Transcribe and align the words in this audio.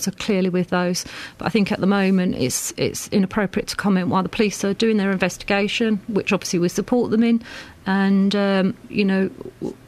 thoughts 0.00 0.08
are 0.08 0.24
clearly 0.24 0.48
with 0.48 0.70
those. 0.70 1.04
But 1.38 1.46
I 1.46 1.48
think 1.48 1.72
at 1.72 1.80
the 1.80 1.86
moment 1.86 2.36
it's 2.36 2.72
it's 2.76 3.08
inappropriate 3.08 3.68
to 3.68 3.76
comment 3.76 4.08
while 4.08 4.22
the 4.22 4.28
police 4.28 4.64
are 4.64 4.74
doing 4.74 4.96
their 4.96 5.10
investigation, 5.10 6.00
which 6.08 6.32
obviously 6.32 6.58
we 6.58 6.68
support 6.68 7.10
them 7.10 7.22
in. 7.22 7.42
And 7.86 8.34
um, 8.34 8.76
you 8.88 9.04
know, 9.04 9.30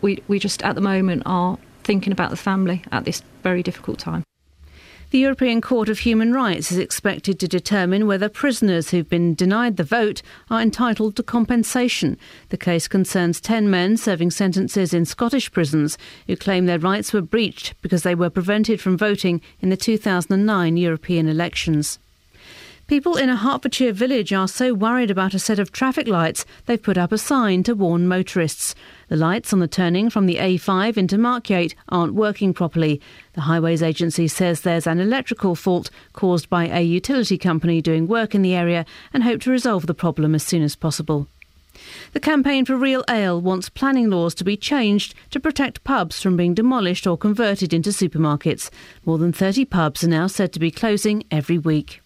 we 0.01 0.22
we 0.29 0.38
just 0.38 0.62
at 0.62 0.75
the 0.75 0.80
moment 0.80 1.22
are 1.27 1.59
thinking 1.85 2.12
about 2.12 2.30
the 2.30 2.37
family 2.37 2.83
at 2.93 3.04
this 3.04 3.22
very 3.43 3.62
difficult 3.62 3.98
time. 3.98 4.22
The 5.12 5.19
European 5.19 5.61
Court 5.61 5.91
of 5.91 5.98
Human 5.98 6.32
Rights 6.32 6.73
is 6.73 6.79
expected 6.79 7.39
to 7.39 7.46
determine 7.46 8.07
whether 8.07 8.30
prisoners 8.30 8.89
who've 8.89 9.11
been 9.11 9.34
denied 9.34 9.77
the 9.77 9.84
vote 9.84 10.23
are 10.48 10.62
entitled 10.62 11.16
to 11.16 11.23
compensation. 11.23 12.16
The 12.48 12.57
case 12.57 12.88
concerns 12.88 13.38
10 13.38 13.69
men 13.69 13.98
serving 13.98 14.30
sentences 14.30 14.95
in 14.95 15.05
Scottish 15.05 15.52
prisons 15.52 15.98
who 16.27 16.34
claim 16.34 16.64
their 16.64 16.79
rights 16.79 17.12
were 17.12 17.20
breached 17.20 17.75
because 17.83 18.05
they 18.05 18.14
were 18.14 18.30
prevented 18.30 18.80
from 18.80 18.96
voting 18.96 19.43
in 19.61 19.69
the 19.69 19.77
2009 19.77 20.79
European 20.79 21.29
elections. 21.29 21.98
People 22.87 23.16
in 23.16 23.29
a 23.29 23.37
Hertfordshire 23.37 23.92
village 23.92 24.33
are 24.33 24.48
so 24.48 24.74
worried 24.74 25.10
about 25.10 25.34
a 25.34 25.38
set 25.38 25.59
of 25.59 25.73
traffic 25.73 26.09
lights 26.09 26.47
they've 26.65 26.83
put 26.83 26.98
up 26.98 27.12
a 27.12 27.19
sign 27.19 27.62
to 27.65 27.74
warn 27.74 28.09
motorists. 28.09 28.74
The 29.12 29.19
lights 29.19 29.52
on 29.52 29.59
the 29.59 29.69
turning 29.69 30.09
from 30.09 30.25
the 30.25 30.37
A5 30.37 30.97
into 30.97 31.19
Markyate 31.19 31.75
aren't 31.91 32.15
working 32.15 32.55
properly. 32.55 32.98
The 33.34 33.43
Highways 33.43 33.83
Agency 33.83 34.27
says 34.27 34.62
there's 34.62 34.87
an 34.87 35.01
electrical 35.01 35.55
fault 35.55 35.91
caused 36.15 36.48
by 36.48 36.69
a 36.69 36.80
utility 36.80 37.37
company 37.37 37.83
doing 37.83 38.09
work 38.09 38.34
in 38.34 38.41
the 38.41 38.55
area 38.55 38.87
and 39.12 39.23
hope 39.23 39.43
to 39.43 39.51
resolve 39.51 39.87
the 39.87 39.93
problem 39.93 40.34
as 40.34 40.43
soon 40.45 40.62
as 40.62 40.77
possible. 40.77 41.27
The 42.15 42.20
Campaign 42.20 42.65
for 42.65 42.75
Real 42.75 43.05
Ale 43.11 43.39
wants 43.39 43.69
planning 43.69 44.09
laws 44.09 44.34
to 44.37 44.45
be 44.45 44.56
changed 44.56 45.15
to 45.31 45.39
protect 45.39 45.84
pubs 45.84 46.23
from 46.23 46.39
being 46.39 46.55
demolished 46.55 47.06
or 47.06 47.19
converted 47.19 47.75
into 47.75 47.91
supermarkets. 47.91 48.70
More 49.05 49.19
than 49.19 49.34
30 49.34 49.67
pubs 49.67 50.03
are 50.03 50.09
now 50.09 50.27
said 50.27 50.55
to 50.55 50.59
be 50.59 50.70
closing 50.70 51.25
every 51.31 51.59
week. 51.59 52.02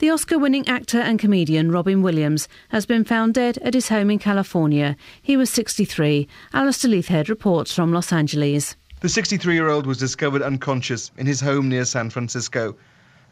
The 0.00 0.10
Oscar 0.10 0.38
winning 0.38 0.68
actor 0.68 1.00
and 1.00 1.18
comedian 1.18 1.72
Robin 1.72 2.02
Williams 2.02 2.46
has 2.68 2.86
been 2.86 3.02
found 3.02 3.34
dead 3.34 3.58
at 3.62 3.74
his 3.74 3.88
home 3.88 4.12
in 4.12 4.20
California. 4.20 4.96
He 5.20 5.36
was 5.36 5.50
63. 5.50 6.28
Alastair 6.54 6.92
Leithead 6.92 7.28
reports 7.28 7.74
from 7.74 7.92
Los 7.92 8.12
Angeles. 8.12 8.76
The 9.00 9.08
63 9.08 9.54
year 9.54 9.68
old 9.68 9.88
was 9.88 9.98
discovered 9.98 10.40
unconscious 10.40 11.10
in 11.16 11.26
his 11.26 11.40
home 11.40 11.68
near 11.68 11.84
San 11.84 12.10
Francisco. 12.10 12.76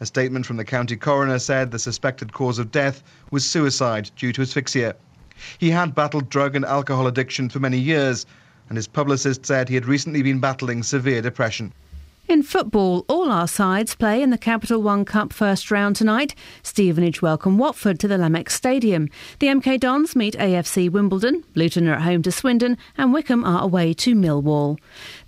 A 0.01 0.05
statement 0.05 0.45
from 0.45 0.57
the 0.57 0.65
county 0.65 0.97
coroner 0.97 1.39
said 1.39 1.71
the 1.71 1.79
suspected 1.79 2.33
cause 2.33 2.59
of 2.59 2.69
death 2.69 3.01
was 3.31 3.49
suicide 3.49 4.11
due 4.17 4.33
to 4.33 4.41
asphyxia. 4.41 4.93
He 5.59 5.69
had 5.69 5.95
battled 5.95 6.29
drug 6.29 6.53
and 6.53 6.65
alcohol 6.65 7.07
addiction 7.07 7.47
for 7.47 7.61
many 7.61 7.79
years, 7.79 8.25
and 8.67 8.75
his 8.75 8.87
publicist 8.89 9.45
said 9.45 9.69
he 9.69 9.75
had 9.75 9.85
recently 9.85 10.21
been 10.21 10.41
battling 10.41 10.83
severe 10.83 11.21
depression. 11.21 11.71
In 12.27 12.43
football, 12.43 13.05
all 13.07 13.31
our 13.31 13.47
sides 13.47 13.95
play 13.95 14.21
in 14.21 14.31
the 14.31 14.37
Capital 14.37 14.81
One 14.81 15.05
Cup 15.05 15.31
first 15.31 15.71
round 15.71 15.95
tonight. 15.95 16.35
Stevenage 16.61 17.21
welcome 17.21 17.57
Watford 17.57 18.01
to 18.01 18.07
the 18.09 18.17
Lamex 18.17 18.51
Stadium. 18.51 19.07
The 19.39 19.47
MK 19.47 19.79
Dons 19.79 20.13
meet 20.13 20.35
AFC 20.35 20.91
Wimbledon, 20.91 21.45
Luton 21.55 21.87
are 21.87 21.93
at 21.93 22.01
home 22.01 22.21
to 22.23 22.31
Swindon, 22.33 22.77
and 22.97 23.13
Wycombe 23.13 23.45
are 23.45 23.63
away 23.63 23.93
to 23.93 24.13
Millwall. 24.13 24.77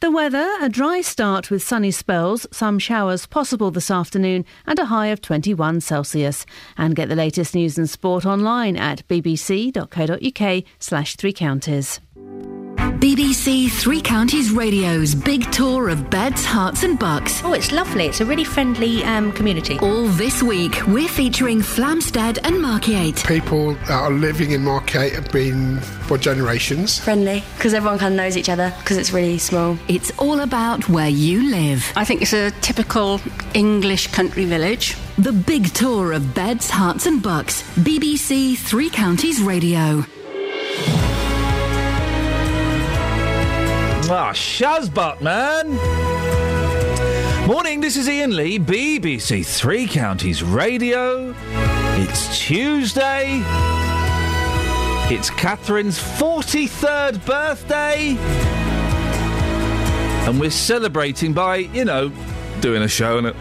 The 0.02 0.12
weather, 0.12 0.46
a 0.60 0.68
dry 0.68 1.00
start 1.00 1.50
with 1.50 1.64
sunny 1.64 1.92
spells, 1.92 2.46
some 2.52 2.80
showers 2.80 3.26
possible 3.26 3.72
this 3.72 3.90
afternoon, 3.90 4.44
and 4.68 4.78
a 4.78 4.86
high 4.86 5.08
of 5.08 5.22
21 5.22 5.80
Celsius. 5.80 6.46
And 6.78 6.98
get 6.98 7.08
the 7.08 7.16
latest 7.16 7.56
news 7.56 7.78
and 7.78 7.90
sport 7.90 8.26
online 8.26 8.76
at 8.76 9.08
bbc.co.uk 9.08 10.64
slash 10.80 11.16
three 11.16 11.34
counties. 11.34 12.02
BBC 13.00 13.72
Three 13.72 14.02
Counties 14.02 14.52
Radio's 14.52 15.16
big 15.16 15.50
tour 15.54 15.88
of 15.88 16.10
beds, 16.10 16.46
Herts, 16.46 16.84
and 16.84 17.00
bucks. 17.00 17.42
Oh, 17.46 17.54
it's 17.54 17.72
lovely. 17.72 18.08
It's 18.08 18.20
a 18.20 18.26
really 18.26 18.44
friendly 18.44 19.06
um, 19.06 19.32
community. 19.32 19.80
All 19.80 20.04
this 20.04 20.44
week, 20.44 20.86
we're 20.86 21.08
featuring 21.08 21.60
Flamstead 21.60 22.40
and 22.44 22.56
Markyate. 22.56 23.26
People 23.26 23.76
that 23.76 23.92
are 23.92 24.12
living 24.12 24.52
in 24.52 24.64
Markyate 24.64 25.14
have 25.14 25.32
been 25.32 25.80
for 25.80 26.18
generations. 26.18 27.00
Friendly, 27.00 27.42
because 27.56 27.74
everyone 27.74 28.00
kind 28.00 28.14
of 28.14 28.18
knows 28.18 28.36
each 28.36 28.50
other, 28.50 28.74
because 28.80 28.98
it's 28.98 29.14
really 29.14 29.38
small. 29.38 29.78
It's 29.88 30.12
all 30.20 30.42
about 30.42 30.90
where 30.90 31.08
you 31.08 31.50
live. 31.50 31.90
I 31.96 32.04
think 32.04 32.22
it's 32.22 32.34
a 32.34 32.52
typical 32.60 33.22
English 33.54 34.08
country 34.08 34.44
village. 34.44 34.98
The 35.18 35.32
big 35.32 35.74
tour 35.74 36.12
of 36.12 36.36
beds, 36.36 36.70
Herts, 36.70 37.06
and 37.06 37.24
bucks. 37.24 37.64
BBC 37.78 38.58
Three 38.58 38.90
Counties 38.90 39.42
Radio. 39.42 40.04
Ah, 44.12 44.32
Shazbot, 44.34 45.22
man. 45.22 45.68
Morning, 47.48 47.80
this 47.80 47.96
is 47.96 48.10
Iain 48.10 48.36
Lee, 48.36 48.58
BBC 48.58 49.46
Three 49.46 49.86
Counties 49.86 50.42
Radio. 50.42 51.36
It's 52.02 52.40
Tuesday. 52.40 53.44
It's 55.14 55.30
Catherine's 55.30 56.00
43rd 56.00 57.24
birthday. 57.24 58.18
And 60.28 60.40
we're 60.40 60.50
celebrating 60.50 61.32
by, 61.32 61.58
you 61.58 61.86
know, 61.86 62.12
doing 62.62 62.82
a 62.82 62.88
show 62.88 63.20
and 63.20 63.28
it. 63.28 63.36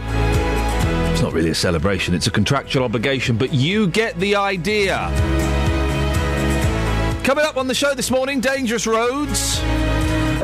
It's 1.12 1.22
not 1.22 1.32
really 1.32 1.50
a 1.50 1.54
celebration, 1.54 2.12
it's 2.12 2.26
a 2.26 2.30
contractual 2.30 2.84
obligation, 2.84 3.38
but 3.38 3.54
you 3.54 3.86
get 3.86 4.20
the 4.20 4.36
idea. 4.36 5.08
Coming 7.24 7.46
up 7.46 7.56
on 7.56 7.68
the 7.68 7.74
show 7.74 7.94
this 7.94 8.10
morning, 8.10 8.40
dangerous 8.40 8.86
roads 8.86 9.62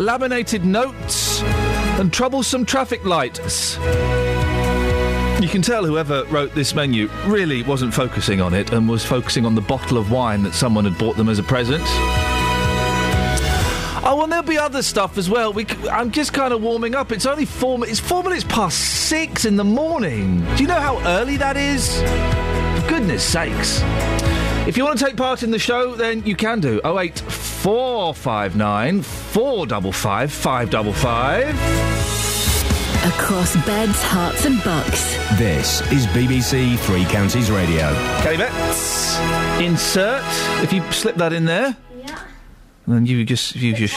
laminated 0.00 0.64
notes, 0.64 1.42
and 1.42 2.12
troublesome 2.12 2.64
traffic 2.64 3.04
lights. 3.04 3.76
You 5.40 5.48
can 5.48 5.62
tell 5.62 5.84
whoever 5.84 6.24
wrote 6.24 6.54
this 6.54 6.74
menu 6.74 7.08
really 7.26 7.62
wasn't 7.62 7.92
focusing 7.92 8.40
on 8.40 8.54
it 8.54 8.72
and 8.72 8.88
was 8.88 9.04
focusing 9.04 9.44
on 9.44 9.54
the 9.54 9.60
bottle 9.60 9.98
of 9.98 10.10
wine 10.10 10.42
that 10.44 10.54
someone 10.54 10.84
had 10.84 10.96
bought 10.98 11.16
them 11.16 11.28
as 11.28 11.38
a 11.38 11.42
present. 11.42 11.84
Oh, 14.06 14.20
and 14.22 14.30
there'll 14.30 14.44
be 14.44 14.58
other 14.58 14.82
stuff 14.82 15.16
as 15.16 15.30
well. 15.30 15.52
We, 15.52 15.64
c- 15.66 15.88
I'm 15.88 16.10
just 16.10 16.32
kind 16.32 16.52
of 16.52 16.60
warming 16.62 16.94
up. 16.94 17.10
It's 17.10 17.26
only 17.26 17.44
four. 17.46 17.86
It's 17.86 18.00
four 18.00 18.22
minutes 18.22 18.44
past 18.44 18.78
six 19.08 19.44
in 19.44 19.56
the 19.56 19.64
morning. 19.64 20.44
Do 20.56 20.62
you 20.62 20.68
know 20.68 20.80
how 20.80 20.98
early 21.06 21.36
that 21.38 21.56
is? 21.56 22.00
For 22.82 22.88
goodness 22.88 23.24
sakes! 23.24 23.80
If 24.66 24.78
you 24.78 24.84
want 24.84 24.98
to 24.98 25.04
take 25.04 25.16
part 25.16 25.42
in 25.42 25.50
the 25.50 25.58
show, 25.58 25.94
then 25.94 26.24
you 26.24 26.34
can 26.34 26.58
do. 26.60 26.80
08 26.84 27.18
459 27.20 29.02
455 29.02 30.32
555. 30.32 31.48
Across 33.04 33.56
beds, 33.66 34.02
Herts, 34.04 34.46
and 34.46 34.64
bucks. 34.64 35.14
This 35.38 35.82
is 35.92 36.06
BBC 36.08 36.78
Three 36.78 37.04
Counties 37.04 37.50
Radio. 37.50 37.92
Kelly 38.22 38.38
Betts, 38.38 39.18
insert. 39.60 40.24
If 40.62 40.72
you 40.72 40.80
slip 40.92 41.16
that 41.16 41.34
in 41.34 41.44
there. 41.44 41.76
Yeah. 41.98 42.18
And 42.86 42.94
then 42.94 43.04
you 43.06 43.22
just. 43.26 43.54
You 43.56 43.74
just 43.74 43.94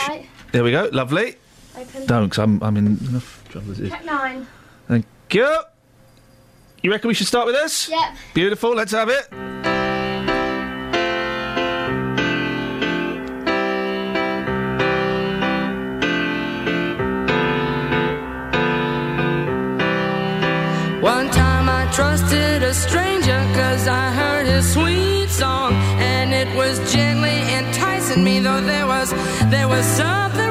there 0.52 0.62
we 0.62 0.70
go. 0.70 0.90
Lovely. 0.92 1.36
Open. 1.78 2.06
Don't, 2.06 2.28
'cause 2.28 2.38
I'm, 2.40 2.62
I'm 2.62 2.76
in 2.76 2.98
enough 3.08 3.42
trouble 3.48 3.70
as 3.72 3.80
it 3.80 3.84
is. 3.86 3.90
Check 3.92 4.04
nine. 4.04 4.46
Thank 4.86 5.06
you. 5.32 5.60
You 6.82 6.90
reckon 6.90 7.08
we 7.08 7.14
should 7.14 7.26
start 7.26 7.46
with 7.46 7.54
this? 7.54 7.88
Yep. 7.88 8.14
Beautiful, 8.34 8.74
let's 8.74 8.92
have 8.92 9.08
it. 9.08 9.28
Was 26.68 26.92
gently 26.92 27.40
enticing 27.54 28.22
me 28.22 28.40
though 28.40 28.60
there 28.60 28.86
was 28.86 29.10
there 29.48 29.66
was 29.66 29.86
something 29.86 30.47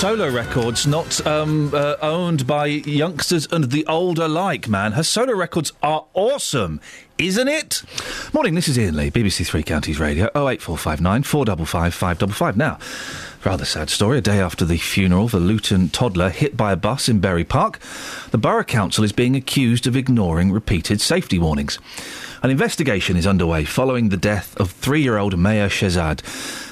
solo 0.00 0.30
records 0.30 0.86
not 0.86 1.26
um, 1.26 1.74
uh, 1.74 1.94
owned 2.00 2.46
by 2.46 2.64
youngsters 2.64 3.46
and 3.52 3.64
the 3.64 3.86
old 3.86 4.18
alike, 4.18 4.66
man? 4.66 4.92
Her 4.92 5.02
solo 5.02 5.34
records 5.34 5.74
are 5.82 6.06
awesome, 6.14 6.80
isn't 7.18 7.48
it? 7.48 7.82
Morning, 8.32 8.54
this 8.54 8.66
is 8.66 8.78
Iain 8.78 8.96
Lee, 8.96 9.10
BBC 9.10 9.46
Three 9.46 9.62
Counties 9.62 10.00
Radio, 10.00 10.30
08459 10.34 11.22
455 11.22 11.92
555. 11.92 12.56
Now, 12.56 12.78
rather 13.44 13.66
sad 13.66 13.90
story. 13.90 14.16
A 14.16 14.22
day 14.22 14.40
after 14.40 14.64
the 14.64 14.78
funeral 14.78 15.26
of 15.26 15.34
a 15.34 15.38
Luton 15.38 15.90
toddler 15.90 16.30
hit 16.30 16.56
by 16.56 16.72
a 16.72 16.76
bus 16.76 17.06
in 17.06 17.20
Bury 17.20 17.44
Park, 17.44 17.78
the 18.30 18.38
Borough 18.38 18.64
Council 18.64 19.04
is 19.04 19.12
being 19.12 19.36
accused 19.36 19.86
of 19.86 19.96
ignoring 19.96 20.50
repeated 20.50 21.02
safety 21.02 21.38
warnings. 21.38 21.78
An 22.42 22.48
investigation 22.48 23.18
is 23.18 23.26
underway 23.26 23.66
following 23.66 24.08
the 24.08 24.16
death 24.16 24.56
of 24.56 24.70
three 24.70 25.02
year 25.02 25.18
old 25.18 25.36
Maya 25.36 25.68
Shehzad. 25.68 26.22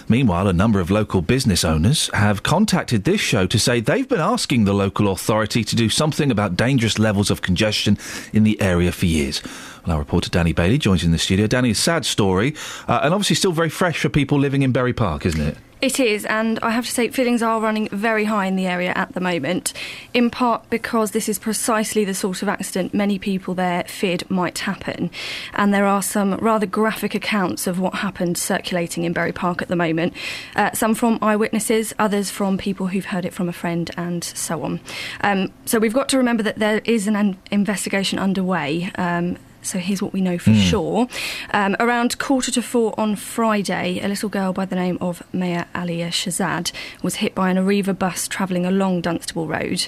Meanwhile, 0.09 0.49
a 0.49 0.53
number 0.53 0.81
of 0.81 0.91
local 0.91 1.21
business 1.21 1.65
owners 1.65 2.09
have 2.15 2.43
contacted 2.43 3.05
this 3.05 3.21
show 3.21 3.47
to 3.47 3.59
say 3.59 3.81
they've 3.81 4.09
been 4.09 4.21
asking 4.21 4.65
the 4.65 4.73
local 4.73 5.13
authority 5.13 5.63
to 5.65 5.77
do 5.77 5.89
something 5.89 6.31
about 6.31 6.57
dangerous 6.57 6.99
levels 6.99 7.31
of 7.31 7.43
congestion 7.43 7.99
in 8.33 8.45
the 8.45 8.61
area 8.61 8.91
for 8.91 9.07
years. 9.07 9.43
Well, 9.85 9.95
our 9.95 9.99
reporter 9.99 10.31
Danny 10.31 10.53
Bailey 10.53 10.79
joins 10.79 11.05
in 11.05 11.13
the 11.13 11.19
studio. 11.19 11.47
Danny, 11.47 11.71
a 11.71 11.75
sad 11.75 12.07
story, 12.07 12.55
uh, 12.87 13.01
and 13.03 13.13
obviously 13.13 13.37
still 13.37 13.53
very 13.53 13.69
fresh 13.69 14.01
for 14.01 14.09
people 14.09 14.39
living 14.39 14.63
in 14.63 14.73
Bury 14.73 14.95
Park, 14.95 15.27
isn't 15.27 15.41
it? 15.41 15.59
It 15.81 16.01
is, 16.01 16.25
and 16.25 16.59
I 16.59 16.71
have 16.71 16.87
to 16.87 16.91
say, 16.91 17.09
feelings 17.09 17.41
are 17.41 17.61
running 17.61 17.89
very 17.91 18.25
high 18.25 18.47
in 18.47 18.57
the 18.57 18.67
area 18.67 18.93
at 18.97 19.13
the 19.13 19.21
moment, 19.21 19.73
in 20.13 20.29
part 20.29 20.69
because 20.71 21.13
this 21.13 21.29
is 21.29 21.39
precisely 21.39 22.05
the 22.05 22.15
sort 22.15 22.43
of 22.43 22.49
accident 22.49 22.95
many 22.95 23.17
people 23.17 23.55
there 23.55 23.85
feared 23.85 24.29
might 24.29 24.59
happen. 24.59 25.09
And 25.55 25.73
there 25.73 25.87
are 25.87 26.03
some 26.03 26.35
rather 26.39 26.67
graphic 26.67 27.15
accounts 27.15 27.69
of 27.69 27.79
what 27.79 27.95
happened 27.95 28.39
circulating 28.39 29.05
in 29.05 29.13
Bury 29.13 29.33
Park 29.33 29.63
at 29.63 29.69
the 29.69 29.77
moment. 29.77 30.15
Uh, 30.57 30.73
some 30.73 30.97
from 30.97 31.17
eyewitnesses, 31.23 31.95
others 31.97 32.29
from 32.29 32.59
people 32.59 32.89
who've 32.89 33.05
heard 33.05 33.25
it 33.25 33.33
from 33.33 33.49
a 33.49 33.53
friend, 33.53 33.89
and 33.97 34.25
so 34.25 34.65
on. 34.65 34.81
Um, 35.21 35.53
so 35.65 35.79
we've 35.79 35.95
got 35.95 36.09
to 36.09 36.17
remember 36.19 36.43
that 36.43 36.59
there 36.59 36.81
is 36.87 37.07
an 37.07 37.39
investigation 37.53 38.19
underway. 38.19 38.91
Um, 38.97 39.39
so 39.69 39.79
here's 39.79 40.01
what 40.03 40.13
we 40.13 40.21
know 40.21 40.39
for 40.39 40.51
Mm. 40.51 40.63
sure. 40.71 41.09
Um, 41.53 41.77
around 41.79 42.19
quarter 42.19 42.51
to 42.53 42.63
four 42.63 42.95
on 42.99 43.17
Friday, 43.17 44.01
a 44.03 44.09
little 44.09 44.29
girl 44.29 44.53
by 44.53 44.65
the 44.65 44.75
name 44.77 44.97
of 45.01 45.23
Maya 45.33 45.67
Alia 45.77 46.09
Shazad 46.09 46.73
was 47.03 47.17
hit 47.17 47.35
by 47.35 47.51
an 47.51 47.57
Arriva 47.59 47.97
bus 47.97 48.27
travelling 48.29 48.65
along 48.65 49.03
Dunstable 49.03 49.47
Road. 49.47 49.87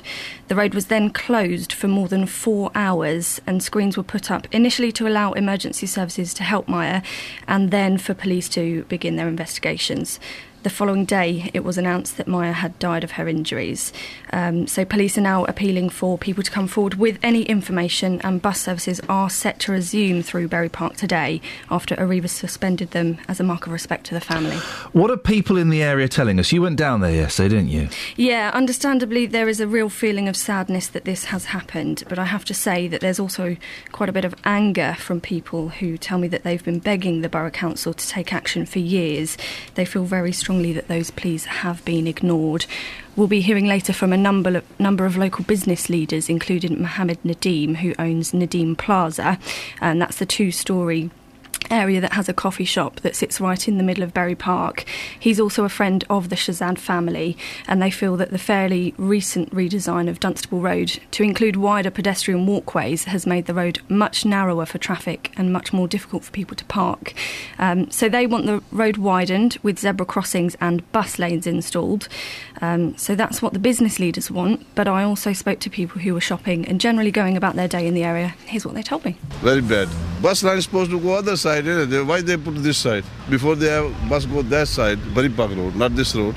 The 0.48 0.54
road 0.54 0.74
was 0.74 0.86
then 0.86 1.10
closed 1.10 1.72
for 1.72 1.88
more 1.88 2.08
than 2.08 2.26
four 2.26 2.70
hours, 2.74 3.40
and 3.46 3.62
screens 3.62 3.96
were 3.96 4.02
put 4.02 4.30
up 4.30 4.46
initially 4.52 4.92
to 4.92 5.06
allow 5.08 5.32
emergency 5.32 5.86
services 5.86 6.34
to 6.34 6.42
help 6.44 6.68
Maya, 6.68 7.02
and 7.48 7.70
then 7.70 7.96
for 7.98 8.14
police 8.14 8.48
to 8.50 8.84
begin 8.88 9.16
their 9.16 9.28
investigations. 9.28 10.20
The 10.62 10.68
following 10.68 11.06
day, 11.06 11.50
it 11.54 11.64
was 11.64 11.78
announced 11.78 12.18
that 12.18 12.28
Maya 12.28 12.52
had 12.52 12.78
died 12.78 13.02
of 13.02 13.12
her 13.12 13.26
injuries. 13.26 13.94
Um, 14.30 14.66
so, 14.66 14.84
police 14.84 15.16
are 15.16 15.22
now 15.22 15.46
appealing 15.46 15.88
for 15.88 16.18
people 16.18 16.42
to 16.42 16.50
come 16.50 16.68
forward 16.68 16.96
with 16.96 17.18
any 17.22 17.44
information, 17.44 18.20
and 18.20 18.42
bus 18.42 18.60
services 18.60 19.00
are 19.08 19.30
set 19.30 19.58
to 19.60 19.72
resume 19.72 20.22
through 20.22 20.48
Bury 20.48 20.68
Park 20.68 20.96
today 20.96 21.40
after 21.70 21.96
Arriva 21.96 22.28
suspended 22.28 22.90
them 22.90 23.16
as 23.26 23.40
a 23.40 23.42
mark 23.42 23.66
of 23.66 23.72
respect 23.72 24.04
to 24.06 24.14
the 24.14 24.20
family. 24.20 24.58
What 24.92 25.10
are 25.10 25.16
people 25.16 25.56
in 25.56 25.70
the 25.70 25.82
area 25.82 26.08
telling 26.08 26.38
us? 26.38 26.52
You 26.52 26.60
went 26.60 26.76
down 26.76 27.00
there 27.00 27.10
yesterday, 27.10 27.56
didn't 27.56 27.70
you? 27.70 27.88
Yeah, 28.16 28.50
understandably, 28.52 29.24
there 29.24 29.48
is 29.48 29.60
a 29.60 29.66
real 29.66 29.88
feeling 29.88 30.28
of 30.28 30.36
sadness 30.36 30.88
that 30.88 31.06
this 31.06 31.24
has 31.26 31.46
happened, 31.46 32.02
but 32.06 32.18
I 32.18 32.26
have 32.26 32.44
to 32.44 32.54
say 32.54 32.86
that 32.86 33.00
there's 33.00 33.18
also 33.18 33.56
quite 33.92 34.10
a 34.10 34.12
bit 34.12 34.26
of 34.26 34.34
anger 34.44 34.94
from 34.98 35.22
people 35.22 35.70
who 35.70 35.96
tell 35.96 36.18
me 36.18 36.28
that 36.28 36.42
they've 36.42 36.62
been 36.62 36.80
begging 36.80 37.22
the 37.22 37.30
Borough 37.30 37.50
Council 37.50 37.94
to 37.94 38.08
take 38.08 38.34
action 38.34 38.66
for 38.66 38.78
years. 38.78 39.38
They 39.74 39.86
feel 39.86 40.04
very 40.04 40.32
strongly 40.50 40.72
that 40.72 40.88
those 40.88 41.12
pleas 41.12 41.44
have 41.44 41.84
been 41.84 42.08
ignored. 42.08 42.66
We'll 43.14 43.28
be 43.28 43.40
hearing 43.40 43.66
later 43.66 43.92
from 43.92 44.12
a 44.12 44.16
number 44.16 44.56
of, 44.56 44.80
number 44.80 45.06
of 45.06 45.16
local 45.16 45.44
business 45.44 45.88
leaders, 45.88 46.28
including 46.28 46.82
Mohammed 46.82 47.22
Nadim, 47.22 47.76
who 47.76 47.94
owns 48.00 48.32
Nadim 48.32 48.76
Plaza, 48.76 49.38
and 49.80 50.02
that's 50.02 50.18
the 50.18 50.26
two 50.26 50.50
story 50.50 51.08
area 51.70 52.00
that 52.00 52.12
has 52.12 52.28
a 52.28 52.34
coffee 52.34 52.64
shop 52.64 53.00
that 53.00 53.16
sits 53.16 53.40
right 53.40 53.68
in 53.68 53.78
the 53.78 53.84
middle 53.84 54.02
of 54.02 54.14
Bury 54.14 54.34
Park. 54.34 54.84
He's 55.18 55.40
also 55.40 55.64
a 55.64 55.68
friend 55.68 56.04
of 56.08 56.28
the 56.28 56.36
Shazad 56.36 56.78
family, 56.78 57.36
and 57.66 57.80
they 57.80 57.90
feel 57.90 58.16
that 58.16 58.30
the 58.30 58.38
fairly 58.38 58.94
recent 58.96 59.54
redesign 59.54 60.08
of 60.08 60.20
Dunstable 60.20 60.60
Road 60.60 60.98
to 61.10 61.22
include 61.22 61.56
wider 61.56 61.90
pedestrian 61.90 62.46
walkways 62.46 63.04
has 63.04 63.26
made 63.26 63.46
the 63.46 63.54
road 63.54 63.80
much 63.88 64.24
narrower 64.24 64.66
for 64.66 64.78
traffic 64.78 65.32
and 65.36 65.52
much 65.52 65.72
more 65.72 65.88
difficult 65.88 66.24
for 66.24 66.32
people 66.32 66.56
to 66.56 66.64
park. 66.66 67.12
Um, 67.58 67.90
so 67.90 68.08
they 68.08 68.26
want 68.26 68.46
the 68.46 68.62
road 68.72 68.96
widened 68.96 69.58
with 69.62 69.78
zebra 69.78 70.06
crossings 70.06 70.56
and 70.60 70.90
bus 70.92 71.18
lanes 71.18 71.46
installed. 71.46 72.08
Um, 72.60 72.96
so 72.96 73.14
that's 73.14 73.42
what 73.42 73.52
the 73.52 73.58
business 73.58 73.98
leaders 73.98 74.30
want. 74.30 74.66
But 74.74 74.88
I 74.88 75.02
also 75.02 75.32
spoke 75.32 75.60
to 75.60 75.70
people 75.70 76.00
who 76.00 76.14
were 76.14 76.20
shopping 76.20 76.66
and 76.66 76.80
generally 76.80 77.10
going 77.10 77.36
about 77.36 77.56
their 77.56 77.68
day 77.68 77.86
in 77.86 77.94
the 77.94 78.04
area. 78.04 78.34
Here's 78.46 78.64
what 78.64 78.74
they 78.74 78.82
told 78.82 79.04
me. 79.04 79.16
Very 79.40 79.62
bad. 79.62 79.88
Bus 80.22 80.42
line 80.42 80.58
is 80.58 80.64
supposed 80.64 80.90
to 80.90 81.00
go 81.00 81.14
other 81.14 81.36
side. 81.36 81.49
You 81.56 81.62
know, 81.62 81.84
they- 81.84 82.02
why 82.02 82.20
they 82.20 82.36
put 82.36 82.62
this 82.62 82.78
side? 82.78 83.04
Before 83.28 83.54
they 83.54 83.68
have 83.68 83.92
bus 84.08 84.24
go 84.26 84.42
that 84.42 84.68
side, 84.68 84.98
Bury 85.14 85.28
Park 85.28 85.50
Road, 85.56 85.76
not 85.76 85.94
this 85.96 86.14
road. 86.14 86.34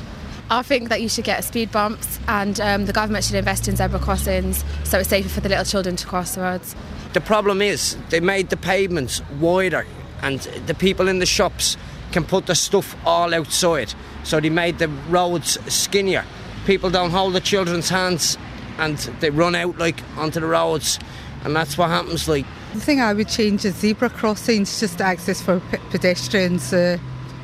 I 0.49 0.61
think 0.61 0.89
that 0.89 1.01
you 1.01 1.09
should 1.09 1.23
get 1.23 1.43
speed 1.43 1.71
bumps 1.71 2.19
and 2.27 2.59
um, 2.59 2.85
the 2.85 2.93
government 2.93 3.23
should 3.23 3.35
invest 3.35 3.67
in 3.67 3.75
zebra 3.75 3.99
crossings 3.99 4.63
so 4.83 4.99
it's 4.99 5.09
safer 5.09 5.29
for 5.29 5.39
the 5.39 5.49
little 5.49 5.65
children 5.65 5.95
to 5.95 6.05
cross 6.05 6.35
the 6.35 6.41
roads. 6.41 6.75
The 7.13 7.21
problem 7.21 7.61
is 7.61 7.95
they 8.09 8.19
made 8.19 8.49
the 8.49 8.57
pavements 8.57 9.21
wider 9.39 9.85
and 10.21 10.41
the 10.67 10.73
people 10.73 11.07
in 11.07 11.19
the 11.19 11.25
shops 11.25 11.77
can 12.11 12.23
put 12.23 12.45
the 12.45 12.55
stuff 12.55 12.95
all 13.05 13.33
outside. 13.33 13.93
So 14.23 14.39
they 14.39 14.49
made 14.49 14.77
the 14.79 14.89
roads 15.09 15.57
skinnier. 15.73 16.25
People 16.65 16.89
don't 16.89 17.09
hold 17.09 17.33
the 17.33 17.41
children's 17.41 17.89
hands 17.89 18.37
and 18.77 18.97
they 19.21 19.29
run 19.29 19.55
out 19.55 19.77
like 19.77 20.01
onto 20.17 20.39
the 20.39 20.47
roads 20.47 20.99
and 21.43 21.55
that's 21.55 21.77
what 21.77 21.89
happens 21.89 22.27
like. 22.27 22.45
The 22.73 22.79
thing 22.79 23.01
I 23.01 23.13
would 23.13 23.29
change 23.29 23.65
is 23.65 23.75
zebra 23.75 24.09
crossings, 24.09 24.79
just 24.79 24.99
access 24.99 25.41
for 25.41 25.59
pe- 25.59 25.77
pedestrians. 25.91 26.73
Uh, 26.73 26.97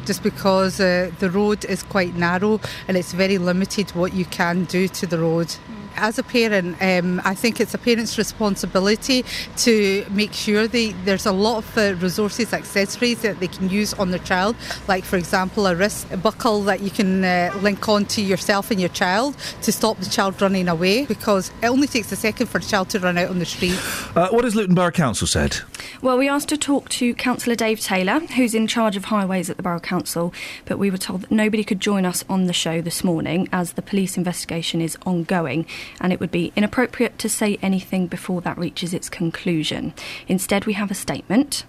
just 0.06 0.24
because 0.24 0.80
uh, 0.80 1.12
the 1.20 1.30
road 1.30 1.64
is 1.66 1.84
quite 1.84 2.16
narrow 2.16 2.60
and 2.88 2.98
it's 2.98 3.12
very 3.12 3.38
limited 3.38 3.92
what 3.92 4.12
you 4.12 4.26
can 4.26 4.64
do 4.66 4.88
to 4.88 5.06
the 5.06 5.20
road. 5.20 5.56
As 6.00 6.18
a 6.18 6.24
parent, 6.24 6.78
um, 6.82 7.22
I 7.26 7.36
think 7.36 7.60
it's 7.60 7.74
a 7.74 7.78
parent's 7.78 8.18
responsibility 8.18 9.26
to 9.58 10.06
make 10.12 10.34
sure 10.34 10.68
they, 10.68 10.92
there's 11.04 11.26
a 11.26 11.32
lot 11.32 11.58
of 11.60 11.78
uh, 11.78 11.96
resources, 11.96 12.54
accessories 12.54 13.22
that 13.22 13.40
they 13.40 13.48
can 13.48 13.70
use 13.70 13.94
on 13.96 14.12
their 14.12 14.20
child, 14.20 14.56
like, 14.88 15.04
for 15.04 15.18
example, 15.18 15.68
a 15.68 15.76
wrist 15.76 16.08
buckle 16.24 16.62
that 16.64 16.80
you 16.82 16.90
can 16.90 17.24
uh, 17.26 17.52
link 17.62 17.88
on 17.90 18.06
to 18.06 18.22
yourself 18.22 18.72
and 18.72 18.80
your 18.80 18.90
child 18.90 19.36
to 19.62 19.72
stop 19.72 19.98
the 20.00 20.10
child 20.10 20.42
running 20.42 20.68
away 20.68 21.06
because 21.06 21.50
it 21.62 21.68
only 21.68 21.88
takes 21.88 22.12
a 22.12 22.16
second 22.16 22.48
for 22.48 22.60
the 22.60 22.66
child 22.66 22.90
to 22.90 23.00
run 23.00 23.18
out 23.18 23.30
on 23.30 23.40
the 23.40 23.46
street. 23.46 23.78
Uh, 24.16 24.30
what 24.30 24.46
has 24.46 24.56
Luton 24.56 24.76
Borough 24.76 24.92
Council 24.92 25.28
said? 25.28 25.58
Well, 26.02 26.18
we 26.18 26.30
asked 26.30 26.50
to 26.50 26.58
talk 26.58 26.88
to 26.90 27.14
Councillor 27.14 27.56
Dave 27.56 27.80
Taylor, 27.82 28.20
who's 28.20 28.56
in 28.56 28.68
charge 28.68 28.96
of 28.96 29.06
highways 29.06 29.50
at 29.50 29.58
the 29.58 29.64
Borough 29.64 29.80
Council, 29.80 30.34
but 30.66 30.80
we 30.80 30.90
were 30.90 30.98
told 30.98 31.22
that 31.22 31.32
nobody 31.32 31.64
could 31.64 31.80
join 31.80 32.06
us 32.06 32.24
on 32.30 32.46
the 32.46 32.54
show 32.54 32.82
this 32.82 33.04
morning 33.04 33.50
as 33.52 33.74
the 33.74 33.82
police 33.82 34.18
investigation 34.18 34.82
is 34.82 34.98
ongoing 35.06 35.66
and 36.00 36.14
it 36.14 36.20
would 36.20 36.32
be 36.32 36.52
inappropriate 36.56 37.18
to 37.20 37.30
say 37.30 37.58
anything 37.62 38.08
before 38.08 38.42
that 38.42 38.58
reaches 38.58 38.94
its 38.94 39.10
conclusion. 39.10 39.94
Instead, 40.28 40.66
we 40.66 40.74
have 40.74 40.92
a 40.92 40.96
statement. 40.96 41.66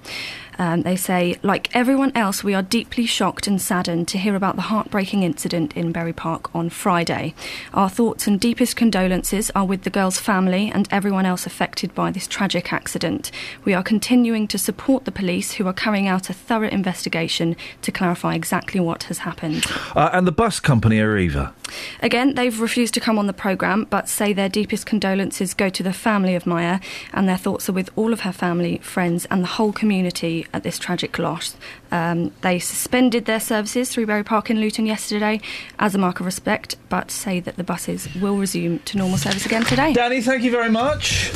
Um, 0.60 0.82
they 0.82 0.94
say, 0.94 1.36
like 1.42 1.74
everyone 1.74 2.12
else, 2.14 2.44
we 2.44 2.52
are 2.52 2.60
deeply 2.60 3.06
shocked 3.06 3.46
and 3.46 3.58
saddened 3.58 4.08
to 4.08 4.18
hear 4.18 4.36
about 4.36 4.56
the 4.56 4.62
heartbreaking 4.62 5.22
incident 5.22 5.74
in 5.74 5.90
Bury 5.90 6.12
Park 6.12 6.54
on 6.54 6.68
Friday. 6.68 7.34
Our 7.72 7.88
thoughts 7.88 8.26
and 8.26 8.38
deepest 8.38 8.76
condolences 8.76 9.50
are 9.54 9.64
with 9.64 9.84
the 9.84 9.90
girl's 9.90 10.18
family 10.20 10.70
and 10.70 10.86
everyone 10.90 11.24
else 11.24 11.46
affected 11.46 11.94
by 11.94 12.10
this 12.10 12.26
tragic 12.26 12.74
accident. 12.74 13.30
We 13.64 13.72
are 13.72 13.82
continuing 13.82 14.46
to 14.48 14.58
support 14.58 15.06
the 15.06 15.12
police 15.12 15.52
who 15.52 15.66
are 15.66 15.72
carrying 15.72 16.08
out 16.08 16.28
a 16.28 16.34
thorough 16.34 16.68
investigation 16.68 17.56
to 17.80 17.90
clarify 17.90 18.34
exactly 18.34 18.80
what 18.80 19.04
has 19.04 19.20
happened. 19.20 19.64
Uh, 19.96 20.10
and 20.12 20.26
the 20.26 20.32
bus 20.32 20.60
company 20.60 20.98
Arriva. 20.98 21.54
Again, 22.02 22.34
they've 22.34 22.60
refused 22.60 22.92
to 22.94 23.00
come 23.00 23.18
on 23.18 23.26
the 23.26 23.32
programme, 23.32 23.86
but 23.88 24.10
say 24.10 24.34
their 24.34 24.48
deepest 24.50 24.84
condolences 24.84 25.54
go 25.54 25.70
to 25.70 25.82
the 25.82 25.94
family 25.94 26.34
of 26.34 26.46
Maya, 26.46 26.80
and 27.14 27.26
their 27.26 27.38
thoughts 27.38 27.68
are 27.70 27.72
with 27.72 27.88
all 27.96 28.12
of 28.12 28.20
her 28.20 28.32
family, 28.32 28.78
friends, 28.78 29.24
and 29.30 29.42
the 29.42 29.48
whole 29.48 29.72
community 29.72 30.46
at 30.52 30.62
this 30.62 30.78
tragic 30.78 31.18
loss. 31.18 31.56
Um, 31.90 32.32
they 32.42 32.58
suspended 32.58 33.24
their 33.24 33.40
services 33.40 33.90
through 33.90 34.06
Bury 34.06 34.24
Park 34.24 34.50
in 34.50 34.60
Luton 34.60 34.86
yesterday 34.86 35.40
as 35.78 35.94
a 35.94 35.98
mark 35.98 36.20
of 36.20 36.26
respect, 36.26 36.76
but 36.88 37.10
say 37.10 37.40
that 37.40 37.56
the 37.56 37.64
buses 37.64 38.12
will 38.16 38.36
resume 38.36 38.78
to 38.80 38.98
normal 38.98 39.18
service 39.18 39.46
again 39.46 39.64
today. 39.64 39.92
Danny, 39.92 40.20
thank 40.20 40.42
you 40.42 40.50
very 40.50 40.70
much. 40.70 41.30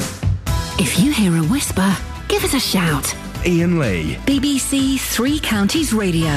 If 0.79 0.99
you 0.99 1.13
hear 1.13 1.37
a 1.37 1.43
whisper, 1.43 1.97
give 2.29 2.45
us 2.45 2.55
a 2.55 2.61
shout. 2.61 3.15
Iain 3.47 3.79
Lee. 3.79 4.15
BBC 4.27 4.99
Three 4.99 5.39
Counties 5.39 5.93
Radio. 5.93 6.31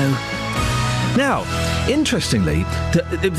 Now, 1.16 1.42
interestingly, 1.90 2.58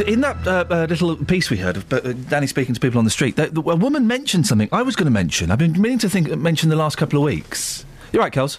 in 0.05 0.23
that 0.23 0.39
uh, 0.45 0.65
uh, 0.69 0.87
little 0.91 1.15
piece 1.15 1.49
we 1.49 1.59
heard 1.59 1.77
of 1.77 1.93
uh, 1.93 2.01
Danny 2.29 2.49
speaking 2.49 2.75
to 2.75 2.81
people 2.81 2.99
on 2.99 3.05
the 3.05 3.11
street, 3.11 3.39
a 3.39 3.51
woman 3.53 4.09
mentioned 4.09 4.49
something 4.49 4.69
I 4.73 4.83
was 4.83 4.97
going 4.97 5.05
to 5.05 5.13
mention. 5.13 5.53
I've 5.53 5.61
been 5.61 5.81
meaning 5.81 5.99
to 5.99 6.11
think 6.11 6.29
mention 6.37 6.71
the 6.71 6.77
last 6.77 6.97
couple 6.97 7.21
of 7.21 7.25
weeks. 7.25 7.85
You're 8.13 8.23
right, 8.23 8.33
Kels. 8.33 8.59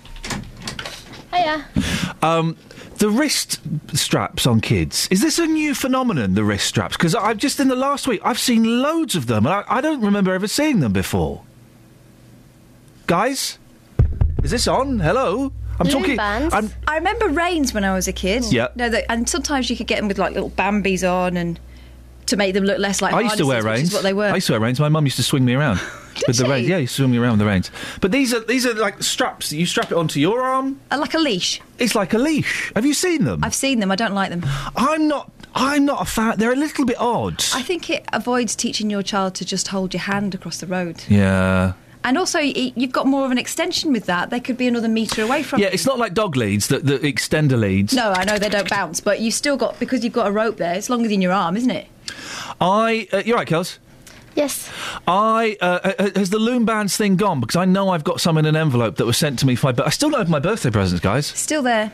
Hiya. 1.34 1.66
Um, 2.22 2.58
The 2.98 3.10
wrist 3.10 3.60
straps 3.94 4.46
on 4.46 4.60
kids. 4.60 5.08
Is 5.10 5.22
this 5.22 5.40
a 5.40 5.46
new 5.48 5.74
phenomenon, 5.74 6.34
the 6.34 6.44
wrist 6.44 6.68
straps? 6.68 6.98
Because 6.98 7.16
I've 7.16 7.38
just 7.38 7.60
in 7.60 7.70
the 7.70 7.76
last 7.76 8.08
week, 8.08 8.20
I've 8.26 8.40
seen 8.40 8.82
loads 8.82 9.16
of 9.16 9.28
them, 9.28 9.46
and 9.46 9.56
I, 9.56 9.64
I 9.70 9.82
don't 9.82 10.02
remember 10.02 10.34
ever 10.34 10.48
seeing 10.48 10.82
them 10.82 10.92
before. 10.92 11.44
Guys? 13.08 13.58
Is 14.44 14.52
this 14.52 14.68
on? 14.68 15.00
Hello? 15.00 15.52
I'm 15.80 15.88
talking. 15.88 16.20
I'm, 16.20 16.72
I 16.88 16.96
remember 16.96 17.30
reins 17.30 17.74
when 17.74 17.86
I 17.86 17.94
was 17.94 18.08
a 18.10 18.14
kid. 18.14 18.44
Yeah. 18.52 18.68
No, 18.76 18.90
that, 18.90 19.06
and 19.10 19.30
sometimes 19.30 19.70
you 19.70 19.78
could 19.78 19.88
get 19.88 19.98
them 19.98 20.10
with 20.10 20.18
like 20.18 20.34
little 20.34 20.50
Bambies 20.52 21.10
on 21.10 21.38
and 21.38 21.58
to 22.30 22.38
make 22.38 22.54
them 22.54 22.64
look 22.64 22.80
less 22.80 23.02
like 23.02 23.14
I 23.14 23.22
used 23.22 23.38
to 23.38 23.46
wear 23.46 23.62
reins. 23.64 23.94
what 23.94 24.04
they 24.04 24.14
were. 24.14 24.26
I 24.26 24.36
used 24.36 24.48
to 24.48 24.54
wear 24.54 24.60
reins. 24.62 24.80
My 24.80 24.90
mum 24.90 25.06
used 25.06 25.18
to 25.18 25.24
swing 25.24 25.46
me 25.46 25.54
around 25.56 25.80
with 26.28 26.38
the 26.38 26.46
she? 26.46 26.50
reins. 26.52 26.68
Yeah, 26.68 26.80
to 26.80 26.88
swing 26.88 27.12
me 27.12 27.18
around 27.18 27.32
with 27.34 27.40
the 27.40 27.46
reins. 27.46 27.72
But 28.02 28.12
these 28.12 28.34
are 28.34 28.40
these 28.42 28.66
are 28.66 28.74
like 28.74 29.02
straps 29.04 29.50
that 29.50 29.58
you 29.58 29.66
strap 29.66 29.92
it 29.92 29.98
onto 29.98 30.20
your 30.20 30.42
arm. 30.42 30.80
Uh, 30.92 30.98
like 31.00 31.14
a 31.14 31.20
leash. 31.20 31.62
It's 31.78 31.96
like 31.96 32.14
a 32.14 32.18
leash. 32.18 32.72
Have 32.76 32.86
you 32.86 32.94
seen 32.94 33.24
them? 33.26 33.44
I've 33.44 33.56
seen 33.56 33.80
them. 33.80 33.92
I 33.92 33.96
don't 33.96 34.14
like 34.14 34.30
them. 34.30 34.44
I'm 34.76 35.08
not. 35.08 35.32
I'm 35.56 35.84
not 35.86 36.02
a 36.02 36.06
fan. 36.06 36.38
They're 36.38 36.54
a 36.54 36.56
little 36.56 36.86
bit 36.86 37.00
odd. 37.00 37.44
I 37.56 37.64
think 37.64 37.90
it 37.90 38.06
avoids 38.14 38.56
teaching 38.56 38.90
your 38.90 39.02
child 39.02 39.34
to 39.36 39.46
just 39.46 39.70
hold 39.70 39.94
your 39.96 40.02
hand 40.02 40.36
across 40.36 40.60
the 40.60 40.68
road. 40.68 41.04
Yeah. 41.10 41.74
And 42.02 42.18
also, 42.18 42.40
you've 42.40 42.94
got 42.94 43.08
more 43.08 43.26
of 43.26 43.32
an 43.32 43.38
extension 43.38 43.92
with 43.92 44.06
that. 44.06 44.30
They 44.30 44.40
could 44.40 44.56
be 44.58 44.68
another 44.68 44.88
metre 44.88 45.22
away 45.22 45.44
from 45.44 45.60
Yeah, 45.60 45.66
you. 45.68 45.74
it's 45.74 45.86
not 45.86 45.98
like 46.00 46.14
dog 46.14 46.38
leads, 46.38 46.68
that 46.70 46.86
the 46.86 46.98
extender 47.00 47.60
leads. 47.60 47.94
No, 47.94 48.12
I 48.12 48.24
know 48.24 48.38
they 48.38 48.48
don't 48.48 48.70
bounce, 48.70 49.02
but 49.02 49.20
you 49.20 49.32
still 49.32 49.58
got 49.58 49.78
because 49.80 50.02
you've 50.04 50.14
got 50.14 50.28
a 50.28 50.32
rope 50.32 50.56
there. 50.58 50.76
It's 50.76 50.90
longer 50.90 51.10
than 51.10 51.22
your 51.22 51.34
arm, 51.34 51.58
isn't 51.58 51.70
it? 51.72 51.88
I. 52.62 53.08
Uh, 53.12 53.24
you're 53.26 53.38
right, 53.38 53.48
Kels. 53.48 53.78
Yes. 54.36 54.72
I 55.08 55.58
uh, 55.60 55.94
uh, 56.00 56.10
has 56.16 56.30
the 56.30 56.40
loom 56.40 56.64
bands 56.66 56.96
thing 56.96 57.16
gone? 57.18 57.40
Because 57.42 57.56
I 57.56 57.66
know 57.66 57.90
I've 57.90 58.04
got 58.04 58.22
some 58.22 58.38
in 58.38 58.46
an 58.46 58.56
envelope 58.56 58.96
that 58.98 59.06
was 59.06 59.18
sent 59.18 59.40
to 59.40 59.46
me. 59.46 59.56
For, 59.56 59.74
but 59.74 59.86
I 59.88 59.90
still 59.90 60.10
don't 60.10 60.20
have 60.20 60.30
my 60.30 60.40
birthday 60.40 60.70
presents, 60.70 61.02
guys. 61.04 61.26
Still 61.28 61.62
there. 61.64 61.92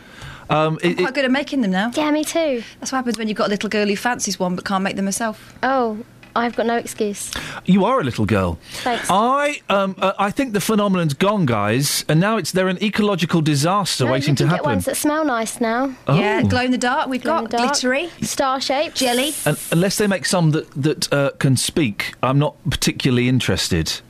Um, 0.49 0.77
I'm 0.83 0.91
it- 0.91 0.97
quite 0.97 1.09
it- 1.09 1.15
good 1.15 1.25
at 1.25 1.31
making 1.31 1.61
them 1.61 1.71
now. 1.71 1.91
Yeah, 1.95 2.11
me 2.11 2.23
too. 2.23 2.61
That's 2.79 2.91
what 2.91 2.97
happens 2.97 3.17
when 3.17 3.27
you've 3.27 3.37
got 3.37 3.47
a 3.47 3.49
little 3.49 3.69
girl 3.69 3.87
who 3.87 3.95
fancies 3.95 4.39
one 4.39 4.55
but 4.55 4.63
can't 4.65 4.83
make 4.83 4.95
them 4.95 5.05
herself. 5.05 5.55
Oh, 5.63 5.97
I've 6.35 6.55
got 6.55 6.65
no 6.65 6.75
excuse. 6.75 7.31
you 7.65 7.85
are 7.85 7.99
a 8.01 8.03
little 8.03 8.25
girl. 8.25 8.59
Thanks. 8.83 9.07
I 9.09 9.61
um, 9.69 9.95
uh, 9.99 10.11
I 10.19 10.31
think 10.31 10.53
the 10.53 10.59
phenomenon's 10.59 11.13
gone, 11.13 11.45
guys, 11.45 12.03
and 12.09 12.19
now 12.19 12.37
it's 12.37 12.51
they're 12.51 12.67
an 12.67 12.81
ecological 12.83 13.41
disaster 13.41 14.05
No, 14.05 14.11
waiting 14.11 14.31
you 14.31 14.35
to 14.37 14.43
can 14.43 14.49
happen. 14.49 14.63
get 14.63 14.69
ones 14.69 14.85
that 14.85 14.97
smell 14.97 15.23
nice 15.25 15.61
now. 15.61 15.95
Oh. 16.07 16.19
Yeah, 16.19 16.41
glow 16.43 16.61
in 16.61 16.71
the 16.71 16.77
dark. 16.77 17.07
We've 17.07 17.23
Glow 17.23 17.41
got 17.41 17.51
dark. 17.51 17.63
glittery, 17.71 18.09
star 18.21 18.59
shaped, 18.59 18.95
jelly. 18.97 19.31
Un- 19.45 19.55
unless 19.71 19.97
they 19.97 20.07
make 20.07 20.25
some 20.25 20.51
that 20.51 20.69
that 20.71 21.13
uh, 21.13 21.31
can 21.39 21.55
speak, 21.57 22.13
I'm 22.21 22.37
not 22.39 22.55
particularly 22.69 23.29
interested. 23.29 24.01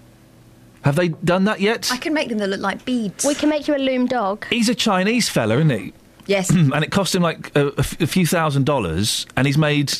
Have 0.84 0.96
they 0.96 1.10
done 1.10 1.46
that 1.46 1.62
yet? 1.62 1.90
I 1.92 1.98
can 1.98 2.14
make 2.14 2.30
them 2.30 2.38
that 2.40 2.48
look 2.50 2.62
like 2.62 2.86
beads. 2.86 3.26
We 3.26 3.34
can 3.36 3.50
make 3.50 3.68
you 3.68 3.76
a 3.76 3.78
loom 3.80 4.06
dog. 4.06 4.46
He's 4.50 4.70
a 4.70 4.76
Chinese 4.76 5.30
fella, 5.30 5.56
isn't 5.58 5.70
he? 5.72 5.94
Yes. 6.28 6.50
and 6.52 6.84
it 6.84 6.92
cost 6.92 7.14
him 7.16 7.22
like 7.24 7.56
a, 7.56 7.68
a 7.70 7.80
f- 7.80 8.02
a 8.02 8.08
few 8.08 8.26
thousand 8.28 8.66
dollars, 8.66 9.26
and 9.36 9.48
he's 9.48 9.58
made, 9.58 9.94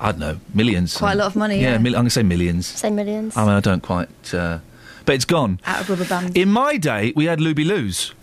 I 0.00 0.12
don't 0.12 0.20
know, 0.20 0.40
millions. 0.54 0.96
Quite 0.96 1.12
a 1.12 1.16
lot 1.16 1.26
of 1.26 1.36
money, 1.36 1.60
yeah. 1.60 1.76
mil- 1.78 1.94
I'm 1.94 2.00
going 2.00 2.06
to 2.06 2.10
say 2.10 2.22
millions. 2.22 2.66
Say 2.66 2.90
millions. 2.90 3.36
I 3.36 3.42
mean, 3.42 3.52
I 3.52 3.60
don't 3.60 3.82
quite. 3.82 4.08
Uh, 4.34 4.58
but 5.04 5.14
it's 5.14 5.26
gone. 5.26 5.60
Out 5.66 5.82
of 5.82 5.90
rubber 5.90 6.06
bands. 6.06 6.34
In 6.34 6.50
my 6.50 6.76
day, 6.76 7.12
we 7.14 7.26
had 7.26 7.38
Luby 7.38 7.66
Loos. 7.66 8.14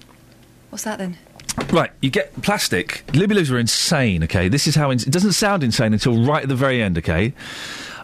What's 0.70 0.84
that 0.86 0.98
then? 0.98 1.18
Right, 1.72 1.92
you 2.02 2.10
get 2.10 2.40
plastic. 2.42 3.04
Luby 3.08 3.34
Loos 3.34 3.52
are 3.52 3.58
insane, 3.58 4.24
okay? 4.24 4.48
This 4.48 4.68
is 4.68 4.76
how... 4.76 4.92
In- 4.92 5.00
it 5.00 5.12
doesn't 5.12 5.34
sound 5.34 5.64
insane 5.64 5.94
until 5.94 6.24
right 6.24 6.44
at 6.44 6.50
the 6.50 6.56
very 6.56 6.82
end, 6.82 6.98
okay? 7.00 7.34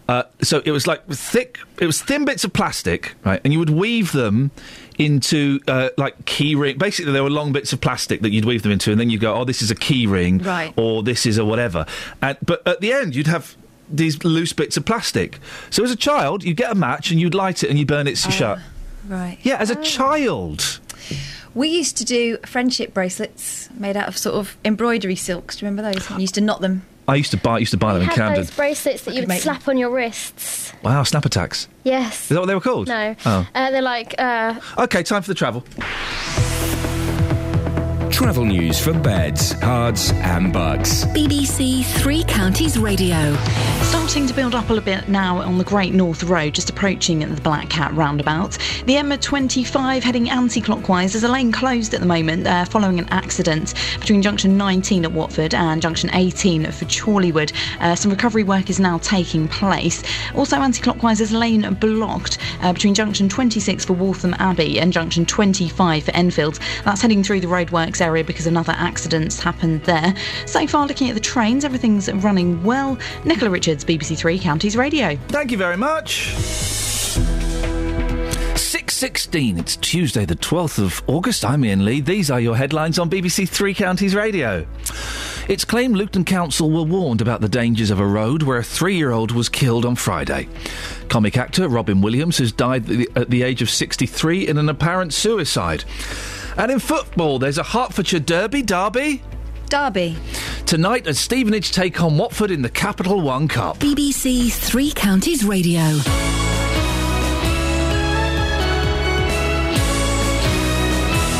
Uh, 0.09 0.23
so 0.41 0.61
it 0.65 0.71
was 0.71 0.87
like 0.87 1.05
thick... 1.07 1.59
It 1.79 1.85
was 1.85 2.01
thin 2.01 2.25
bits 2.25 2.43
of 2.43 2.51
plastic, 2.51 3.15
right? 3.23 3.39
And 3.43 3.53
you 3.53 3.59
would 3.59 3.69
weave 3.69 4.11
them 4.11 4.51
into, 4.97 5.59
uh, 5.67 5.89
like, 5.97 6.25
key 6.25 6.55
ring... 6.55 6.77
Basically, 6.77 7.11
there 7.11 7.23
were 7.23 7.29
long 7.29 7.53
bits 7.53 7.73
of 7.73 7.79
plastic 7.79 8.21
that 8.21 8.31
you'd 8.31 8.45
weave 8.45 8.63
them 8.63 8.71
into, 8.71 8.91
and 8.91 8.99
then 8.99 9.09
you'd 9.09 9.21
go, 9.21 9.33
oh, 9.35 9.45
this 9.45 9.61
is 9.61 9.69
a 9.71 9.75
key 9.75 10.07
ring. 10.07 10.39
Right. 10.39 10.73
Or 10.75 11.03
this 11.03 11.25
is 11.25 11.37
a 11.37 11.45
whatever. 11.45 11.85
And, 12.21 12.37
but 12.43 12.67
at 12.67 12.81
the 12.81 12.91
end, 12.91 13.15
you'd 13.15 13.27
have 13.27 13.55
these 13.89 14.23
loose 14.23 14.53
bits 14.53 14.77
of 14.77 14.85
plastic. 14.85 15.39
So 15.69 15.83
as 15.83 15.91
a 15.91 15.95
child, 15.95 16.43
you'd 16.43 16.57
get 16.57 16.71
a 16.71 16.75
match, 16.75 17.11
and 17.11 17.19
you'd 17.19 17.35
light 17.35 17.63
it, 17.63 17.69
and 17.69 17.77
you'd 17.77 17.87
burn 17.87 18.07
it 18.07 18.17
shut. 18.17 18.59
Right. 19.07 19.37
Yeah, 19.43 19.57
as 19.57 19.69
a 19.69 19.75
child. 19.83 20.79
We 21.53 21.67
used 21.67 21.97
to 21.97 22.05
do 22.05 22.37
friendship 22.45 22.93
bracelets 22.93 23.69
made 23.77 23.95
out 23.95 24.07
of 24.07 24.17
sort 24.17 24.35
of 24.35 24.57
embroidery 24.65 25.15
silks. 25.15 25.57
Do 25.57 25.65
you 25.65 25.69
remember 25.69 25.91
those? 25.93 26.07
And 26.09 26.17
you 26.17 26.21
used 26.23 26.35
to 26.35 26.41
knot 26.41 26.61
them. 26.61 26.83
I 27.07 27.15
used 27.15 27.31
to 27.31 27.37
buy, 27.37 27.55
I 27.55 27.57
used 27.59 27.71
to 27.71 27.77
buy 27.77 27.91
them 27.93 27.99
We 27.99 28.05
in 28.05 28.11
Camden. 28.11 28.35
those 28.41 28.51
bracelets 28.55 29.03
that 29.03 29.11
I 29.11 29.13
you 29.15 29.21
would 29.21 29.27
make 29.27 29.41
slap 29.41 29.67
on 29.67 29.77
your 29.77 29.89
wrists. 29.91 30.71
Wow, 30.83 31.03
snap 31.03 31.25
attacks. 31.25 31.67
Yes. 31.83 32.23
Is 32.23 32.29
that 32.29 32.39
what 32.39 32.45
they 32.45 32.55
were 32.55 32.61
called? 32.61 32.87
No. 32.87 33.15
Oh. 33.25 33.47
Uh, 33.53 33.71
they're 33.71 33.81
like 33.81 34.15
uh, 34.17 34.59
Okay, 34.77 35.03
time 35.03 35.21
for 35.21 35.27
the 35.27 35.35
travel. 35.35 35.63
Travel 38.13 38.45
news 38.45 38.79
for 38.79 38.93
beds, 38.93 39.53
cards, 39.55 40.11
and 40.17 40.53
bugs. 40.53 41.03
BBC 41.07 41.83
Three 41.83 42.23
Counties 42.25 42.77
Radio. 42.77 43.35
Starting 43.81 44.27
to 44.27 44.35
build 44.35 44.53
up 44.53 44.65
a 44.65 44.73
little 44.73 44.85
bit 44.85 45.09
now 45.09 45.39
on 45.39 45.57
the 45.57 45.63
Great 45.63 45.95
North 45.95 46.21
Road, 46.21 46.53
just 46.53 46.69
approaching 46.69 47.19
the 47.19 47.41
Black 47.41 47.69
Cat 47.69 47.91
roundabout. 47.93 48.51
The 48.85 48.95
M25 48.95 50.03
heading 50.03 50.29
anti 50.29 50.61
clockwise. 50.61 51.13
There's 51.13 51.23
a 51.23 51.27
lane 51.27 51.51
closed 51.51 51.95
at 51.95 52.01
the 52.01 52.05
moment 52.05 52.45
uh, 52.45 52.65
following 52.65 52.99
an 52.99 53.09
accident 53.09 53.73
between 53.99 54.21
junction 54.21 54.57
19 54.57 55.05
at 55.05 55.11
Watford 55.11 55.55
and 55.55 55.81
junction 55.81 56.11
18 56.13 56.65
for 56.71 56.85
Chorleywood. 56.85 57.51
Uh, 57.79 57.95
some 57.95 58.11
recovery 58.11 58.43
work 58.43 58.69
is 58.69 58.79
now 58.79 58.99
taking 58.99 59.47
place. 59.47 60.03
Also, 60.35 60.57
anti 60.57 60.83
clockwise, 60.83 61.17
there's 61.17 61.33
a 61.33 61.37
lane 61.37 61.73
blocked 61.75 62.37
uh, 62.61 62.73
between 62.73 62.93
junction 62.93 63.27
26 63.27 63.85
for 63.85 63.93
Waltham 63.93 64.35
Abbey 64.37 64.79
and 64.79 64.93
junction 64.93 65.25
25 65.25 66.03
for 66.03 66.11
Enfield. 66.11 66.59
That's 66.85 67.01
heading 67.01 67.23
through 67.23 67.39
the 67.39 67.47
roadworks 67.47 68.02
area 68.03 68.23
because 68.23 68.45
another 68.45 68.73
accident's 68.73 69.39
happened 69.39 69.81
there. 69.85 70.13
So 70.45 70.67
far, 70.67 70.85
looking 70.85 71.09
at 71.09 71.15
the 71.15 71.21
trains, 71.21 71.63
everything's 71.65 72.11
running 72.13 72.61
well. 72.63 72.97
Nicola 73.23 73.49
Richards, 73.49 73.83
BBC 73.85 74.17
Three 74.17 74.37
Counties 74.37 74.75
Radio. 74.75 75.15
Thank 75.29 75.51
you 75.51 75.57
very 75.57 75.77
much. 75.77 76.33
6.16, 78.55 79.59
it's 79.59 79.75
Tuesday 79.77 80.25
the 80.25 80.35
12th 80.35 80.79
of 80.83 81.01
August. 81.07 81.45
I'm 81.45 81.63
Iain 81.63 81.85
Lee. 81.85 82.01
These 82.01 82.29
are 82.31 82.39
your 82.39 82.55
headlines 82.55 82.99
on 82.99 83.09
BBC 83.09 83.47
Three 83.47 83.73
Counties 83.73 84.15
Radio. 84.15 84.65
It's 85.47 85.65
claimed 85.65 85.95
Luton 85.97 86.23
Council 86.25 86.71
were 86.71 86.83
warned 86.83 87.21
about 87.21 87.41
the 87.41 87.49
dangers 87.49 87.91
of 87.91 87.99
a 87.99 88.05
road 88.07 88.43
where 88.43 88.57
a 88.57 88.63
three-year-old 88.63 89.31
was 89.31 89.49
killed 89.49 89.85
on 89.85 89.95
Friday. 89.95 90.47
Comic 91.09 91.37
actor 91.37 91.67
Robin 91.67 92.01
Williams 92.01 92.37
has 92.37 92.51
died 92.51 92.83
at 92.89 92.97
the- 92.97 93.09
at 93.15 93.29
the 93.29 93.43
age 93.43 93.61
of 93.61 93.69
63 93.69 94.47
in 94.47 94.57
an 94.57 94.69
apparent 94.69 95.13
suicide. 95.13 95.83
And 96.57 96.71
in 96.71 96.79
football, 96.79 97.39
there's 97.39 97.57
a 97.57 97.63
Hertfordshire 97.63 98.19
Derby, 98.19 98.61
Derby. 98.61 99.23
Derby. 99.69 100.15
Tonight, 100.65 101.07
as 101.07 101.17
Stevenage 101.19 101.71
take 101.71 102.01
on 102.01 102.17
Watford 102.17 102.51
in 102.51 102.61
the 102.61 102.69
Capital 102.69 103.21
One 103.21 103.47
Cup. 103.47 103.79
BBC 103.79 104.51
Three 104.51 104.91
Counties 104.91 105.43
Radio. 105.43 105.81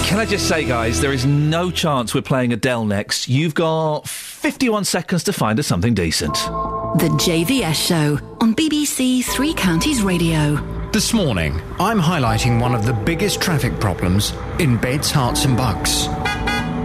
Can 0.08 0.20
I 0.20 0.26
just 0.26 0.48
say, 0.48 0.64
guys, 0.64 1.02
there 1.02 1.12
is 1.12 1.26
no 1.26 1.72
chance 1.72 2.14
we're 2.14 2.22
playing 2.22 2.54
Adele 2.54 2.86
next. 2.86 3.28
You've 3.28 3.56
got 3.56 4.08
51 4.08 4.86
seconds 4.86 5.24
to 5.24 5.34
find 5.34 5.58
us 5.60 5.66
something 5.66 5.96
decent. 5.96 6.36
The 6.36 7.10
JVS 7.20 7.88
Show 7.88 8.20
on 8.40 8.54
BBC 8.54 9.24
Three 9.24 9.56
Counties 9.56 10.04
Radio. 10.04 10.83
This 10.94 11.12
morning, 11.12 11.60
I'm 11.80 12.00
highlighting 12.00 12.62
one 12.62 12.76
of 12.76 12.86
the 12.86 12.94
biggest 12.94 13.42
traffic 13.42 13.80
problems 13.80 14.32
in 14.60 14.78
Beds, 14.78 15.12
Herts 15.12 15.44
and 15.44 15.58
Bucks. 15.58 16.06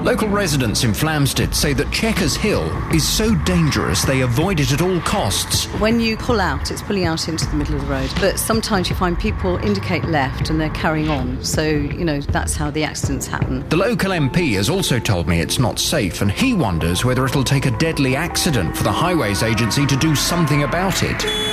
Local 0.02 0.28
residents 0.28 0.82
in 0.82 0.92
Flamstead 0.92 1.54
say 1.54 1.74
that 1.74 1.92
Checkers 1.92 2.34
Hill 2.34 2.64
is 2.90 3.06
so 3.06 3.34
dangerous 3.44 4.00
they 4.06 4.22
avoid 4.22 4.60
it 4.60 4.72
at 4.72 4.80
all 4.80 4.98
costs. 5.02 5.66
When 5.78 6.00
you 6.00 6.16
pull 6.16 6.40
out, 6.40 6.70
it's 6.70 6.80
pulling 6.80 7.04
out 7.04 7.28
into 7.28 7.44
the 7.50 7.56
middle 7.56 7.74
of 7.74 7.82
the 7.82 7.86
road. 7.86 8.10
But 8.18 8.38
sometimes 8.38 8.88
you 8.88 8.96
find 8.96 9.18
people 9.18 9.58
indicate 9.58 10.04
left 10.04 10.48
and 10.48 10.58
they're 10.58 10.70
carrying 10.70 11.10
on. 11.10 11.44
So, 11.44 11.68
you 11.68 12.06
know, 12.06 12.22
that's 12.22 12.56
how 12.56 12.70
the 12.70 12.84
accidents 12.84 13.26
happen. 13.26 13.68
The 13.68 13.76
local 13.76 14.12
MP 14.12 14.54
has 14.54 14.70
also 14.70 14.98
told 14.98 15.28
me 15.28 15.40
it's 15.40 15.58
not 15.58 15.78
safe, 15.78 16.22
and 16.22 16.32
he 16.32 16.54
wonders 16.54 17.04
whether 17.04 17.26
it'll 17.26 17.44
take 17.44 17.66
a 17.66 17.72
deadly 17.72 18.16
accident 18.16 18.74
for 18.74 18.84
the 18.84 18.92
Highways 18.92 19.42
Agency 19.42 19.84
to 19.84 19.96
do 19.98 20.14
something 20.14 20.62
about 20.62 21.02
it. 21.02 21.47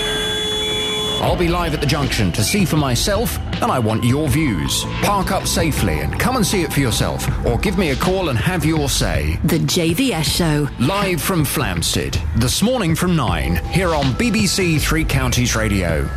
I'll 1.21 1.35
be 1.35 1.47
live 1.47 1.73
at 1.73 1.81
the 1.81 1.87
junction 1.87 2.31
to 2.33 2.43
see 2.43 2.65
for 2.65 2.77
myself, 2.77 3.37
and 3.61 3.71
I 3.71 3.79
want 3.79 4.03
your 4.03 4.27
views. 4.27 4.83
Park 5.01 5.31
up 5.31 5.47
safely 5.47 5.99
and 5.99 6.19
come 6.19 6.35
and 6.35 6.45
see 6.45 6.61
it 6.61 6.71
for 6.71 6.81
yourself, 6.81 7.27
or 7.45 7.57
give 7.57 7.77
me 7.77 7.89
a 7.89 7.95
call 7.95 8.29
and 8.29 8.37
have 8.37 8.65
your 8.65 8.89
say. 8.89 9.39
The 9.45 9.59
JVS 9.59 10.23
Show. 10.23 10.67
Live 10.79 11.21
from 11.21 11.43
Flamstead, 11.43 12.19
this 12.39 12.61
morning 12.61 12.95
from 12.95 13.15
9, 13.15 13.55
here 13.65 13.95
on 13.95 14.05
BBC 14.13 14.79
Three 14.79 15.05
Counties 15.05 15.55
Radio. 15.55 16.07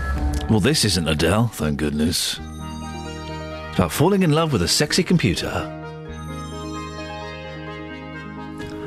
Well, 0.51 0.61
this 0.61 0.85
isn't 0.85 1.09
Adele, 1.09 1.49
thank 1.49 1.79
goodness. 1.79 2.39
It's 2.39 3.79
about 3.79 3.93
falling 3.93 4.23
in 4.23 4.33
love 4.33 4.53
with 4.53 4.63
a 4.63 4.69
sexy 4.69 5.03
computer. 5.03 5.75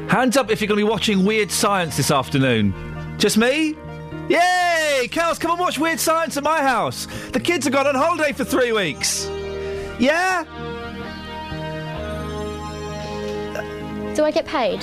Hands 0.10 0.36
up 0.36 0.52
if 0.52 0.60
you're 0.60 0.68
going 0.68 0.80
to 0.80 0.86
be 0.86 0.90
watching 0.90 1.24
Weird 1.24 1.52
Science 1.52 1.96
this 1.96 2.12
afternoon. 2.12 2.74
Just 3.18 3.38
me? 3.38 3.78
Yay! 4.32 5.10
Cows, 5.12 5.38
come 5.38 5.52
and 5.52 5.60
watch 5.60 5.78
Weird 5.78 6.00
Science 6.00 6.38
at 6.38 6.44
my 6.44 6.62
house. 6.62 7.06
The 7.34 7.40
kids 7.42 7.66
have 7.66 7.74
gone 7.74 7.86
on 7.86 7.96
holiday 7.96 8.32
for 8.32 8.46
three 8.46 8.72
weeks. 8.72 9.28
Yeah? 10.00 10.46
Do 14.16 14.24
I 14.24 14.32
get 14.32 14.46
paid? 14.46 14.80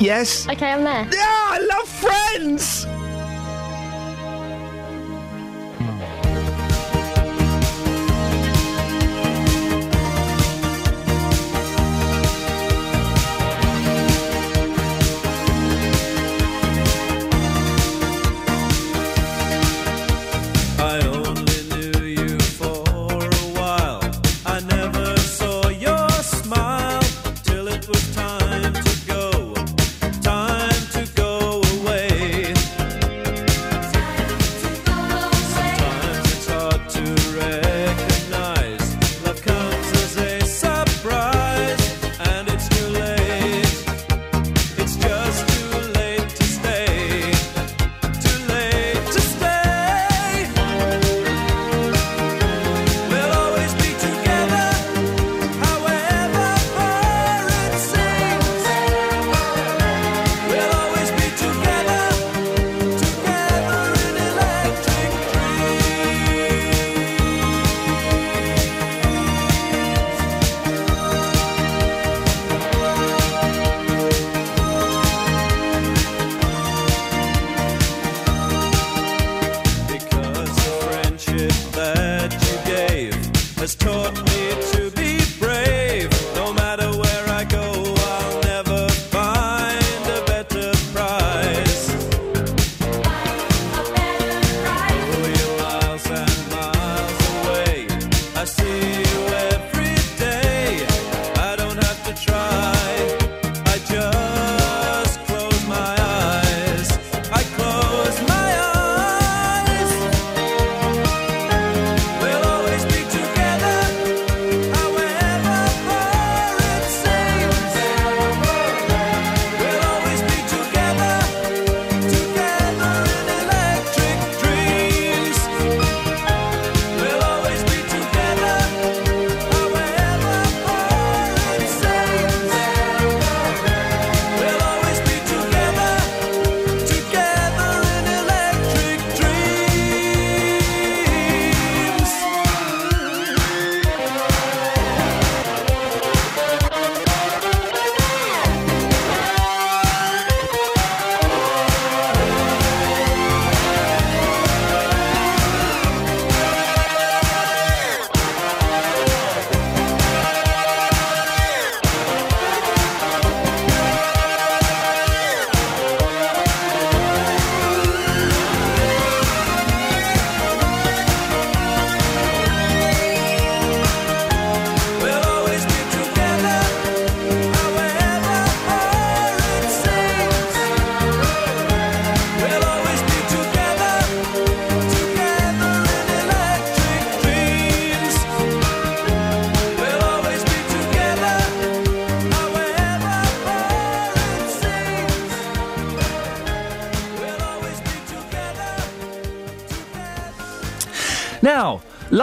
Yes. 0.00 0.48
Okay, 0.48 0.70
I'm 0.70 0.84
there. 0.84 1.08
Yeah, 1.12 1.26
I 1.26 1.58
love 1.58 1.88
Friends. 1.88 2.86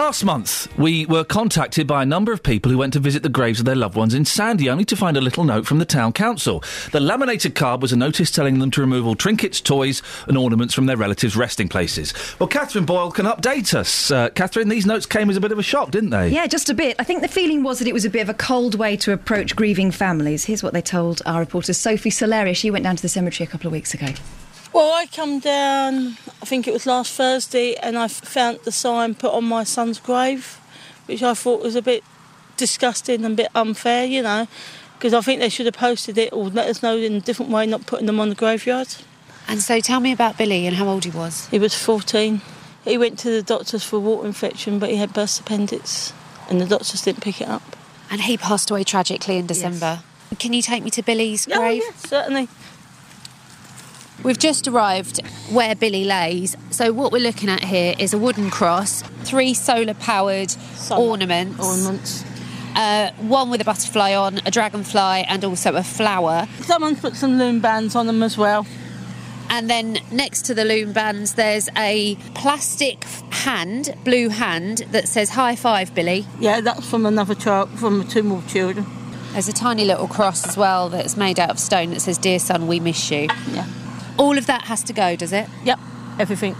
Last 0.07 0.23
month 0.23 0.69
we 0.77 1.05
were 1.07 1.25
contacted 1.25 1.85
by 1.85 2.01
a 2.01 2.05
number 2.05 2.31
of 2.31 2.41
people 2.41 2.71
who 2.71 2.77
went 2.77 2.93
to 2.93 2.99
visit 2.99 3.23
the 3.23 3.27
graves 3.27 3.59
of 3.59 3.65
their 3.65 3.75
loved 3.75 3.97
ones 3.97 4.13
in 4.13 4.23
Sandy, 4.23 4.69
only 4.69 4.85
to 4.85 4.95
find 4.95 5.17
a 5.17 5.21
little 5.21 5.43
note 5.43 5.65
from 5.65 5.79
the 5.79 5.85
town 5.85 6.13
council. 6.13 6.63
The 6.93 7.01
laminated 7.01 7.55
card 7.55 7.81
was 7.81 7.91
a 7.91 7.97
notice 7.97 8.31
telling 8.31 8.59
them 8.59 8.71
to 8.71 8.79
remove 8.79 9.05
all 9.05 9.15
trinkets, 9.15 9.59
toys, 9.59 10.01
and 10.25 10.37
ornaments 10.37 10.73
from 10.73 10.85
their 10.85 10.95
relatives' 10.95 11.35
resting 11.35 11.67
places. 11.67 12.13
Well, 12.39 12.47
Catherine 12.47 12.85
Boyle 12.85 13.11
can 13.11 13.25
update 13.25 13.73
us. 13.73 14.09
Uh, 14.09 14.29
Catherine, 14.29 14.69
these 14.69 14.85
notes 14.85 15.05
came 15.05 15.29
as 15.29 15.35
a 15.35 15.41
bit 15.41 15.51
of 15.51 15.59
a 15.59 15.63
shock, 15.63 15.91
didn't 15.91 16.11
they? 16.11 16.29
Yeah, 16.29 16.47
just 16.47 16.69
a 16.69 16.73
bit. 16.73 16.95
I 16.99 17.03
think 17.03 17.21
the 17.21 17.27
feeling 17.27 17.61
was 17.61 17.79
that 17.79 17.87
it 17.89 17.93
was 17.93 18.05
a 18.05 18.09
bit 18.09 18.21
of 18.21 18.29
a 18.29 18.33
cold 18.33 18.75
way 18.75 18.95
to 18.95 19.11
approach 19.11 19.57
grieving 19.57 19.91
families. 19.91 20.45
Here's 20.45 20.63
what 20.63 20.71
they 20.71 20.81
told 20.81 21.21
our 21.25 21.41
reporter 21.41 21.73
Sophie 21.73 22.11
Solaria. 22.11 22.55
She 22.55 22.71
went 22.71 22.85
down 22.85 22.95
to 22.95 23.01
the 23.01 23.09
cemetery 23.09 23.45
a 23.45 23.51
couple 23.51 23.67
of 23.67 23.73
weeks 23.73 23.93
ago. 23.93 24.07
Well, 24.73 24.91
I 24.93 25.07
come 25.07 25.39
down, 25.39 26.17
I 26.26 26.26
think 26.47 26.67
it 26.67 26.73
was 26.73 26.85
last 26.85 27.13
Thursday, 27.13 27.75
and 27.75 27.97
I 27.97 28.07
found 28.07 28.59
the 28.63 28.71
sign 28.71 29.15
put 29.15 29.33
on 29.33 29.43
my 29.43 29.63
son's 29.63 29.99
grave, 29.99 30.59
which 31.05 31.21
I 31.21 31.33
thought 31.33 31.61
was 31.61 31.75
a 31.75 31.81
bit 31.81 32.03
disgusting 32.55 33.23
and 33.25 33.33
a 33.33 33.43
bit 33.43 33.49
unfair, 33.53 34.05
you 34.05 34.21
know, 34.23 34.47
because 34.97 35.13
I 35.13 35.21
think 35.21 35.39
they 35.39 35.49
should 35.49 35.65
have 35.65 35.75
posted 35.75 36.17
it 36.17 36.33
or 36.33 36.49
let 36.49 36.67
us 36.67 36.81
know 36.81 36.97
in 36.97 37.13
a 37.13 37.19
different 37.21 37.51
way, 37.51 37.65
not 37.65 37.85
putting 37.85 38.07
them 38.07 38.19
on 38.19 38.29
the 38.29 38.35
graveyard. 38.35 38.87
And 39.47 39.61
so 39.61 39.79
tell 39.79 39.99
me 39.99 40.11
about 40.11 40.37
Billy 40.37 40.65
and 40.65 40.75
how 40.75 40.87
old 40.87 41.05
he 41.05 41.11
was. 41.11 41.47
He 41.47 41.59
was 41.59 41.75
14. 41.75 42.41
He 42.83 42.97
went 42.97 43.19
to 43.19 43.29
the 43.29 43.43
doctors 43.43 43.83
for 43.83 43.97
a 43.97 43.99
water 43.99 44.27
infection, 44.27 44.79
but 44.79 44.89
he 44.89 44.95
had 44.95 45.13
burst 45.13 45.39
appendix, 45.39 46.13
and 46.49 46.59
the 46.61 46.65
doctors 46.65 47.01
didn't 47.01 47.21
pick 47.21 47.41
it 47.41 47.47
up. 47.47 47.75
And 48.09 48.21
he 48.21 48.37
passed 48.37 48.71
away 48.71 48.83
tragically 48.83 49.37
in 49.37 49.47
December. 49.47 49.99
Can 50.39 50.53
you 50.53 50.61
take 50.61 50.83
me 50.83 50.89
to 50.91 51.03
Billy's 51.03 51.45
grave? 51.45 51.57
Oh, 51.57 51.61
grave? 51.61 51.83
yeah, 51.85 51.95
certainly. 51.95 52.47
We've 54.27 54.37
just 54.37 54.67
arrived 54.67 55.25
where 55.51 55.73
Billy 55.73 56.03
lays. 56.03 56.57
So 56.69 56.91
what 56.91 57.13
we're 57.13 57.21
looking 57.21 57.47
at 57.47 57.63
here 57.63 57.95
is 57.97 58.13
a 58.13 58.17
wooden 58.17 58.49
cross, 58.49 59.01
three 59.23 59.53
solar-powered 59.53 60.53
ornaments. 60.91 61.65
Ornaments. 61.65 62.25
Uh, 62.75 63.11
one 63.19 63.49
with 63.49 63.61
a 63.61 63.63
butterfly 63.63 64.13
on, 64.13 64.41
a 64.45 64.51
dragonfly, 64.51 65.23
and 65.29 65.45
also 65.45 65.75
a 65.75 65.81
flower. 65.81 66.45
Someone's 66.59 66.99
put 66.99 67.15
some 67.15 67.37
loom 67.37 67.61
bands 67.61 67.95
on 67.95 68.05
them 68.05 68.21
as 68.21 68.37
well. 68.37 68.67
And 69.49 69.69
then 69.69 69.99
next 70.11 70.41
to 70.47 70.53
the 70.53 70.65
loom 70.65 70.91
bands, 70.91 71.35
there's 71.35 71.69
a 71.77 72.15
plastic 72.35 73.05
hand, 73.31 73.95
blue 74.03 74.27
hand, 74.27 74.79
that 74.91 75.07
says 75.07 75.29
"High 75.29 75.55
five, 75.55 75.95
Billy." 75.95 76.25
Yeah, 76.41 76.59
that's 76.59 76.89
from 76.89 77.05
another 77.05 77.33
child, 77.33 77.69
from 77.79 78.05
two 78.09 78.23
more 78.23 78.43
children. 78.49 78.87
There's 79.31 79.47
a 79.47 79.53
tiny 79.53 79.85
little 79.85 80.09
cross 80.09 80.45
as 80.45 80.57
well 80.57 80.89
that's 80.89 81.15
made 81.15 81.39
out 81.39 81.49
of 81.49 81.59
stone 81.59 81.91
that 81.91 82.01
says 82.01 82.17
"Dear 82.17 82.39
son, 82.39 82.67
we 82.67 82.81
miss 82.81 83.09
you." 83.09 83.29
Yeah. 83.53 83.65
All 84.17 84.37
of 84.37 84.47
that 84.47 84.63
has 84.63 84.83
to 84.83 84.93
go, 84.93 85.15
does 85.15 85.33
it? 85.33 85.47
Yep, 85.63 85.79
everything. 86.19 86.55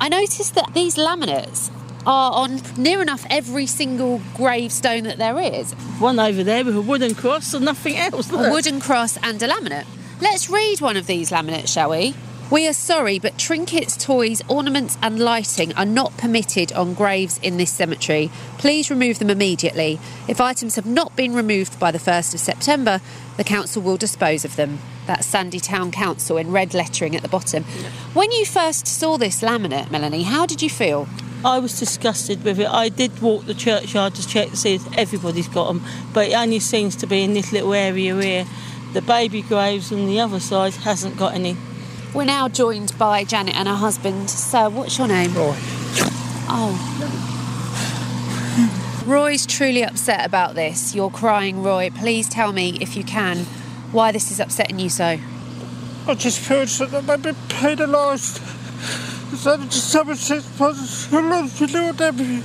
I 0.00 0.08
noticed 0.08 0.54
that 0.54 0.72
these 0.74 0.96
laminates 0.96 1.70
are 2.06 2.32
on 2.32 2.60
near 2.76 3.00
enough 3.00 3.24
every 3.30 3.66
single 3.66 4.20
gravestone 4.34 5.04
that 5.04 5.18
there 5.18 5.38
is. 5.38 5.72
One 6.00 6.18
over 6.18 6.42
there 6.44 6.64
with 6.64 6.76
a 6.76 6.82
wooden 6.82 7.14
cross 7.14 7.54
and 7.54 7.64
nothing 7.64 7.96
else. 7.96 8.30
A 8.30 8.50
wooden 8.50 8.80
cross 8.80 9.16
and 9.22 9.42
a 9.42 9.48
laminate. 9.48 9.86
Let's 10.20 10.48
read 10.50 10.80
one 10.80 10.96
of 10.96 11.06
these 11.06 11.30
laminates, 11.30 11.68
shall 11.68 11.90
we? 11.90 12.14
We 12.50 12.68
are 12.68 12.74
sorry, 12.74 13.18
but 13.18 13.38
trinkets, 13.38 13.96
toys, 13.96 14.42
ornaments, 14.48 14.98
and 15.02 15.18
lighting 15.18 15.72
are 15.74 15.86
not 15.86 16.16
permitted 16.18 16.72
on 16.74 16.92
graves 16.92 17.40
in 17.42 17.56
this 17.56 17.72
cemetery. 17.72 18.30
Please 18.58 18.90
remove 18.90 19.18
them 19.18 19.30
immediately. 19.30 19.98
If 20.28 20.42
items 20.42 20.76
have 20.76 20.84
not 20.84 21.16
been 21.16 21.34
removed 21.34 21.80
by 21.80 21.90
the 21.90 21.98
1st 21.98 22.34
of 22.34 22.40
September, 22.40 23.00
the 23.38 23.44
council 23.44 23.80
will 23.80 23.96
dispose 23.96 24.44
of 24.44 24.56
them. 24.56 24.78
That's 25.06 25.26
Sandy 25.26 25.58
Town 25.58 25.90
Council 25.90 26.36
in 26.36 26.52
red 26.52 26.74
lettering 26.74 27.16
at 27.16 27.22
the 27.22 27.28
bottom. 27.28 27.64
When 28.12 28.30
you 28.30 28.44
first 28.44 28.86
saw 28.86 29.16
this 29.16 29.40
laminate, 29.40 29.90
Melanie, 29.90 30.24
how 30.24 30.44
did 30.44 30.60
you 30.60 30.70
feel? 30.70 31.08
I 31.46 31.58
was 31.58 31.78
disgusted 31.78 32.44
with 32.44 32.60
it. 32.60 32.68
I 32.68 32.90
did 32.90 33.22
walk 33.22 33.46
the 33.46 33.54
churchyard 33.54 34.14
to 34.16 34.28
check 34.28 34.50
to 34.50 34.56
see 34.56 34.74
if 34.74 34.98
everybody's 34.98 35.48
got 35.48 35.68
them, 35.68 35.82
but 36.12 36.28
it 36.28 36.34
only 36.34 36.60
seems 36.60 36.94
to 36.96 37.06
be 37.06 37.22
in 37.22 37.32
this 37.32 37.52
little 37.52 37.72
area 37.72 38.14
here. 38.20 38.46
The 38.92 39.02
baby 39.02 39.40
graves 39.40 39.90
on 39.90 40.06
the 40.06 40.20
other 40.20 40.40
side 40.40 40.74
hasn't 40.74 41.16
got 41.16 41.34
any. 41.34 41.56
We're 42.14 42.24
now 42.24 42.46
joined 42.46 42.96
by 42.96 43.24
Janet 43.24 43.56
and 43.56 43.66
her 43.66 43.74
husband. 43.74 44.30
Sir, 44.30 44.68
what's 44.70 44.96
your 44.98 45.08
name? 45.08 45.34
Roy. 45.34 45.56
Oh. 46.48 46.78
Roy's 49.04 49.44
truly 49.44 49.82
upset 49.82 50.24
about 50.24 50.54
this. 50.54 50.94
You're 50.94 51.10
crying, 51.10 51.64
Roy. 51.64 51.90
Please 51.90 52.28
tell 52.28 52.52
me, 52.52 52.78
if 52.80 52.96
you 52.96 53.02
can, 53.02 53.38
why 53.90 54.12
this 54.12 54.30
is 54.30 54.38
upsetting 54.38 54.78
you 54.78 54.88
so. 54.88 55.18
I 56.06 56.14
just 56.14 56.38
feel 56.38 56.66
that 56.66 56.90
they 56.92 57.00
might 57.00 57.22
be 57.22 57.32
penalised. 57.48 58.36
So 59.36 59.54
I 59.54 59.56
just 59.64 59.92
a 59.92 60.14
six 60.14 60.60
months 60.60 61.58
to 61.58 61.66
do 61.66 61.86
with 61.86 61.96
them. 61.96 62.44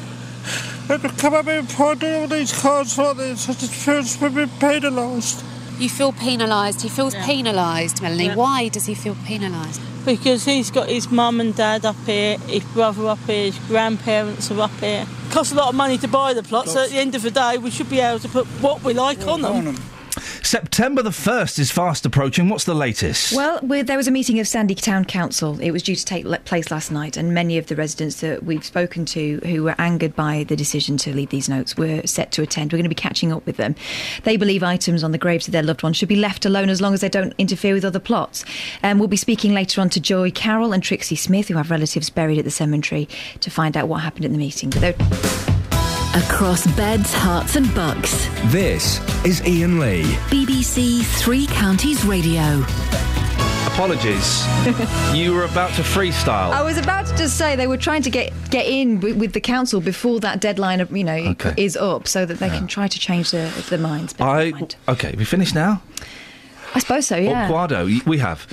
And 0.89 1.01
to 1.03 1.09
come 1.21 1.35
up 1.35 1.45
and 1.45 1.69
find 1.69 2.03
all 2.03 2.27
these 2.27 2.59
cards 2.59 2.97
like 2.97 3.17
this, 3.17 3.47
I 3.47 3.53
just 3.53 3.71
feel 3.71 4.03
to 4.03 4.29
be 4.35 4.51
penalised. 4.59 5.43
You 5.79 5.87
feel 5.87 6.11
penalised. 6.11 6.81
He 6.81 6.89
feels 6.89 7.15
penalised, 7.15 8.01
Melanie. 8.01 8.25
Yeah. 8.25 8.35
Why 8.35 8.67
does 8.67 8.85
he 8.85 8.95
feel 8.95 9.15
penalised? 9.25 9.81
Because 10.05 10.43
he's 10.43 10.69
got 10.71 10.89
his 10.89 11.09
mum 11.09 11.39
and 11.39 11.55
dad 11.55 11.85
up 11.85 11.95
here, 12.05 12.37
his 12.39 12.63
brother 12.65 13.07
up 13.07 13.19
here, 13.19 13.45
his 13.45 13.59
grandparents 13.67 14.51
are 14.51 14.59
up 14.59 14.71
here. 14.79 15.05
It 15.07 15.31
Costs 15.31 15.53
a 15.53 15.55
lot 15.55 15.69
of 15.69 15.75
money 15.75 15.97
to 15.99 16.07
buy 16.07 16.33
the 16.33 16.43
plots, 16.43 16.73
so 16.73 16.83
at 16.83 16.89
the 16.89 16.97
end 16.97 17.15
of 17.15 17.21
the 17.21 17.31
day, 17.31 17.57
we 17.57 17.71
should 17.71 17.89
be 17.89 18.01
able 18.01 18.19
to 18.19 18.27
put 18.27 18.45
what 18.61 18.83
we 18.83 18.93
like 18.93 19.25
on 19.25 19.41
them. 19.41 19.77
September 20.45 21.01
the 21.01 21.09
1st 21.09 21.59
is 21.59 21.71
fast 21.71 22.05
approaching. 22.05 22.49
What's 22.49 22.63
the 22.63 22.73
latest? 22.73 23.33
Well, 23.33 23.59
there 23.61 23.97
was 23.97 24.07
a 24.07 24.11
meeting 24.11 24.39
of 24.39 24.47
Sandy 24.47 24.75
Town 24.75 25.05
Council. 25.05 25.59
It 25.59 25.71
was 25.71 25.83
due 25.83 25.95
to 25.95 26.05
take 26.05 26.25
place 26.45 26.71
last 26.71 26.91
night, 26.91 27.17
and 27.17 27.33
many 27.33 27.57
of 27.57 27.67
the 27.67 27.75
residents 27.75 28.21
that 28.21 28.43
we've 28.43 28.65
spoken 28.65 29.05
to 29.05 29.37
who 29.45 29.63
were 29.63 29.75
angered 29.77 30.15
by 30.15 30.45
the 30.45 30.55
decision 30.55 30.97
to 30.97 31.13
leave 31.13 31.29
these 31.29 31.49
notes 31.49 31.77
were 31.77 32.05
set 32.05 32.31
to 32.33 32.41
attend. 32.41 32.71
We're 32.71 32.77
going 32.77 32.83
to 32.83 32.89
be 32.89 32.95
catching 32.95 33.31
up 33.31 33.45
with 33.45 33.57
them. 33.57 33.75
They 34.23 34.37
believe 34.37 34.63
items 34.63 35.03
on 35.03 35.11
the 35.11 35.17
graves 35.17 35.47
of 35.47 35.51
their 35.51 35.63
loved 35.63 35.83
ones 35.83 35.97
should 35.97 36.09
be 36.09 36.15
left 36.15 36.45
alone 36.45 36.69
as 36.69 36.81
long 36.81 36.93
as 36.93 37.01
they 37.01 37.09
don't 37.09 37.33
interfere 37.37 37.73
with 37.73 37.85
other 37.85 37.99
plots. 37.99 38.45
Um, 38.83 38.99
we'll 38.99 39.07
be 39.07 39.17
speaking 39.17 39.53
later 39.53 39.81
on 39.81 39.89
to 39.91 39.99
Joy 39.99 40.31
Carroll 40.31 40.73
and 40.73 40.83
Trixie 40.83 41.15
Smith, 41.15 41.47
who 41.47 41.55
have 41.55 41.71
relatives 41.71 42.09
buried 42.09 42.37
at 42.37 42.45
the 42.45 42.51
cemetery, 42.51 43.07
to 43.41 43.49
find 43.49 43.75
out 43.77 43.87
what 43.87 44.01
happened 44.01 44.25
at 44.25 44.31
the 44.31 44.37
meeting. 44.37 44.69
But 46.11 46.19
they're- 46.19 46.23
Across 46.31 46.67
beds, 46.75 47.13
Herts, 47.13 47.55
and 47.55 47.73
bucks. 47.73 48.27
This 48.45 48.99
is 49.25 49.41
Iain 49.41 49.79
Lee. 49.79 50.03
BBC 50.29 51.03
Three 51.03 51.47
Counties 51.47 52.03
Radio. 52.05 52.63
Apologies. 53.67 54.45
you 55.13 55.33
were 55.33 55.45
about 55.45 55.71
to 55.75 55.81
freestyle. 55.83 56.51
I 56.51 56.61
was 56.63 56.77
about 56.77 57.05
to 57.07 57.15
just 57.15 57.37
say 57.37 57.55
they 57.55 57.67
were 57.67 57.77
trying 57.77 58.01
to 58.01 58.09
get 58.09 58.33
get 58.49 58.65
in 58.65 58.99
with, 58.99 59.15
with 59.17 59.33
the 59.33 59.39
council 59.39 59.79
before 59.79 60.19
that 60.21 60.41
deadline, 60.41 60.81
of, 60.81 60.91
you 60.95 61.03
know, 61.03 61.15
Okay. 61.15 61.53
is 61.55 61.77
up, 61.77 62.07
so 62.07 62.25
that 62.25 62.39
they 62.39 62.49
can 62.49 62.67
try 62.67 62.87
to 62.87 62.99
change 62.99 63.31
their 63.31 63.49
their 63.69 63.79
minds. 63.79 64.11
But 64.13 64.25
I 64.27 64.53
okay. 64.89 65.13
We 65.17 65.23
finished 65.23 65.55
now. 65.55 65.81
I 66.75 66.79
suppose 66.79 67.07
so. 67.07 67.15
Yeah. 67.17 67.47
Or 67.49 67.51
Quado, 67.67 67.85
y- 67.85 68.01
we 68.05 68.17
have. 68.17 68.45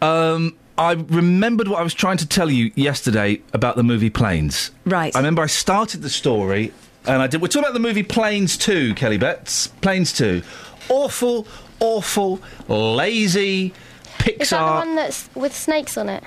Um, 0.00 0.56
I 0.80 0.92
remembered 0.92 1.68
what 1.68 1.78
I 1.78 1.82
was 1.82 1.92
trying 1.92 2.16
to 2.16 2.26
tell 2.26 2.50
you 2.50 2.72
yesterday 2.74 3.42
about 3.52 3.76
the 3.76 3.82
movie 3.82 4.08
Planes. 4.08 4.70
Right. 4.86 5.14
I 5.14 5.18
remember 5.18 5.42
I 5.42 5.46
started 5.46 6.00
the 6.00 6.08
story, 6.08 6.72
and 7.04 7.20
I 7.20 7.26
did. 7.26 7.42
We're 7.42 7.48
talking 7.48 7.64
about 7.64 7.74
the 7.74 7.80
movie 7.80 8.02
Planes 8.02 8.56
Two, 8.56 8.94
Kelly 8.94 9.18
Betts. 9.18 9.66
Planes 9.82 10.10
Two, 10.10 10.40
awful, 10.88 11.46
awful, 11.80 12.40
lazy, 12.66 13.74
Pixar. 14.20 14.40
Is 14.40 14.50
that 14.50 14.58
the 14.66 14.72
one 14.72 14.96
that's 14.96 15.28
with 15.34 15.54
snakes 15.54 15.98
on 15.98 16.08
it? 16.08 16.24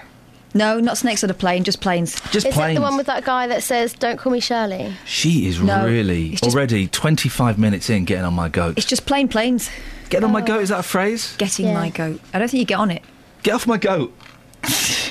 No, 0.53 0.79
not 0.79 0.99
snakes 0.99 1.23
on 1.23 1.31
a 1.31 1.33
plane, 1.33 1.63
just 1.63 1.81
planes. 1.81 2.21
Just 2.29 2.45
Is 2.45 2.53
planes. 2.53 2.73
it 2.73 2.75
the 2.75 2.81
one 2.81 2.95
with 2.95 3.07
that 3.07 3.25
guy 3.25 3.47
that 3.47 3.63
says 3.63 3.91
"Don't 3.93 4.17
call 4.19 4.31
me 4.31 4.39
Shirley"? 4.39 4.93
She 5.03 5.47
is 5.47 5.59
No, 5.59 5.83
really 5.83 6.33
it's 6.33 6.41
just- 6.41 6.55
already 6.55 6.87
25 6.87 7.57
minutes 7.57 7.89
in 7.89 8.05
getting 8.05 8.23
on 8.23 8.35
my 8.35 8.49
goat. 8.49 8.77
It's 8.77 8.85
just 8.85 9.07
plain 9.07 9.27
planes. 9.27 9.71
Getting 10.09 10.25
on 10.25 10.31
my 10.31 10.43
oh. 10.43 10.45
goat, 10.45 10.61
is 10.61 10.69
that 10.69 10.81
a 10.81 10.83
phrase? 10.83 11.33
Getting 11.39 11.65
Yeah. 11.69 11.73
my 11.73 11.89
goat. 11.89 12.21
I 12.35 12.37
don't 12.37 12.51
think 12.51 12.59
you 12.59 12.65
get 12.65 12.77
on 12.77 12.91
it. 12.91 13.01
Get 13.41 13.55
off 13.55 13.65
my 13.65 13.77
goat. 13.77 14.13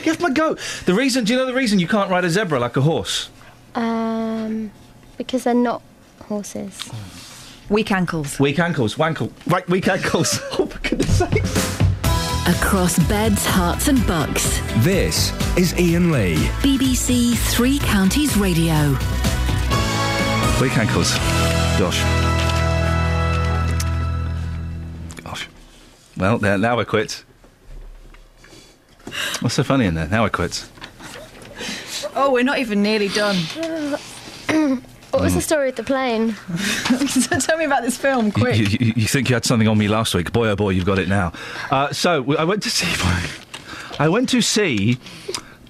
Get 0.02 0.16
off 0.16 0.20
my 0.20 0.30
goat. 0.30 0.58
The 0.86 0.94
reason, 0.94 1.24
do 1.24 1.32
you 1.32 1.38
know 1.38 1.46
the 1.46 1.54
reason 1.54 1.78
you 1.78 1.88
can't 1.88 2.10
ride 2.10 2.24
a 2.24 2.30
zebra 2.30 2.58
like 2.58 2.76
a 2.76 2.80
horse? 2.80 3.30
Um, 3.74 4.70
because 5.16 5.44
they're 5.44 5.54
not 5.54 5.82
horses. 6.22 6.90
Weak 7.68 7.90
ankles. 7.92 8.38
Weak 8.38 8.58
ankles, 8.58 8.98
wankle, 8.98 9.32
right, 9.46 9.66
weak 9.68 9.88
ankles. 9.88 10.40
oh, 10.58 10.66
for 10.66 10.78
goodness 10.80 11.18
sakes. 11.18 11.78
Across 12.48 12.98
beds, 13.08 13.46
Herts, 13.46 13.88
and 13.88 14.04
bucks. 14.06 14.60
This 14.78 15.32
is 15.56 15.72
Iain 15.74 16.10
Lee. 16.10 16.34
BBC 16.60 17.36
Three 17.36 17.78
Counties 17.78 18.36
Radio. 18.36 18.90
Weak 20.60 20.76
ankles. 20.76 21.14
Gosh. 21.78 22.02
Gosh. 25.22 25.48
Well, 26.16 26.38
now 26.40 26.76
we're 26.76 26.84
quits. 26.84 27.24
What's 29.40 29.54
so 29.54 29.62
funny 29.64 29.86
in 29.86 29.94
there? 29.94 30.08
Now 30.08 30.22
we're 30.22 30.30
quits. 30.30 30.70
Oh, 32.14 32.30
we're 32.32 32.42
not 32.44 32.58
even 32.58 32.82
nearly 32.82 33.08
done. 33.08 33.36
what 35.10 35.22
was 35.22 35.34
the 35.34 35.40
story 35.40 35.66
with 35.66 35.76
the 35.76 35.82
plane? 35.84 36.34
Tell 37.40 37.56
me 37.58 37.64
about 37.64 37.82
this 37.82 37.96
film, 37.96 38.26
You, 38.26 38.32
quick. 38.32 38.56
you, 38.58 38.66
you- 38.80 38.92
you 38.96 39.06
think 39.06 39.28
you 39.28 39.34
had 39.34 39.44
something 39.44 39.68
on 39.68 39.78
me 39.78 39.88
last 39.88 40.14
week? 40.14 40.32
Boy, 40.32 40.48
oh 40.48 40.56
boy, 40.56 40.70
you've 40.70 40.84
got 40.86 40.98
it 40.98 41.08
now. 41.08 41.32
Uh, 41.70 41.92
so 41.92 42.20
w- 42.20 42.38
I 42.38 42.44
went 42.44 42.62
to 42.64 42.70
see. 42.70 42.86
I 43.98 44.08
went 44.08 44.28
to 44.30 44.40
see 44.40 44.98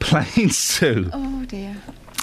Planes 0.01 0.79
Two. 0.79 1.11
Oh 1.13 1.45
dear. 1.47 1.77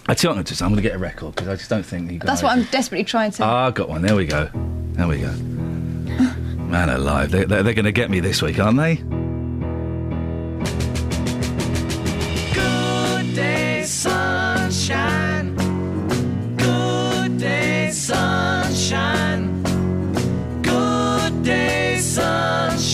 I 0.07 0.13
tell 0.15 0.29
you 0.31 0.35
what 0.35 0.37
I'm 0.39 0.43
going 0.43 0.45
to 0.45 0.55
do. 0.55 0.65
I'm 0.65 0.71
going 0.71 0.81
to 0.83 0.89
get 0.89 0.95
a 0.95 0.99
record 0.99 1.35
because 1.35 1.47
I 1.49 1.55
just 1.55 1.69
don't 1.69 1.83
think 1.85 2.11
you 2.11 2.17
guys. 2.19 2.27
That's 2.27 2.43
what 2.43 2.57
I'm 2.57 2.63
desperately 2.65 3.03
trying 3.05 3.31
to. 3.31 3.43
Ah, 3.43 3.67
I 3.67 3.71
got 3.71 3.89
one. 3.89 4.01
There 4.01 4.15
we 4.15 4.25
go. 4.25 4.49
There 4.93 5.07
we 5.07 5.19
go. 5.19 5.31
Man 5.33 6.89
alive, 6.89 7.31
they, 7.31 7.45
they're, 7.45 7.63
they're 7.63 7.73
going 7.73 7.85
to 7.85 7.91
get 7.91 8.09
me 8.09 8.19
this 8.19 8.41
week, 8.41 8.59
aren't 8.59 8.77
they? 8.77 8.95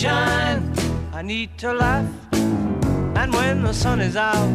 Sunshine. 0.06 0.72
I 1.12 1.22
need 1.22 1.50
to 1.58 1.72
laugh, 1.72 2.06
and 2.32 3.32
when 3.32 3.62
the 3.62 3.72
sun 3.72 4.00
is 4.00 4.16
out, 4.16 4.50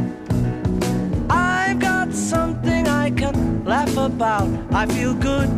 I've 1.29 1.79
got 1.79 2.13
something 2.13 2.87
I 2.87 3.11
can 3.11 3.65
laugh 3.65 3.97
about. 3.97 4.49
I 4.71 4.85
feel 4.85 5.13
good 5.13 5.49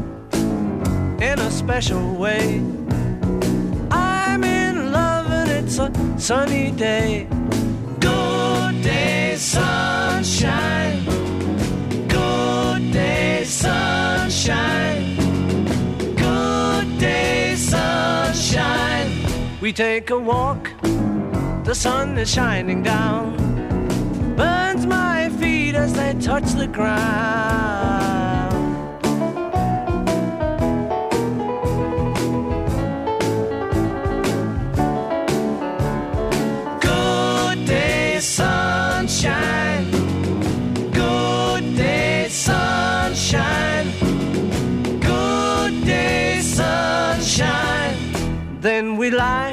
in 1.21 1.39
a 1.39 1.51
special 1.51 2.15
way. 2.15 2.61
I'm 3.91 4.43
in 4.43 4.91
love, 4.91 5.27
and 5.31 5.49
it's 5.49 5.77
a 5.79 5.91
sunny 6.17 6.71
day. 6.71 7.27
Good 7.99 8.81
day, 8.81 9.35
sunshine. 9.37 11.03
Good 12.07 12.91
day, 12.91 13.43
sunshine. 13.43 15.15
Good 16.15 16.99
day, 16.99 17.55
sunshine. 17.55 18.12
We 19.63 19.71
take 19.71 20.09
a 20.09 20.19
walk, 20.19 20.71
the 21.63 21.73
sun 21.73 22.17
is 22.17 22.29
shining 22.29 22.83
down. 22.83 23.37
Burns 24.35 24.85
my 24.85 25.29
feet 25.39 25.73
as 25.73 25.93
they 25.93 26.15
touch 26.15 26.51
the 26.51 26.67
ground. 26.67 28.51
Good 36.81 37.65
day, 37.65 38.19
sunshine. 38.19 39.89
Good 40.91 41.77
day, 41.77 42.27
sunshine. 42.27 43.87
Good 44.99 45.85
day, 45.85 46.41
sunshine. 46.41 47.95
Then 48.59 48.97
we 48.97 49.09
lie 49.09 49.52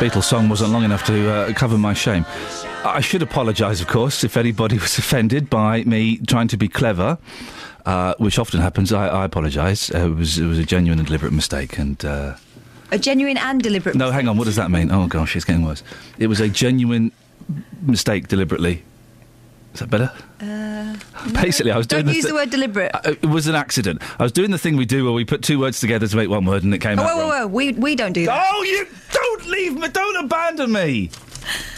Beatles 0.00 0.24
song 0.24 0.48
wasn't 0.48 0.72
long 0.72 0.82
enough 0.84 1.04
to 1.06 1.30
uh, 1.30 1.52
cover 1.52 1.76
my 1.76 1.92
shame. 1.92 2.24
I 2.84 3.00
should 3.02 3.20
apologise, 3.22 3.82
of 3.82 3.86
course, 3.88 4.24
if 4.24 4.36
anybody 4.38 4.78
was 4.86 4.96
offended 4.96 5.50
by 5.50 5.84
me 5.84 6.16
trying 6.26 6.48
to 6.48 6.56
be 6.56 6.68
clever, 6.68 7.18
uh, 7.84 8.14
which 8.16 8.38
often 8.38 8.60
happens. 8.60 8.92
I, 8.94 9.08
I 9.08 9.24
apologise. 9.26 9.90
Uh, 9.94 10.06
it 10.06 10.14
was 10.16 10.38
it 10.38 10.46
was 10.46 10.58
a 10.58 10.64
genuine 10.64 10.98
and 10.98 11.06
deliberate 11.06 11.32
mistake, 11.32 11.78
and. 11.78 12.02
Uh, 12.04 12.36
A 12.92 12.98
genuine 12.98 13.36
and 13.36 13.62
deliberate. 13.62 13.94
no, 13.94 14.10
hang 14.10 14.26
on. 14.26 14.38
What 14.38 14.44
does 14.46 14.56
that 14.56 14.70
mean? 14.70 14.90
Oh 14.90 15.06
gosh, 15.06 15.36
it's 15.36 15.44
getting 15.44 15.64
worse. 15.66 15.82
It 16.18 16.28
was 16.28 16.40
a 16.40 16.48
genuine 16.48 17.12
mistake, 17.82 18.28
deliberately. 18.28 18.82
Is 19.74 19.80
that 19.80 19.88
better? 19.90 20.10
Uh, 20.40 20.96
Basically, 21.42 21.70
I 21.70 21.76
was 21.76 21.86
don't 21.86 22.04
doing 22.04 22.16
use 22.16 22.24
the, 22.24 22.30
the 22.30 22.34
word 22.34 22.50
deliberate. 22.50 22.90
Uh, 22.94 23.00
it 23.22 23.26
was 23.26 23.46
an 23.46 23.54
accident. 23.54 24.02
I 24.18 24.22
was 24.24 24.32
doing 24.32 24.50
the 24.50 24.58
thing 24.58 24.76
we 24.76 24.84
do 24.84 25.04
where 25.04 25.12
we 25.12 25.24
put 25.24 25.42
two 25.42 25.58
words 25.60 25.78
together 25.80 26.06
to 26.08 26.16
make 26.16 26.28
one 26.28 26.44
word, 26.44 26.64
and 26.64 26.74
it 26.74 26.78
came 26.78 26.98
Oh, 26.98 27.02
out 27.02 27.16
whoa, 27.16 27.26
whoa, 27.28 27.38
whoa! 27.40 27.46
We 27.46 27.72
we 27.74 27.94
don't 27.94 28.12
do 28.12 28.26
that. 28.26 28.48
Oh, 28.52 28.62
you 28.64 28.86
don't 29.12 29.46
leave 29.46 29.76
me! 29.78 29.88
Don't 29.88 30.24
abandon 30.24 30.72
me! 30.72 31.10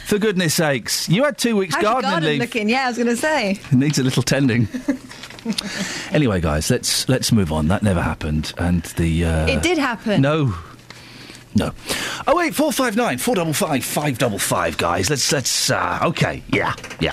For 0.06 0.18
goodness 0.18 0.54
sakes, 0.54 1.08
you 1.08 1.24
had 1.24 1.38
two 1.38 1.56
weeks 1.56 1.74
How's 1.74 1.82
your 1.82 1.92
gardening 1.92 2.10
garden 2.12 2.28
leave. 2.30 2.40
looking? 2.40 2.68
Yeah, 2.68 2.84
I 2.84 2.88
was 2.88 2.96
going 2.96 3.08
to 3.08 3.16
say. 3.16 3.52
It 3.52 3.72
needs 3.72 3.98
a 3.98 4.02
little 4.02 4.22
tending. 4.22 4.68
anyway, 6.12 6.40
guys, 6.40 6.70
let's 6.70 7.08
let's 7.08 7.32
move 7.32 7.52
on. 7.52 7.68
That 7.68 7.82
never 7.82 8.02
happened, 8.02 8.52
and 8.58 8.82
the 8.96 9.24
uh, 9.24 9.46
it 9.46 9.62
did 9.62 9.78
happen. 9.78 10.20
No. 10.20 10.54
No. 11.54 11.72
Oh 12.26 12.34
wait, 12.36 12.54
four 12.54 12.72
five 12.72 12.96
nine, 12.96 13.18
four 13.18 13.34
double 13.34 13.52
five, 13.52 13.84
five 13.84 14.16
double 14.18 14.38
five, 14.38 14.78
guys. 14.78 15.10
Let's 15.10 15.30
let's 15.32 15.70
uh, 15.70 15.98
okay, 16.02 16.42
yeah, 16.48 16.74
yeah. 16.98 17.12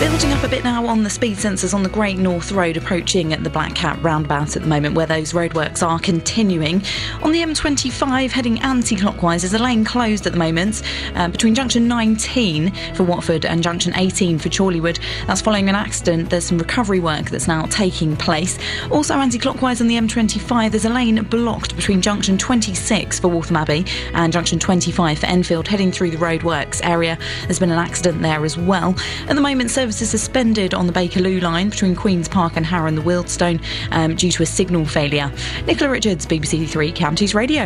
Building 0.00 0.32
up 0.32 0.42
a 0.42 0.48
bit 0.48 0.64
now 0.64 0.86
on 0.86 1.02
the 1.02 1.10
speed 1.10 1.36
sensors 1.36 1.74
on 1.74 1.82
the 1.82 1.88
Great 1.90 2.16
North 2.16 2.52
Road 2.52 2.78
approaching 2.78 3.34
at 3.34 3.44
the 3.44 3.50
Black 3.50 3.74
Cat 3.74 4.02
roundabout 4.02 4.56
at 4.56 4.62
the 4.62 4.68
moment 4.68 4.94
where 4.94 5.04
those 5.04 5.34
roadworks 5.34 5.86
are 5.86 5.98
continuing. 5.98 6.82
On 7.22 7.32
the 7.32 7.40
M25 7.40 8.30
heading 8.30 8.58
anti-clockwise 8.60 9.44
is 9.44 9.52
a 9.52 9.58
lane 9.58 9.84
closed 9.84 10.26
at 10.26 10.32
the 10.32 10.38
moment 10.38 10.82
uh, 11.16 11.28
between 11.28 11.54
junction 11.54 11.86
19 11.86 12.72
for 12.94 13.02
Watford 13.04 13.44
and 13.44 13.62
junction 13.62 13.92
18 13.94 14.38
for 14.38 14.48
Chorleywood. 14.48 14.98
That's 15.26 15.42
following 15.42 15.68
an 15.68 15.74
accident. 15.74 16.30
There's 16.30 16.46
some 16.46 16.56
recovery 16.56 17.00
work 17.00 17.28
that's 17.28 17.46
now 17.46 17.66
taking 17.66 18.16
place. 18.16 18.58
Also 18.90 19.12
anti-clockwise 19.16 19.82
on 19.82 19.86
the 19.86 19.96
M25 19.96 20.70
there's 20.70 20.86
a 20.86 20.90
lane 20.90 21.22
blocked 21.24 21.76
between 21.76 22.00
junction 22.00 22.38
26 22.38 23.20
for 23.20 23.28
Waltham 23.28 23.56
Abbey 23.56 23.84
and 24.14 24.32
junction 24.32 24.58
25 24.58 25.18
for 25.18 25.26
Enfield 25.26 25.68
heading 25.68 25.92
through 25.92 26.10
the 26.10 26.16
roadworks 26.16 26.80
area. 26.82 27.18
There's 27.42 27.58
been 27.58 27.70
an 27.70 27.78
accident 27.78 28.22
there 28.22 28.46
as 28.46 28.56
well. 28.56 28.94
At 29.28 29.36
the 29.36 29.42
moment 29.42 29.70
services 29.90 30.10
suspended 30.10 30.72
on 30.72 30.86
the 30.86 30.92
Bakerloo 30.92 31.42
line 31.42 31.68
between 31.68 31.96
Queen's 31.96 32.28
Park 32.28 32.52
and 32.54 32.64
Harrow 32.64 32.86
and 32.86 32.96
the 32.96 33.02
Wealdstone 33.02 33.60
um, 33.90 34.14
due 34.14 34.30
to 34.30 34.44
a 34.44 34.46
signal 34.46 34.86
failure. 34.86 35.32
Nicola 35.66 35.90
Richards, 35.90 36.26
BBC 36.26 36.68
Three 36.68 36.92
Counties 36.92 37.34
Radio. 37.34 37.64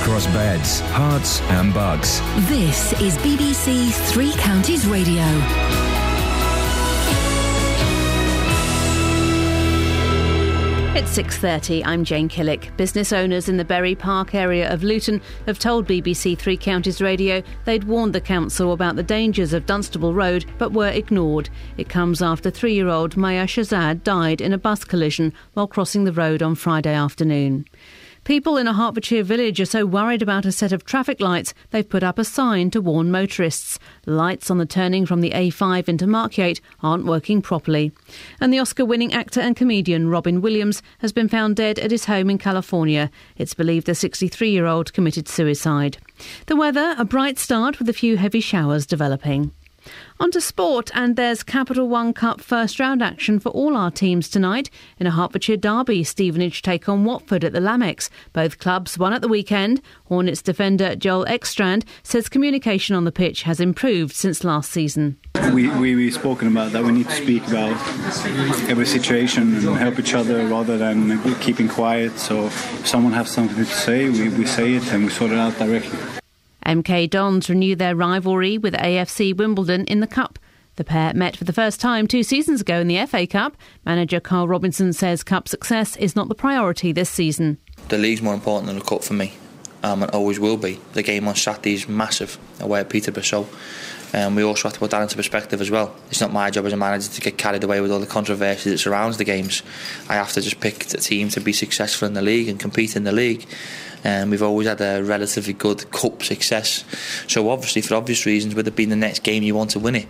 Across 0.00 0.28
beds, 0.28 0.80
Herts, 0.92 1.40
and 1.50 1.74
bugs. 1.74 2.20
This 2.48 2.92
is 3.00 3.16
BBC 3.18 3.92
Three 4.12 4.32
Counties 4.34 4.86
Radio. 4.86 5.24
It's 10.96 11.14
6:30. 11.14 11.84
I'm 11.84 12.04
Jane 12.04 12.26
Killick. 12.26 12.74
Business 12.78 13.12
owners 13.12 13.50
in 13.50 13.58
the 13.58 13.66
Bury 13.66 13.94
Park 13.94 14.34
area 14.34 14.72
of 14.72 14.82
Luton 14.82 15.20
have 15.44 15.58
told 15.58 15.86
BBC 15.86 16.38
Three 16.38 16.56
Counties 16.56 17.02
Radio 17.02 17.42
they'd 17.66 17.84
warned 17.84 18.14
the 18.14 18.20
council 18.22 18.72
about 18.72 18.96
the 18.96 19.02
dangers 19.02 19.52
of 19.52 19.66
Dunstable 19.66 20.14
Road 20.14 20.46
but 20.56 20.72
were 20.72 20.88
ignored. 20.88 21.50
It 21.76 21.90
comes 21.90 22.22
after 22.22 22.50
3-year-old 22.50 23.14
Maya 23.14 23.46
Shazad 23.46 24.04
died 24.04 24.40
in 24.40 24.54
a 24.54 24.58
bus 24.58 24.84
collision 24.84 25.34
while 25.52 25.66
crossing 25.66 26.04
the 26.04 26.14
road 26.14 26.42
on 26.42 26.54
Friday 26.54 26.94
afternoon. 26.94 27.66
People 28.26 28.56
in 28.56 28.66
a 28.66 28.74
Hertfordshire 28.74 29.22
village 29.22 29.60
are 29.60 29.66
so 29.66 29.86
worried 29.86 30.20
about 30.20 30.44
a 30.44 30.50
set 30.50 30.72
of 30.72 30.84
traffic 30.84 31.20
lights 31.20 31.54
they've 31.70 31.88
put 31.88 32.02
up 32.02 32.18
a 32.18 32.24
sign 32.24 32.72
to 32.72 32.80
warn 32.80 33.08
motorists. 33.08 33.78
Lights 34.04 34.50
on 34.50 34.58
the 34.58 34.66
turning 34.66 35.06
from 35.06 35.20
the 35.20 35.30
A5 35.30 35.88
into 35.88 36.06
Markyate 36.06 36.60
aren't 36.82 37.04
working 37.06 37.40
properly. 37.40 37.92
And 38.40 38.52
the 38.52 38.58
Oscar 38.58 38.84
winning 38.84 39.12
actor 39.12 39.38
and 39.38 39.54
comedian 39.54 40.08
Robin 40.08 40.40
Williams 40.40 40.82
has 40.98 41.12
been 41.12 41.28
found 41.28 41.54
dead 41.54 41.78
at 41.78 41.92
his 41.92 42.06
home 42.06 42.28
in 42.28 42.38
California. 42.38 43.12
It's 43.36 43.54
believed 43.54 43.86
the 43.86 43.94
63 43.94 44.50
year 44.50 44.66
old 44.66 44.92
committed 44.92 45.28
suicide. 45.28 45.98
The 46.46 46.56
weather, 46.56 46.96
a 46.98 47.04
bright 47.04 47.38
start 47.38 47.78
with 47.78 47.88
a 47.88 47.92
few 47.92 48.16
heavy 48.16 48.40
showers 48.40 48.86
developing. 48.86 49.52
On 50.18 50.30
to 50.30 50.40
sport, 50.40 50.90
and 50.94 51.16
there's 51.16 51.42
Capital 51.42 51.88
One 51.88 52.12
Cup 52.12 52.40
first 52.40 52.80
round 52.80 53.02
action 53.02 53.38
for 53.38 53.50
all 53.50 53.76
our 53.76 53.90
teams 53.90 54.28
tonight. 54.28 54.70
In 54.98 55.06
a 55.06 55.10
Hertfordshire 55.10 55.58
derby, 55.58 56.04
Stevenage 56.04 56.62
take 56.62 56.88
on 56.88 57.04
Watford 57.04 57.44
at 57.44 57.52
the 57.52 57.60
Lamex. 57.60 58.08
Both 58.32 58.58
clubs 58.58 58.98
won 58.98 59.12
at 59.12 59.20
the 59.20 59.28
weekend. 59.28 59.82
Hornets 60.06 60.40
defender 60.40 60.96
Joel 60.96 61.26
Ekstrand 61.26 61.84
says 62.02 62.28
communication 62.28 62.96
on 62.96 63.04
the 63.04 63.12
pitch 63.12 63.42
has 63.42 63.60
improved 63.60 64.14
since 64.14 64.42
last 64.42 64.70
season. 64.70 65.18
We, 65.52 65.68
we, 65.68 65.94
we've 65.94 66.14
spoken 66.14 66.48
about 66.48 66.72
that. 66.72 66.82
We 66.82 66.92
need 66.92 67.08
to 67.08 67.14
speak 67.14 67.46
about 67.46 67.76
every 68.68 68.86
situation 68.86 69.54
and 69.54 69.76
help 69.76 69.98
each 69.98 70.14
other 70.14 70.46
rather 70.46 70.78
than 70.78 71.18
keeping 71.36 71.68
quiet. 71.68 72.18
So 72.18 72.46
if 72.46 72.86
someone 72.86 73.12
has 73.12 73.30
something 73.30 73.56
to 73.56 73.64
say, 73.64 74.08
we, 74.08 74.30
we 74.30 74.46
say 74.46 74.74
it 74.74 74.92
and 74.92 75.04
we 75.04 75.10
sort 75.10 75.30
it 75.30 75.38
out 75.38 75.56
directly. 75.58 75.98
MK 76.66 77.08
Dons 77.08 77.48
renew 77.48 77.76
their 77.76 77.94
rivalry 77.94 78.58
with 78.58 78.74
AFC 78.74 79.36
Wimbledon 79.36 79.84
in 79.84 80.00
the 80.00 80.06
Cup. 80.08 80.38
The 80.74 80.84
pair 80.84 81.14
met 81.14 81.36
for 81.36 81.44
the 81.44 81.52
first 81.52 81.80
time 81.80 82.08
two 82.08 82.24
seasons 82.24 82.60
ago 82.60 82.80
in 82.80 82.88
the 82.88 83.06
FA 83.06 83.24
Cup. 83.26 83.56
Manager 83.84 84.18
Karl 84.18 84.48
Robinson 84.48 84.92
says 84.92 85.22
Cup 85.22 85.48
success 85.48 85.96
is 85.96 86.16
not 86.16 86.28
the 86.28 86.34
priority 86.34 86.90
this 86.90 87.08
season. 87.08 87.58
The 87.88 87.98
league's 87.98 88.20
more 88.20 88.34
important 88.34 88.66
than 88.66 88.80
the 88.80 88.84
cup 88.84 89.04
for 89.04 89.14
me, 89.14 89.34
um, 89.84 90.02
and 90.02 90.10
always 90.10 90.40
will 90.40 90.56
be. 90.56 90.80
The 90.92 91.04
game 91.04 91.28
on 91.28 91.36
Saturday 91.36 91.74
is 91.74 91.88
massive 91.88 92.36
away 92.60 92.80
at 92.80 92.90
Peterborough, 92.90 93.22
so 93.22 93.48
um, 94.12 94.34
we 94.34 94.42
also 94.42 94.64
have 94.64 94.74
to 94.74 94.80
put 94.80 94.90
that 94.90 95.02
into 95.02 95.16
perspective 95.16 95.60
as 95.60 95.70
well. 95.70 95.94
It's 96.10 96.20
not 96.20 96.32
my 96.32 96.50
job 96.50 96.66
as 96.66 96.72
a 96.72 96.76
manager 96.76 97.08
to 97.10 97.20
get 97.20 97.38
carried 97.38 97.62
away 97.62 97.80
with 97.80 97.92
all 97.92 98.00
the 98.00 98.06
controversy 98.06 98.70
that 98.70 98.78
surrounds 98.78 99.18
the 99.18 99.24
games. 99.24 99.62
I 100.08 100.14
have 100.14 100.32
to 100.32 100.40
just 100.40 100.60
pick 100.60 100.84
a 100.92 100.98
team 100.98 101.28
to 101.30 101.40
be 101.40 101.52
successful 101.52 102.08
in 102.08 102.14
the 102.14 102.22
league 102.22 102.48
and 102.48 102.58
compete 102.58 102.96
in 102.96 103.04
the 103.04 103.12
league. 103.12 103.46
Um, 104.06 104.30
we've 104.30 104.42
always 104.42 104.68
had 104.68 104.80
a 104.80 105.02
relatively 105.02 105.52
good 105.52 105.90
cup 105.90 106.22
success, 106.22 106.84
so 107.26 107.50
obviously, 107.50 107.82
for 107.82 107.96
obvious 107.96 108.24
reasons, 108.24 108.54
with 108.54 108.68
it 108.68 108.76
being 108.76 108.88
the 108.88 108.94
next 108.94 109.24
game, 109.24 109.42
you 109.42 109.56
want 109.56 109.70
to 109.70 109.80
win 109.80 109.96
it. 109.96 110.06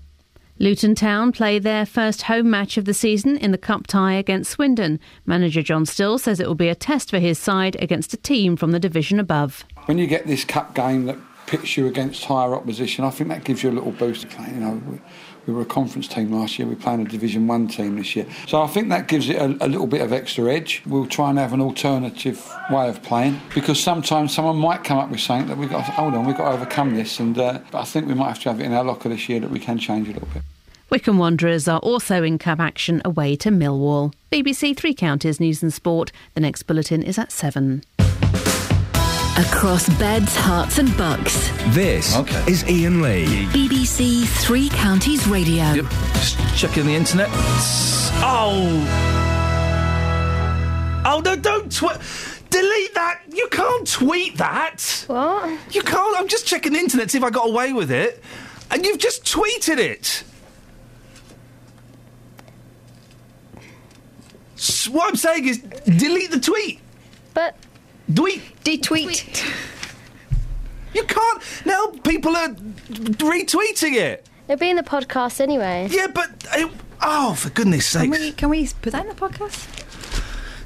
Luton 0.58 0.94
Town 0.94 1.32
play 1.32 1.58
their 1.58 1.86
first 1.86 2.22
home 2.22 2.50
match 2.50 2.76
of 2.76 2.84
the 2.84 2.92
season 2.92 3.38
in 3.38 3.52
the 3.52 3.58
cup 3.58 3.86
tie 3.86 4.12
against 4.12 4.50
Swindon. 4.50 5.00
Manager 5.24 5.62
John 5.62 5.86
Still 5.86 6.18
says 6.18 6.40
it 6.40 6.46
will 6.46 6.54
be 6.54 6.68
a 6.68 6.74
test 6.74 7.08
for 7.08 7.18
his 7.18 7.38
side 7.38 7.76
against 7.80 8.12
a 8.12 8.18
team 8.18 8.56
from 8.56 8.72
the 8.72 8.80
division 8.80 9.18
above. 9.18 9.64
When 9.86 9.96
you 9.96 10.06
get 10.06 10.26
this 10.26 10.44
cup 10.44 10.74
game 10.74 11.06
that 11.06 11.16
pits 11.46 11.76
you 11.76 11.86
against 11.86 12.24
higher 12.24 12.54
opposition, 12.54 13.04
I 13.04 13.10
think 13.10 13.30
that 13.30 13.44
gives 13.44 13.62
you 13.62 13.70
a 13.70 13.72
little 13.72 13.92
boost. 13.92 14.26
You 14.46 14.60
know, 14.60 15.00
we, 15.46 15.52
we 15.52 15.56
were 15.56 15.62
a 15.62 15.66
conference 15.66 16.08
team 16.08 16.32
last 16.32 16.58
year. 16.58 16.68
We're 16.68 16.76
playing 16.76 17.00
a 17.00 17.04
Division 17.04 17.46
One 17.46 17.68
team 17.68 17.96
this 17.96 18.16
year, 18.16 18.26
so 18.46 18.62
I 18.62 18.66
think 18.66 18.88
that 18.90 19.08
gives 19.08 19.28
it 19.28 19.36
a, 19.36 19.44
a 19.64 19.68
little 19.68 19.86
bit 19.86 20.00
of 20.00 20.12
extra 20.12 20.52
edge. 20.52 20.82
We'll 20.86 21.06
try 21.06 21.30
and 21.30 21.38
have 21.38 21.52
an 21.52 21.60
alternative 21.60 22.48
way 22.70 22.88
of 22.88 23.02
playing 23.02 23.40
because 23.54 23.80
sometimes 23.80 24.34
someone 24.34 24.56
might 24.56 24.84
come 24.84 24.98
up 24.98 25.10
with 25.10 25.20
something 25.20 25.48
that 25.48 25.56
we've 25.56 25.70
got. 25.70 25.84
Hold 25.84 26.14
on, 26.14 26.26
we've 26.26 26.36
got 26.36 26.50
to 26.50 26.56
overcome 26.56 26.94
this, 26.94 27.20
and 27.20 27.38
uh, 27.38 27.60
I 27.72 27.84
think 27.84 28.06
we 28.06 28.14
might 28.14 28.28
have 28.28 28.40
to 28.40 28.50
have 28.50 28.60
it 28.60 28.64
in 28.64 28.72
our 28.72 28.84
locker 28.84 29.08
this 29.08 29.28
year 29.28 29.40
that 29.40 29.50
we 29.50 29.58
can 29.58 29.78
change 29.78 30.08
a 30.08 30.12
little 30.12 30.28
bit. 30.32 30.42
Wycombe 30.88 31.18
Wanderers 31.18 31.66
are 31.66 31.80
also 31.80 32.22
in 32.22 32.38
cup 32.38 32.60
action 32.60 33.02
away 33.04 33.34
to 33.36 33.50
Millwall. 33.50 34.14
BBC 34.30 34.76
Three 34.76 34.94
Counties 34.94 35.40
News 35.40 35.62
and 35.62 35.72
Sport. 35.72 36.12
The 36.34 36.40
next 36.40 36.62
bulletin 36.64 37.02
is 37.02 37.18
at 37.18 37.32
seven. 37.32 37.82
Across 39.38 39.90
beds, 39.98 40.34
Herts, 40.34 40.78
and 40.78 40.96
bucks. 40.96 41.50
This 41.74 42.16
is 42.48 42.64
Iain 42.64 43.02
Lee. 43.02 43.26
BBC 43.52 44.24
Three 44.26 44.70
Counties 44.70 45.26
Radio. 45.28 45.72
Yep. 45.74 45.84
Just 46.14 46.38
checking 46.56 46.86
the 46.86 46.94
internet. 46.94 47.28
Oh. 48.22 48.82
Oh, 51.04 51.20
no, 51.22 51.36
don't 51.36 51.70
tweet. 51.70 51.98
Delete 52.48 52.94
that. 52.94 53.20
You 53.30 53.46
can't 53.50 53.86
tweet 53.86 54.38
that. 54.38 55.04
What? 55.06 55.50
You 55.74 55.82
can't. 55.82 56.18
I'm 56.18 56.28
just 56.28 56.46
checking 56.46 56.72
the 56.72 56.78
internet 56.78 57.08
to 57.08 57.10
see 57.12 57.18
if 57.18 57.24
I 57.24 57.28
got 57.30 57.50
away 57.50 57.74
with 57.74 57.90
it. 57.90 58.22
And 58.70 58.86
you've 58.86 58.98
just 58.98 59.24
tweeted 59.24 59.76
it. 59.78 60.24
S- 64.56 64.88
What 64.88 65.08
I'm 65.10 65.16
saying 65.16 65.46
is, 65.46 65.58
delete 65.58 66.30
the 66.30 66.40
tweet. 66.40 66.80
But 67.34 67.54
tweet, 68.14 68.42
detweet. 68.64 69.44
You 70.94 71.04
can't. 71.04 71.42
Now 71.66 71.86
people 72.04 72.36
are 72.36 72.48
retweeting 72.48 73.94
it. 73.96 74.26
It'll 74.48 74.58
be 74.58 74.70
in 74.70 74.76
the 74.76 74.82
podcast 74.82 75.40
anyway. 75.40 75.88
Yeah, 75.90 76.06
but 76.06 76.30
it, 76.52 76.70
oh, 77.02 77.34
for 77.34 77.50
goodness' 77.50 77.92
Can 77.92 78.12
sake! 78.12 78.20
we, 78.20 78.32
can 78.32 78.48
we 78.48 78.68
put 78.80 78.92
that 78.92 79.02
in 79.02 79.08
the 79.08 79.14
podcast? 79.14 79.84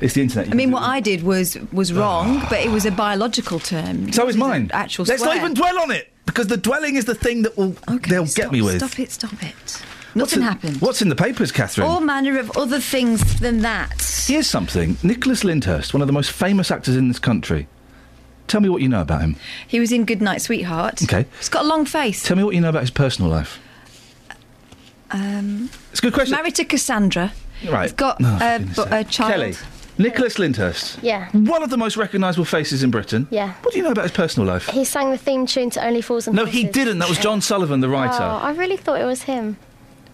It's 0.01 0.15
the 0.15 0.23
internet. 0.23 0.51
I 0.51 0.55
mean, 0.55 0.71
what 0.71 0.83
I 0.83 1.01
did 1.01 1.23
was 1.23 1.57
was 1.73 1.91
ah. 1.93 2.01
wrong, 2.01 2.47
but 2.49 2.61
it 2.61 2.71
was 2.71 2.87
a 2.87 2.91
biological 2.91 3.59
term. 3.59 4.13
so 4.13 4.29
is 4.29 4.37
mine. 4.37 4.71
Actual 4.73 5.05
Let's 5.05 5.23
swear. 5.23 5.35
not 5.35 5.43
even 5.43 5.55
dwell 5.55 5.79
on 5.81 5.91
it 5.91 6.13
because 6.27 6.47
the 6.47 6.57
dwelling 6.57 6.97
is 6.97 7.05
the 7.07 7.15
thing 7.15 7.43
that 7.43 7.57
will 7.57 7.75
okay, 7.89 8.11
they'll 8.11 8.27
get 8.27 8.53
me 8.53 8.63
with. 8.63 8.79
Stop 8.79 8.99
it! 8.99 9.11
Stop 9.11 9.43
it! 9.43 9.83
What's 10.15 10.33
Nothing 10.33 10.39
in- 10.39 10.43
happened. 10.49 10.81
What's 10.81 11.03
in 11.03 11.09
the 11.09 11.15
papers, 11.17 11.53
Catherine? 11.53 11.87
All 11.87 12.01
manner 12.01 12.39
of 12.39 12.51
other 12.57 12.81
things 12.81 13.39
than 13.41 13.61
that. 13.63 14.25
Here's 14.27 14.47
something. 14.49 14.97
Nicholas 15.03 15.43
Lyndhurst, 15.45 15.95
one 15.95 16.01
of 16.01 16.07
the 16.07 16.13
most 16.13 16.31
famous 16.33 16.71
actors 16.71 16.97
in 16.97 17.09
this 17.09 17.19
country. 17.19 17.69
Tell 18.49 18.61
me 18.61 18.69
what 18.69 18.83
you 18.83 18.89
know 18.89 19.03
about 19.03 19.21
him. 19.21 19.37
He 19.69 19.79
was 19.79 19.93
in 19.93 20.05
Good 20.05 20.21
Night, 20.21 20.43
Sweetheart. 20.43 21.03
Okay. 21.05 21.27
He's 21.39 21.49
got 21.49 21.65
a 21.65 21.69
long 21.69 21.85
face. 21.85 22.25
Tell 22.25 22.37
me 22.37 22.43
what 22.43 22.55
you 22.55 22.61
know 22.61 22.69
about 22.71 22.83
his 22.83 22.91
personal 22.91 23.31
life. 23.31 23.61
Um, 25.13 25.71
It's 25.91 25.99
a 26.01 26.03
good 26.03 26.13
question. 26.15 26.37
Married 26.37 26.55
to 26.57 26.65
Cassandra. 26.65 27.33
Right. 27.69 27.83
He's 27.85 27.93
got 27.93 28.17
Oh, 28.21 28.39
for 28.39 28.45
a, 28.45 28.59
goodness 28.59 28.77
bu- 28.77 28.83
sake. 28.85 28.93
a 28.93 29.05
child. 29.11 29.33
Kelly. 29.33 29.55
Nicholas 29.99 30.39
Lyndhurst. 30.39 30.99
Yeah. 31.03 31.29
One 31.33 31.63
of 31.63 31.69
the 31.71 31.77
most 31.77 31.97
recognisable 31.97 32.45
faces 32.47 32.83
in 32.83 32.91
Britain. 32.91 33.27
Yeah. 33.31 33.53
What 33.63 33.73
do 33.73 33.79
you 33.79 33.85
know 33.85 33.91
about 33.91 34.05
his 34.05 34.13
personal 34.13 34.49
life? 34.49 34.67
He 34.69 34.85
sang 34.85 35.11
the 35.11 35.19
theme 35.19 35.45
tune 35.47 35.69
to 35.71 35.85
Only 35.85 36.01
Fools 36.01 36.27
and 36.27 36.39
Horses. 36.39 36.55
No, 36.55 36.59
he 36.59 36.67
didn't. 36.67 37.01
That 37.01 37.09
was 37.09 37.19
John 37.19 37.41
Sullivan, 37.43 37.81
the 37.81 37.89
writer. 37.89 38.23
Oh, 38.23 38.39
I 38.43 38.53
really 38.53 38.79
thought 38.79 39.01
it 39.01 39.05
was 39.05 39.23
him. 39.23 39.59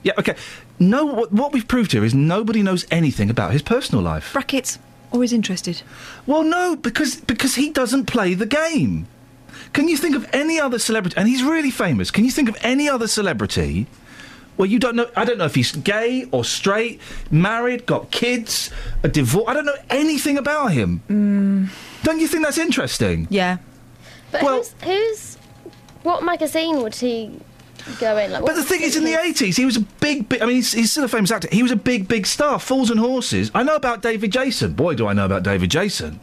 Yeah, 0.07 0.13
okay. 0.21 0.37
No, 0.79 1.05
what, 1.05 1.33
what 1.33 1.53
we've 1.53 1.67
proved 1.67 1.91
here 1.91 2.05
is 2.05 2.15
nobody 2.15 2.63
knows 2.63 2.87
anything 2.93 3.29
about 3.29 3.51
his 3.51 3.61
personal 3.61 4.05
life. 4.05 4.33
Brackets. 4.33 4.79
Always 5.11 5.33
interested. 5.33 5.83
Well, 6.27 6.45
no, 6.45 6.77
because 6.77 7.17
because 7.17 7.57
he 7.57 7.71
doesn't 7.71 8.07
play 8.07 8.35
the 8.35 8.47
game. 8.47 9.09
Can 9.73 9.89
you 9.89 9.97
think 9.97 10.15
of 10.15 10.25
any 10.33 10.61
other 10.61 10.79
celebrity? 10.79 11.17
And 11.17 11.27
he's 11.29 11.43
really 11.43 11.73
famous. 11.73 12.13
Can 12.13 12.25
you 12.25 12.31
think 12.31 12.49
of 12.49 12.57
any 12.63 12.89
other 12.89 13.09
celebrity? 13.09 13.89
Well, 14.57 14.67
you 14.67 14.79
don't 14.79 14.95
know. 14.95 15.09
I 15.17 15.25
don't 15.25 15.39
know 15.39 15.45
if 15.45 15.57
he's 15.57 15.73
gay 15.73 16.27
or 16.31 16.45
straight, 16.45 17.01
married, 17.31 17.85
got 17.85 18.13
kids, 18.13 18.71
a 19.03 19.09
divorce. 19.09 19.47
I 19.49 19.55
don't 19.55 19.67
know 19.67 19.81
anything 19.91 20.39
about 20.39 20.69
him. 20.73 21.03
Mm, 21.11 21.69
Don't 22.05 22.21
you 22.21 22.29
think 22.29 22.45
that's 22.45 22.59
interesting? 22.59 23.27
yeah. 23.29 23.59
But 24.31 24.43
who's, 24.43 24.75
who's. 24.85 25.37
What 26.05 26.23
magazine 26.23 26.81
would 26.83 26.95
he 26.95 27.41
go 27.95 28.17
in? 28.17 28.33
Like, 28.33 28.45
But 28.45 28.57
the 28.57 28.63
thing 28.63 28.83
is, 28.83 28.97
in 28.97 29.05
the 29.05 29.15
eighties, 29.15 29.57
he 29.57 29.65
was 29.65 29.77
a 29.77 29.81
big, 29.81 30.29
big. 30.29 30.43
I 30.43 30.47
mean, 30.47 30.57
he's, 30.57 30.73
he's 30.73 30.91
still 30.91 31.05
a 31.05 31.09
famous 31.09 31.31
actor. 31.31 31.49
He 31.51 31.63
was 31.63 31.73
a 31.73 31.77
big, 31.77 32.09
big 32.09 32.27
star. 32.27 32.59
Fools 32.59 32.91
and 32.91 33.01
Horses. 33.01 33.51
I 33.55 33.63
know 33.63 33.77
about 33.77 34.03
David 34.03 34.33
Jason. 34.33 34.73
Boy, 34.75 34.95
do 34.95 35.07
I 35.07 35.13
know 35.13 35.25
about 35.25 35.43
David 35.43 35.71
Jason. 35.71 36.21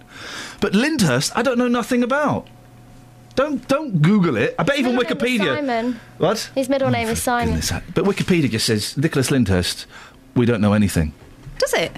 But 0.61 0.73
Lyndhurst, 0.73 1.31
I 1.35 1.41
don't 1.41 1.57
know 1.57 1.67
nothing 1.67 2.03
about. 2.03 2.47
Don't 3.35 3.67
don't 3.67 4.01
Google 4.01 4.37
it. 4.37 4.55
I 4.59 4.63
bet 4.63 4.77
even 4.77 4.95
Middle 4.95 5.15
name 5.15 5.17
is 5.17 5.41
Wikipedia. 5.41 5.55
Simon. 5.55 5.99
What? 6.19 6.51
His 6.53 6.69
middle 6.69 6.87
oh, 6.87 6.91
name 6.91 7.07
is 7.07 7.21
Simon. 7.21 7.61
But 7.93 8.05
Wikipedia 8.05 8.49
just 8.49 8.65
says 8.65 8.95
Nicholas 8.95 9.31
Lyndhurst. 9.31 9.85
We 10.35 10.45
don't 10.45 10.61
know 10.61 10.73
anything. 10.73 11.13
Does 11.57 11.73
it? 11.73 11.91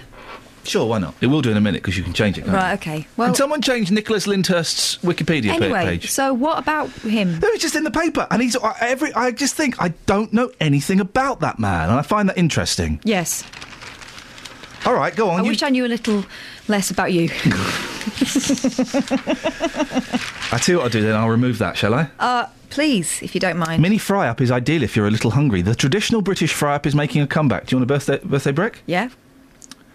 Sure, 0.65 0.86
why 0.88 0.97
not? 0.99 1.13
It 1.21 1.28
will 1.28 1.41
do 1.41 1.51
in 1.51 1.58
a 1.58 1.62
minute 1.62 1.82
because 1.84 1.97
you 1.97 2.04
can 2.04 2.13
change 2.13 2.38
it. 2.38 2.45
Right. 2.47 2.73
Okay. 2.73 3.08
Well. 3.17 3.28
Can 3.30 3.36
someone 3.36 3.62
change 3.62 3.91
Nicholas 3.91 4.25
Lyndhurst's 4.28 4.97
Wikipedia 4.97 5.49
anyway, 5.51 5.86
page? 5.86 6.10
so 6.12 6.34
what 6.34 6.58
about 6.60 6.89
him? 6.89 7.39
No, 7.39 7.47
it's 7.49 7.62
just 7.62 7.75
in 7.75 7.84
the 7.84 7.91
paper, 7.91 8.28
and 8.32 8.41
he's 8.41 8.56
I- 8.58 8.75
every. 8.82 9.13
I 9.13 9.32
just 9.32 9.56
think 9.56 9.82
I 9.82 9.89
don't 10.06 10.34
know 10.34 10.51
anything 10.60 10.99
about 10.99 11.39
that 11.41 11.60
man, 11.60 11.89
and 11.89 11.97
I 11.99 12.01
find 12.01 12.28
that 12.30 12.38
interesting. 12.38 12.99
Yes. 13.04 13.43
All 14.86 14.93
right, 14.93 15.15
go 15.15 15.30
on. 15.30 15.39
I 15.39 15.43
you- 15.43 15.49
wish 15.49 15.63
I 15.63 15.69
knew 15.69 15.86
a 15.86 15.88
little 15.88 16.25
less 16.67 16.89
about 16.91 17.13
you. 17.13 17.30
I 20.51 20.58
tell 20.62 20.73
you 20.73 20.78
what 20.78 20.84
I'll 20.86 20.89
do 20.89 21.01
then. 21.01 21.15
I'll 21.15 21.30
remove 21.30 21.58
that, 21.60 21.78
shall 21.78 21.93
I? 21.93 22.10
uh, 22.19 22.47
please, 22.69 23.21
if 23.23 23.34
you 23.34 23.41
don't 23.41 23.58
mind. 23.58 23.82
Mini 23.82 23.97
fry 23.97 24.28
up 24.28 24.41
is 24.41 24.51
ideal 24.51 24.84
if 24.84 24.95
you're 24.95 25.08
a 25.08 25.12
little 25.12 25.32
hungry. 25.32 25.62
The 25.62 25.75
traditional 25.75 26.21
British 26.21 26.54
fry 26.54 26.75
up 26.75 26.86
is 26.86 26.93
making 26.95 27.21
a 27.21 27.28
comeback. 27.28 27.65
Do 27.67 27.75
you 27.75 27.80
want 27.80 27.89
a 27.89 27.93
birthday 27.93 28.19
birthday 28.23 28.51
break? 28.51 28.84
Yeah. 28.86 29.10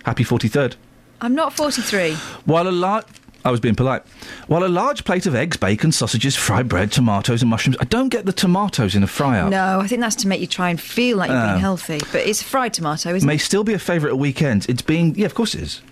Happy 0.05 0.25
forty 0.25 0.49
third. 0.49 0.77
I'm 1.23 1.35
not 1.35 1.53
43. 1.53 2.15
While 2.47 2.67
a 2.67 2.71
large, 2.71 3.05
I 3.45 3.51
was 3.51 3.61
being 3.61 3.75
polite. 3.75 4.03
While 4.47 4.65
a 4.65 4.69
large 4.69 5.05
plate 5.05 5.27
of 5.27 5.35
eggs, 5.35 5.59
bacon, 5.59 5.93
sausages, 5.93 6.35
fried 6.35 6.67
bread, 6.67 6.91
tomatoes, 6.93 7.43
and 7.43 7.51
mushrooms. 7.51 7.77
I 7.79 7.85
don't 7.85 8.09
get 8.09 8.25
the 8.25 8.33
tomatoes 8.33 8.95
in 8.95 9.03
a 9.03 9.07
fry 9.07 9.39
up. 9.39 9.51
No, 9.51 9.81
I 9.81 9.87
think 9.87 10.01
that's 10.01 10.17
to 10.17 10.29
make 10.29 10.41
you 10.41 10.47
try 10.47 10.71
and 10.71 10.81
feel 10.81 11.19
like 11.19 11.29
you're 11.29 11.39
Oh. 11.39 11.43
being 11.43 11.57
ah. 11.57 11.59
healthy. 11.59 11.99
But 12.11 12.27
it's 12.27 12.43
fried 12.43 12.73
tomato, 12.73 13.15
isn't 13.15 13.27
May 13.27 13.35
it? 13.35 13.41
still 13.43 13.65
be 13.65 13.75
a 13.75 13.79
favourite 13.79 14.15
at 14.15 14.19
weekends. 14.19 14.65
It's 14.67 14.81
being 14.83 15.15
yeah, 15.15 15.27
of 15.27 15.35
course 15.35 15.55
it 15.55 15.61
is. 15.61 15.83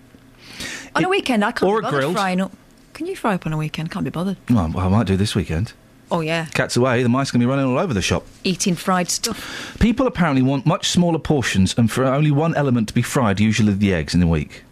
On 0.96 1.04
a 1.04 1.08
weekend, 1.10 1.44
I 1.44 1.52
can't 1.52 1.70
or 1.70 1.80
be 1.80 1.82
bothered 1.82 2.00
grilled. 2.00 2.14
frying 2.14 2.40
up. 2.40 2.52
Can 2.94 3.06
you 3.06 3.14
fry 3.14 3.34
up 3.34 3.46
on 3.46 3.52
a 3.52 3.58
weekend? 3.58 3.90
Can't 3.90 4.04
be 4.04 4.10
bothered. 4.10 4.38
Well, 4.48 4.72
I 4.78 4.88
might 4.88 5.06
do 5.06 5.16
this 5.18 5.34
weekend. 5.34 5.74
Oh 6.10 6.20
yeah, 6.20 6.46
Cats 6.54 6.76
away, 6.76 7.02
the 7.02 7.08
mice 7.08 7.30
can 7.30 7.40
be 7.40 7.46
running 7.46 7.66
all 7.66 7.78
over 7.78 7.92
the 7.92 8.02
shop. 8.02 8.24
eating 8.44 8.74
fried 8.74 9.10
stuff. 9.10 9.76
People 9.78 10.06
apparently 10.06 10.42
want 10.42 10.64
much 10.66 10.88
smaller 10.88 11.18
portions 11.18 11.74
and 11.76 11.90
for 11.90 12.04
only 12.04 12.30
one 12.30 12.54
element 12.54 12.88
to 12.88 12.94
be 12.94 13.02
fried, 13.02 13.40
usually 13.40 13.74
the 13.74 13.92
eggs 13.92 14.14
in 14.14 14.22
a 14.22 14.26
week. 14.26 14.62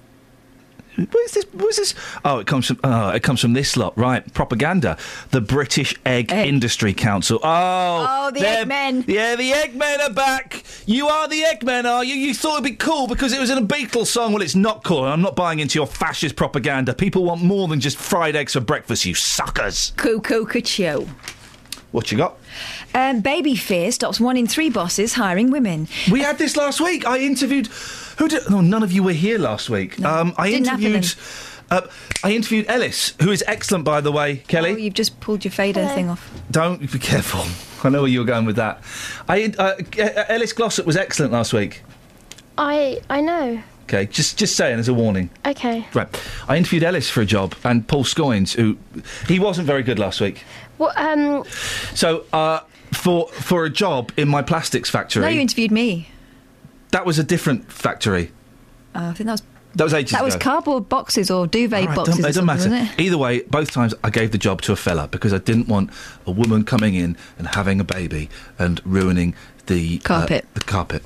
Where's 0.97 1.33
this? 1.33 1.45
Where's 1.53 1.77
this? 1.77 1.95
Oh, 2.25 2.39
it 2.39 2.47
comes 2.47 2.67
from. 2.69 2.81
Oh, 2.83 3.11
it 3.11 3.23
comes 3.23 3.41
from 3.41 3.53
this 3.53 3.77
lot, 3.77 3.97
right? 3.99 4.33
Propaganda. 4.33 4.97
The 5.31 5.41
British 5.41 5.95
Egg, 6.07 6.33
Industry 6.33 6.95
Council. 6.95 7.39
Oh, 7.43 8.07
Oh, 8.09 8.31
the 8.31 8.41
Eggmen. 8.41 9.05
Yeah, 9.07 9.37
the 9.37 9.51
Eggmen 9.53 10.01
are 10.01 10.13
back. 10.13 10.65
You 10.87 11.09
are 11.09 11.29
the 11.29 11.43
Eggmen, 11.43 11.85
are 11.85 12.03
you? 12.05 12.15
You 12.15 12.33
thought 12.35 12.55
it'd 12.55 12.65
be 12.65 12.77
cool 12.77 13.07
because 13.07 13.33
it 13.33 13.41
was 13.41 13.51
in 13.51 13.59
a 13.59 13.63
Beatles 13.63 14.07
song. 14.07 14.33
Well, 14.33 14.43
it's 14.43 14.55
not 14.55 14.85
cool. 14.85 15.05
I'm 15.05 15.23
not 15.23 15.37
buying 15.37 15.59
into 15.61 15.79
your 15.79 15.87
fascist 15.87 16.35
propaganda. 16.37 16.95
People 16.95 17.25
want 17.25 17.43
more 17.43 17.69
than 17.69 17.79
just 17.81 17.99
fried 17.99 18.35
eggs 18.35 18.55
for 18.55 18.61
breakfast. 18.61 19.05
You 19.05 19.15
suckers. 19.15 19.93
Cuckoo 19.97 20.47
cacio. 20.47 21.07
What 21.93 22.11
you 22.11 22.19
got? 22.19 22.37
Um, 22.95 23.21
baby 23.21 23.55
fear 23.55 23.93
stops 23.93 24.19
one 24.21 24.37
in 24.37 24.47
three 24.47 24.71
bosses 24.71 25.15
hiring 25.15 25.51
women. 25.51 25.89
We 26.11 26.21
had 26.21 26.37
this 26.39 26.57
last 26.57 26.81
week. 26.81 27.07
I 27.07 27.19
interviewed. 27.19 27.69
Who 28.19 28.29
did? 28.29 28.49
No, 28.51 28.61
none 28.61 28.83
of 28.83 28.93
you 28.93 29.03
were 29.03 29.13
here 29.13 29.39
last 29.39 29.69
week. 29.71 30.03
um, 30.05 30.35
I 30.39 30.51
Didn't 30.51 30.67
interviewed. 30.69 31.15
Uh, 31.71 31.81
I 32.23 32.31
interviewed 32.33 32.67
Ellis, 32.69 33.15
who 33.21 33.33
is 33.33 33.43
excellent, 33.47 33.85
by 33.85 34.01
the 34.01 34.13
way. 34.13 34.37
Kelly, 34.47 34.71
Oh, 34.73 34.77
you've 34.77 34.95
just 34.95 35.19
pulled 35.21 35.45
your 35.45 35.51
fader 35.51 35.83
Hello. 35.83 35.95
thing 35.95 36.09
off. 36.11 36.31
don't 36.51 36.81
be 36.93 36.99
careful. 36.99 37.45
I 37.85 37.91
know 37.91 38.03
where 38.03 38.11
you 38.11 38.21
were 38.21 38.25
going 38.25 38.47
with 38.47 38.57
that. 38.57 38.81
I 39.29 39.53
uh, 39.59 39.75
uh, 39.99 40.25
Ellis 40.29 40.53
Glossop 40.53 40.87
was 40.87 40.97
excellent 40.97 41.33
last 41.33 41.53
week. 41.53 41.83
I 42.57 43.01
I 43.11 43.21
know. 43.21 43.63
Okay, 43.85 44.07
just 44.07 44.37
just 44.39 44.57
saying 44.57 44.79
as 44.79 44.89
a 44.89 44.95
warning. 44.95 45.29
Okay. 45.45 45.87
Right, 45.95 46.09
I 46.49 46.57
interviewed 46.57 46.83
Ellis 46.85 47.11
for 47.11 47.21
a 47.21 47.27
job, 47.27 47.55
and 47.65 47.87
Paul 47.87 48.05
Scoins, 48.05 48.55
who 48.55 48.79
he 49.29 49.39
wasn't 49.39 49.67
very 49.67 49.83
good 49.83 49.99
last 49.99 50.21
week. 50.21 50.45
Well, 50.79 50.93
um, 50.97 51.45
So 51.95 52.25
uh, 52.33 52.61
for 52.93 53.29
for 53.29 53.65
a 53.65 53.71
job 53.71 54.11
in 54.17 54.29
my 54.29 54.43
plastics 54.43 54.89
factory, 54.91 55.23
No, 55.23 55.29
you 55.29 55.41
interviewed 55.41 55.71
me. 55.73 56.09
That 56.93 57.05
was 57.07 57.19
a 57.19 57.25
different 57.25 57.71
factory. 57.73 58.31
Uh, 58.95 59.11
I 59.11 59.13
think 59.13 59.27
that 59.27 59.33
was 59.33 59.43
That 59.75 59.85
was 59.85 59.95
ages 59.95 60.13
that 60.13 60.25
was 60.25 60.35
ago. 60.37 60.43
cardboard 60.45 60.89
boxes 60.89 61.31
or 61.31 61.47
duvet 61.47 61.81
All 61.83 61.87
right, 61.89 61.97
boxes. 61.97 62.17
don't, 62.17 62.25
it 62.25 62.29
doesn't 62.29 62.47
matter. 62.47 62.71
it? 62.73 63.01
Either 63.01 63.19
way, 63.19 63.43
both 63.43 63.71
times 63.71 63.95
I 64.03 64.11
gave 64.11 64.31
the 64.33 64.39
job 64.39 64.63
to 64.63 64.73
a 64.73 64.77
fella 64.77 65.07
because 65.09 65.33
I 65.35 65.39
didn't 65.39 65.69
want 65.69 65.91
a 66.27 66.31
woman 66.31 66.65
coming 66.65 66.95
in 66.95 67.17
and 67.39 67.49
having 67.49 67.81
a 67.81 67.85
baby 67.85 68.31
and 68.59 68.81
ruining 68.87 69.35
the 69.67 70.01
uh, 70.05 70.09
Carpet. 70.09 70.47
the 70.55 70.61
carpet. 70.61 71.03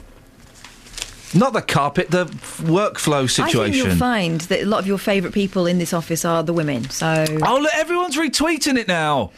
Not 1.33 1.53
the 1.53 1.62
carpet, 1.62 2.11
the 2.11 2.24
workflow 2.26 3.22
I 3.22 3.26
situation. 3.26 3.72
think 3.72 3.76
you'll 3.76 3.95
find 3.97 4.41
that 4.43 4.62
a 4.62 4.66
lot 4.66 4.81
of 4.81 4.89
your 4.89 4.99
favourite 4.99 5.33
people 5.33 5.64
in 5.66 5.78
this 5.78 5.93
office 5.93 6.24
are 6.24 6.43
the 6.43 6.53
women. 6.53 6.91
So 6.91 7.24
oh, 7.47 7.59
look, 7.61 7.72
everyone's 7.76 8.16
retweeting 8.16 8.76
it 8.76 8.89
now. 8.89 9.31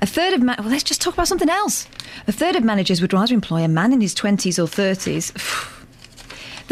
a 0.00 0.06
third 0.06 0.34
of 0.34 0.40
ma- 0.42 0.54
well, 0.60 0.68
let's 0.68 0.84
just 0.84 1.02
talk 1.02 1.14
about 1.14 1.26
something 1.26 1.50
else. 1.50 1.88
A 2.28 2.32
third 2.32 2.54
of 2.54 2.62
managers 2.62 3.00
would 3.00 3.12
rather 3.12 3.34
employ 3.34 3.62
a 3.62 3.68
man 3.68 3.92
in 3.92 4.00
his 4.00 4.14
twenties 4.14 4.56
or 4.58 4.68
thirties. 4.68 5.32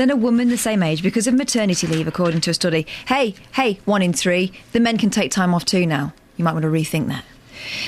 Than 0.01 0.09
a 0.09 0.17
woman 0.17 0.49
the 0.49 0.57
same 0.57 0.83
age 0.83 1.03
because 1.03 1.27
of 1.27 1.35
maternity 1.35 1.87
leave, 1.87 2.09
according 2.09 2.41
to 2.41 2.51
a 2.53 2.55
study. 2.55 2.87
Hey, 3.07 3.35
hey, 3.53 3.81
one 3.85 4.01
in 4.01 4.15
three. 4.15 4.51
The 4.73 4.81
men 4.81 4.97
can 4.97 5.11
take 5.11 5.31
time 5.31 5.53
off 5.53 5.67
too 5.67 5.85
now. 5.85 6.15
You 6.39 6.45
might 6.47 6.55
want 6.55 6.63
to 6.63 6.71
rethink 6.71 7.09
that. 7.09 7.23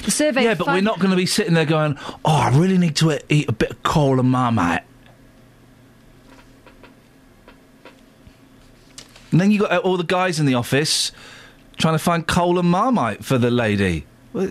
The 0.04 0.10
survey. 0.10 0.44
Yeah, 0.44 0.52
but 0.52 0.66
we're 0.66 0.82
not 0.82 0.98
going 0.98 1.12
to 1.12 1.16
be 1.16 1.24
sitting 1.24 1.54
there 1.54 1.64
going, 1.64 1.96
"Oh, 2.22 2.36
I 2.36 2.50
really 2.50 2.76
need 2.76 2.96
to 2.96 3.18
eat- 3.30 3.48
a 3.48 3.52
bit 3.52 3.70
of 3.70 3.82
coal 3.82 4.20
and 4.20 4.30
marmite." 4.30 4.82
And 9.30 9.40
then 9.40 9.50
you 9.50 9.60
got 9.60 9.78
all 9.78 9.96
the 9.96 10.04
guys 10.04 10.38
in 10.38 10.44
the 10.44 10.52
office 10.52 11.12
trying 11.78 11.94
to 11.94 11.98
find 11.98 12.26
coal 12.26 12.58
and 12.58 12.68
marmite 12.68 13.24
for 13.24 13.38
the 13.38 13.50
lady. 13.50 14.04
Well, 14.34 14.50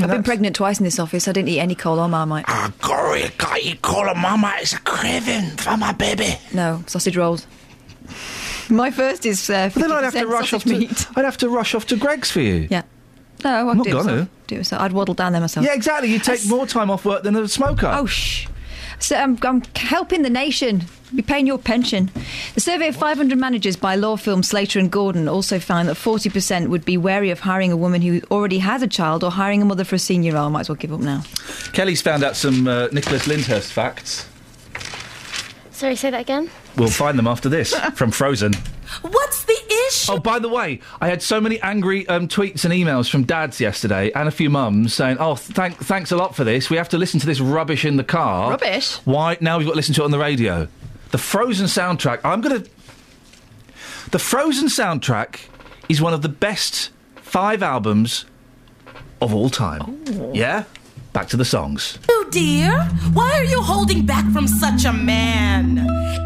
I've 0.00 0.10
been 0.10 0.22
pregnant 0.22 0.54
twice 0.54 0.78
in 0.78 0.84
this 0.84 0.98
office. 0.98 1.26
I 1.28 1.32
didn't 1.32 1.48
eat 1.48 1.58
any 1.60 1.74
coal 1.74 1.98
or 1.98 2.08
marmite. 2.08 2.44
Ah, 2.46 2.72
Gory, 2.80 3.24
I 3.24 3.28
can't 3.28 3.64
eat 3.64 3.82
coal 3.82 4.08
and 4.08 4.18
marmite. 4.20 4.62
It's 4.62 4.72
a 4.74 4.80
craving 4.80 5.56
for 5.56 5.76
my 5.76 5.92
baby. 5.92 6.36
No, 6.54 6.84
sausage 6.86 7.16
rolls. 7.16 7.46
My 8.70 8.90
first 8.90 9.24
is 9.26 9.48
uh, 9.50 9.70
But 9.72 9.80
then 9.80 9.92
I'd 9.92 10.04
have 10.04 10.12
to 10.14 10.26
rush 10.26 10.52
off 10.52 10.62
sausage 10.62 10.72
to. 10.72 10.78
meat. 10.78 11.06
I'd 11.16 11.24
have 11.24 11.38
to 11.38 11.48
rush 11.48 11.74
off 11.74 11.86
to 11.86 11.96
Greggs 11.96 12.30
for 12.30 12.40
you. 12.40 12.68
Yeah. 12.70 12.82
No, 13.44 13.70
I'd 13.70 13.76
not 13.76 13.84
do 13.84 13.90
it 13.90 13.92
gonna. 14.02 14.28
Do 14.46 14.54
it 14.56 14.58
myself. 14.58 14.82
I'd 14.82 14.92
waddle 14.92 15.14
down 15.14 15.32
there 15.32 15.40
myself. 15.40 15.64
Yeah, 15.66 15.74
exactly. 15.74 16.10
You 16.12 16.18
take 16.18 16.46
more 16.46 16.66
time 16.66 16.90
off 16.90 17.04
work 17.04 17.22
than 17.22 17.34
a 17.36 17.48
smoker. 17.48 17.90
Oh, 17.92 18.06
shh. 18.06 18.46
So 19.00 19.16
I'm, 19.16 19.38
I'm 19.42 19.62
helping 19.76 20.22
the 20.22 20.30
nation. 20.30 20.84
Be 21.14 21.22
paying 21.22 21.46
your 21.46 21.56
pension. 21.58 22.10
The 22.54 22.60
survey 22.60 22.88
of 22.88 22.96
500 22.96 23.38
managers 23.38 23.76
by 23.76 23.94
law 23.94 24.16
firm 24.16 24.42
Slater 24.42 24.78
and 24.78 24.90
Gordon 24.90 25.26
also 25.26 25.58
found 25.58 25.88
that 25.88 25.96
40% 25.96 26.68
would 26.68 26.84
be 26.84 26.98
wary 26.98 27.30
of 27.30 27.40
hiring 27.40 27.72
a 27.72 27.76
woman 27.76 28.02
who 28.02 28.20
already 28.30 28.58
has 28.58 28.82
a 28.82 28.86
child 28.86 29.24
or 29.24 29.30
hiring 29.30 29.62
a 29.62 29.64
mother 29.64 29.84
for 29.84 29.94
a 29.94 29.98
senior 29.98 30.34
role. 30.34 30.50
Might 30.50 30.60
as 30.60 30.68
well 30.68 30.76
give 30.76 30.92
up 30.92 31.00
now. 31.00 31.22
Kelly's 31.72 32.02
found 32.02 32.22
out 32.24 32.36
some 32.36 32.68
uh, 32.68 32.88
Nicholas 32.88 33.26
Lyndhurst 33.26 33.72
facts. 33.72 34.28
Sorry, 35.70 35.96
say 35.96 36.10
that 36.10 36.20
again. 36.20 36.50
We'll 36.76 36.88
find 36.90 37.18
them 37.18 37.26
after 37.26 37.48
this 37.48 37.74
from 37.94 38.10
Frozen. 38.10 38.52
What's 39.02 39.44
the 39.44 39.58
issue? 39.88 40.12
Oh, 40.12 40.18
by 40.18 40.38
the 40.38 40.48
way, 40.48 40.80
I 41.00 41.08
had 41.08 41.22
so 41.22 41.40
many 41.40 41.60
angry 41.60 42.06
um, 42.08 42.28
tweets 42.28 42.64
and 42.64 42.72
emails 42.72 43.10
from 43.10 43.24
dads 43.24 43.60
yesterday 43.60 44.10
and 44.12 44.28
a 44.28 44.30
few 44.30 44.50
mums 44.50 44.94
saying, 44.94 45.18
"Oh, 45.20 45.34
thank, 45.34 45.76
thanks 45.76 46.10
a 46.12 46.16
lot 46.16 46.34
for 46.34 46.44
this. 46.44 46.70
We 46.70 46.76
have 46.76 46.88
to 46.90 46.98
listen 46.98 47.20
to 47.20 47.26
this 47.26 47.40
rubbish 47.40 47.84
in 47.84 47.96
the 47.96 48.04
car. 48.04 48.50
Rubbish? 48.50 48.96
Why 49.04 49.36
now? 49.40 49.58
We've 49.58 49.66
got 49.66 49.72
to 49.72 49.76
listen 49.76 49.94
to 49.94 50.02
it 50.02 50.04
on 50.04 50.10
the 50.10 50.18
radio. 50.18 50.68
The 51.10 51.18
Frozen 51.18 51.66
soundtrack. 51.66 52.20
I'm 52.24 52.40
gonna. 52.40 52.64
The 54.10 54.18
Frozen 54.18 54.68
soundtrack 54.68 55.40
is 55.88 56.00
one 56.00 56.14
of 56.14 56.22
the 56.22 56.28
best 56.28 56.90
five 57.16 57.62
albums 57.62 58.24
of 59.20 59.34
all 59.34 59.50
time. 59.50 60.02
Yeah. 60.34 60.64
Back 61.12 61.28
to 61.28 61.36
the 61.36 61.44
songs. 61.44 61.98
Oh 62.08 62.26
dear, 62.30 62.78
why 63.12 63.32
are 63.32 63.44
you 63.44 63.60
holding 63.62 64.04
back 64.06 64.30
from 64.30 64.46
such 64.46 64.84
a 64.84 64.92
man? 64.92 65.78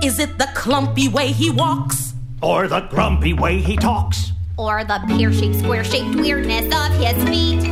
Is 0.02 0.18
it 0.18 0.38
the 0.38 0.48
clumpy 0.54 1.08
way 1.08 1.28
he 1.28 1.50
walks? 1.50 2.11
Or 2.42 2.66
the 2.66 2.80
grumpy 2.80 3.32
way 3.32 3.60
he 3.60 3.76
talks? 3.76 4.32
Or 4.58 4.84
the 4.84 5.00
pear 5.06 5.32
shaped, 5.32 5.56
square 5.56 5.84
shaped 5.84 6.16
weirdness 6.16 6.66
of 6.74 6.92
his 6.98 7.28
feet. 7.28 7.62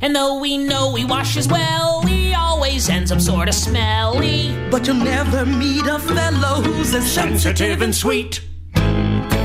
And 0.00 0.14
though 0.16 0.40
we 0.40 0.56
know 0.56 0.94
he 0.94 1.04
washes 1.04 1.48
well, 1.48 2.02
he 2.02 2.32
always 2.34 2.88
ends 2.88 3.12
up 3.12 3.20
sorta 3.20 3.52
smelly. 3.52 4.56
But 4.70 4.86
you'll 4.86 4.96
never 4.96 5.44
meet 5.44 5.86
a 5.86 5.98
fellow 5.98 6.62
who's 6.62 6.94
as 6.94 7.10
Sensitive 7.10 7.82
and 7.82 7.94
sweet. 7.94 8.40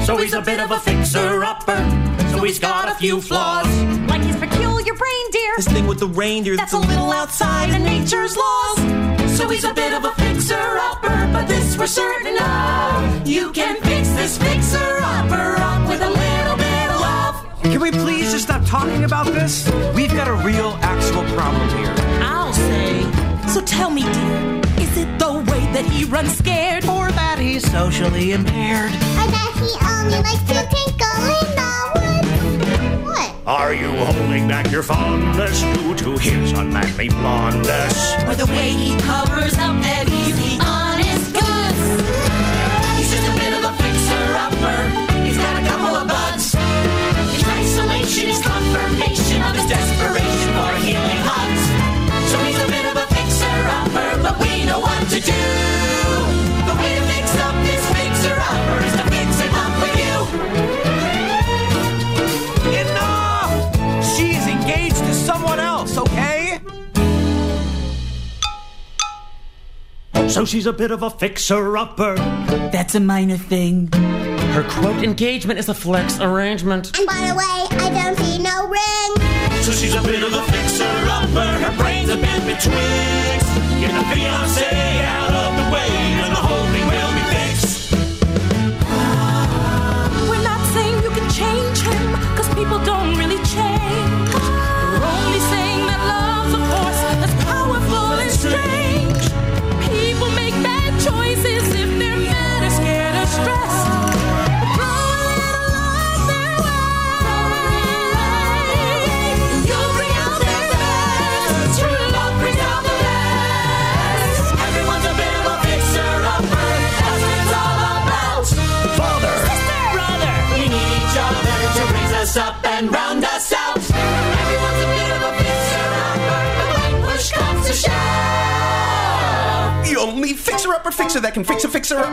So 0.05 0.17
he's 0.17 0.33
a 0.33 0.41
bit 0.41 0.59
of 0.59 0.71
a 0.71 0.79
fixer-upper. 0.79 1.77
So 2.31 2.43
he's 2.43 2.59
got 2.59 2.89
a 2.89 2.95
few 2.95 3.19
flaws. 3.21 3.67
Like 4.07 4.21
his 4.21 4.35
peculiar 4.35 4.93
reindeer. 4.93 5.53
This 5.57 5.67
thing 5.67 5.87
with 5.87 5.99
the 5.99 6.07
reindeer 6.07 6.55
that's 6.55 6.73
a 6.73 6.77
little 6.77 7.11
outside 7.11 7.69
of 7.69 7.81
nature's 7.81 8.37
laws. 8.37 8.77
So 9.37 9.49
he's 9.49 9.63
a 9.63 9.73
bit 9.73 9.93
of 9.93 10.05
a 10.05 10.11
fixer-upper, 10.11 11.29
but 11.33 11.47
this 11.47 11.77
we're 11.77 11.87
certain 11.87 12.37
of. 12.37 13.27
You 13.27 13.51
can 13.51 13.81
fix 13.81 14.02
this 14.23 14.37
fixer-upper 14.37 15.55
up 15.59 15.85
with 15.89 16.01
a 16.01 16.09
little 16.09 16.55
bit 16.55 16.89
of 16.89 17.01
love. 17.01 17.35
Can 17.61 17.81
we 17.81 17.91
please 17.91 18.31
just 18.31 18.45
stop 18.45 18.65
talking 18.65 19.03
about 19.03 19.25
this? 19.25 19.69
We've 19.93 20.13
got 20.13 20.29
a 20.29 20.33
real, 20.47 20.77
actual 20.79 21.23
problem 21.35 21.67
here. 21.77 21.93
I'll 22.23 22.53
say. 22.53 23.03
So 23.49 23.59
tell 23.59 23.89
me, 23.89 24.03
dear, 24.03 24.61
is 24.79 24.97
it 24.97 25.19
the 25.19 25.33
way 25.51 25.61
that 25.75 25.85
he 25.85 26.05
runs 26.05 26.37
scared? 26.37 26.85
Or 26.85 27.11
that 27.11 27.37
he's 27.37 27.69
socially 27.69 28.31
impaired? 28.31 28.91
I 29.19 29.25
bet 29.27 29.51
he 29.59 29.71
only 29.91 30.19
likes 30.23 30.43
to 30.51 30.59
tinkle 30.71 31.19
in 31.39 31.47
the 31.59 31.73
woods. 31.99 33.03
What? 33.03 33.29
Are 33.45 33.73
you 33.73 33.91
holding 34.05 34.47
back 34.47 34.71
your 34.71 34.83
fondness 34.83 35.63
due 35.75 35.95
to 35.95 36.17
his 36.17 36.53
unmanly 36.53 37.09
blondness? 37.09 38.13
Or 38.23 38.35
the 38.35 38.45
way 38.45 38.69
he 38.69 38.97
covers 39.01 39.55
up 39.55 39.75
that 39.83 40.07
he's 40.07 40.37
the 40.37 40.63
to 55.13 55.19
do. 55.19 55.31
The 56.65 56.73
way 56.81 56.95
to 56.95 57.01
fix 57.13 57.35
up 57.37 57.53
this 57.63 57.85
fixer-upper 57.93 58.77
is 58.83 58.93
to 58.93 59.03
fix 59.13 59.39
him 59.41 59.53
up 59.53 59.73
with 59.83 59.95
you. 60.01 60.15
Enough! 62.81 63.53
She's 64.15 64.47
engaged 64.47 64.97
to 64.97 65.13
someone 65.13 65.59
else, 65.59 65.97
okay? 65.99 66.59
So 70.29 70.45
she's 70.45 70.65
a 70.65 70.73
bit 70.73 70.89
of 70.89 71.03
a 71.03 71.11
fixer-upper. 71.11 72.15
That's 72.71 72.95
a 72.95 72.99
minor 72.99 73.37
thing. 73.37 73.91
Her 73.91 74.63
quote 74.67 75.03
engagement 75.03 75.59
is 75.59 75.69
a 75.69 75.75
flex 75.75 76.19
arrangement. 76.19 76.97
And 76.97 77.05
by 77.05 77.21
the 77.27 77.35
way, 77.35 77.67
I 77.85 77.89
don't 77.91 78.17
see 78.17 78.39
no 78.39 78.67
ring. 78.67 79.61
So 79.61 79.71
she's 79.71 79.93
a 79.93 80.01
bit 80.01 80.23
of 80.23 80.33
a 80.33 80.41
fixer-upper. 80.51 81.59
Her 81.59 81.77
brain's 81.77 82.09
a 82.09 82.15
bit 82.15 82.45
betwixt. 82.47 83.32
Get 83.83 83.91
the 83.91 84.05
fiancé 84.15 85.03
out 85.03 85.33
of 85.33 85.51
the 85.57 85.65
way, 85.75 86.02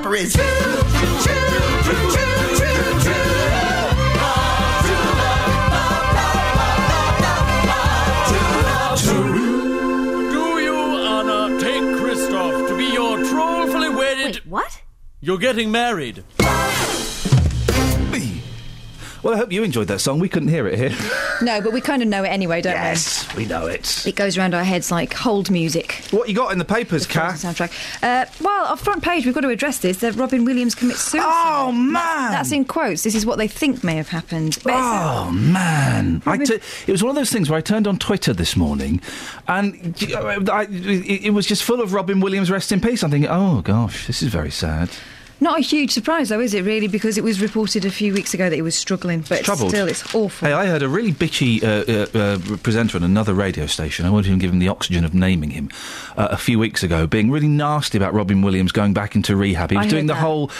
fix 0.03 0.34
is... 0.34 0.34
Do 10.30 10.59
you, 10.61 10.74
Anna, 10.74 11.61
take 11.61 11.98
Christoph 11.98 12.68
to 12.68 12.76
be 12.76 12.84
your 12.92 13.18
trollfully 13.18 13.94
wedded. 13.94 14.36
what? 14.48 14.80
You're 15.20 15.38
getting 15.38 15.70
married. 15.70 16.24
Well, 19.22 19.34
I 19.34 19.36
hope 19.36 19.53
you 19.53 19.62
enjoyed 19.62 19.88
that 19.88 20.01
song. 20.01 20.18
We 20.18 20.30
couldn't 20.30 20.48
hear 20.48 20.66
it 20.66 20.78
here. 20.78 20.96
No, 21.42 21.61
but 21.61 21.74
we 21.74 21.82
kind 21.82 22.01
of 22.01 22.09
know 22.09 22.24
it 22.24 22.28
anyway, 22.28 22.62
don't 22.62 22.72
we? 22.72 22.78
yes, 22.78 23.34
we 23.36 23.44
know 23.44 23.66
it. 23.66 24.07
It 24.07 24.16
goes 24.16 24.38
around 24.38 24.55
our 24.55 24.64
heads 24.64 24.90
like 24.90 25.12
hold 25.12 25.51
music. 25.51 25.99
What 26.11 26.29
you 26.29 26.35
got 26.35 26.53
in 26.53 26.59
the 26.59 26.65
papers, 26.65 27.07
Kat? 27.07 27.35
Soundtrack. 27.35 27.71
Uh, 28.03 28.27
well, 28.41 28.67
our 28.67 28.77
front 28.77 29.03
page, 29.03 29.25
we've 29.25 29.35
got 29.35 29.43
to 29.43 29.49
address 29.49 29.79
this 29.79 29.99
that 29.99 30.17
Robin 30.17 30.45
Williams 30.45 30.75
commits 30.75 31.01
suicide. 31.01 31.29
Oh, 31.31 31.71
man! 31.73 32.33
That's 32.33 32.51
in 32.53 32.65
quotes. 32.65 33.03
This 33.05 33.15
is 33.15 33.25
what 33.25 33.39
they 33.39 33.47
think 33.47 33.85
may 33.85 33.95
have 33.95 34.09
happened. 34.09 34.59
But 34.65 34.75
Oh 34.75 35.31
man! 35.31 36.23
I 36.27 36.37
t- 36.39 36.55
it 36.87 36.91
was 36.93 37.03
one 37.03 37.11
of 37.11 37.17
those 37.17 37.31
things 37.31 37.49
where 37.49 37.59
I 37.59 37.61
turned 37.61 37.87
on 37.87 37.99
Twitter 37.99 38.33
this 38.33 38.57
morning, 38.57 39.01
and 39.47 39.95
I, 40.51 40.67
it, 40.71 41.27
it 41.27 41.31
was 41.31 41.47
just 41.47 41.63
full 41.63 41.81
of 41.81 41.93
Robin 41.93 42.21
Williams 42.21 42.51
rest 42.51 42.73
in 42.73 42.81
peace. 42.81 43.03
I'm 43.03 43.11
thinking, 43.11 43.31
oh 43.31 43.61
gosh, 43.63 44.07
this 44.07 44.23
is 44.23 44.29
very 44.29 44.51
sad. 44.51 44.91
Not 45.41 45.59
a 45.59 45.62
huge 45.62 45.91
surprise, 45.93 46.28
though, 46.28 46.41
is 46.41 46.53
it, 46.55 46.64
really? 46.64 46.86
Because 46.88 47.16
it 47.16 47.24
was 47.24 47.41
reported 47.41 47.84
a 47.84 47.91
few 47.91 48.12
weeks 48.12 48.34
ago 48.34 48.51
that 48.51 48.55
he 48.57 48.62
was 48.62 48.74
struggling, 48.76 49.24
but 49.28 49.43
Troubled. 49.45 49.70
still, 49.70 49.86
it's 49.88 50.14
awful. 50.14 50.47
Hey, 50.49 50.53
I 50.53 50.66
heard 50.66 50.82
a 50.82 50.88
really 50.88 51.12
bitchy 51.12 51.62
uh, 51.62 52.18
uh, 52.18 52.18
uh, 52.53 52.57
presenter 52.59 52.99
on 52.99 53.03
another 53.05 53.32
radio 53.32 53.66
station. 53.66 54.05
I 54.05 54.11
won't 54.11 54.26
even 54.26 54.38
give 54.38 54.53
him 54.53 54.59
the 54.59 54.68
oxygen 54.68 55.05
of 55.05 55.14
naming 55.14 55.51
him. 55.51 55.70
Uh, 56.16 56.28
a 56.30 56.36
few 56.36 56.59
weeks 56.59 56.82
ago, 56.82 57.07
being 57.07 57.30
really 57.30 57.49
nasty 57.49 57.97
about 57.97 58.12
Robin 58.12 58.43
Williams 58.43 58.72
going 58.72 58.93
back 58.93 59.16
into 59.16 59.34
rehab. 59.36 59.70
He 59.70 59.76
was 59.78 59.86
heard 59.86 59.91
doing 59.91 60.07
the 60.07 60.12
that. 60.14 60.20
whole, 60.20 60.51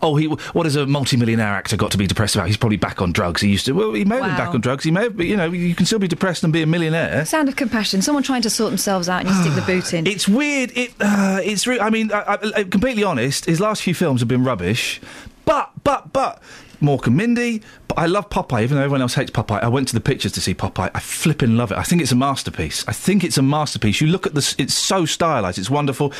oh, 0.00 0.16
he 0.16 0.26
what 0.26 0.64
has 0.64 0.76
a 0.76 0.86
multi-millionaire 0.86 1.46
actor 1.52 1.76
got 1.76 1.90
to 1.90 1.98
be 1.98 2.06
depressed 2.06 2.34
about? 2.36 2.46
He's 2.46 2.56
probably 2.56 2.78
back 2.78 3.02
on 3.02 3.12
drugs. 3.12 3.42
He 3.42 3.50
used 3.50 3.66
to. 3.66 3.72
Well, 3.72 3.92
he 3.92 4.04
may 4.04 4.16
have 4.16 4.24
been 4.24 4.36
back 4.36 4.54
on 4.54 4.60
drugs. 4.62 4.84
He 4.84 4.90
may 4.90 5.02
have, 5.04 5.20
you 5.20 5.36
know, 5.36 5.50
you 5.50 5.74
can 5.74 5.84
still 5.84 5.98
be 5.98 6.08
depressed 6.08 6.42
and 6.44 6.52
be 6.52 6.62
a 6.62 6.66
millionaire. 6.66 7.26
Sound 7.26 7.48
of 7.48 7.56
compassion. 7.56 8.00
Someone 8.00 8.22
trying 8.22 8.42
to 8.42 8.50
sort 8.50 8.70
themselves 8.70 9.08
out 9.08 9.20
and 9.26 9.28
you 9.28 9.34
stick 9.42 9.54
the 9.54 9.62
boot 9.62 9.92
in. 9.92 10.06
It's 10.10 10.26
weird. 10.28 10.72
It 10.74 10.92
uh, 11.00 11.40
it's. 11.44 11.66
Re- 11.66 11.80
I 11.80 11.90
mean, 11.90 12.10
I, 12.12 12.20
I, 12.20 12.38
I- 12.56 12.64
completely 12.64 13.04
honest. 13.04 13.44
His 13.44 13.60
last 13.60 13.82
few 13.82 13.94
films 13.94 14.20
have 14.20 14.28
been 14.30 14.44
rubbish, 14.44 15.00
but 15.44 15.70
but 15.84 16.12
but. 16.12 16.42
Mork 16.80 17.06
and 17.06 17.14
Mindy, 17.14 17.60
but 17.88 17.98
I 17.98 18.06
love 18.06 18.30
Popeye, 18.30 18.62
even 18.62 18.78
though 18.78 18.82
everyone 18.84 19.02
else 19.02 19.12
hates 19.12 19.30
Popeye. 19.30 19.62
I 19.62 19.68
went 19.68 19.88
to 19.88 19.94
the 19.94 20.00
pictures 20.00 20.32
to 20.32 20.40
see 20.40 20.54
Popeye. 20.54 20.90
I 20.94 21.00
flipping 21.00 21.58
love 21.58 21.70
it. 21.70 21.76
I 21.76 21.82
think 21.82 22.00
it's 22.00 22.10
a 22.10 22.16
masterpiece. 22.16 22.88
I 22.88 22.92
think 22.92 23.22
it's 23.22 23.36
a 23.36 23.42
masterpiece. 23.42 24.00
You 24.00 24.06
look 24.06 24.26
at 24.26 24.34
this; 24.34 24.56
it's 24.58 24.72
so 24.72 25.04
stylized. 25.04 25.58
It's 25.58 25.68
wonderful. 25.68 26.14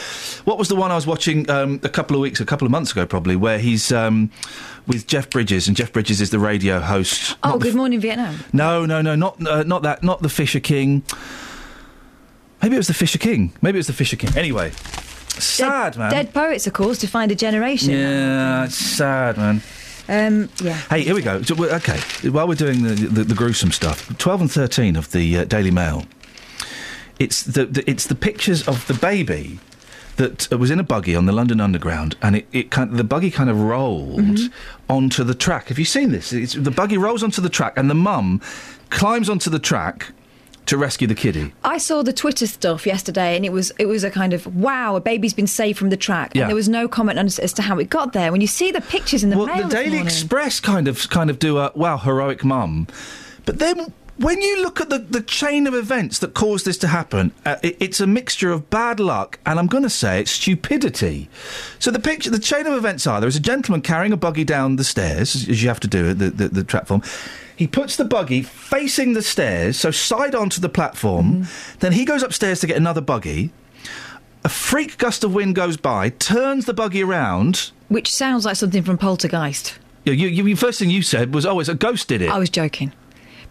What 0.44 0.58
was 0.58 0.68
the 0.68 0.76
one 0.76 0.90
I 0.90 0.96
was 0.96 1.06
watching 1.06 1.48
um, 1.48 1.80
a 1.82 1.88
couple 1.88 2.14
of 2.14 2.20
weeks, 2.20 2.40
a 2.40 2.44
couple 2.44 2.66
of 2.66 2.70
months 2.70 2.92
ago, 2.92 3.06
probably, 3.06 3.36
where 3.36 3.58
he's 3.58 3.90
um, 3.90 4.30
with 4.86 5.06
Jeff 5.06 5.30
Bridges, 5.30 5.66
and 5.66 5.74
Jeff 5.74 5.94
Bridges 5.94 6.20
is 6.20 6.28
the 6.28 6.38
radio 6.38 6.78
host. 6.78 7.38
oh, 7.42 7.58
Good 7.58 7.74
Morning 7.74 7.98
Vietnam. 7.98 8.36
no, 8.52 8.84
no, 8.84 9.00
no, 9.00 9.14
not 9.14 9.40
uh, 9.46 9.62
not 9.62 9.80
that, 9.80 10.02
not 10.02 10.20
the 10.20 10.28
Fisher 10.28 10.60
King. 10.60 11.04
Maybe 12.62 12.74
it 12.74 12.78
was 12.78 12.88
the 12.88 12.92
Fisher 12.92 13.16
King. 13.18 13.54
Maybe 13.62 13.78
it 13.78 13.80
was 13.80 13.86
the 13.86 13.94
Fisher 13.94 14.16
King. 14.16 14.36
Anyway, 14.36 14.72
Sad, 15.38 15.96
man. 15.96 16.10
Dead 16.10 16.34
poets, 16.34 16.66
of 16.66 16.72
course, 16.72 16.98
to 16.98 17.06
find 17.06 17.30
a 17.30 17.34
generation. 17.34 17.90
Yeah, 17.90 18.64
it's 18.64 18.76
sad, 18.76 19.36
man. 19.36 19.62
Um, 20.08 20.48
yeah. 20.60 20.74
Hey, 20.90 21.02
here 21.02 21.14
we 21.14 21.22
go. 21.22 21.40
Okay, 21.50 22.00
while 22.30 22.48
we're 22.48 22.54
doing 22.54 22.82
the, 22.82 22.94
the, 22.94 23.24
the 23.24 23.34
gruesome 23.34 23.70
stuff, 23.70 24.16
12 24.18 24.40
and 24.40 24.50
13 24.50 24.96
of 24.96 25.12
the 25.12 25.38
uh, 25.38 25.44
Daily 25.44 25.70
Mail, 25.70 26.04
it's 27.18 27.42
the, 27.44 27.66
the, 27.66 27.88
it's 27.88 28.06
the 28.06 28.14
pictures 28.14 28.66
of 28.66 28.86
the 28.88 28.94
baby 28.94 29.60
that 30.16 30.52
uh, 30.52 30.58
was 30.58 30.70
in 30.70 30.80
a 30.80 30.82
buggy 30.82 31.14
on 31.14 31.26
the 31.26 31.32
London 31.32 31.60
Underground, 31.60 32.16
and 32.22 32.36
it, 32.36 32.46
it 32.52 32.70
kind 32.70 32.92
the 32.96 33.04
buggy 33.04 33.30
kind 33.30 33.48
of 33.48 33.60
rolled 33.60 34.38
onto 34.88 35.22
the 35.22 35.34
track. 35.34 35.68
Have 35.68 35.78
you 35.78 35.84
seen 35.84 36.10
this? 36.10 36.32
It's, 36.32 36.54
the 36.54 36.70
buggy 36.70 36.98
rolls 36.98 37.22
onto 37.22 37.40
the 37.40 37.48
track, 37.48 37.74
and 37.76 37.88
the 37.88 37.94
mum 37.94 38.40
climbs 38.90 39.28
onto 39.28 39.48
the 39.48 39.58
track 39.60 40.12
to 40.66 40.76
rescue 40.76 41.06
the 41.06 41.14
kiddie. 41.14 41.52
I 41.64 41.78
saw 41.78 42.02
the 42.02 42.12
Twitter 42.12 42.46
stuff 42.46 42.86
yesterday, 42.86 43.36
and 43.36 43.44
it 43.44 43.52
was 43.52 43.72
it 43.78 43.86
was 43.86 44.04
a 44.04 44.10
kind 44.10 44.32
of 44.32 44.46
wow, 44.54 44.96
a 44.96 45.00
baby's 45.00 45.34
been 45.34 45.46
saved 45.46 45.78
from 45.78 45.90
the 45.90 45.96
track, 45.96 46.32
Yeah. 46.34 46.42
and 46.42 46.50
there 46.50 46.56
was 46.56 46.68
no 46.68 46.86
comment 46.88 47.18
on, 47.18 47.26
as 47.26 47.52
to 47.54 47.62
how 47.62 47.78
it 47.78 47.90
got 47.90 48.12
there. 48.12 48.30
When 48.32 48.40
you 48.40 48.46
see 48.46 48.70
the 48.70 48.80
pictures 48.80 49.24
in 49.24 49.30
the 49.30 49.38
well, 49.38 49.46
mail 49.46 49.68
the 49.68 49.74
Daily. 49.74 49.98
Express 49.98 50.60
kind 50.60 50.86
of 50.88 51.08
kind 51.10 51.30
of 51.30 51.38
do 51.38 51.58
a 51.58 51.72
wow 51.74 51.96
heroic 51.98 52.44
mum, 52.44 52.86
but 53.46 53.58
then 53.58 53.92
when 54.16 54.42
you 54.42 54.62
look 54.62 54.82
at 54.82 54.90
the, 54.90 54.98
the 54.98 55.22
chain 55.22 55.66
of 55.66 55.72
events 55.72 56.18
that 56.18 56.34
caused 56.34 56.66
this 56.66 56.76
to 56.76 56.86
happen, 56.88 57.32
uh, 57.46 57.56
it, 57.62 57.74
it's 57.80 58.00
a 58.00 58.06
mixture 58.06 58.52
of 58.52 58.68
bad 58.68 59.00
luck 59.00 59.38
and 59.46 59.58
I'm 59.58 59.66
going 59.66 59.82
to 59.82 59.88
say 59.88 60.20
it's 60.20 60.30
stupidity. 60.32 61.30
So 61.78 61.90
the 61.90 61.98
picture, 61.98 62.28
the 62.30 62.38
chain 62.38 62.66
of 62.66 62.74
events 62.74 63.06
are: 63.06 63.18
there 63.18 63.28
is 63.28 63.36
a 63.36 63.40
gentleman 63.40 63.80
carrying 63.80 64.12
a 64.12 64.18
buggy 64.18 64.44
down 64.44 64.76
the 64.76 64.84
stairs, 64.84 65.34
as 65.34 65.48
as 65.48 65.62
you 65.62 65.68
have 65.68 65.80
to 65.80 65.88
do 65.88 66.10
at 66.10 66.18
the, 66.18 66.30
the, 66.30 66.48
the 66.48 66.64
platform. 66.64 67.02
He 67.60 67.66
puts 67.66 67.96
the 67.96 68.06
buggy 68.06 68.40
facing 68.40 69.12
the 69.12 69.20
stairs, 69.20 69.78
so 69.78 69.90
side 69.90 70.34
onto 70.34 70.62
the 70.62 70.70
platform. 70.70 71.42
Mm-hmm. 71.42 71.78
Then 71.80 71.92
he 71.92 72.06
goes 72.06 72.22
upstairs 72.22 72.58
to 72.60 72.66
get 72.66 72.78
another 72.78 73.02
buggy. 73.02 73.52
A 74.42 74.48
freak 74.48 74.96
gust 74.96 75.24
of 75.24 75.34
wind 75.34 75.56
goes 75.56 75.76
by, 75.76 76.08
turns 76.08 76.64
the 76.64 76.72
buggy 76.72 77.02
around. 77.02 77.70
which 77.88 78.10
sounds 78.10 78.46
like 78.46 78.56
something 78.56 78.82
from 78.82 78.96
Poltergeist. 78.96 79.78
You, 80.06 80.14
you, 80.14 80.42
you, 80.42 80.56
first 80.56 80.78
thing 80.78 80.88
you 80.88 81.02
said 81.02 81.34
was, 81.34 81.44
"Oh, 81.44 81.60
it's 81.60 81.68
a 81.68 81.74
ghost 81.74 82.08
did 82.08 82.22
it." 82.22 82.30
I 82.30 82.38
was 82.38 82.48
joking. 82.48 82.94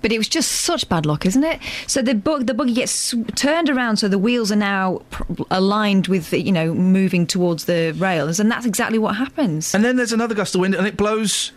But 0.01 0.12
it 0.12 0.18
was 0.18 0.28
just 0.28 0.51
such 0.53 0.89
bad 0.89 1.05
luck, 1.05 1.28
isn't 1.28 1.43
it? 1.43 1.60
So 1.86 2.01
the 2.01 2.16
bug, 2.16 2.47
the 2.47 2.55
buggy 2.55 2.74
gets 2.74 2.91
sw- 2.91 3.28
turned 3.36 3.70
around, 3.70 3.97
so 3.97 4.07
the 4.07 4.18
wheels 4.18 4.51
are 4.51 4.55
now 4.55 5.03
pr- 5.12 5.43
aligned 5.51 6.07
with, 6.07 6.32
the, 6.32 6.41
you 6.41 6.51
know, 6.51 6.74
moving 6.74 7.28
towards 7.28 7.66
the 7.66 7.91
rails, 7.91 8.39
and 8.39 8.49
that's 8.49 8.66
exactly 8.66 8.97
what 8.97 9.18
happens. 9.18 9.76
And 9.76 9.86
then 9.86 9.97
there's 9.97 10.14
another 10.14 10.34
gust 10.34 10.55
of 10.55 10.62
wind, 10.62 10.74
and 10.74 10.88
it 10.88 10.97
blows 10.97 11.51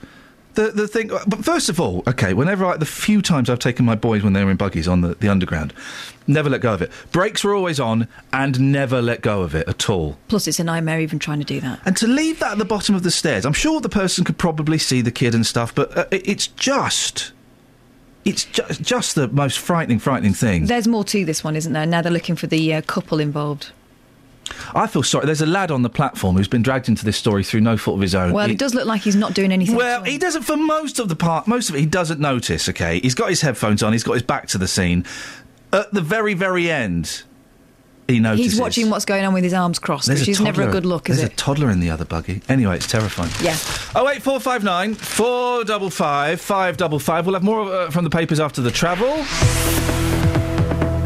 the 0.55 0.70
the 0.70 0.86
thing. 0.88 1.09
But 1.26 1.44
first 1.44 1.68
of 1.68 1.80
all, 1.80 2.03
okay, 2.07 2.34
whenever 2.34 2.64
I, 2.64 2.76
the 2.76 2.86
few 2.86 3.22
times 3.22 3.48
I've 3.50 3.59
taken 3.59 3.84
my 3.84 3.94
boys 3.94 4.22
when 4.22 4.32
they 4.32 4.44
were 4.44 4.50
in 4.50 4.57
buggies 4.57 4.86
on 4.88 5.00
the, 5.00 5.14
the 5.14 5.28
underground, 5.28 5.72
never 6.26 6.48
let 6.50 6.61
go 6.61 6.72
of 6.74 6.82
it. 6.82 6.90
Brakes 7.11 7.42
were 7.44 7.55
always 7.55 7.80
on, 7.80 8.09
and 8.32 8.61
never 8.72 9.00
let 9.03 9.20
go 9.22 9.42
of 9.42 9.55
it 9.55 9.68
at 9.68 9.88
all. 9.90 10.18
Plus, 10.28 10.46
it's 10.46 10.59
a 10.61 10.64
nightmare 10.64 11.00
even 11.00 11.18
trying 11.18 11.38
to 11.38 11.44
do 11.44 11.61
that. 11.61 11.80
And 11.84 11.96
to 11.98 12.07
leave 12.07 12.38
that 12.40 12.53
at 12.53 12.59
the 12.59 12.64
bottom 12.64 12.94
of 12.94 13.03
the 13.03 13.11
stairs, 13.11 13.44
I'm 13.46 13.53
sure 13.53 13.80
the 13.80 13.88
person 13.88 14.24
could 14.24 14.38
probably 14.38 14.78
see 14.78 15.00
the 15.00 15.11
kid 15.12 15.34
and 15.34 15.46
stuff, 15.46 15.74
but 15.74 15.96
uh, 15.96 16.05
it- 16.11 16.28
it's 16.28 16.46
just. 16.48 17.32
It's 18.24 18.44
just, 18.44 18.80
just 18.82 19.14
the 19.16 19.26
most 19.26 19.59
frightening, 19.59 19.98
frightening 19.98 20.32
thing. 20.32 20.66
There's 20.66 20.86
more 20.86 21.03
to 21.07 21.24
this 21.24 21.42
one, 21.42 21.57
isn't 21.57 21.72
there? 21.72 21.86
Now 21.86 22.03
they're 22.03 22.12
looking 22.12 22.36
for 22.36 22.46
the 22.46 22.74
uh, 22.74 22.82
couple 22.82 23.18
involved. 23.18 23.72
I 24.74 24.86
feel 24.86 25.03
sorry. 25.03 25.26
There's 25.26 25.40
a 25.40 25.46
lad 25.46 25.70
on 25.70 25.82
the 25.82 25.90
platform 25.90 26.36
who's 26.36 26.48
been 26.48 26.62
dragged 26.62 26.88
into 26.88 27.05
this 27.05 27.16
story 27.16 27.44
through 27.44 27.61
no 27.61 27.76
fault 27.76 27.96
of 27.96 28.00
his 28.03 28.14
own. 28.14 28.32
Well, 28.32 28.46
He- 28.46 28.53
it 28.55 28.59
does 28.59 28.74
look 28.74 28.86
like 28.86 29.03
he's 29.03 29.16
not 29.16 29.34
doing 29.34 29.53
anything. 29.53 29.76
Well, 29.76 30.03
he 30.05 30.18
doesn't 30.18 30.42
for 30.42 30.57
most 30.57 30.98
of 30.98 31.09
the 31.09 31.16
part. 31.16 31.46
Most 31.46 31.68
of 31.68 31.74
it, 31.76 31.80
he 31.80 31.86
doesn't 31.86 32.20
notice. 32.20 32.68
Okay, 32.68 33.00
he's 33.00 33.14
got 33.14 33.28
his 33.30 33.40
headphones 33.40 33.82
on. 33.82 33.92
He's 33.92 34.05
got 34.05 34.14
his 34.14 34.22
back 34.22 34.48
to 34.48 34.59
the 34.59 34.68
scene. 34.68 35.05
At 35.72 35.92
the 35.94 36.00
very, 36.03 36.34
very 36.34 36.70
end, 36.70 37.22
he 38.09 38.18
notices. 38.20 38.53
he's 38.53 38.61
watching 38.61 38.90
what's 38.90 39.05
going 39.07 39.24
on 39.24 39.32
with 39.32 39.42
his 39.44 39.55
arms 39.55 39.78
crossed, 39.78 40.07
There's 40.09 40.20
which 40.20 40.28
is 40.28 40.40
never 40.40 40.62
a 40.62 40.64
toddler- 40.66 40.80
good 40.80 40.86
look, 40.86 41.09
is 41.09 41.16
There's 41.16 41.30
it? 41.30 41.32
a 41.32 41.36
toddler 41.36 41.70
in 41.70 41.80
the 41.80 41.88
other 41.88 42.05
buggy. 42.05 42.42
Anyway, 42.48 42.76
it's 42.76 42.86
terrifying. 42.86 43.30
Yeah. 43.40 43.57
Oh 43.94 44.05
wait, 44.05 44.22
four 44.22 44.38
five 44.40 44.62
nine 44.64 44.94
four 44.94 45.64
double 45.64 45.88
five 45.88 46.40
five 46.40 46.76
double 46.76 46.98
five. 46.98 47.24
We'll 47.26 47.34
have 47.34 47.42
more 47.44 47.62
uh, 47.72 47.90
from 47.90 48.05
the 48.05 48.11
papers 48.11 48.38
after 48.40 48.61
the 48.61 48.70
travel. 48.70 49.24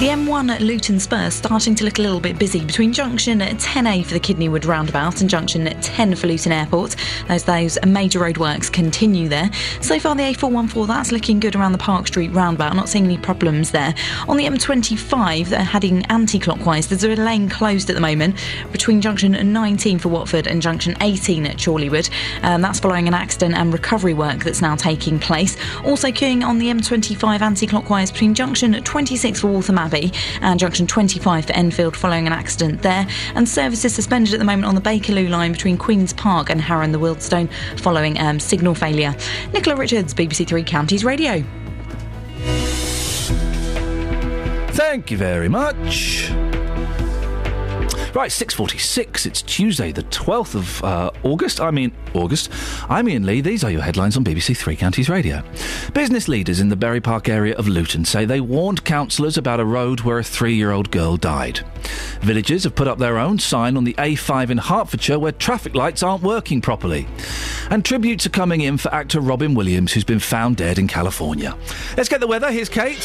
The 0.00 0.10
M1 0.10 0.50
at 0.50 0.60
Luton 0.60 0.98
Spur 0.98 1.30
starting 1.30 1.76
to 1.76 1.84
look 1.84 2.00
a 2.00 2.02
little 2.02 2.18
bit 2.18 2.36
busy 2.36 2.64
between 2.64 2.92
junction 2.92 3.38
10A 3.38 4.04
for 4.04 4.12
the 4.12 4.18
Kidneywood 4.18 4.66
roundabout 4.66 5.20
and 5.20 5.30
junction 5.30 5.66
10 5.66 6.16
for 6.16 6.26
Luton 6.26 6.50
Airport. 6.50 6.96
As 7.28 7.44
those 7.44 7.78
major 7.86 8.18
roadworks 8.18 8.70
continue 8.70 9.28
there. 9.28 9.48
So 9.80 10.00
far, 10.00 10.16
the 10.16 10.24
A414 10.24 10.88
that's 10.88 11.12
looking 11.12 11.38
good 11.38 11.54
around 11.54 11.72
the 11.72 11.78
Park 11.78 12.08
Street 12.08 12.32
roundabout. 12.32 12.74
Not 12.74 12.88
seeing 12.88 13.04
any 13.04 13.18
problems 13.18 13.70
there. 13.70 13.94
On 14.26 14.36
the 14.36 14.46
M25, 14.46 15.50
they're 15.50 15.62
heading 15.62 16.04
anti-clockwise. 16.06 16.88
There's 16.88 17.04
a 17.04 17.14
lane 17.14 17.48
closed 17.48 17.88
at 17.88 17.94
the 17.94 18.02
moment 18.02 18.36
between 18.72 19.00
junction 19.00 19.52
19 19.52 20.00
for 20.00 20.08
Watford 20.08 20.48
and 20.48 20.60
junction 20.60 20.96
18 21.02 21.46
at 21.46 21.56
Chorleywood. 21.56 22.10
Um, 22.42 22.62
that's 22.62 22.80
following 22.80 23.06
an 23.06 23.14
accident 23.14 23.54
and 23.54 23.72
recovery 23.72 24.12
work 24.12 24.42
that's 24.42 24.60
now 24.60 24.74
taking 24.74 25.20
place. 25.20 25.56
Also 25.84 26.08
queuing 26.08 26.44
on 26.44 26.58
the 26.58 26.66
M25 26.66 27.40
anti-clockwise 27.40 28.10
between 28.10 28.34
junction 28.34 28.82
26 28.82 29.40
for 29.40 29.46
Waltham 29.46 29.83
Abbey 29.84 30.12
and 30.40 30.58
junction 30.58 30.86
25 30.86 31.46
for 31.46 31.52
Enfield 31.52 31.96
following 31.96 32.26
an 32.26 32.32
accident 32.32 32.82
there. 32.82 33.06
And 33.34 33.48
services 33.48 33.94
suspended 33.94 34.32
at 34.32 34.38
the 34.38 34.44
moment 34.44 34.64
on 34.66 34.74
the 34.74 34.80
Bakerloo 34.80 35.28
line 35.28 35.52
between 35.52 35.76
Queen's 35.76 36.12
Park 36.12 36.48
and 36.50 36.60
Harrow 36.60 36.82
and 36.82 36.94
the 36.94 36.98
Wealdstone 36.98 37.50
following 37.78 38.18
um, 38.18 38.40
signal 38.40 38.74
failure. 38.74 39.14
Nicola 39.52 39.76
Richards, 39.76 40.14
BBC 40.14 40.46
Three 40.46 40.64
Counties 40.64 41.04
Radio. 41.04 41.44
Thank 44.72 45.10
you 45.10 45.16
very 45.16 45.48
much. 45.48 46.30
Right, 48.14 48.30
6.46. 48.30 49.26
It's 49.26 49.42
Tuesday, 49.42 49.90
the 49.90 50.04
12th 50.04 50.54
of 50.54 50.84
uh, 50.84 51.10
August. 51.24 51.60
I 51.60 51.72
mean, 51.72 51.90
August. 52.14 52.48
I'm 52.88 53.08
Iain 53.08 53.26
Lee. 53.26 53.40
These 53.40 53.64
are 53.64 53.72
your 53.72 53.82
headlines 53.82 54.16
on 54.16 54.22
BBC 54.24 54.56
Three 54.56 54.76
Counties 54.76 55.08
Radio. 55.08 55.42
Business 55.94 56.28
leaders 56.28 56.60
in 56.60 56.68
the 56.68 56.76
Bury 56.76 57.00
Park 57.00 57.28
area 57.28 57.56
of 57.56 57.66
Luton 57.66 58.04
say 58.04 58.24
they 58.24 58.40
warned 58.40 58.84
councillors 58.84 59.36
about 59.36 59.58
a 59.58 59.64
road 59.64 60.02
where 60.02 60.20
a 60.20 60.22
three 60.22 60.54
year 60.54 60.70
old 60.70 60.92
girl 60.92 61.16
died. 61.16 61.66
Villagers 62.20 62.62
have 62.62 62.76
put 62.76 62.86
up 62.86 62.98
their 62.98 63.18
own 63.18 63.40
sign 63.40 63.76
on 63.76 63.82
the 63.82 63.94
A5 63.94 64.50
in 64.50 64.58
Hertfordshire 64.58 65.18
where 65.18 65.32
traffic 65.32 65.74
lights 65.74 66.04
aren't 66.04 66.22
working 66.22 66.60
properly. 66.60 67.08
And 67.68 67.84
tributes 67.84 68.26
are 68.26 68.30
coming 68.30 68.60
in 68.60 68.78
for 68.78 68.94
actor 68.94 69.20
Robin 69.20 69.54
Williams, 69.54 69.92
who's 69.92 70.04
been 70.04 70.20
found 70.20 70.56
dead 70.56 70.78
in 70.78 70.86
California. 70.86 71.58
Let's 71.96 72.08
get 72.08 72.20
the 72.20 72.28
weather. 72.28 72.52
Here's 72.52 72.68
Kate. 72.68 73.04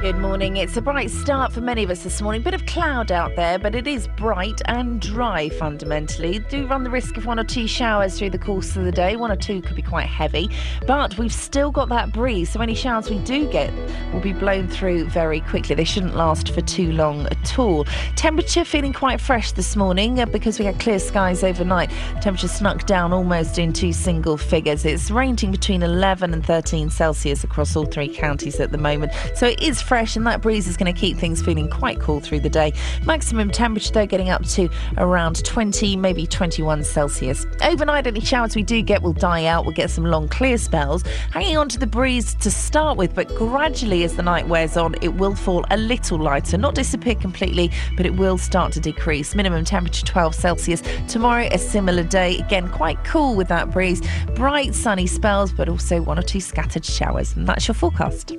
Good 0.00 0.16
morning. 0.16 0.56
It's 0.56 0.78
a 0.78 0.80
bright 0.80 1.10
start 1.10 1.52
for 1.52 1.60
many 1.60 1.84
of 1.84 1.90
us 1.90 2.04
this 2.04 2.22
morning. 2.22 2.40
Bit 2.40 2.54
of 2.54 2.64
cloud 2.64 3.12
out 3.12 3.36
there, 3.36 3.58
but 3.58 3.74
it 3.74 3.86
is 3.86 4.08
bright 4.16 4.62
and 4.64 4.98
dry 4.98 5.50
fundamentally. 5.50 6.38
Do 6.38 6.66
run 6.66 6.84
the 6.84 6.90
risk 6.90 7.18
of 7.18 7.26
one 7.26 7.38
or 7.38 7.44
two 7.44 7.66
showers 7.66 8.18
through 8.18 8.30
the 8.30 8.38
course 8.38 8.74
of 8.76 8.86
the 8.86 8.92
day. 8.92 9.16
One 9.16 9.30
or 9.30 9.36
two 9.36 9.60
could 9.60 9.76
be 9.76 9.82
quite 9.82 10.06
heavy, 10.06 10.48
but 10.86 11.18
we've 11.18 11.34
still 11.34 11.70
got 11.70 11.90
that 11.90 12.14
breeze, 12.14 12.48
so 12.48 12.62
any 12.62 12.74
showers 12.74 13.10
we 13.10 13.18
do 13.18 13.46
get 13.50 13.74
will 14.14 14.20
be 14.20 14.32
blown 14.32 14.68
through 14.68 15.04
very 15.10 15.42
quickly. 15.42 15.74
They 15.74 15.84
shouldn't 15.84 16.16
last 16.16 16.54
for 16.54 16.62
too 16.62 16.92
long 16.92 17.26
at 17.26 17.58
all. 17.58 17.84
Temperature 18.16 18.64
feeling 18.64 18.94
quite 18.94 19.20
fresh 19.20 19.52
this 19.52 19.76
morning 19.76 20.18
uh, 20.18 20.24
because 20.24 20.58
we 20.58 20.64
had 20.64 20.80
clear 20.80 20.98
skies 20.98 21.44
overnight. 21.44 21.90
Temperature 22.22 22.48
snuck 22.48 22.86
down 22.86 23.12
almost 23.12 23.58
into 23.58 23.92
single 23.92 24.38
figures. 24.38 24.86
It's 24.86 25.10
ranging 25.10 25.50
between 25.50 25.82
11 25.82 26.32
and 26.32 26.42
13 26.42 26.88
Celsius 26.88 27.44
across 27.44 27.76
all 27.76 27.84
three 27.84 28.08
counties 28.08 28.60
at 28.60 28.72
the 28.72 28.78
moment, 28.78 29.12
so 29.34 29.46
it 29.46 29.60
is 29.60 29.82
fresh, 29.90 30.14
and 30.14 30.24
that 30.24 30.40
breeze 30.40 30.68
is 30.68 30.76
going 30.76 30.94
to 30.94 30.96
keep 30.96 31.16
things 31.16 31.42
feeling 31.42 31.68
quite 31.68 31.98
cool 31.98 32.20
through 32.20 32.38
the 32.38 32.48
day. 32.48 32.72
Maximum 33.06 33.50
temperature, 33.50 33.92
though, 33.92 34.06
getting 34.06 34.30
up 34.30 34.46
to 34.46 34.68
around 34.98 35.44
20, 35.44 35.96
maybe 35.96 36.28
21 36.28 36.84
Celsius. 36.84 37.44
Overnight, 37.64 38.06
any 38.06 38.20
showers 38.20 38.54
we 38.54 38.62
do 38.62 38.82
get 38.82 39.02
will 39.02 39.12
die 39.12 39.46
out. 39.46 39.64
We'll 39.64 39.74
get 39.74 39.90
some 39.90 40.04
long, 40.04 40.28
clear 40.28 40.58
spells, 40.58 41.02
hanging 41.32 41.56
on 41.56 41.68
to 41.70 41.78
the 41.80 41.88
breeze 41.88 42.34
to 42.34 42.52
start 42.52 42.98
with, 42.98 43.16
but 43.16 43.34
gradually 43.34 44.04
as 44.04 44.14
the 44.14 44.22
night 44.22 44.46
wears 44.46 44.76
on, 44.76 44.94
it 45.02 45.14
will 45.14 45.34
fall 45.34 45.64
a 45.72 45.76
little 45.76 46.18
lighter. 46.18 46.56
Not 46.56 46.76
disappear 46.76 47.16
completely, 47.16 47.72
but 47.96 48.06
it 48.06 48.14
will 48.14 48.38
start 48.38 48.72
to 48.74 48.80
decrease. 48.80 49.34
Minimum 49.34 49.64
temperature 49.64 50.06
12 50.06 50.36
Celsius. 50.36 50.84
Tomorrow, 51.08 51.48
a 51.50 51.58
similar 51.58 52.04
day. 52.04 52.38
Again, 52.38 52.68
quite 52.68 53.02
cool 53.02 53.34
with 53.34 53.48
that 53.48 53.72
breeze. 53.72 54.00
Bright, 54.36 54.72
sunny 54.72 55.08
spells, 55.08 55.52
but 55.52 55.68
also 55.68 56.00
one 56.00 56.16
or 56.16 56.22
two 56.22 56.40
scattered 56.40 56.84
showers. 56.84 57.34
And 57.34 57.48
that's 57.48 57.66
your 57.66 57.74
forecast 57.74 58.36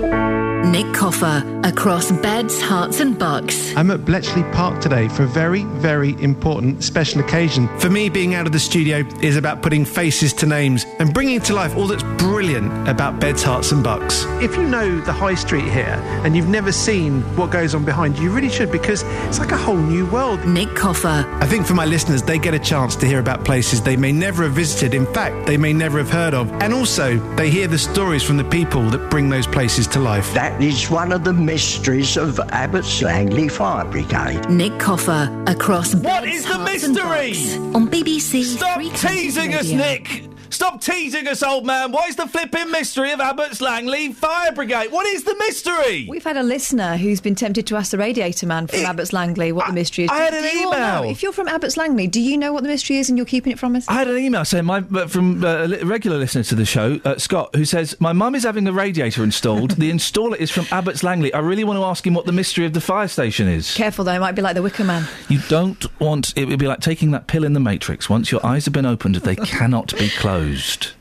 thank 0.00 0.12
you 0.12 0.47
Nick 0.70 0.92
Coffer 0.92 1.42
across 1.64 2.12
beds, 2.12 2.60
Herts, 2.60 3.00
and 3.00 3.18
bucks. 3.18 3.74
I'm 3.74 3.90
at 3.90 4.04
Bletchley 4.04 4.42
Park 4.52 4.82
today 4.82 5.08
for 5.08 5.22
a 5.22 5.26
very, 5.26 5.64
very 5.64 6.20
important 6.22 6.84
special 6.84 7.20
occasion. 7.20 7.68
For 7.78 7.88
me, 7.88 8.10
being 8.10 8.34
out 8.34 8.46
of 8.46 8.52
the 8.52 8.58
studio 8.58 8.98
is 9.22 9.36
about 9.36 9.62
putting 9.62 9.86
faces 9.86 10.34
to 10.34 10.46
names 10.46 10.84
and 10.98 11.14
bringing 11.14 11.40
to 11.42 11.54
life 11.54 11.74
all 11.74 11.86
that's 11.86 12.02
brilliant 12.22 12.86
about 12.86 13.18
beds, 13.18 13.42
Herts, 13.42 13.72
and 13.72 13.82
bucks. 13.82 14.24
If 14.42 14.56
you 14.56 14.62
know 14.64 15.00
the 15.00 15.12
high 15.12 15.36
street 15.36 15.64
here 15.64 15.98
and 16.24 16.36
you've 16.36 16.48
never 16.48 16.70
seen 16.70 17.22
what 17.36 17.50
goes 17.50 17.74
on 17.74 17.86
behind 17.86 18.18
you, 18.18 18.24
you 18.24 18.30
really 18.30 18.50
should 18.50 18.70
because 18.70 19.04
it's 19.26 19.38
like 19.38 19.52
a 19.52 19.56
whole 19.56 19.76
new 19.76 20.04
world. 20.06 20.44
Nick 20.44 20.74
Coffer. 20.76 21.24
I 21.40 21.46
think 21.46 21.66
for 21.66 21.74
my 21.74 21.86
listeners, 21.86 22.22
they 22.22 22.38
get 22.38 22.52
a 22.52 22.58
chance 22.58 22.94
to 22.96 23.06
hear 23.06 23.20
about 23.20 23.44
places 23.44 23.80
they 23.80 23.96
may 23.96 24.12
never 24.12 24.42
have 24.42 24.52
visited. 24.52 24.92
In 24.92 25.06
fact, 25.14 25.46
they 25.46 25.56
may 25.56 25.72
never 25.72 25.96
have 25.96 26.10
heard 26.10 26.34
of. 26.34 26.50
And 26.60 26.74
also, 26.74 27.16
they 27.36 27.48
hear 27.48 27.68
the 27.68 27.78
stories 27.78 28.22
from 28.22 28.36
the 28.36 28.44
people 28.44 28.82
that 28.90 29.08
bring 29.10 29.30
those 29.30 29.46
places 29.46 29.86
to 29.88 30.00
life. 30.00 30.34
That 30.34 30.57
is 30.60 30.90
one 30.90 31.12
of 31.12 31.22
the 31.24 31.32
mysteries 31.32 32.16
of 32.16 32.38
Abbots 32.50 33.00
Langley 33.02 33.48
Fire 33.48 33.84
Brigade. 33.84 34.48
Nick 34.50 34.76
Coffer 34.80 35.30
across 35.46 35.94
What 35.94 36.24
beds, 36.24 36.38
is 36.38 36.46
the 36.46 36.54
and 36.54 36.64
mystery? 36.64 37.56
on 37.74 37.88
BBC. 37.88 38.42
Stop 38.42 38.76
Three 38.78 38.90
Counties 38.90 39.34
teasing 39.36 39.54
us, 39.54 39.68
Nick! 39.70 40.24
Stop 40.50 40.80
teasing 40.80 41.28
us, 41.28 41.42
old 41.42 41.66
man! 41.66 41.92
What 41.92 42.08
is 42.08 42.16
the 42.16 42.26
flipping 42.26 42.70
mystery 42.70 43.12
of 43.12 43.20
Abbots 43.20 43.60
Langley 43.60 44.12
Fire 44.12 44.50
Brigade? 44.52 44.88
What 44.90 45.06
is 45.06 45.24
the 45.24 45.34
mystery? 45.36 46.06
We've 46.08 46.24
had 46.24 46.36
a 46.38 46.42
listener 46.42 46.96
who's 46.96 47.20
been 47.20 47.34
tempted 47.34 47.66
to 47.66 47.76
ask 47.76 47.90
the 47.90 47.98
radiator 47.98 48.46
man 48.46 48.66
from 48.66 48.80
Abbots 48.80 49.12
Langley 49.12 49.52
what 49.52 49.66
the 49.66 49.72
mystery 49.74 50.04
is. 50.04 50.10
I 50.10 50.18
had 50.18 50.34
an 50.34 50.44
email. 50.44 51.02
If 51.10 51.22
you're 51.22 51.32
from 51.32 51.48
Abbots 51.48 51.76
Langley, 51.76 52.06
do 52.06 52.20
you 52.20 52.38
know 52.38 52.52
what 52.52 52.62
the 52.62 52.68
mystery 52.68 52.96
is 52.96 53.08
and 53.10 53.18
you're 53.18 53.26
keeping 53.26 53.52
it 53.52 53.58
from 53.58 53.76
us? 53.76 53.86
I 53.88 53.94
had 53.94 54.08
an 54.08 54.16
email 54.16 54.44
saying 54.44 54.64
my 54.64 54.78
uh, 54.94 55.06
from 55.06 55.44
uh, 55.44 55.68
a 55.80 55.84
regular 55.84 56.16
listener 56.16 56.42
to 56.44 56.54
the 56.54 56.64
show, 56.64 56.98
uh, 57.04 57.18
Scott, 57.18 57.54
who 57.54 57.64
says 57.66 57.94
my 58.00 58.12
mum 58.14 58.34
is 58.34 58.44
having 58.44 58.66
a 58.66 58.72
radiator 58.72 59.22
installed. 59.22 59.72
the 59.72 59.90
installer 59.90 60.36
is 60.36 60.50
from 60.50 60.66
Abbots 60.72 61.02
Langley. 61.02 61.32
I 61.34 61.40
really 61.40 61.64
want 61.64 61.78
to 61.78 61.84
ask 61.84 62.06
him 62.06 62.14
what 62.14 62.24
the 62.24 62.32
mystery 62.32 62.64
of 62.64 62.72
the 62.72 62.80
fire 62.80 63.08
station 63.08 63.48
is. 63.48 63.74
Careful 63.74 64.04
though, 64.04 64.12
it 64.12 64.20
might 64.20 64.32
be 64.34 64.42
like 64.42 64.54
the 64.54 64.62
Wicker 64.62 64.84
Man. 64.84 65.06
You 65.28 65.40
don't 65.48 65.84
want 66.00 66.32
it 66.36 66.46
would 66.48 66.58
be 66.58 66.66
like 66.66 66.80
taking 66.80 67.10
that 67.10 67.26
pill 67.26 67.44
in 67.44 67.52
the 67.52 67.60
Matrix. 67.60 68.08
Once 68.08 68.32
your 68.32 68.44
eyes 68.44 68.64
have 68.64 68.72
been 68.74 68.86
opened, 68.86 69.16
they 69.16 69.36
cannot 69.36 69.96
be 69.98 70.08
closed. 70.08 70.37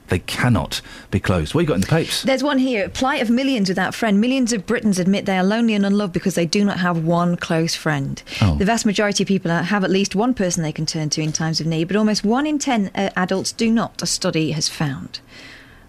They 0.09 0.19
cannot 0.19 0.81
be 1.11 1.19
closed. 1.19 1.53
What 1.53 1.61
you 1.61 1.67
got 1.67 1.73
in 1.75 1.81
the 1.81 1.87
papers? 1.87 2.23
There's 2.23 2.41
one 2.43 2.59
here. 2.59 2.87
Plight 2.87 3.21
of 3.21 3.29
millions 3.29 3.67
without 3.67 3.93
friend. 3.93 4.21
Millions 4.21 4.53
of 4.53 4.65
Britons 4.65 4.99
admit 4.99 5.25
they 5.25 5.37
are 5.37 5.43
lonely 5.43 5.73
and 5.73 5.85
unloved 5.85 6.13
because 6.13 6.35
they 6.35 6.45
do 6.45 6.63
not 6.63 6.77
have 6.79 7.03
one 7.03 7.35
close 7.35 7.75
friend. 7.75 8.23
Oh. 8.41 8.55
The 8.55 8.63
vast 8.65 8.85
majority 8.85 9.23
of 9.23 9.27
people 9.27 9.51
have 9.51 9.83
at 9.83 9.89
least 9.89 10.15
one 10.15 10.33
person 10.33 10.63
they 10.63 10.71
can 10.71 10.85
turn 10.85 11.09
to 11.09 11.21
in 11.21 11.33
times 11.33 11.59
of 11.59 11.67
need, 11.67 11.85
but 11.89 11.97
almost 11.97 12.23
one 12.23 12.47
in 12.47 12.57
ten 12.57 12.89
uh, 12.95 13.09
adults 13.17 13.51
do 13.51 13.69
not. 13.69 14.01
A 14.01 14.05
study 14.05 14.51
has 14.51 14.69
found. 14.69 15.19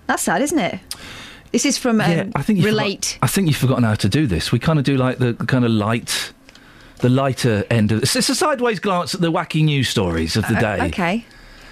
That's 0.09 0.25
sad, 0.25 0.43
isn't 0.43 0.59
it? 0.59 0.81
This 1.53 1.65
is 1.65 1.79
from 1.79 2.01
um, 2.01 2.11
yeah, 2.11 2.25
I 2.35 2.43
think 2.43 2.65
Relate. 2.65 3.05
Forgot, 3.05 3.19
I 3.25 3.27
think 3.29 3.47
you've 3.47 3.57
forgotten 3.57 3.85
how 3.85 3.95
to 3.95 4.09
do 4.09 4.27
this. 4.27 4.51
We 4.53 4.59
kind 4.59 4.79
of 4.81 4.85
do 4.85 4.97
like 4.97 5.19
the, 5.19 5.35
kind 5.35 5.65
of 5.65 5.71
light, 5.71 6.33
the 6.99 7.09
lighter 7.09 7.65
end 7.71 7.93
of. 7.93 8.03
It's 8.03 8.17
a 8.17 8.35
sideways 8.35 8.81
glance 8.81 9.15
at 9.15 9.21
the 9.21 9.31
wacky 9.33 9.65
news 9.65 9.89
stories 9.89 10.37
of 10.37 10.47
the 10.49 10.57
Uh, 10.57 10.61
day. 10.61 10.87
okay. 10.89 11.25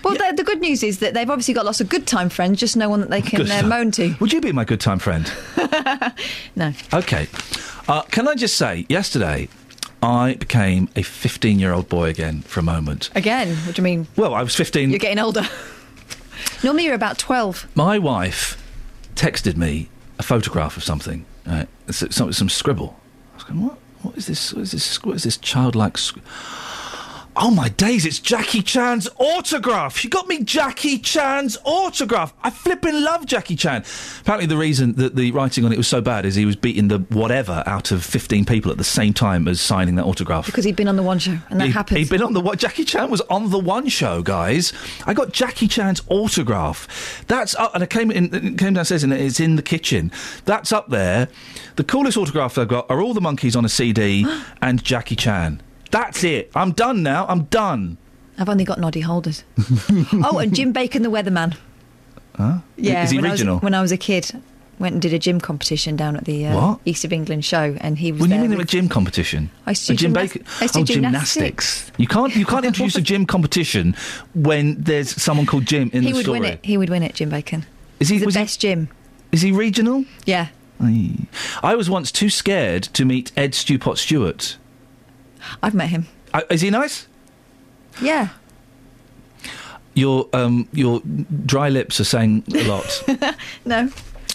Well, 0.07 0.31
the, 0.31 0.37
the 0.37 0.45
good 0.45 0.61
news 0.61 0.83
is 0.83 1.01
that 1.01 1.15
they've 1.15 1.29
obviously 1.29 1.55
got 1.55 1.65
lots 1.65 1.81
of 1.81 1.89
good 1.89 2.07
time 2.07 2.29
friends, 2.29 2.61
just 2.61 2.77
no 2.77 2.89
one 2.89 3.01
that 3.01 3.11
they 3.11 3.21
can 3.23 3.51
uh, 3.51 3.63
moan 3.67 3.91
to. 3.93 4.15
Would 4.21 4.33
you 4.33 4.41
be 4.41 4.53
my 4.53 4.65
good 4.65 4.81
time 4.81 4.99
friend? 4.99 5.31
No. 6.55 6.73
Okay. 6.95 7.29
Uh, 7.89 8.03
can 8.03 8.27
I 8.27 8.35
just 8.35 8.57
say, 8.57 8.87
yesterday 8.89 9.49
I 10.03 10.35
became 10.35 10.89
a 10.97 11.03
15 11.03 11.59
year 11.59 11.73
old 11.73 11.89
boy 11.89 12.09
again 12.09 12.43
for 12.43 12.61
a 12.61 12.63
moment. 12.63 13.11
Again, 13.15 13.55
what 13.67 13.75
do 13.75 13.81
you 13.81 13.85
mean? 13.85 14.07
Well, 14.17 14.33
I 14.35 14.43
was 14.43 14.55
15. 14.55 14.89
You're 14.91 14.99
getting 14.99 15.19
older. 15.19 15.43
Normally 16.65 16.85
you're 16.85 16.95
about 16.95 17.19
12. 17.19 17.69
My 17.75 17.99
wife 17.99 18.57
texted 19.17 19.57
me 19.57 19.89
a 20.19 20.23
photograph 20.23 20.77
of 20.77 20.85
something, 20.85 21.27
right? 21.47 21.69
Some, 21.91 22.33
some 22.33 22.49
scribble. 22.49 22.99
I 23.33 23.37
was 23.37 23.45
going, 23.45 23.63
what? 23.63 23.79
What 24.03 24.17
is 24.17 24.27
this? 24.27 24.55
What 24.55 24.63
is 24.63 24.73
this? 24.73 25.03
What 25.03 25.17
is 25.17 25.25
this 25.25 25.37
childlike? 25.37 25.99
Sc- 25.99 26.19
oh 27.37 27.51
my 27.51 27.69
days! 27.69 28.05
It's 28.07 28.19
Jackie 28.19 28.63
Chan's 28.63 29.09
autograph. 29.19 29.97
She 29.97 30.09
got 30.09 30.27
me 30.29 30.43
Jackie 30.43 30.99
Chan's 30.99 31.57
autograph. 31.65 32.33
I 32.43 32.51
flipping 32.51 33.03
love 33.03 33.27
Jackie 33.27 33.57
Chan. 33.57 33.85
Apparently, 34.21 34.47
the 34.47 34.57
reason 34.57 34.95
that 34.95 35.17
the 35.17 35.31
writing 35.33 35.65
on 35.65 35.73
it 35.73 35.77
was 35.77 35.89
so 35.89 36.01
bad 36.01 36.25
is 36.27 36.35
he 36.35 36.45
was 36.47 36.57
beating 36.57 36.89
the 36.89 36.99
whatever 37.11 37.63
out 37.67 37.91
of 37.91 38.05
fifteen 38.05 38.45
people 38.45 38.71
at 38.71 38.79
the 38.79 38.85
same 38.85 39.13
time 39.13 39.49
as 39.49 39.61
signing 39.61 39.95
that 39.97 40.05
autograph. 40.05 40.47
Because 40.47 40.65
he'd 40.65 40.77
been 40.77 40.89
on 40.89 40.97
the 40.97 41.03
one 41.03 41.19
show, 41.19 41.39
and 41.51 41.61
that 41.61 41.67
He- 41.67 41.73
happens. 41.73 41.99
He'd 41.99 42.09
been 42.11 42.23
on 42.23 42.33
the 42.33 42.41
what? 42.41 42.59
Jackie 42.59 42.85
Chan 42.85 43.11
was 43.11 43.21
on 43.23 43.51
the 43.51 43.59
One 43.59 43.89
Show, 43.89 44.23
guys. 44.23 44.73
I 45.07 45.15
got 45.15 45.33
Jackie 45.33 45.69
Chan's 45.69 46.01
autograph. 46.09 47.25
That's 47.27 47.55
up, 47.57 47.75
and 47.75 47.83
I 47.83 47.87
came 47.87 48.11
in, 48.11 48.35
it 48.35 48.59
came 48.59 48.75
downstairs, 48.75 49.03
and 49.05 49.13
it's 49.13 49.41
in 49.41 49.57
the 49.57 49.63
kitchen. 49.63 50.11
That's 50.45 50.73
up 50.73 50.89
there. 50.91 51.29
The 51.77 51.85
coolest 51.85 52.17
autograph 52.17 52.57
I've 52.59 52.69
got 52.69 52.91
are 52.91 53.01
all 53.03 53.13
the 53.15 53.21
monkeys 53.21 53.55
on 53.57 53.65
a 53.65 53.69
CD 53.69 54.27
and 54.63 54.83
Jackie 54.83 55.17
Chan. 55.17 55.61
That's 55.91 56.25
it. 56.25 56.51
I'm 56.55 56.73
done 56.73 57.03
now. 57.03 57.27
I'm 57.29 57.45
done. 57.45 57.97
I've 58.39 58.49
only 58.49 58.65
got 58.65 58.79
noddy 58.79 59.01
holders. 59.01 59.45
oh, 60.13 60.39
and 60.39 60.55
Jim 60.55 60.73
Bacon, 60.73 61.03
the 61.03 61.09
weatherman. 61.11 61.57
Huh? 62.37 62.59
Yeah, 62.77 63.05
Is 63.05 63.11
he 63.11 63.19
when 63.21 63.31
regional? 63.31 63.55
I 63.55 63.57
was, 63.57 63.63
when 63.63 63.75
I 63.75 63.81
was 63.81 63.93
a 63.93 63.97
kid, 63.97 64.31
went 64.79 64.93
and 64.93 65.01
did 65.01 65.15
a 65.15 65.19
gym 65.19 65.41
competition 65.41 65.97
down 65.97 66.17
at 66.17 66.27
the 66.27 66.47
uh? 66.47 66.77
East 66.85 67.05
of 67.07 67.13
England 67.15 67.47
show, 67.47 67.77
and 67.81 67.97
he 67.97 68.13
was 68.13 68.21
What? 68.21 68.29
When 68.29 68.43
you 68.43 68.49
there. 68.49 68.59
mean 68.59 68.61
a 68.61 68.67
gym 68.69 68.91
competition? 68.91 69.49
I 69.65 69.71
used 69.71 69.87
to 69.87 69.93
do 69.95 69.97
gym 69.97 70.13
gymnas- 70.13 70.33
bacon. 70.35 70.45
I 70.61 70.65
used 70.65 70.77
oh, 70.77 70.85
do 70.85 70.95
gymnastics. 70.95 71.91
You 71.97 72.07
can't. 72.07 72.37
You 72.37 72.45
can't 72.45 72.67
introduce 72.67 72.95
a 72.97 73.01
gym 73.01 73.25
competition 73.25 73.97
when 74.35 74.83
there's 74.83 75.11
someone 75.23 75.47
called 75.47 75.65
Jim 75.65 75.89
in 75.95 76.03
he 76.03 76.11
the 76.11 76.17
would 76.19 76.29
win 76.29 76.45
it. 76.45 76.61
He 76.63 76.77
would 76.77 76.91
win 76.91 77.03
it, 77.03 77.15
Jim 77.15 77.31
Bacon. 77.31 77.65
Is 78.01 78.09
he 78.11 78.17
He's 78.17 78.21
the 78.21 78.27
was 78.27 78.35
he- 78.35 78.41
best 78.43 78.61
Jim? 78.61 78.89
Is 79.33 79.41
he 79.41 79.51
regional? 79.53 80.05
Yeah. 80.27 80.49
I 81.63 81.75
was 81.75 81.89
once 81.89 82.13
too 82.13 82.29
scared 82.29 82.83
to 82.83 83.07
meet 83.07 83.33
Ed 83.35 83.53
Stewpot 83.53 83.97
Stewart. 83.97 84.59
I've 85.63 85.75
met 85.75 85.89
him. 85.89 86.07
Uh, 86.35 86.43
is 86.51 86.61
he 86.61 86.71
nice? 86.71 87.07
Yeah. 88.01 88.29
Your 89.95 90.29
um, 90.35 90.69
your 90.73 91.01
dry 91.47 91.69
lips 91.71 92.01
are 92.01 92.05
saying 92.05 92.45
a 92.55 92.65
lot. 92.65 93.05
No. 93.65 93.89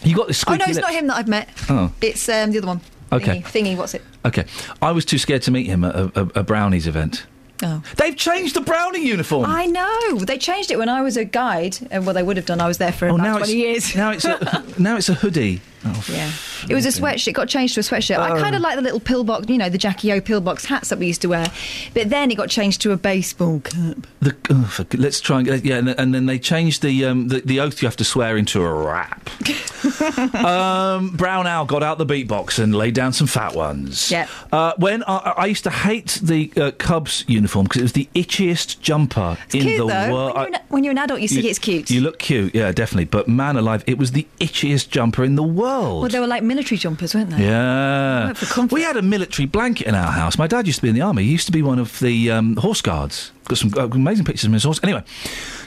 you 0.04 0.16
got 0.16 0.28
this 0.28 0.44
Oh 0.48 0.56
no, 0.56 0.66
it's 0.66 0.76
lips. 0.76 0.80
not 0.80 0.94
him 0.94 1.08
that 1.08 1.18
I've 1.18 1.28
met. 1.28 1.50
Oh, 1.70 1.92
It's 2.02 2.28
um, 2.28 2.52
the 2.52 2.58
other 2.58 2.68
one. 2.68 2.82
Okay. 3.12 3.42
Thingy. 3.42 3.74
Thingy. 3.74 3.78
What's 3.78 3.94
it? 3.94 4.02
okay. 4.26 4.46
I 4.82 4.92
was 4.92 5.06
too 5.06 5.18
scared 5.20 5.42
to 5.44 5.52
meet 5.52 5.68
him 5.68 5.84
at 5.84 5.96
a, 5.96 6.12
a, 6.16 6.40
a 6.40 6.44
brownies 6.44 6.88
event. 6.88 7.26
Oh. 7.64 7.84
They've 7.98 8.16
changed 8.16 8.56
the 8.56 8.62
brownie 8.62 9.06
uniform. 9.06 9.46
I 9.48 9.68
know. 9.68 10.18
They 10.18 10.40
changed 10.40 10.72
it 10.72 10.80
when 10.80 10.90
I 10.90 11.02
was 11.04 11.16
a 11.18 11.26
guide. 11.26 11.78
And 11.92 12.06
well, 12.08 12.16
they 12.16 12.24
would 12.24 12.38
have 12.38 12.48
done. 12.48 12.60
I 12.60 12.68
was 12.68 12.80
there 12.80 12.92
for 12.92 13.08
oh, 13.10 13.16
about 13.16 13.24
now 13.24 13.38
20 13.38 13.52
it's 13.52 13.54
years. 13.54 13.96
now 13.96 14.10
it's 14.12 14.26
a, 14.26 14.64
now 14.82 14.96
it's 14.98 15.10
a 15.10 15.14
hoodie. 15.14 15.62
Oh, 15.86 16.04
Yeah. 16.12 16.32
It 16.70 16.76
was 16.76 16.86
a 16.86 16.90
sweatshirt. 16.90 17.30
It 17.30 17.34
got 17.34 17.48
changed 17.50 17.74
to 17.74 17.80
a 17.80 17.84
sweatshirt. 17.84 18.18
I 18.20 18.40
kind 18.40 18.54
Oh. 18.54 18.58
of 18.58 18.62
like 18.62 18.76
the 18.76 18.82
little 18.84 19.00
pillbox, 19.00 19.50
you 19.50 19.58
know, 19.58 19.68
the 19.70 19.80
Jackie 19.80 20.12
O 20.14 20.22
pillbox 20.22 20.66
hats 20.66 20.90
that 20.90 21.00
we 21.00 21.08
used 21.08 21.22
to 21.24 21.28
wear. 21.30 21.48
But 21.96 22.10
then 22.12 22.30
it 22.30 22.36
got 22.36 22.50
changed 22.50 22.82
to 22.82 22.92
a 22.92 22.98
baseball 22.98 23.62
cap. 23.62 23.98
The, 24.22 24.36
oh, 24.52 24.64
for, 24.66 24.86
let's 24.96 25.20
try 25.20 25.38
and 25.40 25.48
get 25.48 25.66
yeah, 25.66 25.78
and, 25.78 25.90
and 25.90 26.14
then 26.14 26.28
they 26.28 26.38
changed 26.38 26.84
the, 26.84 27.06
um, 27.06 27.30
the 27.30 27.42
the 27.42 27.60
oath 27.60 27.82
you 27.82 27.88
have 27.88 27.96
to 27.98 28.04
swear 28.04 28.38
into 28.38 28.62
a 28.64 28.72
rap. 28.74 29.28
um, 30.36 31.10
Brown 31.16 31.48
Owl 31.48 31.66
got 31.66 31.82
out 31.84 31.98
the 31.98 32.06
beatbox 32.06 32.60
and 32.60 32.76
laid 32.76 32.94
down 32.94 33.14
some 33.14 33.28
fat 33.28 33.56
ones. 33.56 34.12
Yeah. 34.12 34.28
Uh, 34.52 34.74
when 34.78 35.04
I, 35.06 35.34
I 35.38 35.46
used 35.48 35.64
to 35.64 35.70
hate 35.72 36.20
the 36.22 36.52
uh, 36.58 36.72
Cubs 36.78 37.26
uniform 37.28 37.64
because 37.66 37.80
it 37.80 37.84
was 37.84 37.94
the 37.94 38.08
itchiest 38.14 38.82
jumper 38.82 39.38
in 39.54 39.62
Cute 39.62 39.78
the 39.80 39.86
world. 39.88 40.36
When 40.36 40.56
when 40.70 40.84
you're 40.84 40.92
an 40.92 40.98
adult, 41.00 41.22
you 41.22 41.28
see 41.28 41.48
it's 41.50 41.60
cute. 41.60 41.90
You 41.90 42.02
look 42.02 42.20
cute, 42.20 42.54
yeah, 42.54 42.72
definitely. 42.72 43.06
But 43.06 43.28
man 43.28 43.58
alive, 43.58 43.84
it 43.88 43.98
was 43.98 44.12
the 44.12 44.28
itchiest 44.40 44.90
jumper 44.90 45.24
in 45.24 45.36
the 45.36 45.44
world. 45.44 45.71
Well, 45.80 46.08
they 46.10 46.20
were 46.20 46.28
like 46.28 46.44
military 46.44 46.78
jumpers, 46.78 47.16
weren't 47.16 47.30
they? 47.32 47.44
Yeah. 47.44 48.34
Comfort. 48.36 48.74
We 48.74 48.82
had 48.82 48.98
a 48.98 49.02
military 49.02 49.46
blanket 49.46 49.88
in 49.88 49.96
our 49.96 50.12
house. 50.12 50.38
My 50.38 50.48
dad 50.48 50.68
used 50.68 50.78
to 50.78 50.82
be 50.84 50.90
in 50.90 50.96
the 50.96 51.02
army. 51.02 51.24
He 51.24 51.32
used 51.32 51.46
to 51.48 51.52
be 51.52 51.62
one 51.62 51.80
of 51.80 52.00
the 52.00 52.32
um, 52.32 52.56
horse 52.58 52.82
guards. 52.82 53.32
Got 53.46 53.58
some 53.58 53.74
uh, 53.76 53.88
amazing 53.88 54.26
pictures 54.26 54.46
of 54.46 54.54
his 54.54 54.64
horse. 54.64 54.80
Anyway, 54.84 55.04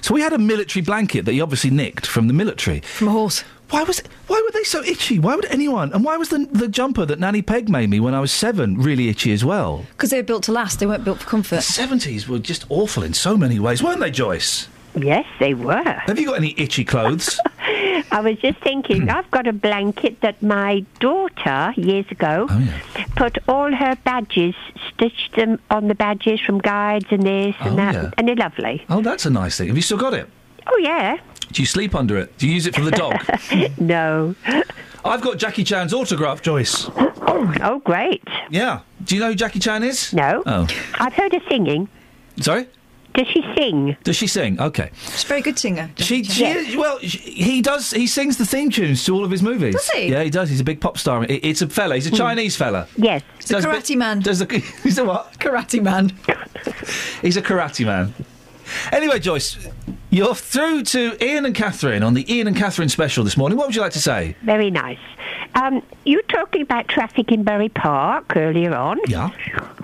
so 0.01 0.15
we 0.15 0.21
had 0.21 0.33
a 0.33 0.39
military 0.39 0.83
blanket 0.83 1.25
that 1.25 1.33
he 1.33 1.41
obviously 1.41 1.71
nicked 1.71 2.07
from 2.07 2.29
the 2.29 2.33
military. 2.35 2.81
From 2.81 3.09
a 3.09 3.13
horse. 3.13 3.45
Why 3.71 3.83
was 3.83 3.99
it, 3.99 4.09
why 4.27 4.41
were 4.45 4.53
they 4.53 4.63
so 4.63 4.83
itchy? 4.85 5.19
Why 5.19 5.35
would 5.35 5.47
anyone? 5.47 5.93
And 5.93 6.05
why 6.05 6.17
was 6.17 6.29
the 6.29 6.47
the 6.53 6.69
jumper 6.69 7.07
that 7.07 7.19
Nanny 7.19 7.43
Peg 7.43 7.69
made 7.69 7.89
me 7.89 7.99
when 7.99 8.15
I 8.15 8.21
was 8.21 8.31
seven 8.31 8.79
really 8.79 9.09
itchy 9.09 9.33
as 9.33 9.45
well? 9.45 9.85
Because 9.93 10.11
they 10.11 10.19
were 10.19 10.23
built 10.23 10.45
to 10.45 10.53
last. 10.53 10.81
They 10.81 10.87
weren't 10.87 11.03
built 11.03 11.21
for 11.21 11.29
comfort. 11.29 11.57
The 11.57 11.63
seventies 11.63 12.29
were 12.29 12.39
just 12.39 12.67
awful 12.69 13.03
in 13.03 13.15
so 13.15 13.37
many 13.37 13.59
ways, 13.59 13.83
weren't 13.83 14.01
they, 14.01 14.11
Joyce? 14.11 14.69
Yes, 14.97 15.27
they 15.41 15.55
were. 15.55 15.83
Have 15.83 16.19
you 16.19 16.27
got 16.27 16.37
any 16.37 16.55
itchy 16.57 16.85
clothes? 16.85 17.41
I 18.11 18.21
was 18.23 18.39
just 18.39 18.59
thinking, 18.61 19.03
hmm. 19.03 19.11
I've 19.11 19.29
got 19.31 19.47
a 19.47 19.53
blanket 19.53 20.21
that 20.21 20.41
my 20.43 20.85
daughter, 21.01 21.73
years 21.77 22.07
ago, 22.11 22.47
oh, 22.49 22.69
put 23.17 23.39
all 23.49 23.73
her 23.75 23.97
badges, 24.05 24.55
stitched 24.93 25.35
them 25.37 25.59
on 25.71 25.89
the 25.89 25.95
badges 25.95 26.41
from 26.41 26.59
guides 26.59 27.07
and 27.11 27.23
this 27.25 27.57
and 27.61 27.73
Oh, 27.73 27.77
that, 27.77 27.95
yeah. 27.95 28.11
and 28.19 28.29
they're 28.29 28.37
lovely. 28.37 28.85
oh, 28.89 29.01
that's 29.03 29.27
a 29.27 29.31
nice 29.31 29.57
thing. 29.59 29.69
Have 29.69 29.77
you 29.77 29.83
still 29.83 29.99
got 29.99 30.15
it? 30.15 30.29
Oh, 30.67 30.79
yeah. 30.83 31.19
Do 31.53 31.63
you 31.63 31.67
sleep 31.67 31.95
under 31.95 32.17
it? 32.17 32.37
Do 32.39 32.47
you 32.47 32.55
use 32.55 32.67
it 32.67 32.75
for 32.75 32.83
the 32.83 32.91
dog? 32.91 33.21
no. 33.79 34.35
I've 35.05 35.21
got 35.21 35.37
Jackie 35.39 35.65
Chan's 35.65 35.93
autograph, 35.93 36.41
Joyce. 36.41 36.89
Oh, 36.97 37.81
great. 37.85 38.23
Yeah. 38.49 38.81
Do 39.05 39.15
you 39.15 39.21
know 39.21 39.29
who 39.29 39.35
Jackie 39.35 39.59
Chan 39.59 39.83
is? 39.83 40.13
No. 40.15 40.43
Oh. 40.47 40.67
I've 40.99 41.13
heard 41.13 41.33
her 41.33 41.41
singing. 41.49 41.89
Sorry? 42.41 42.67
Does 43.15 43.29
she 43.29 43.43
sing? 43.57 43.97
Does 44.03 44.17
she 44.17 44.27
sing? 44.27 44.61
Okay. 44.61 44.91
She's 45.05 45.25
a 45.25 45.27
very 45.29 45.41
good 45.41 45.59
singer. 45.59 45.89
She, 45.99 46.25
she 46.25 46.45
is, 46.47 46.77
well, 46.77 46.99
sh 47.01 47.17
he 47.19 47.63
does. 47.63 47.93
He 47.93 48.07
sings 48.09 48.37
the 48.37 48.45
theme 48.45 48.71
tunes 48.71 49.05
to 49.05 49.15
all 49.15 49.25
of 49.25 49.31
his 49.31 49.41
movies. 49.43 49.75
Does 49.75 49.89
he? 49.91 50.09
Yeah, 50.11 50.23
he 50.25 50.31
does. 50.31 50.51
He's 50.51 50.61
a 50.61 50.65
big 50.65 50.81
pop 50.81 50.99
star. 50.99 51.23
It- 51.25 51.45
it's 51.45 51.63
a 51.63 51.69
fella. 51.69 51.95
He's 51.95 52.07
a 52.09 52.11
Hmm. 52.11 52.17
Chinese 52.17 52.57
fella. 52.57 52.89
Yes. 52.97 53.23
He's 53.39 53.53
a 53.53 53.61
karate 53.61 53.97
man. 53.97 54.21
Does 54.21 54.41
the, 54.41 54.47
he's 54.83 54.99
a 54.99 55.05
what? 55.05 55.33
Karate 55.39 55.81
man. 55.83 56.13
He's 57.23 57.37
a 57.37 57.43
karate 57.43 57.87
man. 57.87 58.13
Anyway, 58.93 59.19
Joyce, 59.19 59.57
you're 60.11 60.35
through 60.35 60.83
to 60.85 61.17
Iain 61.21 61.45
and 61.45 61.55
Catherine 61.55 62.03
on 62.03 62.15
the 62.15 62.25
Iain 62.29 62.47
and 62.47 62.57
Catherine 62.57 62.89
special 62.89 63.25
this 63.25 63.37
morning. 63.37 63.59
What 63.59 63.67
would 63.69 63.77
you 63.77 63.83
like 63.83 63.93
to 63.93 64.01
say? 64.01 64.37
Very 64.43 64.71
nice. 64.71 64.99
Um, 65.55 65.83
you 66.05 66.19
were 66.19 66.23
talking 66.37 66.63
about 66.63 66.89
traffic 66.89 67.31
in 67.31 67.45
Bury 67.45 67.69
Park 67.69 68.37
earlier 68.37 68.75
on. 68.75 68.99
Yeah. 69.07 69.31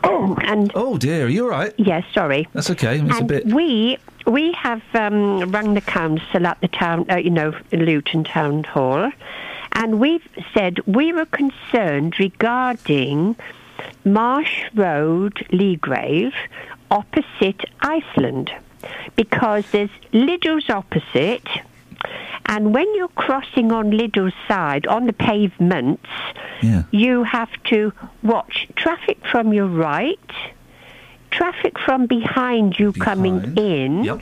Oh, 0.03 0.37
and 0.43 0.73
Oh 0.75 0.99
dear, 0.99 1.27
are 1.27 1.29
you 1.29 1.45
all 1.45 1.51
right? 1.51 1.73
yes, 1.77 2.05
sorry. 2.13 2.49
That's 2.53 2.71
okay. 2.71 3.01
It's 3.01 3.21
a 3.21 3.25
bit. 3.25 3.47
we 3.47 3.99
we 4.27 4.53
have 4.53 4.83
um, 4.95 5.51
rung 5.51 5.75
the 5.75 5.81
council 5.81 6.47
at 6.47 6.61
the 6.61 6.69
town, 6.69 7.07
uh, 7.11 7.17
you 7.17 7.31
know, 7.31 7.55
Luton 7.73 8.25
Town 8.25 8.65
Hall, 8.65 9.11
and 9.73 9.99
we've 10.01 10.27
said 10.55 10.79
we 10.87 11.13
were 11.13 11.27
concerned 11.27 12.17
regarding 12.19 13.37
Marsh 14.05 14.65
Road, 14.75 15.35
Leagrave, 15.53 16.33
opposite 16.91 17.65
Iceland, 17.81 18.53
because 19.17 19.65
there's 19.73 19.91
Lidl's 20.13 20.69
opposite. 20.71 21.47
And 22.47 22.73
when 22.75 22.93
you're 22.97 23.09
crossing 23.09 23.71
on 23.73 23.91
Lidl's 23.91 24.35
side, 24.49 24.87
on 24.87 25.07
the 25.07 25.13
pavements, 25.13 26.07
you 26.91 27.23
have 27.25 27.51
to 27.65 27.93
watch 28.23 28.69
traffic 28.75 29.19
from 29.31 29.53
your 29.53 29.67
right, 29.67 30.19
traffic 31.31 31.79
from 31.79 32.07
behind 32.07 32.79
you 32.79 32.93
coming 32.93 33.57
in, 33.57 34.21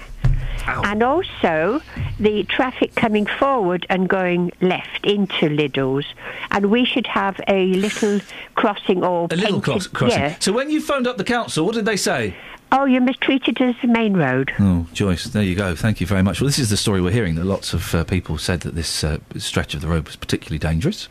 and 0.67 1.03
also 1.03 1.81
the 2.21 2.45
traffic 2.45 2.95
coming 2.95 3.25
forward 3.27 3.87
and 3.89 4.09
going 4.09 4.51
left 4.61 5.07
into 5.07 5.49
Lidl's. 5.49 6.07
And 6.51 6.67
we 6.71 6.85
should 6.85 7.07
have 7.07 7.41
a 7.49 7.67
little 7.69 8.21
crossing 8.57 9.03
or 9.05 9.29
A 9.31 9.37
little 9.37 9.61
cross- 9.61 9.87
crossing. 9.87 10.19
Yeah. 10.21 10.37
So 10.41 10.53
when 10.53 10.71
you 10.71 10.81
phoned 10.81 11.07
up 11.07 11.17
the 11.17 11.25
council, 11.25 11.65
what 11.65 11.75
did 11.75 11.87
they 11.87 11.97
say? 11.97 12.35
Oh, 12.71 12.85
you 12.85 13.01
must 13.01 13.21
treat 13.23 13.49
it 13.49 13.61
as 13.61 13.75
the 13.81 13.89
main 13.89 14.15
road. 14.15 14.53
Oh, 14.61 14.87
Joyce, 14.93 15.25
there 15.25 15.43
you 15.43 15.55
go. 15.55 15.75
Thank 15.75 16.01
you 16.01 16.07
very 16.07 16.23
much. 16.23 16.41
Well, 16.41 16.49
this 16.49 16.59
is 16.59 16.69
the 16.69 16.77
story 16.77 17.01
we're 17.01 17.13
hearing 17.13 17.35
that 17.37 17.45
lots 17.45 17.73
of 17.73 17.95
uh, 17.95 18.05
people 18.05 18.37
said 18.37 18.61
that 18.61 18.75
this 18.75 19.03
uh, 19.03 19.19
stretch 19.39 19.75
of 19.75 19.81
the 19.81 19.89
road 19.89 20.07
was 20.07 20.17
particularly 20.17 20.59
dangerous. 20.59 21.09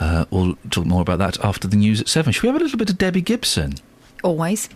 Uh, 0.00 0.24
we'll 0.30 0.56
talk 0.70 0.86
more 0.86 1.02
about 1.02 1.18
that 1.20 1.38
after 1.44 1.68
the 1.68 1.76
news 1.76 2.00
at 2.00 2.08
seven. 2.08 2.32
Should 2.32 2.42
we 2.42 2.48
have 2.48 2.56
a 2.56 2.64
little 2.64 2.78
bit 2.78 2.90
of 2.90 2.98
Debbie 2.98 3.20
Gibson? 3.20 3.74
Always. 4.24 4.68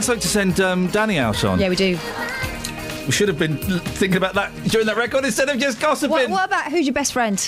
Find 0.00 0.04
something 0.04 0.20
to 0.22 0.28
send 0.28 0.60
um, 0.60 0.86
Danny 0.88 1.18
out 1.18 1.44
on. 1.44 1.58
Yeah, 1.58 1.68
we 1.68 1.76
do. 1.76 1.98
We 3.06 3.12
should 3.12 3.28
have 3.28 3.38
been 3.38 3.56
thinking 3.56 4.16
about 4.18 4.34
that 4.34 4.52
during 4.64 4.86
that 4.86 4.96
record 4.96 5.24
instead 5.24 5.48
of 5.48 5.58
just 5.58 5.80
gossiping. 5.80 6.10
What, 6.10 6.30
what 6.30 6.44
about 6.46 6.70
who's 6.70 6.86
your 6.86 6.94
best 6.94 7.12
friend? 7.12 7.40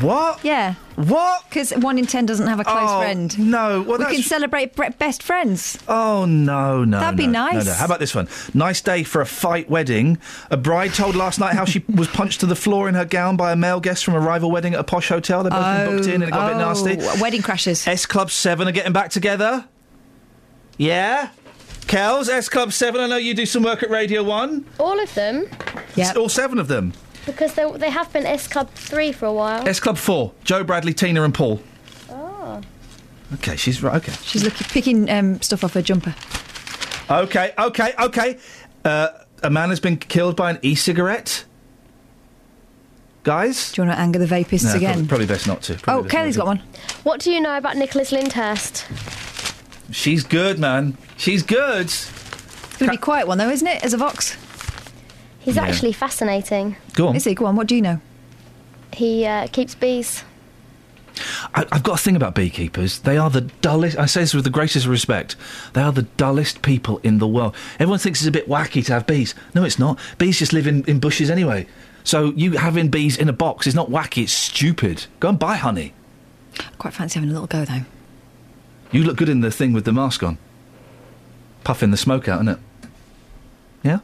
What? 0.00 0.44
Yeah. 0.44 0.74
What? 0.94 1.44
Because 1.48 1.72
one 1.72 1.98
in 1.98 2.06
ten 2.06 2.26
doesn't 2.26 2.46
have 2.46 2.60
a 2.60 2.64
close 2.64 2.78
Oh, 2.90 3.00
friend. 3.00 3.36
No. 3.38 3.82
Well, 3.82 3.98
we 3.98 4.04
that's- 4.04 4.12
can 4.14 4.22
celebrate 4.22 4.76
bre- 4.76 4.90
best 4.98 5.22
friends. 5.22 5.78
Oh 5.88 6.26
no, 6.26 6.84
no. 6.84 7.00
That'd 7.00 7.16
be 7.16 7.26
nice. 7.26 7.54
No, 7.64 7.72
no. 7.72 7.72
How 7.72 7.86
about 7.86 7.98
this 7.98 8.14
one? 8.14 8.28
Nice 8.54 8.80
day 8.82 9.02
for 9.02 9.20
a 9.20 9.26
fight 9.26 9.68
wedding. 9.68 10.18
A 10.50 10.56
bride 10.56 10.94
told 10.94 11.16
last 11.16 11.40
night 11.40 11.54
how 11.54 11.64
she 11.64 11.82
was 11.92 12.06
punched 12.06 12.40
to 12.40 12.46
the 12.46 12.54
floor 12.54 12.88
in 12.88 12.94
her 12.94 13.04
gown 13.04 13.36
by 13.36 13.50
a 13.52 13.56
male 13.56 13.80
guest 13.80 14.04
from 14.04 14.14
a 14.14 14.20
rival 14.20 14.50
wedding 14.50 14.74
at 14.74 14.80
a 14.80 14.84
posh 14.84 15.08
hotel. 15.08 15.42
They've 15.42 15.50
both 15.50 15.86
been 15.86 15.96
booked 15.96 16.06
in 16.08 16.14
and 16.22 16.24
it 16.24 16.30
got 16.30 16.52
a 16.52 16.54
bit 16.54 16.62
Oh, 16.62 16.68
nasty. 16.98 17.20
Wedding 17.20 17.42
crashes. 17.42 17.84
S 17.88 18.06
Club 18.06 18.30
7 18.30 18.68
are 18.68 18.72
getting 18.72 18.92
back 18.92 19.10
together. 19.10 19.64
Yeah? 20.78 21.30
Kels, 21.90 22.28
S 22.28 22.48
Club 22.48 22.72
7, 22.72 23.00
I 23.00 23.08
know 23.08 23.16
you 23.16 23.34
do 23.34 23.44
some 23.44 23.64
work 23.64 23.82
at 23.82 23.90
Radio 23.90 24.22
1. 24.22 24.64
All 24.78 25.00
of 25.00 25.12
them, 25.14 25.46
Yeah. 25.96 26.12
All 26.16 26.28
seven 26.28 26.60
of 26.60 26.68
them. 26.68 26.92
because 27.26 27.54
they, 27.54 27.68
they 27.78 27.90
have 27.90 28.12
been 28.12 28.24
S 28.26 28.46
Club 28.46 28.70
3 28.74 29.10
for 29.10 29.26
a 29.26 29.32
while. 29.32 29.68
S 29.68 29.80
Club 29.80 29.98
4, 29.98 30.32
Jo, 30.44 30.62
Bradley, 30.62 30.94
Tina, 30.94 31.24
and 31.24 31.34
Paul. 31.34 31.60
Oh. 32.08 32.60
Okay, 33.34 33.56
she's 33.56 33.82
right. 33.82 33.96
Okay. 33.96 34.12
She's 34.22 34.44
looking, 34.44 34.68
picking 34.68 35.10
um, 35.10 35.40
stuff 35.42 35.64
off 35.64 35.74
her 35.74 35.82
jumper. 35.82 36.14
Okay, 37.10 37.52
okay, 37.58 37.92
okay. 37.98 38.38
Uh, 38.84 39.08
a 39.42 39.50
man 39.50 39.70
has 39.70 39.80
been 39.80 39.96
killed 39.96 40.36
by 40.36 40.50
an 40.50 40.58
e 40.62 40.76
cigarette. 40.76 41.44
Guys? 43.24 43.72
Do 43.72 43.82
you 43.82 43.88
want 43.88 43.98
to 43.98 44.00
anger 44.00 44.18
the 44.20 44.26
vapists 44.26 44.64
No, 44.64 44.74
again? 44.76 44.92
Probably, 44.94 45.08
probably 45.08 45.26
best 45.26 45.46
not 45.48 45.62
to. 45.62 45.74
oh, 45.74 45.78
Probably 45.78 46.02
best 46.04 46.12
Kelly's 46.12 46.36
not 46.36 46.44
got 46.44 46.56
one. 46.58 46.62
What 47.02 47.20
do 47.20 47.32
you 47.32 47.40
know 47.40 47.56
about 47.56 47.76
Nicholas 47.76 48.12
Lyndhurst? 48.12 48.86
To. 49.90 49.94
She's 49.94 50.24
good, 50.24 50.58
man. 50.58 50.96
She's 51.16 51.42
good. 51.42 51.86
It's 51.86 52.76
going 52.78 52.88
to 52.88 52.90
be 52.90 52.96
a 52.96 53.00
quiet 53.00 53.26
one, 53.28 53.38
though, 53.38 53.50
isn't 53.50 53.66
it, 53.66 53.84
as 53.84 53.92
a 53.92 53.96
Vox? 53.98 54.36
He's 55.40 55.56
Yeah. 55.56 55.62
actually 55.64 55.92
fascinating. 55.92 56.76
Go 56.94 57.08
on. 57.08 57.16
Is 57.16 57.24
he? 57.24 57.34
Go 57.34 57.46
on, 57.46 57.56
what 57.56 57.66
do 57.66 57.74
you 57.76 57.82
know? 57.82 58.00
He 58.92 59.24
uh, 59.26 59.46
keeps 59.48 59.74
bees. 59.74 60.24
I, 61.54 61.66
I've 61.72 61.82
got 61.82 61.98
a 62.00 62.02
thing 62.02 62.16
about 62.16 62.34
beekeepers. 62.34 63.00
They 63.00 63.18
are 63.18 63.28
the 63.30 63.42
dullest. 63.42 63.98
I 63.98 64.06
say 64.06 64.20
this 64.22 64.32
with 64.34 64.44
the 64.44 64.50
greatest 64.50 64.86
respect. 64.86 65.36
They 65.74 65.82
are 65.82 65.92
the 65.92 66.02
dullest 66.02 66.62
people 66.62 66.98
in 67.02 67.18
the 67.18 67.26
world. 67.28 67.54
Everyone 67.78 67.98
thinks 67.98 68.20
it's 68.20 68.28
a 68.28 68.32
bit 68.32 68.48
wacky 68.48 68.84
to 68.86 68.92
have 68.94 69.06
bees. 69.06 69.34
No, 69.54 69.64
it's 69.64 69.78
not. 69.78 69.98
Bees 70.18 70.38
just 70.38 70.52
live 70.52 70.66
in, 70.66 70.84
in 70.84 70.98
bushes 70.98 71.30
anyway. 71.30 71.66
So 72.04 72.32
you 72.36 72.52
having 72.52 72.88
bees 72.88 73.16
in 73.18 73.28
a 73.28 73.32
box 73.32 73.66
is 73.66 73.74
not 73.74 73.90
wacky. 73.90 74.22
It's 74.22 74.32
stupid. 74.32 75.06
Go 75.20 75.28
and 75.28 75.38
buy 75.38 75.56
honey. 75.56 75.92
I 76.58 76.64
quite 76.78 76.94
fancy 76.94 77.14
having 77.18 77.30
a 77.30 77.32
little 77.32 77.46
go, 77.48 77.64
though. 77.64 77.82
You 78.92 79.04
look 79.04 79.16
good 79.16 79.28
in 79.28 79.40
the 79.40 79.50
thing 79.50 79.72
with 79.72 79.84
the 79.84 79.92
mask 79.92 80.22
on. 80.22 80.38
Puffing 81.62 81.90
the 81.90 81.96
smoke 81.96 82.28
out, 82.28 82.42
isn't 82.42 82.48
it? 82.48 82.58
Yeah. 83.84 83.98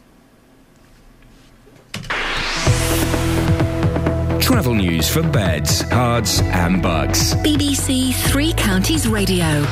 Travel 4.40 4.74
news 4.74 5.08
for 5.10 5.22
beds, 5.22 5.82
cards, 5.84 6.40
and 6.40 6.82
bugs. 6.82 7.34
BBC 7.36 8.14
Three 8.30 8.52
Counties 8.52 9.08
Radio. 9.08 9.64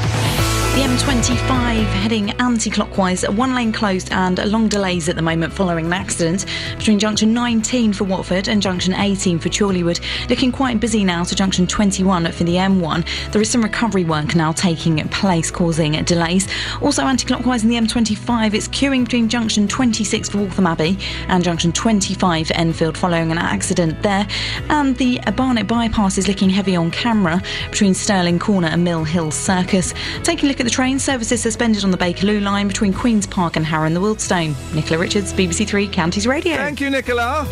The 0.74 0.80
M25 0.80 1.84
heading 1.84 2.30
anti 2.40 2.68
clockwise, 2.68 3.22
one 3.28 3.54
lane 3.54 3.70
closed 3.70 4.10
and 4.10 4.44
long 4.50 4.66
delays 4.66 5.08
at 5.08 5.14
the 5.14 5.22
moment 5.22 5.52
following 5.52 5.86
an 5.86 5.92
accident 5.92 6.46
between 6.76 6.98
junction 6.98 7.32
19 7.32 7.92
for 7.92 8.02
Watford 8.02 8.48
and 8.48 8.60
junction 8.60 8.92
18 8.92 9.38
for 9.38 9.50
Chorleywood. 9.50 10.00
Looking 10.28 10.50
quite 10.50 10.80
busy 10.80 11.04
now 11.04 11.22
to 11.22 11.36
junction 11.36 11.68
21 11.68 12.32
for 12.32 12.42
the 12.42 12.56
M1. 12.56 13.30
There 13.30 13.40
is 13.40 13.48
some 13.48 13.62
recovery 13.62 14.02
work 14.02 14.34
now 14.34 14.50
taking 14.50 14.98
place, 15.10 15.48
causing 15.48 15.92
delays. 16.02 16.48
Also, 16.82 17.04
anti 17.04 17.24
clockwise 17.24 17.62
in 17.62 17.68
the 17.70 17.76
M25, 17.76 18.52
it's 18.52 18.66
queuing 18.66 19.04
between 19.04 19.28
junction 19.28 19.68
26 19.68 20.30
for 20.30 20.38
Waltham 20.38 20.66
Abbey 20.66 20.98
and 21.28 21.44
junction 21.44 21.70
25 21.70 22.48
for 22.48 22.54
Enfield 22.54 22.98
following 22.98 23.30
an 23.30 23.38
accident 23.38 24.02
there. 24.02 24.26
And 24.70 24.96
the 24.96 25.20
Barnet 25.36 25.68
bypass 25.68 26.18
is 26.18 26.26
looking 26.26 26.50
heavy 26.50 26.74
on 26.74 26.90
camera 26.90 27.40
between 27.70 27.94
Stirling 27.94 28.40
Corner 28.40 28.66
and 28.66 28.82
Mill 28.82 29.04
Hill 29.04 29.30
Circus. 29.30 29.94
Taking 30.24 30.46
a 30.46 30.48
look 30.48 30.58
at 30.58 30.63
the 30.64 30.70
train 30.70 30.98
service 30.98 31.30
is 31.30 31.42
suspended 31.42 31.84
on 31.84 31.90
the 31.90 31.96
Bakerloo 31.98 32.42
line 32.42 32.68
between 32.68 32.92
Queen's 32.92 33.26
Park 33.26 33.56
and 33.56 33.64
Harrow 33.64 33.86
and 33.86 33.94
the 33.94 34.00
Wealdstone. 34.00 34.54
Nicola 34.74 34.98
Richards, 34.98 35.32
BBC 35.32 35.68
Three 35.68 35.86
Counties 35.86 36.26
Radio. 36.26 36.56
Thank 36.56 36.80
you, 36.80 36.90
Nicola. 36.90 37.46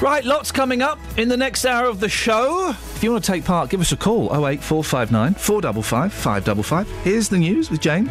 Right, 0.00 0.24
lots 0.24 0.52
coming 0.52 0.80
up 0.80 0.98
in 1.16 1.28
the 1.28 1.36
next 1.36 1.64
hour 1.64 1.86
of 1.88 2.00
the 2.00 2.08
show. 2.08 2.70
If 2.70 3.02
you 3.02 3.12
want 3.12 3.24
to 3.24 3.32
take 3.32 3.44
part, 3.44 3.68
give 3.68 3.80
us 3.80 3.92
a 3.92 3.96
call 3.96 4.26
08459 4.26 5.34
455 5.34 6.12
555. 6.12 7.04
Here's 7.04 7.28
the 7.28 7.38
news 7.38 7.70
with 7.70 7.80
Jane. 7.80 8.06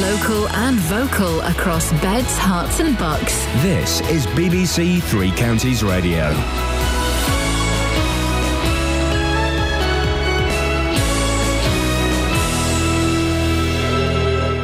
Local 0.00 0.48
and 0.48 0.76
vocal 0.76 1.40
across 1.40 1.90
beds, 2.00 2.38
Herts, 2.38 2.80
and 2.80 2.96
bucks. 2.96 3.44
This 3.62 4.00
is 4.02 4.26
BBC 4.28 5.02
Three 5.02 5.32
Counties 5.32 5.82
Radio. 5.82 6.30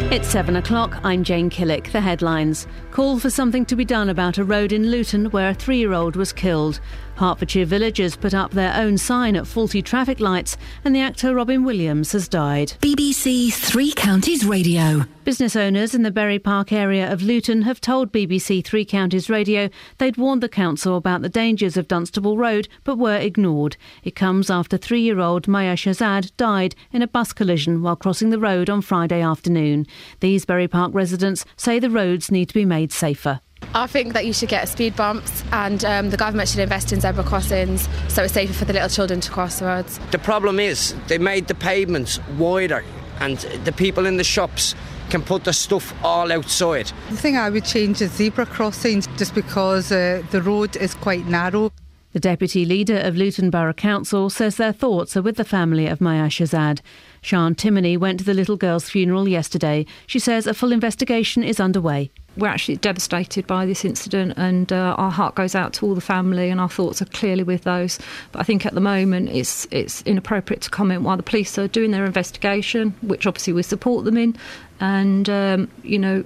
It's 0.09 0.29
seven 0.29 0.55
o'clock. 0.55 1.01
I'm 1.03 1.25
Jane 1.25 1.51
Killick. 1.51 1.91
The 1.91 2.01
headlines. 2.01 2.69
Call 2.93 3.19
for 3.19 3.29
something 3.29 3.67
to 3.67 3.75
be 3.75 3.85
done 3.85 4.09
about 4.09 4.39
a 4.39 4.45
road 4.45 4.71
in 4.71 4.89
Luton 4.89 5.33
where 5.33 5.49
a 5.51 5.55
three 5.55 5.79
year 5.79 5.93
old 5.93 6.15
was 6.15 6.33
killed. 6.33 6.79
Hertfordshire 7.17 7.65
villagers 7.65 8.15
put 8.15 8.35
up 8.35 8.51
their 8.51 8.75
own 8.75 8.99
sign 8.99 9.37
at 9.37 9.47
faulty 9.47 9.81
traffic 9.81 10.21
lights, 10.21 10.57
and 10.85 10.95
the 10.95 11.01
actor 11.01 11.35
Robin 11.35 11.65
Williams 11.65 12.13
has 12.13 12.29
died. 12.29 12.75
BBC 12.81 13.53
Three 13.53 13.93
Counties 13.93 14.45
Radio. 14.45 15.05
Business 15.25 15.57
owners 15.57 15.95
in 15.95 16.03
the 16.03 16.11
Bury 16.11 16.39
Park 16.39 16.73
area 16.73 17.11
of 17.13 17.23
Luton 17.23 17.63
have 17.63 17.81
told 17.81 18.13
BBC 18.13 18.65
Three 18.65 18.85
Counties 18.85 19.29
Radio 19.29 19.71
they'd 19.99 20.17
warned 20.17 20.43
the 20.43 20.49
council 20.49 20.97
about 20.97 21.23
the 21.23 21.29
dangers 21.29 21.77
of 21.77 21.89
Dunstable 21.89 22.37
Road 22.37 22.69
but 22.85 22.99
were 22.99 23.17
ignored. 23.17 23.77
It 24.05 24.15
comes 24.15 24.51
after 24.51 24.77
three 24.77 25.01
year 25.01 25.19
old 25.19 25.49
Maya 25.49 25.75
Shazad 25.75 26.31
died 26.37 26.75
in 26.93 27.03
a 27.03 27.09
bus 27.09 27.33
collision 27.33 27.83
while 27.83 27.97
crossing 27.97 28.31
the 28.31 28.39
road 28.39 28.71
on 28.71 28.83
Friday 28.83 29.21
afternoon. 29.21 29.87
These 30.21 30.45
Bury 30.45 30.69
Park 30.69 30.93
residents 30.95 31.45
say 31.57 31.79
the 31.79 31.91
roads 31.91 32.31
need 32.31 32.49
to 32.49 32.55
be 32.55 32.65
made 32.65 32.93
safer. 32.93 33.41
I 33.75 33.87
think 33.87 34.15
that 34.15 34.25
you 34.25 34.33
should 34.33 34.49
get 34.49 34.69
speed 34.69 34.97
bumps 34.97 35.45
and 35.53 35.85
um, 35.85 36.11
the 36.11 36.17
government 36.17 36.49
should 36.49 36.61
invest 36.61 36.93
in 36.93 37.01
zebra 37.01 37.25
crossings 37.25 37.89
so 38.09 38.23
it's 38.23 38.33
safer 38.33 38.53
for 38.53 38.65
the 38.65 38.73
little 38.73 38.89
children 38.89 39.21
to 39.21 39.31
cross 39.31 39.59
the 39.59 39.67
roads. 39.67 39.99
The 40.13 40.19
problem 40.19 40.59
is 40.59 40.95
they 41.09 41.19
made 41.19 41.47
the 41.49 41.55
pavements 41.55 42.19
wider 42.39 42.85
and 43.21 43.39
the 43.65 43.73
people 43.73 44.07
in 44.07 44.17
the 44.17 44.25
shops 44.25 44.75
can 45.11 45.23
put 45.23 45.45
the 45.45 45.53
stuff 45.53 45.95
all 46.05 46.33
outside. 46.33 46.91
The 47.11 47.17
thing 47.17 47.37
I 47.37 47.51
would 47.51 47.65
change 47.65 48.01
is 48.01 48.13
zebra 48.13 48.47
crossings 48.47 49.07
just 49.19 49.35
because 49.35 49.93
uh, 49.93 50.23
the 50.31 50.43
road 50.43 50.77
is 50.77 50.95
quite 50.95 51.27
narrow. 51.27 51.71
The 52.13 52.21
deputy 52.21 52.65
leader 52.65 52.99
of 52.99 53.15
Luton 53.15 53.51
Borough 53.51 53.75
Council 53.75 54.31
says 54.31 54.57
their 54.57 54.73
thoughts 54.73 55.19
are 55.19 55.23
with 55.23 55.37
the 55.37 55.45
family 55.45 55.87
of 55.87 56.01
Maya 56.01 56.29
Shazad. 56.29 56.81
Sian 57.27 57.57
Timoney 57.57 57.99
went 57.99 58.21
to 58.21 58.25
the 58.25 58.35
little 58.35 58.57
girl's 58.57 58.89
funeral 58.89 59.27
yesterday. 59.27 59.85
She 60.07 60.21
says 60.21 60.47
a 60.47 60.55
full 60.55 60.71
investigation 60.71 61.43
is 61.43 61.59
underway. 61.59 62.09
We're 62.37 62.47
actually 62.47 62.77
devastated 62.77 63.49
by 63.49 63.67
this 63.67 63.85
incident, 63.85 64.35
and 64.37 64.73
uh, 64.73 64.95
our 64.97 65.11
heart 65.11 65.35
goes 65.35 65.57
out 65.57 65.73
to 65.75 65.87
all 65.87 65.97
the 65.97 66.01
family, 66.01 66.51
and 66.51 66.61
our 66.61 66.69
thoughts 66.69 67.03
are 67.03 67.07
clearly 67.07 67.43
with 67.43 67.65
those. 67.65 67.99
But 68.31 68.41
I 68.41 68.43
think 68.45 68.65
at 68.65 68.75
the 68.75 68.81
moment 68.81 69.31
it's 69.31 69.67
it's 69.73 70.03
inappropriate 70.03 70.63
to 70.63 70.71
comment 70.71 71.03
while 71.03 71.17
the 71.17 71.25
police 71.25 71.59
are 71.59 71.67
doing 71.67 71.91
their 71.91 72.05
investigation, 72.05 72.95
which 73.03 73.27
obviously 73.27 73.55
we 73.55 73.65
support 73.65 74.05
them 74.05 74.17
in, 74.17 74.37
and 74.79 75.29
um, 75.29 75.69
you 75.83 75.99
know 75.99 76.25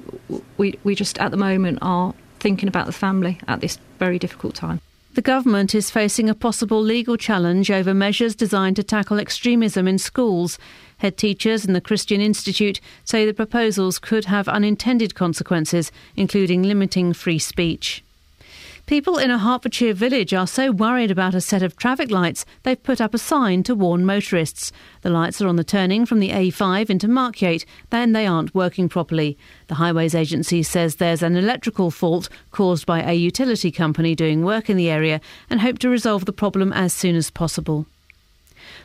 we 0.59 0.78
we 0.84 0.94
just 0.94 1.18
at 1.18 1.30
the 1.30 1.38
moment 1.38 1.78
are 1.80 2.12
thinking 2.40 2.68
about 2.68 2.84
the 2.84 2.92
family 2.92 3.38
at 3.48 3.61
this 3.61 3.78
very 3.98 4.18
difficult 4.18 4.55
time. 4.55 4.80
The 5.14 5.22
government 5.22 5.74
is 5.74 5.90
facing 5.90 6.30
a 6.30 6.36
possible 6.36 6.80
legal 6.80 7.16
challenge 7.16 7.68
over 7.68 7.92
measures 7.92 8.36
designed 8.36 8.76
to 8.76 8.84
tackle 8.84 9.18
extremism 9.18 9.88
in 9.88 9.98
schools. 9.98 10.57
Head 11.01 11.16
teachers 11.16 11.64
in 11.64 11.72
the 11.72 11.80
Christian 11.80 12.20
Institute 12.20 12.78
say 13.05 13.24
the 13.24 13.32
proposals 13.32 13.98
could 13.98 14.26
have 14.26 14.48
unintended 14.48 15.14
consequences, 15.14 15.90
including 16.14 16.62
limiting 16.62 17.14
free 17.14 17.38
speech. 17.38 18.05
People 18.84 19.16
in 19.16 19.30
a 19.30 19.38
Hertfordshire 19.38 19.94
village 19.94 20.34
are 20.34 20.46
so 20.46 20.70
worried 20.70 21.11
about 21.11 21.34
a 21.34 21.40
set 21.40 21.62
of 21.62 21.74
traffic 21.74 22.11
lights 22.11 22.44
they've 22.64 22.82
put 22.82 23.01
up 23.01 23.14
a 23.14 23.18
sign 23.18 23.62
to 23.62 23.74
warn 23.74 24.05
motorists. 24.05 24.72
The 25.01 25.09
lights 25.09 25.40
are 25.40 25.48
on 25.48 25.57
the 25.57 25.64
turning 25.64 26.05
from 26.05 26.20
the 26.20 26.32
A5 26.32 26.90
into 26.90 27.09
Markyate, 27.09 27.64
then 27.88 28.12
they 28.12 28.26
aren't 28.26 28.55
working 28.55 28.90
properly. 28.90 29.38
The 29.68 29.76
Highways 29.76 30.14
Agency 30.14 30.62
says 30.62 30.96
there's 30.96 31.22
an 31.22 31.34
electrical 31.34 31.90
fault 31.90 32.28
caused 32.51 32.84
by 32.84 33.01
a 33.01 33.14
utility 33.14 33.70
company 33.70 34.14
doing 34.14 34.44
work 34.44 34.68
in 34.68 34.76
the 34.76 34.90
area 34.90 35.22
and 35.48 35.62
hope 35.62 35.78
to 35.78 35.88
resolve 35.88 36.26
the 36.26 36.32
problem 36.34 36.74
as 36.74 36.92
soon 36.92 37.16
as 37.16 37.30
possible. 37.30 37.86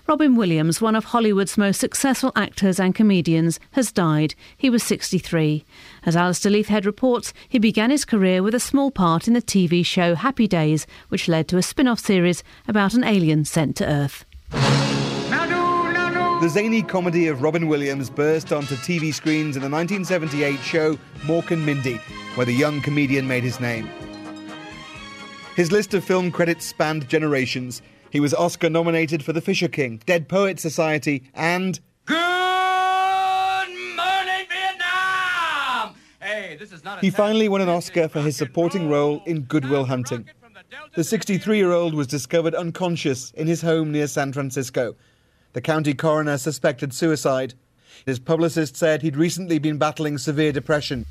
Robin 0.08 0.36
Williams, 0.36 0.80
one 0.80 0.96
of 0.96 1.06
Hollywood's 1.06 1.58
most 1.58 1.80
successful 1.80 2.32
actors 2.36 2.80
and 2.80 2.94
comedians, 2.94 3.60
has 3.72 3.92
died. 3.92 4.36
He 4.56 4.70
was 4.70 4.84
63. 4.84 5.66
As 6.06 6.16
Alastair 6.16 6.52
Leithead 6.52 6.86
reports, 6.86 7.34
he 7.50 7.58
began 7.58 7.90
his 7.90 8.06
career 8.06 8.44
with 8.44 8.54
a 8.54 8.60
small 8.60 8.92
part 8.92 9.28
in 9.28 9.34
the 9.34 9.42
TV 9.42 9.84
show 9.84 10.14
Happy 10.14 10.48
Days, 10.48 10.86
which 11.10 11.28
led 11.28 11.48
to 11.48 11.58
a 11.58 11.64
spin 11.64 11.88
off 11.88 12.00
series 12.00 12.44
about 12.68 12.94
an 12.94 13.04
alien 13.04 13.46
sent 13.46 13.78
to 13.78 13.86
Earth. 13.88 14.26
Nanu, 14.52 15.92
nanu, 15.92 16.40
The 16.40 16.50
zany 16.50 16.84
comedy 16.84 17.26
of 17.28 17.42
Robin 17.42 17.68
Williams 17.68 18.12
burst 18.12 18.54
onto 18.54 18.76
TV 18.76 19.12
screens 19.12 19.56
in 19.56 19.64
the 19.64 19.70
1978 19.70 20.60
show 20.60 21.00
Mork 21.22 21.50
and 21.50 21.66
Mindy, 21.66 21.96
where 22.36 22.46
the 22.46 22.54
young 22.54 22.80
comedian 22.80 23.28
made 23.28 23.44
his 23.44 23.60
name. 23.60 23.90
His 25.56 25.72
list 25.72 25.96
of 25.96 26.04
film 26.04 26.32
credits 26.32 26.64
spanned 26.66 27.10
generations. 27.10 27.82
He 28.16 28.22
was 28.22 28.34
Oscar 28.34 28.70
nominated 28.70 29.26
for 29.26 29.34
The 29.34 29.42
Fisher 29.42 29.68
King, 29.68 30.02
Dead 30.06 30.30
Poets 30.30 30.62
Society, 30.62 31.30
and 31.34 31.82
Good 32.06 32.16
morning, 33.98 34.46
Vietnam! 34.50 35.96
Hey, 36.22 36.56
this 36.58 36.72
is 36.72 36.82
not 36.86 37.00
a 37.00 37.02
he 37.02 37.10
finally 37.10 37.50
won 37.50 37.60
an 37.60 37.68
Oscar 37.68 38.08
for 38.08 38.22
his 38.22 38.38
supporting 38.38 38.88
role 38.88 39.22
in 39.26 39.42
Good 39.42 39.70
Will 39.70 39.84
Hunting. 39.84 40.30
The 40.96 41.04
63 41.04 41.58
year 41.58 41.74
old 41.74 41.94
was 41.94 42.08
discovered 42.08 42.56
unconscious 42.56 43.32
in 43.32 43.48
his 43.48 43.62
home 43.62 43.92
near 43.92 44.08
San 44.08 44.32
Francisco. 44.32 44.96
The 45.52 45.60
county 45.60 45.94
coroner 45.94 46.38
suspected 46.38 46.94
suicide. 46.94 47.54
His 48.06 48.20
publicist 48.20 48.78
said 48.78 49.02
he'd 49.02 49.18
recently 49.18 49.60
been 49.60 49.78
battling 49.78 50.20
severe 50.20 50.54
depression. 50.54 51.06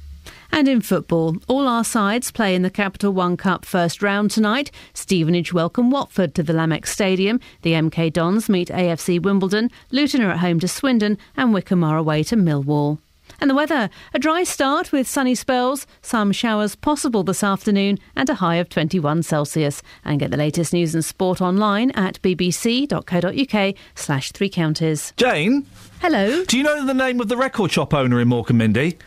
And 0.53 0.69
in 0.69 0.81
football, 0.81 1.37
all 1.49 1.67
our 1.67 1.85
sides 1.85 2.31
play 2.31 2.55
in 2.55 2.63
the 2.63 2.71
Capital 2.71 3.13
One 3.13 3.37
Cup 3.37 3.65
first 3.65 4.03
round 4.03 4.31
tonight. 4.31 4.71
Stevenage 4.93 5.53
welcome 5.53 5.91
Watford 5.91 6.35
to 6.35 6.43
the 6.43 6.53
Lamex 6.53 6.87
Stadium. 6.87 7.41
The 7.63 7.73
MK 7.73 8.13
Dons 8.13 8.49
meet 8.49 8.69
AFC 8.69 9.21
Wimbledon. 9.21 9.71
Luton 9.91 10.23
are 10.23 10.31
at 10.31 10.39
home 10.39 10.61
to 10.61 10.69
Swindon, 10.69 11.19
and 11.37 11.53
Wycombe 11.53 11.85
are 11.85 11.97
away 11.97 12.23
to 12.25 12.37
Millwall. 12.37 12.99
And 13.41 13.51
the 13.51 13.55
weather 13.55 13.91
a 14.13 14.19
dry 14.19 14.45
start 14.45 14.93
with 14.93 15.09
sunny 15.09 15.35
spells, 15.35 15.87
some 16.03 16.33
showers 16.33 16.77
possible 16.77 17.23
this 17.23 17.43
afternoon, 17.43 17.99
and 18.15 18.29
a 18.29 18.35
high 18.35 18.57
of 18.57 18.69
21 18.69 19.23
Celsius. 19.23 19.83
And 20.05 20.21
get 20.21 20.31
the 20.31 20.37
latest 20.37 20.73
news 20.73 20.95
and 20.95 21.05
sport 21.05 21.41
online 21.41 21.91
at 21.93 22.21
bbc.co.uk 22.23 23.75
slash 23.95 24.33
three 24.33 24.49
counties. 24.49 25.13
Jane? 25.17 25.67
Hello. 26.01 26.45
Do 26.45 26.57
you 26.57 26.63
know 26.63 26.85
the 26.85 26.95
name 26.95 27.21
of 27.21 27.29
the 27.29 27.37
record 27.37 27.73
shop 27.73 27.95
owner 27.95 28.21
in 28.21 28.29
Mork 28.29 28.51
and 28.51 28.59
Mindy? 28.59 28.99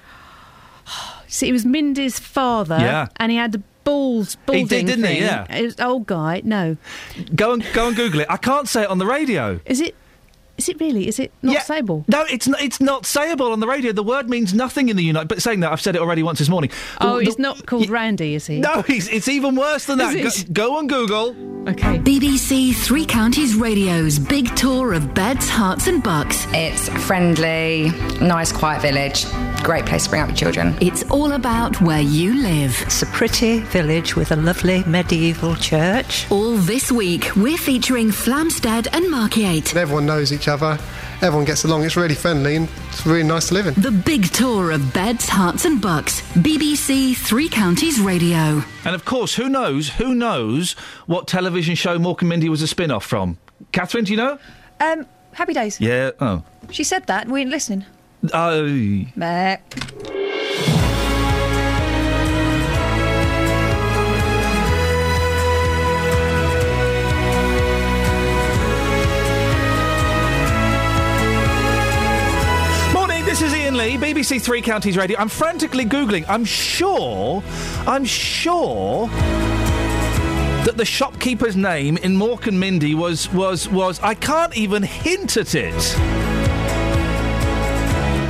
See, 1.27 1.49
it 1.49 1.51
was 1.51 1.65
Mindy's 1.65 2.19
father, 2.19 2.77
Yeah. 2.79 3.07
and 3.17 3.31
he 3.31 3.37
had 3.37 3.51
the 3.51 3.61
balls, 3.83 4.37
He 4.51 4.63
did, 4.63 4.85
didn't 4.87 5.05
he? 5.05 5.19
Yeah. 5.19 5.45
It 5.53 5.63
was 5.63 5.79
old 5.79 6.07
guy. 6.07 6.41
No, 6.43 6.77
Go 7.35 7.53
and 7.53 7.65
go 7.73 7.87
and 7.87 7.95
Google 7.95 8.21
it. 8.21 8.27
I 8.29 8.37
can't 8.37 8.67
say 8.67 8.83
it 8.83 8.89
on 8.89 8.97
the 8.97 9.05
radio. 9.05 9.59
is 9.65 9.79
it? 9.81 9.95
Is 10.57 10.69
it 10.69 10.79
really? 10.79 11.07
Is 11.07 11.19
it 11.19 11.31
not 11.41 11.53
Yeah. 11.53 11.61
Sable? 11.61 12.03
No, 12.07 12.23
it's 12.29 12.47
not, 12.47 12.61
it's 12.61 12.81
not 12.81 13.03
sayable 13.03 13.51
on 13.51 13.59
the 13.59 13.67
radio. 13.67 13.91
The 13.91 14.03
word 14.03 14.29
means 14.29 14.53
nothing 14.53 14.89
in 14.89 14.95
the 14.97 15.03
United. 15.03 15.27
But 15.27 15.41
saying 15.41 15.59
that, 15.61 15.71
I've 15.71 15.81
said 15.81 15.95
it 15.95 16.01
already 16.01 16.23
once 16.23 16.39
this 16.39 16.49
morning. 16.49 16.71
Oh, 16.99 17.19
The- 17.19 17.25
he's 17.25 17.39
not 17.39 17.65
called 17.65 17.89
Randy, 17.89 18.33
is 18.35 18.47
he? 18.47 18.59
No, 18.59 18.81
he's, 18.81 19.07
it's 19.07 19.27
even 19.27 19.55
worse 19.55 19.85
than 19.85 19.99
that. 19.99 20.15
Go, 20.15 20.29
go 20.69 20.77
on 20.77 20.87
Google. 20.87 21.35
Okay. 21.69 21.99
BBC 21.99 22.73
Three 22.73 23.05
Counties 23.05 23.53
Radio's 23.55 24.17
big 24.19 24.55
tour 24.55 24.93
of 24.93 25.13
beds, 25.13 25.49
Herts, 25.49 25.87
and 25.87 26.01
bucks. 26.01 26.47
It's 26.51 26.87
friendly, 27.05 27.89
nice, 28.21 28.51
quiet 28.53 28.81
village. 28.81 29.25
Great 29.63 29.85
place 29.85 30.05
to 30.05 30.09
bring 30.09 30.21
up 30.21 30.29
your 30.29 30.35
children. 30.37 30.77
It's 30.81 31.03
all 31.11 31.33
about 31.33 31.81
where 31.81 31.99
you 31.99 32.35
live. 32.41 32.79
It's 32.83 33.01
a 33.01 33.05
pretty 33.07 33.59
village 33.59 34.15
with 34.15 34.31
a 34.31 34.35
lovely 34.37 34.83
medieval 34.85 35.55
church. 35.55 36.25
All 36.31 36.55
this 36.57 36.89
week, 36.91 37.35
we're 37.35 37.57
featuring 37.57 38.09
Flamstead 38.09 38.87
and 38.93 39.05
Markyate. 39.07 39.75
Everyone 39.75 40.05
knows 40.05 40.31
each 40.31 40.46
other. 40.47 40.77
Everyone 41.21 41.45
gets 41.45 41.63
along. 41.63 41.83
It's 41.83 41.95
really 41.97 42.15
friendly 42.15 42.55
and 42.55 42.69
it's 42.89 43.05
really 43.05 43.23
nice 43.23 43.47
to 43.47 43.53
live 43.55 43.67
in. 43.67 43.73
The 43.75 43.91
big 43.91 44.25
tour 44.31 44.71
of 44.71 44.93
beds, 44.93 45.27
Herts, 45.27 45.65
and 45.65 45.81
bucks. 45.81 46.21
BBC 46.33 47.15
Three 47.15 47.49
Counties 47.49 47.99
Radio. 47.99 48.63
And 48.85 48.95
of 48.95 49.05
course, 49.05 49.35
who 49.35 49.49
knows? 49.49 49.89
Who 49.89 50.13
knows 50.13 50.73
what 51.07 51.27
television 51.27 51.75
show 51.75 51.97
Mork 51.97 52.21
and 52.21 52.29
Mindy 52.29 52.49
was 52.49 52.61
a 52.61 52.67
spin-off 52.67 53.05
from? 53.05 53.37
Catherine, 53.71 54.03
do 54.03 54.11
you 54.11 54.17
know? 54.17 54.37
Um, 54.79 55.05
happy 55.33 55.53
days. 55.53 55.81
Yeah. 55.81 56.11
Oh. 56.19 56.43
She 56.69 56.83
said 56.83 57.07
that 57.07 57.23
and 57.23 57.31
we 57.31 57.41
weren't 57.41 57.51
listening. 57.51 57.85
Oh. 58.33 58.65
Meh. 59.15 59.57
BBC 73.95 74.41
Three 74.41 74.61
Counties 74.61 74.97
Radio. 74.97 75.17
I'm 75.17 75.29
frantically 75.29 75.85
Googling. 75.85 76.25
I'm 76.27 76.43
sure, 76.43 77.41
I'm 77.85 78.03
sure 78.03 79.07
that 79.07 80.73
the 80.75 80.83
shopkeeper's 80.83 81.55
name 81.55 81.95
in 81.97 82.17
Mork 82.17 82.47
and 82.47 82.59
Mindy 82.59 82.95
was, 82.95 83.31
was, 83.31 83.69
was, 83.69 83.99
I 84.01 84.15
can't 84.15 84.57
even 84.57 84.83
hint 84.83 85.37
at 85.37 85.55
it. 85.55 85.97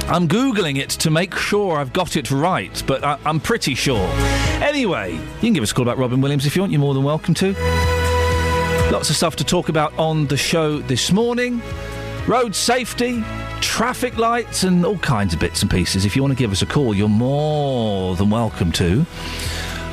I'm 0.09 0.27
Googling 0.27 0.77
it 0.77 0.89
to 0.91 1.09
make 1.09 1.33
sure 1.33 1.77
I've 1.77 1.93
got 1.93 2.15
it 2.15 2.29
right, 2.29 2.83
but 2.85 3.03
I, 3.03 3.17
I'm 3.25 3.39
pretty 3.39 3.73
sure. 3.73 4.07
Anyway, 4.61 5.13
you 5.13 5.39
can 5.39 5.53
give 5.53 5.63
us 5.63 5.71
a 5.71 5.73
call 5.73 5.83
about 5.83 5.97
Robin 5.97 6.21
Williams 6.21 6.45
if 6.45 6.55
you 6.55 6.61
want, 6.61 6.71
you're 6.71 6.81
more 6.81 6.93
than 6.93 7.03
welcome 7.03 7.33
to. 7.35 7.53
Lots 8.91 9.09
of 9.09 9.15
stuff 9.15 9.35
to 9.37 9.43
talk 9.43 9.69
about 9.69 9.97
on 9.97 10.27
the 10.27 10.37
show 10.37 10.79
this 10.79 11.11
morning 11.11 11.61
road 12.27 12.53
safety, 12.53 13.23
traffic 13.61 14.17
lights, 14.17 14.63
and 14.63 14.85
all 14.85 14.97
kinds 14.97 15.33
of 15.33 15.39
bits 15.39 15.61
and 15.61 15.71
pieces. 15.71 16.05
If 16.05 16.15
you 16.15 16.21
want 16.21 16.31
to 16.31 16.37
give 16.37 16.51
us 16.51 16.61
a 16.61 16.65
call, 16.65 16.93
you're 16.93 17.07
more 17.09 18.15
than 18.15 18.29
welcome 18.29 18.71
to. 18.73 19.05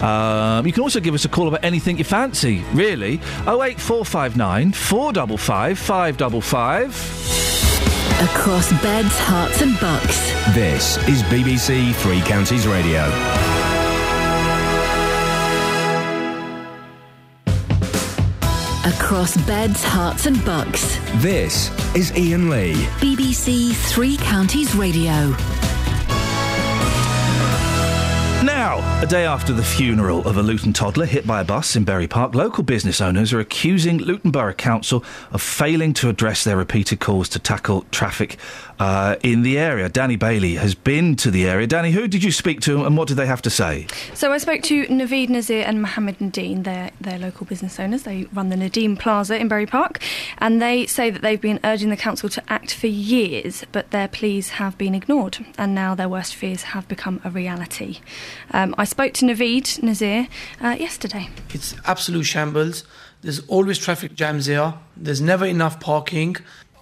Um, 0.02 0.66
you 0.66 0.72
can 0.72 0.82
also 0.82 1.00
give 1.00 1.14
us 1.14 1.24
a 1.24 1.28
call 1.28 1.48
about 1.48 1.64
anything 1.64 1.98
you 1.98 2.04
fancy, 2.04 2.62
really. 2.72 3.14
08459 3.46 4.72
455 4.72 5.78
555. 5.78 7.44
Across 8.22 8.70
beds, 8.82 9.16
Herts, 9.18 9.62
and 9.62 9.78
bucks. 9.80 10.32
This 10.54 10.96
is 11.08 11.22
BBC 11.24 11.94
Three 11.96 12.20
Counties 12.22 12.66
Radio. 12.66 13.63
Across 18.86 19.38
beds, 19.46 19.82
Herts, 19.82 20.26
and 20.26 20.44
bucks. 20.44 20.98
This 21.22 21.70
is 21.96 22.12
Iain 22.12 22.50
Lee. 22.50 22.74
BBC 23.00 23.72
Three 23.72 24.18
Counties 24.18 24.74
Radio. 24.76 25.34
Now, 28.44 29.00
a 29.02 29.06
day 29.06 29.24
after 29.24 29.54
the 29.54 29.64
funeral 29.64 30.28
of 30.28 30.36
a 30.36 30.42
Luton 30.42 30.74
toddler 30.74 31.06
hit 31.06 31.26
by 31.26 31.40
a 31.40 31.44
bus 31.44 31.76
in 31.76 31.84
Bury 31.84 32.06
Park, 32.06 32.34
local 32.34 32.62
business 32.62 33.00
owners 33.00 33.32
are 33.32 33.40
accusing 33.40 33.96
Luton 33.96 34.30
Borough 34.30 34.52
Council 34.52 35.02
of 35.32 35.40
failing 35.40 35.94
to 35.94 36.10
address 36.10 36.44
their 36.44 36.58
repeated 36.58 37.00
calls 37.00 37.30
to 37.30 37.38
tackle 37.38 37.86
traffic 37.90 38.36
uh, 38.78 39.16
in 39.22 39.42
the 39.42 39.58
area. 39.58 39.88
Danny 39.88 40.16
Bailey 40.16 40.54
has 40.54 40.74
been 40.74 41.16
to 41.16 41.30
the 41.30 41.48
area. 41.48 41.66
Danny, 41.66 41.90
who 41.90 42.08
did 42.08 42.24
you 42.24 42.32
speak 42.32 42.60
to 42.62 42.84
and 42.84 42.96
what 42.96 43.08
did 43.08 43.16
they 43.16 43.26
have 43.26 43.42
to 43.42 43.50
say? 43.50 43.86
So 44.14 44.32
I 44.32 44.38
spoke 44.38 44.62
to 44.62 44.86
Naveed 44.86 45.28
Nazir 45.28 45.64
and 45.66 45.80
Mohammed 45.82 46.18
Nadeem. 46.18 46.64
They're, 46.64 46.90
they're 47.00 47.18
local 47.18 47.46
business 47.46 47.78
owners. 47.78 48.02
They 48.02 48.24
run 48.32 48.48
the 48.48 48.56
Nadeem 48.56 48.98
Plaza 48.98 49.38
in 49.38 49.48
Bury 49.48 49.66
Park. 49.66 50.00
And 50.38 50.60
they 50.60 50.86
say 50.86 51.10
that 51.10 51.22
they've 51.22 51.40
been 51.40 51.60
urging 51.64 51.90
the 51.90 51.96
council 51.96 52.28
to 52.28 52.42
act 52.48 52.74
for 52.74 52.86
years, 52.86 53.64
but 53.72 53.90
their 53.90 54.08
pleas 54.08 54.50
have 54.50 54.76
been 54.76 54.94
ignored. 54.94 55.44
And 55.56 55.74
now 55.74 55.94
their 55.94 56.08
worst 56.08 56.34
fears 56.34 56.62
have 56.62 56.88
become 56.88 57.20
a 57.24 57.30
reality. 57.30 58.00
Um, 58.52 58.74
I 58.78 58.84
spoke 58.84 59.12
to 59.14 59.24
Naveed 59.24 59.82
Nazir 59.82 60.28
uh, 60.60 60.76
yesterday. 60.78 61.28
It's 61.50 61.74
absolute 61.86 62.24
shambles. 62.24 62.84
There's 63.22 63.40
always 63.48 63.78
traffic 63.78 64.14
jams 64.14 64.46
here. 64.46 64.74
There's 64.96 65.20
never 65.20 65.46
enough 65.46 65.80
parking. 65.80 66.36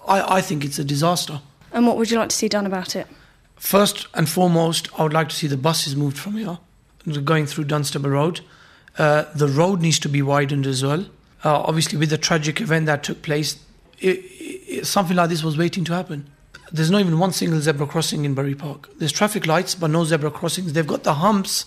I, 0.07 0.37
I 0.37 0.41
think 0.41 0.65
it's 0.65 0.77
a 0.77 0.83
disaster. 0.83 1.39
And 1.73 1.87
what 1.87 1.97
would 1.97 2.11
you 2.11 2.17
like 2.17 2.29
to 2.29 2.35
see 2.35 2.47
done 2.47 2.65
about 2.65 2.95
it? 2.95 3.07
First 3.55 4.07
and 4.13 4.29
foremost, 4.29 4.87
I 4.99 5.03
would 5.03 5.13
like 5.13 5.29
to 5.29 5.35
see 5.35 5.47
the 5.47 5.57
buses 5.57 5.95
moved 5.95 6.17
from 6.17 6.37
here, 6.37 6.59
going 7.23 7.47
through 7.47 7.65
Dunstable 7.65 8.11
Road. 8.11 8.41
Uh, 8.97 9.25
the 9.33 9.47
road 9.47 9.81
needs 9.81 9.99
to 9.99 10.09
be 10.09 10.21
widened 10.21 10.67
as 10.67 10.83
well. 10.83 11.05
Uh, 11.43 11.61
obviously, 11.61 11.97
with 11.97 12.09
the 12.09 12.17
tragic 12.17 12.61
event 12.61 12.85
that 12.85 13.03
took 13.03 13.21
place, 13.21 13.57
it, 13.99 14.19
it, 14.29 14.85
something 14.85 15.17
like 15.17 15.29
this 15.29 15.43
was 15.43 15.57
waiting 15.57 15.83
to 15.85 15.93
happen. 15.93 16.29
There's 16.71 16.91
not 16.91 17.01
even 17.01 17.19
one 17.19 17.31
single 17.31 17.59
zebra 17.59 17.87
crossing 17.87 18.25
in 18.25 18.33
Bury 18.33 18.55
Park. 18.55 18.89
There's 18.97 19.11
traffic 19.11 19.47
lights, 19.47 19.75
but 19.75 19.89
no 19.89 20.05
zebra 20.05 20.31
crossings. 20.31 20.73
They've 20.73 20.85
got 20.85 21.03
the 21.03 21.15
humps 21.15 21.65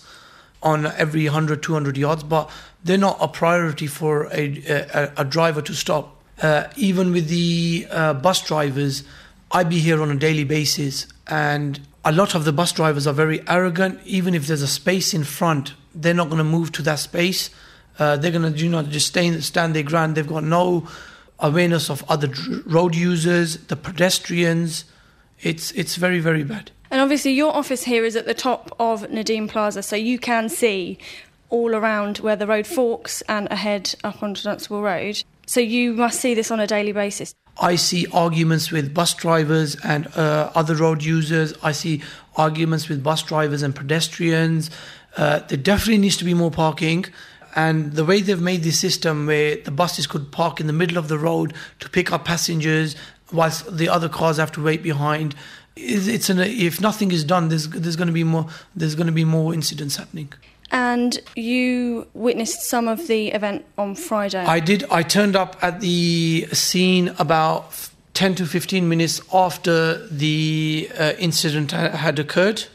on 0.63 0.85
every 0.85 1.25
100, 1.25 1.61
200 1.61 1.97
yards, 1.97 2.23
but 2.23 2.49
they're 2.83 2.97
not 2.97 3.17
a 3.19 3.27
priority 3.27 3.87
for 3.87 4.25
a, 4.33 4.63
a, 4.67 5.11
a 5.17 5.25
driver 5.25 5.61
to 5.61 5.73
stop. 5.73 6.15
Uh, 6.41 6.67
even 6.75 7.11
with 7.11 7.27
the 7.27 7.87
uh, 7.89 8.13
bus 8.13 8.45
drivers, 8.45 9.03
I 9.51 9.63
be 9.63 9.79
here 9.79 10.01
on 10.01 10.11
a 10.11 10.15
daily 10.15 10.43
basis, 10.43 11.07
and 11.27 11.79
a 12.03 12.11
lot 12.11 12.35
of 12.35 12.45
the 12.45 12.51
bus 12.51 12.71
drivers 12.71 13.07
are 13.07 13.13
very 13.13 13.41
arrogant. 13.47 13.99
Even 14.05 14.33
if 14.33 14.47
there's 14.47 14.61
a 14.61 14.67
space 14.67 15.13
in 15.13 15.23
front, 15.23 15.73
they're 15.95 16.13
not 16.13 16.29
going 16.29 16.37
to 16.37 16.43
move 16.43 16.71
to 16.73 16.81
that 16.83 16.99
space. 16.99 17.49
Uh, 17.99 18.17
they're 18.17 18.31
going 18.31 18.53
to, 18.53 18.57
you 18.57 18.69
know, 18.69 18.83
just 18.83 19.07
stay, 19.07 19.39
stand 19.39 19.75
their 19.75 19.83
ground. 19.83 20.15
They've 20.15 20.27
got 20.27 20.43
no 20.43 20.87
awareness 21.39 21.89
of 21.89 22.03
other 22.09 22.31
road 22.65 22.95
users, 22.95 23.57
the 23.67 23.75
pedestrians. 23.75 24.85
It's 25.41 25.71
it's 25.71 25.95
very 25.95 26.19
very 26.19 26.43
bad. 26.43 26.71
And 26.89 27.01
obviously, 27.01 27.31
your 27.31 27.53
office 27.53 27.83
here 27.83 28.05
is 28.05 28.15
at 28.15 28.25
the 28.25 28.33
top 28.33 28.75
of 28.79 29.03
Nadeem 29.03 29.49
Plaza, 29.49 29.83
so 29.83 29.95
you 29.95 30.17
can 30.19 30.49
see 30.49 30.97
all 31.49 31.75
around 31.75 32.19
where 32.19 32.35
the 32.35 32.47
road 32.47 32.67
forks 32.67 33.21
and 33.23 33.47
ahead 33.51 33.95
up 34.03 34.21
onto 34.21 34.43
Dunstable 34.43 34.81
Road. 34.81 35.23
So 35.47 35.61
you 35.61 35.93
must 35.93 36.19
see 36.19 36.33
this 36.33 36.51
on 36.51 36.59
a 36.59 36.67
daily 36.67 36.91
basis. 36.91 37.33
I 37.59 37.75
see 37.75 38.05
arguments 38.11 38.69
with 38.69 38.93
bus 38.93 39.13
drivers 39.13 39.75
and 39.83 40.07
uh, 40.15 40.51
other 40.53 40.75
road 40.75 41.03
users. 41.03 41.53
I 41.63 41.71
see 41.71 42.03
arguments 42.35 42.87
with 42.89 43.01
bus 43.01 43.23
drivers 43.23 43.63
and 43.63 43.73
pedestrians. 43.75 44.69
Uh, 45.15 45.39
there 45.39 45.57
definitely 45.57 45.97
needs 45.97 46.17
to 46.17 46.25
be 46.25 46.33
more 46.33 46.51
parking. 46.51 47.05
And 47.55 47.93
the 47.93 48.05
way 48.05 48.21
they've 48.21 48.39
made 48.39 48.61
this 48.61 48.79
system 48.79 49.25
where 49.25 49.55
the 49.55 49.71
buses 49.71 50.05
could 50.05 50.31
park 50.31 50.59
in 50.59 50.67
the 50.67 50.73
middle 50.73 50.97
of 50.97 51.07
the 51.07 51.17
road 51.17 51.53
to 51.79 51.89
pick 51.89 52.11
up 52.11 52.25
passengers 52.25 52.95
whilst 53.31 53.77
the 53.77 53.89
other 53.89 54.09
cars 54.09 54.37
have 54.37 54.51
to 54.51 54.61
wait 54.61 54.83
behind, 54.83 55.33
it's 55.75 56.29
an, 56.29 56.39
if 56.39 56.81
nothing 56.81 57.11
is 57.11 57.23
done, 57.23 57.49
there's, 57.49 57.67
there's 57.69 57.95
going 57.95 58.07
to 58.07 58.13
be 58.13 58.23
more 58.23 58.47
there's 58.75 58.95
going 58.95 59.07
to 59.07 59.13
be 59.13 59.25
more 59.25 59.53
incidents 59.53 59.95
happening. 59.95 60.31
And 60.71 61.19
you 61.35 62.07
witnessed 62.13 62.63
some 62.63 62.87
of 62.87 63.07
the 63.07 63.29
event 63.29 63.65
on 63.77 63.95
Friday. 63.95 64.43
I 64.43 64.59
did. 64.59 64.83
I 64.91 65.03
turned 65.03 65.35
up 65.35 65.55
at 65.61 65.79
the 65.79 66.47
scene 66.51 67.13
about 67.19 67.89
10 68.13 68.35
to 68.35 68.45
15 68.45 68.89
minutes 68.89 69.21
after 69.33 70.05
the 70.07 70.89
uh, 70.97 71.13
incident 71.19 71.71
had 71.71 72.19
occurred. 72.19 72.65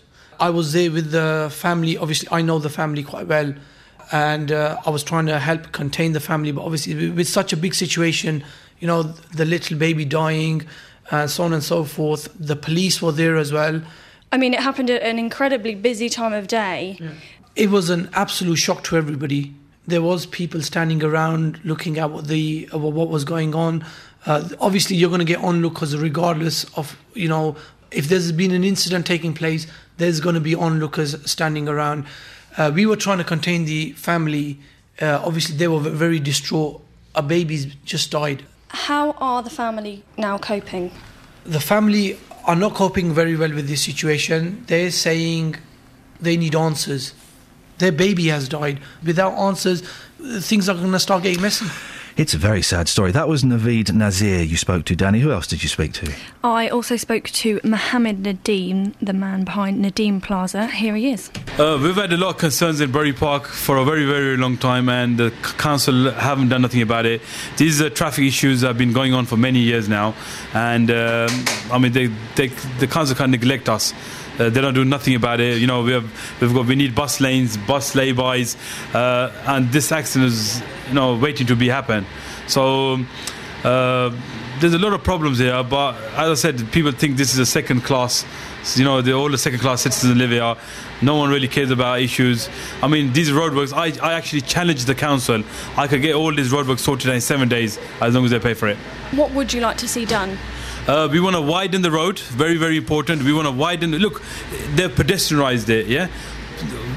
I 0.41 0.51
was 0.51 0.73
there 0.73 0.91
with 0.91 1.11
the 1.11 1.51
family. 1.53 1.97
Obviously, 1.99 2.29
I 2.33 2.43
know 2.43 2.59
the 2.59 2.71
family 2.71 3.03
quite 3.03 3.27
well. 3.27 3.55
And 4.11 4.53
uh, 4.53 4.81
I 4.85 4.91
was 4.91 5.03
trying 5.03 5.27
to 5.27 5.39
help 5.39 5.73
contain 5.73 6.13
the 6.13 6.21
family. 6.21 6.53
But 6.53 6.63
obviously, 6.63 6.95
with, 6.95 7.17
with 7.17 7.29
such 7.29 7.53
a 7.53 7.57
big 7.57 7.75
situation, 7.75 8.45
you 8.81 8.87
know, 8.87 9.03
the 9.03 9.45
little 9.45 9.79
baby 9.79 10.05
dying, 10.05 10.67
and 11.11 11.31
so 11.31 11.45
on 11.45 11.53
and 11.53 11.63
so 11.63 11.85
forth, 11.85 12.29
the 12.39 12.57
police 12.57 13.03
were 13.03 13.13
there 13.13 13.37
as 13.37 13.53
well. 13.53 13.83
I 14.33 14.39
mean, 14.39 14.55
it 14.55 14.61
happened 14.61 14.89
at 14.89 15.03
an 15.03 15.19
incredibly 15.19 15.75
busy 15.75 16.09
time 16.09 16.33
of 16.33 16.49
day. 16.49 16.99
It 17.57 17.71
was 17.71 17.91
an 17.91 18.09
absolute 18.13 18.57
shock 18.57 18.85
to 18.85 18.97
everybody. 18.97 19.55
There 19.87 20.03
was 20.03 20.27
people 20.27 20.63
standing 20.63 21.03
around 21.03 21.61
looking 21.65 21.99
at 21.99 22.11
what 22.11 22.29
the 22.29 22.69
what 22.73 23.09
was 23.09 23.25
going 23.25 23.55
on. 23.55 23.85
Uh, 24.27 24.49
obviously, 24.61 24.97
you're 24.97 25.11
going 25.11 25.19
to 25.19 25.25
get 25.25 25.41
onlookers 25.41 25.97
regardless 25.97 26.65
of 26.77 26.97
you 27.15 27.29
know 27.29 27.57
if 27.91 28.09
there's 28.09 28.33
been 28.33 28.53
an 28.53 28.65
incident 28.65 29.07
taking 29.07 29.35
place. 29.35 29.67
There's 29.99 30.21
going 30.21 30.35
to 30.35 30.41
be 30.41 30.55
onlookers 30.55 31.31
standing 31.31 31.69
around. 31.69 32.07
Uh, 32.57 32.71
we 32.75 32.87
were 32.87 32.97
trying 32.97 33.19
to 33.19 33.25
contain 33.25 33.65
the 33.65 33.93
family. 33.93 34.59
Uh, 35.01 35.21
obviously, 35.25 35.57
they 35.57 35.69
were 35.69 35.81
very 35.81 36.21
distraught. 36.21 36.83
A 37.15 37.23
baby's 37.23 37.67
just 37.85 38.11
died. 38.11 38.45
How 38.69 39.13
are 39.13 39.43
the 39.43 39.51
family 39.51 40.03
now 40.17 40.39
coping? 40.39 40.91
the 41.45 41.61
family 41.61 42.19
are 42.45 42.57
not 42.57 42.75
coping 42.75 43.13
very 43.13 43.37
well 43.37 43.53
with 43.53 43.69
this 43.69 43.83
situation. 43.83 44.65
They're 44.67 44.91
saying 44.91 45.57
they 46.21 46.37
need 46.37 46.55
answers. 46.55 47.15
Their 47.83 47.91
baby 47.91 48.29
has 48.29 48.49
died. 48.49 48.79
Without 49.05 49.33
answers, 49.33 49.83
things 50.39 50.69
are 50.69 50.75
going 50.75 50.93
to 50.93 51.01
start 51.01 51.25
getting 51.25 51.43
messy. 51.43 51.67
It's 52.17 52.33
a 52.33 52.39
very 52.39 52.63
sad 52.63 52.89
story. 52.89 53.11
That 53.11 53.27
was 53.27 53.43
Naveed 53.43 53.93
Nazir 53.93 54.43
you 54.43 54.57
spoke 54.57 54.85
to, 54.85 54.95
Danny. 54.95 55.19
Who 55.19 55.33
else 55.33 55.49
did 55.49 55.65
you 55.65 55.69
speak 55.69 55.93
to? 55.95 56.13
I 56.45 56.69
also 56.69 56.97
spoke 56.97 57.31
to 57.31 57.59
Mohammed 57.65 58.23
Nadeem, 58.23 58.95
the 59.03 59.13
man 59.13 59.43
behind 59.43 59.85
Nadeem 59.85 60.23
Plaza. 60.23 60.69
Here 60.69 60.95
he 60.95 61.11
is. 61.11 61.29
Uh, 61.59 61.77
we've 61.83 61.97
had 61.97 62.13
a 62.13 62.17
lot 62.17 62.29
of 62.29 62.39
concerns 62.39 62.81
in 62.81 62.93
Bury 62.93 63.13
Park 63.13 63.47
for 63.47 63.79
a 63.79 63.85
very, 63.85 64.05
very 64.05 64.37
long 64.37 64.59
time, 64.59 64.89
and 64.89 65.19
the 65.19 65.33
council 65.59 66.13
haven't 66.13 66.51
done 66.51 66.63
nothing 66.63 66.83
about 66.83 67.05
it. 67.05 67.21
These 67.57 67.83
uh, 67.83 67.91
traffic 67.91 68.27
issues 68.27 68.61
have 68.61 68.79
been 68.79 68.93
going 68.93 69.13
on 69.13 69.27
for 69.27 69.37
many 69.37 69.59
years 69.59 69.89
now, 69.89 70.15
and 70.55 70.89
um, 70.89 71.31
I 71.73 71.79
mean, 71.81 71.91
they, 71.91 72.07
they, 72.37 72.47
the 72.79 72.87
council 72.87 73.17
can't 73.17 73.33
neglect 73.33 73.69
us. 73.69 73.93
Uh, 74.39 74.51
they 74.51 74.61
don't 74.61 74.75
do 74.75 74.85
nothing 74.85 75.15
about 75.15 75.41
it. 75.41 75.59
You 75.59 75.67
know, 75.67 75.83
we 75.83 75.93
have, 75.93 76.41
we've 76.41 76.55
got 76.55 76.67
we 76.67 76.75
need 76.75 76.95
bus 76.95 77.21
lanes, 77.21 77.57
bus 77.57 77.95
laybys, 77.95 78.57
uh, 78.95 79.33
and 79.47 79.71
this 79.71 79.93
accident 79.93 80.33
is 80.33 80.63
you 80.89 80.95
know 80.95 81.17
waiting 81.17 81.47
to 81.49 81.57
be 81.57 81.69
happen. 81.69 82.07
So. 82.47 83.05
Uh, 83.65 84.11
there's 84.63 84.75
a 84.75 84.79
lot 84.79 84.93
of 84.93 85.03
problems 85.03 85.39
here, 85.39 85.63
but 85.65 85.97
as 86.13 86.31
I 86.31 86.35
said, 86.35 86.71
people 86.71 86.93
think 86.93 87.17
this 87.17 87.33
is 87.33 87.39
a 87.39 87.47
second 87.47 87.83
class. 87.83 88.25
You 88.77 88.85
know, 88.85 89.03
the, 89.03 89.13
all 89.13 89.29
the 89.29 89.39
second 89.39 89.59
class 89.59 89.83
citizens 89.83 90.17
live 90.17 90.31
here. 90.31 90.55
No 91.01 91.17
one 91.17 91.31
really 91.31 91.49
cares 91.49 91.73
about 91.73 92.01
issues. 92.01 92.49
I 92.81 92.87
mean, 92.87 93.13
these 93.13 93.31
roadworks, 93.31 93.73
I, 93.73 93.87
I 94.07 94.13
actually 94.13 94.43
challenged 94.43 94.87
the 94.87 94.95
council. 94.95 95.43
I 95.77 95.89
could 95.89 96.01
get 96.01 96.15
all 96.15 96.33
these 96.33 96.53
roadworks 96.53 96.79
sorted 96.79 97.13
in 97.13 97.21
seven 97.21 97.49
days 97.49 97.79
as 98.01 98.15
long 98.15 98.25
as 98.25 98.31
they 98.31 98.39
pay 98.39 98.55
for 98.55 98.69
it. 98.69 98.77
What 99.11 99.33
would 99.33 99.53
you 99.53 99.61
like 99.61 99.79
to 99.79 99.89
see 99.89 100.05
done? 100.05 100.39
Uh, 100.87 101.09
we 101.11 101.21
want 101.21 101.37
to 101.37 101.43
widen 101.43 101.83
the 101.83 101.91
road. 101.91 102.19
Very, 102.19 102.57
very 102.57 102.77
important. 102.77 103.23
We 103.23 103.33
want 103.33 103.47
to 103.47 103.53
widen. 103.53 103.93
Look, 103.93 104.21
they're 104.75 104.89
pedestrianised 104.89 105.67
there. 105.67 105.83
Yeah, 105.83 106.09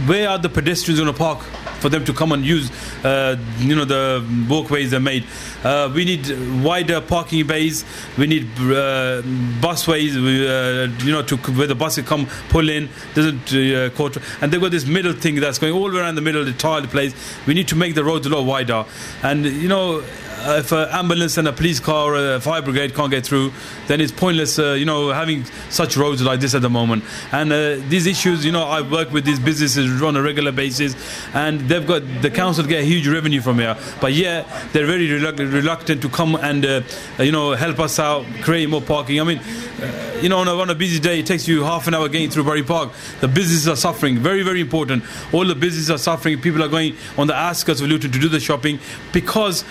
where 0.08 0.30
are 0.30 0.38
the 0.38 0.50
pedestrians 0.50 1.00
going 1.00 1.12
to 1.12 1.18
park 1.18 1.42
for 1.80 1.90
them 1.90 2.04
to 2.06 2.14
come 2.14 2.32
and 2.32 2.44
use? 2.46 2.72
Uh, 3.04 3.38
you 3.60 3.76
know 3.76 3.86
the 3.86 4.26
walkways 4.50 4.94
are 4.94 5.00
made. 5.00 5.26
Uh, 5.64 5.92
we 5.94 6.06
need 6.06 6.28
wider 6.64 7.02
parking 7.02 7.46
bays. 7.46 7.86
We 8.18 8.28
need 8.28 8.46
uh, 8.58 9.22
busways. 9.62 10.16
Uh, 10.16 10.92
you 11.06 11.12
know 11.12 11.22
to 11.24 11.38
where 11.38 11.68
the 11.68 11.76
buses 11.76 12.06
come 12.06 12.28
pull 12.50 12.70
in. 12.70 12.90
Doesn't 13.14 13.54
uh, 13.54 13.90
quarter. 13.92 14.22
And 14.42 14.52
they've 14.52 14.62
got 14.62 14.72
this 14.72 14.86
middle 14.86 15.14
thing 15.14 15.36
that's 15.36 15.60
going 15.60 15.74
all 15.74 15.96
around 15.96 16.16
the 16.16 16.22
middle 16.22 16.42
of 16.42 16.48
the 16.48 16.54
tiled 16.54 16.90
place. 16.90 17.14
We 17.46 17.54
need 17.54 17.68
to 17.70 17.76
make 17.76 17.96
the 17.96 18.04
roads 18.04 18.26
a 18.26 18.30
lot 18.30 18.46
wider. 18.46 18.86
And 19.22 19.46
you 19.46 19.70
know 19.70 20.04
uh, 20.40 20.58
if 20.60 20.72
an 20.72 20.88
ambulance 20.90 21.38
and 21.38 21.48
a 21.48 21.54
police 21.54 21.80
car 21.80 22.14
or 22.14 22.36
a 22.36 22.40
fire 22.40 22.62
brigade 22.62 22.94
can't 22.94 23.12
get 23.12 23.26
through, 23.26 23.52
then 23.88 24.02
it's 24.02 24.12
pointless, 24.12 24.60
uh, 24.60 24.74
you 24.74 24.86
know, 24.86 25.12
having 25.12 25.46
such 25.70 25.98
roads 25.98 26.22
like 26.22 26.40
this 26.40 26.54
at 26.54 26.62
the 26.62 26.70
moment. 26.70 27.04
And 27.32 27.52
uh, 27.52 27.76
these 27.90 28.06
issues, 28.06 28.46
you 28.46 28.52
know, 28.52 28.64
I 28.64 28.82
work 28.82 29.12
with 29.12 29.26
these 29.26 29.40
businesses 29.40 30.02
on 30.02 30.16
a 30.16 30.22
regular 30.22 30.52
basis, 30.52 30.96
and 31.34 31.62
they've 31.62 31.86
got 31.86 32.04
the 32.22 32.30
council 32.30 32.64
get 32.66 32.84
huge 32.84 33.08
revenue 33.08 33.42
from 33.42 33.60
here, 33.60 33.78
but 34.02 34.14
yeah, 34.14 34.44
they're 34.72 34.86
very 34.86 35.12
reluctant, 35.12 35.54
reluctant 35.54 36.02
to 36.02 36.10
come 36.10 36.36
and, 36.36 36.66
uh, 36.66 36.82
you 37.20 37.32
know, 37.32 37.54
help 37.54 37.80
us 37.80 38.00
out, 38.00 38.26
create 38.42 38.70
more 38.70 38.82
parking. 38.82 39.20
I 39.20 39.24
mean, 39.24 39.40
uh, 39.40 40.20
you 40.22 40.30
know, 40.30 40.40
on 40.40 40.48
a, 40.48 40.54
on 40.54 40.70
a 40.70 40.76
busy 40.76 41.00
day, 41.00 41.20
it 41.20 41.28
takes 41.28 41.48
you 41.48 41.64
half 41.64 41.88
an 41.88 41.94
hour 41.94 42.08
getting 42.08 42.30
through 42.30 42.46
Bury 42.46 42.64
Park. 42.64 42.92
The 43.20 43.28
businesses 43.28 43.68
are 43.68 43.76
suffering. 43.76 44.18
Very, 44.18 44.44
very 44.44 44.62
important. 44.62 45.04
All 45.34 45.46
the 45.46 45.56
businesses 45.56 45.90
are 45.90 45.98
suffering. 45.98 46.40
People 46.40 46.64
are 46.64 46.68
going 46.68 46.96
on 47.18 47.28
the 47.28 47.36
outskirts 47.36 47.82
of 47.82 47.88
Luton 47.88 48.12
to 48.12 48.20
do 48.20 48.30
the 48.30 48.40
shopping 48.40 48.80
because 49.12 49.66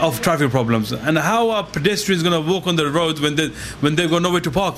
of 0.00 0.20
traffic 0.20 0.50
problems. 0.50 0.92
And 0.92 1.18
how 1.18 1.50
are 1.50 1.64
pedestrians 1.64 2.22
going 2.22 2.42
to 2.42 2.50
walk 2.50 2.66
on 2.66 2.76
the 2.76 2.90
roads 2.90 3.20
when 3.20 3.36
they 3.36 3.48
when 3.80 3.96
they've 3.96 4.10
got 4.10 4.22
nowhere 4.22 4.40
to 4.40 4.50
park? 4.50 4.76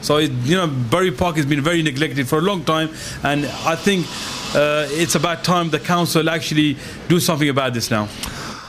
So 0.00 0.18
it, 0.18 0.30
you 0.44 0.56
know, 0.56 0.66
Bury 0.66 1.10
Park 1.10 1.36
has 1.36 1.46
been 1.46 1.60
very 1.60 1.82
neglected 1.82 2.28
for 2.28 2.38
a 2.38 2.42
long 2.42 2.64
time, 2.64 2.90
and 3.24 3.46
I 3.46 3.74
think 3.74 4.06
uh, 4.54 4.86
it's 4.90 5.16
about 5.16 5.42
time 5.42 5.70
the 5.70 5.80
council 5.80 6.30
actually 6.30 6.76
do 7.08 7.18
something 7.18 7.48
about 7.48 7.74
this 7.74 7.90
now. 7.90 8.08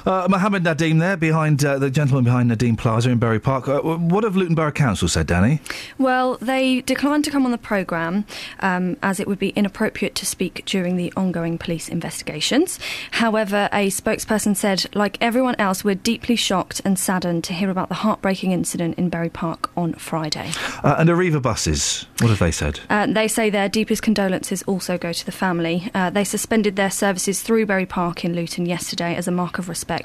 Uh, 0.09 0.27
Mohammed 0.27 0.63
Nadeem 0.63 0.99
there, 0.99 1.15
behind 1.15 1.63
uh, 1.63 1.77
the 1.77 1.91
gentleman 1.91 2.23
behind 2.23 2.49
Nadeem 2.49 2.75
Plaza 2.75 3.11
in 3.11 3.19
Bury 3.19 3.39
Park. 3.39 3.67
Uh, 3.67 3.79
what 3.79 4.23
have 4.23 4.35
Luton 4.35 4.55
Borough 4.55 4.71
Council 4.71 5.07
said, 5.07 5.27
Danny? 5.27 5.61
Well, 5.99 6.37
they 6.41 6.81
declined 6.81 7.25
to 7.25 7.29
come 7.29 7.45
on 7.45 7.51
the 7.51 7.59
programme 7.59 8.25
um, 8.61 8.97
as 9.03 9.19
it 9.19 9.27
would 9.27 9.37
be 9.37 9.49
inappropriate 9.49 10.15
to 10.15 10.25
speak 10.25 10.63
during 10.65 10.97
the 10.97 11.13
ongoing 11.15 11.59
police 11.59 11.87
investigations. 11.87 12.79
However, 13.11 13.69
a 13.71 13.91
spokesperson 13.91 14.55
said, 14.55 14.87
like 14.95 15.19
everyone 15.21 15.53
else, 15.59 15.83
we're 15.83 15.93
deeply 15.93 16.35
shocked 16.35 16.81
and 16.83 16.97
saddened 16.97 17.43
to 17.43 17.53
hear 17.53 17.69
about 17.69 17.89
the 17.89 17.95
heartbreaking 17.95 18.51
incident 18.51 18.97
in 18.97 19.09
Bury 19.09 19.29
Park 19.29 19.69
on 19.77 19.93
Friday. 19.93 20.53
Uh, 20.83 20.95
and 20.97 21.07
Arriva 21.07 21.39
buses, 21.39 22.07
what 22.19 22.31
have 22.31 22.39
they 22.39 22.49
said? 22.49 22.79
Uh, 22.89 23.05
they 23.05 23.27
say 23.27 23.51
their 23.51 23.69
deepest 23.69 24.01
condolences 24.01 24.63
also 24.63 24.97
go 24.97 25.13
to 25.13 25.23
the 25.23 25.31
family. 25.31 25.91
Uh, 25.93 26.09
they 26.09 26.23
suspended 26.23 26.77
their 26.77 26.89
services 26.89 27.43
through 27.43 27.67
Bury 27.67 27.85
Park 27.85 28.25
in 28.25 28.33
Luton 28.33 28.65
yesterday 28.65 29.13
as 29.13 29.27
a 29.27 29.31
mark 29.31 29.59
of 29.59 29.69
respect, 29.69 29.98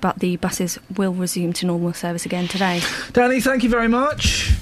but 0.00 0.18
the 0.18 0.36
buses 0.36 0.78
will 0.96 1.12
resume 1.12 1.52
to 1.54 1.66
normal 1.66 1.92
service 1.92 2.24
again 2.26 2.48
today. 2.48 2.80
Danny, 3.12 3.40
thank 3.40 3.62
you 3.62 3.68
very 3.68 3.88
much. 3.88 4.52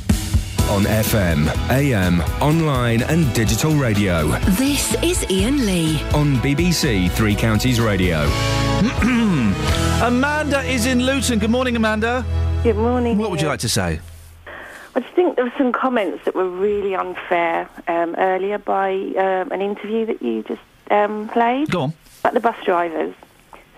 On 0.70 0.84
FM, 0.84 1.48
AM, 1.70 2.20
online, 2.40 3.02
and 3.02 3.32
digital 3.34 3.74
radio. 3.74 4.28
This 4.52 4.94
is 5.02 5.24
Iain 5.30 5.66
Lee. 5.66 6.00
On 6.14 6.36
BBC 6.36 7.10
Three 7.10 7.34
Counties 7.34 7.80
Radio. 7.80 8.22
Amanda 10.02 10.62
is 10.62 10.86
in 10.86 11.04
Luton. 11.04 11.38
Good 11.38 11.50
morning, 11.50 11.76
Amanda. 11.76 12.24
Good 12.62 12.76
morning. 12.76 13.18
What 13.18 13.30
would 13.30 13.40
you 13.40 13.48
like 13.48 13.60
to 13.60 13.68
say? 13.68 14.00
I 14.94 15.00
just 15.00 15.14
think 15.14 15.36
there 15.36 15.44
were 15.44 15.52
some 15.56 15.72
comments 15.72 16.24
that 16.24 16.34
were 16.34 16.48
really 16.48 16.94
unfair 16.94 17.68
um, 17.88 18.14
earlier 18.16 18.58
by 18.58 18.92
um, 18.92 19.50
an 19.50 19.62
interview 19.62 20.06
that 20.06 20.22
you 20.22 20.42
just 20.42 20.60
um, 20.90 21.28
played. 21.28 21.70
Go 21.70 21.82
on. 21.82 21.92
About 22.20 22.34
the 22.34 22.40
bus 22.40 22.56
drivers, 22.64 23.14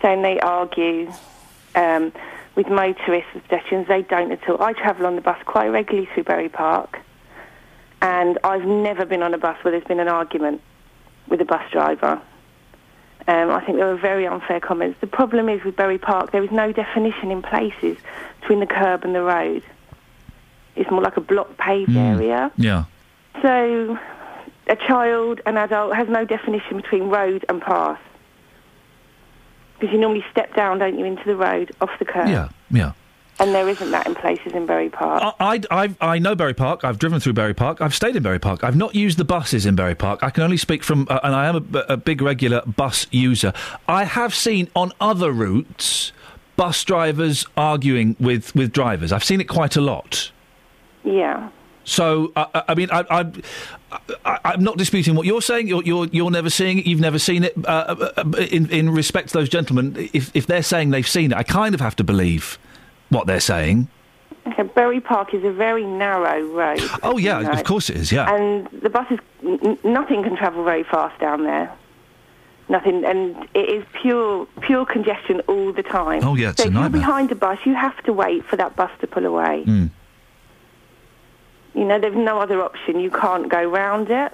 saying 0.05 0.21
they 0.21 0.39
argue 0.41 1.11
um, 1.75 2.13
with 2.57 2.69
motorists 2.69 3.31
and 3.33 3.43
pedestrians. 3.45 3.89
They 3.89 4.03
don't 4.03 4.31
at 4.31 4.47
all. 4.49 4.63
I 4.63 4.75
travel 4.75 5.07
on 5.07 5.17
the 5.17 5.23
bus 5.23 5.39
quite 5.47 5.69
regularly 5.69 6.09
through 6.13 6.25
Bury 6.25 6.51
Park, 6.51 7.01
and 8.03 8.39
I've 8.45 8.67
never 8.67 9.07
been 9.07 9.23
on 9.23 9.33
a 9.33 9.39
bus 9.39 9.57
where 9.65 9.73
there's 9.73 9.85
been 9.85 10.01
an 10.01 10.09
argument 10.09 10.61
with 11.29 11.41
a 11.41 11.47
bus 11.47 11.63
driver. 11.73 12.21
Um, 13.27 13.51
I 13.51 13.65
think 13.65 13.79
there 13.79 13.87
were 13.87 13.97
very 13.97 14.27
unfair 14.27 14.61
comments. 14.61 15.01
The 15.01 15.07
problem 15.07 15.49
is 15.49 15.65
with 15.65 15.77
Bury 15.77 15.97
Park, 15.97 16.33
there 16.33 16.45
is 16.45 16.51
no 16.51 16.71
definition 16.71 17.31
in 17.31 17.41
places 17.41 17.97
between 18.41 18.61
the 18.61 18.67
curb 18.67 19.05
and 19.05 19.15
the 19.15 19.23
road. 19.23 19.63
It's 20.77 20.91
more 20.91 21.01
like 21.01 21.17
a 21.17 21.23
block 21.23 21.57
paved 21.57 21.97
area. 21.97 22.53
Yeah. 22.57 22.85
So 23.41 23.99
a 24.67 24.77
child, 24.77 25.41
an 25.47 25.57
adult, 25.57 25.97
has 25.97 26.09
no 26.11 26.27
definition 26.27 26.77
between 26.77 27.05
road 27.05 27.47
and 27.49 27.63
path. 27.63 28.01
Because 29.79 29.93
you 29.93 30.01
normally 30.01 30.25
step 30.31 30.55
down, 30.55 30.79
don't 30.79 30.99
you, 30.99 31.05
into 31.05 31.25
the 31.25 31.37
road, 31.37 31.75
off 31.81 31.91
the 31.99 32.05
curb. 32.05 32.29
Yeah, 32.29 32.49
yeah. 32.71 32.93
and 33.41 33.55
there 33.55 33.69
isn't 33.69 33.91
that 33.91 34.07
in 34.07 34.15
places 34.15 34.53
in 34.53 34.67
Bury 34.67 34.89
Park. 34.89 35.35
I, 35.41 35.61
I, 35.71 35.95
I, 36.01 36.19
know 36.19 36.35
Bury 36.35 36.55
Park. 36.55 36.85
I've 36.85 36.99
driven 36.99 37.19
through 37.21 37.33
Bury 37.33 37.55
Park. 37.55 37.81
I've 37.81 37.95
stayed 37.95 38.15
in 38.15 38.23
Bury 38.23 38.39
Park. 38.39 38.63
I've 38.63 38.77
not 38.77 38.95
used 38.95 39.19
the 39.19 39.25
buses 39.25 39.67
in 39.67 39.75
Bury 39.75 39.95
Park. 39.95 40.23
I 40.23 40.31
can 40.31 40.45
only 40.45 40.57
speak 40.57 40.85
from, 40.85 41.07
uh, 41.11 41.19
and 41.25 41.35
I 41.35 41.47
am 41.47 41.75
a, 41.75 41.79
a 41.95 41.97
big 41.97 42.23
regular 42.23 42.63
bus 42.63 43.07
user. 43.11 43.53
I 43.89 44.05
have 44.05 44.35
seen 44.35 44.71
on 44.77 44.93
other 45.01 45.33
routes 45.33 46.13
bus 46.57 46.85
drivers 46.85 47.45
arguing 47.57 48.17
with, 48.21 48.55
with 48.55 48.73
drivers. 48.73 49.13
I've 49.13 49.25
seen 49.25 49.41
it 49.41 49.49
quite 49.49 49.77
a 49.77 49.81
lot. 49.81 50.31
yeah. 51.03 51.51
So, 51.85 52.33
I- 52.37 52.63
I 52.69 52.75
mean, 52.75 52.89
I, 52.91 53.05
I'm 54.25 54.63
not 54.65 54.77
disputing 54.79 55.15
what 55.15 55.27
you're 55.27 55.43
saying. 55.43 55.69
You're, 55.69 55.83
you're, 55.83 56.07
you're 56.07 56.31
never 56.31 56.51
seeing 56.51 56.79
it. 56.79 56.87
You've 56.87 57.01
never 57.01 57.19
seen 57.19 57.45
it. 57.45 57.55
Uh, 57.65 57.69
uh, 57.69 58.13
uh, 58.17 58.31
in, 58.51 58.69
in 58.71 58.91
respect 58.91 59.29
to 59.29 59.35
those 59.35 59.49
gentlemen, 59.49 60.09
if, 60.13 60.35
if 60.35 60.47
they're 60.47 60.63
saying 60.63 60.91
they've 60.91 61.07
seen 61.09 61.33
it, 61.33 61.37
I 61.39 61.43
kind 61.43 61.75
of 61.75 61.81
have 61.81 61.95
to 61.97 62.05
believe 62.05 62.59
what 63.11 63.27
they're 63.27 63.41
saying. 63.41 63.89
Okay, 64.47 64.63
Bury 64.63 65.01
Park 65.01 65.33
is 65.33 65.43
a 65.45 65.51
very 65.53 65.85
narrow 65.85 66.43
road. 66.43 66.81
Oh, 67.03 67.17
yeah, 67.19 67.39
you 67.41 67.45
know. 67.47 67.53
of 67.53 67.65
course 67.65 67.89
it 67.89 67.97
is, 67.97 68.13
yeah. 68.13 68.35
And 68.35 68.69
the 68.83 68.91
buses, 68.91 69.19
n- 69.43 69.79
nothing 69.85 70.23
can 70.23 70.37
travel 70.37 70.65
very 70.65 70.85
fast 70.85 71.19
down 71.21 71.45
there. 71.45 71.73
Nothing, 72.69 73.05
and 73.05 73.37
it 73.55 73.69
is 73.69 73.85
pure, 74.03 74.47
pure 74.63 74.87
congestion 74.87 75.41
all 75.49 75.73
the 75.73 75.83
time. 75.83 76.25
Oh, 76.25 76.35
yeah, 76.35 76.51
it's 76.51 76.63
so 76.63 76.69
a 76.69 76.71
if 76.71 76.75
you're 76.75 76.89
behind 76.91 77.31
a 77.31 77.35
bus, 77.35 77.59
you 77.65 77.75
have 77.75 77.97
to 78.05 78.13
wait 78.13 78.45
for 78.47 78.57
that 78.57 78.75
bus 78.75 78.91
to 79.01 79.07
pull 79.07 79.27
away. 79.27 79.65
Mm. 79.67 79.91
You 81.75 81.85
know, 81.85 81.99
there's 81.99 82.17
no 82.17 82.41
other 82.41 82.63
option. 82.63 83.01
You 83.01 83.11
can't 83.11 83.49
go 83.49 83.65
round 83.65 84.11
it. 84.11 84.33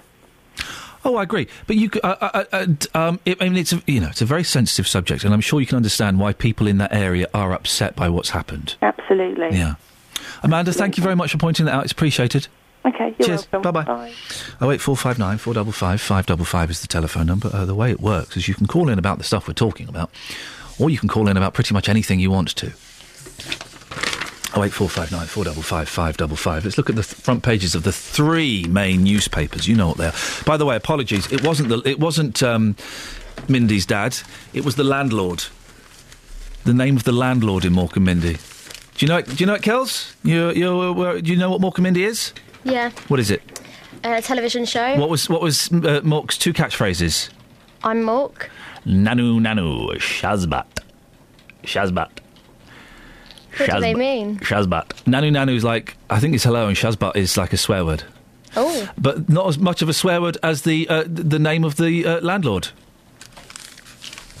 Oh, 1.03 1.15
I 1.15 1.23
agree. 1.23 1.47
But 1.65 1.77
you, 1.77 1.89
uh, 2.03 2.15
uh, 2.21 2.43
uh, 2.51 2.67
um, 2.93 3.19
it, 3.25 3.41
I 3.41 3.49
mean, 3.49 3.57
it's 3.57 3.73
a, 3.73 3.81
you 3.87 3.99
know, 3.99 4.09
it's 4.09 4.21
a 4.21 4.25
very 4.25 4.43
sensitive 4.43 4.87
subject, 4.87 5.23
and 5.23 5.33
I'm 5.33 5.41
sure 5.41 5.59
you 5.59 5.65
can 5.65 5.77
understand 5.77 6.19
why 6.19 6.33
people 6.33 6.67
in 6.67 6.77
that 6.77 6.93
area 6.93 7.27
are 7.33 7.53
upset 7.53 7.95
by 7.95 8.07
what's 8.09 8.29
happened. 8.29 8.75
Absolutely. 8.83 9.57
Yeah. 9.57 9.75
Amanda, 10.43 10.71
thank 10.71 10.97
you 10.97 11.03
very 11.03 11.15
much 11.15 11.31
for 11.31 11.39
pointing 11.39 11.65
that 11.65 11.73
out. 11.73 11.83
It's 11.83 11.91
appreciated. 11.91 12.47
Okay, 12.85 13.15
you're 13.19 13.27
Cheers. 13.27 13.45
Bye-bye. 13.45 13.83
Bye. 13.83 14.13
Oh 14.59 14.71
eight 14.71 14.81
four 14.81 14.97
five 14.97 15.19
nine 15.19 15.37
four 15.37 15.53
double 15.53 15.71
five 15.71 16.01
five 16.01 16.25
double 16.25 16.45
five 16.45 16.71
is 16.71 16.81
the 16.81 16.87
telephone 16.87 17.27
number. 17.27 17.49
Uh, 17.53 17.65
the 17.65 17.75
way 17.75 17.91
it 17.91 17.99
works 17.99 18.37
is 18.37 18.47
you 18.47 18.55
can 18.55 18.65
call 18.65 18.89
in 18.89 18.97
about 18.97 19.19
the 19.19 19.23
stuff 19.23 19.47
we're 19.47 19.53
talking 19.53 19.87
about, 19.87 20.09
or 20.79 20.89
you 20.89 20.97
can 20.97 21.07
call 21.07 21.27
in 21.27 21.37
about 21.37 21.53
pretty 21.53 21.73
much 21.73 21.89
anything 21.89 22.19
you 22.19 22.31
want 22.31 22.55
to. 22.55 22.73
Oh 24.53 24.63
eight 24.63 24.73
four 24.73 24.89
five 24.89 25.11
nine 25.11 25.27
four 25.27 25.45
double 25.45 25.61
five 25.61 25.87
five 25.87 26.17
double 26.17 26.35
five. 26.35 26.65
Let's 26.65 26.77
look 26.77 26.89
at 26.89 26.95
the 26.97 27.03
th- 27.03 27.15
front 27.15 27.41
pages 27.43 27.73
of 27.73 27.83
the 27.83 27.91
three 27.93 28.65
main 28.67 29.03
newspapers. 29.03 29.65
You 29.67 29.75
know 29.75 29.87
what 29.87 29.97
they 29.97 30.07
are. 30.07 30.13
By 30.45 30.57
the 30.57 30.65
way, 30.65 30.75
apologies. 30.75 31.31
It 31.31 31.43
wasn't 31.43 31.69
the. 31.69 31.81
It 31.87 31.99
wasn't 31.99 32.43
um, 32.43 32.75
Mindy's 33.47 33.85
dad. 33.85 34.17
It 34.53 34.65
was 34.65 34.75
the 34.75 34.83
landlord. 34.83 35.45
The 36.65 36.73
name 36.73 36.97
of 36.97 37.05
the 37.05 37.11
landlord 37.13 37.63
in 37.65 37.73
Mork 37.73 37.95
and 37.95 38.05
Mindy. 38.05 38.33
Do 38.33 39.05
you 39.05 39.07
know 39.07 39.17
it? 39.19 39.25
Do 39.27 39.35
you 39.37 39.45
know 39.45 39.53
it, 39.53 39.61
Kels? 39.61 40.13
You, 40.23 40.51
you, 40.51 40.69
uh, 41.01 41.21
do 41.21 41.31
you 41.31 41.37
know 41.37 41.49
what 41.49 41.61
Mork 41.61 41.75
and 41.75 41.83
Mindy 41.83 42.03
is? 42.03 42.33
Yeah, 42.63 42.91
What 43.07 43.19
is 43.19 43.31
it? 43.31 43.41
a 44.03 44.21
television 44.21 44.65
show. 44.65 44.97
What 44.99 45.09
was 45.09 45.29
what 45.29 45.41
was 45.41 45.69
uh, 45.71 46.01
Mork's 46.03 46.37
two 46.37 46.51
catchphrases? 46.53 47.29
I'm 47.83 48.03
Mork. 48.03 48.49
Nanu 48.85 49.39
nanu 49.39 49.89
Shazbot. 49.95 50.65
Shazbot. 51.63 52.09
What 53.57 53.69
do 53.69 53.79
they 53.81 53.93
mean? 53.95 54.39
Shazbot. 54.39 54.87
Nanu 55.05 55.29
nanu 55.31 55.55
is 55.55 55.63
like 55.63 55.95
I 56.09 56.19
think 56.19 56.35
it's 56.35 56.43
hello 56.43 56.67
and 56.67 56.77
Shazbot 56.77 57.15
is 57.15 57.35
like 57.37 57.53
a 57.53 57.57
swear 57.57 57.83
word. 57.85 58.03
Oh, 58.55 58.89
But 58.97 59.29
not 59.29 59.47
as 59.47 59.57
much 59.57 59.81
of 59.81 59.89
a 59.89 59.93
swear 59.93 60.21
word 60.21 60.37
as 60.43 60.61
the 60.63 60.87
uh, 60.89 61.03
the 61.07 61.39
name 61.39 61.63
of 61.63 61.75
the 61.77 62.05
uh, 62.05 62.21
landlord. 62.21 62.69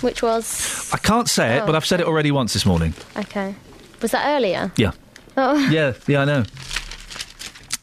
which 0.01 0.21
was 0.23 0.89
I 0.93 0.97
can't 0.97 1.29
say 1.29 1.57
it, 1.57 1.61
Oh. 1.61 1.65
but 1.67 1.75
I've 1.75 1.85
said 1.85 1.99
it 1.99 2.07
already 2.07 2.31
once 2.31 2.53
this 2.53 2.65
morning. 2.65 2.93
okay. 3.17 3.55
Was 4.01 4.11
that 4.11 4.35
earlier? 4.35 4.71
Yeah. 4.77 4.91
Oh, 5.37 5.55
Yeah, 5.71 5.93
yeah, 6.07 6.21
I 6.21 6.25
know. 6.25 6.43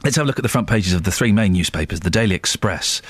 Let's 0.05 0.17
have 0.17 0.25
a 0.25 0.27
look 0.27 0.39
at 0.39 0.43
the 0.43 0.49
front 0.49 0.69
pages 0.69 0.93
of 0.95 1.03
the 1.05 1.11
three 1.13 1.33
main 1.33 1.53
newspapers. 1.53 2.01
The 2.01 2.11
Daily 2.11 2.35
Express. 2.35 3.03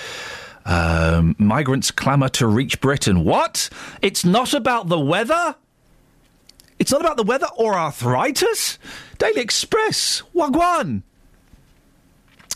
Um, 0.67 1.35
migrants 1.39 1.91
clamour 1.91 2.29
to 2.31 2.47
reach 2.47 2.81
Britain. 2.81 3.25
What? 3.25 3.71
It's 4.03 4.25
not 4.25 4.53
about 4.55 4.89
the 4.89 4.99
weather? 5.01 5.55
It's 6.79 6.93
not 6.93 7.01
about 7.01 7.17
the 7.17 7.23
weather 7.23 7.49
or 7.57 7.75
arthritis? 7.75 8.79
Daily 9.19 9.41
Express. 9.41 10.23
Wagwan. 10.35 11.03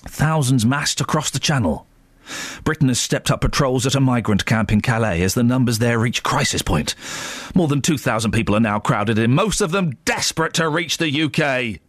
Thousands 0.04 0.64
massed 0.64 1.00
across 1.00 1.30
the 1.30 1.38
channel. 1.38 1.86
Britain 2.64 2.88
has 2.88 3.00
stepped 3.00 3.30
up 3.30 3.40
patrols 3.40 3.84
at 3.84 3.94
a 3.94 4.00
migrant 4.00 4.46
camp 4.46 4.72
in 4.72 4.80
Calais 4.80 5.22
as 5.22 5.34
the 5.34 5.42
numbers 5.42 5.78
there 5.78 5.98
reach 5.98 6.22
crisis 6.22 6.62
point. 6.62 6.94
More 7.54 7.68
than 7.68 7.82
2,000 7.82 8.30
people 8.30 8.54
are 8.54 8.60
now 8.60 8.78
crowded 8.78 9.18
in, 9.18 9.34
most 9.34 9.60
of 9.60 9.72
them 9.72 9.96
desperate 10.04 10.54
to 10.54 10.68
reach 10.68 10.98
the 10.98 11.22
UK. 11.22 11.80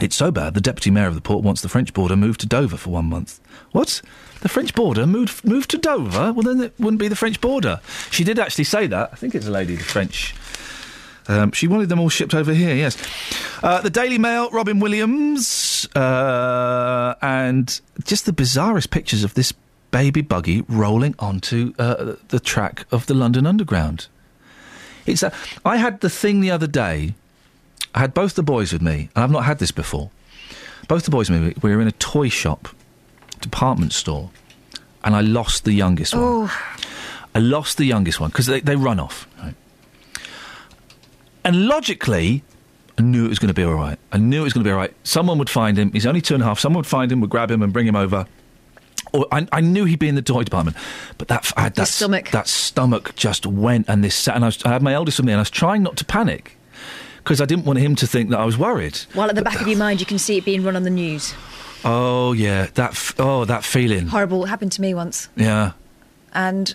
It's 0.00 0.16
so 0.16 0.30
bad, 0.30 0.54
the 0.54 0.60
deputy 0.60 0.90
mayor 0.90 1.06
of 1.06 1.14
the 1.14 1.20
port 1.20 1.44
wants 1.44 1.60
the 1.60 1.68
French 1.68 1.92
border 1.92 2.16
moved 2.16 2.40
to 2.40 2.46
Dover 2.46 2.76
for 2.76 2.90
one 2.90 3.06
month. 3.06 3.40
What? 3.72 4.02
The 4.40 4.48
French 4.48 4.74
border 4.74 5.06
moved 5.06 5.44
moved 5.44 5.70
to 5.70 5.78
Dover? 5.78 6.32
Well, 6.32 6.42
then 6.42 6.60
it 6.60 6.74
wouldn't 6.78 7.00
be 7.00 7.08
the 7.08 7.16
French 7.16 7.40
border. 7.40 7.80
She 8.10 8.24
did 8.24 8.38
actually 8.38 8.64
say 8.64 8.86
that. 8.86 9.10
I 9.12 9.16
think 9.16 9.34
it's 9.34 9.46
a 9.46 9.50
lady, 9.50 9.76
the 9.76 9.84
French. 9.84 10.34
Um, 11.28 11.52
she 11.52 11.68
wanted 11.68 11.88
them 11.88 12.00
all 12.00 12.08
shipped 12.08 12.34
over 12.34 12.52
here, 12.52 12.74
yes. 12.74 12.96
Uh, 13.62 13.80
the 13.80 13.90
Daily 13.90 14.18
Mail, 14.18 14.50
Robin 14.50 14.80
Williams, 14.80 15.86
uh, 15.94 17.14
and 17.22 17.80
just 18.02 18.26
the 18.26 18.32
bizarrest 18.32 18.90
pictures 18.90 19.22
of 19.22 19.34
this 19.34 19.52
baby 19.90 20.22
buggy 20.22 20.62
rolling 20.68 21.14
onto 21.18 21.72
uh, 21.78 22.14
the 22.28 22.40
track 22.40 22.84
of 22.90 23.06
the 23.06 23.14
London 23.14 23.46
Underground. 23.46 24.08
It's 25.06 25.22
a, 25.22 25.32
I 25.64 25.76
had 25.76 26.00
the 26.00 26.10
thing 26.10 26.40
the 26.40 26.50
other 26.50 26.66
day. 26.66 27.14
I 27.94 28.00
had 28.00 28.14
both 28.14 28.34
the 28.34 28.42
boys 28.42 28.72
with 28.72 28.82
me, 28.82 29.08
and 29.14 29.24
I've 29.24 29.30
not 29.30 29.44
had 29.44 29.58
this 29.58 29.70
before. 29.70 30.10
Both 30.88 31.04
the 31.04 31.10
boys 31.10 31.30
me. 31.30 31.54
We 31.62 31.74
were 31.74 31.80
in 31.80 31.88
a 31.88 31.92
toy 31.92 32.28
shop, 32.28 32.68
department 33.40 33.92
store, 33.92 34.30
and 35.04 35.14
I 35.14 35.20
lost 35.20 35.64
the 35.64 35.72
youngest 35.72 36.14
one. 36.14 36.22
Oh, 36.24 36.76
I 37.34 37.38
lost 37.38 37.76
the 37.76 37.84
youngest 37.84 38.20
one 38.20 38.30
because 38.30 38.46
they, 38.46 38.60
they 38.60 38.76
run 38.76 38.98
off. 39.00 39.26
Right? 39.42 39.54
And 41.44 41.66
logically, 41.66 42.42
I 42.98 43.02
knew 43.02 43.24
it 43.24 43.28
was 43.28 43.38
going 43.38 43.48
to 43.48 43.54
be 43.54 43.64
all 43.64 43.74
right. 43.74 43.98
I 44.12 44.18
knew 44.18 44.40
it 44.40 44.44
was 44.44 44.52
going 44.52 44.64
to 44.64 44.68
be 44.68 44.72
all 44.72 44.78
right. 44.78 44.94
Someone 45.04 45.38
would 45.38 45.50
find 45.50 45.78
him. 45.78 45.92
He's 45.92 46.06
only 46.06 46.20
two 46.20 46.34
and 46.34 46.42
a 46.42 46.46
half. 46.46 46.58
Someone 46.58 46.80
would 46.80 46.86
find 46.86 47.10
him, 47.10 47.20
would 47.20 47.30
grab 47.30 47.50
him, 47.50 47.62
and 47.62 47.72
bring 47.72 47.86
him 47.86 47.96
over. 47.96 48.26
Or 49.12 49.26
I, 49.32 49.46
I 49.52 49.60
knew 49.60 49.86
he'd 49.86 49.98
be 49.98 50.08
in 50.08 50.14
the 50.14 50.22
toy 50.22 50.44
department, 50.44 50.76
but 51.18 51.28
that 51.28 51.50
I 51.56 51.62
had 51.62 51.74
that 51.74 51.88
stomach. 51.88 52.30
that 52.30 52.46
stomach 52.46 53.14
just 53.16 53.46
went, 53.46 53.88
and 53.88 54.04
this 54.04 54.14
sat, 54.14 54.36
and 54.36 54.44
I, 54.44 54.48
was, 54.48 54.64
I 54.64 54.68
had 54.68 54.82
my 54.82 54.92
eldest 54.92 55.18
with 55.18 55.26
me, 55.26 55.32
and 55.32 55.38
I 55.38 55.42
was 55.42 55.50
trying 55.50 55.82
not 55.82 55.96
to 55.96 56.04
panic 56.04 56.56
because 57.18 57.40
I 57.40 57.44
didn't 57.44 57.64
want 57.64 57.78
him 57.78 57.96
to 57.96 58.06
think 58.06 58.30
that 58.30 58.38
I 58.38 58.44
was 58.44 58.56
worried. 58.56 58.96
while 59.14 59.28
at 59.28 59.34
the 59.34 59.42
back 59.42 59.60
of 59.60 59.68
your 59.68 59.78
mind 59.78 60.00
you 60.00 60.06
can 60.06 60.18
see 60.18 60.38
it 60.38 60.44
being 60.44 60.62
run 60.62 60.76
on 60.76 60.84
the 60.84 60.90
news. 60.90 61.34
Oh 61.84 62.32
yeah, 62.32 62.66
that 62.74 62.90
f- 62.90 63.14
oh 63.18 63.44
that 63.46 63.64
feeling. 63.64 64.06
Horrible. 64.08 64.44
It 64.44 64.48
happened 64.48 64.72
to 64.72 64.80
me 64.82 64.94
once. 64.94 65.28
Yeah, 65.36 65.72
And 66.32 66.74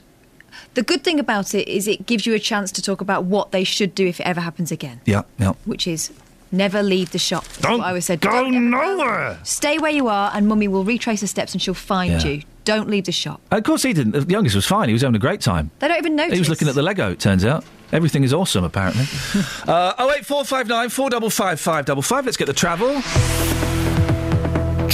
the 0.73 0.83
good 0.83 1.03
thing 1.03 1.19
about 1.19 1.53
it 1.53 1.67
is 1.67 1.87
it 1.87 2.05
gives 2.05 2.25
you 2.25 2.33
a 2.33 2.39
chance 2.39 2.71
to 2.73 2.81
talk 2.81 3.01
about 3.01 3.25
what 3.25 3.51
they 3.51 3.63
should 3.63 3.93
do 3.95 4.07
if 4.07 4.19
it 4.19 4.23
ever 4.25 4.41
happens 4.41 4.71
again, 4.71 5.01
yeah, 5.05 5.23
yeah. 5.37 5.53
which 5.65 5.85
is 5.87 6.11
never 6.51 6.81
leave 6.81 7.11
the 7.11 7.19
shop. 7.19 7.43
That's 7.45 7.57
Don't 7.59 7.79
what 7.79 7.85
I 7.85 7.89
always 7.89 8.05
said. 8.05 8.21
go 8.21 8.29
Don't 8.31 8.69
nowhere. 8.69 9.39
Stay 9.43 9.77
where 9.77 9.91
you 9.91 10.07
are, 10.07 10.31
and 10.33 10.47
Mummy 10.47 10.67
will 10.67 10.83
retrace 10.85 11.21
the 11.21 11.27
steps 11.27 11.53
and 11.53 11.61
she'll 11.61 11.73
find 11.73 12.21
Yeah. 12.23 12.27
you. 12.29 12.41
Don't 12.63 12.89
leave 12.89 13.05
the 13.05 13.11
shop. 13.11 13.41
Of 13.51 13.63
course 13.63 13.83
he 13.83 13.93
didn't. 13.93 14.13
The 14.13 14.25
youngest 14.31 14.55
was 14.55 14.65
fine. 14.65 14.87
He 14.89 14.93
was 14.93 15.03
having 15.03 15.15
a 15.15 15.19
great 15.19 15.39
time. 15.39 15.69
They 15.79 15.87
don't 15.87 15.97
even 15.99 16.15
notice. 16.15 16.33
He 16.33 16.39
was 16.39 16.49
looking 16.49 16.67
at 16.67 16.73
the 16.73 16.81
Lego. 16.81 17.11
It 17.11 17.19
turns 17.19 17.45
out 17.45 17.63
everything 17.91 18.23
is 18.23 18.33
awesome. 18.33 18.63
Apparently. 18.63 19.05
uh, 19.67 19.93
oh 19.99 20.11
eight 20.17 20.25
four 20.25 20.43
five 20.45 20.67
nine 20.67 20.89
four 20.89 21.09
double 21.11 21.29
five 21.29 21.59
five 21.59 21.85
double 21.85 22.01
five. 22.01 22.25
Let's 22.25 22.37
get 22.37 22.47
the 22.47 22.53
travel. 22.53 23.01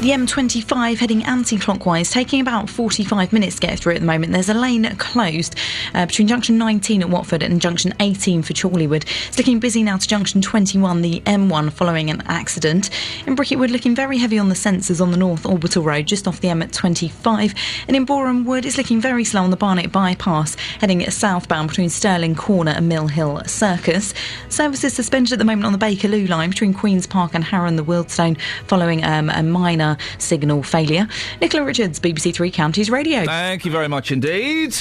The 0.00 0.10
M25 0.10 0.98
heading 0.98 1.24
anti-clockwise, 1.24 2.12
taking 2.12 2.40
about 2.40 2.70
45 2.70 3.32
minutes 3.32 3.56
to 3.56 3.66
get 3.66 3.80
through 3.80 3.94
at 3.94 4.00
the 4.00 4.06
moment. 4.06 4.32
There's 4.32 4.48
a 4.48 4.54
lane 4.54 4.84
closed 4.94 5.56
uh, 5.92 6.06
between 6.06 6.28
junction 6.28 6.56
19 6.56 7.02
at 7.02 7.10
Watford 7.10 7.42
and 7.42 7.60
junction 7.60 7.92
18 7.98 8.42
for 8.42 8.52
Chorleywood. 8.52 9.02
It's 9.26 9.38
looking 9.38 9.58
busy 9.58 9.82
now 9.82 9.96
to 9.96 10.06
junction 10.06 10.40
21, 10.40 11.02
the 11.02 11.18
M1, 11.22 11.72
following 11.72 12.10
an 12.10 12.22
accident. 12.26 12.90
In 13.26 13.34
Bricket 13.34 13.58
Wood, 13.58 13.72
looking 13.72 13.96
very 13.96 14.18
heavy 14.18 14.38
on 14.38 14.48
the 14.48 14.54
sensors 14.54 15.00
on 15.00 15.10
the 15.10 15.16
North 15.16 15.44
Orbital 15.44 15.82
Road, 15.82 16.06
just 16.06 16.28
off 16.28 16.40
the 16.40 16.46
M25. 16.46 17.56
And 17.88 17.96
in 17.96 18.04
Boreham 18.04 18.44
Wood, 18.44 18.66
it's 18.66 18.78
looking 18.78 19.00
very 19.00 19.24
slow 19.24 19.42
on 19.42 19.50
the 19.50 19.56
Barnet 19.56 19.90
bypass, 19.90 20.54
heading 20.80 21.10
southbound 21.10 21.70
between 21.70 21.90
Stirling 21.90 22.36
Corner 22.36 22.70
and 22.70 22.88
Mill 22.88 23.08
Hill 23.08 23.42
Circus. 23.46 24.14
Services 24.48 24.92
suspended 24.92 25.32
at 25.32 25.40
the 25.40 25.44
moment 25.44 25.66
on 25.66 25.72
the 25.72 25.78
Bakerloo 25.78 26.28
line 26.28 26.50
between 26.50 26.72
Queen's 26.72 27.04
Park 27.04 27.32
and 27.34 27.42
Harrow 27.42 27.66
and 27.66 27.76
the 27.76 27.84
Wealdstone, 27.84 28.38
following 28.68 29.02
um, 29.02 29.28
a 29.30 29.42
minor 29.42 29.87
signal 30.18 30.62
failure. 30.62 31.06
Nicola 31.40 31.64
Richards, 31.64 32.00
BBC 32.00 32.34
Three 32.34 32.50
Counties 32.50 32.90
Radio. 32.90 33.24
Thank 33.24 33.64
you 33.64 33.70
very 33.70 33.88
much 33.88 34.10
indeed. 34.10 34.74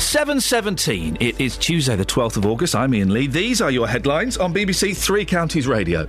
Seven 0.00 0.40
seventeen. 0.40 1.16
It 1.20 1.40
is 1.40 1.56
Tuesday, 1.56 1.94
the 1.94 2.04
twelfth 2.04 2.36
of 2.36 2.44
August. 2.46 2.74
I'm 2.74 2.92
Iain 2.94 3.12
Lee. 3.12 3.26
These 3.26 3.60
are 3.60 3.70
your 3.70 3.86
headlines 3.86 4.36
on 4.36 4.52
BBC 4.52 4.96
Three 4.96 5.24
Counties 5.24 5.68
Radio. 5.68 6.08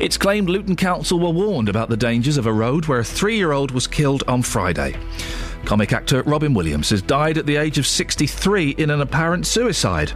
It's 0.00 0.16
claimed 0.16 0.48
Luton 0.48 0.74
Council 0.74 1.20
were 1.20 1.30
warned 1.30 1.68
about 1.68 1.88
the 1.88 1.96
dangers 1.96 2.36
of 2.36 2.46
a 2.46 2.52
road 2.52 2.86
where 2.86 2.98
a 3.00 3.04
three 3.04 3.36
year 3.36 3.52
old 3.52 3.70
was 3.70 3.86
killed 3.86 4.24
on 4.26 4.42
Friday. 4.42 4.96
Comic 5.68 5.92
actor 5.92 6.22
Robin 6.22 6.54
Williams 6.54 6.88
has 6.88 7.02
died 7.02 7.36
at 7.36 7.44
the 7.44 7.56
age 7.56 7.76
of 7.76 7.86
63 7.86 8.70
in 8.78 8.88
an 8.88 9.02
apparent 9.02 9.46
suicide. 9.46 10.12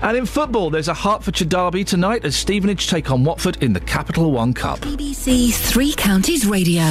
And 0.00 0.16
in 0.16 0.24
football, 0.24 0.70
there's 0.70 0.88
a 0.88 0.94
Hertfordshire 0.94 1.48
derby 1.48 1.84
tonight 1.84 2.24
as 2.24 2.34
Stevenage 2.34 2.88
take 2.88 3.10
on 3.10 3.22
Watford 3.22 3.62
in 3.62 3.74
the 3.74 3.80
Capital 3.80 4.32
One 4.32 4.54
Cup. 4.54 4.78
BBC 4.78 5.52
Three 5.52 5.92
Counties 5.92 6.46
Radio. 6.46 6.82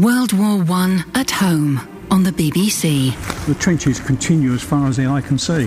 World 0.00 0.32
War 0.32 0.62
One 0.62 1.04
at 1.16 1.32
home 1.32 1.80
on 2.12 2.22
the 2.22 2.30
BBC. 2.30 3.12
The 3.46 3.56
trenches 3.56 3.98
continue 3.98 4.52
as 4.52 4.62
far 4.62 4.86
as 4.86 4.96
the 4.98 5.06
eye 5.06 5.20
can 5.20 5.36
see, 5.36 5.66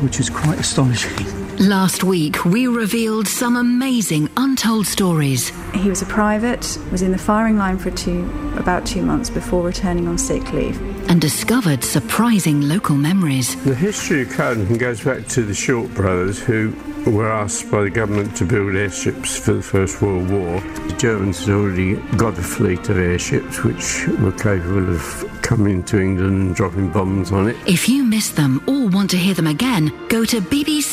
which 0.00 0.18
is 0.18 0.30
quite 0.30 0.58
astonishing. 0.58 1.39
Last 1.60 2.04
week, 2.04 2.46
we 2.46 2.68
revealed 2.68 3.28
some 3.28 3.54
amazing 3.54 4.30
untold 4.38 4.86
stories. 4.86 5.50
He 5.74 5.90
was 5.90 6.00
a 6.00 6.06
private, 6.06 6.78
was 6.90 7.02
in 7.02 7.12
the 7.12 7.18
firing 7.18 7.58
line 7.58 7.76
for 7.76 7.90
two, 7.90 8.24
about 8.56 8.86
two 8.86 9.02
months 9.02 9.28
before 9.28 9.62
returning 9.62 10.08
on 10.08 10.16
sick 10.16 10.54
leave. 10.54 10.80
And 11.10 11.20
discovered 11.20 11.84
surprising 11.84 12.62
local 12.62 12.96
memories. 12.96 13.62
The 13.64 13.74
history 13.74 14.22
of 14.22 14.28
Cardington 14.28 14.78
goes 14.78 15.04
back 15.04 15.26
to 15.28 15.42
the 15.42 15.52
Short 15.52 15.92
brothers 15.92 16.38
who 16.38 16.74
were 17.06 17.30
asked 17.30 17.70
by 17.70 17.82
the 17.82 17.90
government 17.90 18.36
to 18.36 18.44
build 18.44 18.74
airships 18.74 19.38
for 19.38 19.54
the 19.54 19.62
First 19.62 20.02
World 20.02 20.30
War. 20.30 20.60
The 20.60 20.96
Germans 20.98 21.40
had 21.40 21.54
already 21.54 21.96
got 22.16 22.38
a 22.38 22.42
fleet 22.42 22.88
of 22.88 22.98
airships 22.98 23.62
which 23.64 24.06
were 24.20 24.32
capable 24.32 24.88
of 24.94 25.40
coming 25.42 25.82
to 25.84 26.00
England 26.00 26.40
and 26.42 26.54
dropping 26.54 26.90
bombs 26.92 27.32
on 27.32 27.48
it. 27.48 27.56
If 27.66 27.88
you 27.88 28.04
miss 28.04 28.30
them 28.30 28.62
or 28.66 28.88
want 28.88 29.10
to 29.10 29.16
hear 29.16 29.34
them 29.34 29.46
again, 29.46 29.92
go 30.08 30.24
to 30.24 30.40
bbc.co.uk 30.40 30.92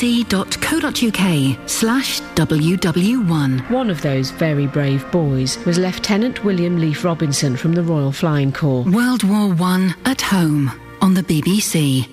slash 1.69 2.21
WW1. 2.21 3.69
One 3.69 3.89
of 3.89 4.01
those 4.01 4.31
very 4.31 4.67
brave 4.67 5.09
boys 5.11 5.63
was 5.65 5.77
Lieutenant 5.77 6.43
William 6.43 6.77
Leefe 6.79 7.03
Robinson 7.03 7.55
from 7.55 7.73
the 7.73 7.83
Royal 7.83 8.11
Flying 8.11 8.51
Corps. 8.51 8.83
World 8.83 9.23
War 9.23 9.53
One 9.53 9.95
at 10.05 10.21
home 10.21 10.71
on 11.01 11.13
the 11.13 11.23
BBC. 11.23 12.07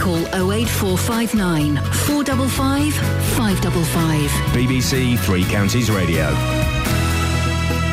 Call 0.00 0.16
08459 0.50 1.76
455 1.76 2.94
555. 2.94 4.30
BBC 4.54 5.18
Three 5.18 5.44
Counties 5.44 5.90
Radio. 5.90 6.30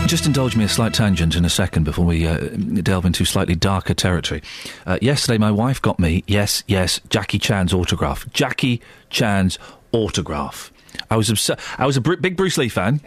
Just 0.08 0.26
indulge 0.26 0.56
me 0.56 0.64
a 0.64 0.70
slight 0.70 0.94
tangent 0.94 1.36
in 1.36 1.44
a 1.44 1.50
second 1.50 1.84
before 1.84 2.06
we 2.06 2.26
uh, 2.26 2.38
delve 2.82 3.06
into 3.06 3.26
slightly 3.26 3.56
darker 3.56 3.94
territory. 3.94 4.42
Uh, 4.86 4.98
yesterday, 5.02 5.38
my 5.38 5.52
wife 5.52 5.82
got 5.82 6.00
me, 6.00 6.24
yes, 6.28 6.64
yes, 6.66 7.02
Jackie 7.10 7.40
Chan's 7.40 7.74
autograph. 7.74 8.26
Jackie 8.32 8.82
Chan's 9.10 9.60
autograph. 9.92 10.72
I 11.12 11.18
was 11.18 11.30
obs- 11.30 11.52
I 11.78 11.86
was 11.86 11.98
a 11.98 12.02
br- 12.02 12.16
big 12.16 12.38
Bruce 12.38 12.58
Lee 12.58 12.70
fan. 12.70 13.02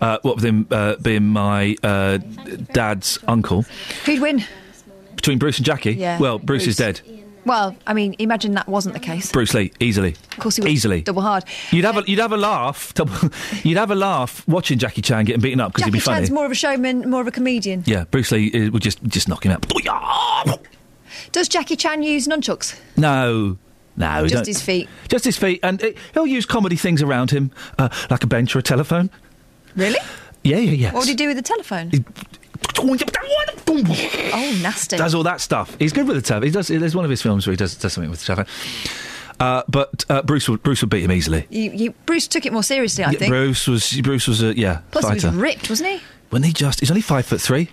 Uh, 0.00 0.16
what 0.22 0.36
with 0.36 0.44
him 0.46 0.66
uh, 0.70 0.96
being 0.96 1.24
my 1.26 1.76
uh, 1.82 2.16
dad's 2.72 3.18
uncle. 3.28 3.66
Who'd 4.06 4.20
win? 4.22 4.42
Between 5.14 5.38
Bruce 5.38 5.58
and 5.58 5.66
Jackie, 5.66 5.92
Yeah, 5.92 6.18
well, 6.18 6.38
Bruce, 6.38 6.66
is 6.66 6.78
Bruce. 6.78 7.00
dead. 7.00 7.16
Well, 7.44 7.74
I 7.86 7.94
mean, 7.94 8.14
imagine 8.18 8.52
that 8.54 8.68
wasn't 8.68 8.94
the 8.94 9.00
case. 9.00 9.32
Bruce 9.32 9.54
Lee, 9.54 9.72
easily. 9.80 10.10
Of 10.32 10.38
course, 10.38 10.56
he 10.56 10.62
was 10.62 10.70
easily. 10.70 11.00
double 11.00 11.22
hard. 11.22 11.44
You'd 11.70 11.84
have 11.84 11.96
a 11.96 12.02
you'd 12.06 12.18
have 12.18 12.32
a 12.32 12.36
laugh. 12.36 12.92
double- 12.94 13.30
you'd 13.62 13.78
have 13.78 13.90
a 13.90 13.94
laugh 13.94 14.46
watching 14.46 14.78
Jackie 14.78 15.02
Chan 15.02 15.24
getting 15.24 15.40
beaten 15.40 15.60
up 15.60 15.72
because 15.72 15.84
he'd 15.86 15.92
be 15.92 16.00
funny. 16.00 16.18
Chan's 16.18 16.30
more 16.30 16.44
of 16.44 16.50
a 16.50 16.54
showman, 16.54 17.08
more 17.08 17.20
of 17.22 17.26
a 17.26 17.30
comedian. 17.32 17.82
Yeah, 17.86 18.04
Bruce 18.10 18.30
Lee 18.30 18.66
uh, 18.66 18.70
would 18.70 18.82
just 18.82 19.02
just 19.04 19.28
knock 19.28 19.44
him 19.46 19.52
out. 19.52 19.66
Does 21.32 21.48
Jackie 21.48 21.76
Chan 21.76 22.02
use 22.02 22.26
nunchucks? 22.26 22.78
No, 22.96 23.56
no, 23.96 24.26
Just 24.26 24.46
his 24.46 24.62
feet. 24.62 24.88
Just 25.08 25.24
his 25.24 25.36
feet, 25.36 25.60
and 25.62 25.82
uh, 25.82 25.90
he'll 26.14 26.26
use 26.26 26.46
comedy 26.46 26.76
things 26.76 27.02
around 27.02 27.30
him, 27.30 27.50
uh, 27.78 27.88
like 28.10 28.24
a 28.24 28.26
bench 28.26 28.54
or 28.54 28.58
a 28.60 28.62
telephone. 28.62 29.10
Really? 29.76 29.98
Yeah, 30.42 30.56
yeah, 30.58 30.72
yeah. 30.72 30.92
What 30.92 31.00
would 31.00 31.08
he 31.08 31.14
do 31.14 31.28
with 31.28 31.36
the 31.36 31.42
telephone? 31.42 31.90
Oh, 32.78 34.58
nasty. 34.62 34.96
Does 34.96 35.14
all 35.14 35.22
that 35.24 35.40
stuff. 35.40 35.76
He's 35.78 35.92
good 35.92 36.06
with 36.06 36.16
the 36.16 36.22
telephone. 36.22 36.46
He 36.46 36.52
does. 36.52 36.68
There's 36.68 36.94
one 36.94 37.04
of 37.04 37.10
his 37.10 37.22
films 37.22 37.46
where 37.46 37.52
he 37.52 37.56
does, 37.56 37.74
does 37.76 37.92
something 37.92 38.10
with 38.10 38.20
the 38.20 38.26
telephone. 38.26 38.52
Uh, 39.38 39.62
but 39.68 40.04
uh, 40.10 40.22
Bruce 40.22 40.48
would 40.48 40.62
Bruce 40.62 40.82
would 40.82 40.90
beat 40.90 41.02
him 41.02 41.12
easily. 41.12 41.46
You, 41.48 41.70
you, 41.70 41.90
Bruce 42.04 42.28
took 42.28 42.44
it 42.44 42.52
more 42.52 42.62
seriously, 42.62 43.04
I 43.04 43.10
Yeah, 43.12 43.18
think. 43.18 43.30
Bruce 43.30 43.66
was 43.66 44.00
Bruce 44.02 44.28
was 44.28 44.42
a 44.42 44.54
yeah 44.56 44.82
Plus, 44.90 45.08
he 45.08 45.14
was 45.14 45.24
ripped, 45.34 45.70
wasn't 45.70 45.90
he? 45.90 46.00
when 46.28 46.42
he 46.42 46.52
just 46.52 46.80
he's 46.80 46.90
only 46.90 47.00
five 47.00 47.24
foot 47.26 47.40
three. 47.40 47.70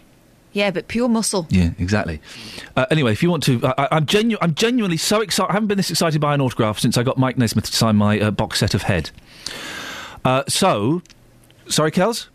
Yeah, 0.53 0.71
but 0.71 0.87
pure 0.87 1.09
muscle. 1.09 1.45
Yeah, 1.49 1.71
exactly. 1.77 2.21
Uh, 2.75 2.85
anyway, 2.89 3.11
if 3.11 3.21
you 3.21 3.29
want 3.29 3.43
to, 3.43 3.61
I, 3.77 3.89
I'm, 3.97 4.05
genu- 4.07 4.37
I'm 4.41 4.55
genuinely 4.55 4.97
so 4.97 5.21
excited. 5.21 5.51
I 5.51 5.53
haven't 5.53 5.67
been 5.67 5.77
this 5.77 5.91
excited 5.91 6.19
by 6.21 6.33
an 6.33 6.41
autograph 6.41 6.79
since 6.79 6.97
I 6.97 7.03
got 7.03 7.17
Mike 7.17 7.37
Nesmith 7.37 7.65
to 7.65 7.75
sign 7.75 7.95
my 7.97 8.19
uh, 8.19 8.31
box 8.31 8.57
set 8.59 8.73
of 8.73 8.83
Head. 8.83 9.11
Uh, 10.25 10.43
so, 10.47 11.03
sorry, 11.67 11.91
Kels? 11.91 12.27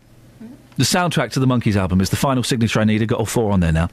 The 0.77 0.83
soundtrack 0.83 1.31
to 1.33 1.39
the 1.39 1.45
Monkees 1.45 1.75
album 1.75 2.01
is 2.01 2.09
the 2.09 2.15
final 2.15 2.43
signature 2.43 2.79
I 2.79 2.83
need. 2.83 3.01
I've 3.01 3.07
Got 3.07 3.19
all 3.19 3.25
four 3.25 3.51
on 3.51 3.59
there 3.59 3.71
now. 3.71 3.89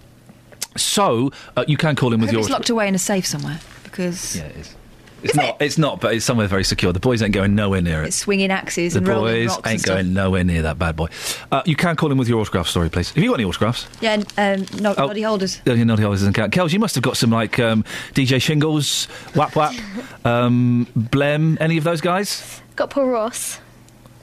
So, 0.77 1.31
uh, 1.57 1.65
you 1.67 1.77
can 1.77 1.97
call 1.97 2.13
in 2.13 2.21
I 2.21 2.23
with 2.23 2.31
hope 2.31 2.33
your. 2.35 2.41
it's 2.43 2.51
locked 2.51 2.71
away 2.71 2.87
in 2.89 2.95
a 2.95 2.99
safe 2.99 3.27
somewhere 3.27 3.59
because 3.85 4.37
Yeah, 4.37 4.45
it 4.45 4.57
is. 4.57 4.77
It's 5.23 5.35
not. 5.35 5.61
It's 5.61 5.77
not, 5.77 6.01
but 6.01 6.15
it's 6.15 6.25
somewhere 6.25 6.47
very 6.47 6.65
secure. 6.65 6.95
The 6.95 7.01
boys 7.01 7.21
ain't 7.21 7.35
going 7.35 7.55
nowhere 7.55 7.83
near 7.83 8.03
it. 8.03 8.07
it's 8.07 8.17
swinging 8.17 8.51
axes 8.51 8.95
The 8.95 9.01
and 9.01 9.09
rolling 9.09 9.35
The 9.35 9.41
boys 9.41 9.49
rocks 9.49 9.59
and 9.65 9.73
ain't 9.73 9.81
stuff. 9.83 9.95
going 9.97 10.13
nowhere 10.15 10.45
near 10.45 10.63
that 10.63 10.79
bad 10.79 10.97
boy. 10.97 11.09
Uh, 11.53 11.61
you 11.67 11.77
can 11.77 11.95
call 11.97 12.11
in 12.11 12.17
with 12.17 12.27
your 12.29 12.41
autograph 12.41 12.67
story, 12.69 12.89
please. 12.89 13.11
Have 13.11 13.23
you 13.23 13.29
got 13.29 13.35
any 13.35 13.45
autographs? 13.45 13.87
Yeah, 14.01 14.23
and, 14.39 14.63
um, 14.73 14.81
no, 14.81 14.95
Oh. 14.97 15.09
noddy 15.09 15.21
holders. 15.21 15.61
Oh, 15.67 15.75
your 15.75 15.85
Noddy 15.85 16.03
Holders 16.05 16.21
doesn't 16.21 16.33
count. 16.33 16.55
Kels, 16.55 16.73
you 16.73 16.79
must 16.79 16.95
have 16.95 17.05
got 17.05 17.19
some 17.19 17.29
like 17.31 17.59
um, 17.59 17.85
DJ 18.15 18.41
Shingles, 18.41 19.09
Wap 19.35 19.55
Wap, 19.57 19.75
um, 20.25 20.87
Blem, 20.97 21.59
any 21.61 21.77
of 21.77 21.85
those 21.85 22.01
guys? 22.01 22.63
Got 22.77 22.89
Paul 22.89 23.09
Ross. 23.09 23.59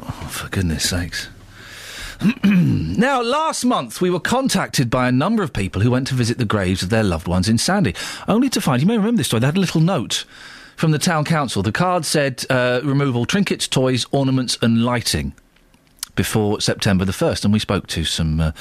Oh, 0.01 0.05
for 0.31 0.49
goodness 0.49 0.89
sakes. 0.89 1.29
now, 2.43 3.21
last 3.21 3.63
month 3.63 4.01
we 4.01 4.09
were 4.09 4.19
contacted 4.19 4.89
by 4.89 5.07
a 5.07 5.11
number 5.11 5.43
of 5.43 5.53
people 5.53 5.81
who 5.81 5.91
went 5.91 6.07
to 6.07 6.15
visit 6.15 6.37
the 6.37 6.45
graves 6.45 6.81
of 6.81 6.89
their 6.89 7.03
loved 7.03 7.27
ones 7.27 7.47
in 7.47 7.57
Sandy, 7.57 7.93
only 8.27 8.49
to 8.49 8.61
find, 8.61 8.81
you 8.81 8.87
may 8.87 8.97
remember 8.97 9.17
this 9.17 9.27
story, 9.27 9.39
they 9.39 9.45
had 9.45 9.57
a 9.57 9.61
little 9.61 9.81
note 9.81 10.25
from 10.75 10.91
the 10.91 10.99
town 10.99 11.25
council. 11.25 11.63
The 11.63 11.71
card 11.71 12.05
said 12.05 12.45
uh, 12.49 12.81
remove 12.83 13.15
all 13.15 13.25
trinkets, 13.25 13.67
toys, 13.67 14.05
ornaments, 14.11 14.57
and 14.61 14.83
lighting 14.83 15.33
before 16.15 16.59
September 16.59 17.05
the 17.05 17.11
1st. 17.11 17.45
And 17.45 17.53
we 17.53 17.59
spoke 17.59 17.87
to 17.87 18.03
some, 18.03 18.39
uh, 18.39 18.51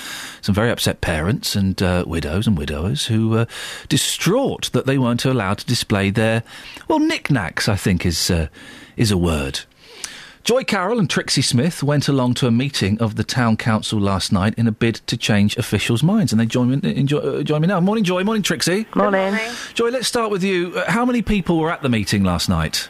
some 0.43 0.55
very 0.55 0.71
upset 0.71 1.01
parents 1.01 1.57
and 1.57 1.83
uh, 1.83 2.05
widows 2.07 2.47
and 2.47 2.57
widowers 2.57 3.07
who 3.07 3.31
were 3.31 3.47
distraught 3.89 4.71
that 4.73 4.87
they 4.87 4.99
weren't 4.99 5.25
allowed 5.25 5.59
to 5.59 5.67
display 5.67 6.11
their, 6.11 6.43
well, 6.87 6.99
knickknacks, 6.99 7.69
I 7.69 7.77
think 7.77 8.07
is, 8.07 8.31
uh, 8.31 8.49
is 8.97 9.11
a 9.11 9.17
word. 9.17 9.61
Joy 10.47 10.63
Carroll 10.63 11.01
and 11.01 11.11
Trixie 11.11 11.43
Smith 11.43 11.83
went 11.83 12.07
along 12.07 12.35
to 12.35 12.47
a 12.47 12.53
meeting 12.53 13.01
of 13.01 13.17
the 13.17 13.25
town 13.25 13.57
council 13.57 13.99
last 13.99 14.31
night 14.33 14.55
in 14.57 14.69
a 14.69 14.71
bid 14.71 14.95
to 15.09 15.17
change 15.17 15.57
officials' 15.57 16.05
minds, 16.05 16.33
and 16.33 16.39
they 16.41 16.47
join 16.47 16.71
me, 16.71 16.95
enjoy, 16.97 17.19
uh, 17.19 17.43
join 17.43 17.61
me 17.63 17.67
now. 17.67 17.81
Morning, 17.81 18.05
Joy. 18.05 18.23
Morning, 18.23 18.45
Trixie. 18.45 18.87
Morning. 18.95 19.37
Joy, 19.75 19.89
let's 19.89 20.07
start 20.07 20.31
with 20.31 20.45
you. 20.45 20.73
Uh, 20.77 20.89
how 20.89 21.05
many 21.05 21.21
people 21.21 21.59
were 21.59 21.73
at 21.73 21.83
the 21.83 21.89
meeting 21.89 22.23
last 22.23 22.49
night? 22.49 22.89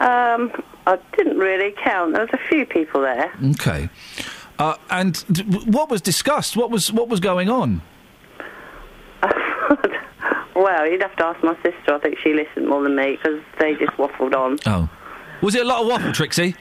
Um, 0.00 0.50
I 0.88 0.98
didn't 1.16 1.38
really 1.38 1.72
count. 1.84 2.14
There 2.14 2.22
was 2.22 2.30
a 2.32 2.48
few 2.48 2.66
people 2.66 3.02
there. 3.02 3.32
Okay. 3.50 3.88
Uh, 4.58 4.74
and 4.90 5.24
d- 5.30 5.44
w- 5.44 5.70
what 5.70 5.88
was 5.88 6.00
discussed? 6.00 6.56
What 6.56 6.72
was 6.72 6.92
what 6.92 7.08
was 7.08 7.20
going 7.20 7.48
on? 7.48 7.80
Well, 10.54 10.86
you'd 10.86 11.00
have 11.02 11.16
to 11.16 11.24
ask 11.24 11.42
my 11.42 11.54
sister. 11.62 11.94
I 11.94 11.98
think 11.98 12.18
she 12.22 12.34
listened 12.34 12.68
more 12.68 12.82
than 12.82 12.94
me 12.94 13.16
because 13.16 13.40
they 13.58 13.74
just 13.74 13.92
waffled 13.92 14.34
on. 14.34 14.58
Oh, 14.66 14.88
was 15.42 15.54
it 15.54 15.62
a 15.62 15.68
lot 15.68 15.82
of 15.82 15.88
waffle, 15.88 16.12
Trixie? 16.12 16.54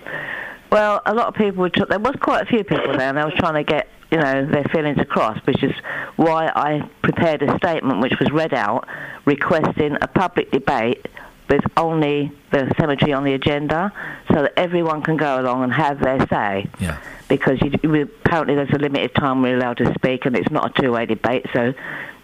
Well, 0.71 1.01
a 1.05 1.13
lot 1.13 1.27
of 1.27 1.35
people 1.35 1.69
took. 1.69 1.89
There 1.89 1.99
was 1.99 2.15
quite 2.21 2.43
a 2.43 2.45
few 2.45 2.63
people 2.63 2.97
there, 2.97 3.09
and 3.09 3.17
they 3.17 3.23
were 3.23 3.33
trying 3.37 3.55
to 3.55 3.63
get 3.63 3.87
you 4.09 4.17
know 4.17 4.45
their 4.45 4.63
feelings 4.65 4.99
across, 4.99 5.37
which 5.45 5.63
is 5.63 5.73
why 6.15 6.47
I 6.47 6.89
prepared 7.01 7.43
a 7.43 7.57
statement 7.57 8.01
which 8.01 8.19
was 8.19 8.31
read 8.31 8.53
out 8.53 8.87
requesting 9.25 9.97
a 10.01 10.07
public 10.07 10.51
debate 10.51 11.05
with 11.49 11.63
only 11.75 12.31
the 12.51 12.73
cemetery 12.79 13.11
on 13.11 13.25
the 13.25 13.33
agenda, 13.33 13.91
so 14.29 14.43
that 14.43 14.53
everyone 14.57 15.01
can 15.01 15.17
go 15.17 15.39
along 15.41 15.63
and 15.63 15.73
have 15.73 15.99
their 15.99 16.25
say. 16.27 16.67
Yeah. 16.79 16.97
Because 17.27 17.61
you, 17.61 17.71
you, 17.83 18.09
apparently 18.25 18.55
there's 18.55 18.69
a 18.71 18.77
limited 18.77 19.13
time 19.15 19.41
we're 19.41 19.57
allowed 19.57 19.77
to 19.77 19.93
speak, 19.95 20.25
and 20.25 20.35
it's 20.37 20.49
not 20.49 20.71
a 20.71 20.81
two-way 20.81 21.05
debate, 21.05 21.45
so. 21.53 21.73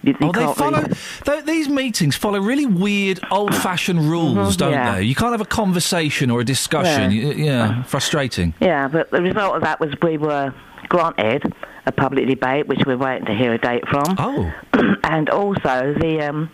You, 0.03 0.15
you 0.21 0.27
Oh, 0.27 0.31
they 0.31 0.45
follow. 0.53 0.77
really- 0.81 0.93
th- 1.25 1.45
these 1.45 1.67
meetings 1.69 2.15
follow 2.15 2.39
really 2.39 2.65
weird, 2.65 3.19
old-fashioned 3.31 3.99
rules, 4.09 4.55
Mhm, 4.55 4.57
don't 4.57 4.71
yeah. 4.71 4.95
they? 4.95 5.03
You 5.03 5.15
can't 5.15 5.31
have 5.31 5.41
a 5.41 5.45
conversation 5.45 6.29
or 6.31 6.39
a 6.41 6.45
discussion. 6.45 7.11
Yeah. 7.11 7.33
Yeah, 7.33 7.83
frustrating. 7.83 8.53
Yeah, 8.59 8.87
but 8.87 9.09
the 9.11 9.21
result 9.21 9.55
of 9.55 9.61
that 9.63 9.79
was 9.79 9.89
we 10.01 10.17
were 10.17 10.53
granted 10.89 11.51
a 11.85 11.91
public 11.91 12.27
debate, 12.27 12.67
which 12.67 12.81
we're 12.85 12.97
waiting 12.97 13.25
to 13.25 13.33
hear 13.33 13.53
a 13.53 13.57
date 13.57 13.83
from. 13.89 14.15
Oh. 14.17 14.51
and 15.03 15.29
also 15.29 15.93
the 15.99 16.21
um, 16.29 16.49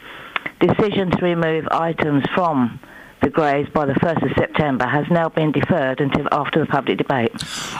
decision 0.60 1.12
to 1.12 1.18
remove 1.26 1.68
items 1.72 2.24
from 2.34 2.80
the 3.22 3.30
graves 3.30 3.70
by 3.74 3.86
the 3.86 3.94
1st 3.94 4.22
of 4.32 4.38
September 4.38 4.86
has 4.86 5.06
now 5.10 5.30
been 5.30 5.52
deferred 5.52 6.02
until 6.02 6.28
after 6.32 6.60
the 6.60 6.66
public 6.66 6.98
debate. 6.98 7.32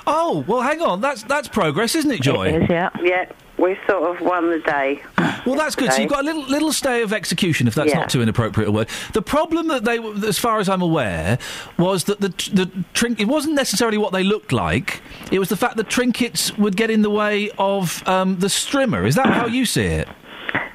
Oh, 0.08 0.44
well, 0.48 0.62
hang 0.62 0.82
on. 0.82 1.02
That's 1.02 1.24
that's 1.24 1.48
progress, 1.50 1.96
isn't 1.96 2.12
it, 2.12 2.22
Joy? 2.22 2.48
It 2.48 2.64
is, 2.64 2.70
yeah. 2.70 2.90
Yeah, 3.02 3.26
we 3.64 3.78
sort 3.88 4.04
of 4.16 4.22
won 4.26 4.50
the 4.52 4.60
day. 4.60 5.02
Well, 5.46 5.56
that's 5.56 5.76
good. 5.76 5.92
So 5.94 6.02
you've 6.02 6.10
got 6.10 6.22
a 6.22 6.24
little 6.24 6.44
little 6.44 6.72
stay 6.74 7.02
of 7.02 7.14
execution, 7.14 7.68
if 7.68 7.76
that's 7.76 7.90
Yeah. 7.92 8.00
not 8.00 8.10
too 8.10 8.22
inappropriate 8.22 8.70
a 8.70 8.72
word. 8.72 8.88
The 9.14 9.22
problem 9.22 9.68
that 9.70 9.86
they, 9.86 9.98
as 10.28 10.38
far 10.38 10.60
as 10.60 10.68
I'm 10.70 10.82
aware, 10.82 11.38
was 11.78 12.04
that 12.06 12.20
the 12.22 12.30
the 12.54 12.70
trink. 12.94 13.20
It 13.20 13.28
wasn't 13.28 13.56
necessarily 13.56 13.98
what 13.98 14.12
they 14.12 14.24
looked 14.24 14.52
like. 14.52 15.02
It 15.32 15.40
was 15.40 15.50
the 15.50 15.58
fact 15.58 15.78
that 15.78 15.90
trinkets 15.90 16.58
would 16.58 16.76
get 16.76 16.90
in 16.92 17.02
the 17.02 17.10
way 17.10 17.52
of 17.58 18.06
um, 18.08 18.40
the 18.40 18.48
strimmer. 18.48 19.06
Is 19.08 19.16
that 19.16 19.28
how 19.28 19.48
you 19.48 19.66
see 19.66 19.86
it? 19.86 20.08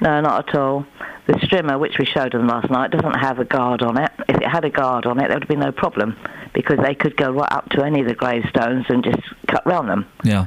No, 0.01 0.21
not 0.21 0.49
at 0.49 0.55
all. 0.55 0.87
The 1.27 1.35
strimmer, 1.35 1.79
which 1.79 1.99
we 1.99 2.07
showed 2.07 2.33
them 2.33 2.47
last 2.47 2.71
night, 2.71 2.91
doesn't 2.91 3.19
have 3.21 3.39
a 3.39 3.45
guard 3.45 3.83
on 3.83 3.99
it. 3.99 4.11
If 4.29 4.37
it 4.37 4.47
had 4.49 4.65
a 4.65 4.71
guard 4.71 5.05
on 5.05 5.21
it, 5.21 5.29
there 5.29 5.39
would 5.39 5.49
be 5.49 5.57
no 5.57 5.73
problem 5.73 6.17
because 6.55 6.79
they 6.83 6.95
could 6.95 7.17
go 7.17 7.31
right 7.31 7.53
up 7.53 7.69
to 7.71 7.85
any 7.85 8.01
of 8.01 8.07
the 8.09 8.15
gravestones 8.15 8.87
and 8.89 9.05
just 9.05 9.21
cut 9.47 9.65
round 9.67 9.89
them. 9.89 10.07
Yeah. 10.25 10.47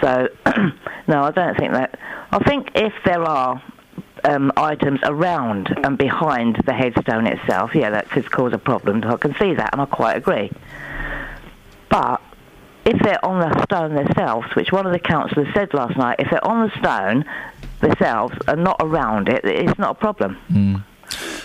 So, 0.00 0.28
no, 1.08 1.22
I 1.22 1.30
don't 1.30 1.56
think 1.56 1.72
that. 1.72 1.98
I 2.30 2.38
think 2.38 2.70
if 2.74 2.92
there 3.04 3.22
are 3.22 3.62
um, 4.24 4.52
items 4.56 5.00
around 5.04 5.72
and 5.84 5.96
behind 5.98 6.62
the 6.66 6.72
headstone 6.72 7.26
itself, 7.26 7.74
yeah, 7.74 7.90
that 7.90 8.10
could 8.10 8.30
cause 8.30 8.52
a 8.52 8.58
problem. 8.58 9.04
I 9.04 9.16
can 9.16 9.34
see 9.36 9.54
that, 9.54 9.70
and 9.72 9.82
I 9.82 9.86
quite 9.86 10.16
agree. 10.16 10.50
But 11.90 12.20
if 12.84 13.00
they're 13.02 13.24
on 13.24 13.40
the 13.40 13.62
stone 13.64 13.94
themselves, 13.94 14.54
which 14.54 14.72
one 14.72 14.86
of 14.86 14.92
the 14.92 14.98
councillors 14.98 15.48
said 15.54 15.72
last 15.74 15.96
night, 15.96 16.16
if 16.18 16.30
they're 16.30 16.44
on 16.44 16.68
the 16.68 16.78
stone 16.78 17.24
themselves 17.80 18.34
and 18.48 18.64
not 18.64 18.76
around 18.80 19.28
it, 19.28 19.44
it's 19.44 19.78
not 19.78 19.92
a 19.92 19.94
problem. 19.94 20.38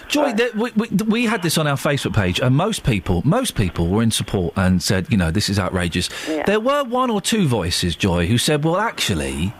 Joy, 0.08 0.34
there, 0.34 0.50
we, 0.56 0.72
we, 0.76 0.88
we 1.08 1.26
had 1.26 1.41
this 1.44 1.58
on 1.58 1.68
our 1.68 1.76
Facebook 1.78 2.16
page, 2.16 2.40
and 2.40 2.56
most 2.56 2.84
people, 2.84 3.22
most 3.26 3.56
people 3.56 3.88
were 3.88 4.02
in 4.04 4.12
support 4.12 4.54
and 4.56 4.82
said, 4.82 5.08
you 5.10 5.18
know, 5.18 5.32
this 5.32 5.50
is 5.50 5.60
outrageous. 5.60 6.10
Yeah. 6.28 6.44
There 6.44 6.60
were 6.60 6.84
one 6.84 7.10
or 7.10 7.22
two 7.22 7.48
voices, 7.48 7.96
Joy, 7.96 8.28
who 8.28 8.38
said, 8.38 8.64
well, 8.64 8.78
actually, 8.78 9.54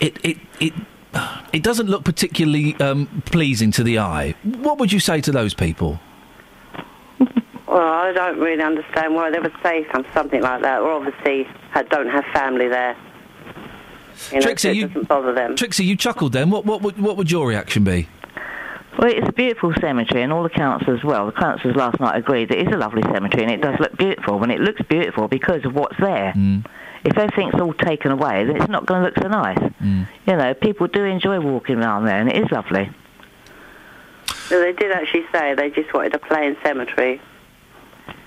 it 0.00 0.18
it 0.24 0.38
it 0.60 0.72
it 1.52 1.62
doesn't 1.62 1.88
look 1.88 2.04
particularly 2.04 2.74
um, 2.76 3.22
pleasing 3.26 3.70
to 3.72 3.82
the 3.84 3.98
eye. 3.98 4.34
What 4.42 4.78
would 4.78 4.92
you 4.92 5.00
say 5.00 5.20
to 5.20 5.32
those 5.32 5.54
people? 5.54 6.00
Well, 7.66 7.80
I 7.80 8.12
don't 8.12 8.38
really 8.38 8.62
understand 8.62 9.14
why 9.14 9.30
they 9.30 9.38
would 9.38 9.54
say 9.62 9.86
some, 9.92 10.04
something 10.12 10.42
like 10.42 10.60
that. 10.62 10.80
Or 10.80 10.90
obviously 10.92 11.48
don't 11.90 12.08
have 12.08 12.24
family 12.32 12.68
there. 12.68 12.96
You 14.30 14.36
know, 14.36 14.42
Trixie, 14.42 14.72
you- 14.72 14.86
doesn't 14.88 15.08
bother 15.08 15.32
them. 15.32 15.56
Trixie, 15.56 15.84
you 15.84 15.96
chuckled 15.96 16.32
then. 16.32 16.50
What 16.50 16.64
what 16.66 16.82
would 16.82 16.98
what 16.98 17.16
would 17.16 17.30
your 17.30 17.46
reaction 17.46 17.84
be? 17.84 18.08
Well, 18.98 19.10
it's 19.10 19.28
a 19.28 19.32
beautiful 19.32 19.72
cemetery, 19.80 20.22
and 20.22 20.32
all 20.32 20.42
the 20.42 20.50
councillors, 20.50 21.02
well, 21.02 21.26
the 21.26 21.32
councillors 21.32 21.76
last 21.76 21.98
night 21.98 22.16
agreed 22.16 22.50
that 22.50 22.58
it's 22.58 22.72
a 22.72 22.76
lovely 22.76 23.02
cemetery, 23.02 23.42
and 23.42 23.52
it 23.52 23.62
does 23.62 23.80
look 23.80 23.96
beautiful, 23.96 24.42
and 24.42 24.52
it 24.52 24.60
looks 24.60 24.82
beautiful 24.82 25.28
because 25.28 25.64
of 25.64 25.74
what's 25.74 25.98
there. 25.98 26.32
Mm. 26.36 26.66
If 27.04 27.16
everything's 27.16 27.54
all 27.60 27.72
taken 27.72 28.12
away, 28.12 28.44
then 28.44 28.56
it's 28.56 28.68
not 28.68 28.86
going 28.86 29.00
to 29.00 29.06
look 29.06 29.18
so 29.18 29.28
nice. 29.28 29.58
Mm. 29.58 30.08
You 30.26 30.36
know, 30.36 30.54
people 30.54 30.86
do 30.88 31.04
enjoy 31.04 31.40
walking 31.40 31.78
around 31.78 32.04
there, 32.04 32.18
and 32.18 32.30
it 32.30 32.36
is 32.36 32.50
lovely. 32.52 32.90
So 34.48 34.60
they 34.60 34.72
did 34.72 34.92
actually 34.92 35.24
say 35.32 35.54
they 35.54 35.70
just 35.70 35.92
wanted 35.94 36.14
a 36.14 36.18
plain 36.18 36.56
cemetery, 36.62 37.20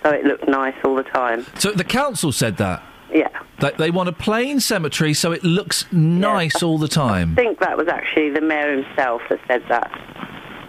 so 0.02 0.10
it 0.10 0.26
looked 0.26 0.48
nice 0.48 0.76
all 0.84 0.96
the 0.96 1.04
time. 1.04 1.46
So 1.60 1.72
the 1.72 1.84
council 1.84 2.32
said 2.32 2.58
that. 2.58 2.82
Yeah. 3.14 3.30
That 3.60 3.78
they 3.78 3.92
want 3.92 4.10
a 4.10 4.14
plain 4.14 4.60
cemetery 4.60 5.14
so 5.14 5.32
it 5.32 5.44
looks 5.44 5.86
nice 5.94 6.64
all 6.64 6.80
the 6.80 6.88
time. 6.88 7.34
I 7.34 7.36
think 7.36 7.60
that 7.60 7.78
was 7.78 7.88
actually 7.88 8.32
the 8.32 8.42
mayor 8.42 8.82
himself 8.82 9.22
that 9.30 9.40
said 9.48 9.64
that. 9.70 9.92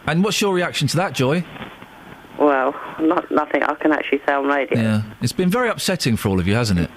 And 0.06 0.22
what's 0.22 0.40
your 0.40 0.54
reaction 0.54 0.88
to 0.88 0.96
that, 0.98 1.14
Joy? 1.14 1.44
Well, 2.38 2.74
not 3.00 3.30
nothing 3.30 3.62
I 3.62 3.74
can 3.74 3.92
actually 3.92 4.20
say 4.26 4.34
on 4.34 4.46
radio. 4.46 4.78
Yeah, 4.78 5.02
it's 5.20 5.32
been 5.32 5.50
very 5.50 5.68
upsetting 5.68 6.16
for 6.16 6.28
all 6.28 6.38
of 6.38 6.46
you, 6.46 6.54
hasn't 6.54 6.80
it? 6.80 6.90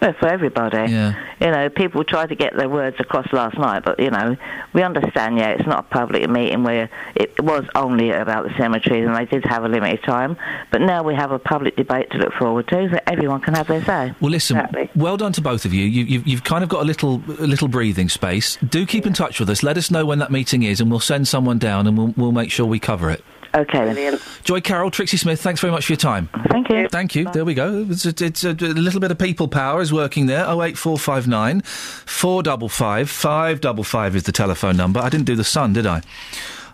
Well, 0.00 0.14
for 0.18 0.28
everybody. 0.28 0.90
Yeah. 0.92 1.14
You 1.40 1.50
know, 1.50 1.68
people 1.68 2.04
tried 2.04 2.30
to 2.30 2.34
get 2.34 2.56
their 2.56 2.68
words 2.68 2.96
across 3.00 3.30
last 3.32 3.58
night, 3.58 3.84
but, 3.84 3.98
you 4.00 4.10
know, 4.10 4.36
we 4.72 4.82
understand, 4.82 5.38
yeah, 5.38 5.50
it's 5.50 5.66
not 5.66 5.80
a 5.80 5.82
public 5.82 6.28
meeting 6.28 6.64
where 6.64 6.88
it 7.14 7.38
was 7.42 7.64
only 7.74 8.10
about 8.10 8.44
the 8.44 8.54
cemeteries 8.56 9.06
and 9.06 9.14
they 9.14 9.26
did 9.26 9.44
have 9.44 9.64
a 9.64 9.68
limited 9.68 10.02
time, 10.02 10.36
but 10.70 10.80
now 10.80 11.02
we 11.02 11.14
have 11.14 11.32
a 11.32 11.38
public 11.38 11.76
debate 11.76 12.10
to 12.10 12.18
look 12.18 12.32
forward 12.34 12.68
to 12.68 12.88
so 12.90 12.98
everyone 13.06 13.40
can 13.40 13.54
have 13.54 13.66
their 13.66 13.84
say. 13.84 14.14
Well, 14.20 14.30
listen. 14.30 14.60
Well 14.94 15.16
done 15.16 15.32
to 15.34 15.40
both 15.40 15.64
of 15.64 15.74
you. 15.74 15.84
you 15.84 16.04
you've, 16.04 16.26
you've 16.26 16.44
kind 16.44 16.62
of 16.64 16.70
got 16.70 16.82
a 16.82 16.86
little, 16.86 17.22
a 17.38 17.46
little 17.46 17.68
breathing 17.68 18.08
space. 18.08 18.56
Do 18.56 18.86
keep 18.86 19.06
in 19.06 19.12
touch 19.12 19.40
with 19.40 19.50
us. 19.50 19.62
Let 19.62 19.76
us 19.76 19.90
know 19.90 20.06
when 20.06 20.18
that 20.20 20.30
meeting 20.30 20.62
is, 20.62 20.80
and 20.80 20.90
we'll 20.90 21.00
send 21.00 21.28
someone 21.28 21.58
down, 21.58 21.86
and 21.86 21.96
we'll, 21.96 22.14
we'll 22.16 22.32
make 22.32 22.50
sure 22.50 22.66
we 22.66 22.78
cover 22.78 23.10
it. 23.10 23.24
Okay. 23.54 23.92
Then. 23.92 24.18
Joy 24.44 24.60
Carroll, 24.60 24.90
Trixie 24.90 25.16
Smith, 25.16 25.40
thanks 25.40 25.60
very 25.60 25.72
much 25.72 25.86
for 25.86 25.92
your 25.92 25.98
time. 25.98 26.28
Thank 26.48 26.70
you. 26.70 26.88
Thank 26.88 27.14
you. 27.14 27.30
There 27.30 27.44
we 27.44 27.54
go. 27.54 27.86
It's 27.88 28.06
a, 28.06 28.24
it's 28.24 28.44
a, 28.44 28.50
a 28.50 28.52
little 28.52 29.00
bit 29.00 29.10
of 29.10 29.18
people 29.18 29.48
power 29.48 29.80
is 29.80 29.92
working 29.92 30.26
there. 30.26 30.46
Oh 30.46 30.62
eight 30.62 30.78
four 30.78 30.98
five 30.98 31.26
nine 31.26 31.62
four 31.62 32.42
double 32.42 32.68
five 32.68 33.10
five 33.10 33.60
double 33.60 33.84
five 33.84 34.14
is 34.14 34.22
the 34.22 34.32
telephone 34.32 34.76
number. 34.76 35.00
I 35.00 35.08
didn't 35.08 35.26
do 35.26 35.36
the 35.36 35.44
Sun, 35.44 35.72
did 35.72 35.86
I? 35.86 36.02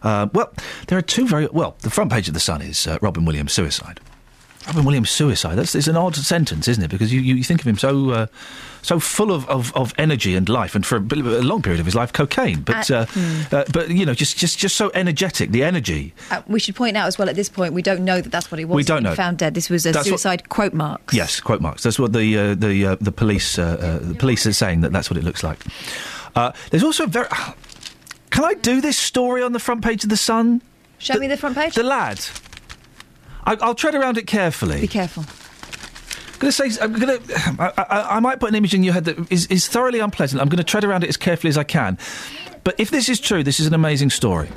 Uh, 0.02 0.28
well, 0.32 0.52
there 0.88 0.98
are 0.98 1.02
two 1.02 1.26
very 1.26 1.46
well. 1.46 1.76
The 1.80 1.90
front 1.90 2.12
page 2.12 2.28
of 2.28 2.34
the 2.34 2.40
Sun 2.40 2.62
is 2.62 2.86
uh, 2.86 2.98
Robin 3.00 3.24
Williams' 3.24 3.52
suicide. 3.52 4.00
Robin 4.66 4.84
Williams' 4.84 5.10
suicide. 5.10 5.56
That's 5.56 5.74
it's 5.74 5.88
an 5.88 5.96
odd 5.96 6.16
sentence, 6.16 6.68
isn't 6.68 6.82
it? 6.82 6.90
Because 6.90 7.12
you, 7.12 7.20
you 7.20 7.42
think 7.42 7.60
of 7.60 7.66
him 7.66 7.78
so 7.78 8.10
uh, 8.10 8.26
so 8.86 9.00
full 9.00 9.32
of, 9.32 9.48
of, 9.48 9.74
of 9.74 9.92
energy 9.98 10.36
and 10.36 10.48
life, 10.48 10.74
and 10.76 10.86
for 10.86 10.96
a, 10.96 11.00
a 11.00 11.42
long 11.42 11.60
period 11.62 11.80
of 11.80 11.86
his 11.86 11.94
life, 11.94 12.12
cocaine. 12.12 12.60
But 12.62 12.90
Uh, 12.90 12.94
uh, 12.96 13.06
hmm. 13.06 13.54
uh, 13.54 13.64
but 13.72 13.90
you 13.90 14.06
know, 14.06 14.14
just 14.14 14.38
just 14.38 14.58
just 14.58 14.76
so 14.76 14.90
energetic. 14.94 15.50
The 15.50 15.64
energy. 15.64 16.12
Uh, 16.30 16.42
we 16.46 16.60
should 16.60 16.76
point 16.76 16.96
out 16.96 17.06
as 17.06 17.18
well 17.18 17.28
at 17.28 17.34
this 17.36 17.48
point 17.48 17.74
we 17.74 17.82
don't 17.82 18.04
know 18.04 18.20
that 18.20 18.30
that's 18.30 18.50
what 18.50 18.58
he 18.58 18.64
was. 18.64 18.76
We 18.76 18.84
don't 18.84 19.02
know. 19.02 19.14
Found 19.14 19.38
dead. 19.38 19.54
This 19.54 19.68
was 19.68 19.84
a 19.86 19.92
That's 19.92 20.06
what- 20.10 20.20
suicide 20.20 20.48
quote 20.48 20.74
mark. 20.74 21.00
Yes, 21.12 21.40
quote 21.40 21.60
marks. 21.60 21.82
That's 21.82 21.98
what 21.98 22.12
the 22.12 22.38
uh, 22.38 22.54
the 22.54 22.86
uh, 22.86 22.96
the 23.00 23.12
police 23.12 23.58
uh, 23.58 23.64
uh, 24.02 24.08
the 24.08 24.14
police 24.14 24.46
are 24.46 24.52
saying 24.54 24.82
that 24.82 24.92
that's 24.92 25.10
what 25.10 25.16
it 25.18 25.24
looks 25.24 25.42
like. 25.42 25.58
Uh, 26.34 26.52
there's 26.70 26.84
also 26.84 27.04
a 27.04 27.08
very. 27.08 27.28
Can 28.30 28.44
I 28.44 28.54
do 28.54 28.80
this 28.80 28.98
story 28.98 29.42
on 29.42 29.52
the 29.52 29.58
front 29.60 29.82
page 29.82 30.04
of 30.04 30.10
the 30.10 30.16
Sun? 30.16 30.60
Show 30.98 31.18
me 31.18 31.26
the 31.28 31.36
front 31.36 31.56
page. 31.56 31.74
The 31.74 31.82
lad. 31.82 32.20
I, 33.44 33.56
I'll 33.60 33.74
tread 33.74 33.94
around 33.94 34.18
it 34.18 34.26
carefully. 34.26 34.80
Be 34.80 34.88
careful. 34.88 35.24
Going 36.38 36.52
to 36.52 36.70
say. 36.70 36.82
I'm 36.82 36.92
going 36.92 37.20
to. 37.22 37.56
I, 37.88 38.16
I, 38.16 38.20
might 38.20 38.40
put 38.40 38.48
an 38.50 38.54
image 38.54 38.74
in 38.74 38.82
your 38.82 38.94
head 38.94 39.04
that 39.06 39.32
is, 39.32 39.46
is 39.46 39.68
thoroughly 39.68 40.00
unpleasant. 40.00 40.40
I'm 40.40 40.48
going 40.48 40.58
to 40.58 40.64
tread 40.64 40.84
around 40.84 41.04
it 41.04 41.08
as 41.08 41.16
carefully 41.16 41.48
as 41.48 41.58
I 41.58 41.64
can. 41.64 41.98
But 42.64 42.78
if 42.78 42.90
this 42.90 43.08
is 43.08 43.20
true, 43.20 43.42
this 43.42 43.60
is 43.60 43.66
an 43.66 43.74
amazing 43.74 44.10
story. 44.10 44.48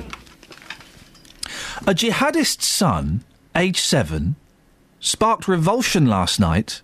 A 1.86 1.94
jihadist's 1.94 2.66
son, 2.66 3.24
age 3.56 3.80
seven, 3.80 4.36
sparked 4.98 5.48
revulsion 5.48 6.06
last 6.06 6.38
night. 6.38 6.82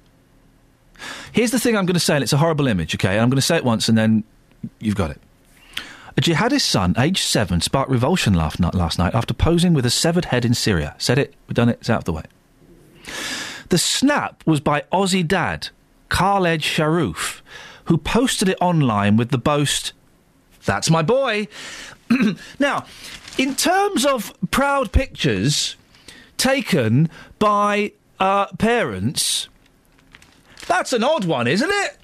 Here's 1.33 1.51
the 1.51 1.59
thing 1.59 1.77
I'm 1.77 1.85
going 1.85 1.95
to 1.95 2.01
say, 2.01 2.15
and 2.15 2.23
it's 2.23 2.33
a 2.33 2.39
horrible 2.39 2.67
image, 2.67 2.95
okay? 2.95 3.19
I'm 3.19 3.29
going 3.29 3.37
to 3.37 3.43
say 3.43 3.57
it 3.57 3.65
once, 3.65 3.89
and 3.89 3.99
then 3.99 4.25
you've 4.81 4.95
got 4.95 5.11
it. 5.11 5.21
A 6.17 6.23
jihadist 6.23 6.63
son, 6.63 6.95
aged 6.97 7.25
seven, 7.25 7.61
sparked 7.61 7.91
revulsion 7.91 8.33
last 8.33 8.59
night, 8.59 8.75
last 8.75 8.99
night 8.99 9.15
after 9.15 9.35
posing 9.35 9.75
with 9.75 9.85
a 9.85 9.91
severed 9.91 10.27
head 10.27 10.47
in 10.47 10.55
Syria. 10.55 10.95
Said 10.97 11.19
it, 11.19 11.35
we've 11.47 11.55
done 11.55 11.69
it, 11.69 11.79
it's 11.81 11.91
out 11.91 11.99
of 11.99 12.05
the 12.05 12.13
way. 12.15 12.23
The 13.69 13.79
snap 13.79 14.43
was 14.47 14.61
by 14.61 14.83
Aussie 14.93 15.27
dad, 15.27 15.69
Khaled 16.09 16.61
Sharrouf, 16.61 17.41
who 17.87 17.99
posted 17.99 18.49
it 18.49 18.59
online 18.61 19.17
with 19.17 19.31
the 19.31 19.39
boast, 19.39 19.93
That's 20.65 20.91
my 20.91 21.03
boy. 21.03 21.49
now, 22.59 22.87
in 23.39 23.55
terms 23.55 24.05
of 24.05 24.33
proud 24.51 24.93
pictures 24.93 25.77
taken 26.37 27.09
by 27.39 27.93
uh, 28.19 28.47
parents, 28.59 29.49
that's 30.67 30.93
an 30.93 31.05
odd 31.05 31.25
one, 31.25 31.47
isn't 31.47 31.71
it? 31.71 31.99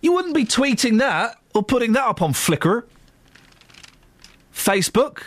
You 0.00 0.12
wouldn't 0.12 0.34
be 0.34 0.44
tweeting 0.44 0.98
that 0.98 1.38
or 1.54 1.62
putting 1.62 1.92
that 1.92 2.04
up 2.04 2.22
on 2.22 2.32
Flickr, 2.32 2.84
Facebook. 4.54 5.22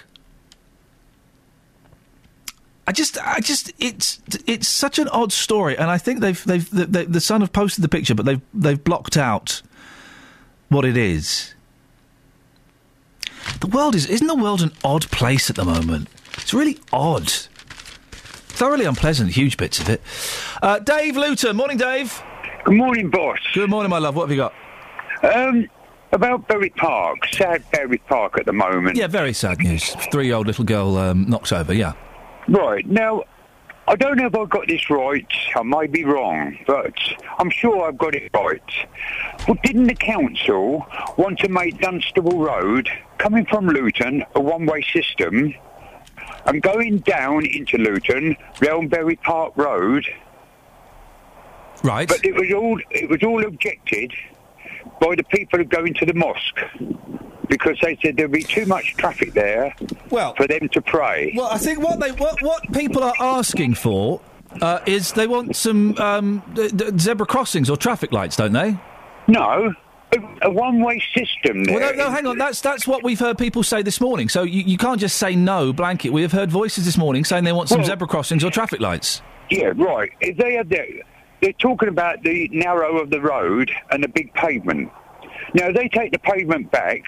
I 2.89 2.91
just, 2.91 3.19
I 3.19 3.39
just, 3.39 3.71
it's 3.77 4.19
it's 4.47 4.67
such 4.67 4.97
an 4.97 5.07
odd 5.09 5.31
story, 5.31 5.77
and 5.77 5.91
I 5.91 5.99
think 5.99 6.21
they've 6.21 6.43
they've 6.43 6.67
the, 6.71 6.87
the, 6.87 7.05
the 7.05 7.21
Sun 7.21 7.41
have 7.41 7.53
posted 7.53 7.83
the 7.83 7.87
picture, 7.87 8.15
but 8.15 8.25
they've 8.25 8.41
they've 8.51 8.83
blocked 8.83 9.15
out 9.15 9.61
what 10.69 10.85
it 10.85 10.97
is. 10.97 11.53
The 13.59 13.67
world 13.67 13.93
is 13.93 14.07
isn't 14.07 14.25
the 14.25 14.33
world 14.33 14.63
an 14.63 14.71
odd 14.83 15.05
place 15.11 15.51
at 15.51 15.55
the 15.55 15.65
moment? 15.65 16.09
It's 16.37 16.51
really 16.51 16.79
odd, 16.91 17.29
thoroughly 17.29 18.85
unpleasant. 18.85 19.33
Huge 19.33 19.55
bits 19.55 19.79
of 19.79 19.87
it. 19.87 20.01
Uh, 20.59 20.79
Dave 20.79 21.15
Luton, 21.15 21.55
morning, 21.55 21.77
Dave. 21.77 22.23
Good 22.63 22.75
morning, 22.75 23.11
boss. 23.11 23.37
Good 23.53 23.69
morning, 23.69 23.91
my 23.91 23.99
love. 23.99 24.15
What 24.15 24.29
have 24.29 24.31
you 24.31 24.37
got? 24.37 24.53
Um, 25.21 25.69
about 26.11 26.47
Bury 26.47 26.71
Park, 26.71 27.27
sad 27.33 27.63
Bury 27.71 27.99
Park 27.99 28.39
at 28.39 28.47
the 28.47 28.53
moment. 28.53 28.97
Yeah, 28.97 29.05
very 29.05 29.33
sad 29.33 29.59
news. 29.59 29.93
Three-year-old 30.11 30.47
little 30.47 30.65
girl 30.65 30.97
um, 30.97 31.29
knocked 31.29 31.53
over. 31.53 31.71
Yeah. 31.71 31.93
Right 32.49 32.85
now, 32.87 33.23
I 33.87 33.95
don't 33.95 34.17
know 34.17 34.25
if 34.25 34.35
I 34.35 34.45
got 34.45 34.67
this 34.67 34.89
right. 34.89 35.27
I 35.55 35.61
might 35.61 35.91
be 35.91 36.03
wrong, 36.03 36.57
but 36.65 36.95
I'm 37.37 37.51
sure 37.51 37.87
I've 37.87 37.97
got 37.97 38.15
it 38.15 38.31
right. 38.33 38.61
Well, 39.47 39.57
didn't 39.63 39.85
the 39.85 39.93
council 39.93 40.87
want 41.15 41.37
to 41.39 41.49
make 41.49 41.79
Dunstable 41.79 42.39
Road, 42.39 42.89
coming 43.19 43.45
from 43.45 43.67
Luton, 43.67 44.25
a 44.33 44.41
one-way 44.41 44.81
system, 44.91 45.53
and 46.45 46.61
going 46.63 46.99
down 46.99 47.45
into 47.45 47.77
Luton, 47.77 48.35
round 48.61 48.89
Bury 48.89 49.17
Park 49.17 49.53
Road? 49.55 50.07
Right. 51.83 52.07
But 52.07 52.25
it 52.25 52.33
was 52.33 52.51
all 52.51 52.79
it 52.89 53.09
was 53.09 53.21
all 53.21 53.45
objected 53.45 54.11
by 54.99 55.15
the 55.15 55.23
people 55.23 55.59
who 55.59 55.65
go 55.65 55.85
into 55.85 56.05
the 56.05 56.15
mosque 56.15 56.59
because 57.49 57.77
they 57.81 57.97
said 58.01 58.15
there'd 58.15 58.31
be 58.31 58.43
too 58.43 58.65
much 58.65 58.95
traffic 58.95 59.33
there 59.33 59.75
well, 60.09 60.33
for 60.35 60.47
them 60.47 60.69
to 60.69 60.81
pray. 60.81 61.33
Well, 61.35 61.47
I 61.47 61.57
think 61.57 61.79
what 61.79 61.99
they 61.99 62.11
what 62.11 62.41
what 62.41 62.71
people 62.71 63.03
are 63.03 63.15
asking 63.19 63.73
for 63.73 64.21
uh, 64.61 64.79
is 64.85 65.11
they 65.13 65.27
want 65.27 65.55
some 65.55 65.97
um, 65.97 66.43
d- 66.53 66.69
d- 66.69 66.97
zebra 66.97 67.25
crossings 67.25 67.69
or 67.69 67.77
traffic 67.77 68.11
lights, 68.11 68.35
don't 68.35 68.53
they? 68.53 68.77
No, 69.27 69.73
a, 70.11 70.47
a 70.47 70.51
one-way 70.51 71.01
system 71.15 71.63
there. 71.65 71.79
Well, 71.79 71.95
no, 71.95 72.05
no, 72.05 72.11
hang 72.11 72.25
on. 72.25 72.37
That's 72.37 72.61
that's 72.61 72.87
what 72.87 73.03
we've 73.03 73.19
heard 73.19 73.37
people 73.37 73.63
say 73.63 73.81
this 73.81 73.99
morning. 73.99 74.29
So 74.29 74.43
you, 74.43 74.63
you 74.63 74.77
can't 74.77 74.99
just 74.99 75.17
say 75.17 75.35
no 75.35 75.73
blanket. 75.73 76.11
We 76.11 76.21
have 76.21 76.31
heard 76.31 76.49
voices 76.51 76.85
this 76.85 76.97
morning 76.97 77.23
saying 77.23 77.43
they 77.43 77.51
want 77.51 77.69
some 77.69 77.79
Well- 77.79 77.87
zebra 77.87 78.07
crossings 78.07 78.43
or 78.43 78.51
traffic 78.51 78.79
lights. 78.79 79.21
Yeah, 79.49 79.71
right. 79.75 80.11
If 80.21 80.37
they 80.37 80.61
their, 80.63 80.85
they're 81.41 81.53
talking 81.53 81.89
about 81.89 82.21
the 82.21 82.49
narrow 82.51 82.99
of 82.99 83.09
the 83.09 83.19
road 83.19 83.71
and 83.89 84.03
the 84.03 84.07
big 84.07 84.31
pavement. 84.35 84.91
Now, 85.55 85.69
if 85.69 85.75
they 85.75 85.87
take 85.89 86.11
the 86.11 86.19
pavement 86.19 86.69
back, 86.69 87.01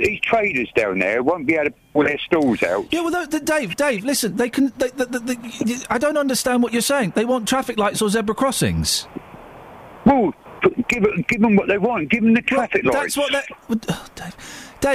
these 0.00 0.20
traders 0.20 0.68
down 0.74 0.98
there 0.98 1.22
won't 1.22 1.46
be 1.46 1.54
able 1.54 1.66
to 1.70 1.74
pull 1.92 2.04
their 2.04 2.18
stalls 2.18 2.62
out. 2.62 2.86
Yeah, 2.92 3.00
well, 3.02 3.26
Dave, 3.26 3.76
Dave, 3.76 4.04
listen. 4.04 4.36
They 4.36 4.48
can. 4.50 4.72
They, 4.78 4.88
the, 4.88 5.06
the, 5.06 5.18
the, 5.20 5.86
I 5.90 5.98
don't 5.98 6.16
understand 6.16 6.62
what 6.62 6.72
you're 6.72 6.82
saying. 6.82 7.12
They 7.14 7.24
want 7.24 7.48
traffic 7.48 7.78
lights 7.78 8.00
or 8.02 8.08
zebra 8.08 8.34
crossings. 8.34 9.06
Well, 10.06 10.32
give, 10.88 11.04
give 11.28 11.40
them 11.40 11.56
what 11.56 11.68
they 11.68 11.78
want. 11.78 12.08
Give 12.10 12.22
them 12.22 12.34
the 12.34 12.42
traffic 12.42 12.82
That's 12.84 13.16
lights. 13.16 13.16
what 13.16 13.32
they. 13.32 13.76
oh, 13.90 14.06
Dave, 14.14 14.36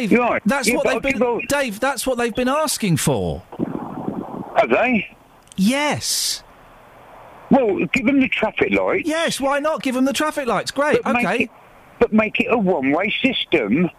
Dave 0.10 0.12
Right. 0.20 0.42
that's 0.46 0.68
Yeah, 0.68 0.76
what 0.76 1.02
they've 1.04 1.14
been. 1.20 1.42
Dave, 1.48 1.80
that's 1.80 2.06
what 2.08 2.18
they've 2.18 2.34
been 2.36 2.50
asking 2.50 2.98
for. 2.98 3.44
Have 4.58 4.70
they? 4.70 5.08
Yes. 5.58 6.44
Well, 7.52 7.86
give 7.94 8.06
them 8.06 8.20
the 8.20 8.28
traffic 8.28 8.72
lights. 8.72 9.08
Yes, 9.08 9.40
why 9.40 9.60
not? 9.60 9.84
Give 9.84 9.94
them 9.94 10.06
the 10.06 10.14
traffic 10.14 10.48
lights. 10.48 10.72
Great. 10.72 11.04
But 11.04 11.18
okay. 11.18 11.44
it- 11.44 11.50
but 11.98 12.12
make 12.12 12.42
it 12.42 12.48
a 12.50 12.58
one-way 12.58 13.10
system. 13.24 13.90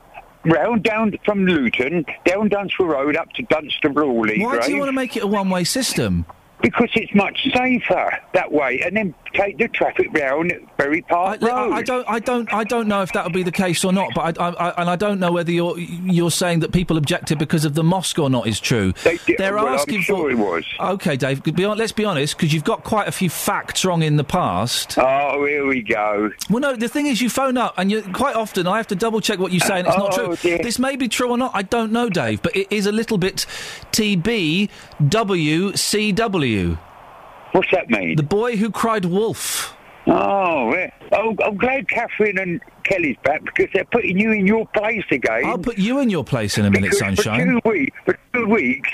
Round 0.47 0.83
down 0.83 1.13
from 1.25 1.45
Luton, 1.45 2.05
down 2.25 2.49
Dunstable 2.49 2.87
Road 2.87 3.17
up 3.17 3.33
to 3.33 3.43
Dunstable 3.43 4.03
Hawley. 4.03 4.43
Why 4.43 4.61
do 4.61 4.73
you 4.73 4.79
want 4.79 4.89
to 4.89 4.93
make 4.93 5.17
it 5.17 5.23
a 5.23 5.27
one-way 5.27 5.65
system? 5.65 6.25
Because 6.63 6.89
it's 6.95 7.15
much 7.15 7.47
safer 7.55 8.19
that 8.33 8.51
way, 8.51 8.81
and 8.81 8.97
then 8.97 9.15
take 9.35 9.59
the 9.59 9.69
traffic 9.69 10.09
round 10.15 10.55
Bury 10.79 11.03
Park 11.03 11.43
I, 11.43 11.47
Road. 11.47 11.73
I 11.73 11.83
don't, 11.83 12.09
I 12.09 12.19
don't, 12.19 12.53
I 12.53 12.65
don't 12.65 12.89
know 12.89 13.03
if 13.03 13.13
that 13.13 13.25
would 13.25 13.35
be 13.35 13.43
the 13.43 13.53
case 13.53 13.85
or 13.85 13.93
not. 13.93 14.09
But 14.15 14.41
I, 14.41 14.49
I, 14.49 14.71
I, 14.71 14.81
and 14.81 14.89
I 14.91 14.97
don't 14.97 15.21
know 15.21 15.31
whether 15.33 15.53
you're 15.53 15.79
you're 15.79 16.31
saying 16.31 16.61
that 16.61 16.73
people 16.73 16.97
objected 16.97 17.39
because 17.39 17.67
of 17.67 17.75
the 17.75 17.85
mosque 17.85 18.19
or 18.19 18.31
not 18.31 18.47
is 18.47 18.59
true. 18.59 18.95
They 19.05 19.19
did- 19.19 19.37
They're 19.37 19.55
well, 19.55 19.67
I'm 19.69 19.75
asking 19.75 20.01
sure 20.01 20.17
for. 20.17 20.31
it 20.31 20.39
was. 20.39 20.65
Okay, 20.81 21.17
Dave. 21.17 21.43
Be, 21.43 21.67
let's 21.67 21.93
be 21.93 22.07
honest, 22.07 22.37
because 22.39 22.55
you've 22.55 22.65
got 22.65 22.85
quite 22.85 23.07
a 23.07 23.13
few 23.13 23.29
facts 23.29 23.85
wrong 23.85 24.03
in 24.03 24.17
the 24.17 24.25
past. 24.25 24.97
Oh, 24.99 25.45
here 25.45 25.67
we 25.67 25.83
go. 25.83 26.31
Well, 26.49 26.61
no, 26.61 26.75
the 26.75 26.89
thing 26.89 27.05
is, 27.07 27.21
you 27.21 27.29
phone 27.29 27.59
up, 27.59 27.75
and 27.77 27.91
you 27.91 28.01
quite 28.15 28.35
often 28.35 28.67
I 28.67 28.79
have 28.79 28.87
to 28.89 28.97
double 28.97 29.21
check 29.21 29.39
what 29.39 29.53
you 29.53 29.61
say, 29.61 29.79
and 29.81 29.87
it's 29.87 29.97
not 29.99 30.19
Oh, 30.19 30.29
true. 30.29 30.37
dear. 30.37 30.59
This 30.59 30.79
may 30.79 30.97
be 30.97 31.07
true 31.09 31.29
or 31.31 31.37
not. 31.37 31.51
I 31.55 31.61
don't 31.63 31.93
know, 31.93 32.09
Dave, 32.09 32.41
but 32.41 32.57
it 32.57 32.69
is 32.73 32.87
a 32.87 32.93
little 32.93 33.19
bit 33.19 33.45
TBWCW. 33.93 34.69
What's 37.53 37.71
that 37.73 37.89
mean? 37.89 38.17
The 38.17 38.23
boy 38.23 38.57
who 38.57 38.71
cried 38.71 39.05
wolf. 39.05 39.75
Oh, 40.09 40.73
yeah. 40.73 40.91
oh, 41.13 41.35
I'm 41.45 41.57
glad 41.57 41.89
Catherine 41.89 42.39
and 42.39 42.61
Kelly's 42.85 43.17
back 43.25 43.45
because 43.45 43.67
they're 43.75 43.85
putting 43.87 44.17
you 44.19 44.31
in 44.31 44.47
your 44.47 44.65
place 44.69 45.05
again. 45.11 45.45
I'll 45.45 45.59
put 45.59 45.79
you 45.79 45.99
in 45.99 46.11
your 46.11 46.23
place 46.23 46.59
in 46.59 46.65
a 46.65 46.71
minute, 46.71 46.93
Because 46.93 46.99
sunshine. 47.17 47.61
For 47.61 47.61
two, 47.63 47.69
week, 47.71 47.95
for 48.05 48.19
two 48.33 48.47
weeks, 48.47 48.91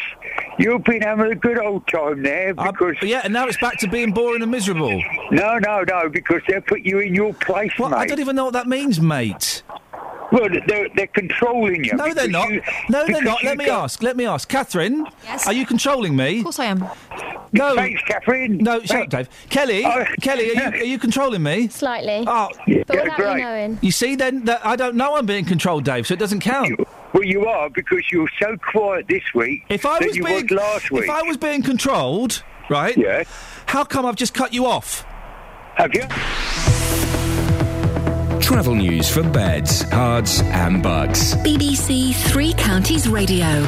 you've 0.59 0.85
been 0.85 1.03
having 1.03 1.31
a 1.31 1.35
good 1.35 1.59
old 1.59 1.87
time 1.89 2.23
there 2.23 2.55
because. 2.55 2.97
yeah, 3.03 3.21
and 3.25 3.33
now 3.35 3.47
it's 3.47 3.59
back 3.59 3.77
to 3.81 3.89
being 3.89 4.13
boring 4.13 4.41
and 4.41 4.51
miserable. 4.51 5.03
No, 5.31 5.59
no, 5.59 5.85
no, 5.87 6.09
because 6.09 6.41
they 6.49 6.59
put 6.61 6.81
you 6.81 7.01
in 7.01 7.15
your 7.15 7.35
place, 7.35 7.73
Well, 7.79 7.91
mate. 7.91 7.99
I 7.99 8.07
don't 8.07 8.21
even 8.21 8.35
know 8.37 8.47
what 8.47 8.55
that 8.55 8.67
means, 8.67 8.99
mate. 8.99 9.63
Well, 10.33 10.49
they're, 10.67 10.89
they're 10.97 11.07
controlling 11.09 11.85
you. 11.85 11.93
No, 11.95 12.13
they're 12.15 12.27
not. 12.29 12.49
you- 12.51 12.63
no, 12.89 13.07
they're 13.07 13.23
not. 13.23 13.45
Let 13.45 13.59
me 13.59 13.67
got- 13.67 13.85
ask. 13.85 14.03
Let 14.03 14.17
me 14.17 14.25
ask. 14.27 14.49
Catherine, 14.49 15.07
Yes? 15.25 15.47
are 15.47 15.53
you 15.53 15.67
controlling 15.67 16.17
me? 16.17 16.39
Of 16.39 16.45
course 16.45 16.59
I 16.59 16.65
am. 16.67 16.85
No. 17.53 17.75
Thanks, 17.75 18.01
Catherine. 18.05 18.57
No, 18.59 18.81
shut 18.83 19.03
up, 19.03 19.09
Dave. 19.11 19.29
Kelly, 19.51 19.85
Oh. 19.85 20.05
Kelly, 20.23 20.57
are 20.57 20.71
you, 20.75 20.81
are 20.81 20.85
you 20.85 20.99
controlling 20.99 21.43
me? 21.43 21.69
Slightly. 21.69 22.25
Oh, 22.27 22.49
but 22.87 22.89
without 22.89 23.19
you 23.19 23.43
knowing. 23.45 23.79
You 23.83 23.93
see, 23.93 24.17
then 24.17 24.47
that 24.47 24.65
I 24.65 24.75
don't 24.75 24.97
know 24.97 25.17
I'm 25.17 25.27
being 25.27 25.45
controlled, 25.45 25.85
Dave, 25.85 26.07
so 26.07 26.15
it 26.15 26.19
doesn't 26.21 26.41
count. 26.41 26.81
Well, 27.13 27.25
you 27.25 27.45
are 27.47 27.69
because 27.69 28.11
you 28.11 28.23
were 28.23 28.31
so 28.41 28.57
quiet 28.57 29.07
this 29.09 29.23
week 29.35 29.65
If 29.69 29.85
I 29.85 29.99
was 29.99 30.17
being, 30.17 30.45
was 30.45 30.51
last 30.51 30.91
week. 30.91 31.05
if 31.05 31.11
I 31.11 31.21
was 31.25 31.37
being 31.37 31.63
controlled, 31.63 32.43
right? 32.71 32.97
Yeah. 32.97 33.25
How 33.67 33.85
come 33.85 34.07
I've 34.07 34.17
just 34.17 34.33
cut 34.33 34.55
you 34.55 34.65
off? 34.65 35.05
Have 35.75 35.93
you? 35.95 36.05
Travel 38.43 38.75
news 38.75 39.09
for 39.09 39.23
beds, 39.23 39.85
cards, 39.85 40.43
and 40.47 40.83
Bucks. 40.83 41.35
BBC 41.37 42.13
Three 42.13 42.53
Counties 42.55 43.09
Radio. 43.09 43.65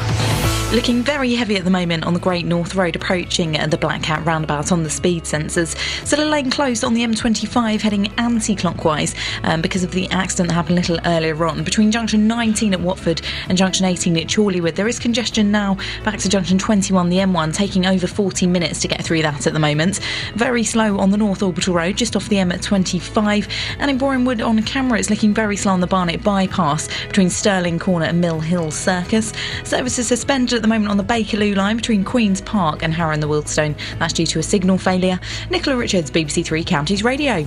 Looking 0.73 1.03
very 1.03 1.35
heavy 1.35 1.55
at 1.55 1.63
the 1.63 1.69
moment 1.69 2.03
on 2.05 2.13
the 2.13 2.19
Great 2.19 2.45
North 2.45 2.75
Road 2.75 2.95
approaching 2.97 3.53
the 3.53 3.77
Black 3.77 4.03
Cat 4.03 4.25
roundabout 4.25 4.71
on 4.71 4.83
the 4.83 4.89
speed 4.89 5.23
sensors. 5.23 5.77
Still 6.05 6.27
a 6.27 6.29
lane 6.29 6.49
closed 6.49 6.83
on 6.83 6.93
the 6.93 7.01
M25 7.01 7.79
heading 7.79 8.11
anti 8.17 8.55
clockwise 8.55 9.15
um, 9.43 9.61
because 9.61 9.83
of 9.83 9.91
the 9.91 10.09
accident 10.09 10.49
that 10.49 10.55
happened 10.55 10.77
a 10.77 10.81
little 10.81 10.99
earlier 11.05 11.45
on. 11.45 11.63
Between 11.63 11.91
junction 11.91 12.27
19 12.27 12.73
at 12.73 12.81
Watford 12.81 13.21
and 13.47 13.57
junction 13.57 13.85
18 13.85 14.17
at 14.17 14.23
Chorleywood, 14.25 14.75
there 14.75 14.87
is 14.87 14.99
congestion 14.99 15.51
now 15.51 15.77
back 16.03 16.19
to 16.19 16.29
junction 16.29 16.57
21, 16.57 17.09
the 17.09 17.17
M1, 17.17 17.53
taking 17.53 17.85
over 17.85 18.07
40 18.07 18.47
minutes 18.47 18.81
to 18.81 18.89
get 18.89 19.03
through 19.03 19.21
that 19.21 19.47
at 19.47 19.53
the 19.53 19.59
moment. 19.59 20.01
Very 20.33 20.63
slow 20.63 20.97
on 20.97 21.11
the 21.11 21.17
North 21.17 21.41
Orbital 21.41 21.75
Road, 21.75 21.95
just 21.95 22.15
off 22.17 22.27
the 22.27 22.39
M 22.39 22.51
at 22.51 22.61
25, 22.61 23.47
And 23.79 23.89
in 23.89 23.97
Borehamwood 23.97 24.45
on 24.45 24.64
camera, 24.65 24.99
it's 24.99 25.09
looking 25.09 25.33
very 25.33 25.55
slow 25.55 25.71
on 25.71 25.79
the 25.79 25.87
Barnet 25.87 26.23
bypass 26.23 26.87
between 27.07 27.29
Stirling 27.29 27.79
Corner 27.79 28.05
and 28.05 28.19
Mill 28.19 28.39
Hill 28.39 28.71
Circus. 28.71 29.31
Services 29.63 30.07
suspended 30.07 30.55
at 30.55 30.61
the 30.61 30.67
moment 30.67 30.89
on 30.91 30.97
the 30.97 31.03
Bakerloo 31.03 31.55
line 31.55 31.77
between 31.77 32.03
Queen's 32.03 32.41
Park 32.41 32.83
and 32.83 32.93
Harrow 32.93 33.13
and 33.13 33.23
the 33.23 33.27
Wealdstone. 33.27 33.77
That's 33.99 34.13
due 34.13 34.25
to 34.27 34.39
a 34.39 34.43
signal 34.43 34.77
failure. 34.77 35.19
Nicola 35.49 35.77
Richards, 35.77 36.11
BBC 36.11 36.45
Three 36.45 36.63
Counties 36.63 37.03
Radio. 37.03 37.45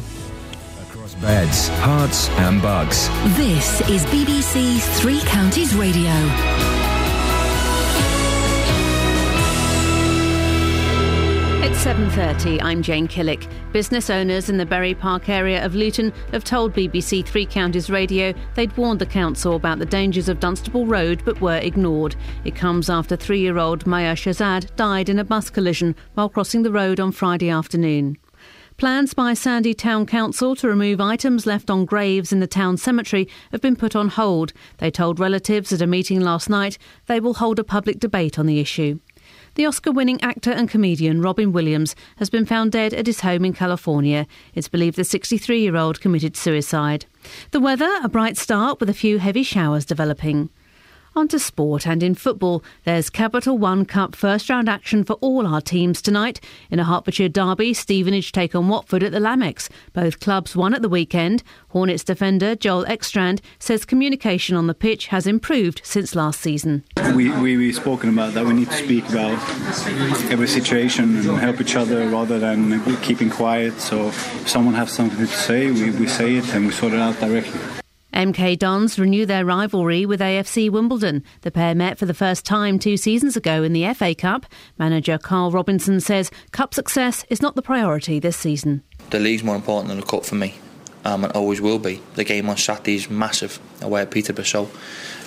Across 0.82 1.14
beds, 1.16 1.68
cards, 1.80 2.28
and 2.30 2.62
Bucks. 2.62 3.08
This 3.36 3.80
is 3.88 4.04
BBC 4.06 4.80
Three 5.00 5.20
Counties 5.20 5.74
Radio. 5.74 6.77
It's 11.78 11.86
7:30. 11.86 12.60
I'm 12.60 12.82
Jane 12.82 13.06
Killick. 13.06 13.48
Business 13.70 14.10
owners 14.10 14.50
in 14.50 14.56
the 14.56 14.66
Bury 14.66 14.94
Park 14.94 15.28
area 15.28 15.64
of 15.64 15.76
Luton 15.76 16.12
have 16.32 16.42
told 16.42 16.72
BBC 16.72 17.24
Three 17.24 17.46
Counties 17.46 17.88
Radio 17.88 18.34
they'd 18.56 18.76
warned 18.76 18.98
the 18.98 19.06
council 19.06 19.54
about 19.54 19.78
the 19.78 19.86
dangers 19.86 20.28
of 20.28 20.40
Dunstable 20.40 20.86
Road 20.86 21.22
but 21.24 21.40
were 21.40 21.58
ignored. 21.58 22.16
It 22.44 22.56
comes 22.56 22.90
after 22.90 23.16
3-year-old 23.16 23.86
Maya 23.86 24.16
Shazad 24.16 24.74
died 24.74 25.08
in 25.08 25.20
a 25.20 25.24
bus 25.24 25.50
collision 25.50 25.94
while 26.14 26.28
crossing 26.28 26.64
the 26.64 26.72
road 26.72 26.98
on 26.98 27.12
Friday 27.12 27.48
afternoon. 27.48 28.16
Plans 28.76 29.14
by 29.14 29.34
Sandy 29.34 29.72
Town 29.72 30.04
Council 30.04 30.56
to 30.56 30.68
remove 30.68 31.00
items 31.00 31.46
left 31.46 31.70
on 31.70 31.84
graves 31.84 32.32
in 32.32 32.40
the 32.40 32.48
town 32.48 32.76
cemetery 32.76 33.28
have 33.52 33.60
been 33.60 33.76
put 33.76 33.94
on 33.94 34.08
hold. 34.08 34.52
They 34.78 34.90
told 34.90 35.20
relatives 35.20 35.72
at 35.72 35.82
a 35.82 35.86
meeting 35.86 36.20
last 36.20 36.50
night 36.50 36.76
they 37.06 37.20
will 37.20 37.34
hold 37.34 37.60
a 37.60 37.64
public 37.64 38.00
debate 38.00 38.36
on 38.36 38.46
the 38.46 38.58
issue. 38.58 38.98
The 39.58 39.66
Oscar 39.66 39.90
winning 39.90 40.20
actor 40.22 40.52
and 40.52 40.70
comedian 40.70 41.20
Robin 41.20 41.50
Williams 41.50 41.96
has 42.18 42.30
been 42.30 42.46
found 42.46 42.70
dead 42.70 42.94
at 42.94 43.08
his 43.08 43.22
home 43.22 43.44
in 43.44 43.52
California. 43.52 44.28
It's 44.54 44.68
believed 44.68 44.94
the 44.94 45.02
63 45.02 45.60
year 45.60 45.74
old 45.74 46.00
committed 46.00 46.36
suicide. 46.36 47.06
The 47.50 47.58
weather, 47.58 47.90
a 48.04 48.08
bright 48.08 48.36
start 48.36 48.78
with 48.78 48.88
a 48.88 48.94
few 48.94 49.18
heavy 49.18 49.42
showers 49.42 49.84
developing. 49.84 50.50
On 51.18 51.26
to 51.26 51.40
sport 51.40 51.84
and 51.84 52.00
in 52.00 52.14
football, 52.14 52.62
there's 52.84 53.10
Capital 53.10 53.58
One 53.58 53.84
Cup 53.84 54.14
first 54.14 54.48
round 54.48 54.68
action 54.68 55.02
for 55.02 55.14
all 55.14 55.48
our 55.48 55.60
teams 55.60 56.00
tonight. 56.00 56.40
In 56.70 56.78
a 56.78 56.84
Hertfordshire 56.84 57.28
derby, 57.28 57.74
Stevenage 57.74 58.30
take 58.30 58.54
on 58.54 58.68
Watford 58.68 59.02
at 59.02 59.10
the 59.10 59.18
Lamex. 59.18 59.68
Both 59.92 60.20
clubs 60.20 60.54
won 60.54 60.74
at 60.74 60.80
the 60.80 60.88
weekend. 60.88 61.42
Hornets 61.70 62.04
defender 62.04 62.54
Joel 62.54 62.84
Ekstrand 62.84 63.40
says 63.58 63.84
communication 63.84 64.54
on 64.54 64.68
the 64.68 64.74
pitch 64.74 65.08
has 65.08 65.26
improved 65.26 65.80
since 65.82 66.14
last 66.14 66.40
season. 66.40 66.84
We, 67.16 67.32
we, 67.40 67.56
we've 67.56 67.74
spoken 67.74 68.10
about 68.10 68.34
that. 68.34 68.46
We 68.46 68.52
need 68.52 68.70
to 68.70 68.76
speak 68.76 69.08
about 69.08 69.32
every 70.30 70.46
situation 70.46 71.16
and 71.16 71.38
help 71.40 71.60
each 71.60 71.74
other 71.74 72.08
rather 72.08 72.38
than 72.38 72.80
keeping 72.98 73.28
quiet. 73.28 73.80
So 73.80 74.06
if 74.06 74.48
someone 74.48 74.74
has 74.74 74.92
something 74.92 75.18
to 75.18 75.26
say, 75.26 75.68
we, 75.72 75.90
we 75.90 76.06
say 76.06 76.36
it 76.36 76.54
and 76.54 76.66
we 76.66 76.72
sort 76.72 76.92
it 76.92 77.00
out 77.00 77.18
directly. 77.18 77.77
MK 78.14 78.58
Dons 78.58 78.98
renew 78.98 79.26
their 79.26 79.44
rivalry 79.44 80.06
with 80.06 80.20
AFC 80.20 80.70
Wimbledon. 80.70 81.22
The 81.42 81.50
pair 81.50 81.74
met 81.74 81.98
for 81.98 82.06
the 82.06 82.14
first 82.14 82.44
time 82.44 82.78
two 82.78 82.96
seasons 82.96 83.36
ago 83.36 83.62
in 83.62 83.72
the 83.72 83.92
FA 83.94 84.14
Cup. 84.14 84.46
Manager 84.78 85.18
Karl 85.18 85.50
Robinson 85.50 86.00
says 86.00 86.30
cup 86.50 86.74
success 86.74 87.24
is 87.28 87.42
not 87.42 87.54
the 87.54 87.62
priority 87.62 88.18
this 88.18 88.36
season. 88.36 88.82
The 89.10 89.20
league's 89.20 89.44
more 89.44 89.56
important 89.56 89.88
than 89.88 90.00
the 90.00 90.06
cup 90.06 90.24
for 90.24 90.36
me, 90.36 90.54
um, 91.04 91.24
and 91.24 91.32
always 91.34 91.60
will 91.60 91.78
be. 91.78 92.00
The 92.14 92.24
game 92.24 92.48
on 92.48 92.56
Saturday 92.56 92.96
is 92.96 93.10
massive 93.10 93.60
away 93.82 94.02
at 94.02 94.10
Peterborough, 94.10 94.44
so 94.44 94.70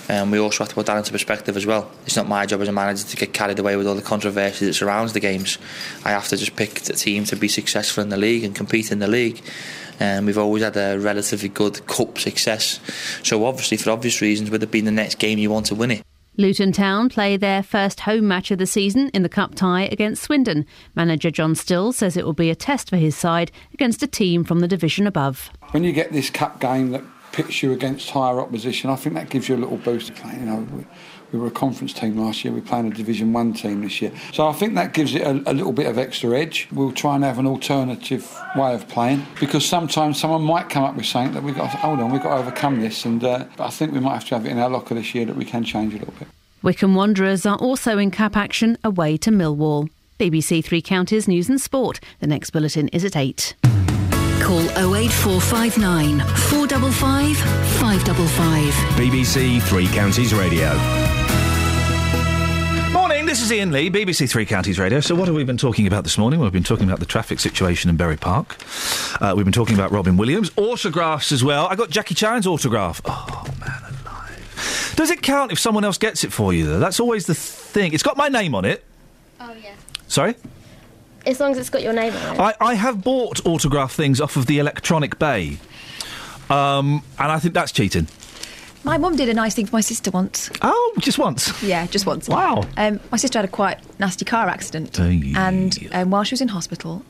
um, 0.08 0.30
we 0.30 0.38
also 0.38 0.64
have 0.64 0.68
to 0.68 0.74
put 0.74 0.86
that 0.86 0.98
into 0.98 1.12
perspective 1.12 1.56
as 1.56 1.64
well. 1.64 1.90
It's 2.04 2.16
not 2.16 2.28
my 2.28 2.46
job 2.46 2.60
as 2.60 2.68
a 2.68 2.72
manager 2.72 3.04
to 3.04 3.16
get 3.16 3.32
carried 3.32 3.58
away 3.58 3.76
with 3.76 3.86
all 3.86 3.94
the 3.94 4.02
controversy 4.02 4.66
that 4.66 4.74
surrounds 4.74 5.12
the 5.12 5.20
games. 5.20 5.58
I 6.04 6.10
have 6.10 6.28
to 6.28 6.36
just 6.36 6.56
pick 6.56 6.78
a 6.88 6.92
team 6.94 7.24
to 7.24 7.36
be 7.36 7.48
successful 7.48 8.02
in 8.02 8.08
the 8.08 8.16
league 8.16 8.44
and 8.44 8.54
compete 8.54 8.90
in 8.90 8.98
the 8.98 9.08
league. 9.08 9.40
And 10.02 10.26
we've 10.26 10.38
always 10.38 10.62
had 10.64 10.76
a 10.76 10.98
relatively 10.98 11.48
good 11.48 11.86
cup 11.86 12.18
success. 12.18 12.80
So 13.22 13.44
obviously, 13.46 13.76
for 13.76 13.90
obvious 13.90 14.20
reasons, 14.20 14.50
with 14.50 14.62
it 14.62 14.70
being 14.70 14.84
the 14.84 14.90
next 14.90 15.16
game, 15.18 15.38
you 15.38 15.50
want 15.50 15.66
to 15.66 15.76
win 15.76 15.92
it. 15.92 16.02
Luton 16.38 16.72
Town 16.72 17.08
play 17.08 17.36
their 17.36 17.62
first 17.62 18.00
home 18.00 18.26
match 18.26 18.50
of 18.50 18.58
the 18.58 18.66
season 18.66 19.10
in 19.10 19.22
the 19.22 19.28
cup 19.28 19.54
tie 19.54 19.82
against 19.82 20.22
Swindon. 20.22 20.66
Manager 20.96 21.30
John 21.30 21.54
Still 21.54 21.92
says 21.92 22.16
it 22.16 22.24
will 22.24 22.32
be 22.32 22.50
a 22.50 22.54
test 22.54 22.88
for 22.88 22.96
his 22.96 23.14
side 23.14 23.52
against 23.74 24.02
a 24.02 24.06
team 24.06 24.42
from 24.42 24.60
the 24.60 24.68
division 24.68 25.06
above. 25.06 25.50
When 25.70 25.84
you 25.84 25.92
get 25.92 26.12
this 26.12 26.30
cup 26.30 26.58
game 26.58 26.90
that 26.92 27.04
pits 27.32 27.62
you 27.62 27.72
against 27.72 28.10
higher 28.10 28.40
opposition, 28.40 28.90
I 28.90 28.96
think 28.96 29.14
that 29.14 29.28
gives 29.28 29.48
you 29.48 29.56
a 29.56 29.58
little 29.58 29.76
boost 29.76 30.06
to 30.08 30.14
play. 30.14 30.32
You 30.32 30.46
know, 30.46 30.84
we, 31.32 31.38
we 31.38 31.42
were 31.42 31.48
a 31.48 31.50
conference 31.50 31.92
team 31.92 32.18
last 32.18 32.44
year. 32.44 32.52
We're 32.52 32.60
playing 32.60 32.92
a 32.92 32.94
Division 32.94 33.32
One 33.32 33.52
team 33.52 33.82
this 33.82 34.00
year, 34.00 34.12
so 34.32 34.46
I 34.46 34.52
think 34.52 34.74
that 34.74 34.92
gives 34.92 35.14
it 35.14 35.22
a, 35.22 35.30
a 35.50 35.52
little 35.52 35.72
bit 35.72 35.86
of 35.86 35.98
extra 35.98 36.38
edge. 36.38 36.68
We'll 36.72 36.92
try 36.92 37.14
and 37.14 37.24
have 37.24 37.38
an 37.38 37.46
alternative 37.46 38.30
way 38.56 38.74
of 38.74 38.88
playing 38.88 39.26
because 39.40 39.64
sometimes 39.64 40.20
someone 40.20 40.42
might 40.42 40.68
come 40.68 40.84
up 40.84 40.96
with 40.96 41.06
something 41.06 41.34
that 41.34 41.42
we've 41.42 41.56
got. 41.56 41.70
To, 41.70 41.76
hold 41.78 42.00
on, 42.00 42.10
we've 42.10 42.22
got 42.22 42.36
to 42.36 42.42
overcome 42.42 42.80
this, 42.80 43.04
and 43.04 43.22
uh, 43.24 43.46
I 43.58 43.70
think 43.70 43.92
we 43.92 44.00
might 44.00 44.14
have 44.14 44.26
to 44.26 44.34
have 44.36 44.46
it 44.46 44.50
in 44.50 44.58
our 44.58 44.70
locker 44.70 44.94
this 44.94 45.14
year 45.14 45.24
that 45.26 45.36
we 45.36 45.44
can 45.44 45.64
change 45.64 45.94
a 45.94 45.98
little 45.98 46.14
bit. 46.18 46.28
Wycombe 46.62 46.94
Wanderers 46.94 47.44
are 47.44 47.56
also 47.56 47.98
in 47.98 48.10
cup 48.10 48.36
action 48.36 48.78
away 48.84 49.16
to 49.18 49.30
Millwall. 49.30 49.88
BBC 50.18 50.64
Three 50.64 50.80
Counties 50.80 51.26
News 51.26 51.48
and 51.48 51.60
Sport. 51.60 51.98
The 52.20 52.28
next 52.28 52.50
bulletin 52.50 52.86
is 52.88 53.04
at 53.04 53.16
8. 53.16 53.54
Call 54.42 54.62
08459 54.96 56.18
455 56.18 57.36
555. 57.36 58.74
BBC 58.98 59.62
Three 59.62 59.86
Counties 59.86 60.34
Radio. 60.34 60.68
Morning, 62.92 63.24
this 63.24 63.40
is 63.40 63.52
Iain 63.52 63.70
Lee, 63.70 63.88
BBC 63.88 64.28
Three 64.28 64.44
Counties 64.44 64.80
Radio. 64.80 64.98
So, 64.98 65.14
what 65.14 65.28
have 65.28 65.36
we 65.36 65.44
been 65.44 65.56
talking 65.56 65.86
about 65.86 66.02
this 66.02 66.18
morning? 66.18 66.40
We've 66.40 66.52
been 66.52 66.64
talking 66.64 66.86
about 66.86 66.98
the 66.98 67.06
traffic 67.06 67.38
situation 67.38 67.88
in 67.88 67.96
Bury 67.96 68.16
Park. 68.16 68.56
Uh, 69.20 69.32
we've 69.36 69.46
been 69.46 69.52
talking 69.52 69.76
about 69.76 69.92
Robin 69.92 70.16
Williams, 70.16 70.50
autographs 70.56 71.30
as 71.30 71.44
well. 71.44 71.66
I 71.68 71.76
got 71.76 71.90
Jackie 71.90 72.14
Chan's 72.16 72.46
autograph. 72.46 73.00
Oh, 73.04 73.44
man 73.60 73.70
alive. 74.04 74.92
Does 74.96 75.10
it 75.10 75.22
count 75.22 75.52
if 75.52 75.60
someone 75.60 75.84
else 75.84 75.98
gets 75.98 76.24
it 76.24 76.32
for 76.32 76.52
you, 76.52 76.66
though? 76.66 76.78
That's 76.80 76.98
always 76.98 77.26
the 77.26 77.34
thing. 77.34 77.92
It's 77.92 78.02
got 78.02 78.16
my 78.16 78.28
name 78.28 78.56
on 78.56 78.64
it. 78.64 78.82
Oh, 79.38 79.54
yeah. 79.62 79.74
Sorry? 80.08 80.34
As 81.26 81.40
long 81.40 81.52
as 81.52 81.58
it's 81.58 81.70
got 81.70 81.82
your 81.82 81.92
name 81.92 82.12
on 82.14 82.36
it. 82.36 82.40
I, 82.40 82.54
I 82.60 82.74
have 82.74 83.02
bought 83.02 83.44
autograph 83.46 83.92
things 83.92 84.20
off 84.20 84.36
of 84.36 84.46
the 84.46 84.58
Electronic 84.58 85.18
Bay. 85.18 85.58
Um, 86.50 87.02
and 87.18 87.30
I 87.30 87.38
think 87.38 87.54
that's 87.54 87.72
cheating. 87.72 88.08
My 88.84 88.98
mum 88.98 89.14
did 89.14 89.28
a 89.28 89.34
nice 89.34 89.54
thing 89.54 89.66
for 89.66 89.76
my 89.76 89.80
sister 89.80 90.10
once. 90.10 90.50
Oh, 90.60 90.94
just 90.98 91.18
once? 91.18 91.62
Yeah, 91.62 91.86
just 91.86 92.04
once. 92.04 92.28
Wow. 92.28 92.64
Um, 92.76 92.98
my 93.12 93.16
sister 93.16 93.38
had 93.38 93.44
a 93.44 93.48
quite 93.48 93.78
nasty 94.00 94.24
car 94.24 94.48
accident. 94.48 94.96
Hey. 94.96 95.32
And 95.36 95.88
um, 95.92 96.10
while 96.10 96.24
she 96.24 96.32
was 96.32 96.40
in 96.40 96.48
hospital, 96.48 97.04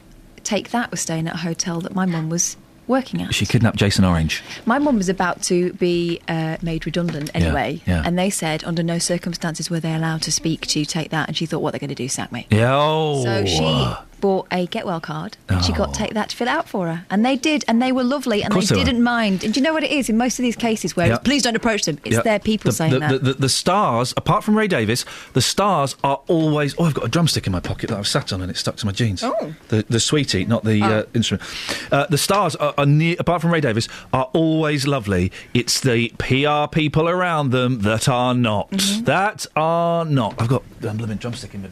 Take 0.44 0.70
That 0.70 0.90
was 0.90 1.00
staying 1.00 1.28
at 1.28 1.34
a 1.34 1.38
hotel 1.38 1.80
that 1.80 1.94
my 1.94 2.04
mum 2.04 2.28
was 2.28 2.56
working 2.86 3.22
at. 3.22 3.34
She 3.34 3.46
kidnapped 3.46 3.76
Jason 3.76 4.04
Orange. 4.04 4.42
My 4.66 4.78
mum 4.78 4.96
was 4.96 5.08
about 5.08 5.42
to 5.44 5.72
be 5.74 6.20
uh, 6.28 6.56
made 6.62 6.86
redundant 6.86 7.30
Yeah, 7.34 7.40
anyway, 7.40 7.80
yeah. 7.86 8.02
and 8.04 8.18
they 8.18 8.30
said 8.30 8.64
under 8.64 8.82
no 8.82 8.98
circumstances 8.98 9.70
were 9.70 9.80
they 9.80 9.94
allowed 9.94 10.22
to 10.22 10.32
speak 10.32 10.66
to 10.68 10.84
Take 10.84 11.10
That, 11.10 11.28
and 11.28 11.36
she 11.36 11.46
thought, 11.46 11.60
what 11.60 11.72
they're 11.72 11.80
going 11.80 11.88
to 11.88 11.94
do, 11.94 12.08
sack 12.08 12.32
me. 12.32 12.46
Yeah. 12.50 12.74
Oh. 12.74 13.22
So 13.22 13.44
she 13.46 13.94
bought 14.22 14.46
a 14.50 14.66
Get 14.68 14.86
Well 14.86 15.00
card. 15.00 15.36
and 15.50 15.62
She 15.62 15.72
got 15.72 15.92
Take 15.92 16.14
That 16.14 16.30
to 16.30 16.36
fill 16.36 16.46
it 16.48 16.50
out 16.50 16.66
for 16.66 16.86
her, 16.86 17.04
and 17.10 17.26
they 17.26 17.36
did, 17.36 17.64
and 17.68 17.82
they 17.82 17.92
were 17.92 18.04
lovely, 18.04 18.42
and 18.42 18.54
they 18.54 18.60
they 18.60 18.84
didn't 18.84 19.02
mind. 19.02 19.44
And 19.44 19.52
do 19.52 19.60
you 19.60 19.64
know 19.64 19.74
what 19.74 19.82
it 19.82 19.90
is 19.90 20.08
in 20.08 20.16
most 20.16 20.38
of 20.38 20.44
these 20.44 20.56
cases 20.56 20.96
where 20.96 21.12
it's, 21.12 21.22
please 21.24 21.42
don't 21.42 21.56
approach 21.56 21.84
them? 21.84 21.98
It's 22.04 22.16
Yeah. 22.16 22.22
their 22.22 22.38
people 22.38 22.70
the, 22.70 22.76
saying 22.76 22.92
the, 22.92 22.98
that. 23.00 23.24
The, 23.24 23.32
the, 23.34 23.48
stars, 23.48 24.14
apart 24.16 24.44
from 24.44 24.56
Ray 24.56 24.68
Davies, 24.68 25.04
the 25.34 25.42
stars 25.42 25.96
are 26.02 26.20
always. 26.28 26.74
Oh, 26.78 26.84
I've 26.84 26.94
got 26.94 27.04
a 27.04 27.08
drumstick 27.08 27.46
in 27.46 27.52
my 27.52 27.60
pocket 27.60 27.90
that 27.90 27.98
I've 27.98 28.06
sat 28.06 28.32
on 28.32 28.40
and 28.40 28.50
it's 28.50 28.60
stuck 28.60 28.76
to 28.76 28.86
my 28.86 28.92
jeans. 28.92 29.22
Oh. 29.22 29.54
The, 29.68 29.84
the 29.88 30.00
sweetie, 30.00 30.44
not 30.44 30.64
the 30.64 30.80
uh, 30.82 31.02
instrument. 31.14 31.42
Uh, 31.90 32.06
the 32.06 32.18
stars, 32.18 32.54
are, 32.56 32.72
are 32.78 32.86
near, 32.86 33.16
apart 33.18 33.42
from 33.42 33.52
Ray 33.52 33.60
Davies, 33.60 33.88
are 34.12 34.30
always 34.32 34.86
lovely. 34.86 35.32
It's 35.52 35.80
the 35.80 36.10
PR 36.18 36.72
people 36.72 37.08
around 37.08 37.50
them 37.50 37.80
that 37.80 38.08
are 38.08 38.34
not. 38.34 38.70
Mm-hmm. 38.70 39.04
That 39.04 39.46
are 39.56 40.04
not. 40.04 40.40
I've 40.40 40.48
got 40.48 40.62
a 40.82 40.94
blooming 40.94 41.18
drumstick 41.18 41.54
in 41.54 41.62
my. 41.62 41.68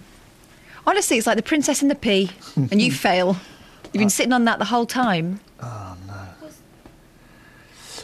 Honestly, 0.91 1.19
it's 1.19 1.27
like 1.29 1.37
the 1.37 1.43
princess 1.43 1.83
and 1.83 1.91
the 1.91 1.95
pea, 1.95 2.29
and 2.57 2.83
you 2.83 2.91
fail. 2.91 3.37
You've 3.85 4.01
been 4.01 4.11
sitting 4.11 4.33
on 4.33 4.45
that 4.47 4.59
the 4.59 4.65
whole 4.65 4.87
time. 4.87 5.39
Oh, 5.63 5.97
no. 6.09 6.15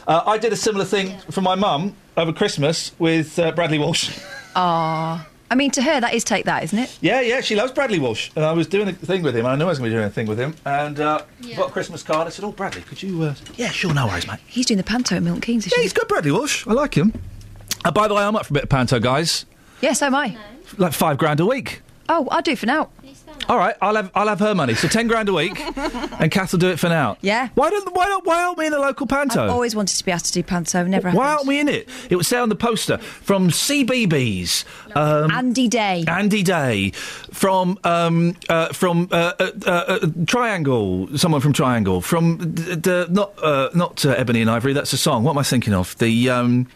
Uh, 0.07 0.23
I 0.25 0.37
did 0.37 0.53
a 0.53 0.55
similar 0.55 0.85
thing 0.85 1.17
for 1.29 1.41
my 1.41 1.55
mum 1.55 1.97
over 2.15 2.31
Christmas 2.31 2.93
with 2.97 3.37
uh, 3.39 3.51
Bradley 3.51 3.77
Walsh. 3.77 4.17
Ah, 4.59 5.27
I 5.51 5.55
mean, 5.55 5.69
to 5.71 5.83
her, 5.83 5.99
that 6.01 6.15
is 6.15 6.23
Take 6.23 6.45
That, 6.45 6.63
isn't 6.63 6.79
it? 6.79 6.97
Yeah, 6.99 7.21
yeah, 7.21 7.41
she 7.41 7.55
loves 7.55 7.71
Bradley 7.71 7.99
Walsh. 7.99 8.31
And 8.35 8.43
I 8.43 8.53
was 8.53 8.65
doing 8.65 8.87
a 8.87 8.93
thing 8.93 9.21
with 9.21 9.35
him. 9.35 9.45
and 9.45 9.49
I 9.49 9.55
knew 9.55 9.65
I 9.65 9.67
was 9.67 9.77
going 9.77 9.91
to 9.91 9.95
be 9.95 9.99
doing 9.99 10.07
a 10.07 10.11
thing 10.11 10.25
with 10.25 10.39
him. 10.39 10.55
And 10.65 10.99
uh, 10.99 11.21
got 11.55 11.69
a 11.69 11.71
Christmas 11.71 12.01
card. 12.01 12.25
I 12.25 12.31
said, 12.31 12.43
Oh, 12.43 12.51
Bradley, 12.53 12.81
could 12.81 13.03
you. 13.03 13.21
Uh... 13.21 13.35
Yeah, 13.55 13.69
sure, 13.69 13.93
no 13.93 14.07
worries, 14.07 14.25
mate. 14.25 14.39
He's 14.47 14.65
doing 14.65 14.79
the 14.79 14.83
panto 14.83 15.15
at 15.15 15.21
Milton 15.21 15.41
Keynes. 15.41 15.71
Yeah, 15.71 15.83
he's 15.83 15.93
good, 15.93 16.07
Bradley 16.07 16.31
Walsh. 16.31 16.65
I 16.65 16.73
like 16.73 16.95
him. 16.95 17.13
Uh, 17.85 17.91
by 17.91 18.07
the 18.07 18.15
way, 18.15 18.23
I'm 18.23 18.35
up 18.35 18.47
for 18.47 18.53
a 18.53 18.55
bit 18.55 18.63
of 18.63 18.69
panto, 18.69 18.99
guys. 18.99 19.45
Yes, 19.81 20.01
am 20.01 20.15
I. 20.15 20.35
Like 20.79 20.93
five 20.93 21.19
grand 21.19 21.39
a 21.39 21.45
week. 21.45 21.81
Oh, 22.09 22.27
I'll 22.31 22.41
do 22.41 22.55
for 22.55 22.65
now. 22.65 22.89
All 23.49 23.57
right, 23.57 23.75
I'll 23.81 23.95
have 23.95 24.11
I'll 24.15 24.27
have 24.27 24.39
her 24.39 24.53
money. 24.55 24.73
So 24.73 24.87
ten 24.87 25.07
grand 25.07 25.29
a 25.29 25.33
week, 25.33 25.57
and 26.19 26.31
Kath 26.31 26.51
will 26.51 26.59
do 26.59 26.69
it 26.69 26.79
for 26.79 26.89
now. 26.89 27.17
Yeah. 27.21 27.49
Why 27.55 27.69
don't 27.69 27.93
why 27.95 28.05
don't 28.07 28.25
why 28.25 28.43
aren't 28.43 28.57
we 28.57 28.65
in 28.67 28.73
a 28.73 28.79
local 28.79 29.07
panto? 29.07 29.43
I've 29.43 29.49
always 29.51 29.75
wanted 29.75 29.97
to 29.97 30.03
be 30.05 30.11
asked 30.11 30.25
to 30.27 30.33
do 30.33 30.43
panto. 30.43 30.83
Never 30.85 31.11
why 31.11 31.27
happened. 31.29 31.37
aren't 31.37 31.47
we 31.47 31.59
in 31.59 31.67
it? 31.69 31.87
It 32.09 32.15
would 32.15 32.25
say 32.25 32.37
on 32.39 32.49
the 32.49 32.55
poster 32.55 32.97
from 32.97 33.49
CBeebies. 33.49 34.65
Um, 34.95 35.31
Andy 35.31 35.67
Day. 35.67 36.03
Andy 36.07 36.43
Day 36.43 36.91
from 37.31 37.77
um, 37.83 38.35
uh, 38.49 38.69
from 38.73 39.07
uh, 39.11 39.33
uh, 39.39 39.51
uh, 39.65 39.69
uh, 39.69 39.99
Triangle. 40.25 41.07
Someone 41.17 41.41
from 41.41 41.53
Triangle. 41.53 42.01
From 42.01 42.53
d- 42.53 42.75
d- 42.75 43.05
not 43.09 43.31
uh, 43.41 43.69
not 43.75 44.05
uh, 44.05 44.09
Ebony 44.11 44.41
and 44.41 44.49
Ivory. 44.49 44.73
That's 44.73 44.93
a 44.93 44.97
song. 44.97 45.23
What 45.23 45.31
am 45.31 45.37
I 45.37 45.43
thinking 45.43 45.73
of? 45.73 45.97
The. 45.99 46.29
Um, 46.29 46.67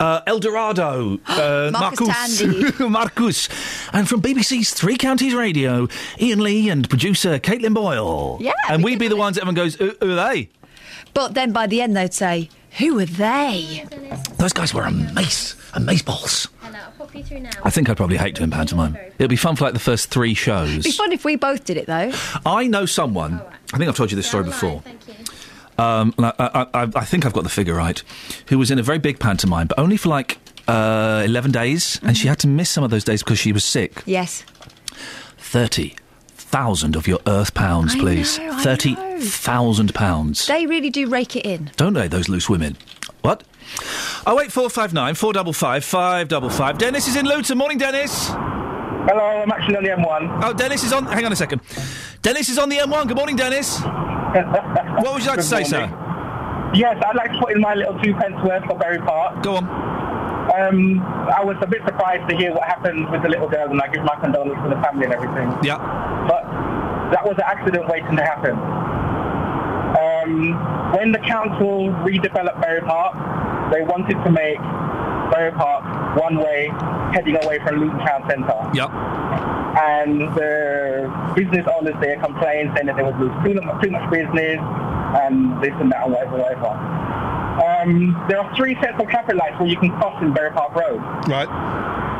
uh, 0.00 0.22
El 0.26 0.40
Dorado, 0.40 1.18
uh, 1.26 1.70
Marcus 1.78 2.08
Tandy. 2.08 2.72
Marcus, 2.88 3.48
and 3.92 4.08
from 4.08 4.20
BBC's 4.22 4.72
Three 4.72 4.96
Counties 4.96 5.34
Radio, 5.34 5.86
Iain 6.20 6.40
Lee 6.40 6.68
and 6.68 6.88
producer 6.88 7.38
Caitlin 7.38 7.74
Boyle. 7.74 8.38
Yeah, 8.40 8.52
and 8.68 8.82
we'd 8.82 8.98
be 8.98 9.08
the 9.08 9.16
ones 9.16 9.36
that 9.36 9.42
everyone 9.42 9.54
goes, 9.54 9.74
who, 9.76 9.94
who 10.00 10.12
are 10.12 10.28
they? 10.32 10.48
But 11.14 11.34
then 11.34 11.52
by 11.52 11.66
the 11.66 11.80
end, 11.82 11.96
they'd 11.96 12.14
say, 12.14 12.48
Who 12.78 12.98
are 12.98 13.04
they? 13.04 13.84
Those 14.38 14.52
guys 14.52 14.72
were 14.72 14.82
amaze, 14.82 15.54
amazeballs. 15.72 16.48
Hello, 16.60 16.78
I'll 16.78 16.92
pop 16.92 17.14
you 17.14 17.22
through 17.22 17.40
now. 17.40 17.50
I 17.62 17.70
think 17.70 17.88
I'd 17.90 17.96
probably 17.96 18.16
hate 18.16 18.36
doing 18.36 18.50
pantomime. 18.50 18.96
It'd 19.18 19.28
be 19.30 19.36
fun 19.36 19.56
for 19.56 19.64
like 19.64 19.74
the 19.74 19.80
first 19.80 20.10
three 20.10 20.34
shows. 20.34 20.70
It'd 20.70 20.84
be 20.84 20.92
fun 20.92 21.12
if 21.12 21.24
we 21.24 21.36
both 21.36 21.64
did 21.64 21.76
it, 21.76 21.86
though. 21.86 22.12
I 22.46 22.66
know 22.68 22.86
someone. 22.86 23.40
I 23.72 23.78
think 23.78 23.88
I've 23.88 23.96
told 23.96 24.10
you 24.10 24.16
this 24.16 24.26
story 24.28 24.44
before. 24.44 24.70
Um, 24.70 24.82
and 24.86 25.00
I, 25.80 26.32
I, 26.38 26.66
I, 26.74 26.88
I 26.96 27.04
think 27.04 27.24
I've 27.26 27.32
got 27.32 27.42
the 27.44 27.48
figure 27.50 27.74
right. 27.74 28.02
Who 28.48 28.58
was 28.58 28.70
in 28.70 28.78
a 28.78 28.82
very 28.82 28.98
big 28.98 29.18
pantomime, 29.18 29.66
but 29.66 29.78
only 29.78 29.96
for 29.96 30.08
like 30.08 30.38
uh, 30.68 31.22
eleven 31.24 31.50
days, 31.50 32.00
and 32.02 32.16
she 32.16 32.28
had 32.28 32.38
to 32.40 32.48
miss 32.48 32.70
some 32.70 32.84
of 32.84 32.90
those 32.90 33.04
days 33.04 33.22
because 33.22 33.38
she 33.38 33.52
was 33.52 33.64
sick. 33.64 34.02
Yes. 34.06 34.44
Thirty 35.38 35.96
thousand 36.28 36.96
of 36.96 37.06
your 37.06 37.20
Earth 37.26 37.54
pounds, 37.54 37.94
please. 37.94 38.38
know, 38.38 38.58
Thirty 38.58 38.94
thousand 39.20 39.94
pounds. 39.94 40.46
They 40.46 40.66
really 40.66 40.90
do 40.90 41.08
rake 41.08 41.36
it 41.36 41.44
in. 41.46 41.70
Don't 41.76 41.94
they? 41.94 42.08
Those 42.08 42.28
loose 42.28 42.48
women. 42.48 42.76
What? 43.22 43.44
Oh 44.26 44.34
wait, 44.36 44.50
four 44.50 44.68
five 44.70 44.92
nine 44.92 45.14
four 45.14 45.32
double 45.32 45.52
five 45.52 45.84
five 45.84 46.28
double 46.28 46.50
five. 46.50 46.78
Dennis 46.78 47.06
is 47.08 47.16
in 47.16 47.26
Luton. 47.26 47.58
Morning, 47.58 47.78
Dennis. 47.78 48.30
Hello, 49.08 49.24
I'm 49.24 49.50
actually 49.50 49.76
on 49.76 49.84
the 49.84 49.90
M1. 49.90 50.44
Oh, 50.44 50.52
Dennis 50.52 50.84
is 50.84 50.92
on. 50.92 51.06
Hang 51.06 51.24
on 51.24 51.32
a 51.32 51.36
second. 51.36 51.62
Dennis 52.20 52.50
is 52.50 52.58
on 52.58 52.68
the 52.68 52.76
M1. 52.76 53.08
Good 53.08 53.16
morning, 53.16 53.36
Dennis. 53.36 53.80
what 53.80 55.14
would 55.14 55.22
you 55.22 55.28
like 55.28 55.38
to 55.38 55.42
say, 55.42 55.64
sir? 55.64 55.88
Yes, 56.74 57.02
I'd 57.04 57.16
like 57.16 57.32
to 57.32 57.38
put 57.40 57.52
in 57.52 57.60
my 57.60 57.74
little 57.74 57.98
two 58.00 58.14
pence 58.14 58.36
worth 58.44 58.64
for 58.66 58.78
Bury 58.78 58.98
Park. 58.98 59.42
Go 59.42 59.56
on. 59.56 59.64
Um, 60.52 61.00
I 61.00 61.42
was 61.42 61.56
a 61.62 61.66
bit 61.66 61.80
surprised 61.86 62.28
to 62.28 62.36
hear 62.36 62.52
what 62.52 62.64
happened 62.64 63.10
with 63.10 63.22
the 63.22 63.28
little 63.28 63.48
girl, 63.48 63.70
and 63.70 63.80
I 63.80 63.88
give 63.88 64.04
my 64.04 64.16
condolences 64.20 64.62
to 64.64 64.76
the 64.76 64.82
family 64.82 65.06
and 65.06 65.14
everything. 65.14 65.48
Yeah. 65.62 65.78
But 66.28 66.44
that 67.12 67.24
was 67.24 67.36
an 67.38 67.46
accident 67.46 67.88
waiting 67.88 68.16
to 68.16 68.22
happen. 68.22 68.54
Um, 69.96 70.92
when 70.92 71.12
the 71.12 71.18
council 71.18 71.88
redeveloped 72.04 72.60
Bury 72.60 72.82
Park, 72.82 73.16
they 73.72 73.82
wanted 73.82 74.22
to 74.22 74.30
make 74.30 74.60
Bury 75.32 75.52
Park 75.52 75.99
one 76.16 76.36
way 76.38 76.70
heading 77.12 77.36
away 77.42 77.58
from 77.60 77.80
Luton 77.80 77.98
Town 78.00 78.22
Centre. 78.28 78.70
Yep. 78.74 78.90
And 78.90 80.20
the 80.34 81.32
business 81.34 81.66
owners 81.78 81.94
there 82.00 82.18
complained 82.20 82.72
saying 82.74 82.86
that 82.86 82.96
they 82.96 83.02
would 83.02 83.18
lose 83.18 83.32
too, 83.44 83.60
much- 83.60 83.82
too 83.82 83.90
much 83.90 84.10
business 84.10 84.58
and 85.22 85.62
this 85.62 85.72
and 85.80 85.90
that 85.92 86.04
and 86.04 86.12
whatever, 86.12 86.36
whatever. 86.38 86.66
Um, 87.60 88.16
there 88.28 88.40
are 88.40 88.56
three 88.56 88.74
sets 88.80 89.00
of 89.00 89.08
traffic 89.08 89.36
lights 89.36 89.58
where 89.58 89.68
you 89.68 89.76
can 89.76 89.90
cross 89.98 90.20
in 90.22 90.32
Bury 90.32 90.50
Park 90.50 90.74
Road. 90.74 91.00
Right. 91.28 91.48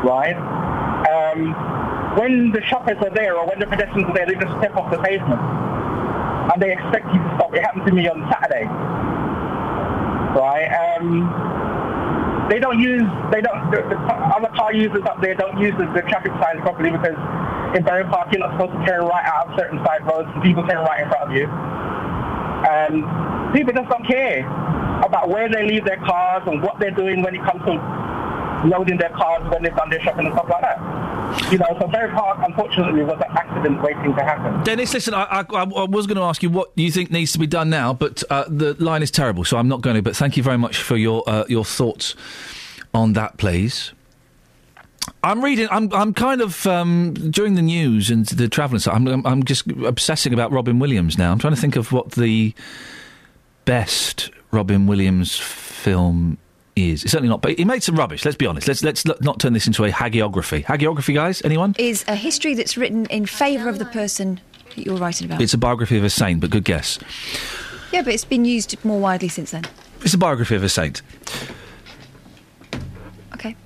Right? 0.04 0.36
Um, 1.10 1.54
when 2.18 2.52
the 2.52 2.62
shoppers 2.62 2.98
are 3.02 3.14
there 3.14 3.36
or 3.36 3.46
when 3.46 3.58
the 3.58 3.66
pedestrians 3.66 4.10
are 4.10 4.14
there, 4.14 4.26
they 4.26 4.34
just 4.34 4.56
step 4.58 4.76
off 4.76 4.90
the 4.90 4.98
pavement. 4.98 5.40
And 6.52 6.60
they 6.62 6.72
expect 6.72 7.06
you 7.14 7.20
to 7.22 7.32
stop. 7.36 7.54
It 7.54 7.62
happened 7.62 7.86
to 7.86 7.92
me 7.92 8.08
on 8.08 8.28
Saturday. 8.30 8.66
Right? 10.38 10.68
Um, 10.98 11.30
they 12.50 12.58
don't 12.58 12.80
use, 12.80 13.06
they 13.30 13.40
don't, 13.40 13.70
the, 13.70 13.78
the 13.86 13.96
other 14.34 14.50
car 14.58 14.74
users 14.74 15.06
up 15.06 15.22
there 15.22 15.34
don't 15.34 15.56
use 15.62 15.72
the, 15.78 15.86
the 15.94 16.02
traffic 16.10 16.32
signs 16.42 16.60
properly 16.66 16.90
because 16.90 17.14
in 17.78 17.86
Bury 17.86 18.02
Park 18.10 18.34
you're 18.34 18.42
not 18.42 18.58
supposed 18.58 18.74
to 18.74 18.82
turn 18.84 19.06
right 19.06 19.24
out 19.24 19.48
of 19.48 19.58
certain 19.58 19.78
side 19.86 20.02
roads 20.04 20.28
and 20.34 20.42
people 20.42 20.66
turn 20.66 20.82
right 20.82 21.00
in 21.00 21.08
front 21.08 21.30
of 21.30 21.36
you. 21.36 21.46
And 22.66 23.54
people 23.54 23.72
just 23.72 23.88
don't 23.88 24.04
care 24.04 24.44
about 25.06 25.30
where 25.30 25.48
they 25.48 25.62
leave 25.62 25.84
their 25.84 26.02
cars 26.02 26.42
and 26.46 26.60
what 26.60 26.78
they're 26.80 26.90
doing 26.90 27.22
when 27.22 27.34
it 27.34 27.42
comes 27.46 27.62
to 27.64 27.78
loading 28.66 28.98
their 28.98 29.14
cars 29.14 29.46
when 29.50 29.62
they've 29.62 29.74
done 29.74 29.88
their 29.88 30.02
shopping 30.02 30.26
and 30.26 30.34
stuff 30.34 30.50
like 30.50 30.60
that. 30.60 30.78
You 31.50 31.58
know, 31.58 31.76
so 31.80 31.86
Bury 31.86 32.10
Park, 32.12 32.38
unfortunately, 32.42 33.02
was 33.02 33.16
an 33.16 33.36
accident 33.36 33.82
waiting 33.82 34.14
to 34.14 34.22
happen. 34.22 34.62
Dennis, 34.64 34.92
listen, 34.94 35.14
I, 35.14 35.24
I, 35.24 35.44
I 35.52 35.64
was 35.84 36.06
going 36.06 36.16
to 36.16 36.22
ask 36.22 36.42
you 36.42 36.50
what 36.50 36.70
you 36.76 36.90
think 36.90 37.10
needs 37.10 37.32
to 37.32 37.38
be 37.38 37.46
done 37.46 37.70
now, 37.70 37.92
but 37.92 38.22
uh, 38.30 38.44
the 38.48 38.74
line 38.82 39.02
is 39.02 39.10
terrible, 39.10 39.44
so 39.44 39.56
I'm 39.56 39.68
not 39.68 39.80
going 39.80 39.96
to. 39.96 40.02
But 40.02 40.16
thank 40.16 40.36
you 40.36 40.42
very 40.42 40.58
much 40.58 40.78
for 40.78 40.96
your 40.96 41.22
uh, 41.28 41.44
your 41.48 41.64
thoughts 41.64 42.14
on 42.94 43.12
that, 43.14 43.36
please. 43.36 43.92
I'm 45.22 45.42
reading. 45.44 45.68
I'm. 45.70 45.92
I'm 45.92 46.14
kind 46.14 46.40
of 46.40 46.66
um, 46.66 47.14
during 47.14 47.54
the 47.54 47.62
news 47.62 48.10
and 48.10 48.26
the 48.26 48.48
travelling 48.48 48.80
stuff. 48.80 48.94
I'm. 48.94 49.26
I'm 49.26 49.44
just 49.44 49.66
obsessing 49.84 50.32
about 50.32 50.52
Robin 50.52 50.78
Williams 50.78 51.18
now. 51.18 51.32
I'm 51.32 51.38
trying 51.38 51.54
to 51.54 51.60
think 51.60 51.76
of 51.76 51.92
what 51.92 52.12
the 52.12 52.54
best 53.64 54.30
Robin 54.50 54.86
Williams 54.86 55.36
film 55.36 56.38
is. 56.76 57.02
It's 57.02 57.12
certainly 57.12 57.28
not. 57.28 57.42
But 57.42 57.58
he 57.58 57.64
made 57.64 57.82
some 57.82 57.96
rubbish. 57.96 58.24
Let's 58.24 58.36
be 58.36 58.46
honest. 58.46 58.66
Let's 58.68 58.82
let's 58.82 59.04
not 59.04 59.40
turn 59.40 59.52
this 59.52 59.66
into 59.66 59.84
a 59.84 59.90
hagiography. 59.90 60.64
Hagiography, 60.64 61.14
guys. 61.14 61.42
Anyone? 61.44 61.74
Is 61.78 62.04
a 62.08 62.14
history 62.14 62.54
that's 62.54 62.76
written 62.76 63.06
in 63.06 63.26
favour 63.26 63.68
of 63.68 63.78
the 63.78 63.84
person 63.86 64.40
that 64.76 64.86
you're 64.86 64.96
writing 64.96 65.26
about. 65.26 65.40
It's 65.42 65.54
a 65.54 65.58
biography 65.58 65.98
of 65.98 66.04
a 66.04 66.10
saint, 66.10 66.40
but 66.40 66.50
good 66.50 66.64
guess. 66.64 66.98
yeah, 67.92 68.02
but 68.02 68.14
it's 68.14 68.24
been 68.24 68.44
used 68.44 68.82
more 68.84 69.00
widely 69.00 69.28
since 69.28 69.50
then. 69.50 69.64
It's 70.02 70.14
a 70.14 70.18
biography 70.18 70.54
of 70.54 70.62
a 70.62 70.68
saint. 70.68 71.02
Okay. 73.34 73.56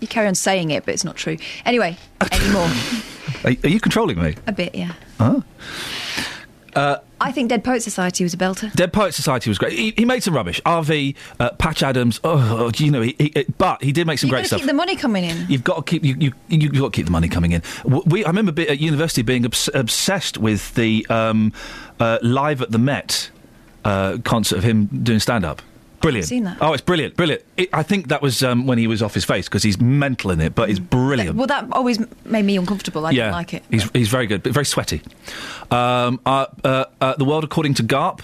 You 0.00 0.08
carry 0.08 0.26
on 0.26 0.34
saying 0.34 0.70
it, 0.70 0.84
but 0.84 0.94
it's 0.94 1.04
not 1.04 1.16
true. 1.16 1.36
Anyway, 1.64 1.96
anymore. 2.32 2.68
Are, 3.44 3.52
are 3.64 3.68
you 3.68 3.80
controlling 3.80 4.20
me? 4.20 4.34
a 4.46 4.52
bit, 4.52 4.74
yeah. 4.74 4.92
Oh. 5.20 5.42
Uh, 6.74 6.96
I 7.20 7.30
think 7.32 7.50
Dead 7.50 7.62
Poet 7.62 7.82
Society 7.82 8.24
was 8.24 8.34
a 8.34 8.36
belter. 8.36 8.72
Dead 8.74 8.92
Poet 8.92 9.12
Society 9.14 9.50
was 9.50 9.58
great. 9.58 9.72
He, 9.74 9.92
he 9.96 10.04
made 10.04 10.22
some 10.22 10.34
rubbish. 10.34 10.60
RV, 10.62 11.14
uh, 11.38 11.50
Patch 11.52 11.82
Adams. 11.82 12.18
Oh, 12.24 12.70
you 12.76 12.90
know, 12.90 13.02
he, 13.02 13.14
he, 13.18 13.44
but 13.58 13.82
he 13.82 13.92
did 13.92 14.06
make 14.06 14.18
some 14.18 14.28
You've 14.28 14.32
great 14.32 14.38
got 14.38 14.42
to 14.42 14.48
stuff. 14.48 14.60
keep 14.60 14.66
the 14.66 14.72
money 14.74 14.96
coming 14.96 15.24
in. 15.24 15.46
You've 15.48 15.64
got 15.64 15.84
to 15.86 15.90
keep 15.90 16.04
you, 16.04 16.16
you 16.18 16.32
you've 16.48 16.72
got 16.72 16.92
to 16.92 16.96
keep 16.96 17.06
the 17.06 17.12
money 17.12 17.28
coming 17.28 17.52
in. 17.52 17.62
We 17.84 18.24
I 18.24 18.28
remember 18.28 18.60
at 18.62 18.80
university 18.80 19.22
being 19.22 19.44
obs- 19.44 19.70
obsessed 19.74 20.38
with 20.38 20.74
the 20.74 21.06
um, 21.10 21.52
uh, 22.00 22.18
live 22.22 22.62
at 22.62 22.70
the 22.70 22.78
Met 22.78 23.30
uh, 23.84 24.18
concert 24.24 24.56
of 24.58 24.64
him 24.64 24.86
doing 24.86 25.20
stand 25.20 25.44
up. 25.44 25.62
Brilliant. 26.02 26.28
seen 26.28 26.44
that. 26.44 26.58
Oh, 26.60 26.72
it's 26.72 26.82
brilliant, 26.82 27.16
brilliant. 27.16 27.42
It, 27.56 27.70
I 27.72 27.82
think 27.82 28.08
that 28.08 28.20
was 28.20 28.42
um, 28.42 28.66
when 28.66 28.78
he 28.78 28.86
was 28.86 29.02
off 29.02 29.14
his 29.14 29.24
face 29.24 29.46
because 29.48 29.62
he's 29.62 29.80
mental 29.80 30.30
in 30.30 30.40
it, 30.40 30.54
but 30.54 30.68
he's 30.68 30.80
brilliant. 30.80 31.36
Well, 31.36 31.46
that 31.46 31.66
always 31.72 31.98
made 32.24 32.44
me 32.44 32.56
uncomfortable. 32.56 33.06
I 33.06 33.10
yeah, 33.12 33.24
didn't 33.24 33.32
like 33.32 33.54
it. 33.54 33.62
He's 33.70 33.90
he's 33.92 34.08
very 34.08 34.26
good, 34.26 34.42
but 34.42 34.52
very 34.52 34.66
sweaty. 34.66 35.00
Um, 35.70 36.20
uh, 36.26 36.46
uh, 36.64 36.84
uh, 37.00 37.14
the 37.16 37.24
world 37.24 37.44
according 37.44 37.74
to 37.74 37.82
Garp 37.82 38.20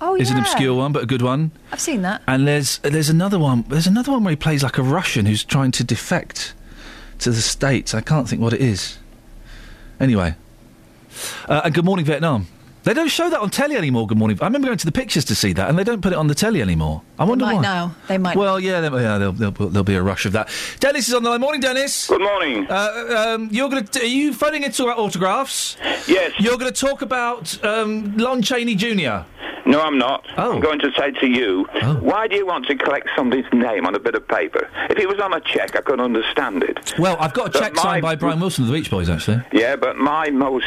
Oh, 0.00 0.16
is 0.16 0.30
an 0.30 0.38
obscure 0.38 0.74
one, 0.74 0.92
but 0.92 1.02
a 1.02 1.06
good 1.06 1.22
one. 1.22 1.50
I've 1.72 1.80
seen 1.80 2.02
that. 2.02 2.20
And 2.26 2.46
there's 2.46 2.78
there's 2.78 3.08
another 3.08 3.38
one. 3.38 3.64
There's 3.68 3.86
another 3.86 4.12
one 4.12 4.22
where 4.24 4.32
he 4.32 4.36
plays 4.36 4.62
like 4.62 4.76
a 4.76 4.82
Russian 4.82 5.24
who's 5.24 5.44
trying 5.44 5.70
to 5.72 5.84
defect 5.84 6.52
to 7.20 7.30
the 7.30 7.40
states. 7.40 7.94
I 7.94 8.00
can't 8.02 8.28
think 8.28 8.42
what 8.42 8.52
it 8.52 8.60
is. 8.60 8.98
Anyway, 9.98 10.34
uh, 11.48 11.62
and 11.64 11.72
Good 11.72 11.84
Morning 11.84 12.04
Vietnam. 12.04 12.48
They 12.84 12.92
don't 12.92 13.08
show 13.08 13.30
that 13.30 13.40
on 13.40 13.48
telly 13.48 13.76
anymore. 13.76 14.06
Good 14.06 14.18
Morning. 14.18 14.38
I 14.42 14.44
remember 14.44 14.66
going 14.66 14.78
to 14.78 14.86
the 14.86 14.92
pictures 14.92 15.24
to 15.26 15.34
see 15.34 15.54
that, 15.54 15.70
and 15.70 15.78
they 15.78 15.84
don't 15.84 16.02
put 16.02 16.12
it 16.12 16.16
on 16.16 16.26
the 16.26 16.34
telly 16.34 16.60
anymore. 16.60 17.02
I 17.18 17.24
wonder 17.24 17.46
might 17.46 17.54
why. 17.56 17.62
now. 17.62 17.96
They 18.08 18.18
might. 18.18 18.36
Well, 18.36 18.60
yeah, 18.60 18.82
there, 18.82 18.92
yeah, 18.92 19.18
there'll, 19.18 19.32
there'll, 19.32 19.52
there'll 19.52 19.84
be 19.84 19.94
a 19.94 20.02
rush 20.02 20.26
of 20.26 20.32
that. 20.32 20.50
Dennis 20.80 21.08
is 21.08 21.14
on 21.14 21.22
the 21.22 21.30
line. 21.30 21.40
Morning, 21.40 21.62
Dennis. 21.62 22.06
Good 22.06 22.20
morning. 22.20 22.66
Uh, 22.68 23.34
um, 23.34 23.48
you're 23.50 23.70
going 23.70 23.84
to. 23.86 24.00
Are 24.00 24.04
you 24.04 24.34
phoning 24.34 24.64
in 24.64 24.70
to 24.70 24.76
talk 24.76 24.86
about 24.86 24.98
autographs? 24.98 25.78
Yes. 26.06 26.32
You're 26.38 26.58
going 26.58 26.72
to 26.72 26.78
talk 26.78 27.00
about 27.00 27.62
um, 27.64 28.16
Lon 28.18 28.42
Chaney 28.42 28.74
Jr. 28.74 29.24
No, 29.66 29.80
I'm 29.80 29.96
not. 29.96 30.26
Oh. 30.36 30.52
I'm 30.52 30.60
going 30.60 30.78
to 30.80 30.92
say 30.92 31.10
to 31.10 31.26
you, 31.26 31.64
why 32.00 32.28
do 32.28 32.36
you 32.36 32.44
want 32.46 32.66
to 32.66 32.76
collect 32.76 33.08
somebody's 33.16 33.50
name 33.52 33.86
on 33.86 33.94
a 33.94 33.98
bit 33.98 34.14
of 34.14 34.28
paper? 34.28 34.68
If 34.90 34.98
it 34.98 35.08
was 35.08 35.18
on 35.20 35.32
a 35.32 35.40
cheque, 35.40 35.74
I 35.74 35.80
could 35.80 36.00
understand 36.00 36.62
it. 36.62 36.94
Well, 36.98 37.16
I've 37.18 37.32
got 37.32 37.54
a 37.54 37.58
cheque 37.58 37.76
signed 37.76 38.02
by 38.02 38.14
Brian 38.14 38.40
Wilson 38.40 38.64
of 38.64 38.68
the 38.68 38.74
Beach 38.74 38.90
Boys, 38.90 39.08
actually. 39.08 39.42
Yeah, 39.52 39.76
but 39.76 39.96
my 39.96 40.28
most, 40.28 40.66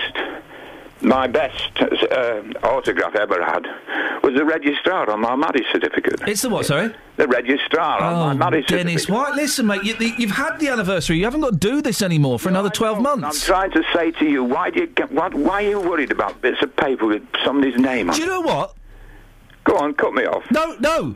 my 1.01 1.27
best 1.27 1.69
uh, 1.79 2.41
autograph 2.63 3.15
ever 3.15 3.43
had 3.43 3.65
was 4.23 4.33
the 4.35 4.43
registrar 4.45 5.09
on 5.09 5.21
my 5.21 5.35
marriage 5.35 5.65
certificate. 5.71 6.21
It's 6.27 6.41
the 6.41 6.49
what? 6.49 6.65
Sorry. 6.65 6.93
The 7.17 7.27
registrar 7.27 8.01
on 8.01 8.37
my 8.37 8.49
marriage 8.49 8.65
Oh, 8.71 8.77
Dennis, 8.77 9.03
certificate. 9.03 9.29
why? 9.31 9.35
Listen, 9.35 9.65
mate, 9.67 9.83
you, 9.83 9.95
you've 10.17 10.31
had 10.31 10.59
the 10.59 10.67
anniversary. 10.69 11.17
You 11.17 11.23
haven't 11.25 11.41
got 11.41 11.53
to 11.53 11.57
do 11.57 11.81
this 11.81 12.01
anymore 12.01 12.39
for 12.39 12.49
another 12.49 12.69
12 12.69 13.01
months. 13.01 13.43
I'm 13.43 13.45
trying 13.45 13.71
to 13.71 13.83
say 13.93 14.11
to 14.11 14.25
you, 14.25 14.43
why 14.43 14.69
do 14.69 14.81
you 14.81 14.87
get, 14.87 15.11
what, 15.11 15.33
why 15.33 15.63
are 15.65 15.69
you 15.69 15.79
worried 15.79 16.11
about 16.11 16.41
bits 16.41 16.61
of 16.61 16.75
paper 16.75 17.05
with 17.05 17.23
somebody's 17.43 17.77
name 17.79 18.09
on? 18.09 18.15
Do 18.15 18.21
you 18.21 18.27
know 18.27 18.41
what? 18.41 18.73
Go 19.63 19.77
on, 19.77 19.93
cut 19.93 20.13
me 20.13 20.25
off. 20.25 20.43
No, 20.51 20.75
no. 20.79 21.15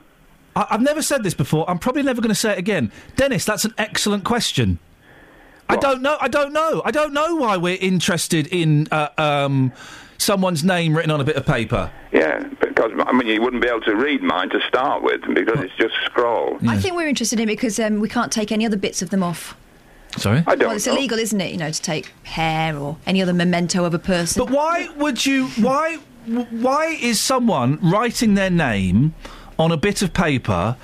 I, 0.55 0.67
I've 0.71 0.81
never 0.81 1.01
said 1.01 1.23
this 1.23 1.33
before. 1.33 1.69
I'm 1.69 1.79
probably 1.79 2.03
never 2.03 2.21
going 2.21 2.29
to 2.29 2.35
say 2.35 2.51
it 2.51 2.57
again. 2.57 2.91
Dennis, 3.15 3.45
that's 3.45 3.65
an 3.65 3.73
excellent 3.77 4.23
question. 4.25 4.79
I 5.71 5.75
don't 5.77 6.01
know. 6.01 6.17
I 6.19 6.27
don't 6.27 6.53
know. 6.53 6.81
I 6.85 6.91
don't 6.91 7.13
know 7.13 7.35
why 7.35 7.57
we're 7.57 7.77
interested 7.79 8.47
in 8.47 8.87
uh, 8.91 9.09
um, 9.17 9.71
someone's 10.17 10.63
name 10.63 10.95
written 10.95 11.11
on 11.11 11.21
a 11.21 11.23
bit 11.23 11.35
of 11.35 11.45
paper. 11.45 11.91
Yeah, 12.11 12.43
because 12.59 12.91
I 13.05 13.11
mean, 13.13 13.27
you 13.27 13.41
wouldn't 13.41 13.61
be 13.61 13.67
able 13.67 13.81
to 13.81 13.95
read 13.95 14.21
mine 14.21 14.49
to 14.49 14.59
start 14.67 15.03
with 15.03 15.21
because 15.33 15.59
it's 15.61 15.75
just 15.77 15.95
scroll. 16.05 16.57
I 16.67 16.77
think 16.77 16.95
we're 16.95 17.07
interested 17.07 17.39
in 17.39 17.49
it 17.49 17.53
because 17.53 17.79
um, 17.79 17.99
we 17.99 18.09
can't 18.09 18.31
take 18.31 18.51
any 18.51 18.65
other 18.65 18.77
bits 18.77 19.01
of 19.01 19.09
them 19.09 19.23
off. 19.23 19.55
Sorry? 20.17 20.43
I 20.45 20.55
don't 20.55 20.67
well, 20.67 20.75
it's 20.75 20.87
know. 20.87 20.93
illegal, 20.93 21.17
isn't 21.19 21.39
it? 21.39 21.51
You 21.51 21.57
know, 21.57 21.71
to 21.71 21.81
take 21.81 22.11
hair 22.23 22.75
or 22.77 22.97
any 23.05 23.21
other 23.21 23.33
memento 23.33 23.85
of 23.85 23.93
a 23.93 23.99
person. 23.99 24.43
But 24.43 24.51
why 24.53 24.89
would 24.97 25.25
you? 25.25 25.47
Why? 25.47 25.99
Why 26.25 26.97
is 27.01 27.19
someone 27.19 27.79
writing 27.81 28.35
their 28.35 28.51
name 28.51 29.15
on 29.57 29.71
a 29.71 29.77
bit 29.77 30.01
of 30.01 30.13
paper? 30.13 30.75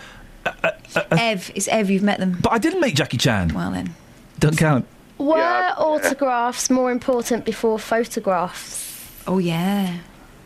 Ev, 1.11 1.51
it's 1.53 1.67
Ev. 1.67 1.89
You've 1.89 2.03
met 2.03 2.19
them. 2.19 2.37
But 2.41 2.53
I 2.53 2.57
didn't 2.57 2.81
meet 2.81 2.95
Jackie 2.95 3.17
Chan. 3.17 3.53
Well 3.53 3.71
then, 3.71 3.93
Don't 4.39 4.57
count. 4.57 4.85
Were 5.17 5.73
autographs 5.77 6.69
more 6.69 6.91
important 6.91 7.45
before 7.45 7.79
photographs? 7.79 8.85
Oh 9.27 9.39
yeah. 9.39 9.97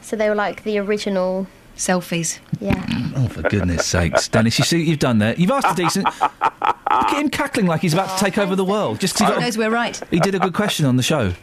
So 0.02 0.16
they 0.16 0.30
were 0.30 0.36
like 0.36 0.64
the 0.64 0.78
original 0.80 1.48
selfies. 1.78 2.40
Yeah. 2.60 2.84
Oh, 3.16 3.28
for 3.28 3.42
goodness 3.44 3.86
sakes, 3.86 4.28
Dennis! 4.28 4.58
You 4.60 4.66
see, 4.66 4.78
what 4.80 4.88
you've 4.88 5.00
done 5.00 5.20
there. 5.20 5.36
You've 5.36 5.52
asked 5.52 5.68
a 5.72 5.76
decent. 5.84 6.06
Look 6.06 6.22
at 6.92 7.20
him 7.20 7.30
cackling 7.30 7.66
like 7.68 7.82
he's 7.82 7.94
about 7.94 8.18
to 8.18 8.24
take 8.24 8.38
over 8.38 8.56
the 8.56 8.66
world. 8.66 9.00
Just 9.00 9.16
'cause 9.16 9.28
he, 9.28 9.34
He 9.34 9.40
got- 9.40 9.42
knows 9.46 9.58
we're 9.58 9.70
right. 9.70 10.02
he 10.10 10.20
did 10.20 10.36
a 10.36 10.40
good 10.40 10.54
question 10.54 10.86
on 10.86 10.96
the 10.98 11.04
show. 11.04 11.34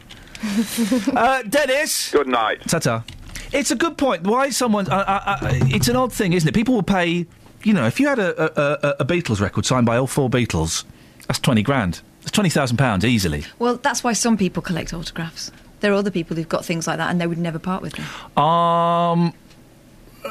uh, 1.15 1.43
Dennis. 1.43 2.11
Good 2.13 2.29
night. 2.29 2.63
Ta-ta. 2.69 3.05
It's 3.53 3.71
a 3.71 3.77
good 3.77 3.97
point. 3.97 4.25
Why 4.25 4.51
someone? 4.51 4.89
Uh, 4.89 4.95
uh, 4.97 5.21
uh, 5.27 5.39
it's 5.69 5.89
an 5.89 5.97
odd 5.97 6.13
thing, 6.13 6.33
isn't 6.33 6.49
it? 6.49 6.55
People 6.55 6.75
will 6.75 6.83
pay. 6.83 7.27
You 7.65 7.73
know, 7.73 7.87
if 7.87 7.99
you 7.99 8.07
had 8.09 8.19
a, 8.19 8.43
a, 8.61 8.89
a, 8.89 8.97
a 9.01 9.05
Beatles 9.05 9.41
record 9.41 9.67
signed 9.67 9.85
by 9.87 9.97
all 9.97 10.07
four 10.07 10.29
Beatles, 10.31 10.85
that's 11.27 11.39
twenty 11.39 11.63
grand. 11.63 12.01
That's 12.21 12.33
twenty 12.33 12.51
thousand 12.51 12.77
pounds 12.77 13.05
easily. 13.05 13.45
Well, 13.59 13.77
that's 13.77 14.03
why 14.05 14.13
some 14.13 14.37
people 14.37 14.63
collect 14.63 14.93
autographs. 14.93 15.51
There 15.81 15.93
are 15.93 15.97
other 15.97 16.11
people 16.11 16.37
who've 16.37 16.49
got 16.49 16.65
things 16.65 16.87
like 16.87 16.99
that, 16.99 17.11
and 17.11 17.21
they 17.21 17.27
would 17.27 17.39
never 17.39 17.59
part 17.59 17.83
with 17.83 17.95
them. 17.95 18.43
Um. 18.43 19.33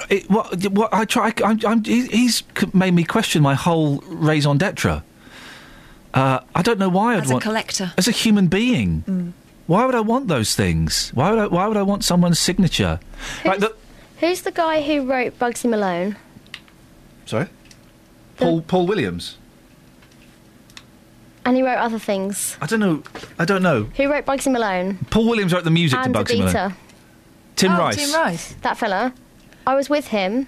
It, 0.09 0.29
what, 0.29 0.53
what 0.71 0.93
I 0.93 1.05
try. 1.05 1.33
I'm, 1.43 1.59
I'm, 1.65 1.83
he's 1.83 2.43
made 2.73 2.93
me 2.93 3.03
question 3.03 3.41
my 3.41 3.55
whole 3.55 3.99
raison 4.05 4.57
d'être. 4.57 5.01
Uh, 6.13 6.39
I 6.53 6.61
don't 6.61 6.77
know 6.77 6.89
why 6.89 7.15
I'd 7.15 7.23
As 7.23 7.31
a 7.31 7.39
collector. 7.39 7.93
as 7.97 8.07
a 8.07 8.11
human 8.11 8.47
being. 8.47 9.03
Mm. 9.07 9.31
Why 9.65 9.85
would 9.85 9.95
I 9.95 10.01
want 10.01 10.27
those 10.27 10.55
things? 10.55 11.09
Why 11.13 11.29
would 11.31 11.39
I? 11.39 11.47
Why 11.47 11.67
would 11.67 11.77
I 11.77 11.81
want 11.83 12.03
someone's 12.03 12.37
signature? 12.39 12.99
Like 13.45 13.59
the, 13.59 13.75
Who's 14.19 14.41
the 14.41 14.51
guy 14.51 14.81
who 14.81 15.05
wrote 15.05 15.39
Bugsy 15.39 15.69
Malone? 15.69 16.15
sorry, 17.25 17.47
Paul 18.37 18.61
Paul 18.61 18.87
Williams. 18.87 19.37
And 21.47 21.55
he 21.55 21.63
wrote 21.63 21.77
other 21.77 21.97
things. 21.97 22.57
I 22.59 22.65
don't 22.65 22.81
know. 22.81 23.03
I 23.39 23.45
don't 23.45 23.63
know. 23.63 23.83
Who 23.95 24.11
wrote 24.11 24.25
Bugsy 24.25 24.51
Malone? 24.51 24.97
Paul 25.09 25.29
Williams 25.29 25.53
wrote 25.53 25.63
the 25.63 25.71
music 25.71 25.97
and 25.97 26.13
to 26.13 26.19
Bugsy 26.19 26.39
Malone. 26.39 26.53
Evita. 26.53 26.75
Tim 27.55 27.71
oh, 27.71 27.77
Rice. 27.77 27.95
Tim 27.95 28.13
Rice. 28.13 28.53
That 28.63 28.77
fella. 28.77 29.13
I 29.65 29.73
was 29.73 29.89
with 29.89 30.07
him 30.09 30.47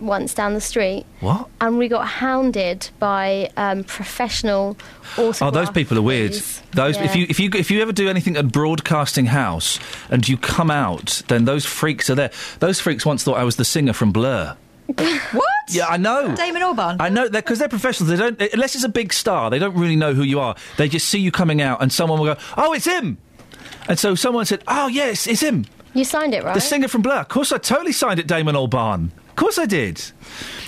once 0.00 0.32
down 0.32 0.54
the 0.54 0.60
street. 0.60 1.06
What? 1.18 1.48
And 1.60 1.76
we 1.76 1.88
got 1.88 2.06
hounded 2.06 2.88
by 3.00 3.50
um, 3.56 3.82
professional 3.82 4.76
Oh, 5.18 5.32
those 5.50 5.70
people 5.70 5.98
are 5.98 6.02
weird. 6.02 6.30
police. 6.30 6.62
Those, 6.72 6.96
if 6.98 7.16
you 7.16 7.26
if 7.28 7.40
you 7.40 7.50
if 7.54 7.70
you 7.72 7.82
ever 7.82 7.92
do 7.92 8.08
anything 8.08 8.36
at 8.36 8.52
Broadcasting 8.52 9.26
House 9.26 9.80
and 10.08 10.28
you 10.28 10.36
come 10.36 10.70
out, 10.70 11.22
then 11.26 11.46
those 11.46 11.64
freaks 11.64 12.08
are 12.10 12.14
there. 12.14 12.30
Those 12.60 12.78
freaks 12.78 13.04
once 13.04 13.24
thought 13.24 13.38
I 13.38 13.44
was 13.44 13.56
the 13.56 13.64
singer 13.64 13.92
from 13.92 14.12
Blur. 14.12 14.56
What? 14.86 15.44
Yeah, 15.68 15.86
I 15.88 15.96
know. 15.96 16.34
Damon 16.36 16.62
Albarn. 16.62 16.96
I 17.00 17.08
know 17.08 17.28
because 17.28 17.58
they're 17.58 17.68
professionals. 17.68 18.10
They 18.10 18.16
don't 18.16 18.40
unless 18.52 18.74
it's 18.74 18.84
a 18.84 18.88
big 18.88 19.12
star. 19.12 19.50
They 19.50 19.58
don't 19.58 19.74
really 19.76 19.96
know 19.96 20.14
who 20.14 20.22
you 20.22 20.38
are. 20.40 20.54
They 20.76 20.88
just 20.88 21.08
see 21.08 21.18
you 21.18 21.30
coming 21.32 21.60
out, 21.60 21.82
and 21.82 21.92
someone 21.92 22.18
will 22.20 22.34
go, 22.34 22.40
"Oh, 22.56 22.72
it's 22.72 22.86
him." 22.86 23.18
And 23.88 23.98
so 23.98 24.14
someone 24.14 24.46
said, 24.46 24.62
"Oh, 24.68 24.86
yes, 24.88 25.26
it's 25.26 25.42
him." 25.42 25.66
You 25.94 26.04
signed 26.04 26.34
it, 26.34 26.44
right? 26.44 26.54
The 26.54 26.60
singer 26.60 26.88
from 26.88 27.02
Blur. 27.02 27.16
Of 27.20 27.28
course, 27.28 27.52
I 27.52 27.58
totally 27.58 27.92
signed 27.92 28.20
it, 28.20 28.26
Damon 28.26 28.54
Albarn. 28.54 29.10
Of 29.30 29.36
course, 29.36 29.58
I 29.58 29.66
did. 29.66 30.02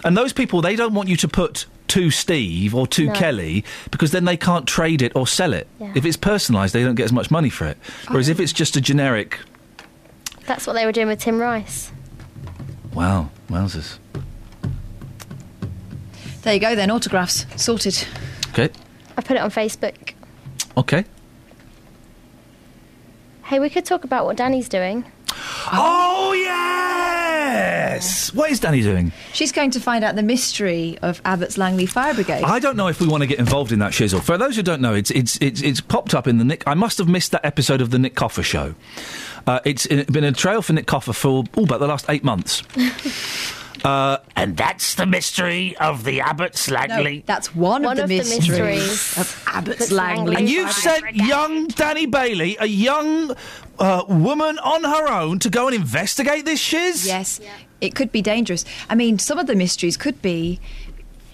And 0.05 0.17
those 0.17 0.33
people, 0.33 0.63
they 0.63 0.75
don't 0.77 0.95
want 0.95 1.09
you 1.09 1.17
to 1.17 1.29
put 1.29 1.67
to 1.89 2.11
Steve 2.11 2.75
or 2.75 2.87
to 2.89 3.07
No. 3.07 3.13
Kelly 3.15 3.65
because 3.91 4.11
then 4.11 4.25
they 4.27 4.37
can't 4.37 4.67
trade 4.67 5.01
it 5.01 5.13
or 5.17 5.27
sell 5.27 5.53
it. 5.55 5.67
Yeah. 5.81 5.93
If 5.95 6.05
it's 6.05 6.17
personalised, 6.19 6.73
they 6.73 6.83
don't 6.83 6.95
get 6.97 7.05
as 7.05 7.13
much 7.13 7.31
money 7.31 7.49
for 7.51 7.67
it. 7.67 7.79
Whereas 8.09 8.29
if 8.29 8.41
it's 8.41 8.53
just 8.53 8.77
a 8.77 8.81
generic 8.81 9.39
That's 10.47 10.67
what 10.67 10.75
they 10.75 10.85
were 10.87 10.93
doing 10.93 11.09
with 11.09 11.21
Tim 11.21 11.39
Rice. 11.39 11.91
Wow, 12.99 13.31
wowzers. 13.49 13.99
There 16.43 16.53
you 16.53 16.59
go 16.59 16.75
then, 16.75 16.91
autographs. 16.91 17.47
Sorted. 17.55 18.05
Okay, 18.49 18.71
I 19.17 19.21
put 19.21 19.37
it 19.37 19.41
on 19.41 19.53
Facebook. 19.53 20.15
okay. 20.77 21.05
Hey, 23.45 23.61
we 23.61 23.71
could 23.71 23.85
talk 23.85 24.03
about 24.03 24.25
what 24.25 24.37
Danny's 24.37 24.69
doing. 24.69 25.05
Oh, 25.73 26.33
yes! 26.37 28.35
What 28.35 28.51
is 28.51 28.59
Danny 28.59 28.83
doing? 28.83 29.13
She's 29.33 29.53
going 29.53 29.71
to 29.71 29.81
find 29.81 30.03
out 30.03 30.17
the 30.17 30.23
mystery 30.25 30.99
of 31.01 31.23
Abbots 31.25 31.57
Langley 31.57 31.87
Fire 31.87 32.15
Brigade. 32.15 32.43
I 32.43 32.59
don't 32.59 32.77
know 32.77 32.89
if 32.89 33.01
we 33.01 33.07
want 33.07 33.23
to 33.23 33.29
get 33.29 33.39
involved 33.39 33.71
in 33.71 33.79
that 33.79 33.93
shizzle. 33.93 34.21
For 34.21 34.37
those 34.37 34.57
who 34.57 34.63
don't 34.65 34.81
know, 34.81 34.95
it's 34.95 35.13
it's 35.13 35.39
it's, 35.41 35.63
it's 35.63 35.81
popped 35.81 36.15
up 36.15 36.27
in 36.27 36.39
the 36.39 36.45
Nick. 36.45 36.65
I 36.67 36.75
must 36.75 36.99
have 36.99 37.09
missed 37.09 37.31
that 37.31 37.45
episode 37.45 37.81
of 37.81 37.91
the 37.91 37.99
Nick 38.01 38.17
Coffer 38.17 38.43
show. 38.43 38.75
Uh, 39.47 39.61
it's 39.65 39.87
uh, 39.91 40.05
been 40.11 40.25
a 40.25 40.33
trail 40.33 40.63
for 40.63 40.73
Nick 40.73 40.87
Coffer 40.87 41.13
for 41.13 41.45
oh, 41.57 41.65
about 41.65 41.81
the 41.81 41.87
last 41.87 42.07
eight 42.09 42.25
months. 42.25 42.63
uh, 43.85 44.19
and 44.37 44.57
that's 44.57 44.95
the 44.97 45.07
mystery 45.07 45.77
of 45.79 46.05
the 46.05 46.21
Abbots 46.21 46.71
Langley. 46.71 47.19
No, 47.19 47.23
that's 47.27 47.55
one, 47.55 47.83
One 47.83 47.99
of, 47.99 48.05
of 48.05 48.09
the 48.09 48.19
the 48.19 48.25
mysteries, 48.25 48.49
mysteries 48.51 49.19
of 49.19 49.45
Abbots 49.47 49.69
Abbots 49.81 49.93
Langley. 49.93 50.35
Langley. 50.35 50.37
And 50.37 50.49
you've 50.51 50.73
sent 50.73 51.15
young 51.15 51.67
Danny 51.69 52.07
Bailey, 52.07 52.57
a 52.61 52.67
young 52.67 53.35
uh, 53.79 54.05
woman 54.09 54.59
on 54.59 54.85
her 54.85 55.09
own, 55.09 55.39
to 55.41 55.51
go 55.51 55.67
and 55.69 55.77
investigate 55.77 56.45
this 56.45 56.61
shiz. 56.61 57.07
Yes, 57.07 57.41
it 57.81 57.95
could 57.95 58.11
be 58.11 58.23
dangerous. 58.23 58.65
I 58.91 58.95
mean, 58.95 59.19
some 59.19 59.39
of 59.39 59.47
the 59.47 59.55
mysteries 59.55 59.97
could 59.97 60.21
be, 60.21 60.59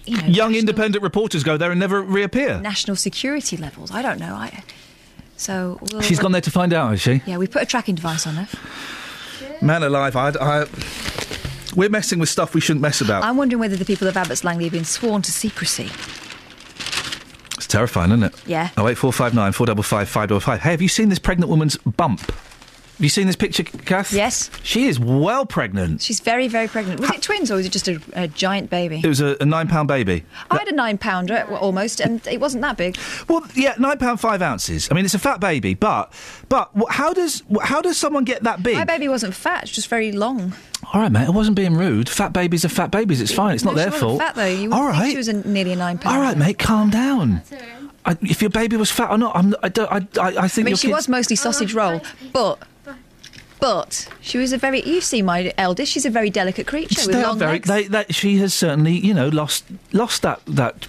you 0.05 0.17
know, 0.21 0.27
Young 0.27 0.53
independent 0.53 1.01
reporters 1.03 1.43
go 1.43 1.57
there 1.57 1.71
and 1.71 1.79
never 1.79 1.99
reappear. 2.01 2.59
national 2.61 2.95
security 2.95 3.57
levels. 3.57 3.89
I 3.91 4.03
don't 4.03 4.19
know. 4.19 4.35
I, 4.35 4.63
so 5.37 5.79
we'll, 5.91 6.01
She's 6.01 6.19
gone 6.19 6.31
there 6.31 6.41
to 6.41 6.51
find 6.51 6.73
out, 6.73 6.91
has 6.91 7.01
she? 7.01 7.21
Yeah, 7.25 7.37
we 7.37 7.47
put 7.47 7.61
a 7.61 7.65
tracking 7.65 7.95
device 7.95 8.25
on 8.27 8.35
her. 8.35 8.47
Man 9.61 9.83
alive, 9.83 10.15
I, 10.15 10.29
I, 10.39 10.65
we're 11.75 11.89
messing 11.89 12.19
with 12.19 12.29
stuff 12.29 12.53
we 12.53 12.61
shouldn't 12.61 12.81
mess 12.81 13.01
about. 13.01 13.23
I'm 13.23 13.37
wondering 13.37 13.59
whether 13.59 13.75
the 13.75 13.85
people 13.85 14.07
of 14.07 14.15
Abbots 14.15 14.43
Langley 14.43 14.65
have 14.65 14.73
been 14.73 14.85
sworn 14.85 15.21
to 15.23 15.31
secrecy. 15.31 15.89
It's 17.57 17.67
terrifying, 17.67 18.11
isn't 18.11 18.23
it? 18.23 18.47
Yeah. 18.47 18.69
Oh 18.77 18.87
eight 18.87 18.97
four 18.97 19.13
five 19.13 19.33
nine 19.33 19.51
four 19.51 19.65
double 19.65 19.83
five 19.83 20.09
five 20.09 20.29
double 20.29 20.39
five. 20.39 20.61
Hey, 20.61 20.71
have 20.71 20.81
you 20.81 20.87
seen 20.89 21.09
this 21.09 21.19
pregnant 21.19 21.49
woman's 21.49 21.77
bump? 21.77 22.31
Have 22.95 23.03
you 23.03 23.09
seen 23.09 23.27
this 23.27 23.35
picture, 23.35 23.63
Kath? 23.63 24.13
Yes. 24.13 24.49
She 24.63 24.87
is 24.87 24.97
well 24.99 25.45
pregnant. 25.45 26.01
She's 26.01 26.21
very, 26.21 26.47
very 26.47 26.69
pregnant. 26.69 27.01
Was 27.01 27.09
it 27.09 27.21
twins 27.21 27.51
or 27.51 27.55
was 27.55 27.65
it 27.65 27.73
just 27.73 27.89
a, 27.89 27.99
a 28.13 28.29
giant 28.29 28.69
baby? 28.69 29.01
It 29.03 29.07
was 29.07 29.19
a, 29.19 29.35
a 29.41 29.45
nine 29.45 29.67
pound 29.67 29.89
baby. 29.89 30.23
I 30.49 30.59
had 30.59 30.69
a 30.69 30.71
nine 30.73 30.97
pounder 30.97 31.45
uh, 31.49 31.57
almost, 31.57 31.99
and 31.99 32.25
it 32.25 32.39
wasn't 32.39 32.61
that 32.61 32.77
big. 32.77 32.97
Well, 33.27 33.45
yeah, 33.53 33.75
nine 33.77 33.97
pound 33.97 34.21
five 34.21 34.41
ounces. 34.41 34.87
I 34.89 34.93
mean, 34.93 35.03
it's 35.03 35.13
a 35.13 35.19
fat 35.19 35.41
baby, 35.41 35.73
but 35.73 36.13
but 36.47 36.71
how 36.89 37.11
does 37.11 37.43
how 37.63 37.81
does 37.81 37.97
someone 37.97 38.23
get 38.23 38.43
that 38.43 38.63
big? 38.63 38.75
My 38.75 38.85
baby 38.85 39.09
wasn't 39.09 39.33
fat; 39.33 39.63
it's 39.63 39.73
just 39.73 39.89
very 39.89 40.13
long. 40.13 40.53
All 40.93 41.01
right, 41.01 41.11
mate. 41.11 41.27
I 41.27 41.31
wasn't 41.31 41.57
being 41.57 41.73
rude. 41.75 42.07
Fat 42.07 42.31
babies 42.31 42.63
are 42.63 42.69
fat 42.69 42.91
babies. 42.91 43.19
It's 43.19 43.33
fine. 43.33 43.55
It's 43.55 43.65
not 43.65 43.75
their 43.75 43.91
fault. 43.91 44.19
Fat 44.19 44.35
though. 44.35 44.45
You 44.45 44.71
All 44.71 44.93
think 44.93 45.11
she 45.11 45.17
was 45.17 45.27
a, 45.27 45.33
nearly 45.45 45.73
a 45.73 45.75
nine 45.75 45.97
pounder. 45.97 46.17
All 46.17 46.23
right, 46.23 46.37
mate. 46.37 46.59
Calm 46.59 46.91
down. 46.91 47.41
I, 48.05 48.15
if 48.21 48.41
your 48.41 48.51
baby 48.51 48.77
was 48.77 48.89
fat 48.89 49.09
or 49.09 49.17
not, 49.17 49.35
I'm, 49.35 49.53
I 49.61 49.67
don't. 49.67 49.91
I, 49.91 49.97
I, 50.21 50.31
I 50.35 50.43
I 50.43 50.47
think 50.47 50.65
mean, 50.65 50.71
your 50.71 50.77
she 50.77 50.87
kids- 50.87 50.95
was 50.95 51.09
mostly 51.09 51.35
sausage 51.35 51.73
roll, 51.73 51.99
but 52.31 52.59
but 53.59 54.07
she 54.21 54.37
was 54.37 54.53
a 54.53 54.57
very. 54.57 54.81
You 54.83 55.01
see, 55.01 55.21
my 55.21 55.53
eldest, 55.57 55.91
she's 55.91 56.05
a 56.05 56.09
very 56.09 56.29
delicate 56.29 56.67
creature 56.67 57.01
with 57.05 57.15
They 57.15 57.23
long 57.23 57.39
very. 57.39 57.53
legs. 57.53 57.67
They, 57.67 57.87
that 57.87 58.13
she 58.13 58.37
has 58.37 58.53
certainly, 58.53 58.93
you 58.93 59.13
know, 59.13 59.29
lost 59.29 59.65
lost 59.93 60.21
that 60.23 60.41
that 60.47 60.85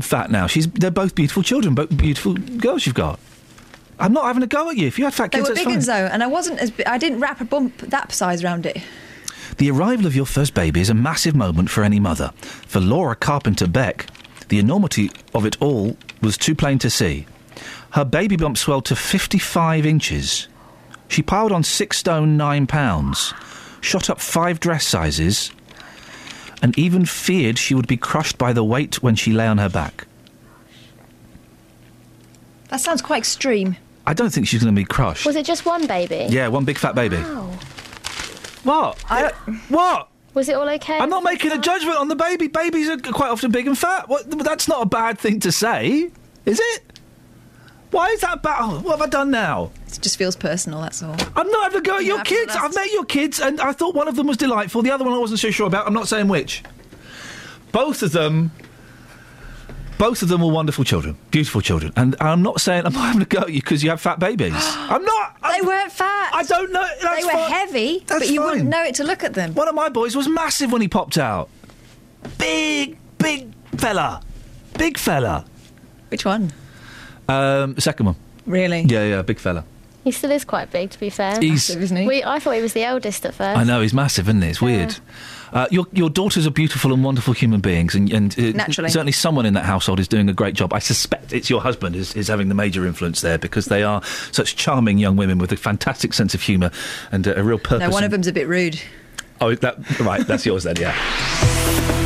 fat 0.00 0.30
now. 0.30 0.46
She's. 0.46 0.66
They're 0.68 0.90
both 0.90 1.14
beautiful 1.14 1.42
children, 1.42 1.74
both 1.74 1.96
beautiful 1.96 2.34
girls. 2.34 2.86
You've 2.86 2.94
got. 2.94 3.18
I'm 3.98 4.12
not 4.12 4.26
having 4.26 4.42
a 4.42 4.46
go 4.46 4.68
at 4.68 4.76
you. 4.76 4.86
If 4.86 4.98
you 4.98 5.04
had 5.06 5.14
fat 5.14 5.32
They 5.32 5.38
kids, 5.38 5.48
were 5.48 5.54
that's 5.54 5.66
big 5.66 5.74
fine. 5.74 5.86
though, 5.86 6.06
and 6.12 6.22
I 6.22 6.26
wasn't 6.26 6.58
as. 6.58 6.72
I 6.86 6.98
didn't 6.98 7.20
wrap 7.20 7.40
a 7.40 7.44
bump 7.44 7.78
that 7.78 8.12
size 8.12 8.42
around 8.44 8.66
it. 8.66 8.78
The 9.58 9.70
arrival 9.70 10.04
of 10.06 10.14
your 10.14 10.26
first 10.26 10.52
baby 10.52 10.80
is 10.82 10.90
a 10.90 10.94
massive 10.94 11.34
moment 11.34 11.70
for 11.70 11.82
any 11.82 11.98
mother. 11.98 12.32
For 12.66 12.78
Laura 12.78 13.16
Carpenter 13.16 13.66
Beck, 13.66 14.06
the 14.48 14.58
enormity 14.58 15.10
of 15.34 15.46
it 15.46 15.56
all 15.62 15.96
was 16.20 16.36
too 16.36 16.54
plain 16.54 16.78
to 16.80 16.90
see. 16.90 17.26
Her 17.92 18.04
baby 18.04 18.36
bump 18.36 18.58
swelled 18.58 18.84
to 18.86 18.96
55 18.96 19.86
inches. 19.86 20.48
She 21.08 21.22
piled 21.22 21.52
on 21.52 21.62
six 21.62 21.98
stone 21.98 22.36
nine 22.36 22.66
pounds, 22.66 23.32
shot 23.80 24.10
up 24.10 24.20
five 24.20 24.60
dress 24.60 24.86
sizes, 24.86 25.50
and 26.62 26.76
even 26.78 27.04
feared 27.04 27.58
she 27.58 27.74
would 27.74 27.86
be 27.86 27.96
crushed 27.96 28.38
by 28.38 28.52
the 28.52 28.64
weight 28.64 29.02
when 29.02 29.14
she 29.14 29.32
lay 29.32 29.46
on 29.46 29.58
her 29.58 29.68
back. 29.68 30.06
That 32.68 32.80
sounds 32.80 33.02
quite 33.02 33.18
extreme. 33.18 33.76
I 34.06 34.14
don't 34.14 34.30
think 34.30 34.46
she's 34.46 34.62
going 34.62 34.74
to 34.74 34.80
be 34.80 34.84
crushed. 34.84 35.26
Was 35.26 35.36
it 35.36 35.46
just 35.46 35.66
one 35.66 35.86
baby? 35.86 36.26
Yeah, 36.28 36.48
one 36.48 36.64
big 36.64 36.78
fat 36.78 36.94
baby. 36.94 37.18
Wow. 38.64 38.94
What? 38.98 39.32
what? 39.68 40.08
Was 40.34 40.48
it 40.48 40.54
all 40.54 40.68
okay? 40.68 40.98
I'm 40.98 41.08
not 41.08 41.22
making 41.22 41.52
a 41.52 41.58
judgment 41.58 41.98
on 41.98 42.08
the 42.08 42.16
baby. 42.16 42.48
Babies 42.48 42.88
are 42.88 42.98
quite 42.98 43.30
often 43.30 43.50
big 43.50 43.66
and 43.66 43.78
fat. 43.78 44.08
What, 44.08 44.28
that's 44.44 44.68
not 44.68 44.82
a 44.82 44.86
bad 44.86 45.18
thing 45.18 45.40
to 45.40 45.52
say, 45.52 46.10
is 46.44 46.60
it? 46.60 46.95
Why 47.90 48.08
is 48.08 48.20
that 48.20 48.42
bad? 48.42 48.58
Oh, 48.60 48.80
what 48.80 48.98
have 48.98 49.02
I 49.02 49.06
done 49.10 49.30
now? 49.30 49.70
It 49.86 49.98
just 50.02 50.16
feels 50.18 50.36
personal. 50.36 50.80
That's 50.82 51.02
all. 51.02 51.16
I'm 51.36 51.48
not 51.48 51.62
having 51.64 51.78
a 51.78 51.82
go 51.82 51.96
at 51.96 52.04
You 52.04 52.14
your 52.16 52.24
kids. 52.24 52.54
I've 52.54 52.74
met 52.74 52.90
your 52.92 53.04
kids, 53.04 53.40
and 53.40 53.60
I 53.60 53.72
thought 53.72 53.94
one 53.94 54.08
of 54.08 54.16
them 54.16 54.26
was 54.26 54.36
delightful. 54.36 54.82
The 54.82 54.90
other 54.90 55.04
one 55.04 55.14
I 55.14 55.18
wasn't 55.18 55.40
so 55.40 55.50
sure 55.50 55.66
about. 55.66 55.86
I'm 55.86 55.94
not 55.94 56.08
saying 56.08 56.28
which. 56.28 56.62
Both 57.72 58.02
of 58.02 58.12
them. 58.12 58.50
Both 59.98 60.20
of 60.20 60.28
them 60.28 60.42
were 60.42 60.52
wonderful 60.52 60.84
children, 60.84 61.16
beautiful 61.30 61.62
children, 61.62 61.90
and 61.96 62.16
I'm 62.20 62.42
not 62.42 62.60
saying 62.60 62.84
I'm 62.84 62.92
not 62.92 63.06
having 63.06 63.22
a 63.22 63.24
go 63.24 63.40
at 63.40 63.48
you 63.52 63.60
because 63.62 63.82
you 63.82 63.88
have 63.88 64.00
fat 64.00 64.18
babies. 64.18 64.52
I'm 64.58 65.02
not. 65.02 65.36
they 65.42 65.62
weren't 65.62 65.90
fat. 65.90 66.32
I 66.34 66.42
don't 66.42 66.70
know. 66.70 66.86
They 67.00 67.24
were 67.24 67.30
fine. 67.30 67.50
heavy, 67.50 68.04
That's 68.06 68.20
but 68.26 68.28
you 68.28 68.40
fine. 68.42 68.50
wouldn't 68.50 68.68
know 68.68 68.82
it 68.82 68.96
to 68.96 69.04
look 69.04 69.24
at 69.24 69.32
them. 69.32 69.54
One 69.54 69.68
of 69.68 69.74
my 69.74 69.88
boys 69.88 70.14
was 70.14 70.28
massive 70.28 70.70
when 70.70 70.82
he 70.82 70.88
popped 70.88 71.16
out. 71.16 71.48
Big, 72.36 72.98
big 73.16 73.54
fella, 73.78 74.22
big 74.76 74.98
fella. 74.98 75.46
Which 76.10 76.26
one? 76.26 76.52
Um, 77.28 77.74
the 77.74 77.80
second 77.80 78.06
one. 78.06 78.16
Really? 78.46 78.82
Yeah, 78.82 79.04
yeah, 79.04 79.22
big 79.22 79.38
fella. 79.38 79.64
He 80.04 80.12
still 80.12 80.30
is 80.30 80.44
quite 80.44 80.70
big, 80.70 80.90
to 80.90 81.00
be 81.00 81.10
fair. 81.10 81.32
He's- 81.40 81.68
Massive, 81.68 81.82
isn't 81.82 81.96
he? 81.96 82.06
We, 82.06 82.22
I 82.22 82.38
thought 82.38 82.52
he 82.52 82.62
was 82.62 82.74
the 82.74 82.84
eldest 82.84 83.26
at 83.26 83.34
first. 83.34 83.58
I 83.58 83.64
know 83.64 83.80
he's 83.80 83.92
massive, 83.92 84.28
isn't 84.28 84.40
he? 84.40 84.48
It's 84.50 84.62
weird. 84.62 84.96
Uh, 85.52 85.66
your 85.70 85.86
your 85.92 86.10
daughters 86.10 86.46
are 86.46 86.50
beautiful 86.50 86.92
and 86.92 87.02
wonderful 87.02 87.32
human 87.32 87.60
beings, 87.60 87.94
and, 87.94 88.12
and 88.12 88.36
uh, 88.38 88.42
Naturally. 88.56 88.90
certainly 88.90 89.12
someone 89.12 89.46
in 89.46 89.54
that 89.54 89.64
household 89.64 89.98
is 89.98 90.06
doing 90.06 90.28
a 90.28 90.32
great 90.32 90.54
job. 90.54 90.72
I 90.72 90.78
suspect 90.80 91.32
it's 91.32 91.48
your 91.50 91.60
husband 91.60 91.96
is, 91.96 92.14
is 92.14 92.28
having 92.28 92.48
the 92.48 92.54
major 92.54 92.86
influence 92.86 93.20
there 93.20 93.38
because 93.38 93.66
they 93.66 93.82
are 93.82 94.02
such 94.32 94.54
charming 94.56 94.98
young 94.98 95.16
women 95.16 95.38
with 95.38 95.50
a 95.52 95.56
fantastic 95.56 96.14
sense 96.14 96.34
of 96.34 96.42
humour 96.42 96.70
and 97.10 97.26
uh, 97.26 97.34
a 97.36 97.42
real 97.42 97.58
purpose. 97.58 97.80
No, 97.80 97.90
one 97.90 98.04
and- 98.04 98.06
of 98.06 98.10
them's 98.12 98.26
a 98.28 98.32
bit 98.32 98.46
rude. 98.48 98.80
Oh, 99.40 99.54
that 99.56 100.00
right. 100.00 100.24
That's 100.26 100.46
yours 100.46 100.64
then. 100.64 100.76
Yeah. 100.78 102.02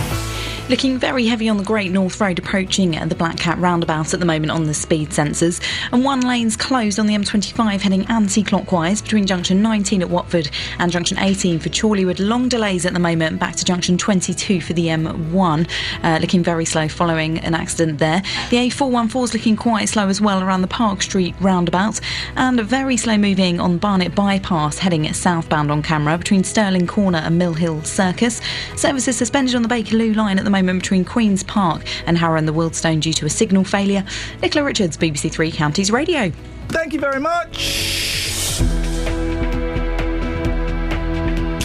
Looking 0.71 0.99
very 0.99 1.25
heavy 1.25 1.49
on 1.49 1.57
the 1.57 1.65
Great 1.65 1.91
North 1.91 2.21
Road 2.21 2.39
approaching 2.39 2.91
the 2.91 3.13
Black 3.13 3.35
Cat 3.35 3.57
roundabout 3.57 4.13
at 4.13 4.21
the 4.21 4.25
moment 4.25 4.51
on 4.51 4.67
the 4.67 4.73
speed 4.73 5.09
sensors. 5.09 5.61
And 5.91 6.05
one 6.05 6.21
lane's 6.21 6.55
closed 6.55 6.97
on 6.97 7.07
the 7.07 7.13
M25 7.13 7.81
heading 7.81 8.05
anti 8.05 8.41
clockwise 8.41 9.01
between 9.01 9.25
junction 9.25 9.61
19 9.61 10.01
at 10.01 10.09
Watford 10.09 10.49
and 10.79 10.89
junction 10.89 11.19
18 11.19 11.59
for 11.59 11.67
Chorleywood. 11.67 12.25
Long 12.25 12.47
delays 12.47 12.85
at 12.85 12.93
the 12.93 13.01
moment 13.01 13.37
back 13.37 13.57
to 13.57 13.65
junction 13.65 13.97
22 13.97 14.61
for 14.61 14.71
the 14.71 14.85
M1. 14.85 15.69
Uh, 16.03 16.19
looking 16.21 16.41
very 16.41 16.63
slow 16.63 16.87
following 16.87 17.39
an 17.39 17.53
accident 17.53 17.99
there. 17.99 18.21
The 18.49 18.69
A414 18.69 19.23
is 19.25 19.33
looking 19.33 19.57
quite 19.57 19.89
slow 19.89 20.07
as 20.07 20.21
well 20.21 20.41
around 20.41 20.61
the 20.61 20.69
Park 20.69 21.01
Street 21.01 21.35
roundabout. 21.41 21.99
And 22.37 22.61
very 22.61 22.95
slow 22.95 23.17
moving 23.17 23.59
on 23.59 23.77
Barnet 23.77 24.15
Bypass 24.15 24.77
heading 24.77 25.11
southbound 25.11 25.69
on 25.69 25.83
camera 25.83 26.17
between 26.17 26.45
Stirling 26.45 26.87
Corner 26.87 27.17
and 27.17 27.37
Mill 27.37 27.55
Hill 27.55 27.83
Circus. 27.83 28.39
Services 28.77 29.17
suspended 29.17 29.53
on 29.53 29.63
the 29.63 29.67
Bakerloo 29.67 30.15
line 30.15 30.39
at 30.39 30.45
the 30.45 30.49
moment 30.49 30.60
between 30.65 31.05
Queen's 31.05 31.43
Park 31.43 31.83
and 32.05 32.17
Harrow 32.17 32.37
and 32.37 32.47
the 32.47 32.53
Wealdstone 32.53 32.99
due 33.01 33.13
to 33.13 33.25
a 33.25 33.29
signal 33.29 33.63
failure. 33.63 34.03
Nicola 34.41 34.65
Richards, 34.65 34.97
BBC 34.97 35.31
Three 35.31 35.51
Counties 35.51 35.91
Radio. 35.91 36.31
Thank 36.69 36.93
you 36.93 36.99
very 36.99 37.19
much. 37.19 37.57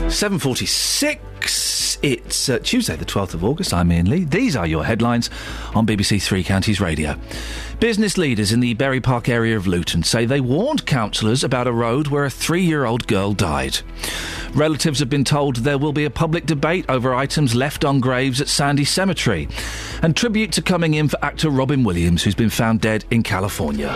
7.46. 0.06 1.35
It's 1.46 2.48
uh, 2.48 2.58
Tuesday, 2.58 2.96
the 2.96 3.04
12th 3.04 3.34
of 3.34 3.44
August. 3.44 3.72
I'm 3.72 3.90
Iain 3.90 4.08
Lee. 4.08 4.24
These 4.24 4.56
are 4.56 4.66
your 4.66 4.84
headlines 4.84 5.30
on 5.74 5.86
BBC 5.86 6.22
Three 6.22 6.44
Counties 6.44 6.80
Radio. 6.80 7.16
Business 7.80 8.16
leaders 8.16 8.52
in 8.52 8.60
the 8.60 8.74
Bury 8.74 9.00
Park 9.00 9.28
area 9.28 9.56
of 9.56 9.66
Luton 9.66 10.02
say 10.02 10.24
they 10.24 10.40
warned 10.40 10.86
councillors 10.86 11.44
about 11.44 11.66
a 11.66 11.72
road 11.72 12.08
where 12.08 12.24
a 12.24 12.30
three 12.30 12.62
year 12.62 12.84
old 12.84 13.06
girl 13.06 13.32
died. 13.32 13.78
Relatives 14.54 14.98
have 14.98 15.10
been 15.10 15.24
told 15.24 15.56
there 15.56 15.78
will 15.78 15.92
be 15.92 16.04
a 16.04 16.10
public 16.10 16.46
debate 16.46 16.84
over 16.88 17.14
items 17.14 17.54
left 17.54 17.84
on 17.84 18.00
graves 18.00 18.40
at 18.40 18.48
Sandy 18.48 18.84
Cemetery. 18.84 19.48
And 20.02 20.16
tributes 20.16 20.58
are 20.58 20.62
coming 20.62 20.94
in 20.94 21.08
for 21.08 21.22
actor 21.24 21.50
Robin 21.50 21.84
Williams, 21.84 22.22
who's 22.22 22.34
been 22.34 22.50
found 22.50 22.80
dead 22.80 23.04
in 23.10 23.22
California. 23.22 23.92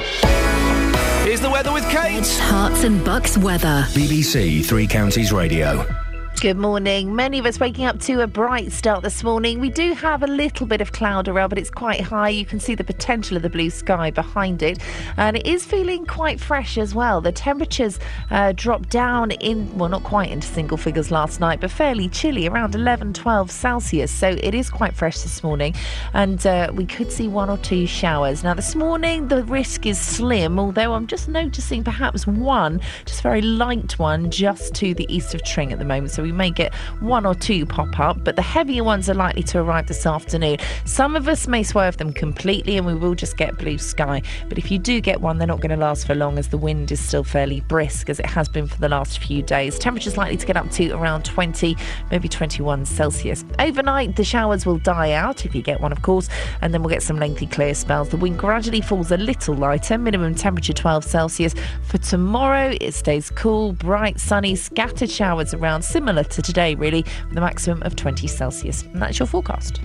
Here's 1.25 1.41
the 1.41 1.51
weather 1.51 1.73
with 1.73 1.85
Kate. 1.91 2.25
Herts 2.25 2.85
and 2.85 3.05
Bucks 3.05 3.39
weather. 3.39 3.85
BBC 3.91 4.65
Three 4.65 4.87
Counties 4.87 5.33
Radio. 5.33 5.87
Good 6.41 6.57
morning. 6.57 7.15
Many 7.15 7.39
of 7.39 7.45
us 7.45 7.61
waking 7.61 7.85
up 7.85 8.01
to 8.01 8.23
a 8.23 8.27
bright 8.27 8.73
start 8.73 9.03
this 9.03 9.23
morning. 9.23 9.61
We 9.61 9.69
do 9.69 9.93
have 9.93 10.23
a 10.23 10.27
little 10.27 10.67
bit 10.67 10.81
of 10.81 10.91
cloud 10.91 11.29
around, 11.29 11.51
but 11.51 11.59
it's 11.59 11.69
quite 11.69 12.01
high. 12.01 12.31
You 12.31 12.47
can 12.47 12.59
see 12.59 12.75
the 12.75 12.83
potential 12.83 13.37
of 13.37 13.43
the 13.43 13.51
blue 13.51 13.69
sky 13.69 14.11
behind 14.11 14.63
it, 14.63 14.79
and 15.19 15.37
it 15.37 15.47
is 15.47 15.67
feeling 15.67 16.07
quite 16.07 16.41
fresh 16.41 16.79
as 16.79 16.95
well. 16.95 17.21
The 17.21 17.31
temperatures 17.31 17.99
uh, 18.31 18.55
dropped 18.57 18.89
down 18.89 19.33
in, 19.33 19.77
well, 19.77 19.91
not 19.91 20.03
quite 20.03 20.31
into 20.31 20.47
single 20.49 20.79
figures 20.79 21.11
last 21.11 21.41
night, 21.41 21.61
but 21.61 21.71
fairly 21.71 22.09
chilly, 22.09 22.49
around 22.49 22.75
11, 22.75 23.13
12 23.13 23.51
Celsius. 23.51 24.11
So 24.11 24.31
it 24.31 24.55
is 24.55 24.71
quite 24.71 24.95
fresh 24.95 25.21
this 25.21 25.43
morning, 25.43 25.75
and 26.15 26.47
uh, 26.47 26.73
we 26.75 26.87
could 26.87 27.13
see 27.13 27.29
one 27.29 27.51
or 27.51 27.59
two 27.59 27.87
showers. 27.87 28.43
Now, 28.43 28.55
this 28.55 28.75
morning, 28.75 29.29
the 29.29 29.45
risk 29.45 29.85
is 29.85 30.01
slim, 30.01 30.59
although 30.59 30.95
I'm 30.95 31.07
just 31.07 31.29
noticing 31.29 31.85
perhaps 31.85 32.27
one, 32.27 32.81
just 33.05 33.21
very 33.21 33.43
light 33.43 33.99
one, 33.99 34.31
just 34.31 34.75
to 34.77 34.95
the 34.95 35.05
east 35.15 35.35
of 35.35 35.45
Tring 35.45 35.71
at 35.71 35.79
the 35.79 35.85
moment. 35.85 36.13
So 36.13 36.23
we 36.23 36.30
may 36.33 36.51
get 36.51 36.75
one 37.01 37.27
or 37.27 37.35
two 37.35 37.67
pop 37.67 37.99
up, 37.99 38.23
but 38.25 38.37
the 38.37 38.43
heavier 38.43 38.85
ones 38.85 39.09
are 39.09 39.15
likely 39.15 39.43
to 39.45 39.59
arrive 39.59 39.87
this 39.87 40.07
afternoon. 40.07 40.59
Some 40.85 41.17
of 41.17 41.29
us 41.29 41.47
may 41.47 41.63
swerve 41.63 41.97
them 41.97 42.13
completely 42.13 42.77
and 42.77 42.87
we 42.87 42.95
will 42.95 43.15
just 43.15 43.37
get 43.37 43.59
blue 43.59 43.79
sky. 43.79 44.23
But 44.49 44.59
if 44.59 44.71
you 44.71 44.79
do 44.79 45.01
get 45.01 45.21
one, 45.21 45.39
they're 45.39 45.47
not 45.47 45.61
going 45.61 45.71
to 45.71 45.77
last 45.77 46.07
for 46.07 46.15
long 46.15 46.39
as 46.39 46.49
the 46.49 46.59
wind 46.59 46.93
is 46.93 47.01
still 47.01 47.25
fairly 47.25 47.61
brisk 47.63 48.11
as 48.11 48.21
it 48.21 48.27
has 48.27 48.49
been 48.49 48.67
for 48.67 48.79
the 48.79 48.89
last 48.89 49.19
few 49.19 49.43
days. 49.43 49.79
Temperatures 49.79 50.17
likely 50.17 50.37
to 50.37 50.47
get 50.47 50.57
up 50.57 50.71
to 50.73 50.91
around 50.91 51.25
20, 51.25 51.77
maybe 52.11 52.29
21 52.29 52.85
Celsius. 52.85 53.45
Overnight, 53.59 54.17
the 54.17 54.25
showers 54.25 54.67
will 54.67 54.79
die 54.79 55.13
out 55.13 55.45
if 55.45 55.55
you 55.55 55.63
get 55.63 55.81
one, 55.81 55.93
of 55.93 56.03
course, 56.03 56.29
and 56.61 56.73
then 56.73 56.83
we'll 56.83 56.91
get 56.91 57.03
some 57.03 57.19
lengthy 57.19 57.47
clear 57.47 57.75
spells. 57.75 58.09
The 58.09 58.17
wind 58.17 58.39
gradually 58.39 58.81
falls 58.81 59.11
a 59.11 59.17
little 59.17 59.55
lighter, 59.55 59.99
minimum 59.99 60.35
temperature 60.35 60.73
12 60.73 61.05
Celsius. 61.05 61.55
For 61.83 61.99
tomorrow, 61.99 62.77
it 62.81 62.93
stays 62.95 63.31
cool, 63.31 63.73
bright, 63.73 64.21
sunny, 64.21 64.55
scattered 64.57 65.11
showers 65.11 65.55
around, 65.55 65.83
similar 65.83 66.20
to 66.25 66.43
today 66.43 66.75
really, 66.75 67.05
with 67.29 67.39
a 67.39 67.41
maximum 67.41 67.83
of 67.83 67.97
20 67.97 68.27
Celsius. 68.27 68.83
And 68.83 69.03
that's 69.03 69.19
your 69.19 69.27
forecast. 69.27 69.81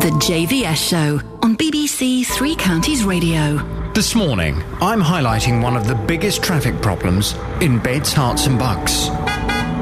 The 0.00 0.10
JVS 0.10 0.88
Show 0.88 1.20
on 1.42 1.56
BBC 1.56 2.26
Three 2.26 2.56
Counties 2.56 3.04
Radio. 3.04 3.58
This 3.94 4.14
morning, 4.14 4.62
I'm 4.80 5.00
highlighting 5.00 5.62
one 5.62 5.76
of 5.76 5.86
the 5.86 5.94
biggest 5.94 6.42
traffic 6.42 6.82
problems 6.82 7.34
in 7.60 7.78
Beds, 7.78 8.12
Herts 8.12 8.46
and 8.48 8.58
Bucks. 8.58 9.08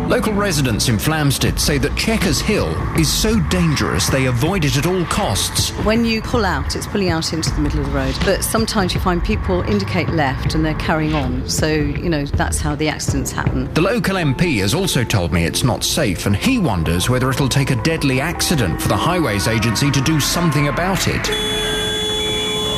Local 0.08 0.32
residents 0.34 0.88
in 0.88 0.96
Flamstead 0.96 1.58
say 1.58 1.78
that 1.78 1.96
Checkers 1.96 2.40
Hill 2.40 2.68
is 2.98 3.10
so 3.10 3.40
dangerous 3.48 4.08
they 4.08 4.26
avoid 4.26 4.64
it 4.64 4.76
at 4.76 4.84
all 4.84 5.04
costs. 5.06 5.70
When 5.84 6.04
you 6.04 6.20
pull 6.20 6.44
out, 6.44 6.76
it's 6.76 6.86
pulling 6.86 7.08
out 7.08 7.32
into 7.32 7.50
the 7.50 7.60
middle 7.60 7.80
of 7.80 7.86
the 7.86 7.92
road. 7.92 8.14
But 8.24 8.42
sometimes 8.42 8.94
you 8.94 9.00
find 9.00 9.24
people 9.24 9.62
indicate 9.62 10.08
left 10.10 10.54
and 10.54 10.64
they're 10.64 10.74
carrying 10.74 11.14
on. 11.14 11.48
So, 11.48 11.68
you 11.68 12.10
know, 12.10 12.26
that's 12.26 12.60
how 12.60 12.74
the 12.74 12.88
accidents 12.88 13.32
happen. 13.32 13.72
The 13.74 13.80
local 13.80 14.16
MP 14.16 14.58
has 14.58 14.74
also 14.74 15.04
told 15.04 15.32
me 15.32 15.44
it's 15.44 15.64
not 15.64 15.84
safe, 15.84 16.26
and 16.26 16.36
he 16.36 16.58
wonders 16.58 17.08
whether 17.08 17.30
it'll 17.30 17.48
take 17.48 17.70
a 17.70 17.82
deadly 17.82 18.20
accident 18.20 18.82
for 18.82 18.88
the 18.88 18.96
Highways 18.96 19.48
Agency 19.48 19.90
to 19.90 20.00
do 20.00 20.20
something 20.20 20.68
about 20.68 21.06
it. 21.06 21.81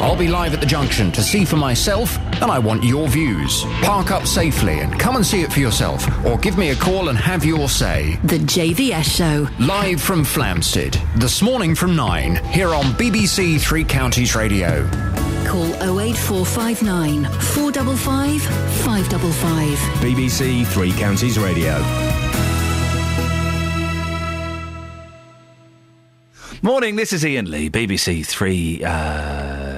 I'll 0.05 0.15
be 0.15 0.29
live 0.29 0.53
at 0.53 0.61
the 0.61 0.67
junction 0.67 1.11
to 1.13 1.23
see 1.23 1.47
for 1.47 1.57
myself, 1.57 2.19
and 2.43 2.51
I 2.51 2.59
want 2.59 2.85
your 2.85 3.09
views. 3.09 3.65
Park 3.81 4.11
up 4.11 4.27
safely 4.27 4.81
and 4.81 5.01
come 5.01 5.17
and 5.17 5.25
see 5.25 5.41
it 5.41 5.51
for 5.51 5.61
yourself, 5.61 6.07
or 6.27 6.37
give 6.37 6.59
me 6.59 6.69
a 6.73 6.77
call 6.77 7.09
and 7.09 7.17
have 7.17 7.43
your 7.43 7.71
say. 7.71 8.19
The 8.23 8.39
JVS 8.39 9.05
Show. 9.17 9.49
Live 9.59 10.03
from 10.03 10.23
Flamstead, 10.23 11.01
this 11.19 11.41
morning 11.41 11.75
from 11.75 11.97
9, 11.97 12.37
here 12.53 12.75
on 12.75 12.85
BBC 12.93 13.59
Three 13.59 13.83
Counties 13.83 14.37
Radio. 14.37 14.87
Call 15.47 15.73
08459 15.99 17.25
455 17.25 18.43
555. 18.43 19.79
BBC 20.03 20.67
Three 20.67 20.93
Counties 20.93 21.39
Radio. 21.39 21.83
Morning, 26.61 26.97
this 26.97 27.15
is 27.15 27.25
Iain 27.25 27.51
Lee, 27.51 27.71
BBC 27.71 28.25
Three 28.27 28.83
uh, 28.85 29.74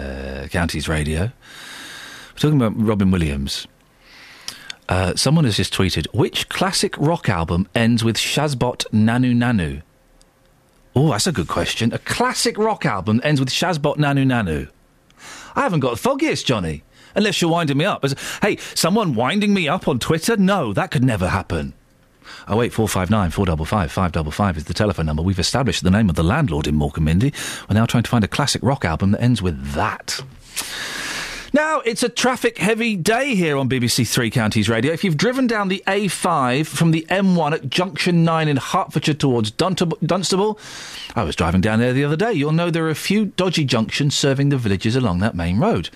Counties 0.49 0.89
Radio. 0.89 1.33
We're 2.35 2.39
talking 2.39 2.61
about 2.61 2.73
Robin 2.77 3.11
Williams. 3.11 3.67
Uh, 4.89 5.15
someone 5.17 5.45
has 5.45 5.57
just 5.57 5.75
tweeted, 5.75 6.07
which 6.15 6.49
classic 6.49 6.97
rock 6.99 7.29
album 7.29 7.69
ends 7.75 8.05
with 8.05 8.17
Shazbot 8.17 8.85
Nanu 8.93 9.35
Nanu? 9.35 9.83
Oh, 10.95 11.11
that's 11.11 11.27
a 11.27 11.33
good 11.33 11.49
question. 11.49 11.93
A 11.93 11.99
classic 11.99 12.57
rock 12.57 12.87
album 12.87 13.21
ends 13.25 13.41
with 13.41 13.51
Shazbot 13.51 13.97
Nanu 13.97 14.25
Nanu. 14.25 14.71
I 15.55 15.63
haven't 15.63 15.81
got 15.81 15.91
the 15.91 15.97
foggiest, 15.97 16.47
Johnny. 16.47 16.85
Unless 17.15 17.41
you're 17.41 17.51
winding 17.51 17.79
me 17.79 17.85
up. 17.87 18.05
Hey, 18.43 18.59
someone 18.75 19.15
winding 19.15 19.55
me 19.55 19.69
up 19.69 19.89
on 19.89 19.99
Twitter? 19.99 20.37
No, 20.37 20.73
that 20.75 20.91
could 20.91 21.03
never 21.03 21.29
happen. 21.29 21.73
Oh 22.49 22.57
wait, 22.57 22.73
four 22.73 22.89
five 22.89 23.11
nine 23.11 23.31
four 23.31 23.47
double 23.47 23.65
five 23.65 23.91
five 23.93 24.13
double 24.13 24.33
five 24.33 24.57
is 24.57 24.65
the 24.65 24.75
telephone 24.75 25.07
number. 25.07 25.23
We've 25.23 25.39
established 25.39 25.83
the 25.83 25.91
name 25.91 26.09
of 26.09 26.17
the 26.17 26.23
landlord 26.23 26.67
in 26.67 26.75
Morecambe. 26.75 27.07
We're 27.07 27.75
now 27.75 27.87
trying 27.87 28.03
to 28.05 28.11
find 28.11 28.25
a 28.25 28.29
classic 28.29 28.63
rock 28.63 28.85
album 28.85 29.13
that 29.13 29.23
ends 29.23 29.43
with 29.43 29.73
that. 29.73 30.21
Now, 31.53 31.81
it's 31.81 32.03
a 32.03 32.11
traffic 32.11 32.59
heavy 32.59 32.97
day 32.97 33.35
here 33.35 33.57
on 33.57 33.69
BBC 33.69 34.07
Three 34.07 34.31
Counties 34.31 34.69
Radio. 34.69 34.93
If 34.93 35.05
you've 35.05 35.17
driven 35.17 35.47
down 35.47 35.69
the 35.69 35.83
A5 35.87 36.67
from 36.67 36.91
the 36.91 37.07
M1 37.09 37.53
at 37.53 37.71
Junction 37.71 38.25
9 38.25 38.49
in 38.49 38.59
Hertfordshire 38.59 39.15
towards 39.15 39.53
Dunstable, 39.53 40.59
I 41.15 41.23
was 41.23 41.35
driving 41.35 41.63
down 41.63 41.79
there 41.79 41.95
the 41.95 42.05
other 42.05 42.17
day, 42.17 42.33
you'll 42.33 42.53
know 42.53 42.71
there 42.71 42.85
are 42.85 42.91
a 42.91 42.95
few 42.95 43.27
dodgy 43.27 43.65
junctions 43.65 44.15
serving 44.15 44.51
the 44.51 44.59
villages 44.59 44.97
along 44.97 45.21
that 45.21 45.35
main 45.35 45.59
road. 45.59 45.89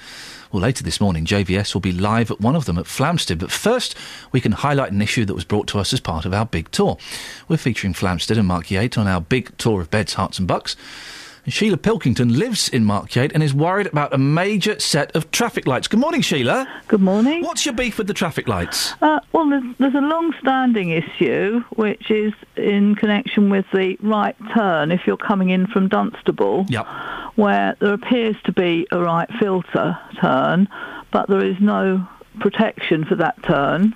Well, 0.53 0.63
later 0.63 0.83
this 0.83 1.01
morning, 1.01 1.25
JVS 1.25 1.75
will 1.75 1.81
be 1.81 1.93
live 1.93 2.29
at 2.33 2.41
one 2.41 2.57
of 2.57 2.65
them 2.65 2.77
at 2.77 2.87
Flamstead. 2.87 3.39
But 3.39 3.53
first, 3.53 3.95
we 4.33 4.41
can 4.41 4.51
highlight 4.51 4.91
an 4.91 5.01
issue 5.01 5.25
that 5.25 5.35
was 5.35 5.45
brought 5.45 5.69
to 5.69 5.79
us 5.79 5.93
as 5.93 6.01
part 6.01 6.25
of 6.25 6.35
our 6.35 6.45
big 6.45 6.69
tour. 6.73 6.99
We're 7.47 7.57
featuring 7.57 7.95
Flamstead 7.95 8.37
and 8.37 8.49
Markyate's 8.49 8.99
on 8.99 9.07
our 9.07 9.21
big 9.21 9.57
tour 9.59 9.81
of 9.81 9.93
Beds, 9.93 10.15
Herts 10.15 10.41
and 10.41 10.49
Bucks. 10.49 10.75
And 11.45 11.53
Sheila 11.55 11.79
Pilkington 11.79 12.39
lives 12.39 12.69
in 12.69 12.85
Markyate 12.85 13.33
and 13.33 13.43
is 13.43 13.55
worried 13.55 13.87
about 13.87 14.13
a 14.13 14.19
major 14.19 14.79
set 14.79 15.15
of 15.17 15.31
traffic 15.31 15.67
lights. 15.67 15.89
Good 15.89 16.01
morning, 16.01 16.21
Sheila. 16.21 16.69
Good 16.89 17.01
morning. 17.01 17.43
What's 17.43 17.65
your 17.65 17.75
beef 17.75 17.97
with 17.99 18.07
the 18.07 18.15
traffic 18.15 18.47
lights? 18.47 18.93
Uh, 19.01 19.21
well, 19.33 19.49
there's, 19.49 19.65
there's 19.79 19.95
a 19.95 20.01
long-standing 20.01 20.91
issue, 20.91 21.61
which 21.77 22.11
is 22.11 22.33
in 22.57 22.95
connection 22.95 23.49
with 23.49 23.65
the 23.73 23.97
right 24.01 24.37
turn 24.55 24.93
if 24.93 25.07
you're 25.07 25.17
coming 25.17 25.51
in 25.51 25.67
from 25.67 25.89
Dunstable, 25.89 26.67
Yep. 26.69 26.87
where 27.37 27.75
there 27.81 27.95
appears 27.95 28.37
to 28.45 28.53
be 28.53 28.87
a 28.93 29.01
right 29.01 29.31
filter 29.39 29.99
turn, 30.21 30.69
but 31.11 31.29
there 31.29 31.45
is 31.45 31.57
no 31.61 32.07
protection 32.41 33.05
for 33.05 33.15
that 33.17 33.43
turn. 33.45 33.95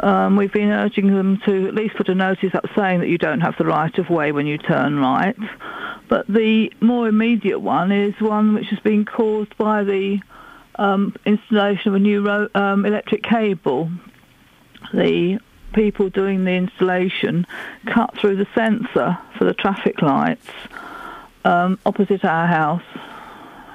Um, 0.00 0.36
we've 0.36 0.52
been 0.52 0.70
urging 0.70 1.14
them 1.14 1.40
to 1.46 1.66
at 1.68 1.74
least 1.74 1.96
put 1.96 2.08
a 2.08 2.14
notice 2.14 2.54
up 2.54 2.66
saying 2.76 3.00
that 3.00 3.08
you 3.08 3.18
don't 3.18 3.40
have 3.40 3.56
the 3.58 3.64
right 3.64 3.96
of 3.98 4.10
way 4.10 4.32
when 4.32 4.46
you 4.46 4.58
turn 4.58 4.98
right. 4.98 5.36
But 6.08 6.26
the 6.26 6.72
more 6.80 7.08
immediate 7.08 7.60
one 7.60 7.92
is 7.92 8.14
one 8.20 8.54
which 8.54 8.68
has 8.68 8.78
been 8.80 9.04
caused 9.04 9.56
by 9.56 9.84
the 9.84 10.20
um, 10.76 11.14
installation 11.24 11.88
of 11.88 11.94
a 11.94 11.98
new 11.98 12.22
ro- 12.24 12.48
um, 12.54 12.84
electric 12.84 13.22
cable. 13.22 13.90
The 14.92 15.40
people 15.72 16.10
doing 16.10 16.44
the 16.44 16.52
installation 16.52 17.46
cut 17.86 18.16
through 18.16 18.36
the 18.36 18.46
sensor 18.54 19.18
for 19.36 19.44
the 19.44 19.54
traffic 19.54 20.00
lights 20.00 20.48
um, 21.46 21.78
opposite 21.86 22.24
our 22.24 22.46
house 22.46 22.82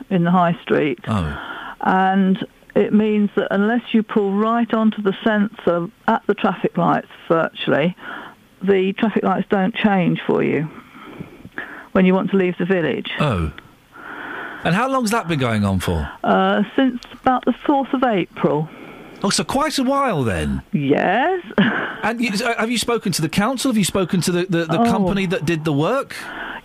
in 0.10 0.24
the 0.24 0.32
high 0.32 0.58
street. 0.62 1.00
Oh. 1.08 1.78
And 1.82 2.46
it 2.76 2.94
means 2.94 3.30
that 3.36 3.48
unless 3.52 3.94
you 3.94 4.04
pull 4.04 4.34
right 4.34 4.74
onto 4.74 5.02
the 5.02 5.16
sensor 5.24 5.88
at 6.08 6.26
the 6.28 6.34
traffic 6.34 6.78
lights 6.78 7.10
virtually, 7.28 7.96
the 8.64 8.94
traffic 8.94 9.24
lights 9.24 9.48
don't 9.50 9.76
change 9.76 10.22
for 10.26 10.44
you 10.44 10.70
when 11.92 12.06
you 12.06 12.14
want 12.14 12.32
to 12.32 12.38
leave 12.38 12.58
the 12.58 12.66
village. 12.66 13.12
Oh. 13.20 13.52
And 14.64 14.76
how 14.76 14.88
long's 14.90 15.12
that 15.12 15.28
been 15.28 15.40
going 15.40 15.66
on 15.66 15.80
for? 15.80 16.10
Uh, 16.24 16.64
since 16.76 17.04
about 17.14 17.46
the 17.46 17.52
4th 17.52 17.94
of 17.94 18.04
April. 18.04 18.70
Oh, 19.24 19.30
so 19.30 19.44
quite 19.44 19.78
a 19.78 19.84
while 19.84 20.24
then. 20.24 20.64
Yes. 20.72 21.44
and 22.04 22.20
you, 22.22 22.36
so 22.36 22.48
uh, 22.50 22.58
have 22.60 22.72
you 22.72 22.78
spoken 22.78 23.12
to 23.14 23.22
the 23.22 23.30
council? 23.30 23.70
Have 23.72 23.78
you 23.78 23.84
spoken 23.86 24.20
to 24.22 24.32
the, 24.32 24.46
the, 24.46 24.66
the 24.66 24.82
Oh. 24.82 24.86
company 24.86 25.26
that 25.28 25.46
did 25.46 25.64
the 25.66 25.74
work? 25.74 26.16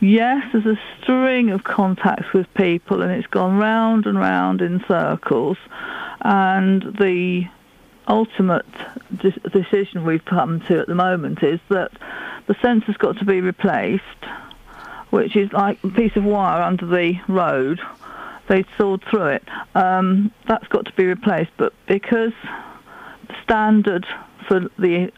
Yes, 0.00 0.42
there's 0.52 0.66
a 0.66 0.78
string 1.02 1.50
of 1.50 1.64
contacts 1.64 2.32
with 2.34 2.46
people, 2.54 3.02
and 3.02 3.10
it's 3.12 3.26
gone 3.28 3.56
round 3.58 4.06
and 4.06 4.18
round 4.18 4.60
in 4.60 4.84
circles. 4.86 5.56
And 6.22 6.82
the 6.98 7.46
ultimate 8.08 8.66
de- 9.16 9.30
decision 9.50 10.04
we've 10.04 10.24
come 10.24 10.60
to 10.62 10.78
at 10.80 10.86
the 10.86 10.94
moment 10.94 11.42
is 11.42 11.60
that 11.70 11.92
the 12.46 12.54
sensor's 12.62 12.96
got 12.96 13.18
to 13.18 13.24
be 13.24 13.40
replaced, 13.40 14.02
which 15.10 15.34
is 15.34 15.52
like 15.52 15.82
a 15.82 15.88
piece 15.88 16.14
of 16.16 16.24
wire 16.24 16.62
under 16.62 16.86
the 16.86 17.18
road. 17.26 17.80
They 18.48 18.64
sawed 18.78 19.02
through 19.10 19.26
it. 19.26 19.44
Um, 19.74 20.30
that's 20.46 20.66
got 20.68 20.84
to 20.86 20.92
be 20.92 21.04
replaced, 21.06 21.50
but 21.56 21.72
because 21.88 22.32
the 23.28 23.34
standard 23.42 24.06
for 24.48 24.60
the 24.78 25.10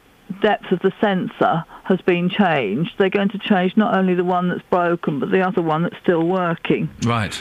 depth 0.43 0.71
of 0.73 0.81
the 0.81 0.93
sensor 1.01 1.65
has 1.85 2.01
been 2.03 2.29
changed, 2.31 2.93
they're 2.99 3.11
going 3.11 3.29
to 3.31 3.39
change 3.39 3.77
not 3.77 3.97
only 3.97 4.15
the 4.15 4.25
one 4.25 4.49
that's 4.49 4.63
broken, 4.71 5.21
but 5.21 5.31
the 5.31 5.41
other 5.47 5.63
one 5.63 5.83
that's 5.83 5.97
still 6.03 6.23
working, 6.27 6.89
Right. 7.05 7.35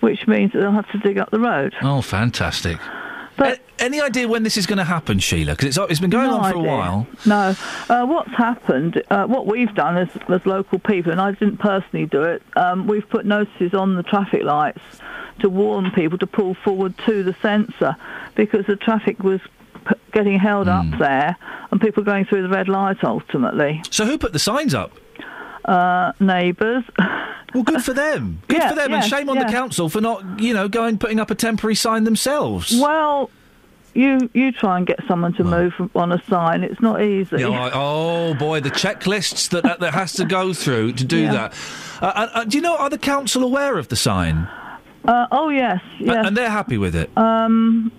which 0.00 0.26
means 0.26 0.52
that 0.52 0.60
they'll 0.60 0.72
have 0.72 0.90
to 0.92 0.98
dig 0.98 1.18
up 1.18 1.30
the 1.30 1.40
road. 1.40 1.74
Oh, 1.82 2.00
fantastic. 2.02 2.78
A- 3.38 3.58
any 3.80 4.00
idea 4.00 4.28
when 4.28 4.44
this 4.44 4.56
is 4.56 4.66
going 4.66 4.78
to 4.78 4.84
happen, 4.84 5.18
Sheila? 5.18 5.52
Because 5.56 5.76
it's, 5.76 5.90
it's 5.90 6.00
been 6.00 6.10
going 6.10 6.28
No 6.28 6.38
on 6.38 6.52
for 6.52 6.58
idea. 6.58 6.70
a 6.72 6.76
while. 6.76 7.06
No. 7.26 7.54
Uh, 7.88 8.06
what's 8.06 8.30
happened, 8.36 9.02
uh, 9.10 9.24
what 9.26 9.46
we've 9.46 9.74
done 9.74 9.96
as, 9.96 10.08
as 10.28 10.46
local 10.46 10.78
people, 10.78 11.10
and 11.10 11.20
I 11.20 11.32
didn't 11.32 11.56
personally 11.58 12.06
do 12.06 12.22
it, 12.22 12.42
um, 12.56 12.86
we've 12.86 13.08
put 13.08 13.26
notices 13.26 13.74
on 13.74 13.96
the 13.96 14.04
traffic 14.04 14.44
lights 14.44 14.80
to 15.40 15.48
warn 15.48 15.90
people 15.90 16.18
to 16.18 16.26
pull 16.26 16.54
forward 16.54 16.94
to 17.06 17.22
the 17.22 17.34
sensor 17.42 17.96
because 18.34 18.66
the 18.66 18.76
traffic 18.76 19.22
was 19.22 19.40
p- 19.86 19.94
getting 20.12 20.38
held 20.38 20.66
Hmm. 20.68 20.92
up 20.94 20.98
there 20.98 21.36
and 21.70 21.80
people 21.80 22.02
going 22.02 22.24
through 22.24 22.42
the 22.42 22.48
red 22.48 22.68
light 22.68 23.02
ultimately. 23.04 23.82
So 23.90 24.04
who 24.06 24.16
put 24.18 24.32
the 24.32 24.38
signs 24.38 24.74
up? 24.74 24.92
Uh, 25.64 26.12
neighbours. 26.20 26.84
Well, 27.54 27.62
good 27.62 27.82
for 27.84 27.94
them. 27.94 28.40
Good 28.48 28.58
Yeah, 28.58 28.68
for 28.70 28.74
them, 28.74 28.92
and 28.92 29.04
shame 29.04 29.28
on 29.30 29.38
the 29.38 29.44
council 29.46 29.88
for 29.88 30.00
not, 30.00 30.40
you 30.40 30.52
know, 30.52 30.68
going 30.68 30.98
putting 30.98 31.20
up 31.20 31.30
a 31.30 31.34
temporary 31.34 31.74
sign 31.76 32.04
themselves. 32.04 32.78
Well, 32.78 33.30
you 33.94 34.28
you 34.34 34.50
try 34.52 34.76
and 34.76 34.86
get 34.86 34.98
someone 35.06 35.32
to 35.34 35.44
move 35.44 35.72
on 35.94 36.10
a 36.12 36.20
sign. 36.28 36.64
It's 36.64 36.80
not 36.82 37.00
easy. 37.00 37.36
Yeah, 37.38 37.48
I- 37.50 37.70
oh 37.72 38.34
boy, 38.34 38.58
the 38.60 38.70
checklists 38.72 39.48
that 39.50 39.62
that, 39.62 39.78
that 39.80 39.94
has 39.94 40.12
to 40.14 40.24
go 40.24 40.52
through 40.52 40.94
to 40.94 41.04
do 41.04 41.18
Yeah. 41.18 41.32
that. 41.32 41.54
Uh, 42.02 42.06
uh, 42.06 42.28
uh, 42.34 42.44
do 42.44 42.58
you 42.58 42.62
know 42.62 42.76
are 42.76 42.90
the 42.90 42.98
council 42.98 43.42
aware 43.44 43.78
of 43.78 43.86
the 43.88 43.96
sign? 43.96 44.48
Uh, 45.06 45.26
oh 45.32 45.48
yes, 45.50 45.80
yes. 45.98 46.26
and 46.26 46.36
they're 46.36 46.50
happy 46.50 46.78
with 46.78 46.94
it. 46.96 47.10
Um, 47.16 47.92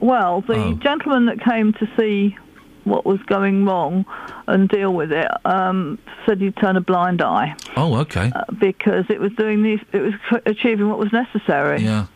well, 0.00 0.40
the 0.42 0.54
Oh. 0.56 0.72
gentleman 0.74 1.26
that 1.26 1.40
came 1.44 1.72
to 1.74 1.88
see 1.98 2.36
what 2.84 3.04
was 3.04 3.20
going 3.26 3.66
wrong 3.66 4.06
and 4.46 4.66
deal 4.68 4.94
with 4.94 5.12
it 5.12 5.28
um, 5.44 5.98
said 6.24 6.40
he'd 6.40 6.56
turn 6.56 6.76
a 6.76 6.80
blind 6.80 7.20
eye 7.20 7.54
Oh, 7.76 7.96
okay. 7.98 8.32
uh, 8.34 8.44
because 8.58 9.04
it 9.10 9.20
was 9.20 9.30
doing 9.32 9.62
these, 9.62 9.80
it 9.92 10.00
was 10.00 10.14
achieving 10.46 10.88
what 10.88 10.98
was 10.98 11.12
necessary. 11.12 11.82
Yeah. 11.82 12.06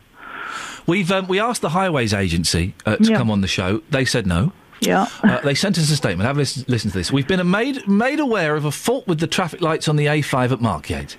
We've 0.86 1.10
um, 1.12 1.28
we 1.28 1.38
asked 1.38 1.60
the 1.62 1.70
highways 1.70 2.14
agency 2.14 2.74
uh, 2.86 2.96
to 2.96 3.04
Yeah. 3.10 3.16
come 3.18 3.30
on 3.30 3.42
the 3.42 3.46
show. 3.46 3.82
They 3.90 4.04
said 4.06 4.26
no. 4.26 4.52
Yeah. 4.80 5.06
Uh, 5.22 5.40
they 5.40 5.54
sent 5.54 5.78
us 5.78 5.90
a 5.90 5.96
statement. 5.96 6.26
Have 6.26 6.36
a 6.36 6.40
listen, 6.40 6.64
listen 6.68 6.90
to 6.90 6.96
this. 6.96 7.10
We've 7.12 7.26
been 7.26 7.48
made 7.50 7.86
made 7.88 8.20
aware 8.20 8.56
of 8.56 8.64
a 8.64 8.70
fault 8.70 9.06
with 9.06 9.20
the 9.20 9.26
traffic 9.26 9.60
lights 9.60 9.88
on 9.88 9.96
the 9.96 10.06
A5 10.06 10.52
at 10.52 10.58
Markyate. 10.58 11.16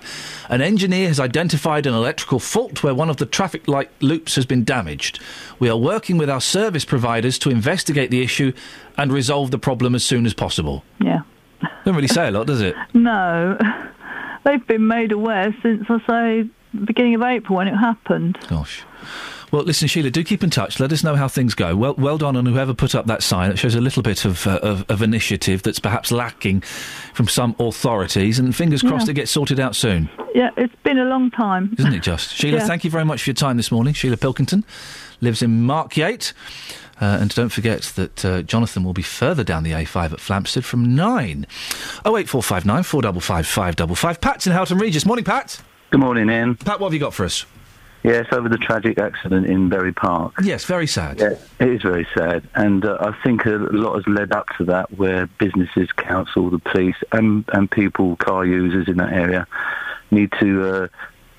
An 0.48 0.60
engineer 0.60 1.08
has 1.08 1.18
identified 1.18 1.86
an 1.86 1.94
electrical 1.94 2.38
fault 2.38 2.82
where 2.82 2.94
one 2.94 3.10
of 3.10 3.16
the 3.16 3.26
traffic 3.26 3.66
light 3.66 3.90
loops 4.00 4.36
has 4.36 4.46
been 4.46 4.64
damaged. 4.64 5.18
We 5.58 5.68
are 5.68 5.76
working 5.76 6.18
with 6.18 6.30
our 6.30 6.40
service 6.40 6.84
providers 6.84 7.38
to 7.40 7.50
investigate 7.50 8.10
the 8.10 8.22
issue 8.22 8.52
and 8.96 9.12
resolve 9.12 9.50
the 9.50 9.58
problem 9.58 9.94
as 9.94 10.04
soon 10.04 10.26
as 10.26 10.34
possible. 10.34 10.84
Yeah. 11.00 11.20
Doesn't 11.84 11.96
really 11.96 12.08
say 12.08 12.28
a 12.28 12.30
lot, 12.30 12.46
does 12.46 12.60
it? 12.60 12.74
No, 12.94 13.58
they've 14.44 14.66
been 14.66 14.86
made 14.86 15.12
aware 15.12 15.54
since 15.62 15.84
I 15.88 15.98
say 16.06 16.50
the 16.74 16.86
beginning 16.86 17.14
of 17.14 17.22
April 17.22 17.56
when 17.58 17.68
it 17.68 17.76
happened. 17.76 18.38
Gosh. 18.48 18.84
Well, 19.52 19.62
listen, 19.62 19.86
Sheila, 19.86 20.10
do 20.10 20.24
keep 20.24 20.42
in 20.42 20.50
touch. 20.50 20.80
Let 20.80 20.92
us 20.92 21.04
know 21.04 21.14
how 21.14 21.28
things 21.28 21.54
go. 21.54 21.76
Well, 21.76 21.94
well 21.96 22.18
done 22.18 22.34
on 22.36 22.46
whoever 22.46 22.74
put 22.74 22.94
up 22.96 23.06
that 23.06 23.22
sign. 23.22 23.50
It 23.52 23.58
shows 23.58 23.74
a 23.76 23.80
little 23.80 24.02
bit 24.02 24.24
of, 24.24 24.44
uh, 24.46 24.58
of, 24.62 24.84
of 24.90 25.02
initiative 25.02 25.62
that's 25.62 25.78
perhaps 25.78 26.10
lacking 26.10 26.62
from 27.14 27.28
some 27.28 27.54
authorities. 27.60 28.38
And 28.40 28.54
fingers 28.54 28.82
crossed 28.82 29.06
Yeah. 29.06 29.12
it 29.12 29.14
gets 29.14 29.30
sorted 29.30 29.60
out 29.60 29.76
soon, 29.76 30.08
Yeah, 30.34 30.50
it's 30.56 30.74
been 30.82 30.98
a 30.98 31.04
long 31.04 31.30
time. 31.30 31.74
isn't 31.78 31.94
it 31.94 32.02
just? 32.02 32.34
Sheila, 32.34 32.58
Yeah. 32.58 32.66
thank 32.66 32.82
you 32.84 32.90
very 32.90 33.04
much 33.04 33.22
for 33.22 33.30
your 33.30 33.34
time 33.34 33.56
this 33.56 33.70
morning. 33.70 33.94
Sheila 33.94 34.16
Pilkington 34.16 34.64
lives 35.20 35.42
in 35.42 35.62
Markyate. 35.64 36.32
Uh, 37.00 37.18
and 37.20 37.34
don't 37.34 37.50
forget 37.50 37.82
that 37.96 38.24
uh, 38.24 38.40
Jonathan 38.42 38.82
will 38.82 38.94
be 38.94 39.02
further 39.02 39.44
down 39.44 39.62
the 39.62 39.72
A5 39.72 40.12
at 40.14 40.18
Flamstead 40.18 40.64
from 40.64 40.94
9. 40.96 41.46
08459 42.04 42.82
455 42.82 43.46
555. 43.46 44.20
Pat's 44.20 44.46
in 44.46 44.52
Houghton 44.54 44.78
Regis. 44.78 45.04
Morning, 45.06 45.24
Pat. 45.24 45.60
Good 45.90 46.00
morning, 46.00 46.28
Iain. 46.30 46.54
Pat, 46.56 46.80
what 46.80 46.88
have 46.88 46.94
you 46.94 47.00
got 47.00 47.12
for 47.14 47.24
us? 47.26 47.44
Yes, 48.02 48.26
over 48.30 48.48
the 48.48 48.58
tragic 48.58 48.98
accident 48.98 49.46
in 49.46 49.68
Bury 49.68 49.92
Park. 49.92 50.34
Yes, 50.42 50.64
very 50.64 50.86
sad. 50.86 51.18
Yeah, 51.18 51.34
it 51.58 51.68
is 51.68 51.82
very 51.82 52.06
sad, 52.16 52.48
and 52.54 52.84
uh, 52.84 52.98
I 53.00 53.12
think 53.24 53.46
a 53.46 53.50
lot 53.50 53.96
has 53.96 54.06
led 54.06 54.32
up 54.32 54.46
to 54.58 54.64
that, 54.66 54.96
where 54.96 55.26
businesses, 55.38 55.90
council, 55.92 56.50
the 56.50 56.58
police, 56.60 56.96
and 57.12 57.44
and 57.52 57.70
people, 57.70 58.16
car 58.16 58.44
users 58.44 58.86
in 58.88 58.98
that 58.98 59.12
area, 59.12 59.46
need 60.10 60.32
to 60.40 60.84
uh, 60.84 60.88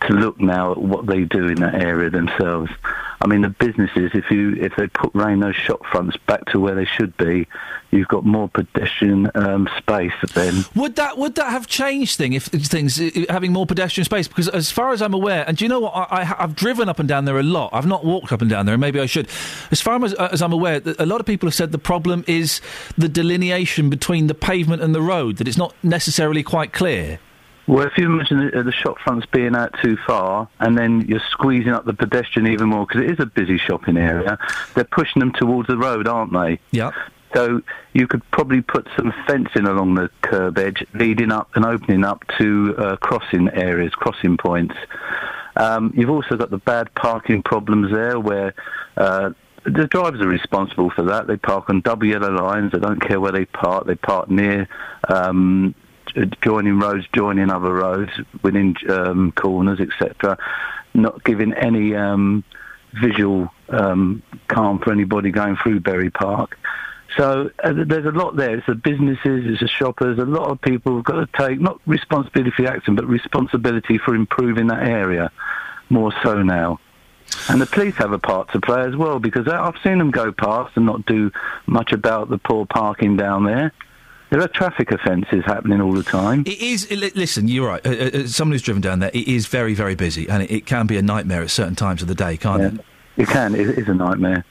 to 0.02 0.14
look 0.14 0.40
now 0.40 0.72
at 0.72 0.78
what 0.78 1.06
they 1.07 1.24
do 1.24 1.48
in 1.48 1.56
that 1.56 1.76
area 1.76 2.10
themselves. 2.10 2.72
I 3.19 3.26
mean, 3.26 3.41
the 3.41 3.49
businesses, 3.49 4.11
if 4.14 4.30
you 4.30 4.56
if 4.60 4.76
they 4.76 4.88
put 4.88 5.10
rain 5.15 5.40
those 5.40 5.56
shop 5.56 5.84
fronts 5.88 6.15
back 6.28 6.45
to 6.52 6.60
where 6.60 6.76
they 6.76 6.86
should 6.86 7.18
be, 7.18 7.48
you've 7.90 8.07
got 8.07 8.26
more 8.26 8.48
pedestrian 8.48 9.32
um, 9.34 9.68
space 9.78 10.14
then. 10.36 10.65
Would 10.76 10.98
that 10.98 11.18
would 11.18 11.34
that 11.36 11.49
have 11.49 11.65
changed 11.65 12.18
thing 12.18 12.34
if 12.34 12.45
things 12.45 13.02
having 13.28 13.53
more 13.53 13.65
pedestrian 13.65 14.06
space? 14.06 14.28
Because 14.28 14.48
as 14.49 14.69
far 14.69 14.91
as 14.91 15.02
I'm 15.02 15.15
aware, 15.15 15.44
and 15.48 15.57
do 15.57 15.65
you 15.65 15.69
know 15.69 15.80
what? 15.80 15.94
I, 15.95 16.36
I've 16.38 16.56
driven 16.56 16.90
up 16.90 16.99
and 16.99 17.10
down 17.10 17.26
there 17.26 17.40
a 17.40 17.44
lot. 17.44 17.72
I've 17.74 17.88
not 17.88 18.06
walked 18.06 18.32
up 18.32 18.41
and 18.41 18.49
down 18.52 18.68
there, 18.68 18.76
and 18.76 18.82
maybe 18.82 18.99
I 18.99 19.07
should. 19.07 19.28
As 19.72 19.82
far 19.82 20.03
as, 20.06 20.14
as 20.14 20.44
I'm 20.44 20.53
aware, 20.53 20.80
a 20.99 21.06
lot 21.07 21.19
of 21.19 21.26
people 21.26 21.48
have 21.48 21.56
said 21.56 21.72
the 21.72 21.80
problem 21.80 22.24
is 22.28 22.61
the 22.99 23.10
delineation 23.10 23.90
between 23.90 24.28
the 24.28 24.36
pavement 24.36 24.84
and 24.84 24.94
the 24.94 25.02
road. 25.02 25.38
That 25.38 25.48
it's 25.48 25.57
not 25.57 25.74
necessarily 25.82 26.44
quite 26.44 26.72
clear. 26.72 27.19
Well, 27.68 27.85
if 27.85 27.98
you 27.98 28.06
imagine 28.06 28.49
the, 28.53 28.64
the 28.64 28.72
shop 28.72 28.98
fronts 29.03 29.27
being 29.27 29.56
out 29.56 29.76
too 29.84 29.98
far, 30.07 30.48
and 30.60 30.77
then 30.77 31.02
you're 31.02 31.22
squeezing 31.31 31.73
up 31.73 31.85
the 31.85 31.94
pedestrian 31.94 32.48
even 32.48 32.69
more 32.69 32.85
because 32.85 33.03
it 33.03 33.11
is 33.11 33.19
a 33.19 33.26
busy 33.26 33.57
shopping 33.57 33.98
area, 33.98 34.39
they're 34.73 34.85
pushing 34.85 35.19
them 35.19 35.34
towards 35.34 35.68
the 35.68 35.77
road, 35.77 36.07
aren't 36.07 36.31
they? 36.31 36.60
Yeah. 36.72 36.91
So 37.35 37.61
you 37.91 38.07
could 38.07 38.23
probably 38.31 38.61
put 38.61 38.88
some 38.95 39.14
fencing 39.27 39.68
along 39.68 39.95
the 39.95 40.10
curb 40.22 40.57
edge, 40.57 40.85
leading 40.94 41.31
up 41.31 41.49
and 41.56 41.65
opening 41.65 42.06
up 42.06 42.23
to 42.38 42.73
uh, 42.77 42.95
crossing 42.98 43.49
areas, 43.49 43.94
crossing 43.94 44.38
points. 44.38 44.76
Um, 45.57 45.91
you've 45.95 46.10
also 46.10 46.38
got 46.38 46.52
the 46.52 46.60
bad 46.60 46.94
parking 46.95 47.44
problems 47.44 47.91
there, 47.91 48.18
where 48.18 48.53
uh, 48.95 49.31
the 49.65 49.88
drivers 49.88 50.22
are 50.22 50.27
responsible 50.27 50.89
for 50.91 51.03
that. 51.03 51.27
They 51.27 51.35
park 51.35 51.69
on 51.69 51.81
double 51.81 52.06
yellow 52.06 52.31
lines. 52.31 52.72
They 52.72 52.80
don't 52.80 53.02
care 53.02 53.19
where 53.19 53.34
they 53.34 53.45
park. 53.45 53.85
They 53.88 53.95
park 53.95 54.30
near 54.30 54.69
um, 55.10 55.76
joining 56.41 56.80
roads, 56.80 57.06
joining 57.14 57.49
other 57.49 57.73
roads, 57.73 58.11
within 58.41 58.76
um, 58.89 59.31
corners, 59.34 59.80
etc. 59.80 60.38
Not 60.94 61.23
giving 61.23 61.53
any 61.53 61.95
um, 61.95 62.44
visual 63.02 63.49
um, 63.69 64.23
calm 64.48 64.80
for 64.80 64.91
anybody 64.91 65.31
going 65.31 65.57
through 65.57 65.81
Bury 65.81 66.10
Park. 66.10 66.57
So 67.15 67.49
uh, 67.64 67.73
there's 67.73 68.06
a 68.06 68.11
lot 68.11 68.35
there. 68.35 68.57
It's 68.57 68.68
the 68.68 68.76
businesses, 68.76 69.45
it's 69.45 69.61
the 69.61 69.68
shoppers. 69.68 70.19
A 70.19 70.26
lot 70.26 70.49
of 70.49 70.61
people 70.61 70.95
have 70.95 71.06
got 71.06 71.14
to 71.14 71.27
take 71.38 71.60
not 71.60 71.80
responsibility 71.85 72.52
for 72.52 72.64
the 72.64 72.69
accident, 72.69 72.98
but 72.98 73.07
responsibility 73.07 73.98
for 73.98 74.14
improving 74.14 74.68
that 74.68 74.84
area 74.84 75.31
more 75.89 76.14
so 76.23 76.44
now. 76.44 76.80
And 77.49 77.61
the 77.61 77.65
police 77.65 77.95
have 77.95 78.11
a 78.11 78.19
part 78.19 78.52
to 78.52 78.61
play 78.61 78.81
as 78.81 78.95
well 78.95 79.19
because 79.19 79.48
I've 79.48 79.76
seen 79.84 79.98
them 79.98 80.11
go 80.11 80.31
past 80.31 80.76
and 80.76 80.85
not 80.85 81.06
do 81.06 81.31
much 81.65 81.91
about 81.91 82.30
the 82.30 82.38
poor 82.38 82.65
parking 82.65 83.18
down 83.18 83.45
there. 83.45 83.73
There 84.30 84.41
are 84.41 84.48
traffic 84.49 84.91
offences 84.91 85.44
happening 85.45 85.80
all 85.80 85.94
the 85.94 86.04
time. 86.04 86.44
It 86.45 86.60
is. 86.60 86.90
Listen, 86.91 87.48
you're 87.48 87.68
right. 87.68 87.86
Uh, 87.86 87.90
uh, 87.90 88.24
uh, 88.24 88.28
someone 88.28 88.54
who's 88.54 88.62
driven 88.62 88.82
down 88.82 88.99
there, 88.99 89.12
it 89.14 89.28
is 89.28 89.48
very, 89.48 89.74
very 89.74 89.95
busy, 89.95 90.28
and 90.28 90.44
it, 90.44 90.52
it 90.52 90.66
can 90.66 90.86
be 90.86 90.98
a 90.98 91.02
nightmare 91.02 91.41
at 91.41 91.49
certain 91.49 91.76
times 91.76 92.02
of 92.02 92.08
the 92.08 92.16
day, 92.16 92.36
can't 92.36 92.62
it? 92.62 92.86
It 93.16 93.30
can. 93.30 93.56
It 93.56 93.70
is 93.78 93.88
a 93.88 93.94
nightmare. 93.94 94.44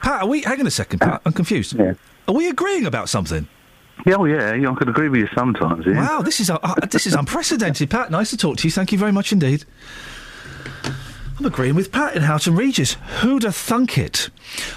Pat, 0.00 0.22
are 0.22 0.28
we? 0.28 0.40
Hang 0.42 0.60
on 0.60 0.66
a 0.66 0.70
second, 0.70 1.00
Pat. 1.00 1.20
I'm 1.26 1.32
confused. 1.32 1.78
Yeah. 1.78 1.94
Are 2.26 2.34
we 2.34 2.48
agreeing 2.48 2.86
about 2.86 3.08
something? 3.08 3.48
Yeah, 4.06 4.16
oh 4.18 4.24
yeah, 4.24 4.54
yeah, 4.54 4.70
I 4.70 4.74
could 4.74 4.88
agree 4.88 5.08
with 5.08 5.20
you 5.20 5.28
sometimes. 5.34 5.84
Yeah. 5.84 5.96
Wow, 5.96 6.22
this 6.22 6.40
is 6.40 6.50
uh, 6.50 6.58
uh, 6.62 6.74
this 6.86 7.06
is 7.06 7.14
unprecedented, 7.14 7.90
Pat. 7.90 8.10
Nice 8.10 8.30
to 8.30 8.36
talk 8.36 8.56
to 8.58 8.66
you. 8.66 8.70
Thank 8.70 8.92
you 8.92 8.98
very 8.98 9.12
much 9.12 9.32
indeed. 9.32 9.64
I'm 11.38 11.46
agreeing 11.46 11.76
with 11.76 11.92
Pat 11.92 12.16
in 12.16 12.22
Houghton 12.22 12.56
Regis. 12.56 12.94
Who'd 13.20 13.44
have 13.44 13.54
thunk 13.54 13.96
it? 13.96 14.28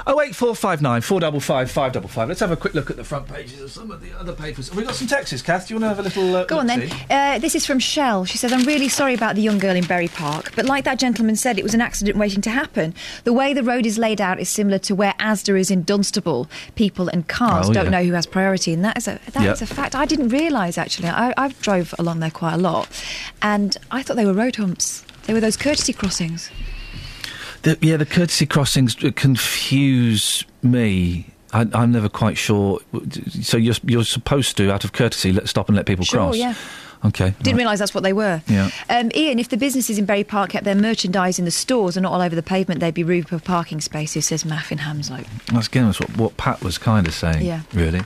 Oh 0.05 0.21
eight 0.21 0.35
four 0.35 0.53
five 0.55 0.79
nine 0.79 1.01
four 1.01 1.19
double 1.19 1.39
five 1.39 1.71
five 1.71 1.91
double 1.91 2.07
five. 2.07 2.27
Let's 2.27 2.39
have 2.39 2.51
a 2.51 2.55
quick 2.55 2.75
look 2.75 2.91
at 2.91 2.97
the 2.97 3.03
front 3.03 3.27
pages 3.27 3.59
of 3.61 3.71
some 3.71 3.89
of 3.89 3.99
the 3.99 4.15
other 4.19 4.33
papers. 4.33 4.67
Have 4.69 4.77
we 4.77 4.83
got 4.83 4.93
some 4.93 5.07
texts, 5.07 5.41
Kath? 5.41 5.67
Do 5.67 5.73
you 5.73 5.79
want 5.79 5.85
to 5.85 5.95
have 5.95 5.99
a 5.99 6.03
little? 6.03 6.35
Uh, 6.35 6.43
Go 6.45 6.59
on 6.59 6.67
then. 6.67 6.87
Uh, 7.09 7.39
this 7.39 7.55
is 7.55 7.65
from 7.65 7.79
Shell. 7.79 8.25
She 8.25 8.37
says, 8.37 8.53
I'm 8.53 8.63
really 8.65 8.89
sorry 8.89 9.15
about 9.15 9.35
the 9.35 9.41
young 9.41 9.57
girl 9.57 9.75
in 9.75 9.85
Bury 9.85 10.07
Park, 10.09 10.51
but 10.55 10.65
like 10.65 10.83
that 10.83 10.99
gentleman 10.99 11.35
said, 11.35 11.57
it 11.57 11.63
was 11.63 11.73
an 11.73 11.81
accident 11.81 12.15
waiting 12.17 12.41
to 12.41 12.51
happen. 12.51 12.93
The 13.23 13.33
way 13.33 13.55
the 13.55 13.63
road 13.63 13.87
is 13.87 13.97
laid 13.97 14.21
out 14.21 14.39
is 14.39 14.47
similar 14.47 14.77
to 14.79 14.93
where 14.93 15.13
Asda 15.13 15.59
is 15.59 15.71
in 15.71 15.81
Dunstable. 15.81 16.47
People 16.75 17.07
and 17.07 17.27
cars 17.27 17.71
Oh, 17.71 17.73
don't 17.73 17.85
yeah. 17.85 17.91
know 17.91 18.03
who 18.03 18.11
has 18.13 18.27
priority, 18.27 18.71
and 18.71 18.85
that 18.85 18.97
is 18.97 19.07
a 19.07 19.19
that 19.31 19.43
Yeah. 19.43 19.51
is 19.53 19.63
a 19.63 19.65
fact. 19.65 19.95
I 19.95 20.05
didn't 20.05 20.29
realise 20.29 20.77
actually. 20.77 21.07
I, 21.09 21.33
I 21.37 21.47
drove 21.61 21.95
along 21.97 22.19
there 22.19 22.29
quite 22.29 22.53
a 22.53 22.57
lot, 22.57 22.87
and 23.41 23.75
I 23.89 24.03
thought 24.03 24.15
they 24.15 24.25
were 24.25 24.33
road 24.33 24.57
humps. 24.57 25.03
They 25.25 25.33
were 25.33 25.39
those 25.39 25.57
courtesy 25.57 25.93
crossings. 25.93 26.49
The, 27.63 27.77
yeah, 27.81 27.97
the 27.97 28.05
courtesy 28.05 28.45
crossings 28.45 28.95
confuse 29.15 30.43
me. 30.63 31.27
I, 31.53 31.67
I'm 31.73 31.91
never 31.91 32.09
quite 32.09 32.37
sure. 32.37 32.79
So 33.41 33.57
you're 33.57 33.75
you're 33.83 34.03
supposed 34.03 34.57
to, 34.57 34.71
out 34.71 34.83
of 34.83 34.93
courtesy, 34.93 35.31
let 35.33 35.47
stop 35.47 35.67
and 35.67 35.75
let 35.75 35.85
people 35.85 36.05
Sure, 36.05 36.19
cross. 36.19 36.37
yeah. 36.37 36.55
Okay. 37.03 37.33
Didn't 37.41 37.57
realise 37.57 37.79
that's 37.79 37.95
what 37.95 38.03
they 38.03 38.13
were. 38.13 38.41
Yeah. 38.47 38.69
Um, 38.89 39.09
Iain, 39.15 39.39
if 39.39 39.49
the 39.49 39.57
businesses 39.57 39.97
in 39.97 40.05
Bury 40.05 40.23
Park 40.23 40.51
kept 40.51 40.65
their 40.65 40.75
merchandise 40.75 41.39
in 41.39 41.45
the 41.45 41.51
stores 41.51 41.97
and 41.97 42.03
not 42.03 42.13
all 42.13 42.21
over 42.21 42.35
the 42.35 42.43
pavement, 42.43 42.79
they'd 42.79 42.93
be 42.93 43.03
room 43.03 43.23
for 43.23 43.39
parking 43.39 43.81
spaces, 43.81 44.27
says 44.27 44.43
Maff 44.43 44.71
in 44.71 44.77
Hamslow. 44.79 45.25
That's 45.51 45.67
again 45.67 45.85
that's 45.85 45.99
what, 45.99 46.15
what 46.15 46.37
Pat 46.37 46.61
was 46.63 46.77
kind 46.77 47.07
of 47.07 47.13
saying. 47.13 47.43
Yeah. 47.45 47.61
Really. 47.73 48.01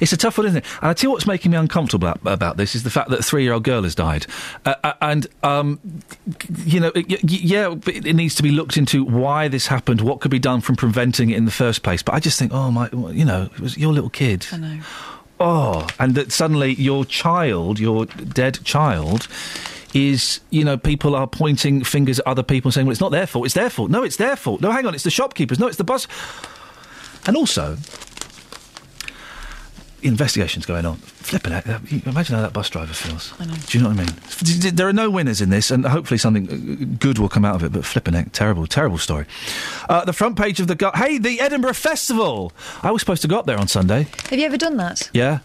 It's 0.00 0.12
a 0.12 0.16
tough 0.16 0.38
one, 0.38 0.46
isn't 0.46 0.58
it? 0.58 0.64
And 0.80 0.90
I 0.90 0.94
tell 0.94 1.08
you 1.08 1.12
what's 1.12 1.26
making 1.26 1.50
me 1.50 1.56
uncomfortable 1.56 2.08
about, 2.08 2.32
about 2.32 2.56
this 2.56 2.74
is 2.74 2.82
the 2.82 2.90
fact 2.90 3.10
that 3.10 3.20
a 3.20 3.22
three-year-old 3.22 3.64
girl 3.64 3.82
has 3.82 3.94
died, 3.94 4.26
uh, 4.64 4.74
uh, 4.84 4.92
and 5.00 5.26
um, 5.42 5.80
you 6.64 6.80
know, 6.80 6.92
y- 6.94 7.04
yeah, 7.22 7.74
it 7.86 8.14
needs 8.14 8.34
to 8.36 8.42
be 8.42 8.50
looked 8.50 8.76
into 8.76 9.04
why 9.04 9.48
this 9.48 9.66
happened, 9.66 10.00
what 10.00 10.20
could 10.20 10.30
be 10.30 10.38
done 10.38 10.60
from 10.60 10.76
preventing 10.76 11.30
it 11.30 11.36
in 11.36 11.44
the 11.44 11.50
first 11.50 11.82
place. 11.82 12.02
But 12.02 12.14
I 12.14 12.20
just 12.20 12.38
think, 12.38 12.52
oh 12.52 12.70
my, 12.70 12.88
you 12.92 13.24
know, 13.24 13.50
it 13.54 13.60
was 13.60 13.76
your 13.76 13.92
little 13.92 14.10
kid. 14.10 14.46
I 14.52 14.56
know. 14.56 14.80
Oh, 15.40 15.86
and 16.00 16.14
that 16.16 16.32
suddenly 16.32 16.74
your 16.74 17.04
child, 17.04 17.78
your 17.78 18.06
dead 18.06 18.58
child, 18.64 19.28
is 19.94 20.40
you 20.50 20.64
know 20.64 20.76
people 20.76 21.14
are 21.14 21.26
pointing 21.26 21.82
fingers 21.84 22.18
at 22.18 22.26
other 22.26 22.42
people 22.42 22.68
and 22.68 22.74
saying, 22.74 22.86
well, 22.86 22.92
it's 22.92 23.00
not 23.00 23.12
their 23.12 23.26
fault, 23.26 23.46
it's 23.46 23.54
their 23.54 23.70
fault. 23.70 23.90
No, 23.90 24.02
it's 24.02 24.16
their 24.16 24.36
fault. 24.36 24.60
No, 24.60 24.70
hang 24.70 24.86
on, 24.86 24.94
it's 24.94 25.04
the 25.04 25.10
shopkeepers. 25.10 25.58
No, 25.58 25.66
it's 25.66 25.76
the 25.76 25.84
bus. 25.84 26.06
And 27.26 27.36
also, 27.36 27.76
investigations 30.02 30.64
going 30.66 30.86
on. 30.86 30.96
Flipping 30.96 31.52
uh, 31.52 31.80
Imagine 32.06 32.36
how 32.36 32.42
that 32.42 32.52
bus 32.52 32.70
driver 32.70 32.92
feels. 32.92 33.32
I 33.38 33.46
know. 33.46 33.54
Do 33.66 33.78
you 33.78 33.82
know 33.84 33.90
what 33.90 33.98
I 34.00 34.04
mean? 34.04 34.74
There 34.74 34.88
are 34.88 34.92
no 34.92 35.10
winners 35.10 35.40
in 35.40 35.50
this, 35.50 35.70
and 35.70 35.84
hopefully 35.84 36.18
something 36.18 36.48
uh, 36.48 36.96
good 36.98 37.18
will 37.18 37.28
come 37.28 37.44
out 37.44 37.56
of 37.56 37.64
it. 37.64 37.72
But 37.72 37.84
flipping 37.84 38.14
it, 38.14 38.32
terrible, 38.32 38.66
terrible 38.66 38.98
story. 38.98 39.26
Uh, 39.88 40.04
the 40.04 40.12
front 40.12 40.36
page 40.38 40.60
of 40.60 40.66
the 40.68 40.74
gu- 40.74 40.92
hey, 40.94 41.18
the 41.18 41.40
Edinburgh 41.40 41.74
Festival. 41.74 42.52
I 42.82 42.90
was 42.90 43.02
supposed 43.02 43.22
to 43.22 43.28
go 43.28 43.38
up 43.38 43.46
there 43.46 43.58
on 43.58 43.68
Sunday. 43.68 44.06
Have 44.30 44.38
you 44.38 44.46
ever 44.46 44.56
done 44.56 44.76
that? 44.76 45.10
Yeah, 45.12 45.40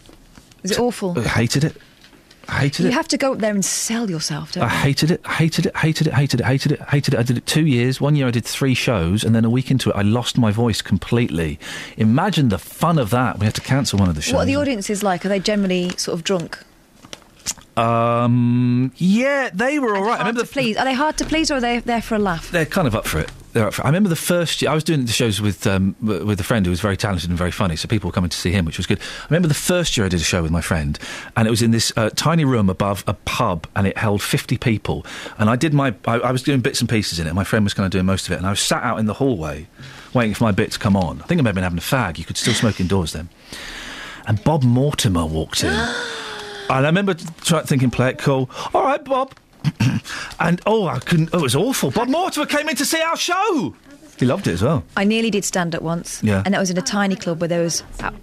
Is 0.62 0.70
it 0.72 0.78
awful? 0.78 1.18
I 1.18 1.22
hated 1.22 1.64
it. 1.64 1.76
I 2.48 2.60
hated 2.60 2.86
You 2.86 2.92
have 2.92 3.08
to 3.08 3.16
go 3.18 3.32
up 3.32 3.38
there 3.38 3.52
and 3.52 3.64
sell 3.64 4.10
yourself, 4.10 4.52
don't 4.52 4.64
I 4.64 4.72
you? 4.72 4.78
hated 4.80 5.10
it, 5.10 5.26
hated 5.26 5.66
it, 5.66 5.76
hated 5.76 6.06
it, 6.08 6.14
hated 6.14 6.40
it, 6.40 6.44
hated 6.46 6.72
it, 6.72 6.80
hated 6.82 7.14
it. 7.14 7.20
I 7.20 7.22
did 7.22 7.38
it 7.38 7.46
two 7.46 7.66
years. 7.66 8.00
One 8.00 8.16
year 8.16 8.26
I 8.26 8.30
did 8.30 8.44
three 8.44 8.74
shows, 8.74 9.24
and 9.24 9.34
then 9.34 9.44
a 9.44 9.50
week 9.50 9.70
into 9.70 9.90
it, 9.90 9.96
I 9.96 10.02
lost 10.02 10.38
my 10.38 10.50
voice 10.50 10.82
completely. 10.82 11.58
Imagine 11.96 12.48
the 12.48 12.58
fun 12.58 12.98
of 12.98 13.10
that. 13.10 13.38
We 13.38 13.46
had 13.46 13.54
to 13.54 13.60
cancel 13.60 13.98
one 13.98 14.08
of 14.08 14.14
the 14.14 14.22
shows. 14.22 14.34
What 14.34 14.42
are 14.42 14.46
the 14.46 14.56
audiences 14.56 15.02
like? 15.02 15.24
Are 15.24 15.28
they 15.28 15.40
generally 15.40 15.90
sort 15.96 16.14
of 16.18 16.24
drunk? 16.24 16.58
um, 17.76 18.92
yeah, 18.96 19.50
they 19.52 19.78
were 19.78 19.96
all 19.96 20.04
right. 20.04 20.16
I 20.16 20.18
remember 20.18 20.42
to 20.42 20.46
the, 20.46 20.52
please. 20.52 20.76
Are 20.76 20.84
they 20.84 20.94
hard 20.94 21.16
to 21.18 21.24
please 21.24 21.50
or 21.50 21.54
are 21.56 21.60
they 21.60 21.80
there 21.80 22.02
for 22.02 22.14
a 22.14 22.18
laugh? 22.18 22.50
they're 22.50 22.66
kind 22.66 22.86
of 22.86 22.94
up 22.94 23.06
for 23.06 23.18
it. 23.18 23.30
They're 23.54 23.68
up 23.68 23.74
for 23.74 23.82
it. 23.82 23.84
I 23.84 23.88
remember 23.88 24.08
the 24.08 24.16
first 24.16 24.60
year 24.60 24.70
I 24.70 24.74
was 24.74 24.82
doing 24.82 25.06
the 25.06 25.12
shows 25.12 25.40
with 25.40 25.64
um, 25.66 25.94
with 26.02 26.38
a 26.40 26.44
friend 26.44 26.66
who 26.66 26.70
was 26.70 26.80
very 26.80 26.96
talented 26.96 27.30
and 27.30 27.38
very 27.38 27.52
funny, 27.52 27.76
so 27.76 27.86
people 27.86 28.08
were 28.08 28.12
coming 28.12 28.28
to 28.28 28.36
see 28.36 28.50
him, 28.50 28.64
which 28.64 28.78
was 28.78 28.86
good. 28.86 28.98
I 28.98 29.26
remember 29.30 29.46
the 29.46 29.54
first 29.54 29.96
year 29.96 30.04
I 30.04 30.08
did 30.08 30.20
a 30.20 30.24
show 30.24 30.42
with 30.42 30.50
my 30.50 30.60
friend, 30.60 30.98
and 31.36 31.46
it 31.46 31.50
was 31.50 31.62
in 31.62 31.70
this 31.70 31.92
uh, 31.96 32.10
tiny 32.16 32.44
room 32.44 32.68
above 32.68 33.04
a 33.06 33.14
pub, 33.14 33.68
and 33.76 33.86
it 33.86 33.96
held 33.96 34.22
fifty 34.22 34.58
people. 34.58 35.06
And 35.38 35.48
I 35.48 35.54
did 35.54 35.72
my, 35.72 35.94
I, 36.04 36.18
I 36.18 36.32
was 36.32 36.42
doing 36.42 36.60
bits 36.60 36.80
and 36.80 36.90
pieces 36.90 37.20
in 37.20 37.26
it. 37.26 37.30
and 37.30 37.36
My 37.36 37.44
friend 37.44 37.64
was 37.64 37.74
kind 37.74 37.86
of 37.86 37.92
doing 37.92 38.06
most 38.06 38.26
of 38.26 38.32
it, 38.32 38.36
and 38.38 38.46
I 38.46 38.50
was 38.50 38.60
sat 38.60 38.82
out 38.82 38.98
in 38.98 39.06
the 39.06 39.14
hallway 39.14 39.68
waiting 40.14 40.34
for 40.34 40.44
my 40.44 40.52
bit 40.52 40.72
to 40.72 40.78
come 40.78 40.96
on. 40.96 41.22
I 41.22 41.26
think 41.26 41.40
I 41.40 41.42
may 41.42 41.48
have 41.48 41.54
been 41.54 41.64
having 41.64 41.78
a 41.78 41.80
fag. 41.80 42.18
You 42.18 42.24
could 42.24 42.36
still 42.36 42.54
smoke 42.54 42.80
indoors 42.80 43.12
then. 43.12 43.28
And 44.26 44.42
Bob 44.42 44.62
Mortimer 44.64 45.26
walked 45.26 45.62
in. 45.62 45.72
And 46.70 46.86
I 46.86 46.88
remember 46.88 47.12
thinking, 47.12 47.90
play 47.90 48.08
it 48.08 48.18
cool. 48.18 48.48
All 48.72 48.84
right, 48.84 49.04
Bob. 49.04 49.34
and 50.40 50.60
oh, 50.66 50.86
I 50.86 50.98
couldn't. 50.98 51.30
Oh, 51.32 51.38
it 51.38 51.42
was 51.42 51.56
awful. 51.56 51.90
Bob 51.90 52.08
Mortimer 52.08 52.46
came 52.46 52.68
in 52.68 52.76
to 52.76 52.84
see 52.84 53.00
our 53.00 53.16
show. 53.16 53.74
He 54.18 54.26
loved 54.26 54.46
it 54.46 54.52
as 54.52 54.62
well. 54.62 54.84
I 54.96 55.04
nearly 55.04 55.30
did 55.30 55.44
stand 55.44 55.74
up 55.74 55.82
once. 55.82 56.22
Yeah. 56.22 56.42
And 56.44 56.54
that 56.54 56.60
was 56.60 56.70
in 56.70 56.78
a 56.78 56.82
tiny 56.82 57.16
club 57.16 57.40
where 57.40 57.48
there 57.48 57.62
was 57.62 57.82
about, 57.98 58.14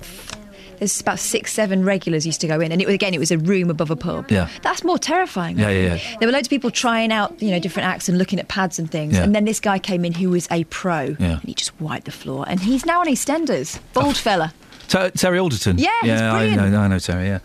there's 0.80 1.02
about 1.02 1.20
six, 1.20 1.52
seven 1.52 1.84
regulars 1.84 2.26
used 2.26 2.40
to 2.42 2.48
go 2.48 2.60
in. 2.62 2.72
And 2.72 2.82
it, 2.82 2.86
was- 2.86 2.96
again, 2.96 3.14
it 3.14 3.20
was 3.20 3.32
a 3.32 3.38
room 3.38 3.70
above 3.70 3.92
a 3.92 3.96
pub. 3.96 4.32
Yeah. 4.32 4.48
That's 4.62 4.84
more 4.84 4.98
terrifying. 4.98 5.60
Yeah, 5.60 5.70
yeah, 5.70 5.96
yeah. 5.96 6.18
There 6.20 6.28
were 6.28 6.32
loads 6.32 6.48
of 6.48 6.50
people 6.50 6.72
trying 6.72 7.12
out, 7.12 7.42
you 7.42 7.52
know, 7.52 7.60
different 7.60 7.88
acts 7.90 8.08
and 8.08 8.18
looking 8.18 8.40
at 8.40 8.48
pads 8.48 8.80
and 8.80 8.90
things. 8.90 9.16
Yeah. 9.16 9.24
And 9.24 9.36
then 9.36 9.46
this 9.46 9.60
guy 9.60 9.80
came 9.80 10.06
in 10.06 10.14
who 10.14 10.30
was 10.30 10.48
a 10.50 10.64
pro. 10.66 11.16
Yeah. 11.20 11.40
And 11.40 11.44
he 11.44 11.54
just 11.54 11.80
wiped 11.82 12.06
the 12.06 12.12
floor. 12.12 12.46
And 12.48 12.62
he's 12.62 12.86
now 12.86 13.02
on 13.02 13.08
EastEnders. 13.08 13.80
Bald 13.94 14.08
oh. 14.08 14.14
fella. 14.14 14.54
Ter- 14.92 15.10
Terry 15.12 15.40
Alderton. 15.40 15.78
Yeah, 15.78 15.90
he's 16.02 16.10
yeah, 16.10 16.34
I 16.34 16.54
know, 16.54 16.80
I 16.82 16.88
know 16.90 17.00
Terry. 17.00 17.28
Yeah, 17.28 17.40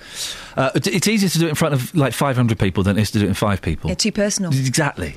uh, 0.57 0.71
it- 0.75 0.89
it's 0.89 1.07
easier 1.07 1.29
to 1.29 1.39
do 1.39 1.47
it 1.47 1.51
in 1.51 1.55
front 1.55 1.75
of 1.75 1.95
like 1.95 2.13
500 2.13 2.59
people 2.59 2.83
than 2.83 2.99
it 2.99 3.03
is 3.03 3.11
to 3.13 3.21
do 3.21 3.25
it 3.25 3.29
in 3.29 3.35
five 3.35 3.63
people. 3.63 3.89
Yeah, 3.89 3.95
too 3.95 4.11
personal. 4.11 4.51
Exactly. 4.53 5.15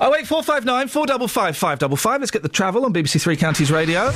Oh 0.00 0.10
wait, 0.10 0.26
four 0.26 0.42
five 0.42 0.64
nine 0.64 0.88
four 0.88 1.04
double 1.06 1.28
five 1.28 1.54
five 1.56 1.78
double 1.78 1.96
five. 1.98 2.20
Let's 2.20 2.30
get 2.30 2.42
the 2.42 2.48
travel 2.48 2.84
on 2.86 2.94
BBC 2.94 3.20
Three 3.20 3.36
Counties 3.36 3.70
Radio. 3.70 4.10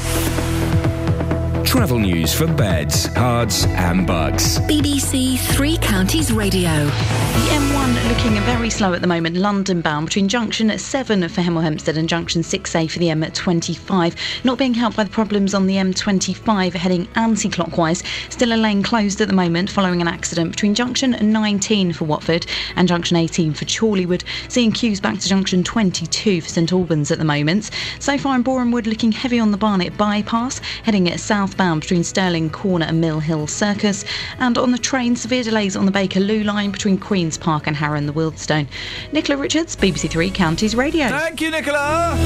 Travel 1.64 1.98
news 2.00 2.34
for 2.34 2.46
beds, 2.48 3.08
cards, 3.10 3.64
and 3.66 4.06
bugs. 4.06 4.58
BBC 4.60 5.38
Three 5.54 5.76
Counties 5.76 6.32
Radio. 6.32 6.70
The 6.86 7.56
M1 7.80 8.10
looking 8.10 8.34
very 8.42 8.68
slow 8.68 8.92
at 8.92 9.00
the 9.00 9.06
moment, 9.06 9.36
London 9.36 9.80
bound 9.80 10.04
between 10.04 10.28
junction 10.28 10.76
7 10.76 11.26
for 11.28 11.40
Hemel 11.40 11.62
Hempstead 11.62 11.96
and 11.96 12.06
junction 12.06 12.42
6A 12.42 12.90
for 12.90 12.98
the 12.98 13.06
M25. 13.06 14.44
Not 14.44 14.58
being 14.58 14.74
helped 14.74 14.98
by 14.98 15.04
the 15.04 15.10
problems 15.10 15.54
on 15.54 15.66
the 15.66 15.76
M25 15.76 16.74
heading 16.74 17.08
anti 17.14 17.48
clockwise. 17.48 18.02
Still 18.28 18.52
a 18.52 18.56
lane 18.56 18.82
closed 18.82 19.22
at 19.22 19.28
the 19.28 19.34
moment 19.34 19.70
following 19.70 20.02
an 20.02 20.08
accident 20.08 20.50
between 20.50 20.74
junction 20.74 21.16
19 21.22 21.94
for 21.94 22.04
Watford 22.04 22.44
and 22.76 22.86
junction 22.86 23.16
18 23.16 23.54
for 23.54 23.64
Chorleywood. 23.64 24.24
Seeing 24.48 24.72
queues 24.72 25.00
back 25.00 25.18
to 25.18 25.28
junction 25.28 25.64
22 25.64 26.42
for 26.42 26.48
St 26.48 26.72
Albans 26.72 27.10
at 27.10 27.18
the 27.18 27.24
moment. 27.24 27.70
So 27.98 28.18
far 28.18 28.36
in 28.36 28.44
Borehamwood 28.44 28.88
looking 28.88 29.12
heavy 29.12 29.40
on 29.40 29.52
the 29.52 29.56
Barnet 29.56 29.96
bypass, 29.96 30.58
heading 30.82 31.08
at 31.08 31.18
southbound 31.18 31.80
between 31.80 32.04
Stirling 32.04 32.50
Corner 32.50 32.84
and 32.84 33.00
Mill 33.00 33.20
Hill 33.20 33.46
Circus. 33.46 34.04
And 34.38 34.58
on 34.58 34.70
the 34.70 34.78
train, 34.78 35.16
severe 35.16 35.44
delays 35.44 35.76
on 35.76 35.86
the 35.86 35.92
Bakerloo 35.92 36.44
line 36.44 36.72
between 36.72 36.98
Queen's 36.98 37.38
Park 37.38 37.69
and 37.70 37.76
Harrow 37.76 37.96
and 37.96 38.08
the 38.08 38.12
Wealdstone. 38.12 38.66
Nicola 39.12 39.38
Richards, 39.38 39.76
BBC 39.76 40.10
Three 40.10 40.30
Counties 40.30 40.74
Radio. 40.74 41.08
Thank 41.08 41.40
you, 41.40 41.52
Nicola. 41.52 42.16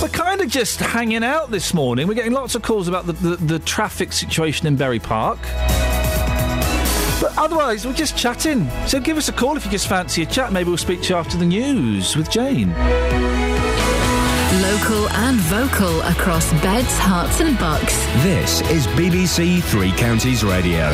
We're 0.00 0.08
kind 0.08 0.40
of 0.40 0.48
just 0.48 0.80
hanging 0.80 1.22
out 1.22 1.50
this 1.50 1.74
morning. 1.74 2.08
We're 2.08 2.14
getting 2.14 2.32
lots 2.32 2.54
of 2.54 2.62
calls 2.62 2.88
about 2.88 3.04
the, 3.04 3.12
the, 3.12 3.36
the 3.36 3.58
traffic 3.58 4.14
situation 4.14 4.66
in 4.66 4.76
Bury 4.76 4.98
Park. 4.98 5.38
But 7.20 7.36
otherwise, 7.36 7.86
we're 7.86 7.92
just 7.92 8.16
chatting. 8.16 8.70
So 8.86 8.98
give 8.98 9.18
us 9.18 9.28
a 9.28 9.32
call 9.32 9.58
if 9.58 9.66
you 9.66 9.70
just 9.70 9.86
fancy 9.86 10.22
a 10.22 10.26
chat. 10.26 10.50
Maybe 10.50 10.68
we'll 10.68 10.78
speak 10.78 11.02
to 11.02 11.08
you 11.10 11.16
after 11.16 11.36
the 11.36 11.44
news 11.44 12.16
with 12.16 12.30
Jane. 12.30 12.70
Local 14.62 15.08
and 15.10 15.36
vocal 15.40 16.00
across 16.02 16.50
beds, 16.62 16.98
Herts, 16.98 17.46
and 17.46 17.58
bucks. 17.58 17.98
This 18.22 18.62
is 18.70 18.86
BBC 18.88 19.62
Three 19.64 19.92
Counties 19.92 20.42
Radio. 20.42 20.90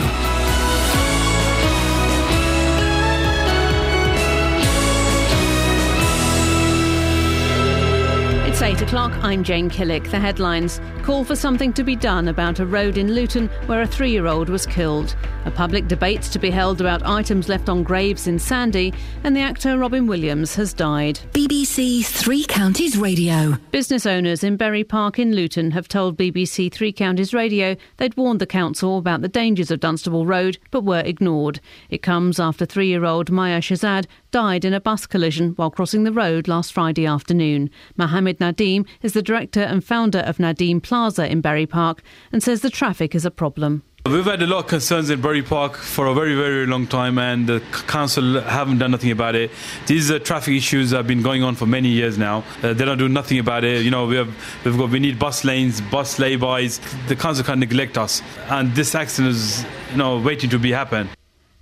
8 8.66 8.82
o'clock. 8.82 9.12
I'm 9.22 9.44
Jane 9.44 9.70
Killick. 9.70 10.10
The 10.10 10.18
headlines 10.18 10.80
call 11.04 11.22
for 11.22 11.36
something 11.36 11.72
to 11.74 11.84
be 11.84 11.94
done 11.94 12.26
about 12.26 12.58
a 12.58 12.66
road 12.66 12.98
in 12.98 13.14
Luton 13.14 13.46
where 13.66 13.82
a 13.82 13.86
three 13.86 14.10
year 14.10 14.26
old 14.26 14.48
was 14.48 14.66
killed. 14.66 15.14
A 15.44 15.52
public 15.52 15.86
debate 15.86 16.22
to 16.22 16.40
be 16.40 16.50
held 16.50 16.80
about 16.80 17.06
items 17.06 17.48
left 17.48 17.68
on 17.68 17.84
graves 17.84 18.26
in 18.26 18.40
Sandy, 18.40 18.92
and 19.22 19.36
the 19.36 19.40
actor 19.40 19.78
Robin 19.78 20.08
Williams 20.08 20.56
has 20.56 20.72
died. 20.72 21.20
BBC 21.32 22.04
Three 22.04 22.44
Counties 22.44 22.98
Radio. 22.98 23.52
Business 23.70 24.04
owners 24.04 24.42
in 24.42 24.56
Bury 24.56 24.82
Park 24.82 25.20
in 25.20 25.36
Luton 25.36 25.70
have 25.70 25.86
told 25.86 26.18
BBC 26.18 26.72
Three 26.72 26.92
Counties 26.92 27.32
Radio 27.32 27.76
they'd 27.98 28.16
warned 28.16 28.40
the 28.40 28.46
council 28.46 28.98
about 28.98 29.22
the 29.22 29.28
dangers 29.28 29.70
of 29.70 29.78
Dunstable 29.78 30.26
Road 30.26 30.58
but 30.72 30.82
were 30.82 30.98
ignored. 30.98 31.60
It 31.88 32.02
comes 32.02 32.40
after 32.40 32.66
three 32.66 32.88
year 32.88 33.04
old 33.04 33.30
Maya 33.30 33.60
Shazad 33.60 34.06
died 34.32 34.64
in 34.64 34.74
a 34.74 34.80
bus 34.80 35.06
collision 35.06 35.52
while 35.52 35.70
crossing 35.70 36.02
the 36.02 36.12
road 36.12 36.48
last 36.48 36.72
Friday 36.72 37.06
afternoon. 37.06 37.70
Mohammed 37.96 38.40
Nadim 38.56 38.86
is 39.02 39.12
the 39.12 39.22
director 39.22 39.60
and 39.60 39.84
founder 39.84 40.20
of 40.20 40.38
Nadim 40.38 40.82
Plaza 40.82 41.30
in 41.30 41.40
Bury 41.40 41.66
Park 41.66 42.02
and 42.32 42.42
says 42.42 42.60
the 42.60 42.70
traffic 42.70 43.14
is 43.14 43.24
a 43.24 43.30
problem. 43.30 43.82
We've 44.06 44.24
had 44.24 44.40
a 44.40 44.46
lot 44.46 44.60
of 44.60 44.66
concerns 44.68 45.10
in 45.10 45.20
Bury 45.20 45.42
Park 45.42 45.74
for 45.76 46.06
a 46.06 46.14
very, 46.14 46.36
very 46.36 46.64
long 46.64 46.86
time, 46.86 47.18
and 47.18 47.48
the 47.48 47.60
council 47.88 48.40
haven't 48.40 48.78
done 48.78 48.92
nothing 48.92 49.10
about 49.10 49.34
it. 49.34 49.50
These 49.88 50.12
uh, 50.12 50.20
traffic 50.20 50.54
issues 50.54 50.92
have 50.92 51.08
been 51.08 51.22
going 51.22 51.42
on 51.42 51.56
for 51.56 51.66
many 51.66 51.88
years 51.88 52.16
now. 52.16 52.44
Uh, 52.62 52.72
they 52.72 52.84
don't 52.84 52.98
do 52.98 53.08
nothing 53.08 53.40
about 53.40 53.64
it. 53.64 53.82
You 53.82 53.90
know, 53.90 54.06
we 54.06 54.14
have, 54.14 54.32
we've 54.64 54.78
got, 54.78 54.90
we 54.90 55.00
need 55.00 55.18
bus 55.18 55.44
lanes, 55.44 55.80
bus 55.80 56.18
laybys. 56.18 56.78
The 57.08 57.16
council 57.16 57.44
can't 57.44 57.58
neglect 57.58 57.98
us, 57.98 58.22
and 58.48 58.72
this 58.76 58.94
accident 58.94 59.34
is, 59.34 59.66
you 59.90 59.96
know, 59.96 60.20
waiting 60.20 60.50
to 60.50 60.58
be 60.60 60.70
happen. 60.70 61.08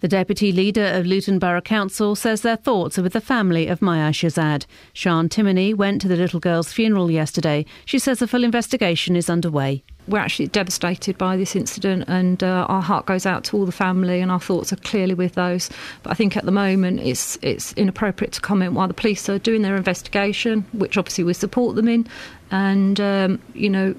The 0.05 0.09
deputy 0.09 0.53
leader 0.53 0.85
of 0.85 1.07
Luton 1.07 1.39
Borough 1.39 1.63
Council 1.63 2.15
says 2.15 2.43
their 2.43 2.59
thoughts 2.59 2.99
are 2.99 3.03
with 3.03 3.15
the 3.15 3.23
family 3.23 3.69
of 3.69 3.81
Maya 3.81 4.13
Shazad. 4.13 4.67
Sian 4.93 5.31
Timoney 5.31 5.75
went 5.75 6.03
to 6.03 6.09
the 6.09 6.15
little 6.15 6.41
girl's 6.41 6.75
funeral 6.75 7.11
yesterday. 7.11 7.65
She 7.87 7.99
says 7.99 8.21
a 8.21 8.27
full 8.27 8.45
investigation 8.45 9.17
is 9.17 9.31
underway. 9.31 9.83
We're 10.07 10.19
actually 10.19 10.49
devastated 10.49 11.17
by 11.17 11.39
this 11.39 11.57
incident, 11.57 12.05
and 12.07 12.43
uh, 12.43 12.67
our 12.69 12.83
heart 12.83 13.07
goes 13.07 13.25
out 13.25 13.45
to 13.45 13.57
all 13.57 13.65
the 13.65 13.73
family, 13.73 14.21
and 14.21 14.31
our 14.31 14.39
thoughts 14.39 14.75
are 14.75 14.77
clearly 14.77 15.15
with 15.15 15.37
those. 15.37 15.71
But 16.03 16.11
I 16.11 16.15
think 16.15 16.37
at 16.37 16.45
the 16.45 16.53
moment 16.53 17.01
it's 17.01 17.39
it's 17.41 17.73
inappropriate 17.73 18.35
to 18.35 18.43
comment 18.43 18.75
while 18.75 18.89
the 18.89 18.93
police 18.93 19.27
are 19.31 19.39
doing 19.39 19.63
their 19.63 19.75
investigation, 19.75 20.67
which 20.75 20.99
obviously 20.99 21.25
we 21.25 21.33
support 21.33 21.77
them 21.77 21.89
in, 21.89 22.07
and 22.51 23.01
um, 23.01 23.41
you 23.55 23.71
know 23.71 23.95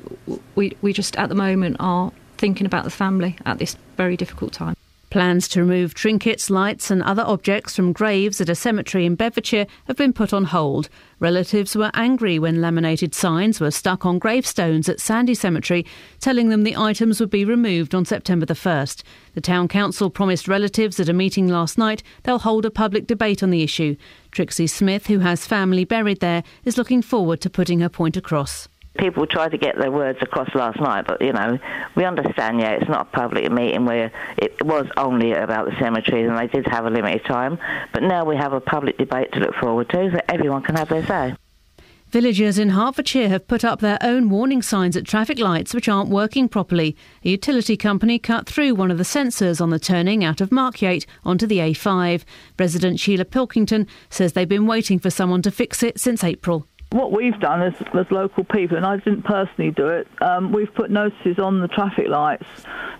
we 0.54 0.78
we 0.84 0.94
just 0.94 1.16
at 1.16 1.30
the 1.30 1.36
moment 1.36 1.78
are 1.80 2.12
thinking 2.38 2.68
about 2.68 2.84
the 2.84 2.92
family 2.92 3.36
at 3.48 3.58
this 3.58 3.76
very 3.98 4.16
difficult 4.16 4.54
time. 4.54 4.76
Plans 5.16 5.48
to 5.48 5.62
remove 5.62 5.94
trinkets, 5.94 6.50
lights, 6.50 6.92
and 6.92 7.02
other 7.02 7.24
objects 7.26 7.74
from 7.74 7.94
graves 7.94 8.42
at 8.42 8.50
a 8.50 8.54
cemetery 8.54 9.06
in 9.06 9.16
Bedfordshire 9.16 9.66
have 9.88 9.96
been 9.96 10.12
put 10.12 10.34
on 10.34 10.44
hold. 10.44 10.90
Relatives 11.22 11.74
were 11.74 11.90
angry 11.94 12.38
when 12.38 12.60
laminated 12.60 13.16
signs 13.16 13.62
were 13.62 13.72
stuck 13.72 14.06
on 14.06 14.20
gravestones 14.20 14.90
at 14.90 15.00
Sandy 15.00 15.34
Cemetery, 15.34 15.86
telling 16.20 16.50
them 16.50 16.64
the 16.64 16.76
items 16.76 17.22
would 17.22 17.30
be 17.30 17.46
removed 17.46 17.96
on 17.96 18.04
September 18.04 18.46
the 18.46 18.56
1st. 18.56 19.04
The 19.36 19.40
Town 19.40 19.70
Council 19.70 20.10
promised 20.10 20.50
relatives 20.50 21.00
at 21.00 21.08
a 21.08 21.14
meeting 21.14 21.48
last 21.48 21.78
night 21.78 22.04
they'll 22.24 22.40
hold 22.40 22.66
a 22.66 22.70
public 22.70 23.08
debate 23.08 23.42
on 23.42 23.52
the 23.52 23.64
issue. 23.64 23.96
Trixie 24.32 24.68
Smith, 24.68 25.08
who 25.08 25.20
has 25.20 25.48
family 25.48 25.86
buried 25.86 26.20
there, 26.20 26.44
is 26.66 26.78
looking 26.78 27.02
forward 27.02 27.40
to 27.40 27.50
putting 27.50 27.80
her 27.80 27.88
point 27.88 28.18
across. 28.18 28.68
People 28.98 29.28
tried 29.28 29.52
to 29.52 29.58
get 29.58 29.78
their 29.78 29.92
words 29.92 30.20
across 30.22 30.54
last 30.56 30.80
night, 30.80 31.06
but 31.08 31.22
you 31.22 31.34
know, 31.34 31.60
we 31.96 32.06
understand. 32.06 32.60
Yeah, 32.60 32.72
it's 32.72 32.90
not 32.90 33.08
a 33.08 33.18
public 33.18 33.52
meeting 33.52 33.86
where 33.86 34.12
it 34.38 34.64
was 34.66 34.88
only 34.98 35.34
about 35.34 35.66
the 35.66 35.76
cemeteries, 35.80 36.30
and 36.30 36.38
they 36.38 36.48
did 36.48 36.66
have 36.68 36.86
a 36.86 36.90
limited 36.90 37.26
time. 37.26 37.58
But 37.94 38.04
now 38.04 38.26
we 38.26 38.38
have 38.38 38.54
a 38.54 38.62
public 38.62 38.98
debate 38.98 39.34
to 39.34 39.40
look 39.40 39.56
forward 39.56 39.90
to, 39.90 40.12
so 40.12 40.20
everyone 40.30 40.64
can 40.64 40.76
have 40.76 40.90
their 40.90 41.06
say. 41.06 41.36
Villagers 42.16 42.58
in 42.58 42.70
Hertfordshire 42.70 43.28
have 43.28 43.48
put 43.48 43.66
up 43.66 43.82
their 43.82 43.98
own 44.00 44.30
warning 44.30 44.62
signs 44.62 44.96
at 44.96 45.06
traffic 45.06 45.38
lights 45.38 45.74
which 45.74 45.90
aren't 45.90 46.10
working 46.10 46.48
properly. 46.48 46.96
A 47.26 47.30
utility 47.30 47.76
company 47.76 48.20
cut 48.20 48.48
through 48.48 48.76
one 48.76 48.90
of 48.90 48.98
the 48.98 49.04
sensors 49.04 49.60
on 49.60 49.70
the 49.70 49.80
turning 49.80 50.24
out 50.24 50.40
of 50.40 50.50
Markyate 50.50 51.06
onto 51.26 51.46
the 51.46 51.58
A5. 51.58 52.24
Resident 52.58 53.02
Sheila 53.02 53.26
Pilkington 53.26 53.86
says 54.10 54.32
they've 54.32 54.48
been 54.48 54.68
waiting 54.68 54.98
for 54.98 55.10
someone 55.10 55.42
to 55.42 55.52
fix 55.52 55.84
it 55.84 56.00
since 56.00 56.24
April. 56.24 56.68
What 56.96 57.12
we've 57.12 57.38
done 57.42 57.62
as, 57.62 57.74
as 57.94 58.10
local 58.10 58.46
people, 58.46 58.78
and 58.78 58.86
I 58.86 58.96
didn't 58.96 59.24
personally 59.24 59.70
do 59.70 59.90
it, 59.90 60.08
um, 60.22 60.54
we've 60.54 60.74
put 60.74 60.90
notices 60.90 61.38
on 61.40 61.60
the 61.60 61.68
traffic 61.68 62.08
lights 62.08 62.48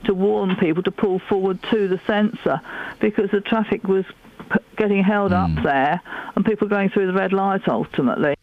to 0.04 0.14
warn 0.14 0.58
people 0.58 0.84
to 0.84 0.92
pull 0.92 1.20
forward 1.30 1.64
to 1.72 1.88
the 1.88 1.98
sensor 2.06 2.60
because 3.00 3.32
the 3.32 3.40
traffic 3.40 3.86
was 3.86 4.04
p- 4.52 4.60
getting 4.76 5.02
held 5.02 5.32
up 5.32 5.50
there 5.64 6.02
and 6.36 6.44
people 6.44 6.68
going 6.68 6.90
through 6.90 7.08
the 7.08 7.14
red 7.14 7.32
light 7.32 7.62
ultimately. 7.70 8.36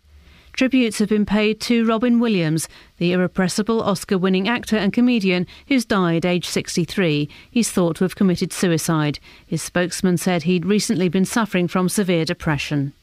Tributes 0.54 1.00
have 1.00 1.10
been 1.10 1.26
paid 1.26 1.60
to 1.60 1.84
Robin 1.84 2.18
Williams, 2.18 2.66
the 2.96 3.12
irrepressible 3.12 3.82
Oscar 3.82 4.16
winning 4.16 4.48
actor 4.48 4.78
and 4.78 4.90
comedian 4.90 5.46
who's 5.68 5.84
died 5.84 6.24
aged 6.24 6.46
63. 6.46 7.28
He's 7.50 7.70
thought 7.70 7.96
to 7.96 8.04
have 8.04 8.16
committed 8.16 8.54
suicide. 8.54 9.18
His 9.46 9.60
spokesman 9.60 10.16
said 10.16 10.44
he'd 10.44 10.64
recently 10.64 11.10
been 11.10 11.26
suffering 11.26 11.68
from 11.68 11.90
severe 11.90 12.24
depression. 12.24 12.94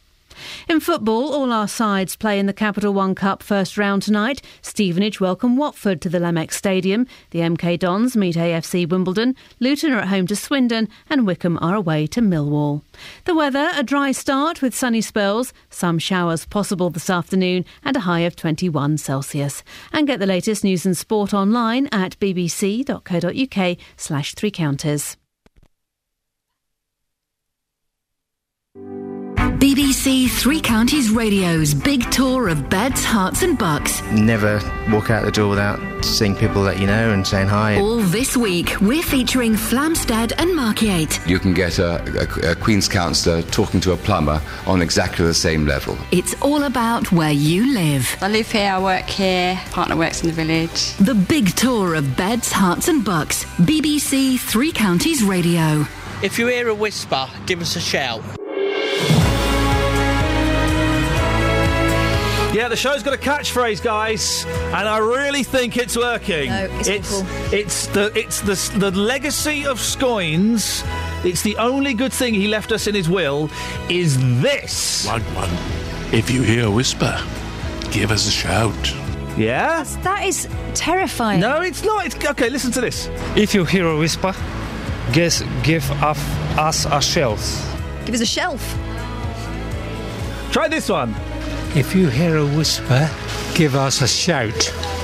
In 0.68 0.80
football, 0.80 1.34
all 1.34 1.52
our 1.52 1.68
sides 1.68 2.16
play 2.16 2.40
in 2.40 2.46
the 2.46 2.54
Capital 2.54 2.94
One 2.94 3.16
Cup 3.16 3.44
first 3.44 3.78
round 3.78 4.02
tonight. 4.02 4.42
Stevenage 4.62 5.20
welcome 5.20 5.58
Watford 5.58 6.02
to 6.02 6.10
the 6.10 6.20
Lamex 6.20 6.54
Stadium. 6.54 7.08
The 7.32 7.40
MK 7.40 7.80
Dons 7.80 8.16
meet 8.16 8.36
AFC 8.36 8.88
Wimbledon. 8.90 9.36
Luton 9.60 9.92
are 9.92 10.00
at 10.00 10.08
home 10.08 10.28
to 10.28 10.36
Swindon, 10.36 10.88
and 11.10 11.26
Wycombe 11.26 11.60
are 11.62 11.76
away 11.76 12.08
to 12.08 12.22
Millwall. 12.22 12.82
The 13.26 13.36
weather, 13.36 13.70
a 13.76 13.84
dry 13.84 14.12
start 14.12 14.62
with 14.62 14.76
sunny 14.76 15.02
spells, 15.02 15.54
some 15.70 16.00
showers 16.00 16.46
possible 16.46 16.90
this 16.90 17.10
afternoon, 17.10 17.66
and 17.84 17.96
a 17.96 18.02
high 18.02 18.22
of 18.22 18.36
21 18.36 18.98
Celsius. 18.98 19.64
And 19.92 20.08
get 20.08 20.20
the 20.20 20.26
latest 20.26 20.64
news 20.64 20.86
and 20.86 20.98
sport 20.98 21.34
online 21.34 21.88
at 21.92 22.20
bbc.co.uk 22.20 23.78
slash 23.98 24.36
three 24.36 24.52
counties. 24.52 25.18
BBC 29.60 30.30
Three 30.30 30.62
Counties 30.62 31.10
Radio's 31.10 31.74
big 31.74 32.10
tour 32.12 32.48
of 32.48 32.70
beds, 32.70 33.04
Herts, 33.04 33.44
and 33.44 33.58
bucks. 33.58 34.02
Never 34.04 34.62
walk 34.90 35.10
out 35.10 35.26
the 35.26 35.32
door 35.32 35.50
without 35.50 35.82
seeing 36.02 36.34
people 36.34 36.64
that 36.64 36.80
you 36.80 36.88
know 36.88 37.12
and 37.12 37.28
saying 37.28 37.50
hi. 37.50 37.78
All 37.78 37.98
this 37.98 38.38
week, 38.38 38.80
we're 38.80 39.04
featuring 39.04 39.56
Flamstead 39.56 40.32
and 40.38 40.52
Markyate. 40.52 41.28
You 41.28 41.40
can 41.40 41.54
get 41.54 41.78
a, 41.78 42.02
a, 42.48 42.52
a 42.52 42.56
Queen's 42.56 42.88
counsellor 42.88 43.42
talking 43.42 43.82
to 43.82 43.92
a 43.92 43.98
plumber 43.98 44.42
on 44.66 44.82
exactly 44.82 45.26
the 45.26 45.34
same 45.34 45.66
level. 45.66 45.98
It's 46.14 46.42
all 46.42 46.64
about 46.64 47.12
where 47.12 47.34
you 47.34 47.74
live. 47.74 48.16
I 48.22 48.30
live 48.30 48.50
here, 48.50 48.72
I 48.72 48.80
work 48.82 49.08
here, 49.08 49.60
partner 49.72 49.98
works 49.98 50.22
in 50.22 50.28
the 50.28 50.34
village. 50.34 50.96
The 51.00 51.16
big 51.16 51.54
tour 51.58 51.96
of 51.96 52.16
beds, 52.16 52.50
Herts, 52.54 52.88
and 52.88 53.04
bucks. 53.04 53.44
BBC 53.58 54.40
Three 54.40 54.72
Counties 54.72 55.22
Radio. 55.22 55.86
If 56.24 56.40
you 56.40 56.48
hear 56.48 56.70
a 56.70 56.74
whisper, 56.74 57.28
give 57.46 57.60
us 57.60 57.76
a 57.76 57.82
shout. 57.82 58.24
Yeah, 62.52 62.68
the 62.68 62.76
show's 62.76 63.04
got 63.04 63.14
a 63.14 63.18
catchphrase, 63.18 63.82
guys, 63.84 64.44
and 64.46 64.88
I 64.90 64.98
really 64.98 65.44
think 65.44 65.78
it's 65.78 65.96
working. 65.96 66.50
No, 66.50 66.68
it's 66.80 66.88
it's, 66.88 67.14
awful. 67.14 67.54
it's 67.54 67.88
the 67.88 68.12
it's 68.18 68.42
the 68.42 68.80
the 68.80 68.92
legacy 69.00 69.68
of 69.68 69.78
Scoins. 69.78 70.84
It's 71.24 71.44
the 71.44 71.56
only 71.58 71.94
good 71.94 72.12
thing 72.12 72.34
he 72.34 72.48
left 72.48 72.72
us 72.72 72.88
in 72.88 72.96
his 72.96 73.08
will. 73.08 73.52
Is 73.88 74.18
this 74.42 75.06
one 75.06 75.22
one? 75.36 75.50
If 76.12 76.32
you 76.32 76.42
hear 76.42 76.66
a 76.66 76.72
whisper, 76.72 77.22
give 77.92 78.10
us 78.10 78.28
a 78.28 78.32
shout. 78.32 78.96
Yeah. 79.38 79.84
That 80.02 80.26
is 80.26 80.48
terrifying. 80.74 81.42
No, 81.42 81.62
it's 81.62 81.84
not. 81.84 82.08
It's 82.08 82.16
okay. 82.16 82.50
Listen 82.50 82.72
to 82.72 82.82
this. 82.82 83.10
If 83.36 83.54
you 83.54 83.64
hear 83.64 83.86
a 83.86 83.96
whisper, 83.96 84.34
guess 85.14 85.44
give 85.62 85.90
up 86.02 86.18
us 86.58 86.88
a 86.88 87.00
shelf. 87.00 87.40
Give 88.06 88.16
us 88.16 88.22
a 88.22 88.26
shelf. 88.26 88.62
Try 90.52 90.68
this 90.68 90.90
one. 90.90 91.14
If 91.76 91.96
you 91.96 92.10
hear 92.10 92.38
a 92.38 92.46
whisper, 92.46 93.10
give 93.54 93.76
us 93.76 94.02
a 94.02 94.08
shout. 94.08 94.54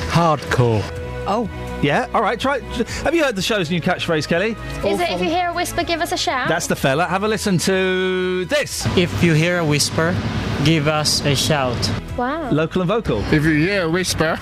Hardcore. 0.10 0.82
Oh. 1.28 1.48
Yeah. 1.84 2.08
All 2.12 2.24
right. 2.24 2.40
Try. 2.40 2.60
Have 3.04 3.14
you 3.14 3.24
heard 3.24 3.36
the 3.36 3.42
show's 3.42 3.70
new 3.70 3.80
catchphrase, 3.80 4.28
Kelly? 4.28 4.56
Is 4.84 5.00
it 5.00 5.12
if 5.12 5.22
you 5.22 5.28
hear 5.28 5.50
a 5.50 5.54
whisper, 5.54 5.84
give 5.84 6.02
us 6.02 6.12
a 6.12 6.18
shout? 6.18 6.48
That's 6.48 6.66
the 6.66 6.76
fella. 6.76 7.06
Have 7.06 7.24
a 7.24 7.28
listen 7.28 7.60
to 7.60 8.46
this. 8.46 8.86
If 8.98 9.24
you 9.24 9.34
hear 9.34 9.60
a 9.60 9.66
whisper, 9.66 10.16
give 10.64 10.88
us 10.88 11.24
a 11.26 11.36
shout. 11.36 11.78
Wow. 12.18 12.50
Local 12.50 12.82
and 12.82 12.88
vocal. 12.88 13.20
If 13.32 13.44
you 13.44 13.68
hear 13.68 13.84
a 13.84 13.90
whisper, 13.90 14.40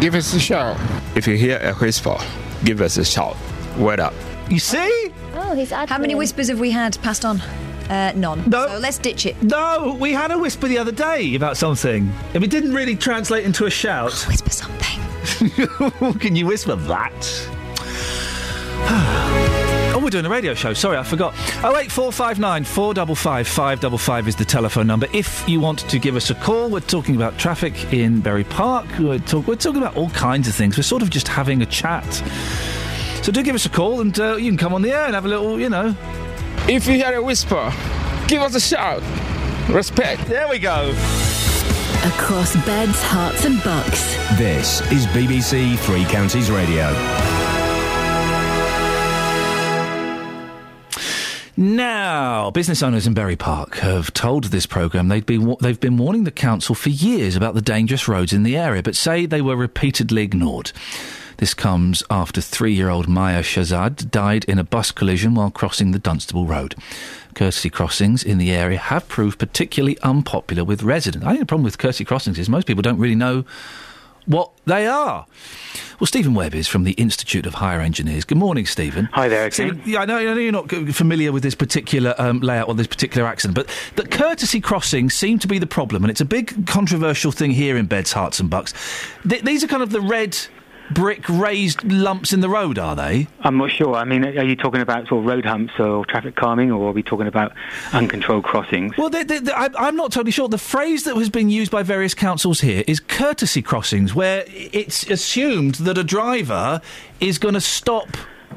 give 0.00 0.14
us 0.14 0.32
a 0.32 0.40
shout. 0.40 0.80
If 1.14 1.28
you 1.28 1.36
hear 1.36 1.58
a 1.58 1.74
whisper, 1.74 2.16
give 2.64 2.80
us 2.80 2.96
a 2.96 3.04
shout. 3.04 3.36
Word 3.76 4.00
up. 4.00 4.14
You 4.48 4.60
see? 4.60 5.12
Oh, 5.34 5.54
he's 5.54 5.72
ad 5.72 5.90
How 5.90 5.98
many 5.98 6.14
whispers 6.14 6.48
have 6.48 6.58
we 6.58 6.70
had 6.70 6.96
passed 7.02 7.26
on? 7.26 7.42
Uh, 7.88 8.12
none. 8.16 8.42
No. 8.48 8.66
So 8.66 8.78
let's 8.78 8.98
ditch 8.98 9.26
it. 9.26 9.40
No, 9.42 9.96
we 10.00 10.12
had 10.12 10.30
a 10.32 10.38
whisper 10.38 10.66
the 10.68 10.78
other 10.78 10.92
day 10.92 11.34
about 11.34 11.56
something, 11.56 12.12
and 12.34 12.42
it 12.42 12.50
didn't 12.50 12.74
really 12.74 12.96
translate 12.96 13.44
into 13.44 13.66
a 13.66 13.70
shout. 13.70 14.12
whisper 14.28 14.50
something. 14.50 16.14
Can 16.18 16.34
you 16.36 16.46
whisper 16.46 16.76
that? 16.76 17.48
Oh, 19.88 19.98
we're 19.98 20.10
doing 20.10 20.26
a 20.26 20.28
radio 20.30 20.52
show. 20.52 20.74
Sorry, 20.74 20.98
I 20.98 21.02
forgot. 21.02 21.32
Oh 21.64 21.74
eight 21.78 21.90
four 21.90 22.12
five 22.12 22.38
nine 22.38 22.64
four 22.64 22.92
double 22.92 23.14
five 23.14 23.48
five 23.48 23.80
double 23.80 23.96
five 23.96 24.28
is 24.28 24.36
the 24.36 24.44
telephone 24.44 24.86
number. 24.86 25.06
If 25.14 25.48
you 25.48 25.58
want 25.58 25.78
to 25.88 25.98
give 25.98 26.16
us 26.16 26.28
a 26.28 26.34
call, 26.34 26.68
we're 26.68 26.80
talking 26.80 27.16
about 27.16 27.38
traffic 27.38 27.94
in 27.94 28.20
Bury 28.20 28.44
Park. 28.44 28.84
We're, 28.98 29.18
talk- 29.20 29.46
we're 29.46 29.56
talking 29.56 29.80
about 29.80 29.96
all 29.96 30.10
kinds 30.10 30.48
of 30.48 30.54
things. 30.54 30.76
We're 30.76 30.82
sort 30.82 31.00
of 31.02 31.08
just 31.08 31.28
having 31.28 31.62
a 31.62 31.66
chat. 31.66 32.04
So 33.22 33.32
do 33.32 33.42
give 33.42 33.54
us 33.54 33.64
a 33.64 33.70
call, 33.70 34.02
and 34.02 34.18
uh, 34.20 34.36
you 34.36 34.50
can 34.50 34.58
come 34.58 34.74
on 34.74 34.82
the 34.82 34.92
air 34.92 35.06
and 35.06 35.14
have 35.14 35.24
a 35.24 35.28
little, 35.28 35.58
you 35.58 35.70
know. 35.70 35.96
If 36.68 36.88
you 36.88 36.94
hear 36.94 37.14
a 37.14 37.22
whisper, 37.22 37.72
give 38.26 38.42
us 38.42 38.56
a 38.56 38.60
shout. 38.60 39.00
Respect. 39.70 40.26
There 40.26 40.48
we 40.48 40.58
go. 40.58 40.90
Across 42.04 42.56
beds, 42.66 43.00
Herts, 43.02 43.44
and 43.44 43.62
bucks. 43.62 44.16
This 44.36 44.80
is 44.90 45.06
BBC 45.06 45.78
Three 45.78 46.04
Counties 46.06 46.50
Radio. 46.50 46.92
Now, 51.56 52.50
business 52.50 52.82
owners 52.82 53.06
in 53.06 53.14
Bury 53.14 53.36
Park 53.36 53.76
have 53.76 54.12
told 54.12 54.44
this 54.44 54.66
programme 54.66 55.06
they'd 55.06 55.24
been 55.24 55.54
they've 55.60 55.78
been 55.78 55.96
warning 55.96 56.24
the 56.24 56.32
council 56.32 56.74
for 56.74 56.90
years 56.90 57.36
about 57.36 57.54
the 57.54 57.62
dangerous 57.62 58.08
roads 58.08 58.32
in 58.32 58.42
the 58.42 58.56
area, 58.56 58.82
but 58.82 58.96
say 58.96 59.24
they 59.24 59.40
were 59.40 59.56
repeatedly 59.56 60.22
ignored. 60.22 60.72
This 61.38 61.52
comes 61.52 62.02
after 62.10 62.40
three-year-old 62.40 63.08
Maya 63.08 63.42
Shazad 63.42 64.10
died 64.10 64.44
in 64.44 64.58
a 64.58 64.64
bus 64.64 64.90
collision 64.90 65.34
while 65.34 65.50
crossing 65.50 65.90
the 65.90 65.98
Dunstable 65.98 66.46
Road. 66.46 66.74
Courtesy 67.34 67.68
crossings 67.68 68.22
in 68.22 68.38
the 68.38 68.50
area 68.50 68.78
have 68.78 69.06
proved 69.06 69.38
particularly 69.38 69.98
unpopular 70.00 70.64
with 70.64 70.82
residents. 70.82 71.26
I 71.26 71.30
think 71.30 71.40
the 71.40 71.46
problem 71.46 71.64
with 71.64 71.76
courtesy 71.76 72.06
crossings 72.06 72.38
is 72.38 72.48
most 72.48 72.66
people 72.66 72.80
don't 72.80 72.98
really 72.98 73.14
know 73.14 73.44
what 74.24 74.50
they 74.64 74.86
are. 74.86 75.26
Well, 76.00 76.06
Stephen 76.06 76.34
Webb 76.34 76.54
is 76.54 76.66
from 76.66 76.84
the 76.84 76.92
Institute 76.92 77.46
of 77.46 77.54
Highway 77.54 77.84
Engineers. 77.84 78.24
Good 78.24 78.38
morning, 78.38 78.66
Stephen. 78.66 79.08
Hi 79.12 79.28
there, 79.28 79.50
Stephen, 79.50 79.80
yeah, 79.84 80.00
I 80.00 80.04
know, 80.04 80.16
I 80.16 80.24
know 80.24 80.34
you're 80.34 80.52
not 80.52 80.70
familiar 80.70 81.32
with 81.32 81.42
this 81.42 81.54
particular 81.54 82.14
um, 82.18 82.40
layout 82.40 82.68
or 82.68 82.74
this 82.74 82.86
particular 82.86 83.28
accident, 83.28 83.54
but 83.54 83.70
the 83.94 84.06
courtesy 84.06 84.60
crossings 84.60 85.14
seem 85.14 85.38
to 85.38 85.46
be 85.46 85.58
the 85.58 85.66
problem, 85.66 86.02
and 86.02 86.10
it's 86.10 86.20
a 86.20 86.26
big 86.26 86.66
controversial 86.66 87.30
thing 87.30 87.52
here 87.52 87.76
in 87.76 87.86
Beds, 87.86 88.14
Herts 88.14 88.40
and 88.40 88.50
Bucks. 88.50 88.74
Th- 89.28 89.42
these 89.42 89.62
are 89.62 89.68
kind 89.68 89.82
of 89.82 89.90
the 89.90 90.00
red 90.00 90.36
brick 90.90 91.28
raised 91.28 91.84
lumps 91.84 92.32
in 92.32 92.40
the 92.40 92.48
road, 92.48 92.78
are 92.78 92.96
they? 92.96 93.26
I'm 93.40 93.58
not 93.58 93.70
sure. 93.70 93.94
I 93.94 94.04
mean, 94.04 94.24
are 94.24 94.44
you 94.44 94.56
talking 94.56 94.80
about 94.80 95.08
sort 95.08 95.20
of 95.20 95.26
road 95.26 95.44
humps 95.44 95.74
or 95.78 96.04
traffic 96.06 96.36
calming, 96.36 96.70
or 96.70 96.88
are 96.88 96.92
we 96.92 97.02
talking 97.02 97.26
about 97.26 97.52
uncontrolled 97.92 98.44
crossings? 98.44 98.96
Well, 98.96 99.10
they, 99.10 99.24
they, 99.24 99.38
they, 99.38 99.52
I, 99.52 99.68
I'm 99.76 99.96
not 99.96 100.12
totally 100.12 100.32
sure. 100.32 100.48
The 100.48 100.58
phrase 100.58 101.04
that 101.04 101.16
has 101.16 101.30
been 101.30 101.50
used 101.50 101.70
by 101.70 101.82
various 101.82 102.14
councils 102.14 102.60
here 102.60 102.84
is 102.86 103.00
courtesy 103.00 103.62
crossings, 103.62 104.14
where 104.14 104.44
it's 104.48 105.08
assumed 105.10 105.76
that 105.76 105.98
a 105.98 106.04
driver 106.04 106.80
is 107.20 107.38
going 107.38 107.54
to 107.54 107.60
stop 107.60 108.08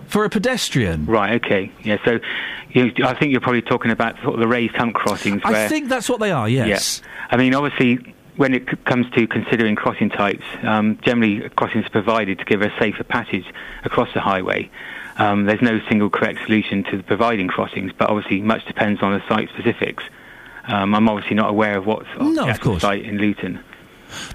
for 0.07 0.25
a 0.25 0.29
pedestrian. 0.29 1.05
Right. 1.05 1.43
Okay. 1.43 1.71
Yeah. 1.83 1.97
So, 2.03 2.19
you, 2.71 2.91
I 3.03 3.13
think 3.15 3.31
you're 3.31 3.41
probably 3.41 3.61
talking 3.61 3.91
about 3.91 4.15
sort 4.21 4.35
of 4.35 4.39
the 4.39 4.47
raised 4.47 4.75
hump 4.75 4.95
crossings. 4.95 5.41
I 5.43 5.67
think 5.67 5.89
that's 5.89 6.09
what 6.09 6.19
they 6.19 6.31
are. 6.31 6.47
Yes. 6.47 7.01
Yeah. 7.03 7.27
I 7.31 7.37
mean, 7.37 7.53
obviously, 7.53 8.15
when 8.39 8.53
it 8.53 8.63
c- 8.69 8.77
comes 8.85 9.05
to 9.11 9.27
considering 9.27 9.75
crossing 9.75 10.09
types, 10.09 10.45
um, 10.63 10.97
generally 11.01 11.49
crossings 11.49 11.85
are 11.85 11.89
provided 11.89 12.39
to 12.39 12.45
give 12.45 12.61
a 12.61 12.71
safer 12.79 13.03
passage 13.03 13.43
across 13.83 14.07
the 14.13 14.21
highway. 14.21 14.71
Um, 15.17 15.43
there's 15.43 15.61
no 15.61 15.81
single 15.89 16.09
correct 16.09 16.39
solution 16.45 16.85
to 16.85 17.03
providing 17.03 17.49
crossings, 17.49 17.91
but 17.97 18.09
obviously 18.09 18.39
much 18.39 18.65
depends 18.65 19.03
on 19.03 19.11
the 19.11 19.21
site 19.27 19.49
specifics. 19.49 20.05
Um, 20.67 20.95
I'm 20.95 21.09
obviously 21.09 21.35
not 21.35 21.49
aware 21.49 21.77
of 21.77 21.85
what's 21.85 22.07
on 22.17 22.33
No, 22.33 22.45
the 22.45 22.79
site 22.79 23.03
in 23.03 23.17
Luton. 23.17 23.59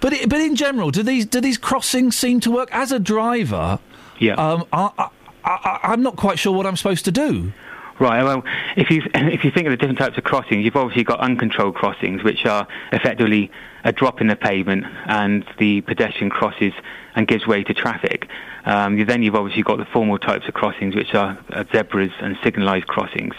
But 0.03 0.13
i 0.13 0.27
but 0.27 0.39
in 0.39 0.55
general, 0.55 0.91
do 0.91 1.03
these 1.03 1.25
do 1.25 1.41
these 1.41 1.57
crossings 1.57 2.15
seem 2.15 2.41
to 2.41 2.51
work 2.51 2.69
as 2.73 2.93
a 2.93 2.99
driver? 2.99 3.79
Yeah. 4.19 4.35
Um, 4.35 4.67
I, 4.71 4.91
I, 4.99 5.09
I, 5.47 5.81
I'm 5.85 6.03
not 6.03 6.17
quite 6.17 6.39
sure 6.39 6.53
what 6.53 6.67
I'm 6.67 6.77
supposed 6.77 7.07
to 7.07 7.13
do. 7.13 7.55
Right. 7.99 8.23
Well, 8.23 8.45
if 8.77 8.91
you 8.91 9.03
if 9.15 9.45
you 9.45 9.51
think 9.51 9.67
of 9.67 9.71
the 9.71 9.79
different 9.79 9.99
types 9.99 10.19
of 10.19 10.25
crossings, 10.25 10.63
you've 10.63 10.77
obviously 10.77 11.05
got 11.05 11.21
uncontrolled 11.21 11.75
crossings, 11.75 12.23
which 12.23 12.45
are 12.45 12.69
effectively 12.93 13.51
a 13.85 13.93
drop 13.93 14.21
in 14.21 14.27
the 14.27 14.37
pavement, 14.37 14.85
and 15.07 15.45
the 15.59 15.83
pedestrian 15.83 16.31
crosses 16.31 16.73
and 17.15 17.29
gives 17.29 17.47
way 17.47 17.63
to 17.63 17.75
traffic. 17.75 18.29
Um, 18.65 19.05
then 19.05 19.23
you've 19.23 19.35
obviously 19.35 19.63
got 19.63 19.79
the 19.79 19.85
formal 19.85 20.19
types 20.19 20.49
of 20.49 20.55
crossings, 20.55 20.97
which 20.97 21.15
are 21.15 21.39
uh, 21.51 21.65
zebras 21.71 22.11
and 22.21 22.37
signalised 22.37 22.87
crossings. 22.87 23.35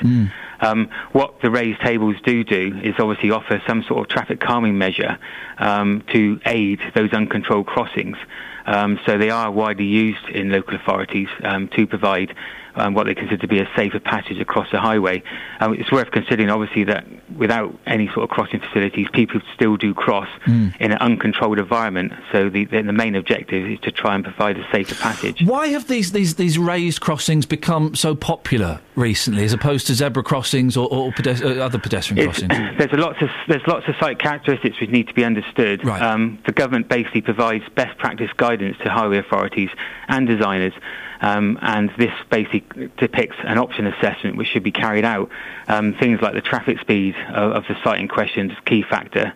Um, 0.62 0.90
what 1.12 1.42
the 1.42 1.52
raised 1.52 1.82
tables 1.82 2.16
do 2.24 2.44
do 2.44 2.80
is 2.84 2.94
obviously 3.00 3.32
offer 3.32 3.62
some 3.68 3.84
sort 3.84 4.02
of 4.02 4.08
traffic 4.08 4.40
calming 4.40 4.78
measure 4.78 5.18
um, 5.58 6.04
to 6.14 6.40
aid 6.46 6.80
those 6.94 7.12
uncontrolled 7.12 7.66
crossings. 7.66 8.18
Um, 8.66 9.00
so 9.06 9.18
they 9.18 9.30
are 9.30 9.52
widely 9.52 9.86
used 9.86 10.28
in 10.30 10.50
local 10.52 10.76
authorities 10.76 11.28
um, 11.44 11.68
to 11.70 11.86
provide 11.86 12.36
um, 12.76 12.94
what 12.94 13.06
they 13.06 13.16
consider 13.16 13.38
to 13.38 13.48
be 13.48 13.60
a 13.60 13.70
safer 13.76 14.00
passage 14.00 14.40
across 14.40 14.70
the 14.72 14.80
highway. 14.80 15.24
Um, 15.60 15.74
it's 15.74 15.92
worth 15.92 16.12
considering, 16.12 16.50
obviously, 16.50 16.84
that 16.86 17.06
without 17.38 17.78
any 17.86 18.08
sort 18.08 18.24
of 18.24 18.30
crossing 18.30 18.60
facilities, 18.60 19.08
people 19.14 19.42
still 19.54 19.78
do 19.78 19.94
cross 19.94 20.28
in 20.48 20.74
an 20.80 20.94
uncontrolled 21.00 21.60
environment. 21.60 22.14
So 22.32 22.50
the, 22.50 22.66
the, 22.66 22.82
the 22.82 22.94
main 22.94 23.16
objective 23.16 23.70
is 23.70 23.80
to 23.82 23.92
try 23.92 24.16
and 24.16 24.24
provide 24.24 24.58
a 24.58 24.66
safer 24.72 24.96
passage. 24.96 25.42
Why 25.44 25.68
have 25.70 25.88
these, 25.88 26.12
these, 26.12 26.36
these 26.36 26.58
raised 26.58 27.02
crossings 27.02 27.46
become 27.46 27.96
so 27.96 28.16
popular 28.16 28.80
recently, 28.96 29.44
as 29.44 29.54
opposed 29.54 29.88
to 29.88 29.94
zebra 29.96 30.24
crossings 30.24 30.78
or, 30.78 30.88
or 30.92 31.12
pedes- 31.12 31.42
uh, 31.42 31.48
other 31.64 31.80
pedestrian 31.80 32.20
It's- 32.30 32.40
crossings? 32.40 32.78
there's 32.78 32.92
a 32.94 32.98
lots 32.98 33.22
of 33.22 33.30
there's 33.48 33.66
lots 33.68 33.88
of 33.88 33.96
site 34.00 34.20
characteristics 34.20 34.80
which 34.80 34.90
need 34.90 35.08
to 35.08 35.14
be 35.14 35.24
understood. 35.24 35.86
Um, 35.88 36.40
the 36.46 36.52
government 36.52 36.90
basically 36.90 37.22
provides 37.22 37.64
best 37.76 37.98
practice 37.98 38.30
guidance 38.38 38.78
to 38.84 38.90
highway 38.90 39.18
authorities 39.18 39.70
and 40.08 40.28
designers, 40.28 40.74
um, 41.22 41.58
and 41.62 41.90
this 41.98 42.14
basically 42.30 42.90
depicts 42.98 43.38
an 43.44 43.58
option 43.58 43.88
assessment 43.88 44.38
which 44.38 44.48
should 44.48 44.64
be 44.64 44.72
carried 44.72 45.06
out. 45.06 45.30
Um, 45.68 45.94
things 45.94 46.22
like 46.22 46.34
the 46.34 46.42
traffic 46.42 46.80
speed 46.80 47.16
of, 47.30 47.52
of 47.54 47.64
the 47.68 47.76
site 47.84 48.00
in 48.00 48.08
question 48.08 48.52
is 48.52 48.58
a 48.58 48.62
key 48.62 48.84
factor. 48.84 49.34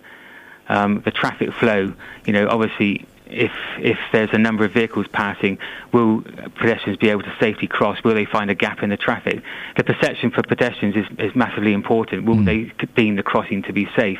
Um, 0.67 1.01
the 1.01 1.11
traffic 1.11 1.51
flow, 1.53 1.93
you 2.25 2.33
know, 2.33 2.47
obviously. 2.47 3.05
If 3.31 3.51
if 3.77 3.99
there's 4.11 4.31
a 4.33 4.39
number 4.39 4.65
of 4.65 4.71
vehicles 4.71 5.05
passing, 5.07 5.59
will 5.91 6.21
pedestrians 6.55 6.97
be 6.97 7.09
able 7.09 7.21
to 7.21 7.35
safely 7.39 7.67
cross? 7.67 8.03
Will 8.03 8.15
they 8.15 8.25
find 8.25 8.49
a 8.49 8.55
gap 8.55 8.81
in 8.81 8.89
the 8.89 8.97
traffic? 8.97 9.43
The 9.77 9.83
perception 9.83 10.31
for 10.31 10.41
pedestrians 10.41 10.95
is, 10.95 11.05
is 11.19 11.35
massively 11.35 11.73
important. 11.73 12.25
Will 12.25 12.43
they 12.43 12.71
deem 12.95 13.17
the 13.17 13.21
crossing 13.21 13.61
to 13.63 13.71
be 13.71 13.87
safe? 13.95 14.17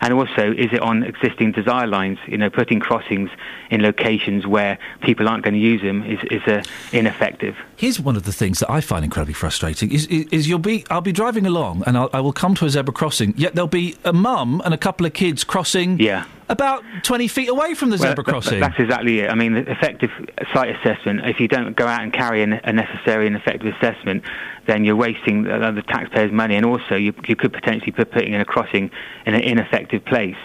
And 0.00 0.12
also, 0.12 0.52
is 0.52 0.72
it 0.72 0.80
on 0.80 1.02
existing 1.02 1.52
desire 1.52 1.86
lines? 1.86 2.18
You 2.26 2.38
know, 2.38 2.50
putting 2.50 2.80
crossings 2.80 3.30
in 3.70 3.82
locations 3.82 4.46
where 4.46 4.78
people 5.00 5.28
aren't 5.28 5.44
going 5.44 5.54
to 5.54 5.60
use 5.60 5.82
them 5.82 6.02
is, 6.04 6.18
is 6.30 6.42
uh, 6.46 6.62
ineffective. 6.92 7.56
Here's 7.76 7.98
one 8.00 8.16
of 8.16 8.24
the 8.24 8.32
things 8.32 8.60
that 8.60 8.70
I 8.70 8.80
find 8.80 9.04
incredibly 9.04 9.34
frustrating: 9.34 9.92
is, 9.92 10.06
is, 10.06 10.26
is 10.30 10.48
you'll 10.48 10.58
be 10.58 10.84
I'll 10.90 11.00
be 11.00 11.12
driving 11.12 11.46
along 11.46 11.82
and 11.86 11.96
I'll, 11.96 12.10
I 12.12 12.20
will 12.20 12.32
come 12.32 12.54
to 12.56 12.66
a 12.66 12.70
zebra 12.70 12.92
crossing, 12.92 13.34
yet 13.36 13.54
there'll 13.54 13.68
be 13.68 13.96
a 14.04 14.12
mum 14.12 14.62
and 14.64 14.74
a 14.74 14.78
couple 14.78 15.06
of 15.06 15.12
kids 15.12 15.44
crossing. 15.44 15.98
Yeah. 15.98 16.24
About 16.48 16.84
twenty 17.02 17.26
feet 17.26 17.48
away 17.48 17.74
from 17.74 17.90
the 17.90 17.96
Well, 17.96 18.10
zebra 18.10 18.22
crossing. 18.22 18.60
That's 18.60 18.78
exactly 18.78 19.20
it. 19.20 19.30
I 19.30 19.34
mean, 19.34 19.54
the 19.54 19.68
effective 19.70 20.10
site 20.54 20.76
assessment, 20.76 21.26
if 21.26 21.40
you 21.40 21.48
don't 21.48 21.74
go 21.74 21.86
out 21.86 22.02
and 22.02 22.12
carry 22.12 22.42
an, 22.42 22.60
a 22.62 22.72
necessary 22.72 23.26
and 23.26 23.34
effective 23.34 23.74
assessment, 23.74 24.22
then 24.66 24.84
you're 24.84 24.94
wasting 24.94 25.42
the, 25.42 25.72
the 25.74 25.82
taxpayers' 25.82 26.30
money, 26.30 26.54
and 26.54 26.64
also 26.64 26.94
you, 26.94 27.12
you 27.26 27.34
could 27.34 27.52
potentially 27.52 27.90
be 27.90 28.04
putting 28.04 28.32
in 28.32 28.40
a 28.40 28.44
crossing 28.44 28.92
in 29.26 29.34
an 29.34 29.40
ineffective 29.40 30.04
place. 30.04 30.36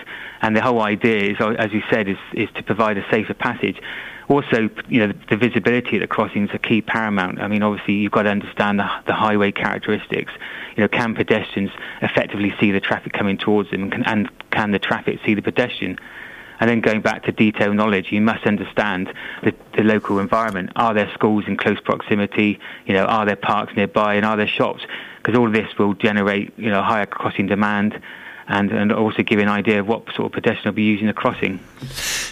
And 0.41 0.55
the 0.55 0.61
whole 0.61 0.81
idea 0.81 1.31
is, 1.31 1.37
as 1.39 1.71
you 1.71 1.83
said, 1.91 2.07
is, 2.07 2.17
is 2.33 2.49
to 2.55 2.63
provide 2.63 2.97
a 2.97 3.05
safer 3.11 3.35
passage. 3.35 3.79
Also, 4.31 4.69
you 4.87 5.05
know, 5.05 5.13
the 5.29 5.35
visibility 5.35 5.97
at 5.97 5.99
the 5.99 6.07
crossings 6.07 6.49
are 6.53 6.57
key 6.57 6.81
paramount. 6.81 7.41
I 7.41 7.49
mean, 7.49 7.63
obviously, 7.63 7.95
you've 7.95 8.13
got 8.13 8.23
to 8.23 8.29
understand 8.29 8.79
the, 8.79 8.89
the 9.05 9.13
highway 9.13 9.51
characteristics. 9.51 10.31
You 10.77 10.83
know, 10.83 10.87
can 10.87 11.15
pedestrians 11.15 11.71
effectively 12.01 12.55
see 12.57 12.71
the 12.71 12.79
traffic 12.79 13.11
coming 13.11 13.37
towards 13.37 13.71
them, 13.71 13.83
and 13.83 13.91
can, 13.91 14.03
and 14.05 14.29
can 14.49 14.71
the 14.71 14.79
traffic 14.79 15.19
see 15.25 15.33
the 15.33 15.41
pedestrian? 15.41 15.99
And 16.61 16.69
then 16.69 16.79
going 16.79 17.01
back 17.01 17.23
to 17.23 17.33
detailed 17.33 17.75
knowledge, 17.75 18.13
you 18.13 18.21
must 18.21 18.45
understand 18.45 19.11
the, 19.43 19.53
the 19.75 19.83
local 19.83 20.17
environment. 20.19 20.69
Are 20.77 20.93
there 20.93 21.11
schools 21.13 21.43
in 21.45 21.57
close 21.57 21.81
proximity? 21.81 22.57
You 22.85 22.93
know, 22.93 23.03
are 23.03 23.25
there 23.25 23.35
parks 23.35 23.75
nearby, 23.75 24.13
and 24.13 24.25
are 24.25 24.37
there 24.37 24.47
shops? 24.47 24.83
Because 25.17 25.37
all 25.37 25.47
of 25.47 25.53
this 25.53 25.77
will 25.77 25.93
generate, 25.95 26.57
you 26.57 26.69
know, 26.69 26.81
higher 26.81 27.05
crossing 27.05 27.47
demand, 27.47 27.99
and 28.51 28.71
and 28.71 28.91
also 28.91 29.23
give 29.23 29.39
you 29.39 29.43
an 29.43 29.49
idea 29.49 29.79
of 29.79 29.87
what 29.87 30.05
sort 30.13 30.25
of 30.27 30.31
pedestrian 30.33 30.65
will 30.65 30.75
be 30.75 30.83
using 30.83 31.07
the 31.07 31.13
crossing. 31.13 31.59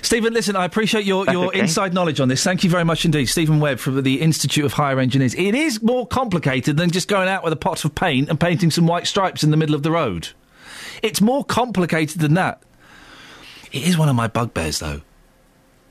Stephen, 0.01 0.33
listen, 0.33 0.55
I 0.55 0.65
appreciate 0.65 1.05
your, 1.05 1.25
That's 1.25 1.33
your 1.33 1.47
okay. 1.47 1.59
inside 1.59 1.93
knowledge 1.93 2.19
on 2.19 2.27
this. 2.27 2.43
Thank 2.43 2.63
you 2.63 2.69
very 2.69 2.83
much 2.83 3.05
indeed. 3.05 3.27
Stephen 3.27 3.59
Webb 3.59 3.79
from 3.79 4.01
the 4.03 4.21
Institute 4.21 4.65
of 4.65 4.73
Highway 4.73 5.03
Engineers. 5.03 5.33
It 5.35 5.55
is 5.55 5.81
more 5.81 6.05
complicated 6.05 6.77
than 6.77 6.91
just 6.91 7.07
going 7.07 7.29
out 7.29 7.43
with 7.43 7.53
a 7.53 7.57
pot 7.57 7.85
of 7.85 7.95
paint 7.95 8.29
and 8.29 8.39
painting 8.39 8.69
some 8.69 8.85
white 8.85 9.07
stripes 9.07 9.43
in 9.43 9.51
the 9.51 9.57
middle 9.57 9.75
of 9.75 9.83
the 9.83 9.91
road. 9.91 10.29
It's 11.01 11.21
more 11.21 11.45
complicated 11.45 12.19
than 12.19 12.33
that. 12.33 12.61
It 13.71 13.83
is 13.83 13.97
one 13.97 14.09
of 14.09 14.15
my 14.15 14.27
bugbears, 14.27 14.79
though. 14.79 15.01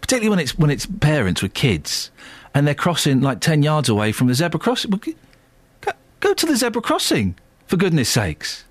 Particularly 0.01 0.31
when 0.31 0.39
it's 0.41 0.59
when 0.59 0.71
it's 0.71 0.87
parents 0.87 1.43
with 1.43 1.55
kids 1.55 2.11
and 2.55 2.67
they're 2.67 2.75
crossing 2.75 3.21
like 3.21 3.41
ten 3.41 3.63
yards 3.63 3.89
away 3.89 4.13
from 4.13 4.27
the 4.27 4.35
zebra 4.35 4.61
crossing. 4.61 4.91
Go 6.21 6.35
to 6.35 6.47
the 6.47 6.57
zebra 6.57 6.83
crossing, 6.83 7.37
for 7.67 7.77
goodness 7.77 8.09
sakes. 8.09 8.65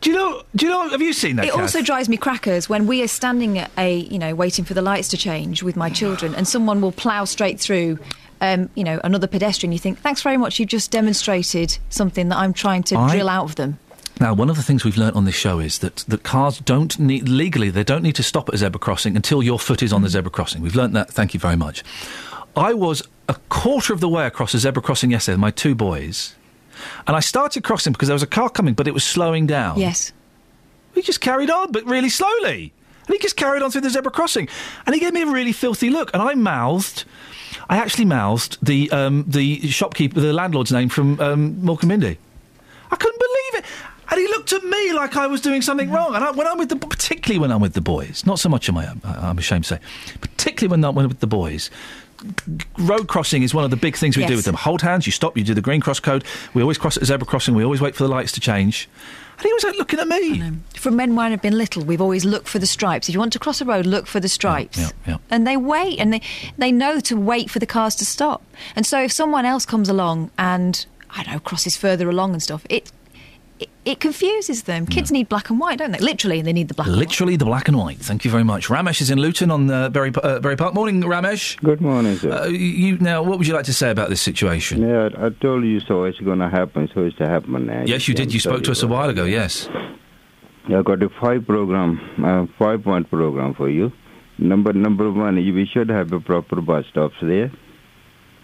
Do 0.00 0.10
you 0.10 0.16
know? 0.16 0.42
Do 0.54 0.66
you 0.66 0.72
know? 0.72 0.88
Have 0.90 1.02
you 1.02 1.12
seen 1.12 1.36
that? 1.36 1.46
It 1.46 1.52
Kath? 1.52 1.60
also 1.60 1.82
drives 1.82 2.08
me 2.08 2.16
crackers 2.16 2.68
when 2.68 2.86
we 2.86 3.02
are 3.02 3.08
standing 3.08 3.58
at 3.58 3.70
a, 3.76 3.96
you 3.96 4.18
know, 4.18 4.34
waiting 4.34 4.64
for 4.64 4.74
the 4.74 4.82
lights 4.82 5.08
to 5.08 5.16
change 5.16 5.62
with 5.62 5.76
my 5.76 5.90
children, 5.90 6.34
and 6.34 6.46
someone 6.46 6.80
will 6.80 6.92
plough 6.92 7.24
straight 7.24 7.58
through, 7.58 7.98
um, 8.40 8.70
you 8.76 8.84
know, 8.84 9.00
another 9.02 9.26
pedestrian. 9.26 9.72
You 9.72 9.78
think, 9.80 9.98
thanks 9.98 10.22
very 10.22 10.36
much, 10.36 10.60
you've 10.60 10.68
just 10.68 10.90
demonstrated 10.92 11.78
something 11.90 12.28
that 12.28 12.36
I'm 12.36 12.52
trying 12.52 12.84
to 12.84 12.96
I- 12.96 13.10
drill 13.10 13.28
out 13.28 13.44
of 13.44 13.56
them. 13.56 13.78
Now, 14.20 14.34
one 14.34 14.50
of 14.50 14.56
the 14.56 14.64
things 14.64 14.84
we've 14.84 14.96
learnt 14.96 15.14
on 15.14 15.26
this 15.26 15.36
show 15.36 15.60
is 15.60 15.78
that, 15.78 15.98
that 16.08 16.24
cars 16.24 16.58
don't 16.58 16.98
need, 16.98 17.28
legally, 17.28 17.70
they 17.70 17.84
don't 17.84 18.02
need 18.02 18.16
to 18.16 18.24
stop 18.24 18.48
at 18.48 18.54
a 18.56 18.58
zebra 18.58 18.80
crossing 18.80 19.14
until 19.14 19.44
your 19.44 19.60
foot 19.60 19.80
is 19.80 19.92
on 19.92 20.02
the 20.02 20.08
zebra 20.08 20.30
crossing. 20.32 20.60
We've 20.60 20.74
learnt 20.74 20.92
that. 20.94 21.08
Thank 21.08 21.34
you 21.34 21.40
very 21.40 21.54
much. 21.54 21.84
I 22.56 22.74
was 22.74 23.00
a 23.28 23.36
quarter 23.48 23.92
of 23.92 24.00
the 24.00 24.08
way 24.08 24.26
across 24.26 24.54
a 24.54 24.58
zebra 24.58 24.82
crossing 24.82 25.12
yesterday 25.12 25.34
with 25.34 25.40
my 25.40 25.52
two 25.52 25.76
boys, 25.76 26.34
and 27.06 27.16
I 27.16 27.20
started 27.20 27.64
crossing 27.64 27.92
because 27.92 28.08
there 28.08 28.14
was 28.14 28.22
a 28.22 28.26
car 28.28 28.50
coming, 28.50 28.74
but 28.74 28.86
it 28.86 28.94
was 28.94 29.04
slowing 29.04 29.46
down. 29.46 29.78
Yes. 29.78 30.12
We 30.94 31.02
just 31.02 31.20
carried 31.20 31.50
on, 31.50 31.72
but 31.72 31.84
really 31.84 32.08
slowly. 32.08 32.72
And 33.06 33.14
he 33.14 33.18
just 33.18 33.36
carried 33.36 33.62
on 33.62 33.70
through 33.70 33.82
the 33.82 33.90
zebra 33.90 34.10
crossing. 34.10 34.48
And 34.84 34.94
he 34.94 35.00
gave 35.00 35.12
me 35.12 35.22
a 35.22 35.26
really 35.26 35.52
filthy 35.52 35.90
look. 35.90 36.10
And 36.12 36.22
I 36.22 36.34
mouthed, 36.34 37.04
I 37.68 37.78
actually 37.78 38.04
mouthed 38.04 38.58
the, 38.60 38.90
um, 38.90 39.24
the 39.26 39.66
shopkeeper, 39.68 40.20
the 40.20 40.32
landlord's 40.32 40.72
name 40.72 40.88
from 40.88 41.18
um, 41.20 41.54
Mork 41.56 41.80
and 41.80 41.88
Mindy. 41.88 42.18
I 42.90 42.96
couldn't 42.96 43.18
believe 43.18 43.64
it. 43.64 43.70
And 44.10 44.20
he 44.20 44.26
looked 44.28 44.52
at 44.52 44.64
me 44.64 44.92
like 44.92 45.16
I 45.16 45.26
was 45.26 45.40
doing 45.40 45.62
something 45.62 45.90
wrong. 45.90 46.14
And 46.14 46.24
I, 46.24 46.30
when 46.32 46.46
I'm 46.46 46.58
with 46.58 46.70
the, 46.70 46.76
particularly 46.76 47.38
when 47.38 47.52
I'm 47.52 47.60
with 47.60 47.74
the 47.74 47.80
boys, 47.80 48.24
not 48.26 48.38
so 48.38 48.48
much 48.48 48.68
on 48.68 48.74
my 48.74 48.88
own, 48.88 49.00
I, 49.04 49.28
I'm 49.28 49.38
ashamed 49.38 49.64
to 49.64 49.76
say, 49.76 49.80
particularly 50.20 50.70
when 50.70 50.84
I'm 50.84 50.94
with 50.94 51.20
the 51.20 51.26
boys, 51.26 51.70
road 52.78 53.08
crossing 53.08 53.42
is 53.42 53.54
one 53.54 53.64
of 53.64 53.70
the 53.70 53.76
big 53.76 53.96
things 53.96 54.16
we 54.16 54.26
do 54.26 54.36
with 54.36 54.44
them. 54.44 54.54
Hold 54.54 54.82
hands, 54.82 55.06
you 55.06 55.12
stop, 55.12 55.36
you 55.36 55.44
do 55.44 55.54
the 55.54 55.60
green 55.60 55.80
cross 55.80 56.00
code. 56.00 56.24
We 56.54 56.62
always 56.62 56.78
cross 56.78 56.96
at 56.96 57.02
a 57.02 57.06
zebra 57.06 57.26
crossing. 57.26 57.54
We 57.54 57.64
always 57.64 57.80
wait 57.80 57.94
for 57.94 58.02
the 58.02 58.08
lights 58.08 58.32
to 58.32 58.40
change. 58.40 58.88
And 59.38 59.46
he 59.46 59.52
was 59.52 59.62
like 59.62 59.76
looking 59.76 60.00
at 60.00 60.08
me. 60.08 60.52
From 60.74 60.96
men 60.96 61.14
when 61.14 61.32
I've 61.32 61.42
been 61.42 61.56
little, 61.56 61.84
we've 61.84 62.00
always 62.00 62.24
looked 62.24 62.48
for 62.48 62.58
the 62.58 62.66
stripes. 62.66 63.08
If 63.08 63.14
you 63.14 63.20
want 63.20 63.32
to 63.34 63.38
cross 63.38 63.60
a 63.60 63.64
road, 63.64 63.86
look 63.86 64.08
for 64.08 64.18
the 64.18 64.28
stripes. 64.28 64.78
Yeah, 64.78 64.90
yeah. 65.06 65.18
And 65.30 65.46
they 65.46 65.56
wait, 65.56 66.00
and 66.00 66.12
they 66.12 66.22
they 66.56 66.72
know 66.72 66.98
to 67.00 67.16
wait 67.16 67.48
for 67.48 67.60
the 67.60 67.66
cars 67.66 67.94
to 67.96 68.04
stop. 68.04 68.42
And 68.74 68.84
so 68.84 69.00
if 69.00 69.12
someone 69.12 69.44
else 69.44 69.64
comes 69.64 69.88
along 69.88 70.32
and 70.38 70.84
I 71.10 71.22
don't 71.22 71.34
know 71.34 71.40
crosses 71.40 71.76
further 71.76 72.08
along 72.08 72.32
and 72.32 72.42
stuff, 72.42 72.66
it 72.68 72.90
it, 73.60 73.68
it 73.84 74.00
confuses 74.00 74.62
them. 74.64 74.86
Kids 74.86 75.10
need 75.10 75.28
black 75.28 75.50
and 75.50 75.58
white, 75.58 75.78
don't 75.78 75.92
they? 75.92 75.98
Literally, 75.98 76.42
they 76.42 76.52
need 76.52 76.68
the 76.68 76.74
black. 76.74 76.86
and 76.86 76.96
white. 76.96 77.00
Literally 77.00 77.36
the 77.36 77.44
black 77.44 77.68
and 77.68 77.76
white. 77.76 77.98
Thank 77.98 78.24
you 78.24 78.30
very 78.30 78.44
much. 78.44 78.68
Ramesh 78.68 79.00
is 79.00 79.10
in 79.10 79.18
Luton 79.18 79.50
on 79.50 79.70
uh, 79.70 79.88
Bury, 79.88 80.12
uh, 80.22 80.40
Bury 80.40 80.56
Park. 80.56 80.74
Morning, 80.74 81.00
Ramesh. 81.02 81.56
Good 81.58 81.80
morning, 81.80 82.16
sir. 82.16 82.30
Uh, 82.32 82.46
you 82.46 82.98
now, 82.98 83.22
what 83.22 83.38
would 83.38 83.46
you 83.46 83.54
like 83.54 83.64
to 83.66 83.72
say 83.72 83.90
about 83.90 84.10
this 84.10 84.20
situation? 84.20 84.82
Yeah, 84.82 85.08
I 85.18 85.30
told 85.30 85.64
you 85.64 85.80
so. 85.80 86.04
It's 86.04 86.18
going 86.20 86.38
to 86.40 86.48
happen. 86.48 86.88
So 86.94 87.04
it's 87.04 87.16
to 87.18 87.28
happen 87.28 87.66
now. 87.66 87.84
Yes, 87.86 88.08
you 88.08 88.14
did. 88.14 88.32
You 88.32 88.40
spoke 88.40 88.64
to 88.64 88.70
us 88.70 88.82
a 88.82 88.88
while 88.88 89.08
ago. 89.08 89.24
Yes. 89.24 89.68
I 90.66 90.82
got 90.82 91.02
a 91.02 91.08
five 91.08 91.46
program, 91.46 91.98
uh, 92.22 92.46
five 92.58 92.84
point 92.84 93.08
program 93.10 93.54
for 93.54 93.70
you. 93.70 93.90
Number 94.38 94.72
number 94.72 95.10
one, 95.10 95.36
you, 95.42 95.54
we 95.54 95.64
should 95.66 95.88
have 95.88 96.12
a 96.12 96.20
proper 96.20 96.60
bus 96.60 96.84
stops 96.90 97.16
there. 97.22 97.50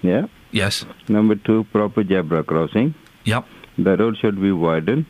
Yeah. 0.03 0.27
Yes. 0.51 0.86
Number 1.09 1.35
two, 1.35 1.65
proper 1.65 2.03
zebra 2.03 2.43
crossing. 2.43 2.95
Yep. 3.24 3.45
The 3.79 3.97
road 3.97 4.17
should 4.19 4.41
be 4.41 4.53
widened. 4.53 5.07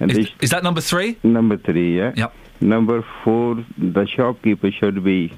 And 0.00 0.10
Is, 0.10 0.28
is 0.40 0.50
that 0.50 0.62
number 0.62 0.80
three? 0.82 1.16
Number 1.22 1.56
three, 1.56 1.96
yeah. 1.96 2.12
Yep. 2.16 2.34
Number 2.60 3.04
four, 3.24 3.64
the 3.78 4.06
shopkeeper 4.06 4.70
should 4.70 5.02
be 5.02 5.32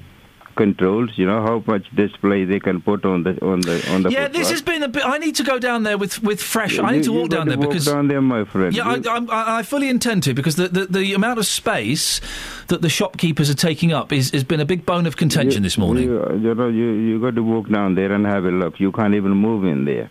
controlled. 0.56 1.16
You 1.16 1.26
know 1.26 1.40
how 1.42 1.62
much 1.66 1.86
display 1.94 2.44
they 2.44 2.58
can 2.58 2.80
put 2.80 3.04
on 3.04 3.22
the 3.22 3.40
on 3.44 3.60
the 3.60 3.76
on 3.92 4.02
the. 4.02 4.10
Yeah, 4.10 4.26
this 4.26 4.50
has 4.50 4.60
been 4.62 4.82
a 4.82 4.88
bit. 4.88 5.04
I 5.06 5.18
need 5.18 5.36
to 5.36 5.44
go 5.44 5.58
down 5.60 5.84
there 5.84 5.96
with 5.96 6.20
with 6.22 6.42
fresh. 6.42 6.78
I 6.78 6.90
You- 6.90 6.96
need 6.96 7.04
to 7.04 7.12
walk 7.12 7.30
down 7.30 7.46
to 7.46 7.50
there 7.52 7.58
walk 7.58 7.68
because 7.70 7.86
down 7.86 8.08
there, 8.08 8.20
my 8.20 8.44
friend. 8.44 8.74
Yeah, 8.74 8.88
I, 8.88 8.96
You- 8.96 9.28
I, 9.30 9.58
I 9.58 9.62
fully 9.62 9.88
intend 9.88 10.24
to 10.24 10.34
because 10.34 10.56
the, 10.56 10.66
the, 10.68 10.86
the 10.86 11.14
amount 11.14 11.38
of 11.38 11.46
space 11.46 12.20
that 12.66 12.82
the 12.82 12.88
shopkeepers 12.88 13.48
are 13.50 13.54
taking 13.68 13.92
up 13.92 14.12
is 14.12 14.30
has 14.32 14.42
been 14.44 14.60
a 14.60 14.66
big 14.66 14.84
bone 14.84 15.06
of 15.06 15.16
contention 15.16 15.62
this 15.62 15.78
morning. 15.78 16.04
You, 16.04 16.18
you 16.42 16.54
know, 16.54 16.68
you 16.68 16.90
you 16.90 17.20
got 17.20 17.36
to 17.36 17.42
walk 17.44 17.68
down 17.68 17.94
there 17.94 18.12
and 18.12 18.26
have 18.26 18.44
a 18.44 18.50
look. 18.50 18.80
You 18.80 18.90
can't 18.90 19.14
even 19.14 19.30
move 19.32 19.64
in 19.64 19.84
there. 19.84 20.10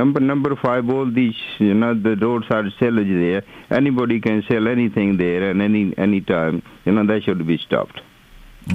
Number 0.00 0.20
number 0.32 0.52
five, 0.66 0.84
all 0.94 1.08
these, 1.20 1.38
you 1.58 1.74
know, 1.80 1.92
the 2.06 2.14
roads 2.24 2.46
are 2.56 2.64
sellage 2.80 3.14
there. 3.26 3.42
Anybody 3.80 4.16
can 4.26 4.42
sell 4.48 4.64
anything 4.76 5.16
there, 5.24 5.42
and 5.50 5.62
any 5.68 5.82
any 6.06 6.20
time, 6.20 6.62
you 6.84 6.92
know, 6.92 7.04
that 7.10 7.20
should 7.24 7.46
be 7.46 7.56
stopped. 7.66 7.98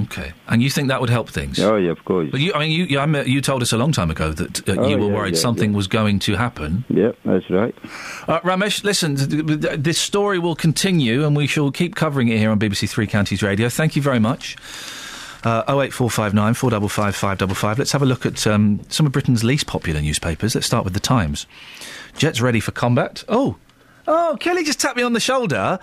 Okay, 0.04 0.32
and 0.48 0.62
you 0.62 0.70
think 0.70 0.88
that 0.88 1.00
would 1.02 1.10
help 1.10 1.28
things? 1.28 1.60
Oh, 1.60 1.76
yeah, 1.76 1.90
of 1.90 2.02
course. 2.06 2.28
But 2.30 2.40
you, 2.40 2.50
I 2.54 2.60
mean, 2.60 2.70
you, 2.72 2.84
you, 2.86 3.22
you 3.34 3.40
told 3.42 3.60
us 3.60 3.72
a 3.72 3.76
long 3.76 3.92
time 3.92 4.10
ago 4.10 4.32
that 4.32 4.66
uh, 4.66 4.76
Oh, 4.78 4.88
you 4.88 4.96
were 4.96 5.08
yeah, 5.10 5.16
worried 5.18 5.34
yeah, 5.34 5.40
something 5.40 5.70
yeah. 5.72 5.76
was 5.76 5.86
going 5.86 6.18
to 6.20 6.34
happen. 6.34 6.84
Yeah, 6.88 7.12
that's 7.26 7.48
right. 7.50 7.74
Uh, 8.26 8.40
Ramesh, 8.40 8.84
listen, 8.84 9.16
th- 9.16 9.28
th- 9.46 9.60
th- 9.60 9.78
this 9.88 9.98
story 9.98 10.38
will 10.38 10.56
continue 10.56 11.26
and 11.26 11.36
we 11.36 11.46
shall 11.46 11.70
keep 11.70 11.94
covering 11.94 12.28
it 12.28 12.38
here 12.38 12.50
on 12.50 12.58
BBC 12.58 12.88
Three 12.88 13.06
Counties 13.06 13.42
Radio. 13.42 13.68
Thank 13.68 13.94
you 13.94 14.00
very 14.00 14.18
much. 14.18 14.56
Uh, 15.44 15.64
08459 15.66 16.54
455 16.54 17.16
555. 17.16 17.78
Let's 17.78 17.92
have 17.92 18.02
a 18.02 18.06
look 18.06 18.24
at 18.24 18.46
um, 18.46 18.80
some 18.88 19.06
of 19.06 19.12
Britain's 19.12 19.42
least 19.42 19.66
popular 19.66 20.00
newspapers. 20.00 20.54
Let's 20.54 20.66
start 20.66 20.84
with 20.84 20.94
The 20.94 21.00
Times. 21.00 21.46
Jets 22.16 22.40
ready 22.40 22.60
for 22.60 22.70
combat. 22.70 23.24
Oh, 23.28 23.56
oh, 24.06 24.36
Kelly 24.38 24.62
just 24.62 24.80
tapped 24.80 24.96
me 24.96 25.02
on 25.02 25.14
the 25.14 25.20
shoulder. 25.20 25.80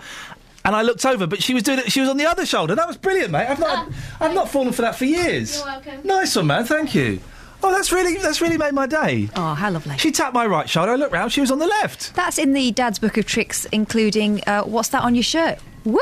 And 0.64 0.76
I 0.76 0.82
looked 0.82 1.04
over, 1.06 1.26
but 1.26 1.42
she 1.42 1.54
was 1.54 1.62
doing 1.62 1.78
it. 1.78 1.92
She 1.92 2.00
was 2.00 2.08
on 2.08 2.16
the 2.16 2.26
other 2.26 2.44
shoulder. 2.46 2.74
That 2.74 2.86
was 2.86 2.96
brilliant, 2.96 3.30
mate. 3.30 3.46
I've 3.48 3.58
not, 3.58 3.88
I've 4.20 4.34
not 4.34 4.48
fallen 4.48 4.72
for 4.72 4.82
that 4.82 4.94
for 4.94 5.06
years. 5.06 5.56
You're 5.58 5.66
welcome. 5.66 6.00
Nice 6.04 6.36
one, 6.36 6.46
man. 6.46 6.64
Thank 6.64 6.94
you. 6.94 7.20
Oh, 7.62 7.70
that's 7.72 7.92
really, 7.92 8.16
that's 8.16 8.40
really 8.40 8.56
made 8.56 8.72
my 8.72 8.86
day. 8.86 9.28
Oh, 9.36 9.54
how 9.54 9.70
lovely. 9.70 9.98
She 9.98 10.10
tapped 10.10 10.34
my 10.34 10.46
right 10.46 10.68
shoulder. 10.68 10.92
I 10.92 10.96
looked 10.96 11.12
round. 11.12 11.32
She 11.32 11.40
was 11.40 11.50
on 11.50 11.58
the 11.58 11.66
left. 11.66 12.14
That's 12.14 12.38
in 12.38 12.52
the 12.52 12.70
Dad's 12.72 12.98
Book 12.98 13.16
of 13.16 13.26
Tricks, 13.26 13.66
including 13.66 14.42
uh, 14.46 14.62
what's 14.62 14.88
that 14.88 15.02
on 15.02 15.14
your 15.14 15.24
shirt? 15.24 15.58
Whoop! 15.84 16.00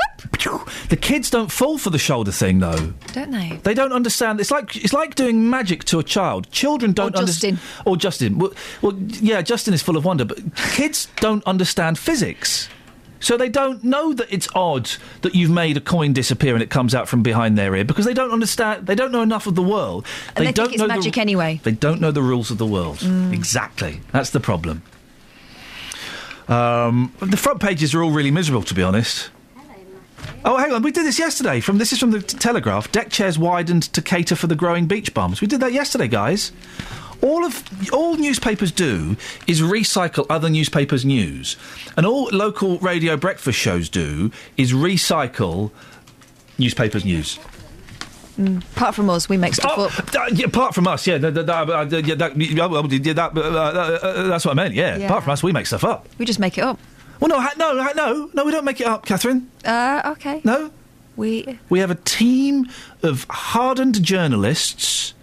The 0.88 0.96
kids 0.96 1.30
don't 1.30 1.52
fall 1.52 1.78
for 1.78 1.90
the 1.90 1.98
shoulder 1.98 2.32
thing, 2.32 2.58
though. 2.58 2.94
Don't 3.12 3.30
they? 3.30 3.60
They 3.62 3.74
don't 3.74 3.92
understand. 3.92 4.40
It's 4.40 4.50
like 4.50 4.74
it's 4.76 4.92
like 4.92 5.14
doing 5.14 5.50
magic 5.50 5.84
to 5.84 5.98
a 5.98 6.02
child. 6.02 6.50
Children 6.50 6.92
don't 6.92 7.14
understand. 7.14 7.58
Or 7.84 7.96
Justin. 7.96 8.38
Well, 8.38 8.52
well, 8.82 8.94
yeah, 8.96 9.42
Justin 9.42 9.74
is 9.74 9.82
full 9.82 9.96
of 9.96 10.04
wonder, 10.04 10.24
but 10.24 10.38
kids 10.72 11.08
don't 11.16 11.44
understand 11.44 11.98
physics. 11.98 12.68
So 13.20 13.36
they 13.36 13.48
don't 13.48 13.82
know 13.82 14.12
that 14.12 14.32
it's 14.32 14.48
odd 14.54 14.90
that 15.22 15.34
you've 15.34 15.50
made 15.50 15.76
a 15.76 15.80
coin 15.80 16.12
disappear 16.12 16.54
and 16.54 16.62
it 16.62 16.70
comes 16.70 16.94
out 16.94 17.08
from 17.08 17.22
behind 17.22 17.58
their 17.58 17.74
ear 17.74 17.84
because 17.84 18.04
they 18.04 18.14
don't 18.14 18.30
understand. 18.30 18.86
They 18.86 18.94
don't 18.94 19.12
know 19.12 19.22
enough 19.22 19.46
of 19.46 19.54
the 19.54 19.62
world. 19.62 20.06
And 20.36 20.46
they, 20.46 20.52
don't 20.52 20.76
know 20.76 20.86
magic 20.86 21.14
the, 21.14 21.20
anyway. 21.20 21.60
They 21.62 21.72
don't 21.72 22.00
know 22.00 22.10
the 22.10 22.22
rules 22.22 22.50
of 22.50 22.58
the 22.58 22.66
world. 22.66 22.98
Mm. 22.98 23.32
Exactly. 23.32 24.00
That's 24.12 24.30
the 24.30 24.40
problem. 24.40 24.82
Um, 26.48 27.12
the 27.20 27.36
front 27.36 27.60
pages 27.60 27.94
are 27.94 28.02
all 28.02 28.10
really 28.10 28.30
miserable, 28.30 28.62
to 28.62 28.74
be 28.74 28.82
honest. 28.82 29.30
Oh, 30.44 30.56
hang 30.56 30.72
on. 30.72 30.82
We 30.82 30.92
did 30.92 31.04
this 31.04 31.18
yesterday. 31.18 31.60
From 31.60 31.78
this 31.78 31.92
is 31.92 31.98
from 31.98 32.10
the 32.10 32.22
Telegraph. 32.22 32.90
Deck 32.92 33.10
chairs 33.10 33.38
widened 33.38 33.82
to 33.92 34.00
cater 34.00 34.36
for 34.36 34.46
the 34.46 34.54
growing 34.54 34.86
beach 34.86 35.12
bums. 35.12 35.40
We 35.40 35.46
did 35.46 35.60
that 35.60 35.72
yesterday, 35.72 36.08
guys. 36.08 36.52
All 37.20 37.44
of 37.44 37.62
all 37.92 38.16
newspapers 38.16 38.70
do 38.72 39.16
is 39.46 39.60
recycle 39.60 40.24
other 40.30 40.48
newspapers' 40.48 41.04
news, 41.04 41.56
and 41.96 42.06
all 42.06 42.28
local 42.32 42.78
radio 42.78 43.16
breakfast 43.16 43.58
shows 43.58 43.88
do 43.88 44.30
is 44.56 44.72
recycle 44.72 45.70
newspapers' 46.58 47.04
news. 47.04 47.38
Mm. 48.38 48.62
Apart 48.76 48.94
from 48.94 49.10
us, 49.10 49.28
we 49.28 49.36
make 49.36 49.54
stuff 49.54 49.72
Oh, 49.76 49.86
up. 49.86 50.14
uh, 50.14 50.26
yeah, 50.32 50.46
apart 50.46 50.72
from 50.74 50.86
us, 50.86 51.06
yeah, 51.08 51.18
that, 51.18 51.34
that, 51.34 51.48
uh, 51.48 51.86
yeah, 51.90 52.14
that, 52.14 53.32
uh, 53.36 53.40
uh, 53.40 53.98
uh, 54.00 54.28
that's 54.28 54.44
what 54.44 54.52
I 54.52 54.54
meant. 54.54 54.74
Yeah. 54.74 54.96
Yeah. 54.96 55.06
apart 55.06 55.24
from 55.24 55.32
us, 55.32 55.42
we 55.42 55.50
make 55.50 55.66
stuff 55.66 55.82
up. 55.82 56.06
We 56.18 56.24
just 56.24 56.38
make 56.38 56.56
it 56.56 56.60
up. 56.62 56.78
Well, 57.18 57.28
no, 57.30 57.40
ha- 57.40 57.54
no, 57.58 57.82
ha- 57.82 57.94
no, 57.96 58.30
no, 58.34 58.44
we 58.44 58.52
don't 58.52 58.64
make 58.64 58.80
it 58.80 58.86
up, 58.86 59.04
Catherine. 59.06 59.50
Uh, 59.64 60.02
okay. 60.12 60.40
No. 60.44 60.70
We. 61.16 61.58
We 61.68 61.80
have 61.80 61.90
a 61.90 61.96
team 61.96 62.66
of 63.02 63.26
hardened 63.28 64.00
journalists 64.04 65.14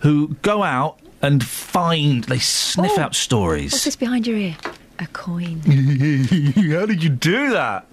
who 0.00 0.36
go 0.42 0.62
out 0.62 0.98
and 1.22 1.42
find, 1.44 2.24
they 2.24 2.38
sniff 2.38 2.92
Oh, 2.96 3.00
out 3.00 3.14
stories. 3.14 3.72
What's 3.72 3.84
this 3.84 3.96
behind 3.96 4.26
your 4.26 4.36
ear? 4.36 4.56
A 4.98 5.06
coin. 5.08 5.60
How 5.66 6.86
did 6.86 7.02
you 7.02 7.10
do 7.10 7.50
that? 7.50 7.86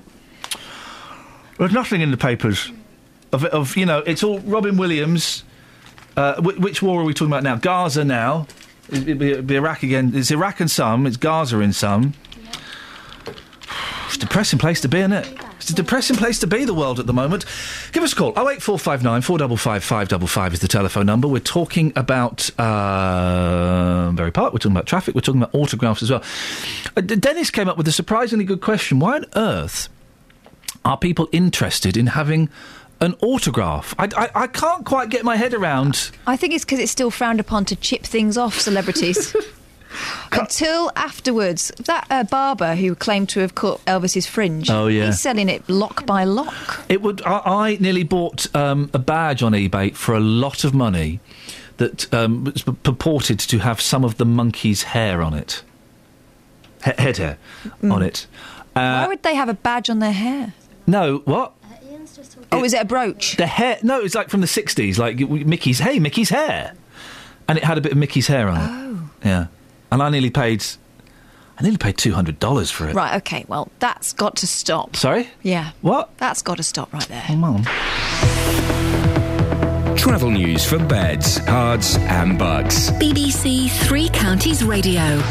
There's 1.58 1.72
nothing 1.74 2.02
in 2.02 2.12
the 2.12 2.18
papers 2.18 2.72
of, 3.32 3.46
of 3.46 3.78
you 3.78 3.86
know, 3.86 4.00
it's 4.00 4.24
all 4.24 4.40
Robin 4.40 4.78
Williams. 4.78 5.44
Uh, 6.18 6.36
wh- 6.42 6.60
which 6.60 6.82
war 6.82 7.02
are 7.02 7.04
we 7.04 7.14
talking 7.14 7.32
about 7.32 7.44
now? 7.44 7.56
Gaza 7.56 8.04
now. 8.06 8.48
It'd 8.90 9.18
be, 9.20 9.32
it'd 9.32 9.48
be 9.48 9.56
Iraq 9.56 9.84
again. 9.84 10.12
It's 10.16 10.32
Iraq 10.32 10.62
in 10.62 10.68
some. 10.68 11.06
It's 11.08 11.18
Gaza 11.18 11.60
in 11.60 11.74
some. 11.74 12.14
It's 14.16 14.24
a 14.24 14.28
depressing 14.28 14.60
place 14.60 14.80
to 14.80 14.88
be, 14.88 15.00
isn't 15.00 15.12
it? 15.12 15.28
It's 15.58 15.70
a 15.72 15.76
depressing 15.76 16.16
place 16.16 16.40
to 16.40 16.48
be, 16.48 16.64
the 16.64 16.74
world 16.74 17.02
at 17.02 17.06
the 17.06 17.12
moment. 17.12 17.44
Give 17.92 18.02
us 18.02 18.14
a 18.14 18.16
call. 18.16 18.30
08459 18.30 19.22
455 19.22 19.84
555 19.84 20.54
is 20.54 20.60
the 20.62 20.70
telephone 20.70 21.06
number. 21.06 21.28
We're 21.28 21.40
talking 21.42 21.92
about 21.98 22.50
uh, 22.58 24.14
Bury 24.14 24.32
Park, 24.32 24.54
we're 24.54 24.60
talking 24.60 24.72
about 24.72 24.86
traffic, 24.86 25.16
we're 25.16 25.22
talking 25.22 25.42
about 25.42 25.54
autographs 25.54 26.02
as 26.02 26.12
well. 26.12 26.24
Uh, 26.96 27.02
Dennis 27.02 27.52
came 27.52 27.68
up 27.68 27.76
with 27.76 27.90
a 27.90 27.92
surprisingly 27.92 28.46
good 28.46 28.62
question. 28.62 29.00
Why 29.00 29.18
on 29.18 29.26
earth 29.36 29.90
are 30.86 30.98
people 30.98 31.28
interested 31.34 31.98
in 31.98 32.08
having 32.08 32.48
an 33.02 33.16
autograph? 33.22 33.94
I, 34.00 34.08
I, 34.16 34.44
I 34.44 34.48
can't 34.48 34.86
quite 34.86 35.10
get 35.10 35.26
my 35.26 35.36
head 35.36 35.54
around. 35.54 36.12
I 36.26 36.38
think 36.38 36.54
it's 36.54 36.64
because 36.64 36.80
it's 36.80 36.92
still 36.94 37.12
frowned 37.12 37.42
upon 37.42 37.66
to 37.66 37.76
chip 37.76 38.04
things 38.04 38.38
off 38.38 38.62
celebrities. 38.62 39.36
Until 40.32 40.92
afterwards, 40.96 41.72
that 41.86 42.06
uh, 42.10 42.24
barber 42.24 42.76
who 42.76 42.96
claimed 42.96 43.30
to 43.30 43.40
have 43.40 43.56
cut 43.56 43.84
Elvis's 43.86 44.26
fringe, 44.28 44.70
Oh, 44.70 44.88
yeah. 44.88 45.08
he's 45.08 45.20
selling 45.20 45.50
it 45.50 45.68
lock 45.70 46.06
by 46.06 46.24
lock. 46.24 46.84
It 46.90 47.02
would. 47.02 47.22
I, 47.26 47.42
I 47.46 47.78
nearly 47.80 48.04
bought 48.04 48.54
um, 48.56 48.90
a 48.94 49.00
badge 49.00 49.42
on 49.44 49.54
eBay 49.54 49.96
for 49.96 50.14
a 50.16 50.20
lot 50.20 50.64
of 50.64 50.74
money 50.74 51.20
that 51.78 52.14
um, 52.14 52.44
was 52.46 52.64
p- 52.64 52.72
purported 52.84 53.40
to 53.40 53.60
have 53.60 53.82
some 53.82 54.04
of 54.06 54.18
the 54.18 54.26
Monkees' 54.26 54.84
hair 54.84 55.22
on 55.22 55.34
it, 55.34 55.64
he- 56.84 56.92
head 56.98 57.18
hair 57.18 57.38
on 57.84 58.02
it. 58.02 58.28
Why 58.74 59.04
Uh, 59.04 59.08
would 59.08 59.24
they 59.24 59.36
have 59.36 59.50
a 59.50 59.54
badge 59.54 59.90
on 59.90 60.00
their 60.00 60.12
hair? 60.14 60.54
no, 60.88 61.20
what? 61.26 61.54
Oh, 62.52 62.64
is 62.64 62.74
it 62.74 62.82
a 62.82 62.86
brooch? 62.86 63.36
The 63.38 63.48
hair? 63.48 63.78
No, 63.84 64.00
it's 64.02 64.16
like 64.16 64.30
from 64.30 64.40
the 64.42 64.48
'60s, 64.48 64.98
like 64.98 65.18
Mickey's. 65.20 65.80
Hey, 65.80 66.00
Mickey's 66.00 66.30
hair, 66.30 66.74
and 67.50 67.58
it 67.58 67.64
had 67.64 67.78
a 67.78 67.82
bit 67.82 67.92
of 67.92 67.98
Mickey's 67.98 68.28
hair 68.28 68.48
on 68.48 68.56
it. 68.58 68.70
Oh. 68.72 69.10
Yeah, 69.26 69.48
and 69.96 70.04
I 70.04 70.10
nearly 70.10 70.30
paid. 70.30 70.64
I 71.58 71.64
nearly 71.64 71.78
paid 71.78 71.98
two 71.98 72.12
hundred 72.12 72.38
dollars 72.38 72.70
for 72.70 72.90
it. 72.90 72.96
Right, 72.96 73.16
okay, 73.16 73.46
well, 73.48 73.72
that's 73.80 74.12
got 74.12 74.36
to 74.38 74.48
stop. 74.48 74.98
Sorry. 74.98 75.30
Yeah. 75.42 75.72
What? 75.82 76.18
That's 76.18 76.42
got 76.42 76.58
to 76.58 76.64
stop 76.64 76.92
right 76.94 77.08
there. 77.08 77.24
Oh, 77.30 77.36
mum. 77.38 77.64
Travel 79.96 80.32
news 80.32 80.66
for 80.66 80.80
beds, 80.80 81.40
cards, 81.40 81.96
and 81.98 82.38
bugs. 82.38 82.92
BBC 82.92 83.72
Three 83.88 84.10
Counties 84.10 84.66
Radio. 84.66 85.22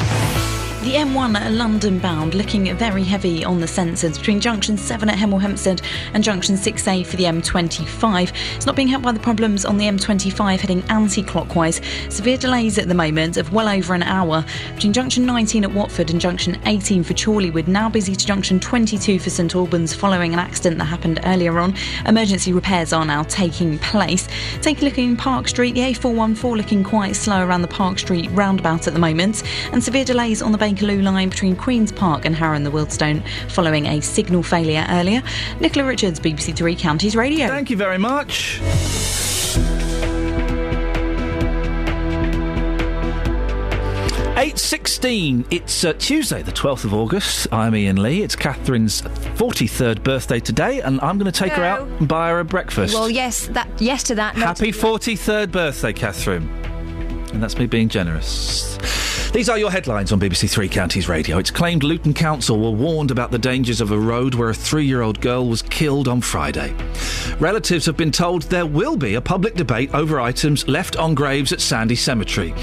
The 0.84 0.96
M1 0.96 1.56
London 1.56 1.98
bound 1.98 2.34
looking 2.34 2.76
very 2.76 3.02
heavy 3.02 3.42
on 3.42 3.58
the 3.58 3.64
sensors 3.64 4.18
between 4.18 4.38
junction 4.38 4.76
7 4.76 5.08
at 5.08 5.16
Hemel 5.16 5.40
Hempstead 5.40 5.80
and 6.12 6.22
junction 6.22 6.56
6A 6.56 7.06
for 7.06 7.16
the 7.16 7.24
M25. 7.24 8.30
It's 8.54 8.66
not 8.66 8.76
being 8.76 8.88
helped 8.88 9.06
by 9.06 9.12
the 9.12 9.18
problems 9.18 9.64
on 9.64 9.78
the 9.78 9.86
M25 9.86 10.60
heading 10.60 10.82
anti 10.90 11.22
clockwise. 11.22 11.80
Severe 12.10 12.36
delays 12.36 12.76
at 12.76 12.86
the 12.86 12.94
moment 12.94 13.38
of 13.38 13.50
well 13.50 13.66
over 13.66 13.94
an 13.94 14.02
hour 14.02 14.44
between 14.74 14.92
junction 14.92 15.24
19 15.24 15.64
at 15.64 15.72
Watford 15.72 16.10
and 16.10 16.20
junction 16.20 16.60
18 16.66 17.02
for 17.02 17.14
Chorleywood. 17.14 17.66
Now 17.66 17.88
busy 17.88 18.14
to 18.14 18.26
junction 18.26 18.60
22 18.60 19.18
for 19.18 19.30
St 19.30 19.54
Albans 19.54 19.94
following 19.94 20.34
an 20.34 20.38
accident 20.38 20.76
that 20.80 20.84
happened 20.84 21.18
earlier 21.24 21.58
on. 21.60 21.74
Emergency 22.04 22.52
repairs 22.52 22.92
are 22.92 23.06
now 23.06 23.22
taking 23.22 23.78
place. 23.78 24.28
Take 24.60 24.82
a 24.82 24.84
look 24.84 24.98
in 24.98 25.16
Park 25.16 25.48
Street. 25.48 25.76
The 25.76 25.94
A414 25.94 26.58
looking 26.58 26.84
quite 26.84 27.16
slow 27.16 27.42
around 27.42 27.62
the 27.62 27.68
Park 27.68 27.98
Street 27.98 28.28
roundabout 28.32 28.86
at 28.86 28.92
the 28.92 29.00
moment. 29.00 29.42
And 29.72 29.82
severe 29.82 30.04
delays 30.04 30.42
on 30.42 30.52
the 30.52 30.58
Bakerloo 30.74 31.02
line 31.02 31.28
between 31.28 31.56
Queen's 31.56 31.92
Park 31.92 32.24
and 32.24 32.34
Harrow 32.34 32.54
and 32.54 32.66
the 32.66 32.70
Wealdstone 32.70 33.26
following 33.48 33.86
a 33.86 34.00
signal 34.00 34.42
failure 34.42 34.84
earlier. 34.88 35.22
Nicola 35.60 35.86
Richards, 35.86 36.18
BBC 36.18 36.56
Three 36.56 36.74
Counties 36.74 37.14
Radio. 37.14 37.48
Thank 37.48 37.70
you 37.70 37.76
very 37.76 37.98
much. 37.98 38.60
Eight 44.36 44.58
sixteen. 44.58 45.46
It's 45.50 45.84
uh, 45.84 45.92
Tuesday, 45.94 46.42
the 46.42 46.52
twelfth 46.52 46.84
of 46.84 46.92
August. 46.92 47.46
I'm 47.52 47.74
Iain 47.74 48.02
Lee. 48.02 48.22
It's 48.22 48.36
Catherine's 48.36 49.00
forty-third 49.36 50.02
birthday 50.02 50.40
today, 50.40 50.80
and 50.80 51.00
I'm 51.00 51.18
going 51.18 51.30
to 51.30 51.38
take 51.38 51.52
her 51.52 51.64
out 51.64 51.86
and 51.86 52.08
buy 52.08 52.30
her 52.30 52.40
a 52.40 52.44
breakfast. 52.44 52.94
Well, 52.94 53.08
yes, 53.08 53.46
that 53.48 53.68
yes 53.80 54.02
to 54.04 54.16
that. 54.16 54.34
Happy 54.34 54.72
forty-third 54.72 55.52
birthday, 55.52 55.92
Catherine. 55.92 56.48
And 57.32 57.42
that's 57.42 57.58
me 57.58 57.66
being 57.66 57.88
generous. 57.88 58.76
These 59.34 59.48
are 59.48 59.58
your 59.58 59.72
headlines 59.72 60.12
on 60.12 60.20
BBC 60.20 60.48
Three 60.48 60.68
Counties 60.68 61.08
Radio. 61.08 61.38
It's 61.38 61.50
claimed 61.50 61.82
Luton 61.82 62.14
Council 62.14 62.56
were 62.60 62.70
warned 62.70 63.10
about 63.10 63.32
the 63.32 63.38
dangers 63.38 63.80
of 63.80 63.90
a 63.90 63.98
road 63.98 64.32
where 64.36 64.50
a 64.50 64.54
three 64.54 64.86
year 64.86 65.02
old 65.02 65.20
girl 65.20 65.48
was 65.48 65.60
killed 65.60 66.06
on 66.06 66.20
Friday. 66.20 66.72
Relatives 67.40 67.84
have 67.86 67.96
been 67.96 68.12
told 68.12 68.42
there 68.42 68.64
will 68.64 68.96
be 68.96 69.16
a 69.16 69.20
public 69.20 69.56
debate 69.56 69.92
over 69.92 70.20
items 70.20 70.68
left 70.68 70.94
on 70.96 71.16
graves 71.16 71.52
at 71.52 71.60
Sandy 71.60 71.96
Cemetery. 71.96 72.54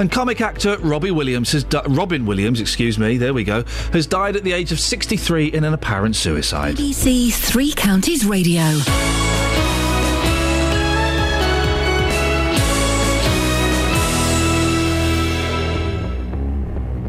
And 0.00 0.10
comic 0.10 0.40
actor 0.40 0.76
Robbie 0.78 1.12
Williams 1.12 1.52
has 1.52 1.62
di- 1.62 1.84
Robin 1.86 2.26
Williams, 2.26 2.60
excuse 2.60 2.98
me, 2.98 3.16
there 3.16 3.32
we 3.32 3.44
go, 3.44 3.62
has 3.92 4.08
died 4.08 4.34
at 4.34 4.42
the 4.42 4.52
age 4.52 4.72
of 4.72 4.80
63 4.80 5.46
in 5.46 5.62
an 5.62 5.72
apparent 5.72 6.16
suicide. 6.16 6.74
BBC 6.78 7.32
Three 7.32 7.72
Counties 7.72 8.26
Radio. 8.26 8.64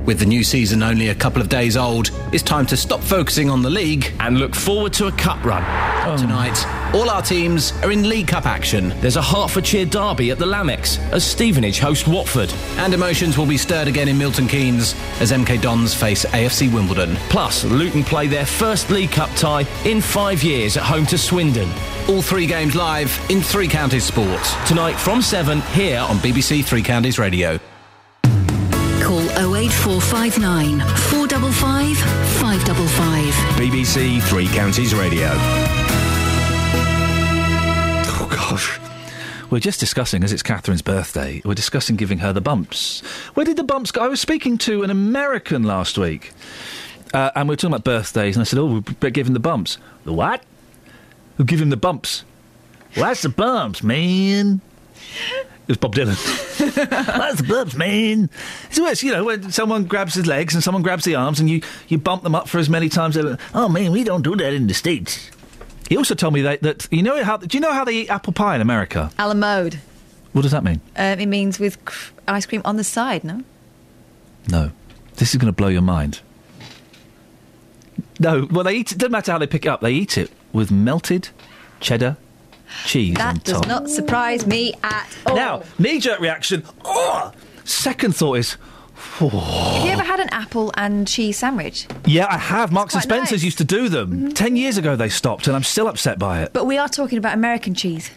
With 0.10 0.18
the 0.18 0.26
new 0.26 0.44
season 0.44 0.81
only 0.81 1.10
a 1.10 1.14
couple 1.14 1.40
of 1.40 1.49
days 1.49 1.77
old, 1.77 2.10
it's 2.34 2.41
time 2.41 2.65
to 2.65 2.76
stop 2.76 2.99
focusing 2.99 3.48
on 3.48 3.61
the 3.61 3.69
league 3.69 4.11
and 4.19 4.40
look 4.40 4.56
forward 4.56 4.91
to 4.94 5.06
a 5.06 5.11
cup 5.11 5.45
run. 5.45 5.64
Oh. 6.07 6.18
Tonight, 6.18 6.65
all 6.95 7.11
our 7.11 7.22
teams 7.22 7.73
are 7.84 7.91
in 7.91 8.10
League 8.10 8.27
Cup 8.27 8.48
action. 8.48 8.90
There's 9.02 9.18
a 9.18 9.22
Hertfordshire 9.22 9.86
derby 9.86 10.31
at 10.31 10.40
the 10.40 10.48
Lamex 10.48 10.98
as 11.11 11.23
Stevenage 11.23 11.77
host 11.77 12.07
Watford. 12.07 12.52
And 12.77 12.95
emotions 12.95 13.38
will 13.38 13.45
be 13.45 13.56
stirred 13.56 13.88
again 13.88 14.07
in 14.07 14.18
Milton 14.18 14.48
Keynes 14.48 14.95
as 15.22 15.31
MK 15.31 15.61
Dons 15.61 15.94
face 15.94 16.26
AFC 16.26 16.73
Wimbledon. 16.73 17.15
Plus, 17.30 17.64
Luton 17.64 18.03
play 18.03 18.26
their 18.26 18.48
first 18.48 18.90
League 18.90 19.11
Cup 19.11 19.30
tie 19.36 19.68
in 19.86 20.02
five 20.02 20.41
years 20.41 20.76
at 20.76 20.81
home 20.81 21.06
to 21.06 21.19
Swindon. 21.19 21.69
All 22.07 22.23
three 22.23 22.48
games 22.48 22.76
live 22.76 23.15
in 23.30 23.41
Three 23.41 23.68
Counties 23.68 24.06
Sports. 24.06 24.56
Tonight 24.68 24.95
from 24.95 25.22
7 25.22 25.61
here 25.73 25.99
on 25.99 26.15
BBC 26.15 26.65
Three 26.65 26.81
Counties 26.81 27.19
Radio. 27.19 27.60
Call 29.40 29.56
08459 29.56 30.80
455 30.80 31.98
555. 32.41 33.34
BBC 33.56 34.22
Three 34.24 34.48
Counties 34.48 34.94
Radio. 34.94 35.30
Oh, 38.11 38.28
gosh. 38.30 38.78
We're 39.49 39.61
just 39.61 39.80
discussing, 39.80 40.26
as 40.26 40.34
it's 40.34 40.44
Catherine's 40.44 40.82
birthday, 40.82 41.41
we're 41.45 41.53
discussing 41.53 41.95
giving 41.95 42.18
her 42.18 42.34
the 42.34 42.41
bumps. 42.41 42.99
Where 43.34 43.45
did 43.45 43.56
the 43.56 43.64
bumps 43.64 43.91
go? 43.91 44.02
I 44.02 44.10
was 44.10 44.20
speaking 44.20 44.57
to 44.57 44.84
an 44.84 44.90
American 44.90 45.64
last 45.64 45.98
week, 45.98 46.34
uh, 47.14 47.32
and 47.34 47.48
we 47.48 47.53
were 47.53 47.58
talking 47.58 47.74
about 47.74 47.85
birthdays, 47.85 48.35
and 48.35 48.42
I 48.42 48.43
said, 48.43 48.59
Oh, 48.59 48.66
we 48.66 48.80
better 48.82 49.09
give 49.09 49.27
him 49.27 49.34
the 49.34 49.40
bumps. 49.40 49.77
The 50.03 50.11
what? 50.11 50.43
We'll 51.38 51.45
give 51.45 51.61
him 51.61 51.69
the 51.69 51.77
bumps. 51.77 52.26
Well, 52.98 53.06
that's 53.06 53.22
the 53.22 53.30
bumps, 53.30 53.84
man. 53.84 54.59
It 55.69 55.73
was 55.73 55.77
Bob 55.77 55.93
Dylan. 55.93 56.17
That's 56.89 57.41
the 57.41 57.48
bumps, 57.48 57.75
man. 57.75 58.31
It's 58.69 58.80
worse, 58.80 59.03
you 59.03 59.11
know, 59.11 59.25
when 59.25 59.51
someone 59.51 59.83
grabs 59.83 60.15
his 60.15 60.25
legs 60.25 60.56
and 60.56 60.64
someone 60.64 60.81
grabs 60.81 61.06
the 61.06 61.14
arms 61.14 61.39
and 61.39 61.48
you, 61.48 61.61
you 61.88 61.99
bump 61.99 62.23
them 62.23 62.33
up 62.33 62.49
for 62.49 62.57
as 62.57 62.72
many 62.72 62.89
times 62.89 63.15
as... 63.15 63.38
Oh, 63.53 63.69
man, 63.69 63.91
we 63.91 64.03
don't 64.03 64.23
do 64.23 64.35
that 64.35 64.51
in 64.51 64.65
the 64.65 64.73
States. 64.73 65.30
He 65.88 65.95
also 65.95 66.15
told 66.15 66.33
me 66.33 66.41
that, 66.41 66.64
that 66.64 66.88
you 66.89 67.03
know 67.03 67.23
how... 67.23 67.38
Do 67.38 67.56
you 67.56 67.61
know 67.61 67.72
how 67.72 67.83
they 67.83 67.93
eat 67.93 68.09
apple 68.09 68.33
pie 68.33 68.56
in 68.56 68.61
America? 68.61 69.11
A 69.19 69.27
la 69.27 69.35
mode. 69.35 69.80
What 70.33 70.41
does 70.41 70.53
that 70.53 70.64
mean? 70.64 70.81
Um, 70.95 71.19
it 71.19 71.27
means 71.27 71.59
with 71.59 71.85
cr- 71.85 72.14
ice 72.27 72.48
cream 72.48 72.64
on 72.65 72.77
the 72.77 72.83
side, 72.83 73.23
no? 73.23 73.43
No. 74.48 74.72
This 75.17 75.35
is 75.35 75.35
going 75.35 75.53
to 75.53 75.56
blow 75.56 75.67
your 75.67 75.83
mind. 75.83 76.22
No, 78.19 78.48
well, 78.49 78.64
they 78.64 78.73
eat 78.73 78.91
it. 78.91 78.98
Doesn't 78.98 79.11
matter 79.11 79.33
how 79.33 79.38
they 79.38 79.45
pick 79.45 79.67
it 79.67 79.69
up. 79.69 79.81
They 79.81 79.91
eat 79.91 80.17
it 80.17 80.31
with 80.51 80.72
melted 80.72 81.30
cheddar 81.80 82.17
cheese 82.85 83.17
on 83.19 83.35
That 83.35 83.43
does 83.43 83.65
not 83.67 83.89
surprise 83.89 84.45
me 84.45 84.73
at 84.83 85.07
all. 85.25 85.35
Now, 85.35 85.64
knee-jerk 85.77 86.19
reaction. 86.19 86.64
Oh! 86.85 87.31
Second 87.64 88.15
thought 88.15 88.35
is, 88.35 88.57
Have 89.19 89.85
you 89.85 89.91
ever 89.91 90.03
had 90.03 90.19
an 90.19 90.30
apple 90.31 90.72
and 90.75 91.07
cheese 91.07 91.38
sandwich? 91.38 91.88
yeah, 92.06 92.27
I 92.30 92.38
have. 92.38 92.72
Marks 92.72 92.93
and 92.93 93.03
Spencers 93.03 93.31
nice. 93.31 93.39
Mm-hmm. 93.39 93.45
used 93.45 93.57
to 93.59 93.64
do 93.65 93.89
them. 93.89 94.31
Ten 94.33 94.56
years 94.56 94.77
ago, 94.77 94.95
they 94.95 95.09
stopped, 95.09 95.48
and 95.48 95.56
I'm 95.56 95.64
still 95.64 95.88
upset 95.88 96.19
by 96.19 96.41
it. 96.41 96.51
But 96.53 96.65
we 96.65 96.77
are 96.77 96.89
talking 96.89 97.17
about 97.17 97.33
American 97.33 97.73
cheese. 97.75 98.09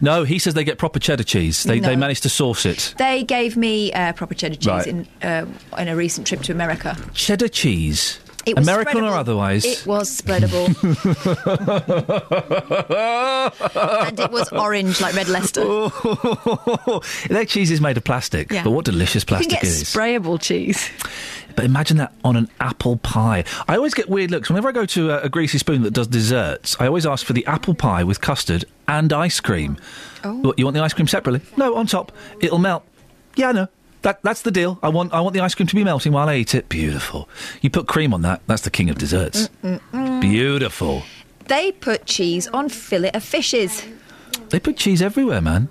No, 0.00 0.22
he 0.22 0.38
says 0.38 0.54
they 0.54 0.62
get 0.64 0.78
proper 0.78 1.00
cheddar 1.00 1.24
cheese. 1.24 1.64
They 1.64 1.80
they 1.80 1.96
managed 1.96 2.22
to 2.22 2.28
source 2.28 2.64
it. 2.64 2.94
They 2.96 3.24
gave 3.24 3.56
me 3.56 3.92
uh, 3.92 4.12
proper 4.12 4.32
cheddar 4.34 4.54
cheese 4.54 4.66
Right. 4.66 4.86
in 4.86 5.06
uh, 5.22 5.46
in 5.78 5.88
a 5.88 5.96
recent 5.96 6.26
trip 6.28 6.42
to 6.42 6.52
America. 6.52 6.96
Cheddar 7.12 7.48
cheese, 7.48 8.20
It 8.46 8.56
was 8.56 8.66
American 8.68 9.04
or 9.04 9.14
otherwise. 9.14 9.64
It 9.64 9.86
was 9.86 10.10
spreadable, 10.20 10.68
and 14.08 14.20
it 14.20 14.30
was 14.30 14.48
orange 14.52 15.00
like 15.00 15.14
red 15.14 15.28
Leicester. 15.28 15.62
Their 17.28 17.44
cheese 17.44 17.70
is 17.70 17.80
made 17.80 17.96
of 17.96 18.04
plastic, 18.04 18.50
Yeah. 18.50 18.64
but 18.64 18.70
what 18.72 18.84
delicious 18.84 19.22
You 19.22 19.26
can 19.26 19.36
plastic 19.36 19.50
get 19.50 19.62
it 19.64 19.68
is. 19.68 19.84
sprayable 19.84 20.40
cheese. 20.40 20.90
But 21.56 21.64
imagine 21.64 21.98
that 21.98 22.12
on 22.24 22.36
an 22.36 22.48
apple 22.60 22.96
pie. 22.96 23.44
I 23.68 23.76
always 23.76 23.94
get 23.94 24.08
weird 24.08 24.30
looks 24.30 24.48
whenever 24.50 24.68
I 24.68 24.72
go 24.72 24.86
to 24.86 25.10
a, 25.12 25.20
a 25.22 25.28
greasy 25.28 25.58
spoon 25.58 25.82
that 25.82 25.92
does 25.92 26.08
desserts. 26.08 26.76
I 26.80 26.86
always 26.88 27.06
ask 27.06 27.24
for 27.24 27.32
the 27.32 27.46
apple 27.46 27.74
pie 27.74 28.02
with 28.04 28.20
custard 28.20 28.64
and 28.88 29.12
ice 29.12 29.38
cream. 29.40 29.76
Oh. 30.24 30.34
What, 30.40 30.58
you 30.58 30.64
want 30.64 30.74
the 30.74 30.82
ice 30.82 30.92
cream 30.92 31.06
separately? 31.06 31.42
No, 31.56 31.76
on 31.76 31.86
top. 31.86 32.10
It'll 32.40 32.58
melt. 32.58 32.84
Yeah, 33.36 33.50
I 33.50 33.52
know. 33.52 33.68
That, 34.04 34.22
that's 34.22 34.42
the 34.42 34.50
deal. 34.50 34.78
I 34.82 34.90
want 34.90 35.14
I 35.14 35.20
want 35.22 35.32
the 35.32 35.40
ice 35.40 35.54
cream 35.54 35.66
to 35.66 35.74
be 35.74 35.82
melting 35.82 36.12
while 36.12 36.28
I 36.28 36.36
eat 36.36 36.54
it. 36.54 36.68
Beautiful. 36.68 37.26
You 37.62 37.70
put 37.70 37.88
cream 37.88 38.12
on 38.12 38.20
that. 38.20 38.42
That's 38.46 38.60
the 38.60 38.70
king 38.70 38.90
of 38.90 38.98
desserts. 38.98 39.48
Mm-mm-mm. 39.62 40.20
Beautiful. 40.20 41.04
They 41.46 41.72
put 41.72 42.04
cheese 42.04 42.46
on 42.48 42.68
fillet 42.68 43.12
of 43.12 43.24
fishes. 43.24 43.82
They 44.50 44.60
put 44.60 44.76
cheese 44.76 45.00
everywhere, 45.00 45.40
man. 45.40 45.70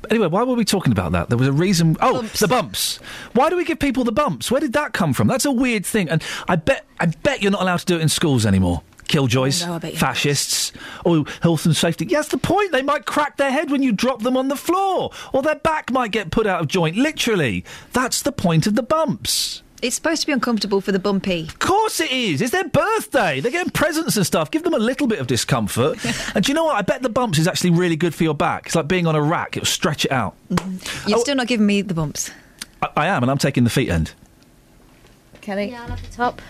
But 0.00 0.10
anyway, 0.10 0.26
why 0.26 0.42
were 0.42 0.54
we 0.54 0.64
talking 0.64 0.90
about 0.90 1.12
that? 1.12 1.28
There 1.28 1.38
was 1.38 1.46
a 1.46 1.52
reason. 1.52 1.96
Oh, 2.00 2.22
the 2.22 2.48
bumps. 2.48 2.96
Why 3.34 3.48
do 3.48 3.56
we 3.56 3.64
give 3.64 3.78
people 3.78 4.02
the 4.02 4.10
bumps? 4.10 4.50
Where 4.50 4.60
did 4.60 4.72
that 4.72 4.92
come 4.92 5.12
from? 5.12 5.28
That's 5.28 5.44
a 5.44 5.52
weird 5.52 5.86
thing, 5.86 6.08
and 6.08 6.20
I 6.48 6.56
bet 6.56 6.84
I 6.98 7.06
bet 7.06 7.42
you're 7.42 7.52
not 7.52 7.62
allowed 7.62 7.78
to 7.78 7.86
do 7.86 7.94
it 7.96 8.02
in 8.02 8.08
schools 8.08 8.44
anymore. 8.44 8.82
Killjoys, 9.08 9.62
Oh, 9.62 9.68
no, 9.68 9.74
I 9.74 9.78
bet 9.78 9.92
you're 9.92 10.00
not. 10.00 10.08
fascists, 10.08 10.72
or 11.04 11.24
health 11.40 11.66
and 11.66 11.76
safety. 11.76 12.06
Yeah, 12.06 12.18
that's 12.18 12.28
the 12.28 12.38
point. 12.38 12.72
They 12.72 12.82
might 12.82 13.04
crack 13.04 13.36
their 13.36 13.50
head 13.50 13.70
when 13.70 13.82
you 13.82 13.92
drop 13.92 14.22
them 14.22 14.36
on 14.36 14.48
the 14.48 14.56
floor, 14.56 15.10
or 15.32 15.42
their 15.42 15.56
back 15.56 15.90
might 15.90 16.12
get 16.12 16.30
put 16.30 16.46
out 16.46 16.60
of 16.60 16.68
joint. 16.68 16.96
Literally, 16.96 17.64
that's 17.92 18.22
the 18.22 18.32
point 18.32 18.66
of 18.66 18.74
the 18.74 18.82
bumps. 18.82 19.62
It's 19.82 19.96
supposed 19.96 20.20
to 20.20 20.28
be 20.28 20.32
uncomfortable 20.32 20.80
for 20.80 20.92
the 20.92 21.00
bumpy. 21.00 21.42
Of 21.42 21.58
course 21.58 21.98
it 21.98 22.12
is. 22.12 22.40
It's 22.40 22.52
their 22.52 22.68
birthday. 22.68 23.40
They're 23.40 23.50
getting 23.50 23.72
presents 23.72 24.16
and 24.16 24.24
stuff. 24.24 24.48
Give 24.48 24.62
them 24.62 24.74
a 24.74 24.78
little 24.78 25.08
bit 25.08 25.18
of 25.18 25.26
discomfort. 25.26 25.98
and 26.36 26.44
do 26.44 26.52
you 26.52 26.54
know 26.54 26.64
what? 26.64 26.76
I 26.76 26.82
bet 26.82 27.02
the 27.02 27.08
bumps 27.08 27.36
is 27.36 27.48
actually 27.48 27.70
really 27.70 27.96
good 27.96 28.14
for 28.14 28.22
your 28.22 28.34
back. 28.34 28.66
It's 28.66 28.76
like 28.76 28.86
being 28.86 29.08
on 29.08 29.16
a 29.16 29.22
rack. 29.22 29.56
It'll 29.56 29.66
stretch 29.66 30.04
it 30.04 30.12
out. 30.12 30.36
Mm-hmm. 30.50 31.08
You're 31.08 31.18
oh. 31.18 31.22
still 31.22 31.34
not 31.34 31.48
giving 31.48 31.66
me 31.66 31.82
the 31.82 31.94
bumps. 31.94 32.30
I, 32.80 32.88
I 32.96 33.06
am, 33.08 33.24
and 33.24 33.30
I'm 33.30 33.38
taking 33.38 33.64
the 33.64 33.70
feet 33.70 33.88
end. 33.88 34.12
Kelly? 35.40 35.70
Yeah, 35.70 35.82
I'll 35.82 35.88
have 35.88 36.02
the 36.08 36.16
top. 36.16 36.40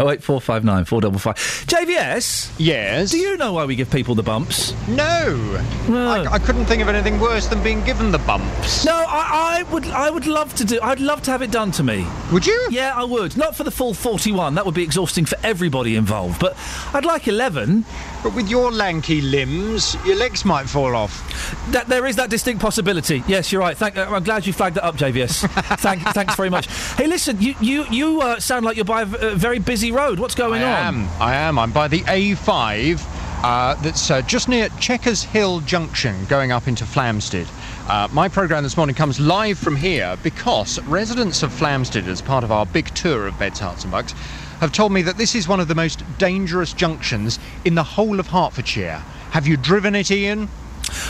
Oh 0.00 0.08
eight 0.10 0.22
four 0.22 0.40
five 0.40 0.64
nine 0.64 0.86
four 0.86 1.02
double 1.02 1.18
five. 1.18 1.36
JVS. 1.36 2.52
Yes. 2.56 3.10
Do 3.10 3.18
you 3.18 3.36
know 3.36 3.52
why 3.52 3.66
we 3.66 3.76
give 3.76 3.90
people 3.90 4.14
the 4.14 4.22
bumps? 4.22 4.72
No. 4.88 5.62
I, 5.90 6.26
I 6.32 6.38
couldn't 6.38 6.64
think 6.64 6.80
of 6.80 6.88
anything 6.88 7.20
worse 7.20 7.46
than 7.48 7.62
being 7.62 7.84
given 7.84 8.10
the 8.10 8.18
bumps. 8.20 8.86
No, 8.86 8.94
I, 8.94 9.58
I 9.58 9.62
would. 9.70 9.84
I 9.88 10.08
would 10.08 10.26
love 10.26 10.54
to 10.54 10.64
do. 10.64 10.78
I'd 10.82 11.00
love 11.00 11.20
to 11.24 11.30
have 11.30 11.42
it 11.42 11.50
done 11.50 11.70
to 11.72 11.82
me. 11.82 12.06
Would 12.32 12.46
you? 12.46 12.68
Yeah, 12.70 12.94
I 12.96 13.04
would. 13.04 13.36
Not 13.36 13.54
for 13.54 13.62
the 13.64 13.70
full 13.70 13.92
forty-one. 13.92 14.54
That 14.54 14.64
would 14.64 14.74
be 14.74 14.82
exhausting 14.82 15.26
for 15.26 15.36
everybody 15.42 15.96
involved. 15.96 16.40
But 16.40 16.56
I'd 16.94 17.04
like 17.04 17.28
eleven. 17.28 17.84
But 18.22 18.34
with 18.34 18.48
your 18.48 18.70
lanky 18.70 19.20
limbs, 19.22 19.96
your 20.04 20.16
legs 20.16 20.44
might 20.44 20.68
fall 20.68 20.94
off. 20.94 21.66
That, 21.72 21.86
there 21.86 22.06
is 22.06 22.16
that 22.16 22.28
distinct 22.28 22.60
possibility. 22.60 23.22
Yes, 23.26 23.50
you're 23.50 23.62
right. 23.62 23.76
Thank, 23.76 23.96
uh, 23.96 24.06
I'm 24.10 24.22
glad 24.24 24.46
you 24.46 24.52
flagged 24.52 24.76
that 24.76 24.84
up, 24.84 24.96
JVS. 24.96 25.48
Thank, 25.80 26.02
thanks 26.02 26.34
very 26.34 26.50
much. 26.50 26.66
Hey, 26.96 27.06
listen, 27.06 27.40
you 27.40 27.54
you, 27.60 27.84
you 27.90 28.20
uh, 28.20 28.38
sound 28.38 28.64
like 28.66 28.76
you're 28.76 28.84
by 28.84 29.02
a 29.02 29.06
very 29.06 29.58
busy 29.58 29.90
road. 29.90 30.18
What's 30.18 30.34
going 30.34 30.62
I 30.62 30.86
on? 30.86 30.94
am. 30.94 31.08
I 31.20 31.34
am. 31.34 31.58
I'm 31.58 31.72
by 31.72 31.88
the 31.88 32.00
A5. 32.00 33.00
Uh, 33.42 33.74
that's 33.76 34.10
uh, 34.10 34.20
just 34.22 34.50
near 34.50 34.68
Checkers 34.78 35.22
Hill 35.22 35.60
Junction, 35.60 36.26
going 36.26 36.52
up 36.52 36.68
into 36.68 36.84
Flamstead. 36.84 37.48
Uh, 37.88 38.06
my 38.12 38.28
programme 38.28 38.62
this 38.62 38.76
morning 38.76 38.94
comes 38.94 39.18
live 39.18 39.58
from 39.58 39.74
here 39.74 40.16
because 40.22 40.78
residents 40.82 41.42
of 41.42 41.50
Flamstead, 41.50 42.06
as 42.06 42.20
part 42.20 42.44
of 42.44 42.52
our 42.52 42.66
big 42.66 42.94
tour 42.94 43.26
of 43.26 43.38
Beds, 43.38 43.58
Herts 43.58 43.82
and 43.82 43.90
Bucks, 43.90 44.14
have 44.60 44.72
told 44.72 44.92
me 44.92 45.02
that 45.02 45.16
this 45.16 45.34
is 45.34 45.48
one 45.48 45.60
of 45.60 45.68
the 45.68 45.74
most 45.74 46.02
dangerous 46.18 46.72
junctions 46.72 47.38
in 47.64 47.74
the 47.74 47.82
whole 47.82 48.20
of 48.20 48.28
Hertfordshire. 48.28 49.02
Have 49.32 49.46
you 49.46 49.56
driven 49.56 49.94
it, 49.94 50.10
Iain? 50.10 50.48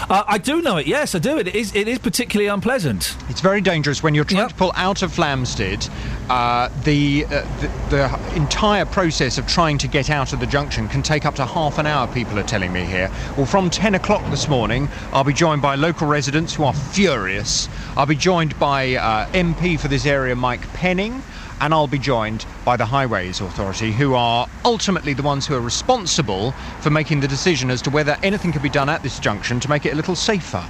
Uh, 0.09 0.25
I 0.27 0.39
do 0.39 0.61
know 0.63 0.77
it. 0.77 0.87
Yes, 0.87 1.15
I 1.15 1.19
do. 1.19 1.39
It 1.39 1.55
is. 1.55 1.75
It 1.75 1.89
is 1.89 1.99
particularly 1.99 2.49
unpleasant. 2.49 3.17
It's 3.29 3.41
very 3.41 3.61
dangerous 3.61 4.03
when 4.03 4.15
you're 4.15 4.25
trying 4.25 4.49
to 4.49 4.55
pull 4.55 4.73
out 4.75 5.03
of 5.03 5.11
Flamstead. 5.13 5.91
Uh, 6.29 6.69
the, 6.85 7.25
uh, 7.27 7.29
the 7.61 7.71
the 7.91 8.37
entire 8.37 8.85
process 8.85 9.39
of 9.39 9.47
trying 9.47 9.79
to 9.79 9.89
get 9.89 10.11
out 10.11 10.33
of 10.33 10.41
the 10.41 10.47
junction 10.47 10.89
can 10.89 11.03
take 11.03 11.25
up 11.25 11.35
to 11.37 11.47
half 11.47 11.79
an 11.79 11.87
hour. 11.87 12.07
People 12.09 12.39
are 12.39 12.45
telling 12.45 12.73
me 12.73 12.85
here. 12.85 13.11
Well, 13.37 13.47
from 13.47 13.71
10 13.71 13.95
o'clock 13.95 14.29
this 14.31 14.49
morning, 14.49 14.89
I'll 15.13 15.25
be 15.25 15.33
joined 15.33 15.63
by 15.63 15.75
local 15.75 16.07
residents 16.07 16.55
who 16.55 16.65
are 16.65 16.75
furious. 16.75 17.69
I'll 17.97 18.07
be 18.07 18.17
joined 18.17 18.59
by 18.59 18.95
uh, 18.97 19.27
MP 19.33 19.79
for 19.79 19.89
this 19.89 20.07
area, 20.07 20.37
Mike 20.37 20.73
Penning. 20.75 21.23
And 21.61 21.75
I'll 21.75 21.87
be 21.87 21.99
joined 21.99 22.47
by 22.65 22.77
the 22.77 22.85
Highways 22.85 23.41
Authority, 23.41 23.93
who 23.93 24.15
are 24.15 24.49
ultimately 24.65 25.15
the 25.15 25.23
ones 25.23 25.47
who 25.47 25.55
are 25.55 25.61
responsible 25.61 26.53
for 26.81 26.91
making 26.91 27.21
the 27.21 27.29
decision 27.29 27.71
as 27.71 27.83
to 27.83 27.91
whether 27.91 28.17
anything 28.23 28.53
can 28.53 28.63
be 28.63 28.69
done 28.69 28.89
at 28.89 29.03
this 29.03 29.19
junction 29.19 29.61
to 29.61 29.69
make 29.69 29.87
it 29.87 29.93
a 29.93 29.97
little 29.97 30.17
safer. 30.17 30.65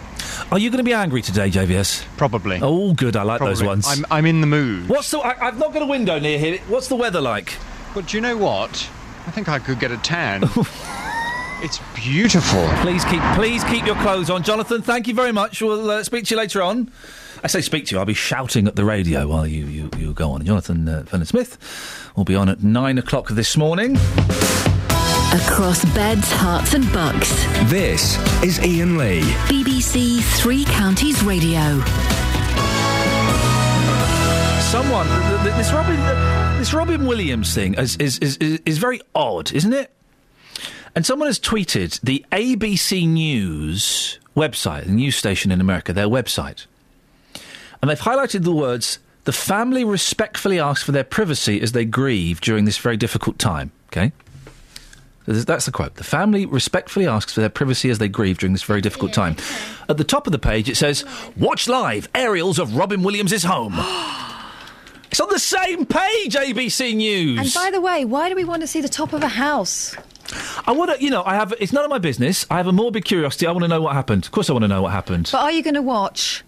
Are 0.50 0.58
you 0.58 0.70
going 0.70 0.78
to 0.78 0.84
be 0.84 0.92
angry 0.92 1.22
today, 1.22 1.50
JVS? 1.50 2.04
Probably. 2.16 2.58
Oh, 2.62 2.92
good. 2.92 3.16
I 3.16 3.22
like 3.22 3.40
those 3.40 3.62
ones. 3.62 3.86
I'm, 3.88 4.04
I'm 4.10 4.26
in 4.26 4.40
the 4.40 4.46
mood. 4.46 4.88
What's 4.88 5.10
the? 5.10 5.18
I, 5.18 5.48
I've 5.48 5.58
not 5.58 5.72
got 5.72 5.82
a 5.82 5.86
window 5.86 6.18
near 6.18 6.38
here. 6.38 6.58
What's 6.68 6.88
the 6.88 6.96
weather 6.96 7.20
like? 7.20 7.56
But 7.94 8.08
do 8.08 8.16
you 8.16 8.20
know 8.20 8.36
what? 8.36 8.70
I 9.26 9.30
think 9.30 9.48
I 9.48 9.58
could 9.58 9.78
get 9.78 9.90
a 9.90 9.96
tan. 9.98 10.42
it's 11.62 11.80
beautiful. 11.94 12.66
Please 12.82 13.04
keep, 13.04 13.22
please 13.34 13.62
keep 13.64 13.86
your 13.86 13.96
clothes 13.96 14.30
on, 14.30 14.42
Jonathan. 14.42 14.82
Thank 14.82 15.08
you 15.08 15.14
very 15.14 15.32
much. 15.32 15.60
We'll 15.60 15.90
uh, 15.90 16.04
speak 16.04 16.24
to 16.26 16.34
you 16.34 16.38
later 16.38 16.62
on. 16.62 16.90
I 17.42 17.46
say 17.46 17.62
speak 17.62 17.86
to 17.86 17.94
you. 17.94 17.98
I'll 17.98 18.04
be 18.04 18.12
shouting 18.14 18.66
at 18.66 18.76
the 18.76 18.84
radio 18.84 19.26
while 19.26 19.46
you 19.46 19.64
you, 19.64 19.90
you 19.96 20.12
go 20.12 20.32
on. 20.32 20.44
Jonathan 20.44 20.86
uh, 20.88 21.02
Vernon 21.04 21.26
Smith 21.26 21.56
will 22.16 22.24
be 22.24 22.34
on 22.34 22.48
at 22.48 22.62
nine 22.62 22.98
o'clock 22.98 23.28
this 23.30 23.56
morning. 23.56 23.96
Across 25.32 25.84
beds, 25.94 26.30
Herts, 26.32 26.74
and 26.74 26.92
bucks. 26.92 27.30
This 27.70 28.18
is 28.42 28.58
Iain 28.58 28.98
Lee. 28.98 29.20
BBC 29.48 30.20
Three 30.38 30.64
Counties 30.64 31.22
Radio. 31.22 31.80
Someone, 34.70 35.06
th- 35.06 35.42
th- 35.42 35.54
this 35.56 35.72
Robin, 35.72 35.96
this 36.58 36.74
Robin 36.74 37.06
Williams 37.06 37.54
thing 37.54 37.74
is 37.74 37.96
is, 37.96 38.18
is 38.18 38.36
is 38.36 38.60
is 38.66 38.78
very 38.78 39.00
odd, 39.14 39.50
isn't 39.52 39.72
it? 39.72 39.90
And 40.94 41.06
someone 41.06 41.28
has 41.28 41.38
tweeted 41.38 42.00
the 42.02 42.24
ABC 42.32 43.08
News 43.08 44.18
website, 44.36 44.84
the 44.84 44.92
news 44.92 45.16
station 45.16 45.50
in 45.52 45.60
America, 45.60 45.92
their 45.92 46.08
website, 46.08 46.66
and 47.80 47.90
they've 47.90 48.00
highlighted 48.00 48.44
the 48.44 48.52
words 48.52 48.98
"The 49.24 49.32
family 49.32 49.84
respectfully 49.84 50.58
asks 50.58 50.82
for 50.82 50.92
their 50.92 51.04
privacy 51.04 51.60
as 51.60 51.72
they 51.72 51.84
grieve 51.84 52.40
during 52.40 52.64
this 52.64 52.78
very 52.78 52.96
difficult 52.96 53.38
time." 53.38 53.72
Okay. 53.88 54.12
That's 55.26 55.66
the 55.66 55.72
quote. 55.72 55.94
The 55.94 56.04
family 56.04 56.46
respectfully 56.46 57.06
asks 57.06 57.34
for 57.34 57.40
their 57.40 57.50
privacy 57.50 57.90
as 57.90 57.98
they 57.98 58.08
grieve 58.08 58.38
during 58.38 58.52
this 58.52 58.62
very 58.62 58.80
difficult 58.80 59.12
time. 59.12 59.36
At 59.88 59.96
the 59.96 60.04
top 60.04 60.26
of 60.26 60.32
the 60.32 60.38
page, 60.38 60.68
it 60.68 60.76
says, 60.76 61.04
Watch 61.36 61.68
live 61.68 62.08
aerials 62.14 62.58
of 62.58 62.74
Robin 62.74 63.02
Williams' 63.02 63.44
home. 63.44 63.74
it's 65.10 65.20
on 65.20 65.28
the 65.28 65.38
same 65.38 65.86
page, 65.86 66.34
ABC 66.34 66.96
News. 66.96 67.38
And 67.38 67.54
by 67.54 67.70
the 67.70 67.80
way, 67.80 68.04
why 68.04 68.28
do 68.28 68.34
we 68.34 68.44
want 68.44 68.62
to 68.62 68.66
see 68.66 68.80
the 68.80 68.88
top 68.88 69.12
of 69.12 69.22
a 69.22 69.28
house? 69.28 69.94
I 70.66 70.72
want 70.72 70.90
to, 70.96 71.02
you 71.02 71.10
know, 71.10 71.22
I 71.24 71.34
have, 71.34 71.54
it's 71.60 71.72
none 71.72 71.84
of 71.84 71.90
my 71.90 71.98
business. 71.98 72.46
I 72.50 72.56
have 72.56 72.66
a 72.66 72.72
morbid 72.72 73.04
curiosity. 73.04 73.46
I 73.46 73.52
want 73.52 73.62
to 73.62 73.68
know 73.68 73.82
what 73.82 73.94
happened. 73.94 74.24
Of 74.24 74.32
course, 74.32 74.48
I 74.48 74.52
want 74.52 74.64
to 74.64 74.68
know 74.68 74.82
what 74.82 74.92
happened. 74.92 75.28
But 75.30 75.42
are 75.42 75.52
you 75.52 75.62
going 75.62 75.74
to 75.74 75.82
watch? 75.82 76.42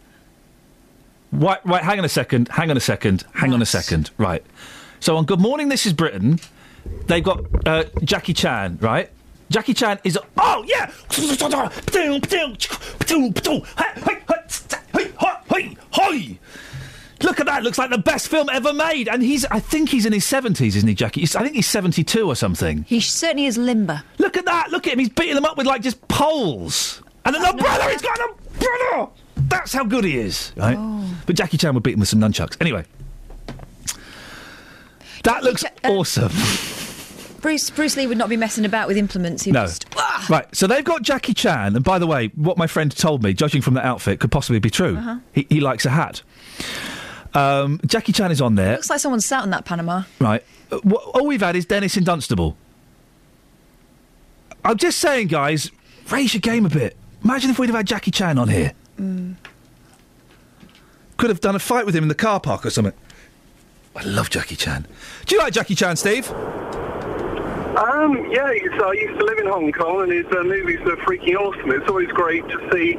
Right, 1.33 1.65
right, 1.65 1.83
hang 1.83 1.99
on 1.99 2.05
a 2.05 2.09
second, 2.11 2.49
hang 2.49 2.70
on 2.70 2.77
a 2.77 2.81
second, 2.81 3.25
hang 3.35 3.52
on 3.55 3.62
a 3.62 3.67
second. 3.67 4.11
Right. 4.19 4.44
So 5.01 5.17
on 5.17 5.25
Good 5.25 5.41
Morning, 5.41 5.69
This 5.70 5.86
is 5.86 5.93
Britain, 5.93 6.39
they've 7.07 7.25
got 7.25 7.41
uh, 7.67 7.85
Jackie 8.05 8.35
Chan, 8.35 8.78
right? 8.81 9.11
Jackie 9.51 9.75
Chan 9.75 9.99
is. 10.05 10.19
Oh, 10.39 10.65
yeah! 10.67 10.91
Look 17.20 17.39
at 17.39 17.47
that! 17.47 17.62
Looks 17.62 17.78
like 17.78 17.91
the 17.91 17.99
best 17.99 18.28
film 18.28 18.49
ever 18.51 18.73
made, 18.73 19.09
and 19.09 19.23
he's. 19.23 19.44
I 19.44 19.61
think 19.61 19.91
he's 19.91 20.07
in 20.07 20.12
his 20.12 20.25
seventies, 20.25 20.75
isn't 20.75 20.89
he, 20.89 20.94
Jackie? 20.94 21.20
He's- 21.20 21.36
I 21.36 21.43
think 21.43 21.55
he's 21.55 21.69
seventy-two 21.69 22.27
or 22.27 22.35
something. 22.35 22.85
He 22.89 23.01
certainly 23.01 23.47
is 23.47 23.57
limber. 23.57 24.02
Look 24.19 24.36
at 24.36 24.44
that! 24.47 24.70
Look 24.70 24.86
at 24.89 24.94
him! 24.94 24.99
He's 24.99 25.09
beating 25.09 25.36
them 25.36 25.44
up 25.44 25.57
with 25.57 25.67
like 25.67 25.83
just 25.83 26.01
poles, 26.09 27.01
and 27.25 27.36
an 27.36 27.44
umbrella. 27.44 27.91
He's 27.91 28.02
got 28.02 28.19
an 28.19 28.27
umbrella. 28.55 29.11
That's 29.48 29.72
how 29.72 29.84
good 29.84 30.04
he 30.04 30.18
is, 30.18 30.52
right? 30.56 30.78
But 31.26 31.36
Jackie 31.36 31.56
Chan 31.56 31.74
would 31.74 31.82
beat 31.82 31.94
him 31.94 32.00
with 32.00 32.08
some 32.08 32.20
nunchucks. 32.20 32.56
Anyway, 32.60 32.84
that 35.24 35.42
looks 35.44 35.64
awesome. 35.84 36.32
Bruce 37.40 37.70
Bruce 37.70 37.96
Lee 37.96 38.06
would 38.06 38.18
not 38.18 38.28
be 38.28 38.36
messing 38.36 38.64
about 38.64 38.86
with 38.86 38.96
implements. 38.96 39.42
He 39.42 39.50
No. 39.50 39.66
Just, 39.66 39.86
Right, 40.28 40.46
so 40.54 40.68
they've 40.68 40.84
got 40.84 41.02
Jackie 41.02 41.34
Chan, 41.34 41.74
and 41.74 41.84
by 41.84 41.98
the 41.98 42.06
way, 42.06 42.28
what 42.36 42.56
my 42.56 42.68
friend 42.68 42.94
told 42.96 43.22
me, 43.24 43.32
judging 43.32 43.60
from 43.60 43.74
the 43.74 43.84
outfit, 43.84 44.20
could 44.20 44.30
possibly 44.30 44.60
be 44.60 44.70
true. 44.70 44.96
Uh-huh. 44.96 45.18
He, 45.32 45.46
he 45.50 45.60
likes 45.60 45.84
a 45.84 45.90
hat. 45.90 46.22
Um, 47.34 47.80
Jackie 47.86 48.12
Chan 48.12 48.30
is 48.30 48.40
on 48.40 48.54
there, 48.54 48.74
looks 48.74 48.90
like 48.90 49.00
someone 49.00 49.20
sat 49.20 49.42
on 49.42 49.50
that 49.50 49.64
Panama. 49.64 50.02
right? 50.20 50.44
Uh, 50.70 50.78
all 50.78 51.26
we've 51.26 51.40
had 51.40 51.56
is 51.56 51.66
Dennis 51.66 51.96
in 51.96 52.04
Dunstable. 52.04 52.56
I'm 54.64 54.76
just 54.76 54.98
saying, 54.98 55.26
guys, 55.26 55.70
raise 56.10 56.34
your 56.34 56.40
game 56.40 56.66
a 56.66 56.68
bit. 56.68 56.96
Imagine 57.24 57.50
if 57.50 57.58
we'd 57.58 57.66
have 57.66 57.76
had 57.76 57.86
Jackie 57.86 58.12
Chan 58.12 58.38
on 58.38 58.48
here. 58.48 58.72
Mm. 59.02 59.34
Could 61.16 61.31
have 61.31 61.40
done 61.40 61.56
a 61.56 61.58
fight 61.58 61.86
with 61.86 61.97
him 61.97 62.05
in 62.05 62.08
the 62.08 62.14
car 62.14 62.39
park 62.39 62.64
or 62.64 62.70
something. 62.70 62.94
I 63.97 64.05
love 64.05 64.31
Jackie 64.31 64.56
Chan. 64.56 64.86
Do 65.26 65.34
you 65.34 65.40
like 65.40 65.52
Jackie 65.52 65.74
Chan, 65.74 65.97
Steve? 65.97 66.31
Um, 66.31 68.31
yeah, 68.31 68.52
he's, 68.52 68.70
uh, 68.81 68.86
I 68.86 68.92
used 68.92 69.18
to 69.18 69.24
live 69.24 69.39
in 69.39 69.47
Hong 69.47 69.72
Kong, 69.72 70.02
and 70.02 70.12
his 70.12 70.26
uh, 70.26 70.44
movies 70.44 70.81
are 70.81 70.97
freaking 70.98 71.36
awesome. 71.36 71.72
It's 71.72 71.89
always 71.89 72.08
great 72.08 72.47
to 72.48 72.70
see, 72.72 72.94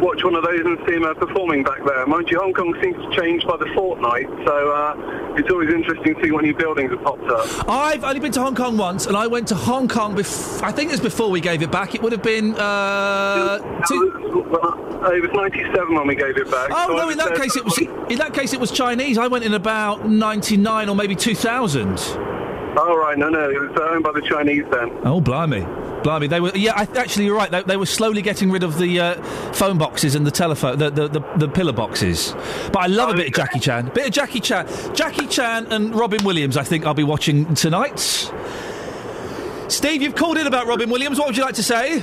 watch 0.00 0.22
one 0.24 0.34
of 0.34 0.42
those 0.44 0.60
and 0.64 0.78
see 0.86 0.94
him 0.94 1.04
uh, 1.04 1.14
performing 1.14 1.62
back 1.62 1.84
there. 1.84 2.06
Mind 2.06 2.28
you, 2.30 2.38
Hong 2.40 2.52
Kong 2.52 2.74
seems 2.82 2.96
to 2.96 3.16
change 3.20 3.44
by 3.46 3.56
the 3.56 3.66
fortnight, 3.74 4.26
so 4.46 4.70
uh, 4.72 5.34
it's 5.36 5.50
always 5.50 5.70
interesting 5.70 6.14
to 6.14 6.22
see 6.22 6.30
what 6.30 6.44
new 6.44 6.54
buildings 6.54 6.90
have 6.90 7.02
popped 7.02 7.24
up. 7.28 7.68
I've 7.68 8.04
only 8.04 8.20
been 8.20 8.32
to 8.32 8.40
Hong 8.42 8.54
Kong 8.54 8.76
once, 8.76 9.06
and 9.06 9.16
I 9.16 9.26
went 9.26 9.48
to 9.48 9.54
Hong 9.54 9.88
Kong. 9.88 10.14
Bef- 10.16 10.62
I 10.62 10.72
think 10.72 10.90
it 10.90 10.92
was 10.92 11.00
before 11.00 11.30
we 11.30 11.40
gave 11.40 11.62
it 11.62 11.70
back. 11.70 11.94
It 11.94 12.02
would 12.02 12.12
have 12.12 12.22
been. 12.22 12.54
Uh, 12.54 13.58
two- 13.88 14.18
Uh, 14.52 15.10
it 15.12 15.20
was 15.22 15.30
97 15.34 15.94
when 15.94 16.06
we 16.06 16.14
gave 16.14 16.36
it 16.36 16.50
back. 16.50 16.68
oh 16.70 16.86
so 16.88 16.96
no! 16.96 17.08
In 17.08 17.18
that 17.18 17.34
case, 17.34 17.56
it 17.56 17.64
was. 17.64 17.76
In 17.78 18.18
that 18.18 18.32
case, 18.34 18.52
it 18.52 18.60
was 18.60 18.70
Chinese. 18.70 19.18
I 19.18 19.26
went 19.26 19.44
in 19.44 19.54
about 19.54 20.08
ninety-nine 20.08 20.88
or 20.88 20.94
maybe 20.94 21.16
two 21.16 21.34
thousand. 21.34 21.98
Oh, 22.74 22.96
right, 22.96 23.18
no, 23.18 23.28
no, 23.28 23.50
it 23.50 23.60
was 23.60 23.78
owned 23.80 24.02
by 24.02 24.12
the 24.12 24.22
Chinese 24.22 24.64
then. 24.70 24.90
Oh 25.04 25.20
blimey, 25.20 25.60
blimey! 26.02 26.26
They 26.26 26.40
were. 26.40 26.52
Yeah, 26.54 26.72
I, 26.74 26.88
actually, 26.96 27.26
you're 27.26 27.36
right. 27.36 27.50
They, 27.50 27.62
they 27.62 27.76
were 27.76 27.86
slowly 27.86 28.22
getting 28.22 28.50
rid 28.50 28.62
of 28.62 28.78
the 28.78 28.98
uh, 28.98 29.22
phone 29.52 29.76
boxes 29.76 30.14
and 30.14 30.26
the 30.26 30.30
telephone, 30.30 30.78
the, 30.78 30.90
the 30.90 31.08
the 31.08 31.20
the 31.36 31.48
pillar 31.48 31.72
boxes. 31.72 32.34
But 32.72 32.78
I 32.78 32.86
love 32.86 33.10
a 33.10 33.14
bit 33.14 33.26
of 33.28 33.34
Jackie 33.34 33.60
Chan. 33.60 33.90
Bit 33.94 34.06
of 34.06 34.12
Jackie 34.12 34.40
Chan, 34.40 34.94
Jackie 34.94 35.26
Chan 35.26 35.66
and 35.66 35.94
Robin 35.94 36.24
Williams. 36.24 36.56
I 36.56 36.64
think 36.64 36.86
I'll 36.86 36.94
be 36.94 37.04
watching 37.04 37.54
tonight. 37.54 38.00
Steve, 39.68 40.02
you've 40.02 40.14
called 40.14 40.38
in 40.38 40.46
about 40.46 40.66
Robin 40.66 40.88
Williams. 40.90 41.18
What 41.18 41.28
would 41.28 41.36
you 41.36 41.42
like 41.44 41.54
to 41.54 41.62
say? 41.62 42.02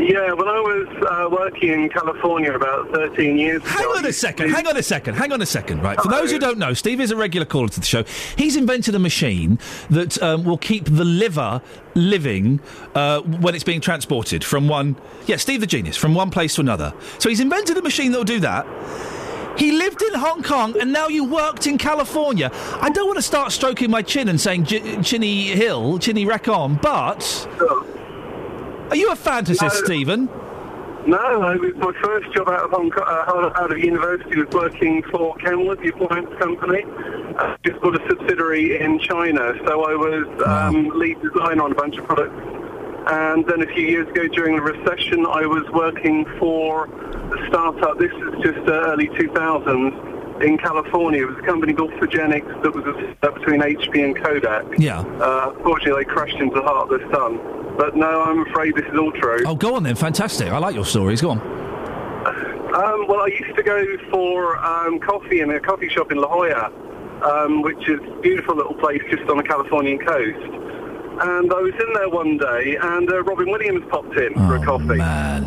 Yeah, 0.00 0.32
well, 0.32 0.48
I 0.48 0.60
was 0.60 0.88
uh, 1.10 1.28
working 1.30 1.68
in 1.68 1.88
California 1.90 2.54
about 2.54 2.90
13 2.90 3.36
years 3.36 3.62
Hang 3.64 3.84
ago... 3.84 3.98
on 3.98 4.06
a 4.06 4.12
second, 4.12 4.50
hang 4.50 4.66
on 4.66 4.76
a 4.76 4.82
second, 4.82 5.14
hang 5.14 5.30
on 5.30 5.42
a 5.42 5.46
second. 5.46 5.82
Right, 5.82 6.00
for 6.00 6.08
those 6.08 6.30
who 6.30 6.38
don't 6.38 6.58
know, 6.58 6.72
Steve 6.72 7.00
is 7.00 7.10
a 7.10 7.16
regular 7.16 7.44
caller 7.44 7.68
to 7.68 7.80
the 7.80 7.86
show. 7.86 8.04
He's 8.36 8.56
invented 8.56 8.94
a 8.94 8.98
machine 8.98 9.58
that 9.90 10.20
um, 10.22 10.44
will 10.44 10.56
keep 10.56 10.86
the 10.86 11.04
liver 11.04 11.60
living 11.94 12.60
uh, 12.94 13.20
when 13.20 13.54
it's 13.54 13.64
being 13.64 13.82
transported 13.82 14.42
from 14.42 14.68
one. 14.68 14.96
Yeah, 15.26 15.36
Steve 15.36 15.60
the 15.60 15.66
genius, 15.66 15.98
from 15.98 16.14
one 16.14 16.30
place 16.30 16.54
to 16.54 16.62
another. 16.62 16.94
So 17.18 17.28
he's 17.28 17.40
invented 17.40 17.76
a 17.76 17.82
machine 17.82 18.12
that 18.12 18.18
will 18.18 18.24
do 18.24 18.40
that. 18.40 18.66
He 19.58 19.72
lived 19.72 20.00
in 20.00 20.14
Hong 20.14 20.42
Kong 20.42 20.80
and 20.80 20.92
now 20.92 21.08
you 21.08 21.24
worked 21.24 21.66
in 21.66 21.76
California. 21.76 22.50
I 22.80 22.88
don't 22.88 23.06
want 23.06 23.18
to 23.18 23.22
start 23.22 23.52
stroking 23.52 23.90
my 23.90 24.00
chin 24.00 24.28
and 24.30 24.40
saying 24.40 24.64
Chinny 24.64 25.48
Hill, 25.48 25.98
Chinny 25.98 26.24
Recon, 26.24 26.78
but. 26.80 27.46
Are 28.90 28.96
you 28.96 29.10
a 29.10 29.14
fantasist, 29.16 29.62
No. 29.62 29.68
Stephen? 29.84 30.28
No, 31.06 31.16
I 31.16 31.56
was, 31.56 31.72
my 31.76 31.92
first 32.02 32.30
job 32.34 32.48
out 32.48 32.64
of 32.64 32.70
Hong 32.72 32.90
Kong, 32.90 33.04
uh, 33.06 33.50
out 33.58 33.72
of 33.72 33.78
university 33.78 34.36
was 34.36 34.48
working 34.52 35.02
for 35.04 35.34
Kenwood, 35.36 35.78
the 35.80 35.88
appliance 35.88 36.28
company. 36.38 36.84
Uh, 37.38 37.56
just 37.64 37.80
got 37.80 37.94
a 37.94 38.08
subsidiary 38.08 38.78
in 38.80 38.98
China, 38.98 39.54
so 39.64 39.84
I 39.84 39.94
was 39.94 40.26
um, 40.44 40.88
lead 40.98 41.16
designer 41.22 41.62
on 41.62 41.72
a 41.72 41.74
bunch 41.74 41.96
of 41.96 42.04
products. 42.04 42.34
And 43.06 43.46
then 43.46 43.62
a 43.62 43.66
few 43.72 43.86
years 43.86 44.08
ago, 44.08 44.28
during 44.28 44.56
the 44.56 44.62
recession, 44.62 45.24
I 45.24 45.46
was 45.46 45.64
working 45.72 46.26
for 46.38 46.84
a 46.86 47.48
startup. 47.48 47.98
This 47.98 48.12
is 48.12 48.42
just 48.42 48.68
uh, 48.68 48.90
early 48.92 49.08
2000s 49.08 50.19
in 50.42 50.58
California. 50.58 51.22
It 51.22 51.26
was 51.30 51.38
a 51.38 51.42
company 51.46 51.72
called 51.72 51.92
Phogenix 51.92 52.44
that 52.62 52.74
was 52.74 52.84
a 52.86 53.14
step 53.18 53.34
between 53.34 53.60
HP 53.60 54.04
and 54.04 54.16
Kodak. 54.16 54.64
Yeah. 54.78 55.00
Uh, 55.00 55.52
unfortunately, 55.56 56.04
they 56.04 56.10
crashed 56.10 56.36
into 56.36 56.54
the 56.54 56.62
heart 56.62 56.90
of 56.92 57.00
the 57.00 57.14
sun. 57.14 57.38
But 57.76 57.96
no, 57.96 58.22
I'm 58.22 58.46
afraid 58.48 58.74
this 58.74 58.84
is 58.86 58.98
all 58.98 59.12
true. 59.12 59.42
Oh, 59.46 59.54
go 59.54 59.74
on 59.74 59.82
then. 59.82 59.94
Fantastic. 59.94 60.48
I 60.48 60.58
like 60.58 60.74
your 60.74 60.84
stories. 60.84 61.20
Go 61.20 61.30
on. 61.30 61.40
Um, 61.40 63.06
well, 63.08 63.20
I 63.20 63.26
used 63.26 63.56
to 63.56 63.62
go 63.62 63.84
for 64.10 64.56
um, 64.58 65.00
coffee 65.00 65.40
in 65.40 65.50
a 65.50 65.58
coffee 65.58 65.88
shop 65.88 66.12
in 66.12 66.18
La 66.18 66.28
Jolla, 66.28 66.70
um, 67.24 67.62
which 67.62 67.88
is 67.88 67.98
a 68.00 68.20
beautiful 68.20 68.54
little 68.56 68.74
place 68.74 69.02
just 69.10 69.28
on 69.28 69.38
the 69.38 69.42
Californian 69.42 69.98
coast. 69.98 70.38
And 71.22 71.52
I 71.52 71.60
was 71.60 71.72
in 71.74 71.92
there 71.94 72.08
one 72.08 72.38
day, 72.38 72.76
and 72.80 73.10
uh, 73.10 73.22
Robin 73.24 73.50
Williams 73.50 73.84
popped 73.90 74.16
in 74.16 74.34
for 74.34 74.56
a 74.56 74.64
coffee. 74.64 74.96
man. 74.96 75.44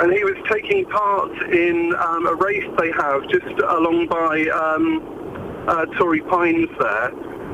And 0.00 0.12
he 0.12 0.24
was 0.24 0.34
taking 0.50 0.84
part 0.86 1.30
in 1.52 1.94
um, 1.94 2.26
a 2.26 2.34
race 2.34 2.68
they 2.78 2.90
have 2.92 3.28
just 3.28 3.46
along 3.62 4.08
by 4.08 4.46
um, 4.48 5.64
uh, 5.68 5.86
Torrey 5.96 6.20
Pines 6.20 6.68
there, 6.80 7.10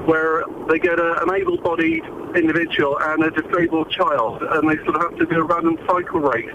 where 0.06 0.44
they 0.68 0.78
get 0.78 0.98
a, 0.98 1.22
an 1.22 1.34
able-bodied 1.34 2.02
individual 2.34 2.98
and 2.98 3.24
a 3.24 3.30
disabled 3.30 3.90
child, 3.90 4.42
and 4.42 4.70
they 4.70 4.76
sort 4.84 4.96
of 4.96 5.02
have 5.02 5.18
to 5.18 5.26
do 5.26 5.40
a 5.40 5.44
random 5.44 5.76
cycle 5.86 6.20
race 6.20 6.54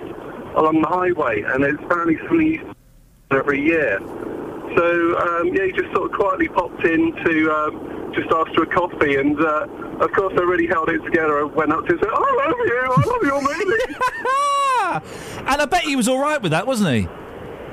along 0.55 0.81
the 0.81 0.87
highway, 0.87 1.43
and 1.43 1.63
it's 1.63 1.81
apparently 1.83 2.17
something 2.27 2.75
every 3.31 3.61
year. 3.61 3.99
So 4.75 5.17
um, 5.17 5.53
yeah, 5.53 5.65
he 5.65 5.71
just 5.71 5.93
sort 5.93 6.11
of 6.11 6.17
quietly 6.17 6.47
popped 6.49 6.83
in 6.85 7.15
to 7.25 7.51
um, 7.51 8.11
just 8.13 8.29
ask 8.31 8.51
for 8.53 8.63
a 8.63 8.67
coffee, 8.67 9.15
and 9.15 9.39
uh, 9.39 9.67
of 9.99 10.11
course 10.11 10.33
I 10.37 10.41
really 10.41 10.67
held 10.67 10.89
it 10.89 10.99
together. 11.03 11.39
I 11.39 11.43
went 11.43 11.71
up 11.71 11.85
to 11.85 11.93
him 11.93 11.99
and 11.99 12.01
said, 12.01 12.09
"I 12.13 12.45
love 12.47 12.55
you, 12.65 12.79
I 12.83 13.03
love 13.05 13.23
your 13.23 13.41
movie." 13.41 13.85
and 15.51 15.61
I 15.61 15.65
bet 15.65 15.83
he 15.83 15.95
was 15.95 16.07
all 16.07 16.19
right 16.19 16.41
with 16.41 16.51
that, 16.51 16.67
wasn't 16.67 16.89
he? 16.89 17.07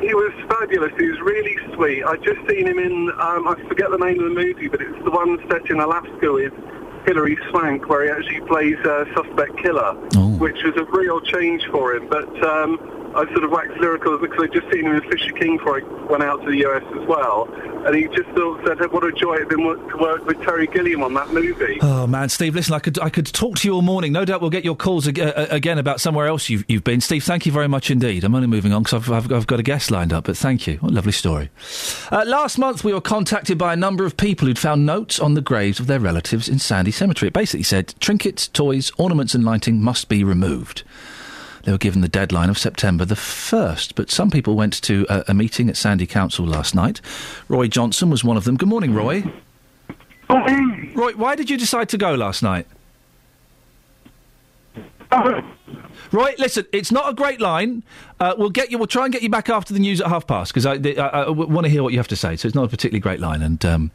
He 0.06 0.14
was 0.14 0.32
fabulous. 0.48 0.92
He 0.98 1.06
was 1.06 1.20
really 1.20 1.56
sweet. 1.74 2.02
I'd 2.04 2.22
just 2.24 2.40
seen 2.48 2.66
him 2.66 2.78
in, 2.78 3.10
um, 3.20 3.46
I 3.46 3.54
forget 3.68 3.90
the 3.90 3.98
name 3.98 4.18
of 4.18 4.24
the 4.24 4.34
movie, 4.34 4.66
but 4.66 4.82
it's 4.82 5.04
the 5.04 5.12
one 5.12 5.38
set 5.48 5.70
in 5.70 5.78
Alaska 5.78 6.32
with 6.32 6.52
Hilary 7.06 7.38
Swank, 7.50 7.88
where 7.88 8.04
he 8.04 8.10
actually 8.10 8.40
plays 8.48 8.78
a 8.84 9.06
suspect 9.14 9.56
killer, 9.58 9.94
which 10.38 10.58
was 10.64 10.74
a 10.76 10.84
real 10.90 11.20
change 11.20 11.62
for 11.70 11.94
him. 11.94 12.08
But 12.08 12.30
um, 12.44 12.78
I 13.14 13.24
sort 13.32 13.44
of 13.44 13.50
waxed 13.50 13.78
lyrical 13.78 14.16
because 14.18 14.44
I'd 14.44 14.52
just 14.52 14.70
seen 14.72 14.86
him 14.86 14.94
in 14.94 15.02
Fisher 15.10 15.32
King 15.32 15.58
before 15.58 15.80
I 15.80 15.82
went 16.10 16.22
out 16.22 16.42
to 16.44 16.50
the 16.50 16.64
US 16.66 16.82
as 17.00 17.06
well. 17.06 17.48
And 17.86 17.94
he 17.96 18.04
just 18.08 18.28
sort 18.36 18.60
of 18.60 18.78
said, 18.78 18.92
what 18.92 19.04
a 19.04 19.12
joy 19.12 19.34
it 19.34 19.40
had 19.40 19.48
been 19.48 19.58
to 19.58 19.96
work 19.98 20.24
with 20.24 20.40
Terry 20.42 20.66
Gilliam 20.66 21.02
on 21.02 21.14
that 21.14 21.32
movie. 21.32 21.78
Oh 21.82 22.06
man, 22.06 22.28
Steve, 22.28 22.54
listen, 22.54 22.74
I 22.74 22.78
could 22.78 22.98
I 23.00 23.10
could 23.10 23.26
talk 23.26 23.58
to 23.58 23.68
you 23.68 23.74
all 23.74 23.82
morning. 23.82 24.12
No 24.12 24.24
doubt 24.24 24.40
we'll 24.40 24.50
get 24.50 24.64
your 24.64 24.76
calls 24.76 25.08
ag- 25.08 25.18
uh, 25.18 25.46
again 25.50 25.78
about 25.78 26.00
somewhere 26.00 26.26
else 26.26 26.48
you've, 26.48 26.64
you've 26.68 26.84
been. 26.84 27.00
Steve, 27.00 27.24
thank 27.24 27.44
you 27.44 27.52
very 27.52 27.68
much 27.68 27.90
indeed. 27.90 28.24
I'm 28.24 28.34
only 28.34 28.46
moving 28.46 28.72
on 28.72 28.82
because 28.84 29.08
I've, 29.08 29.12
I've, 29.12 29.32
I've 29.32 29.46
got 29.46 29.60
a 29.60 29.64
guest 29.64 29.90
lined 29.90 30.12
up, 30.12 30.24
but 30.24 30.36
thank 30.36 30.66
you. 30.66 30.76
What 30.76 30.92
a 30.92 30.94
lovely 30.94 31.12
story. 31.12 31.50
Uh, 32.10 32.24
last 32.26 32.56
month, 32.56 32.84
we 32.84 32.92
were 32.94 33.00
contacted 33.00 33.58
by 33.58 33.72
a 33.72 33.76
number 33.76 34.04
of 34.04 34.16
people 34.16 34.46
who'd 34.46 34.58
found 34.58 34.86
notes 34.86 35.18
on 35.18 35.34
the 35.34 35.40
graves 35.42 35.80
of 35.80 35.86
their 35.86 36.00
relatives 36.00 36.48
in 36.48 36.58
Sandy 36.58 36.92
Cemetery. 36.92 37.28
It 37.28 37.34
basically 37.34 37.64
said 37.64 37.94
trinkets, 38.00 38.46
toys, 38.48 38.92
ornaments, 38.96 39.34
and 39.34 39.44
lighting 39.44 39.82
must 39.82 40.08
be 40.08 40.22
removed. 40.24 40.84
They 41.64 41.72
were 41.72 41.78
given 41.78 42.00
the 42.00 42.08
deadline 42.08 42.50
of 42.50 42.58
September 42.58 43.04
the 43.04 43.14
1st, 43.14 43.92
but 43.94 44.10
some 44.10 44.30
people 44.30 44.56
went 44.56 44.80
to 44.82 45.06
a, 45.08 45.24
a 45.28 45.34
meeting 45.34 45.68
at 45.68 45.76
Sandy 45.76 46.06
Council 46.06 46.44
last 46.44 46.74
night. 46.74 47.00
Roy 47.48 47.68
Johnson 47.68 48.10
was 48.10 48.24
one 48.24 48.36
of 48.36 48.44
them. 48.44 48.56
Good 48.56 48.68
morning, 48.68 48.94
Roy. 48.94 49.22
Roy, 50.28 51.12
why 51.12 51.36
did 51.36 51.50
you 51.50 51.56
decide 51.56 51.88
to 51.90 51.98
go 51.98 52.14
last 52.14 52.42
night? 52.42 52.66
Roy, 56.10 56.34
listen, 56.38 56.66
it's 56.72 56.90
not 56.90 57.08
a 57.08 57.14
great 57.14 57.40
line. 57.40 57.82
Uh, 58.18 58.34
we'll 58.36 58.50
get 58.50 58.70
you. 58.70 58.78
We'll 58.78 58.86
try 58.86 59.04
and 59.04 59.12
get 59.12 59.22
you 59.22 59.28
back 59.28 59.48
after 59.48 59.72
the 59.72 59.80
news 59.80 60.00
at 60.00 60.06
half 60.06 60.26
past 60.26 60.52
because 60.52 60.66
I, 60.66 60.74
I, 60.74 61.24
I 61.24 61.30
want 61.30 61.64
to 61.64 61.70
hear 61.70 61.82
what 61.82 61.92
you 61.92 61.98
have 61.98 62.08
to 62.08 62.16
say. 62.16 62.36
So 62.36 62.46
it's 62.48 62.54
not 62.54 62.64
a 62.64 62.68
particularly 62.68 63.00
great 63.00 63.20
line, 63.20 63.42
and 63.42 63.64
um, 63.64 63.90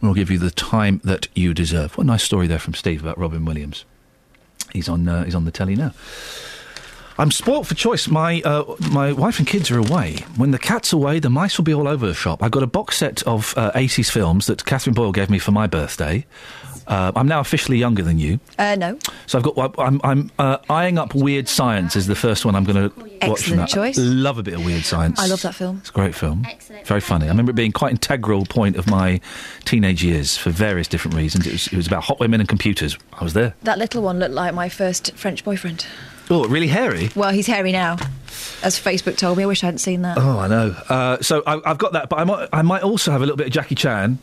we'll 0.00 0.14
give 0.14 0.30
you 0.30 0.38
the 0.38 0.50
time 0.50 1.00
that 1.04 1.28
you 1.34 1.54
deserve. 1.54 1.96
What 1.96 2.04
a 2.04 2.06
nice 2.06 2.24
story 2.24 2.46
there 2.46 2.58
from 2.58 2.74
Steve 2.74 3.02
about 3.02 3.18
Robin 3.18 3.44
Williams. 3.44 3.84
He's 4.72 4.88
on. 4.88 5.08
Uh, 5.08 5.24
he's 5.24 5.34
on 5.34 5.44
the 5.44 5.52
telly 5.52 5.76
now. 5.76 5.92
I'm 7.22 7.30
spoilt 7.30 7.68
for 7.68 7.76
choice. 7.76 8.08
My 8.08 8.42
uh, 8.44 8.64
my 8.90 9.12
wife 9.12 9.38
and 9.38 9.46
kids 9.46 9.70
are 9.70 9.78
away. 9.78 10.16
When 10.36 10.50
the 10.50 10.58
cat's 10.58 10.92
away, 10.92 11.20
the 11.20 11.30
mice 11.30 11.56
will 11.56 11.62
be 11.64 11.72
all 11.72 11.86
over 11.86 12.04
the 12.04 12.14
shop. 12.14 12.42
I've 12.42 12.50
got 12.50 12.64
a 12.64 12.66
box 12.66 12.96
set 12.96 13.22
of 13.22 13.54
uh, 13.56 13.70
80s 13.76 14.10
films 14.10 14.46
that 14.48 14.64
Catherine 14.64 14.94
Boyle 14.94 15.12
gave 15.12 15.30
me 15.30 15.38
for 15.38 15.52
my 15.52 15.68
birthday. 15.68 16.26
Uh, 16.88 17.12
I'm 17.14 17.28
now 17.28 17.38
officially 17.38 17.78
younger 17.78 18.02
than 18.02 18.18
you, 18.18 18.40
Uh, 18.58 18.74
no. 18.74 18.98
so 19.28 19.38
I've 19.38 19.44
got. 19.44 19.78
I'm 19.78 20.00
I'm 20.02 20.32
uh, 20.36 20.56
eyeing 20.68 20.98
up 20.98 21.14
Weird 21.14 21.48
Science 21.48 21.94
is 21.94 22.08
the 22.08 22.16
first 22.16 22.44
one 22.44 22.56
I'm 22.56 22.64
going 22.64 22.90
to 22.90 23.00
watch 23.00 23.44
from 23.44 23.60
Excellent 23.60 23.60
that. 23.60 23.68
choice. 23.68 23.96
Love 23.98 24.38
a 24.38 24.42
bit 24.42 24.54
of 24.54 24.64
Weird 24.64 24.82
Science. 24.82 25.20
I 25.20 25.28
love 25.28 25.42
that 25.42 25.54
film. 25.54 25.78
It's 25.78 25.90
a 25.90 25.92
great 25.92 26.16
film. 26.16 26.44
Excellent. 26.44 26.84
Very 26.88 27.00
funny. 27.00 27.26
I 27.26 27.28
remember 27.28 27.50
it 27.50 27.54
being 27.54 27.70
quite 27.70 27.92
integral 27.92 28.44
point 28.46 28.74
of 28.76 28.88
my 28.90 29.20
teenage 29.64 30.02
years 30.02 30.36
for 30.36 30.50
various 30.50 30.88
different 30.88 31.16
reasons. 31.16 31.46
It 31.46 31.52
was, 31.52 31.66
it 31.68 31.76
was 31.76 31.86
about 31.86 32.02
hot 32.02 32.18
women 32.18 32.40
and 32.40 32.48
computers. 32.48 32.98
I 33.12 33.22
was 33.22 33.34
there. 33.34 33.54
That 33.62 33.78
little 33.78 34.02
one 34.02 34.18
looked 34.18 34.34
like 34.34 34.52
my 34.52 34.68
first 34.68 35.14
French 35.14 35.44
boyfriend. 35.44 35.86
Oh, 36.30 36.46
really 36.48 36.68
hairy? 36.68 37.10
Well, 37.14 37.30
he's 37.30 37.46
hairy 37.46 37.72
now, 37.72 37.96
as 38.62 38.78
Facebook 38.78 39.16
told 39.16 39.36
me. 39.38 39.44
I 39.44 39.46
wish 39.46 39.62
I 39.62 39.66
hadn't 39.66 39.78
seen 39.78 40.02
that. 40.02 40.16
Oh, 40.18 40.38
I 40.38 40.48
know. 40.48 40.74
Uh, 40.88 41.20
so 41.20 41.42
I, 41.46 41.60
I've 41.64 41.78
got 41.78 41.92
that, 41.92 42.08
but 42.08 42.18
I 42.18 42.24
might, 42.24 42.48
I 42.52 42.62
might 42.62 42.82
also 42.82 43.10
have 43.12 43.20
a 43.20 43.24
little 43.24 43.36
bit 43.36 43.48
of 43.48 43.52
Jackie 43.52 43.74
Chan 43.74 44.18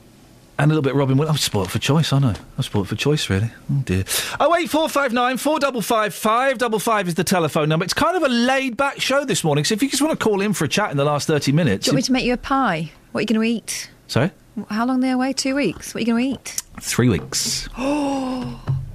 and 0.58 0.72
a 0.72 0.74
little 0.74 0.82
bit 0.82 0.92
of 0.94 0.98
Robin 0.98 1.18
Williams. 1.18 1.38
I'm 1.38 1.40
spoilt 1.40 1.70
for 1.70 1.80
choice, 1.80 2.12
aren't 2.12 2.26
I? 2.26 2.36
I'm 2.58 2.64
spoilt 2.64 2.88
for 2.88 2.96
choice, 2.96 3.30
really. 3.30 3.52
Oh 3.72 3.82
dear. 3.86 4.04
Oh 4.40 4.50
wait, 4.50 4.70
four 4.70 4.90
five 4.90 5.14
nine 5.14 5.38
four 5.38 5.60
double 5.60 5.82
five 5.82 6.14
five 6.14 6.58
double 6.58 6.80
five 6.80 7.08
is 7.08 7.16
the 7.16 7.24
telephone 7.24 7.70
number. 7.70 7.84
It's 7.84 7.94
kind 7.94 8.18
of 8.18 8.24
a 8.24 8.30
laid 8.30 8.76
back 8.76 9.00
show 9.00 9.24
this 9.24 9.44
morning, 9.44 9.64
so 9.66 9.74
if 9.74 9.84
you 9.84 9.90
just 9.90 10.02
want 10.02 10.18
to 10.20 10.24
call 10.24 10.42
in 10.42 10.54
for 10.54 10.66
a 10.66 10.70
chat 10.70 10.92
in 10.92 10.98
the 10.98 11.06
last 11.06 11.28
thirty 11.28 11.52
minutes, 11.52 11.86
Do 11.86 11.92
you 11.92 11.94
want 11.96 11.98
me 12.04 12.08
to 12.08 12.12
make 12.14 12.26
you 12.26 12.34
a 12.34 12.38
pie? 12.38 12.92
What 13.12 13.20
are 13.20 13.22
you 13.22 13.28
going 13.28 13.42
to 13.42 13.44
eat? 13.48 13.90
sorry, 14.08 14.32
How 14.70 14.86
long 14.86 14.98
are 14.98 15.02
they 15.02 15.12
away? 15.12 15.34
Two 15.34 15.56
weeks. 15.56 15.94
What 15.94 15.98
are 15.98 16.06
you 16.06 16.14
going 16.14 16.24
to 16.36 16.40
eat? 16.40 16.62
three 16.82 17.10
weeks. 17.10 17.68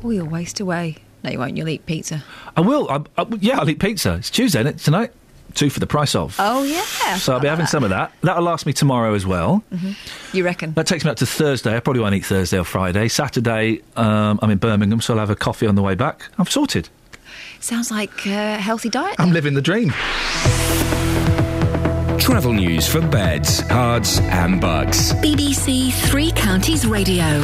Oh, 0.06 0.10
you're 0.10 0.24
waste 0.26 0.60
away. 0.60 0.96
No, 1.24 1.30
you 1.30 1.38
won't. 1.38 1.56
You'll 1.56 1.68
eat 1.70 1.86
pizza. 1.86 2.22
I 2.56 2.60
will. 2.60 2.88
I, 2.90 3.00
I, 3.20 3.26
yeah, 3.40 3.58
I'll 3.58 3.68
eat 3.68 3.80
pizza. 3.80 4.14
It's 4.14 4.30
Tuesday, 4.30 4.60
isn't 4.60 4.74
it? 4.74 4.78
Tonight, 4.78 5.10
two 5.54 5.70
for 5.70 5.80
the 5.80 5.86
price 5.86 6.14
of. 6.14 6.36
Oh, 6.38 6.62
yeah. 6.64 7.16
So 7.16 7.32
I'll 7.32 7.40
be 7.40 7.48
having 7.48 7.64
some 7.66 7.82
of 7.82 7.90
that. 7.90 8.12
That'll 8.22 8.42
last 8.42 8.66
me 8.66 8.72
tomorrow 8.74 9.14
as 9.14 9.24
well. 9.26 9.64
hmm 9.74 9.92
You 10.34 10.44
reckon? 10.44 10.74
That 10.74 10.86
takes 10.86 11.02
me 11.04 11.10
up 11.10 11.16
to 11.16 11.26
Thursday. 11.26 11.74
I 11.76 11.80
probably 11.80 12.02
won't 12.02 12.14
eat 12.14 12.26
Thursday 12.26 12.58
or 12.58 12.64
Friday. 12.64 13.08
Saturday, 13.08 13.80
um, 13.96 14.38
I'm 14.42 14.50
in 14.50 14.58
Birmingham, 14.58 15.00
so 15.00 15.14
I'll 15.14 15.20
have 15.20 15.30
a 15.30 15.36
coffee 15.36 15.66
on 15.66 15.74
the 15.76 15.82
way 15.82 15.94
back. 15.94 16.28
I'm 16.38 16.46
sorted. 16.46 16.90
Sounds 17.58 17.90
like 17.90 18.26
a 18.26 18.58
healthy 18.58 18.90
diet. 18.90 19.16
I'm 19.18 19.32
living 19.32 19.54
the 19.54 19.62
dream. 19.62 19.94
Travel 22.20 22.52
news 22.52 22.86
for 22.88 23.00
beds, 23.00 23.62
cards, 23.62 24.18
and 24.20 24.60
Bucks. 24.60 25.12
BBC 25.14 25.92
Three 26.10 26.30
Counties 26.32 26.86
Radio. 26.86 27.42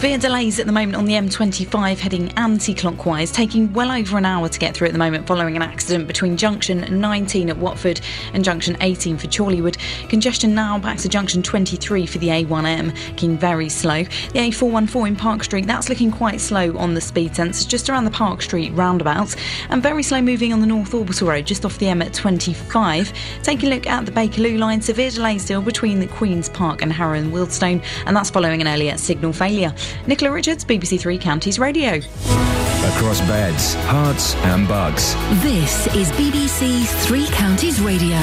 Severe 0.00 0.16
delays 0.16 0.58
at 0.58 0.64
the 0.64 0.72
moment 0.72 0.96
on 0.96 1.04
the 1.04 1.12
M25 1.12 1.98
heading 1.98 2.32
anti 2.38 2.72
clockwise, 2.72 3.30
taking 3.30 3.70
well 3.74 3.92
over 3.92 4.16
an 4.16 4.24
hour 4.24 4.48
to 4.48 4.58
get 4.58 4.74
through 4.74 4.86
at 4.86 4.94
the 4.94 4.98
moment 4.98 5.26
following 5.26 5.56
an 5.56 5.62
accident 5.62 6.06
between 6.06 6.38
junction 6.38 6.98
19 6.98 7.50
at 7.50 7.58
Watford 7.58 8.00
and 8.32 8.42
junction 8.42 8.78
18 8.80 9.18
for 9.18 9.26
Chorleywood. 9.26 9.76
Congestion 10.08 10.54
now 10.54 10.78
back 10.78 10.96
to 11.00 11.08
junction 11.10 11.42
23 11.42 12.06
for 12.06 12.16
the 12.16 12.28
A1M, 12.28 13.10
looking 13.10 13.36
very 13.36 13.68
slow. 13.68 14.04
The 14.04 14.38
A414 14.38 15.08
in 15.08 15.16
Park 15.16 15.44
Street, 15.44 15.66
that's 15.66 15.90
looking 15.90 16.10
quite 16.10 16.40
slow 16.40 16.74
on 16.78 16.94
the 16.94 17.00
speed 17.02 17.32
sensors 17.32 17.68
just 17.68 17.90
around 17.90 18.06
the 18.06 18.10
Park 18.10 18.40
Street 18.40 18.72
roundabout, 18.72 19.36
and 19.68 19.82
very 19.82 20.02
slow 20.02 20.22
moving 20.22 20.54
on 20.54 20.60
the 20.60 20.66
North 20.66 20.94
Orbital 20.94 21.28
Road 21.28 21.44
just 21.44 21.66
off 21.66 21.78
the 21.78 21.88
M 21.88 22.00
at 22.00 22.14
25. 22.14 23.12
Take 23.42 23.64
a 23.64 23.66
look 23.66 23.86
at 23.86 24.06
the 24.06 24.12
Bakerloo 24.12 24.58
line, 24.58 24.80
severe 24.80 25.10
delays 25.10 25.42
still 25.42 25.60
between 25.60 26.00
the 26.00 26.06
Queen's 26.06 26.48
Park 26.48 26.80
and 26.80 26.90
Harrow 26.90 27.18
and 27.18 27.30
Wealdstone, 27.34 27.84
and 28.06 28.16
that's 28.16 28.30
following 28.30 28.62
an 28.62 28.66
earlier 28.66 28.96
signal 28.96 29.34
failure. 29.34 29.74
Nicola 30.06 30.32
Richards, 30.32 30.64
BBC 30.64 31.00
Three 31.00 31.18
Counties 31.18 31.58
Radio. 31.58 31.96
Across 32.94 33.20
beds, 33.22 33.74
Herts, 33.86 34.34
and 34.46 34.66
Bucks. 34.66 35.14
This 35.42 35.86
is 35.94 36.10
BBC 36.12 36.86
Three 37.06 37.26
Counties 37.28 37.80
Radio. 37.80 38.16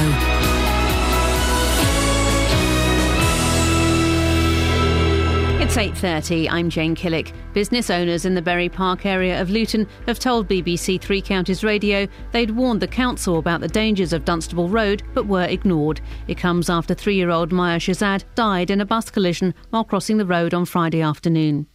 8:30. 5.78 6.50
I'm 6.50 6.72
Jane 6.72 6.96
Killick. 6.96 7.34
Business 7.54 7.92
owners 7.92 8.26
in 8.26 8.34
the 8.34 8.42
Bury 8.42 8.68
Park 8.68 9.06
area 9.06 9.40
of 9.40 9.52
Luton 9.52 9.88
have 10.08 10.18
told 10.18 10.48
BBC 10.48 11.00
Three 11.00 11.22
Counties 11.22 11.64
Radio 11.64 12.08
they'd 12.32 12.50
warned 12.50 12.82
the 12.82 12.88
council 12.88 13.38
about 13.38 13.62
the 13.62 13.68
dangers 13.68 14.12
of 14.12 14.26
Dunstable 14.26 14.70
Road 14.70 15.04
but 15.14 15.28
were 15.28 15.46
ignored. 15.46 16.02
It 16.28 16.40
comes 16.40 16.68
after 16.68 16.96
3-year-old 16.96 17.52
Maya 17.52 17.78
Shazad 17.78 18.24
died 18.34 18.72
in 18.72 18.82
a 18.82 18.88
bus 18.88 19.12
collision 19.12 19.54
while 19.70 19.84
crossing 19.84 20.18
the 20.18 20.26
road 20.26 20.56
on 20.56 20.66
Friday 20.66 21.02
afternoon. 21.02 21.68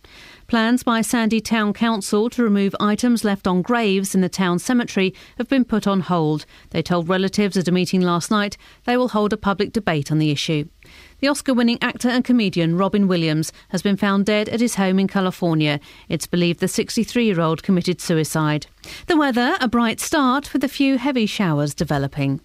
Plans 0.48 0.82
by 0.82 1.00
Sandy 1.00 1.40
Town 1.40 1.72
Council 1.72 2.28
to 2.30 2.42
remove 2.42 2.74
items 2.80 3.22
left 3.22 3.46
on 3.46 3.62
graves 3.62 4.16
in 4.16 4.20
the 4.20 4.28
town 4.28 4.58
cemetery 4.58 5.14
have 5.38 5.48
been 5.48 5.64
put 5.64 5.86
on 5.86 6.00
hold. 6.00 6.44
They 6.70 6.82
told 6.82 7.08
relatives 7.08 7.56
at 7.56 7.68
a 7.68 7.72
meeting 7.72 8.00
last 8.00 8.32
night 8.32 8.56
they 8.84 8.96
will 8.96 9.08
hold 9.08 9.32
a 9.32 9.36
public 9.36 9.72
debate 9.72 10.10
on 10.10 10.18
the 10.18 10.32
issue. 10.32 10.64
The 11.22 11.28
Oscar 11.28 11.54
winning 11.54 11.78
actor 11.80 12.08
and 12.08 12.24
comedian 12.24 12.76
Robin 12.76 13.06
Williams 13.06 13.52
has 13.68 13.80
been 13.80 13.96
found 13.96 14.26
dead 14.26 14.48
at 14.48 14.58
his 14.58 14.74
home 14.74 14.98
in 14.98 15.06
California. 15.06 15.78
It's 16.08 16.26
believed 16.26 16.58
the 16.58 16.66
63 16.66 17.24
year 17.24 17.40
old 17.40 17.62
committed 17.62 18.00
suicide. 18.00 18.66
The 19.06 19.16
weather, 19.16 19.56
a 19.60 19.68
bright 19.68 20.00
start 20.00 20.52
with 20.52 20.64
a 20.64 20.68
few 20.68 20.98
heavy 20.98 21.26
showers 21.26 21.76
developing. 21.76 22.40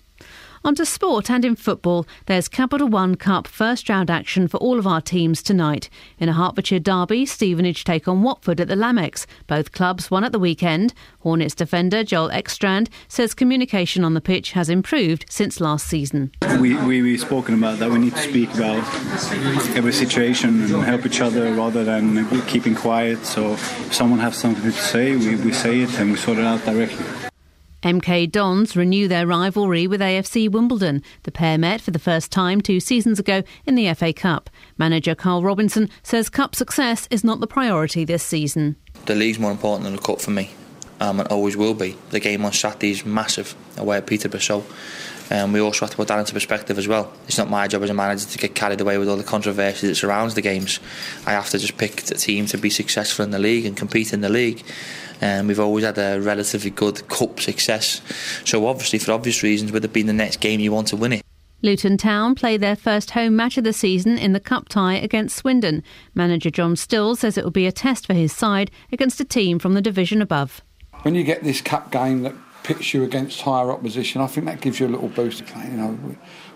On 0.67 0.75
to 0.75 0.85
sport 0.85 1.29
and 1.29 1.45
in 1.45 1.55
football, 1.55 2.05
there's 2.25 2.49
Capital 2.49 2.89
One 2.89 3.15
Cup 3.15 3.47
first 3.47 3.87
round 3.87 4.11
action 4.11 4.49
for 4.49 4.57
all 4.57 4.77
of 4.77 4.85
our 4.85 4.99
teams 4.99 5.41
tonight. 5.41 5.89
In 6.19 6.27
a 6.27 6.33
Hertfordshire 6.33 6.81
derby, 6.81 7.25
Stevenage 7.25 7.85
take 7.85 8.05
on 8.05 8.21
Watford 8.21 8.59
at 8.59 8.67
the 8.67 8.75
Lamex. 8.75 9.25
Both 9.47 9.71
clubs 9.71 10.11
won 10.11 10.25
at 10.25 10.33
the 10.33 10.39
weekend. 10.39 10.93
Hornets 11.19 11.55
defender 11.55 12.03
Joel 12.03 12.31
Ekstrand 12.31 12.89
says 13.07 13.33
communication 13.33 14.03
on 14.03 14.13
the 14.13 14.19
pitch 14.19 14.51
has 14.51 14.67
improved 14.67 15.23
since 15.29 15.61
last 15.61 15.87
season. 15.87 16.33
We, 16.59 16.75
we, 16.83 17.01
we've 17.01 17.21
spoken 17.21 17.53
about 17.53 17.79
that. 17.79 17.89
We 17.89 17.99
need 17.99 18.15
to 18.15 18.23
speak 18.23 18.53
about 18.53 18.83
every 19.73 19.93
situation 19.93 20.63
and 20.63 20.83
help 20.83 21.05
each 21.05 21.21
other 21.21 21.49
rather 21.53 21.85
than 21.85 22.27
keeping 22.41 22.75
quiet. 22.75 23.25
So 23.25 23.53
if 23.53 23.93
someone 23.93 24.19
has 24.19 24.35
something 24.35 24.63
to 24.63 24.71
say, 24.73 25.15
we, 25.15 25.37
we 25.37 25.53
say 25.53 25.79
it 25.79 25.97
and 25.97 26.11
we 26.11 26.17
sort 26.17 26.39
it 26.39 26.43
out 26.43 26.65
directly. 26.65 27.05
MK 27.83 28.31
Dons 28.31 28.75
renew 28.75 29.07
their 29.07 29.27
rivalry 29.27 29.85
with 29.85 30.01
AFC 30.01 30.49
Wimbledon. 30.49 31.03
The 31.23 31.31
pair 31.31 31.59
met 31.59 31.79
for 31.79 31.91
the 31.91 31.99
first 31.99 32.31
time 32.31 32.59
two 32.59 32.79
seasons 32.79 33.19
ago 33.19 33.43
in 33.67 33.75
the 33.75 33.93
FA 33.93 34.13
Cup. 34.13 34.49
Manager 34.79 35.13
Karl 35.13 35.43
Robinson 35.43 35.89
says 36.01 36.27
cup 36.27 36.55
success 36.55 37.07
is 37.11 37.23
not 37.23 37.39
the 37.39 37.45
priority 37.45 38.03
this 38.03 38.23
season. 38.23 38.77
The 39.05 39.13
league's 39.13 39.37
more 39.37 39.51
important 39.51 39.83
than 39.83 39.95
the 39.95 40.01
cup 40.01 40.21
for 40.21 40.31
me, 40.31 40.49
um, 40.99 41.19
and 41.19 41.29
always 41.29 41.55
will 41.55 41.75
be. 41.75 41.95
The 42.09 42.19
game 42.19 42.43
on 42.45 42.51
Saturday 42.51 42.91
is 42.91 43.05
massive 43.05 43.55
away 43.77 43.97
at 43.97 44.07
Peterborough, 44.07 44.39
so 44.39 44.65
And 45.29 45.53
we 45.53 45.59
also 45.59 45.85
have 45.85 45.91
to 45.91 45.97
put 45.97 46.07
that 46.07 46.17
into 46.17 46.33
perspective 46.33 46.79
as 46.79 46.87
well. 46.87 47.13
It's 47.27 47.37
not 47.37 47.49
my 47.49 47.67
job 47.67 47.83
as 47.83 47.91
a 47.91 47.93
manager 47.93 48.25
to 48.25 48.37
get 48.39 48.55
carried 48.55 48.81
away 48.81 48.97
with 48.97 49.07
all 49.07 49.17
the 49.17 49.23
controversy 49.23 49.87
that 49.87 49.95
surrounds 49.95 50.33
the 50.33 50.41
games. 50.41 50.79
I 51.25 51.33
have 51.33 51.49
to 51.51 51.59
just 51.59 51.77
pick 51.77 52.03
the 52.03 52.15
team 52.15 52.47
to 52.47 52.57
be 52.57 52.71
successful 52.71 53.23
in 53.23 53.31
the 53.31 53.39
league 53.39 53.65
and 53.65 53.77
compete 53.77 54.13
in 54.13 54.21
the 54.21 54.29
league. 54.29 54.63
And 55.21 55.47
we've 55.47 55.59
always 55.59 55.83
had 55.83 55.97
a 55.97 56.19
relatively 56.19 56.69
good 56.69 57.07
cup 57.07 57.39
success. 57.39 58.01
So 58.45 58.67
obviously, 58.67 58.99
for 58.99 59.11
obvious 59.11 59.43
reasons, 59.43 59.71
with 59.71 59.83
it 59.83 59.93
being 59.93 60.05
the 60.05 60.13
next 60.13 60.39
game, 60.39 60.59
you 60.59 60.71
want 60.71 60.87
to 60.89 60.95
win 60.95 61.13
it. 61.13 61.23
Luton 61.63 61.97
Town 61.97 62.35
play 62.35 62.55
their 62.55 62.75
first 62.75 63.11
home 63.11 63.35
match 63.35 63.57
of 63.57 63.63
the 63.63 63.73
season 63.73 64.17
in 64.17 64.33
the 64.33 64.39
cup 64.39 64.69
tie 64.69 64.93
against 64.93 65.35
Swindon. 65.35 65.81
Manager 66.13 66.51
John 66.51 66.75
Still 66.75 67.15
says 67.15 67.35
it 67.35 67.43
will 67.43 67.51
be 67.51 67.65
a 67.65 67.71
test 67.71 68.05
for 68.05 68.13
his 68.13 68.31
side 68.31 68.69
against 68.91 69.19
a 69.19 69.25
team 69.25 69.57
from 69.57 69.73
the 69.73 69.81
division 69.81 70.21
above. 70.21 70.61
When 71.01 71.15
you 71.15 71.23
get 71.23 71.43
this 71.43 71.61
cup 71.61 71.91
game 71.91 72.21
that 72.21 72.35
pits 72.61 72.93
you 72.93 73.03
against 73.03 73.41
higher 73.41 73.71
opposition, 73.71 74.21
I 74.21 74.27
think 74.27 74.45
that 74.45 74.61
gives 74.61 74.79
you 74.79 74.85
a 74.85 74.89
little 74.89 75.07
boost. 75.07 75.43
You 75.55 75.77
know, 75.77 75.97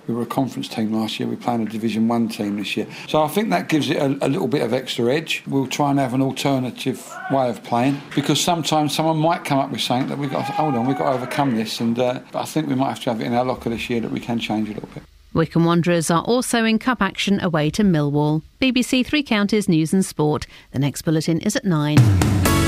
we, 0.08 0.14
we 0.14 0.18
were 0.18 0.24
a 0.24 0.28
conference 0.28 0.68
team 0.68 0.94
last 0.94 1.20
year. 1.20 1.28
We're 1.28 1.36
playing 1.36 1.68
a 1.68 1.70
Division 1.70 2.08
One 2.08 2.28
team 2.28 2.58
this 2.58 2.76
year, 2.78 2.88
so 3.08 3.24
I 3.24 3.28
think 3.28 3.50
that 3.50 3.70
gives 3.70 3.90
it 3.90 3.98
a, 3.98 4.06
a, 4.06 4.30
little 4.30 4.48
bit 4.48 4.62
of 4.62 4.74
extra 4.74 5.14
edge. 5.14 5.44
We'll 5.48 5.68
try 5.68 5.90
and 5.92 6.00
have 6.00 6.14
an 6.14 6.22
alternative 6.22 7.12
way 7.32 7.50
of 7.50 7.64
playing 7.64 8.02
because 8.16 8.40
sometimes 8.42 8.96
someone 8.96 9.18
might 9.18 9.46
come 9.46 9.60
up 9.60 9.72
with 9.72 9.82
something 9.82 10.10
that 10.10 10.18
we've 10.18 10.32
got. 10.32 10.46
To, 10.48 10.52
hold 10.54 10.76
on, 10.76 10.86
we've 10.86 10.98
got 10.98 11.10
to 11.10 11.16
overcome 11.18 11.56
this, 11.56 11.80
and 11.80 11.98
uh, 12.00 12.20
I 12.34 12.46
think 12.46 12.68
we 12.68 12.76
might 12.76 12.90
have 12.90 13.02
to 13.02 13.12
have 13.12 13.22
it 13.22 13.26
in 13.26 13.34
our 13.34 13.46
locker 13.46 13.70
this 13.70 13.90
year 13.90 14.00
that 14.02 14.12
we 14.12 14.20
can 14.20 14.40
change 14.40 14.70
a 14.70 14.74
little 14.74 14.90
bit. 14.94 15.04
Wycombe 15.34 15.64
Wanderers 15.64 16.12
are 16.12 16.24
also 16.24 16.66
in 16.66 16.78
cup 16.78 17.02
action 17.02 17.40
away 17.42 17.70
to 17.72 17.84
Millwall. 17.84 18.42
BBC 18.60 19.06
Three 19.06 19.24
Counties 19.24 19.70
News 19.70 19.94
and 19.94 20.06
Sport. 20.06 20.46
The 20.72 20.80
next 20.80 21.04
bulletin 21.04 21.40
is 21.40 21.56
at 21.56 21.64
nine. 21.64 21.98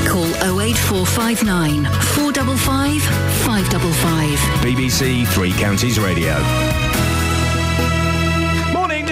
Call 0.08 0.26
08459 0.62 1.84
455 1.84 3.02
555. 3.44 4.40
BBC 4.64 5.28
Three 5.28 5.52
Counties 5.54 6.00
Radio. 6.00 7.03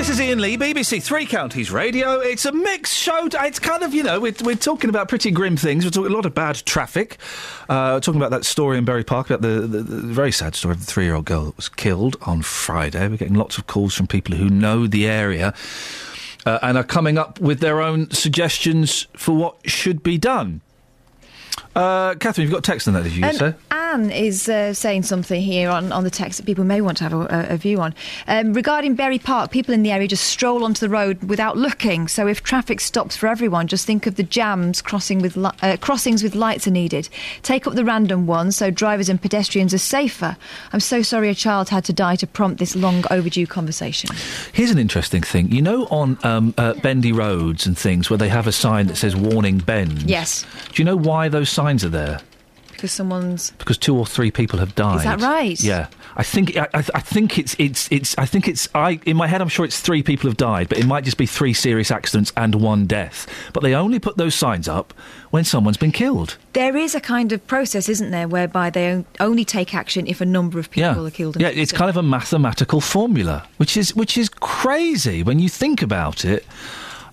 This 0.01 0.09
is 0.09 0.19
Iain 0.19 0.41
Lee, 0.41 0.57
BBC 0.57 1.03
Three 1.03 1.27
Counties 1.27 1.69
Radio. 1.69 2.19
It's 2.21 2.45
a 2.45 2.51
mixed 2.51 2.97
show. 2.97 3.27
It's 3.31 3.59
kind 3.59 3.83
of, 3.83 3.93
you 3.93 4.01
know, 4.01 4.19
we're, 4.19 4.33
we're 4.43 4.55
talking 4.55 4.89
about 4.89 5.07
pretty 5.07 5.29
grim 5.29 5.55
things. 5.55 5.85
We're 5.85 5.91
talking 5.91 6.11
a 6.11 6.15
lot 6.15 6.25
of 6.25 6.33
bad 6.33 6.55
traffic. 6.65 7.19
Uh, 7.69 7.99
talking 7.99 8.19
about 8.19 8.31
that 8.31 8.43
story 8.43 8.79
in 8.79 8.83
Bury 8.83 9.03
Park, 9.03 9.29
about 9.29 9.43
the, 9.43 9.61
the, 9.61 9.83
the 9.83 9.97
very 10.01 10.31
sad 10.31 10.55
story 10.55 10.71
of 10.71 10.79
the 10.79 10.87
three 10.87 11.03
year 11.03 11.13
old 11.13 11.25
girl 11.25 11.45
that 11.45 11.55
was 11.55 11.69
killed 11.69 12.17
on 12.23 12.41
Friday. 12.41 13.07
We're 13.07 13.17
getting 13.17 13.35
lots 13.35 13.59
of 13.59 13.67
calls 13.67 13.93
from 13.93 14.07
people 14.07 14.35
who 14.35 14.49
know 14.49 14.87
the 14.87 15.07
area. 15.07 15.53
Uh, 16.47 16.57
and 16.63 16.79
are 16.79 16.83
coming 16.83 17.19
up 17.19 17.39
with 17.39 17.59
their 17.59 17.79
own 17.79 18.09
suggestions 18.09 19.05
for 19.15 19.35
what 19.35 19.69
should 19.69 20.01
be 20.01 20.17
done. 20.17 20.61
Uh, 21.75 22.15
Catherine, 22.15 22.43
you've 22.45 22.53
got 22.53 22.63
text 22.63 22.87
on 22.87 22.93
that, 22.95 23.03
did 23.03 23.13
you 23.15 23.25
Um, 23.25 23.33
say? 23.33 23.53
Anne 23.71 24.09
is 24.11 24.47
uh, 24.49 24.73
saying 24.73 25.03
something 25.03 25.41
here 25.41 25.69
on, 25.69 25.91
on 25.91 26.03
the 26.03 26.09
text 26.09 26.37
that 26.37 26.45
people 26.45 26.63
may 26.63 26.81
want 26.81 26.97
to 26.97 27.03
have 27.05 27.13
a, 27.13 27.47
a 27.49 27.57
view 27.57 27.79
on. 27.79 27.93
Um, 28.27 28.53
regarding 28.53 28.95
Bury 28.95 29.19
Park, 29.19 29.51
people 29.51 29.73
in 29.73 29.81
the 29.83 29.91
area 29.91 30.07
just 30.07 30.25
stroll 30.25 30.63
onto 30.63 30.79
the 30.79 30.89
road 30.89 31.23
without 31.23 31.57
looking. 31.57 32.07
So 32.09 32.27
if 32.27 32.43
traffic 32.43 32.79
stops 32.81 33.15
for 33.15 33.27
everyone, 33.27 33.67
just 33.67 33.85
think 33.85 34.05
of 34.07 34.15
the 34.15 34.23
jams 34.23 34.81
crossing 34.81 35.19
with 35.21 35.37
li- 35.37 35.51
uh, 35.61 35.77
crossings 35.79 36.23
with 36.23 36.35
lights 36.35 36.67
are 36.67 36.71
needed. 36.71 37.07
Take 37.41 37.67
up 37.67 37.73
the 37.73 37.85
random 37.85 38.27
ones 38.27 38.57
so 38.57 38.69
drivers 38.69 39.07
and 39.07 39.21
pedestrians 39.21 39.73
are 39.73 39.77
safer. 39.77 40.35
I'm 40.73 40.79
so 40.81 41.01
sorry 41.01 41.29
a 41.29 41.35
child 41.35 41.69
had 41.69 41.85
to 41.85 41.93
die 41.93 42.15
to 42.17 42.27
prompt 42.27 42.59
this 42.59 42.75
long 42.75 43.03
overdue 43.11 43.47
conversation. 43.47 44.09
Here's 44.53 44.71
an 44.71 44.77
interesting 44.77 45.21
thing. 45.21 45.51
You 45.51 45.61
know, 45.61 45.85
on 45.85 46.17
um, 46.23 46.53
uh, 46.57 46.73
bendy 46.75 47.11
roads 47.13 47.65
and 47.65 47.77
things 47.77 48.09
where 48.09 48.17
they 48.17 48.29
have 48.29 48.47
a 48.47 48.51
sign 48.51 48.87
that 48.87 48.97
says 48.97 49.15
"warning 49.15 49.59
bend." 49.59 50.03
Yes, 50.03 50.45
Do 50.73 50.81
you 50.81 50.85
know 50.85 50.95
why 50.97 51.29
those 51.29 51.49
signs 51.49 51.60
are 51.83 51.89
there? 51.89 52.21
because 52.81 52.91
someone's. 52.91 53.51
Because 53.51 53.77
two 53.77 53.95
or 53.95 54.07
three 54.07 54.31
people 54.31 54.57
have 54.57 54.73
died. 54.73 54.97
Is 54.97 55.03
that 55.03 55.21
right? 55.21 55.61
Yeah, 55.61 55.87
I 56.15 56.23
think 56.23 56.57
I, 56.57 56.67
I 56.73 56.81
think 56.81 57.37
it's 57.37 57.55
it's 57.59 57.87
it's 57.91 58.17
I 58.17 58.25
think 58.25 58.47
it's 58.47 58.67
I 58.73 58.99
in 59.05 59.15
my 59.15 59.27
head 59.27 59.39
I'm 59.39 59.49
sure 59.49 59.65
it's 59.65 59.79
three 59.79 60.01
people 60.01 60.27
have 60.27 60.37
died, 60.37 60.67
but 60.67 60.79
it 60.79 60.87
might 60.87 61.03
just 61.03 61.17
be 61.17 61.27
three 61.27 61.53
serious 61.53 61.91
accidents 61.91 62.33
and 62.35 62.55
one 62.55 62.87
death. 62.87 63.27
But 63.53 63.61
they 63.61 63.75
only 63.75 63.99
put 63.99 64.17
those 64.17 64.33
signs 64.33 64.67
up 64.67 64.95
when 65.29 65.43
someone's 65.43 65.77
been 65.77 65.91
killed. 65.91 66.37
There 66.53 66.75
is 66.75 66.95
a 66.95 66.99
kind 66.99 67.31
of 67.31 67.45
process, 67.45 67.87
isn't 67.87 68.09
there, 68.09 68.27
whereby 68.27 68.71
they 68.71 69.05
only 69.19 69.45
take 69.45 69.75
action 69.75 70.07
if 70.07 70.19
a 70.19 70.25
number 70.25 70.57
of 70.57 70.71
people 70.71 71.03
yeah, 71.03 71.07
are 71.07 71.11
killed. 71.11 71.39
yeah, 71.39 71.49
it's 71.49 71.71
kind 71.71 71.89
of 71.89 71.97
a 71.97 72.03
mathematical 72.03 72.81
formula, 72.81 73.47
which 73.57 73.77
is 73.77 73.95
which 73.95 74.17
is 74.17 74.27
crazy 74.27 75.21
when 75.21 75.37
you 75.37 75.49
think 75.49 75.83
about 75.83 76.25
it. 76.25 76.45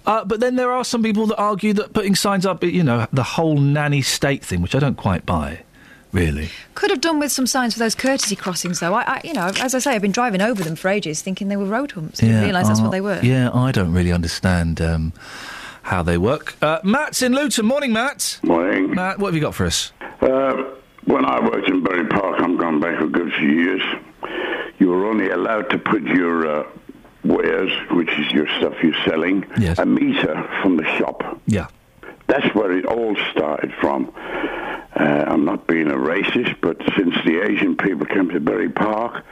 Uh, 0.09 0.25
but 0.25 0.41
then 0.41 0.57
there 0.57 0.73
are 0.73 0.85
some 0.85 1.03
people 1.03 1.27
that 1.27 1.37
argue 1.37 1.75
that 1.75 1.93
putting 1.93 2.15
signs 2.15 2.47
up, 2.47 2.65
you 2.65 2.83
know, 2.83 3.07
the 3.13 3.23
whole 3.23 3.59
nanny 3.59 4.01
state 4.01 4.43
thing, 4.43 4.63
which 4.63 4.75
I 4.75 4.79
don't 4.79 4.97
quite 4.97 5.27
buy, 5.27 5.61
really. 6.13 6.49
Could 6.75 6.89
have 6.89 7.03
done 7.03 7.19
with 7.19 7.31
some 7.31 7.47
signs 7.47 7.75
for 7.75 7.79
those 7.79 7.95
courtesy 7.95 8.35
crossings, 8.35 8.81
though. 8.81 8.95
I, 8.95 9.03
I, 9.03 9.21
you 9.23 9.35
know, 9.35 9.53
as 9.61 9.75
I 9.75 9.81
say, 9.81 9.91
I've 9.93 10.01
been 10.01 10.11
driving 10.11 10.41
over 10.41 10.65
them 10.65 10.77
for 10.77 10.89
ages, 10.89 11.21
thinking 11.21 11.49
they 11.49 11.59
were 11.59 11.67
road 11.67 11.93
humps. 11.93 12.23
I 12.23 12.27
didn't 12.27 12.45
realise 12.45 12.69
that's 12.69 12.81
uh, 12.81 12.85
what 12.85 12.93
they 12.93 13.03
were. 13.03 13.21
Yeah, 13.23 13.51
I 13.53 13.71
don't 13.71 13.93
really 13.93 14.11
understand 14.11 14.81
um, 14.81 15.13
how 15.83 16.03
they 16.03 16.17
work. 16.17 16.57
Uh, 16.63 16.81
Matt's 16.85 17.21
in 17.21 17.35
Luton. 17.35 17.67
Morning, 17.67 17.93
Matt. 17.93 18.41
Morning. 18.43 18.95
Matt, 18.95 19.19
what 19.19 19.27
have 19.29 19.35
you 19.35 19.43
got 19.43 19.55
for 19.55 19.67
us? 19.67 19.93
Uh, 20.23 20.55
when 21.05 21.27
I 21.27 21.39
worked 21.39 21.69
in 21.69 21.83
Bury 21.83 22.07
Park, 22.07 22.41
I'm 22.41 22.57
going 22.57 22.81
back 22.81 22.99
a 22.99 23.07
good 23.07 23.31
few 23.35 23.51
years, 23.51 23.83
you 24.79 24.89
were 24.89 25.07
only 25.07 25.29
allowed 25.29 25.69
to 25.69 25.79
put 25.79 26.01
your 26.03 26.47
uh, 26.47 26.67
wares, 27.29 27.71
which 27.91 28.11
is 28.19 28.33
your 28.33 28.47
stuff 28.59 28.75
you're 28.83 29.05
selling, 29.05 29.45
a 29.79 29.87
meter 29.87 30.49
from 30.63 30.77
the 30.77 30.85
shop. 30.99 31.41
Yeah. 31.47 31.69
That's 32.29 32.55
where 32.55 32.71
it 32.73 32.87
all 32.87 33.17
started 33.33 33.73
from. 33.81 34.13
Uh, 34.95 35.25
I'm 35.29 35.45
not 35.45 35.67
being 35.67 35.89
a 35.89 35.95
racist, 35.97 36.61
but 36.61 36.77
since 36.97 37.15
the 37.25 37.41
Asian 37.49 37.77
people 37.77 38.07
came 38.07 38.29
to 38.31 38.41
Bury 38.41 38.69
Park, 38.69 39.25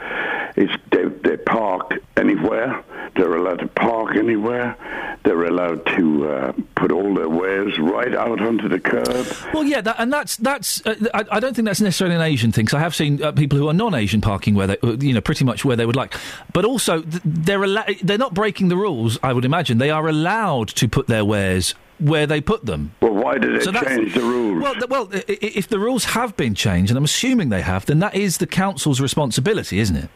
it's 0.56 0.72
they, 0.92 1.04
they 1.28 1.36
park 1.38 1.94
anywhere. 2.16 2.82
They're 3.16 3.34
allowed 3.34 3.60
to 3.60 3.66
park 3.68 4.16
anywhere. 4.16 4.76
They're 5.24 5.44
allowed 5.44 5.84
to 5.96 6.28
uh, 6.28 6.52
put 6.76 6.92
all 6.92 7.14
their 7.14 7.28
wares 7.28 7.78
right 7.78 8.14
out 8.14 8.40
onto 8.40 8.68
the 8.68 8.78
curb. 8.78 9.26
Well, 9.54 9.64
yeah, 9.64 9.80
that, 9.80 9.96
and 9.98 10.12
that's 10.12 10.36
that's. 10.36 10.84
Uh, 10.86 10.94
I, 11.14 11.24
I 11.32 11.40
don't 11.40 11.54
think 11.56 11.66
that's 11.66 11.80
necessarily 11.80 12.16
an 12.16 12.22
Asian 12.22 12.52
thing. 12.52 12.66
'cause 12.66 12.74
I 12.74 12.80
have 12.80 12.94
seen 12.94 13.22
uh, 13.22 13.32
people 13.32 13.58
who 13.58 13.68
are 13.68 13.74
non-Asian 13.74 14.20
parking 14.20 14.54
where 14.54 14.66
they, 14.68 14.76
you 15.00 15.12
know, 15.14 15.20
pretty 15.20 15.44
much 15.44 15.64
where 15.64 15.76
they 15.76 15.86
would 15.86 15.96
like. 15.96 16.14
But 16.52 16.64
also, 16.64 17.00
they're 17.24 17.64
allo- 17.64 17.84
they're 18.02 18.18
not 18.18 18.34
breaking 18.34 18.68
the 18.68 18.76
rules. 18.76 19.18
I 19.22 19.32
would 19.32 19.44
imagine 19.44 19.78
they 19.78 19.90
are 19.90 20.06
allowed 20.06 20.68
to 20.68 20.88
put 20.88 21.06
their 21.08 21.24
wares 21.24 21.74
where 21.98 22.26
they 22.26 22.40
put 22.40 22.64
them. 22.66 22.92
Well, 23.00 23.14
why 23.14 23.38
did 23.38 23.58
they 23.60 23.64
So 23.64 23.72
change 23.72 24.14
the 24.14 24.20
rules? 24.20 24.62
Well, 24.62 24.74
th- 24.74 24.88
well, 24.88 25.08
if 25.12 25.68
the 25.68 25.78
rules 25.78 26.04
have 26.06 26.36
been 26.36 26.54
changed, 26.54 26.90
and 26.90 26.98
I'm 26.98 27.04
assuming 27.04 27.48
they 27.48 27.62
have, 27.62 27.86
then 27.86 27.98
that 28.00 28.14
is 28.14 28.38
the 28.38 28.46
council's 28.46 29.00
responsibility, 29.00 29.78
isn't 29.78 29.96
it? 29.96 30.10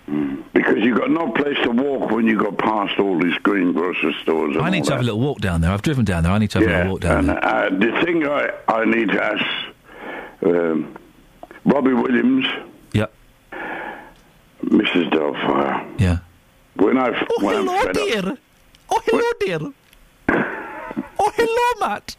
Because 0.53 0.77
you've 0.79 0.99
got 0.99 1.11
no 1.11 1.31
place 1.33 1.57
to 1.63 1.71
walk 1.71 2.11
when 2.11 2.27
you 2.27 2.39
go 2.39 2.53
past 2.53 2.99
all 2.99 3.19
these 3.19 3.37
green 3.39 3.73
grocery 3.73 4.15
stores. 4.23 4.57
And 4.57 4.65
I 4.65 4.71
need 4.71 4.85
to 4.85 4.93
have 4.93 5.01
a 5.01 5.05
little 5.05 5.21
walk 5.21 5.41
down 5.41 5.61
there. 5.63 5.71
I've 5.71 5.83
driven 5.83 6.05
down 6.05 6.25
there. 6.25 6.33
I 6.33 6.39
need 6.39 6.51
to 6.51 6.59
have 6.59 6.69
a 6.69 6.71
little 6.73 6.93
walk 6.93 7.01
down 7.01 7.19
and, 7.19 7.29
there. 7.31 7.45
uh, 7.45 7.71
the 7.71 8.05
thing 8.05 8.27
I, 8.27 8.51
I 8.69 8.85
need 8.85 9.09
to 9.09 9.25
ask 9.25 9.45
um, 10.43 10.97
Robbie 11.65 11.95
Williams, 11.95 12.47
Yep. 12.93 13.13
Mrs. 14.65 15.11
Delphire. 15.13 15.87
Yeah. 15.99 16.19
When 16.75 16.99
I 16.99 17.09
Oh, 17.31 17.45
when 17.45 17.57
I'm 17.57 17.67
hello, 17.67 17.79
fed 17.83 17.89
up- 17.89 17.95
dear. 17.95 18.39
Oh, 18.91 19.03
hello, 19.07 19.31
dear. 19.41 19.73
Oh, 21.19 21.33
hello, 21.37 21.89
Matt. 21.89 22.17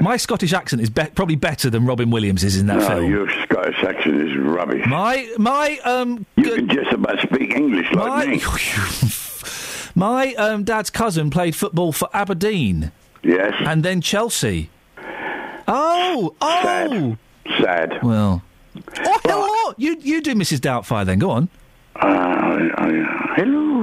My 0.00 0.16
Scottish 0.16 0.52
accent 0.52 0.80
is 0.82 0.90
be- 0.90 1.06
probably 1.14 1.36
better 1.36 1.70
than 1.70 1.84
Robin 1.86 2.10
Williams 2.10 2.44
is 2.44 2.56
in 2.56 2.66
that 2.68 2.78
no, 2.78 2.86
film. 2.88 3.10
your 3.10 3.28
Scottish 3.44 3.82
accent 3.82 4.20
is 4.22 4.36
rubbish. 4.36 4.86
My 4.86 5.28
my 5.38 5.78
um. 5.84 6.24
You 6.36 6.54
can 6.54 6.68
just 6.68 6.92
about 6.92 7.18
speak 7.20 7.54
English 7.54 7.90
like 7.92 8.06
My- 8.06 8.26
me. 8.26 8.40
My 9.94 10.34
um, 10.34 10.62
dad's 10.62 10.90
cousin 10.90 11.28
played 11.30 11.56
football 11.56 11.90
for 11.90 12.08
Aberdeen. 12.14 12.92
Yes. 13.24 13.52
And 13.66 13.82
then 13.82 14.00
Chelsea. 14.00 14.70
Oh, 15.66 16.36
oh. 16.40 17.16
Sad. 17.60 17.98
Well. 18.02 18.42
Oh, 19.00 19.20
hello. 19.24 19.74
You 19.76 19.96
you 20.00 20.20
do 20.22 20.34
Mrs. 20.36 20.60
Doubtfire 20.60 21.04
then. 21.04 21.18
Go 21.18 21.30
on. 21.30 21.48
Uh, 21.96 22.06
I- 22.06 23.32
hello, 23.36 23.77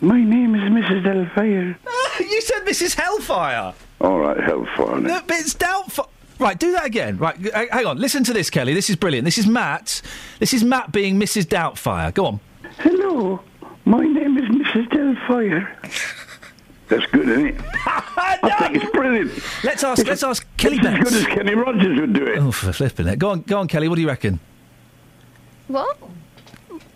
my 0.00 0.22
name 0.22 0.54
is 0.54 0.62
Mrs. 0.62 1.02
Delphire. 1.04 1.78
you 2.20 2.40
said 2.40 2.64
Mrs. 2.64 2.94
Hellfire. 2.94 3.74
All 4.00 4.18
right, 4.18 4.38
Hellfire. 4.38 5.00
No, 5.00 5.20
but 5.26 5.36
it's 5.38 5.54
Doubtfire. 5.54 6.08
Right, 6.38 6.58
do 6.58 6.72
that 6.72 6.84
again. 6.84 7.16
Right, 7.16 7.40
g- 7.40 7.50
h- 7.54 7.68
hang 7.72 7.86
on. 7.86 7.96
Listen 7.98 8.22
to 8.24 8.32
this, 8.34 8.50
Kelly. 8.50 8.74
This 8.74 8.90
is 8.90 8.96
brilliant. 8.96 9.24
This 9.24 9.38
is 9.38 9.46
Matt. 9.46 10.02
This 10.38 10.52
is 10.52 10.62
Matt 10.62 10.92
being 10.92 11.18
Mrs. 11.18 11.44
Doubtfire. 11.44 12.12
Go 12.12 12.26
on. 12.26 12.40
Hello, 12.78 13.40
my 13.86 14.04
name 14.04 14.36
is 14.36 14.44
Mrs. 14.44 14.90
Delphire. 14.90 15.78
That's 16.88 17.06
good, 17.06 17.28
isn't 17.28 17.46
it? 17.48 17.60
I 17.86 18.58
think 18.70 18.82
it's 18.84 18.90
brilliant. 18.92 19.32
Let's 19.64 19.82
ask. 19.82 20.00
It's- 20.02 20.08
let's 20.08 20.22
ask 20.22 20.46
Kelly 20.58 20.76
it's 20.76 20.86
as 20.86 20.92
Betts. 20.98 21.10
good 21.10 21.20
as 21.20 21.26
Kenny 21.34 21.54
Rogers 21.54 21.98
would 22.00 22.12
do 22.12 22.26
it. 22.26 22.38
Oh, 22.38 22.52
for 22.52 22.72
flipping 22.72 23.08
it. 23.08 23.18
Go 23.18 23.30
on, 23.30 23.40
go 23.40 23.58
on, 23.58 23.66
Kelly. 23.66 23.88
What 23.88 23.96
do 23.96 24.02
you 24.02 24.08
reckon? 24.08 24.38
What? 25.68 25.98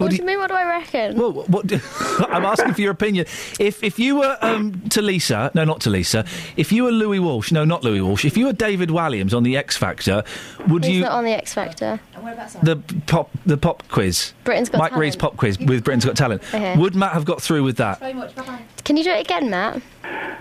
What, 0.00 0.10
do 0.10 0.16
you 0.16 0.24
mean? 0.24 0.38
What 0.38 0.48
do 0.48 0.54
I 0.54 0.64
reckon? 0.64 1.16
Well, 1.18 1.32
what? 1.32 1.66
do- 1.66 1.80
I'm 2.28 2.44
asking 2.44 2.74
for 2.74 2.80
your 2.80 2.92
opinion. 2.92 3.26
If 3.58 3.84
if 3.84 3.98
you 3.98 4.16
were 4.16 4.36
um, 4.40 4.80
to 4.90 5.02
Lisa, 5.02 5.50
no, 5.54 5.64
not 5.64 5.80
to 5.82 5.90
Lisa. 5.90 6.24
If 6.56 6.72
you 6.72 6.84
were 6.84 6.90
Louis 6.92 7.18
Walsh, 7.20 7.52
no, 7.52 7.64
not 7.64 7.84
Louis 7.84 8.00
Walsh. 8.00 8.24
If 8.24 8.36
you 8.36 8.46
were 8.46 8.52
David 8.52 8.88
Walliams 8.88 9.34
on 9.34 9.42
the 9.42 9.56
X 9.56 9.76
Factor, 9.76 10.24
would 10.68 10.84
He's 10.84 10.96
you 10.96 11.02
not 11.02 11.12
on 11.12 11.24
the 11.24 11.32
X 11.32 11.54
Factor. 11.54 12.00
the 12.62 12.76
pop 13.06 13.30
the 13.46 13.56
pop 13.56 13.86
quiz? 13.88 14.32
Britain's 14.44 14.68
Got 14.68 14.78
Mike 14.78 14.96
Read's 14.96 15.16
pop 15.16 15.36
quiz 15.36 15.58
with 15.58 15.84
Britain's 15.84 16.04
Got 16.04 16.16
Talent. 16.16 16.42
Okay. 16.48 16.76
Would 16.76 16.94
Matt 16.94 17.12
have 17.12 17.24
got 17.24 17.42
through 17.42 17.62
with 17.64 17.76
that? 17.76 18.00
Can 18.84 18.96
you 18.96 19.04
do 19.04 19.10
it 19.10 19.20
again, 19.20 19.50
Matt? 19.50 19.80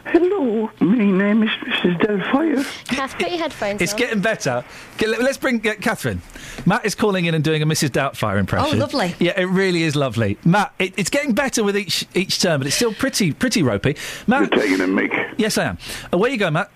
Hello, 0.05 0.71
my 0.79 0.95
name 0.97 1.43
is 1.43 1.49
Mrs. 1.49 1.99
Delphire. 2.01 2.63
Kath, 2.87 3.13
put 3.19 3.29
your 3.29 3.37
headphones 3.37 3.81
It's 3.81 3.93
on. 3.93 3.99
getting 3.99 4.21
better. 4.21 4.63
Okay, 4.95 5.07
let- 5.07 5.21
Let's 5.21 5.37
bring 5.37 5.65
uh, 5.67 5.75
Catherine. 5.79 6.21
Matt 6.65 6.85
is 6.85 6.95
calling 6.95 7.25
in 7.25 7.35
and 7.35 7.43
doing 7.43 7.61
a 7.61 7.65
Mrs. 7.65 7.89
Doubtfire 7.89 8.39
impression. 8.39 8.75
Oh, 8.75 8.77
lovely. 8.79 9.13
Yeah, 9.19 9.39
it 9.39 9.45
really 9.45 9.83
is 9.83 9.95
lovely. 9.95 10.37
Matt, 10.43 10.73
it, 10.79 10.93
it's 10.97 11.09
getting 11.11 11.33
better 11.33 11.63
with 11.63 11.77
each 11.77 12.05
each 12.15 12.41
term, 12.41 12.59
but 12.61 12.67
it's 12.67 12.75
still 12.75 12.93
pretty 12.93 13.31
pretty 13.33 13.61
ropey. 13.61 13.95
Matt, 14.25 14.51
You're 14.53 14.61
taking 14.63 14.81
a 14.81 14.87
mic. 14.87 15.11
Yes, 15.37 15.57
I 15.57 15.65
am. 15.65 15.77
Away 16.11 16.31
you 16.31 16.37
go, 16.37 16.49
Matt. 16.49 16.71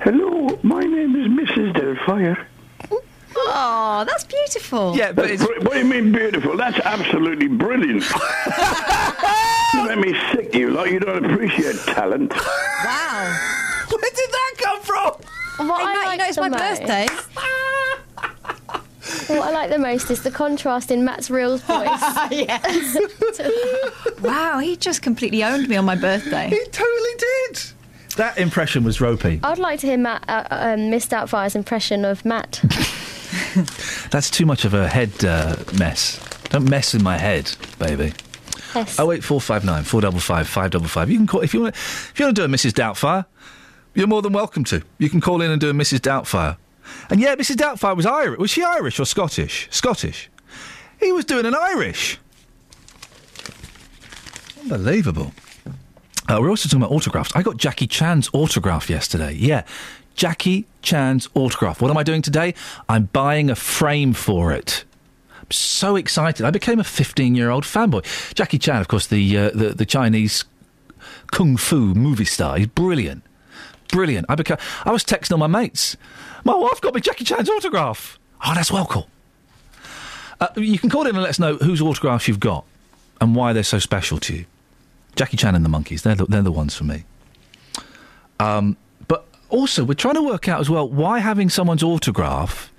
Hello, 0.00 0.58
my 0.62 0.80
name 0.80 1.16
is 1.16 1.28
Mrs. 1.50 1.74
Delphire. 1.74 2.46
Oh, 3.50 4.04
that's 4.06 4.24
beautiful. 4.24 4.96
Yeah, 4.96 5.12
but 5.12 5.30
what 5.40 5.72
do 5.72 5.78
you 5.78 5.84
mean 5.84 6.12
beautiful? 6.12 6.56
That's 6.56 6.78
absolutely 6.80 7.48
brilliant. 7.48 8.04
you 9.74 9.84
make 9.86 9.98
me 9.98 10.14
sick, 10.32 10.54
you 10.54 10.70
like 10.70 10.90
you 10.90 11.00
don't 11.00 11.24
appreciate 11.24 11.76
talent. 11.86 12.32
Wow. 12.34 13.54
Where 13.90 14.10
did 14.10 14.30
that 14.30 14.54
come 14.58 14.80
from? 14.82 15.66
What 15.68 15.80
I 15.82 15.94
Matt, 15.94 16.04
like 16.04 16.12
you 16.12 16.18
know 16.18 16.24
it's 16.26 16.36
the 16.36 16.40
my 16.42 16.48
most- 16.48 16.80
birthday. 16.80 17.06
What 19.28 19.48
I 19.48 19.50
like 19.52 19.70
the 19.70 19.78
most 19.78 20.10
is 20.10 20.22
the 20.22 20.30
contrast 20.30 20.90
in 20.90 21.04
Matt's 21.04 21.30
real 21.30 21.56
voice. 21.66 22.00
yes. 22.30 22.96
wow, 24.22 24.58
he 24.58 24.76
just 24.76 25.00
completely 25.02 25.42
owned 25.44 25.68
me 25.68 25.76
on 25.76 25.84
my 25.86 25.96
birthday. 25.96 26.48
He 26.48 26.62
totally 26.70 27.10
did. 27.18 27.62
That 28.16 28.36
impression 28.38 28.84
was 28.84 29.00
ropey. 29.00 29.40
I'd 29.42 29.58
like 29.58 29.80
to 29.80 29.86
hear 29.86 29.96
Matt 29.98 30.24
uh, 30.28 30.44
um, 30.50 30.90
Miss 30.90 31.06
Doubtfire's 31.06 31.54
impression 31.54 32.04
of 32.04 32.24
Matt. 32.24 32.62
That's 34.10 34.30
too 34.30 34.46
much 34.46 34.64
of 34.64 34.74
a 34.74 34.88
head 34.88 35.24
uh, 35.24 35.56
mess. 35.78 36.20
Don't 36.50 36.68
mess 36.68 36.94
with 36.94 37.02
my 37.02 37.18
head, 37.18 37.54
baby. 37.78 38.12
Yes. 38.74 38.98
Oh 38.98 39.12
eight 39.12 39.24
four 39.24 39.40
five 39.40 39.64
nine 39.64 39.84
four 39.84 40.00
double 40.00 40.20
five 40.20 40.48
five 40.48 40.70
double 40.70 40.88
five. 40.88 41.10
You 41.10 41.16
can 41.16 41.26
call 41.26 41.40
if 41.40 41.54
you 41.54 41.62
want. 41.62 41.74
If 41.74 42.14
you 42.18 42.26
want 42.26 42.36
to 42.36 42.42
do 42.42 42.44
a 42.44 42.48
Mrs. 42.48 42.72
Doubtfire, 42.72 43.26
you're 43.94 44.06
more 44.06 44.22
than 44.22 44.32
welcome 44.32 44.64
to. 44.64 44.82
You 44.98 45.10
can 45.10 45.20
call 45.20 45.40
in 45.42 45.50
and 45.50 45.60
do 45.60 45.70
a 45.70 45.72
Mrs. 45.72 46.00
Doubtfire. 46.00 46.56
And 47.10 47.20
yeah, 47.20 47.34
Mrs. 47.36 47.56
Doubtfire 47.56 47.96
was 47.96 48.06
Irish. 48.06 48.38
Was 48.38 48.50
she 48.50 48.62
Irish 48.62 49.00
or 49.00 49.04
Scottish? 49.04 49.68
Scottish. 49.70 50.30
He 51.00 51.12
was 51.12 51.24
doing 51.24 51.46
an 51.46 51.54
Irish. 51.54 52.18
Unbelievable. 54.62 55.32
Uh, 56.28 56.38
we're 56.40 56.50
also 56.50 56.68
talking 56.68 56.82
about 56.82 56.94
autographs. 56.94 57.32
I 57.34 57.42
got 57.42 57.56
Jackie 57.56 57.86
Chan's 57.86 58.28
autograph 58.34 58.90
yesterday. 58.90 59.32
Yeah, 59.32 59.64
Jackie 60.18 60.66
Chan's 60.82 61.28
autograph. 61.34 61.80
What 61.80 61.92
am 61.92 61.96
I 61.96 62.02
doing 62.02 62.22
today? 62.22 62.52
I'm 62.88 63.04
buying 63.04 63.50
a 63.50 63.54
frame 63.54 64.12
for 64.12 64.50
it. 64.50 64.84
I'm 65.38 65.50
so 65.52 65.94
excited. 65.94 66.44
I 66.44 66.50
became 66.50 66.80
a 66.80 66.84
15 66.84 67.36
year 67.36 67.50
old 67.50 67.62
fanboy. 67.62 68.34
Jackie 68.34 68.58
Chan, 68.58 68.80
of 68.80 68.88
course, 68.88 69.06
the, 69.06 69.38
uh, 69.38 69.50
the 69.54 69.68
the 69.68 69.86
Chinese 69.86 70.44
kung 71.30 71.56
fu 71.56 71.94
movie 71.94 72.24
star. 72.24 72.58
He's 72.58 72.66
brilliant, 72.66 73.22
brilliant. 73.92 74.26
I 74.28 74.34
became. 74.34 74.56
I 74.84 74.90
was 74.90 75.04
texting 75.04 75.30
all 75.30 75.38
my 75.38 75.46
mates. 75.46 75.96
My 76.42 76.56
wife 76.56 76.80
got 76.80 76.96
me 76.96 77.00
Jackie 77.00 77.24
Chan's 77.24 77.48
autograph. 77.48 78.18
Oh, 78.44 78.54
that's 78.56 78.72
well 78.72 78.86
cool. 78.86 79.06
Uh, 80.40 80.48
you 80.56 80.80
can 80.80 80.90
call 80.90 81.02
in 81.02 81.14
and 81.14 81.18
let 81.18 81.30
us 81.30 81.38
know 81.38 81.58
whose 81.58 81.80
autographs 81.80 82.26
you've 82.26 82.40
got 82.40 82.64
and 83.20 83.36
why 83.36 83.52
they're 83.52 83.62
so 83.62 83.78
special 83.78 84.18
to 84.18 84.34
you. 84.34 84.46
Jackie 85.14 85.36
Chan 85.36 85.54
and 85.54 85.64
the 85.64 85.68
Monkees. 85.68 86.02
They're 86.02 86.16
the, 86.16 86.26
they're 86.26 86.42
the 86.42 86.50
ones 86.50 86.74
for 86.74 86.82
me. 86.82 87.04
Um, 88.40 88.76
also, 89.50 89.84
we're 89.84 89.94
trying 89.94 90.14
to 90.14 90.22
work 90.22 90.48
out 90.48 90.60
as 90.60 90.68
well 90.68 90.88
why 90.88 91.20
having 91.20 91.48
someone's 91.48 91.82
autograph 91.82 92.72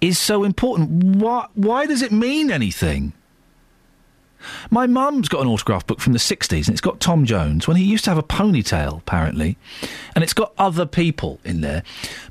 is 0.00 0.18
so 0.18 0.44
important. 0.44 1.16
Why, 1.16 1.46
why 1.54 1.86
does 1.86 2.02
it 2.02 2.12
mean 2.12 2.50
anything? 2.50 3.12
My 4.70 4.86
mum's 4.86 5.28
got 5.28 5.42
an 5.42 5.48
autograph 5.48 5.86
book 5.86 6.00
from 6.00 6.14
the 6.14 6.18
60s, 6.18 6.66
and 6.66 6.70
it's 6.70 6.80
got 6.80 6.98
Tom 6.98 7.26
Jones 7.26 7.68
when 7.68 7.76
he 7.76 7.84
used 7.84 8.04
to 8.04 8.10
have 8.10 8.18
a 8.18 8.22
ponytail, 8.22 8.98
apparently. 8.98 9.58
And 10.14 10.24
it's 10.24 10.32
got 10.32 10.54
other 10.56 10.86
people 10.86 11.40
in 11.44 11.60
there. 11.60 11.82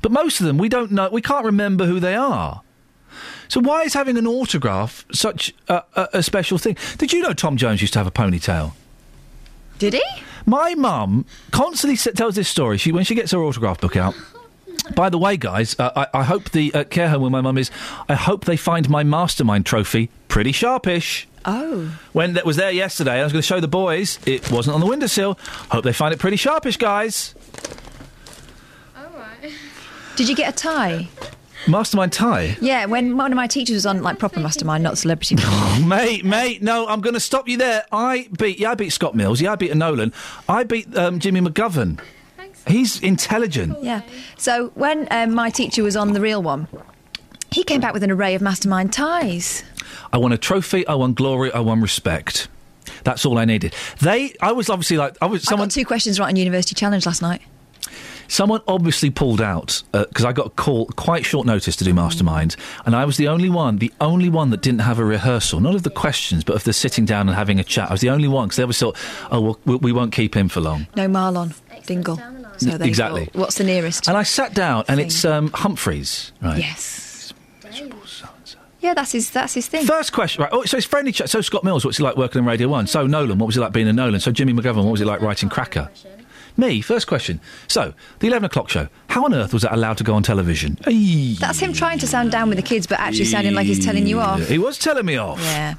But 0.02 0.10
most 0.10 0.40
of 0.40 0.46
them, 0.46 0.58
we 0.58 0.68
don't 0.68 0.90
know, 0.90 1.08
we 1.10 1.22
can't 1.22 1.44
remember 1.44 1.86
who 1.86 2.00
they 2.00 2.16
are. 2.16 2.62
So 3.48 3.60
why 3.60 3.82
is 3.82 3.94
having 3.94 4.16
an 4.16 4.26
autograph 4.26 5.04
such 5.12 5.54
a, 5.68 5.82
a, 5.94 6.08
a 6.14 6.22
special 6.22 6.58
thing? 6.58 6.76
Did 6.98 7.12
you 7.12 7.22
know 7.22 7.32
Tom 7.32 7.56
Jones 7.56 7.80
used 7.80 7.92
to 7.94 7.98
have 7.98 8.06
a 8.06 8.12
ponytail? 8.12 8.72
Did 9.78 9.94
he? 9.94 10.02
My 10.46 10.74
mum 10.74 11.24
constantly 11.50 11.96
tells 12.12 12.34
this 12.34 12.48
story. 12.48 12.78
She 12.78 12.92
when 12.92 13.04
she 13.04 13.14
gets 13.14 13.32
her 13.32 13.42
autograph 13.42 13.80
book 13.80 13.96
out. 13.96 14.14
By 14.94 15.08
the 15.08 15.18
way, 15.18 15.36
guys, 15.36 15.78
uh, 15.78 15.90
I, 15.94 16.20
I 16.20 16.22
hope 16.24 16.50
the 16.50 16.72
uh, 16.74 16.84
care 16.84 17.08
home 17.10 17.22
where 17.22 17.30
my 17.30 17.40
mum 17.40 17.58
is. 17.58 17.70
I 18.08 18.14
hope 18.14 18.44
they 18.44 18.56
find 18.56 18.88
my 18.88 19.02
mastermind 19.02 19.66
trophy 19.66 20.10
pretty 20.28 20.52
sharpish. 20.52 21.28
Oh. 21.44 21.98
When 22.12 22.34
that 22.34 22.44
was 22.44 22.56
there 22.56 22.70
yesterday, 22.70 23.20
I 23.20 23.24
was 23.24 23.32
going 23.32 23.42
to 23.42 23.46
show 23.46 23.60
the 23.60 23.68
boys. 23.68 24.18
It 24.26 24.50
wasn't 24.50 24.74
on 24.74 24.80
the 24.80 24.86
windowsill. 24.86 25.38
Hope 25.70 25.84
they 25.84 25.92
find 25.92 26.12
it 26.12 26.18
pretty 26.18 26.36
sharpish, 26.36 26.76
guys. 26.76 27.34
All 28.96 29.18
right. 29.18 29.52
Did 30.16 30.28
you 30.28 30.36
get 30.36 30.52
a 30.52 30.56
tie? 30.56 31.08
Mastermind 31.68 32.12
tie. 32.12 32.56
Yeah, 32.60 32.86
when 32.86 33.16
one 33.16 33.32
of 33.32 33.36
my 33.36 33.46
teachers 33.46 33.74
was 33.74 33.86
on 33.86 34.02
like 34.02 34.18
proper 34.18 34.40
mastermind, 34.40 34.82
not 34.82 34.98
celebrity. 34.98 35.36
mate, 35.84 36.24
mate, 36.24 36.62
no, 36.62 36.86
I'm 36.88 37.00
going 37.00 37.14
to 37.14 37.20
stop 37.20 37.48
you 37.48 37.56
there. 37.56 37.84
I 37.92 38.28
beat, 38.38 38.58
yeah, 38.58 38.72
I 38.72 38.74
beat 38.74 38.90
Scott 38.90 39.14
Mills. 39.14 39.40
Yeah, 39.40 39.52
I 39.52 39.56
beat 39.56 39.70
a 39.70 39.74
Nolan. 39.74 40.12
I 40.48 40.64
beat 40.64 40.96
um, 40.96 41.18
Jimmy 41.20 41.40
McGovern. 41.40 42.00
He's 42.66 43.00
intelligent. 43.02 43.82
yeah. 43.82 44.02
So 44.36 44.68
when 44.74 45.08
um, 45.10 45.32
my 45.34 45.50
teacher 45.50 45.82
was 45.82 45.96
on 45.96 46.12
the 46.12 46.20
real 46.20 46.42
one, 46.42 46.68
he 47.50 47.64
came 47.64 47.80
back 47.80 47.94
with 47.94 48.02
an 48.02 48.10
array 48.10 48.34
of 48.34 48.42
mastermind 48.42 48.92
ties. 48.92 49.64
I 50.12 50.18
won 50.18 50.32
a 50.32 50.38
trophy. 50.38 50.86
I 50.86 50.94
won 50.94 51.14
glory. 51.14 51.52
I 51.52 51.60
won 51.60 51.80
respect. 51.80 52.48
That's 53.04 53.24
all 53.24 53.38
I 53.38 53.44
needed. 53.44 53.74
They, 54.00 54.34
I 54.40 54.52
was 54.52 54.68
obviously 54.68 54.98
like, 54.98 55.16
I 55.22 55.26
was 55.26 55.48
I 55.50 55.56
got 55.56 55.70
two 55.70 55.84
questions 55.84 56.20
right 56.20 56.28
on 56.28 56.36
University 56.36 56.74
Challenge 56.74 57.06
last 57.06 57.22
night. 57.22 57.42
Someone 58.30 58.60
obviously 58.68 59.10
pulled 59.10 59.40
out 59.40 59.82
because 59.92 60.24
I 60.24 60.32
got 60.32 60.46
a 60.46 60.50
call 60.50 60.86
quite 60.94 61.26
short 61.26 61.46
notice 61.48 61.74
to 61.76 61.84
do 61.84 61.92
mastermind, 61.92 62.54
and 62.86 62.94
I 62.94 63.04
was 63.04 63.16
the 63.16 63.26
only 63.26 63.50
one, 63.50 63.78
the 63.78 63.92
only 64.00 64.28
one 64.28 64.50
that 64.50 64.62
didn't 64.62 64.82
have 64.82 65.00
a 65.00 65.04
rehearsal, 65.04 65.58
not 65.58 65.74
of 65.74 65.82
the 65.82 65.90
questions, 65.90 66.44
but 66.44 66.54
of 66.54 66.62
the 66.62 66.72
sitting 66.72 67.04
down 67.04 67.28
and 67.28 67.36
having 67.36 67.58
a 67.58 67.64
chat. 67.64 67.88
I 67.90 67.92
was 67.92 68.00
the 68.00 68.10
only 68.10 68.28
one 68.28 68.46
because 68.46 68.56
they 68.56 68.62
always 68.62 68.78
thought, 68.78 68.96
oh, 69.32 69.40
well, 69.40 69.58
we, 69.64 69.76
we 69.76 69.92
won't 69.92 70.12
keep 70.12 70.36
him 70.36 70.48
for 70.48 70.60
long. 70.60 70.86
No 70.94 71.08
Marlon, 71.08 71.54
Dingle. 71.86 72.20
So 72.58 72.78
they 72.78 72.86
Exactly. 72.86 73.24
thought, 73.24 73.34
What's 73.34 73.56
the 73.56 73.64
nearest? 73.64 74.06
And 74.06 74.16
I 74.16 74.22
sat 74.22 74.54
down, 74.54 74.84
and 74.86 75.00
it's 75.00 75.24
um, 75.24 75.50
Humphrys, 75.50 76.30
right? 76.40 76.58
Yes. 76.58 77.34
Yeah, 78.80 78.94
that's 78.94 79.12
his. 79.12 79.28
That's 79.30 79.54
his 79.54 79.66
thing. 79.66 79.84
First 79.86 80.12
question, 80.12 80.42
right? 80.42 80.50
Oh, 80.52 80.64
so 80.64 80.76
it's 80.78 80.86
friendly 80.86 81.12
chat. 81.12 81.28
So 81.28 81.40
Scott 81.42 81.64
Mills, 81.64 81.84
what's 81.84 81.98
he 81.98 82.02
like 82.04 82.16
working 82.16 82.40
on 82.40 82.46
Radio 82.46 82.68
One? 82.68 82.86
So 82.86 83.06
Nolan, 83.06 83.38
what 83.38 83.46
was 83.46 83.56
it 83.56 83.60
like 83.60 83.72
being 83.72 83.88
a 83.88 83.92
Nolan? 83.92 84.20
So 84.20 84.30
Jimmy 84.32 84.54
McGovern, 84.54 84.84
what 84.84 84.92
was 84.92 85.00
it 85.02 85.06
like 85.06 85.20
writing 85.20 85.48
Cracker? 85.50 85.90
Me, 86.56 86.80
first 86.80 87.06
question. 87.06 87.40
So 87.68 87.94
the 88.18 88.26
eleven 88.26 88.44
o'clock 88.44 88.68
show. 88.68 88.88
How 89.08 89.24
on 89.24 89.34
earth 89.34 89.52
was 89.52 89.62
that 89.62 89.72
allowed 89.72 89.98
to 89.98 90.04
go 90.04 90.14
on 90.14 90.22
television? 90.22 90.78
Hey. 90.84 91.34
That's 91.34 91.58
him 91.58 91.72
trying 91.72 91.98
to 92.00 92.06
sound 92.06 92.30
down 92.32 92.48
with 92.48 92.56
the 92.56 92.62
kids, 92.62 92.86
but 92.86 92.98
actually 93.00 93.24
sounding 93.26 93.54
like 93.54 93.66
he's 93.66 93.84
telling 93.84 94.06
you 94.06 94.20
off. 94.20 94.46
He 94.48 94.58
was 94.58 94.78
telling 94.78 95.06
me 95.06 95.16
off. 95.16 95.40
Yeah. 95.40 95.74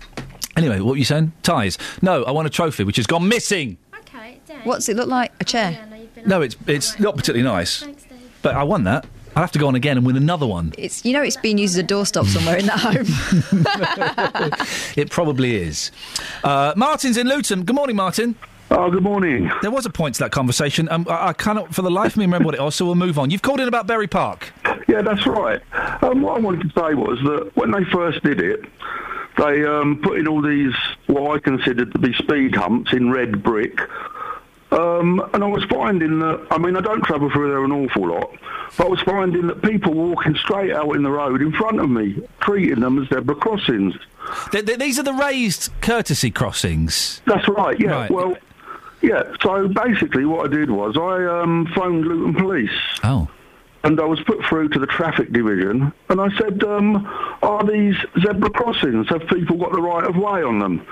Anyway, 0.57 0.79
what 0.79 0.91
were 0.91 0.97
you 0.97 1.05
saying? 1.05 1.31
Ties? 1.43 1.77
No, 2.01 2.23
I 2.23 2.31
won 2.31 2.45
a 2.45 2.49
trophy 2.49 2.83
which 2.83 2.97
has 2.97 3.07
gone 3.07 3.27
missing. 3.27 3.77
Okay, 3.99 4.39
Dave. 4.45 4.65
What's 4.65 4.89
it 4.89 4.97
look 4.97 5.07
like? 5.07 5.31
A 5.39 5.45
chair? 5.45 5.87
No, 6.25 6.41
it's 6.41 6.55
it's 6.67 6.99
not 6.99 7.15
particularly 7.15 7.43
nice. 7.43 7.79
Thanks. 7.81 8.05
But 8.41 8.55
I 8.55 8.63
won 8.63 8.83
that. 8.83 9.05
I'll 9.35 9.43
have 9.43 9.51
to 9.53 9.59
go 9.59 9.67
on 9.69 9.75
again 9.75 9.95
and 9.97 10.05
win 10.05 10.17
another 10.17 10.45
one. 10.45 10.73
It's 10.77 11.05
you 11.05 11.13
know 11.13 11.21
it's 11.21 11.37
being 11.37 11.57
used 11.57 11.75
as 11.77 11.83
a 11.83 11.87
doorstop 11.87 12.25
somewhere 12.25 12.57
in 12.57 12.65
that 12.65 12.79
home. 12.79 13.07
It 14.97 15.09
probably 15.09 15.55
is. 15.55 15.89
Uh, 16.43 16.73
Martin's 16.75 17.15
in 17.17 17.27
Luton. 17.27 17.63
Good 17.63 17.75
morning, 17.75 17.95
Martin. 17.95 18.35
Oh, 18.73 18.89
good 18.89 19.03
morning. 19.03 19.51
There 19.61 19.69
was 19.69 19.85
a 19.85 19.89
point 19.89 20.15
to 20.15 20.19
that 20.23 20.31
conversation. 20.31 20.87
Um, 20.89 21.05
I, 21.09 21.27
I 21.27 21.33
cannot, 21.33 21.75
for 21.75 21.81
the 21.81 21.91
life 21.91 22.13
of 22.13 22.17
me, 22.17 22.23
remember 22.23 22.45
what 22.45 22.55
it 22.55 22.61
was. 22.61 22.73
So 22.73 22.85
we'll 22.85 22.95
move 22.95 23.19
on. 23.19 23.29
You've 23.29 23.41
called 23.41 23.59
in 23.59 23.67
about 23.67 23.85
Bury 23.85 24.07
Park. 24.07 24.53
Yeah, 24.87 25.01
that's 25.01 25.27
right. 25.27 25.61
Um, 26.01 26.21
what 26.21 26.37
I 26.37 26.39
wanted 26.39 26.61
to 26.61 26.79
say 26.79 26.93
was 26.93 27.19
that 27.23 27.51
when 27.55 27.71
they 27.71 27.83
first 27.91 28.23
did 28.23 28.39
it, 28.39 28.61
they 29.37 29.65
um, 29.65 29.99
put 30.01 30.19
in 30.19 30.27
all 30.27 30.41
these 30.41 30.73
what 31.07 31.35
I 31.35 31.39
considered 31.39 31.91
to 31.91 31.99
be 31.99 32.13
speed 32.13 32.55
humps 32.55 32.93
in 32.93 33.11
red 33.11 33.43
brick. 33.43 33.77
Um, 34.71 35.29
and 35.33 35.43
I 35.43 35.47
was 35.47 35.65
finding 35.65 36.19
that, 36.19 36.47
I 36.49 36.57
mean, 36.57 36.77
I 36.77 36.81
don't 36.81 37.03
travel 37.03 37.29
through 37.29 37.49
there 37.49 37.65
an 37.65 37.73
awful 37.73 38.07
lot, 38.07 38.31
but 38.77 38.87
I 38.87 38.89
was 38.89 39.01
finding 39.01 39.47
that 39.47 39.61
people 39.61 39.93
walking 39.93 40.33
straight 40.35 40.71
out 40.71 40.95
in 40.95 41.03
the 41.03 41.11
road 41.11 41.41
in 41.41 41.51
front 41.51 41.81
of 41.81 41.89
me, 41.89 42.21
treating 42.39 42.79
them 42.79 43.03
as 43.03 43.09
zebra 43.09 43.35
crossings. 43.35 43.95
Th- 44.51 44.65
th- 44.65 44.79
these 44.79 44.97
are 44.97 45.03
the 45.03 45.13
raised 45.13 45.71
courtesy 45.81 46.31
crossings. 46.31 47.21
That's 47.25 47.49
right, 47.49 47.77
yeah. 47.77 47.91
Right. 47.91 48.11
Well, 48.11 48.37
yeah, 49.01 49.23
so 49.41 49.67
basically 49.67 50.25
what 50.25 50.45
I 50.45 50.53
did 50.53 50.69
was 50.69 50.97
I 50.97 51.25
um, 51.41 51.71
phoned 51.75 52.05
Luton 52.05 52.35
Police. 52.35 52.69
Oh. 53.03 53.27
and 53.83 53.99
I 53.99 54.05
was 54.05 54.19
put 54.21 54.43
through 54.45 54.69
to 54.69 54.79
the 54.79 54.85
traffic 54.85 55.31
division, 55.33 55.91
and 56.09 56.21
I 56.21 56.29
said, 56.37 56.63
um, 56.63 57.05
"Are 57.41 57.63
these 57.63 57.95
zebra 58.19 58.51
crossings? 58.51 59.09
Have 59.09 59.27
people 59.27 59.57
got 59.57 59.71
the 59.71 59.81
right 59.81 60.03
of 60.03 60.15
way 60.15 60.43
on 60.43 60.59
them?" 60.59 60.85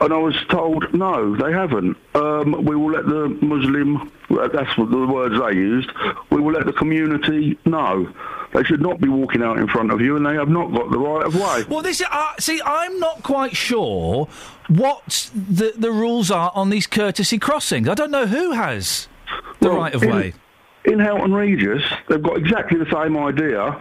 And 0.00 0.12
I 0.12 0.18
was 0.18 0.36
told, 0.50 0.92
"No, 0.92 1.34
they 1.36 1.52
haven't. 1.52 1.96
Um, 2.14 2.64
we 2.64 2.76
will 2.76 2.90
let 2.90 3.06
the 3.06 3.28
Muslim, 3.40 4.10
that's 4.28 4.76
what 4.76 4.90
the 4.90 5.06
words 5.06 5.38
they 5.40 5.54
used. 5.56 5.90
We 6.30 6.40
will 6.40 6.52
let 6.52 6.66
the 6.66 6.72
community 6.72 7.58
know." 7.64 8.08
They 8.52 8.62
should 8.62 8.80
not 8.80 9.00
be 9.00 9.08
walking 9.08 9.42
out 9.42 9.58
in 9.58 9.66
front 9.68 9.90
of 9.92 10.00
you, 10.00 10.16
and 10.16 10.24
they 10.24 10.34
have 10.34 10.48
not 10.48 10.72
got 10.72 10.90
the 10.90 10.98
right 10.98 11.24
of 11.26 11.34
way. 11.34 11.64
Well, 11.68 11.82
this 11.82 12.00
is, 12.00 12.06
uh, 12.10 12.32
see, 12.38 12.60
I'm 12.64 12.98
not 13.00 13.22
quite 13.22 13.56
sure 13.56 14.28
what 14.68 15.30
the 15.34 15.72
the 15.76 15.90
rules 15.90 16.30
are 16.30 16.52
on 16.54 16.70
these 16.70 16.86
courtesy 16.86 17.38
crossings. 17.38 17.88
I 17.88 17.94
don't 17.94 18.10
know 18.10 18.26
who 18.26 18.52
has 18.52 19.08
the 19.60 19.68
Well, 19.70 19.78
right 19.78 19.94
of 19.94 20.02
in- 20.02 20.10
way. 20.10 20.32
In 20.84 21.00
Houghton 21.00 21.34
Regis, 21.34 21.82
they've 22.08 22.22
got 22.22 22.36
exactly 22.38 22.78
the 22.78 22.88
same 22.92 23.16
idea, 23.16 23.76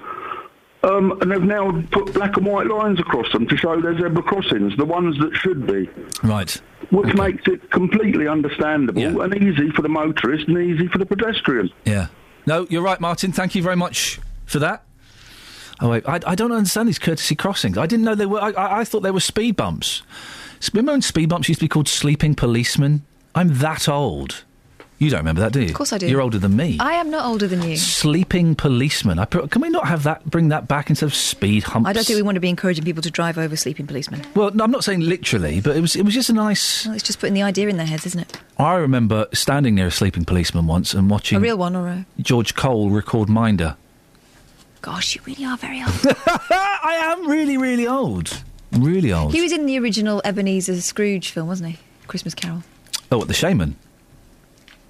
um, 0.85 1.19
and 1.21 1.31
they've 1.31 1.41
now 1.41 1.81
put 1.91 2.13
black 2.13 2.37
and 2.37 2.45
white 2.45 2.67
lines 2.67 2.99
across 2.99 3.31
them 3.31 3.47
to 3.47 3.57
show 3.57 3.81
they're 3.81 3.97
zebra 3.97 4.21
crossings, 4.23 4.77
the 4.77 4.85
ones 4.85 5.17
that 5.19 5.35
should 5.35 5.65
be. 5.65 5.89
Right. 6.23 6.51
Which 6.91 7.15
makes 7.15 7.43
it 7.47 7.71
completely 7.71 8.27
understandable 8.27 9.21
and 9.21 9.35
easy 9.35 9.71
for 9.71 9.81
the 9.81 9.89
motorist 9.89 10.47
and 10.47 10.57
easy 10.57 10.87
for 10.87 10.99
the 10.99 11.05
pedestrian. 11.05 11.71
Yeah. 11.85 12.07
No, 12.45 12.67
you're 12.69 12.83
right, 12.83 13.01
Martin. 13.01 13.31
Thank 13.31 13.55
you 13.55 13.63
very 13.63 13.75
much 13.75 14.19
for 14.45 14.59
that. 14.59 14.83
Oh 15.81 15.89
wait, 15.89 16.07
I, 16.07 16.19
I 16.25 16.35
don't 16.35 16.53
understand 16.53 16.87
these 16.87 16.99
courtesy 16.99 17.35
crossings. 17.35 17.77
I 17.77 17.85
didn't 17.85 18.05
know 18.05 18.15
they 18.15 18.25
were. 18.25 18.39
I, 18.39 18.79
I, 18.79 18.83
thought 18.85 19.01
they 19.01 19.11
were 19.11 19.19
speed 19.19 19.57
bumps. 19.57 20.03
Remember 20.71 20.93
when 20.93 21.01
speed 21.01 21.27
bumps 21.27 21.49
used 21.49 21.59
to 21.59 21.65
be 21.65 21.69
called 21.69 21.89
sleeping 21.89 22.33
policemen? 22.33 23.03
I'm 23.33 23.57
that 23.57 23.89
old. 23.89 24.44
You 24.97 25.09
don't 25.09 25.19
remember 25.19 25.41
that, 25.41 25.51
do 25.51 25.59
you? 25.61 25.67
Of 25.67 25.73
course 25.73 25.91
I 25.91 25.97
do. 25.97 26.07
You're 26.07 26.21
older 26.21 26.39
than 26.39 26.55
me. 26.55 26.77
I 26.79 26.93
am 26.93 27.11
not 27.11 27.25
older 27.25 27.47
than 27.47 27.61
you. 27.63 27.75
Sleeping 27.75 28.55
policeman. 28.55 29.19
I, 29.19 29.25
put- 29.25 29.51
can 29.51 29.61
we 29.61 29.67
not 29.67 29.87
have 29.89 30.03
that? 30.03 30.23
Bring 30.25 30.47
that 30.49 30.69
back 30.69 30.89
instead 30.89 31.07
of 31.07 31.13
speed 31.13 31.63
humps. 31.63 31.89
I 31.89 31.91
don't 31.91 32.05
think 32.05 32.15
we 32.15 32.21
want 32.21 32.35
to 32.35 32.39
be 32.39 32.47
encouraging 32.47 32.85
people 32.85 33.03
to 33.03 33.11
drive 33.11 33.37
over 33.37 33.57
sleeping 33.57 33.87
policemen. 33.87 34.21
Well, 34.35 34.51
no, 34.51 34.63
I'm 34.63 34.71
not 34.71 34.85
saying 34.85 35.01
literally, 35.01 35.59
but 35.59 35.75
it 35.75 35.81
was. 35.81 35.97
It 35.97 36.03
was 36.05 36.13
just 36.13 36.29
a 36.29 36.33
nice. 36.33 36.85
Well, 36.85 36.95
it's 36.95 37.03
just 37.03 37.19
putting 37.19 37.33
the 37.33 37.43
idea 37.43 37.67
in 37.67 37.75
their 37.75 37.85
heads, 37.85 38.05
isn't 38.05 38.21
it? 38.21 38.39
I 38.57 38.75
remember 38.75 39.27
standing 39.33 39.75
near 39.75 39.87
a 39.87 39.91
sleeping 39.91 40.23
policeman 40.23 40.65
once 40.65 40.93
and 40.93 41.09
watching 41.09 41.37
A 41.39 41.41
real 41.41 41.57
one 41.57 41.75
or 41.75 41.87
a. 41.89 42.05
George 42.21 42.55
Cole 42.55 42.89
record 42.89 43.27
Minder. 43.27 43.75
Gosh, 44.81 45.15
you 45.15 45.21
really 45.25 45.43
are 45.43 45.57
very 45.57 45.81
old. 45.83 45.91
I 46.25 46.99
am 47.11 47.27
really, 47.29 47.57
really 47.57 47.85
old. 47.87 48.43
Really 48.71 49.11
old. 49.11 49.33
he 49.33 49.41
was 49.41 49.51
in 49.51 49.65
the 49.65 49.77
original 49.79 50.21
Ebenezer 50.23 50.79
Scrooge 50.79 51.31
film, 51.31 51.47
wasn't 51.47 51.71
he? 51.71 51.79
Christmas 52.07 52.33
Carol. 52.33 52.63
Oh, 53.11 53.17
what, 53.17 53.27
the 53.27 53.33
Shaman? 53.33 53.75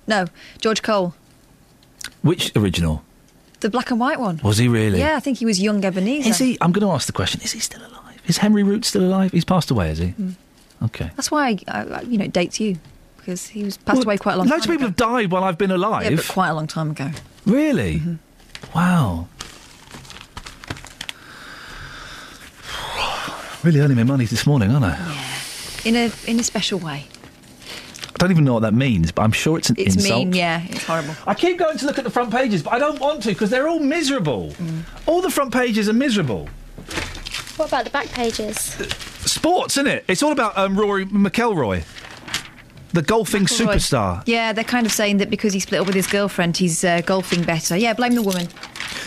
No, 0.07 0.25
George 0.59 0.81
Cole, 0.81 1.13
Which 2.21 2.51
original? 2.55 3.01
the 3.61 3.69
black 3.69 3.89
and 3.89 3.99
white 3.99 4.19
one. 4.19 4.39
Was 4.43 4.57
he 4.57 4.67
really? 4.67 4.99
Yeah, 4.99 5.15
I 5.15 5.19
think 5.19 5.37
he 5.39 5.45
was 5.45 5.59
young 5.59 5.83
Ebenezer. 5.83 6.29
Is 6.29 6.37
he? 6.37 6.57
I'm 6.61 6.71
going 6.71 6.85
to 6.85 6.91
ask 6.93 7.07
the 7.07 7.13
question. 7.13 7.41
Is 7.41 7.51
he 7.53 7.59
still 7.59 7.81
alive? 7.81 8.21
Is 8.27 8.37
Henry 8.37 8.63
Root 8.63 8.85
still 8.85 9.03
alive? 9.03 9.31
He's 9.31 9.45
passed 9.45 9.71
away, 9.71 9.89
is 9.91 9.97
he? 9.99 10.07
Mm. 10.07 10.33
Okay. 10.83 11.09
That's 11.15 11.31
why 11.31 11.57
I, 11.67 11.81
I, 11.83 12.01
you 12.01 12.17
know, 12.17 12.25
it 12.25 12.33
dates 12.33 12.59
you 12.59 12.77
because 13.17 13.47
he 13.47 13.63
was 13.63 13.77
passed 13.77 13.97
Well, 13.99 14.05
away 14.07 14.17
quite 14.17 14.33
a 14.33 14.37
long 14.37 14.47
time 14.47 14.53
ago. 14.53 14.55
Loads 14.57 14.65
of 14.65 14.71
people 14.71 14.87
ago. 14.87 15.05
have 15.05 15.13
died 15.21 15.31
while 15.31 15.43
I've 15.43 15.57
been 15.57 15.71
alive. 15.71 16.03
Yeah, 16.09 16.17
but 16.17 16.27
quite 16.27 16.49
a 16.49 16.53
long 16.53 16.67
time 16.67 16.91
ago. 16.91 17.09
Really? 17.45 18.01
Wow. 18.75 19.27
Really 23.63 23.79
earning 23.79 23.97
my 23.97 24.03
money 24.03 24.25
this 24.25 24.45
morning, 24.45 24.71
aren't 24.71 24.85
I? 24.85 24.89
Yeah. 24.89 25.21
In 25.85 25.95
a 25.95 26.11
in 26.29 26.39
a 26.39 26.43
special 26.43 26.77
way. 26.79 27.05
I 28.15 28.17
don't 28.17 28.31
even 28.31 28.45
know 28.45 28.53
what 28.53 28.61
that 28.61 28.73
means, 28.73 29.11
but 29.11 29.23
I'm 29.23 29.31
sure 29.33 29.57
it's 29.57 29.69
an 29.69 29.75
It's 29.77 29.95
insult. 29.95 30.19
mean, 30.19 30.33
yeah. 30.33 30.63
It's 30.69 30.85
horrible. 30.85 31.15
I 31.27 31.33
keep 31.33 31.57
going 31.59 31.77
to 31.77 31.85
look 31.85 31.97
at 31.97 32.05
the 32.05 32.09
front 32.09 32.31
pages, 32.31 32.63
but 32.63 32.71
I 32.73 32.79
don't 32.79 32.99
want 32.99 33.21
to 33.23 33.29
because 33.29 33.49
they're 33.49 33.67
all 33.67 33.79
miserable. 33.79 34.51
Mm. 34.51 34.83
All 35.05 35.21
the 35.21 35.29
front 35.29 35.53
pages 35.53 35.89
are 35.89 35.93
miserable. 35.93 36.47
What 37.57 37.67
about 37.67 37.83
the 37.83 37.89
back 37.91 38.07
pages? 38.07 38.57
Sports, 39.25 39.77
isn't 39.77 39.87
it? 39.87 40.05
It's 40.07 40.23
all 40.23 40.31
about 40.31 40.57
um, 40.57 40.77
Rory 40.79 41.05
McIlroy, 41.05 41.83
the 42.93 43.01
golfing 43.01 43.43
McIlroy. 43.43 43.75
superstar. 43.75 44.23
Yeah, 44.25 44.53
they're 44.53 44.63
kind 44.63 44.85
of 44.85 44.91
saying 44.91 45.17
that 45.17 45.29
because 45.29 45.53
he 45.53 45.59
split 45.59 45.81
up 45.81 45.87
with 45.87 45.95
his 45.95 46.07
girlfriend, 46.07 46.57
he's 46.57 46.83
uh, 46.83 47.01
golfing 47.05 47.43
better. 47.43 47.75
Yeah, 47.75 47.93
blame 47.93 48.15
the 48.15 48.21
woman. 48.21 48.47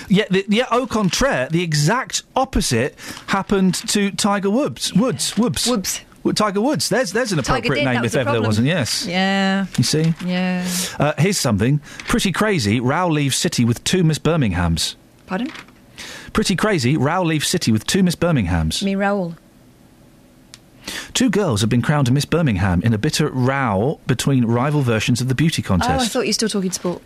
Yet, 0.08 0.30
the, 0.30 0.44
yet 0.48 0.68
au 0.70 0.86
contraire, 0.86 1.48
the 1.50 1.62
exact 1.62 2.22
opposite 2.36 2.94
happened 3.28 3.74
to 3.88 4.10
Tiger 4.10 4.50
Woods. 4.50 4.92
Woods, 4.94 5.36
Woods, 5.36 5.66
Woods. 5.66 6.00
Tiger 6.34 6.60
Woods. 6.60 6.88
There's 6.88 7.12
there's 7.12 7.32
an 7.32 7.38
appropriate 7.38 7.84
did, 7.84 7.84
name 7.84 8.04
if 8.04 8.14
ever 8.14 8.32
there 8.32 8.42
wasn't. 8.42 8.66
Yes. 8.66 9.06
Yeah. 9.06 9.66
You 9.76 9.84
see. 9.84 10.14
Yeah. 10.24 10.68
Uh, 10.98 11.12
here's 11.18 11.38
something 11.38 11.78
pretty 12.06 12.32
crazy. 12.32 12.80
Row 12.80 13.08
leaves 13.08 13.36
City 13.36 13.64
with 13.64 13.82
two 13.84 14.04
Miss 14.04 14.18
Birminghams. 14.18 14.96
Pardon? 15.26 15.50
Pretty 16.32 16.56
crazy. 16.56 16.96
Row 16.96 17.22
leaves 17.22 17.48
City 17.48 17.72
with 17.72 17.86
two 17.86 18.02
Miss 18.02 18.14
Birminghams. 18.14 18.82
Mean, 18.82 18.98
Raoul. 18.98 19.34
Two 21.14 21.30
girls 21.30 21.60
have 21.60 21.70
been 21.70 21.82
crowned 21.82 22.10
Miss 22.12 22.24
Birmingham 22.24 22.82
in 22.82 22.94
a 22.94 22.98
bitter 22.98 23.28
row 23.28 24.00
between 24.06 24.44
rival 24.44 24.82
versions 24.82 25.20
of 25.20 25.28
the 25.28 25.34
beauty 25.34 25.62
contest. 25.62 25.90
Oh, 25.90 26.02
I 26.02 26.06
thought 26.06 26.20
you 26.20 26.28
were 26.28 26.32
still 26.32 26.48
talking 26.48 26.70
sport. 26.70 27.02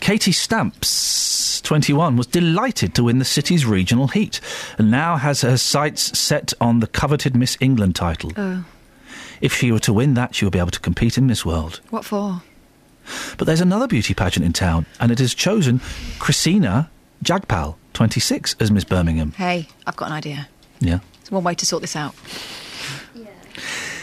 Katie 0.00 0.32
Stamps, 0.32 0.88
21, 1.66 2.16
was 2.16 2.26
delighted 2.26 2.94
to 2.94 3.04
win 3.04 3.18
the 3.18 3.24
city's 3.24 3.66
regional 3.66 4.08
heat 4.08 4.40
and 4.78 4.90
now 4.90 5.16
has 5.16 5.42
her 5.42 5.56
sights 5.56 6.18
set 6.18 6.54
on 6.60 6.80
the 6.80 6.86
coveted 6.86 7.36
Miss 7.36 7.56
England 7.60 7.96
title. 7.96 8.32
Oh. 8.36 8.64
If 9.40 9.52
she 9.52 9.70
were 9.72 9.80
to 9.80 9.92
win 9.92 10.14
that, 10.14 10.34
she 10.34 10.44
would 10.44 10.52
be 10.52 10.58
able 10.58 10.70
to 10.70 10.80
compete 10.80 11.18
in 11.18 11.26
Miss 11.26 11.44
World. 11.44 11.80
What 11.90 12.04
for? 12.04 12.42
But 13.36 13.46
there's 13.46 13.60
another 13.60 13.86
beauty 13.86 14.14
pageant 14.14 14.46
in 14.46 14.52
town, 14.52 14.86
and 14.98 15.12
it 15.12 15.18
has 15.18 15.34
chosen 15.34 15.80
Christina 16.18 16.90
Jagpal, 17.24 17.76
26, 17.92 18.56
as 18.60 18.70
Miss 18.70 18.84
Birmingham. 18.84 19.32
Hey, 19.32 19.68
I've 19.86 19.96
got 19.96 20.06
an 20.06 20.12
idea. 20.12 20.48
Yeah. 20.80 21.00
It's 21.20 21.30
one 21.30 21.44
way 21.44 21.54
to 21.54 21.66
sort 21.66 21.82
this 21.82 21.96
out. 21.96 22.14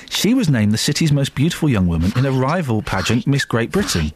She 0.10 0.34
was 0.34 0.50
named 0.50 0.72
the 0.72 0.78
city's 0.78 1.12
most 1.12 1.36
beautiful 1.36 1.70
young 1.70 1.88
woman 1.88 2.14
in 2.16 2.26
a 2.26 2.32
rival 2.32 2.82
pageant, 2.82 3.26
Miss 3.26 3.46
Great 3.46 3.72
Britain. 3.72 4.12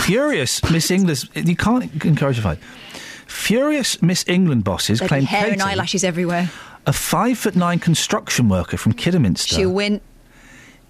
Furious 0.00 0.62
Miss 0.70 0.90
England. 0.90 1.28
You 1.34 1.56
can't 1.56 2.04
encourage 2.04 2.38
a 2.38 2.42
fight. 2.42 2.58
Furious 3.26 4.02
Miss 4.02 4.24
England 4.28 4.64
bosses 4.64 4.98
There'd 4.98 5.08
claim 5.08 5.24
hair 5.24 5.42
Katie, 5.44 5.52
and 5.54 5.62
eyelashes 5.62 6.04
everywhere. 6.04 6.50
a 6.86 6.92
five 6.92 7.38
foot 7.38 7.56
nine 7.56 7.78
construction 7.78 8.48
worker 8.48 8.76
from 8.76 8.92
Kidderminster, 8.92 9.54
She'll 9.54 9.72
win. 9.72 10.00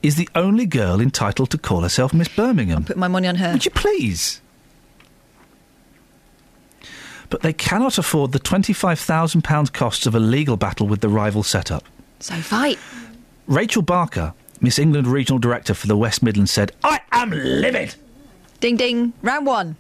is 0.03 0.17
the 0.17 0.29
only 0.35 0.67
girl 0.67 1.01
entitled 1.01 1.51
to 1.51 1.59
call 1.59 1.83
herself 1.83 2.13
Miss 2.13 2.29
Birmingham. 2.29 2.85
Put 2.85 2.97
my 2.97 3.09
money 3.09 3.29
on 3.29 3.37
her. 3.37 3.53
Would 3.53 3.65
you 3.65 3.71
please? 3.71 4.41
But 7.31 7.41
they 7.43 7.53
cannot 7.53 7.97
afford 7.97 8.33
the 8.33 8.41
£25,000 8.41 9.73
costs 9.73 10.07
of 10.07 10.15
a 10.15 10.21
legal 10.21 10.57
battle 10.57 10.87
with 10.87 11.01
the 11.01 11.09
rival 11.09 11.43
setup. 11.43 11.85
So 12.21 12.35
fight. 12.35 12.79
Rachel 13.47 13.81
Barker, 13.83 14.35
Miss 14.61 14.79
England 14.79 15.07
Regional 15.07 15.39
Director 15.39 15.73
for 15.75 15.87
the 15.87 15.97
West 15.97 16.23
Midlands, 16.23 16.51
said, 16.51 16.73
I 16.85 17.01
am 17.13 17.31
livid! 17.31 17.95
Ding 18.63 18.77
ding. 18.77 19.13
Round 19.23 19.45
one. 19.45 19.75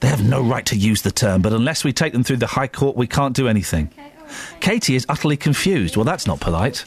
They 0.00 0.08
have 0.08 0.26
no 0.26 0.40
right 0.42 0.64
to 0.66 0.74
use 0.76 1.02
the 1.02 1.10
term, 1.10 1.42
but 1.42 1.52
unless 1.52 1.84
we 1.84 1.92
take 1.92 2.14
them 2.14 2.24
through 2.24 2.38
the 2.38 2.46
High 2.46 2.66
Court, 2.66 2.96
we 2.96 3.06
can't 3.06 3.36
do 3.36 3.46
anything. 3.46 3.90
Katie 4.60 4.96
is 4.96 5.04
utterly 5.06 5.36
confused. 5.36 5.96
Well, 5.98 6.04
that's 6.04 6.26
not 6.26 6.40
polite. 6.40 6.86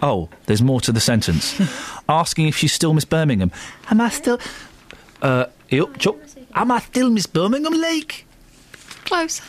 Oh, 0.00 0.30
there's 0.46 0.62
more 0.62 0.80
to 0.80 0.90
the 0.90 0.98
sentence. 0.98 1.60
Asking 2.08 2.48
if 2.48 2.56
she's 2.56 2.72
still 2.72 2.94
Miss 2.94 3.04
Birmingham. 3.04 3.52
Am 3.90 4.00
I 4.00 4.08
still. 4.08 4.40
Uh, 5.20 5.44
yep, 5.68 5.98
chop. 5.98 6.16
Am 6.54 6.70
I 6.70 6.80
still 6.80 7.10
Miss 7.10 7.26
Birmingham, 7.26 7.74
Lake? 7.74 8.26
Close. 9.04 9.42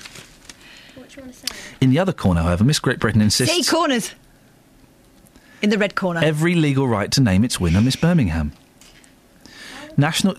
In 1.79 1.89
the 1.89 1.99
other 1.99 2.13
corner, 2.13 2.41
however, 2.41 2.65
Miss 2.65 2.79
Great 2.79 2.99
Britain 2.99 3.21
insists 3.21 3.55
See 3.55 3.63
corners. 3.63 4.11
In 5.61 5.69
the 5.69 5.77
red 5.77 5.95
corner. 5.95 6.19
every 6.21 6.53
legal 6.55 6.85
right 6.85 7.09
to 7.13 7.21
name 7.21 7.45
its 7.45 7.61
winner 7.61 7.79
Miss 7.79 7.95
Birmingham. 7.95 8.51
National. 9.95 10.35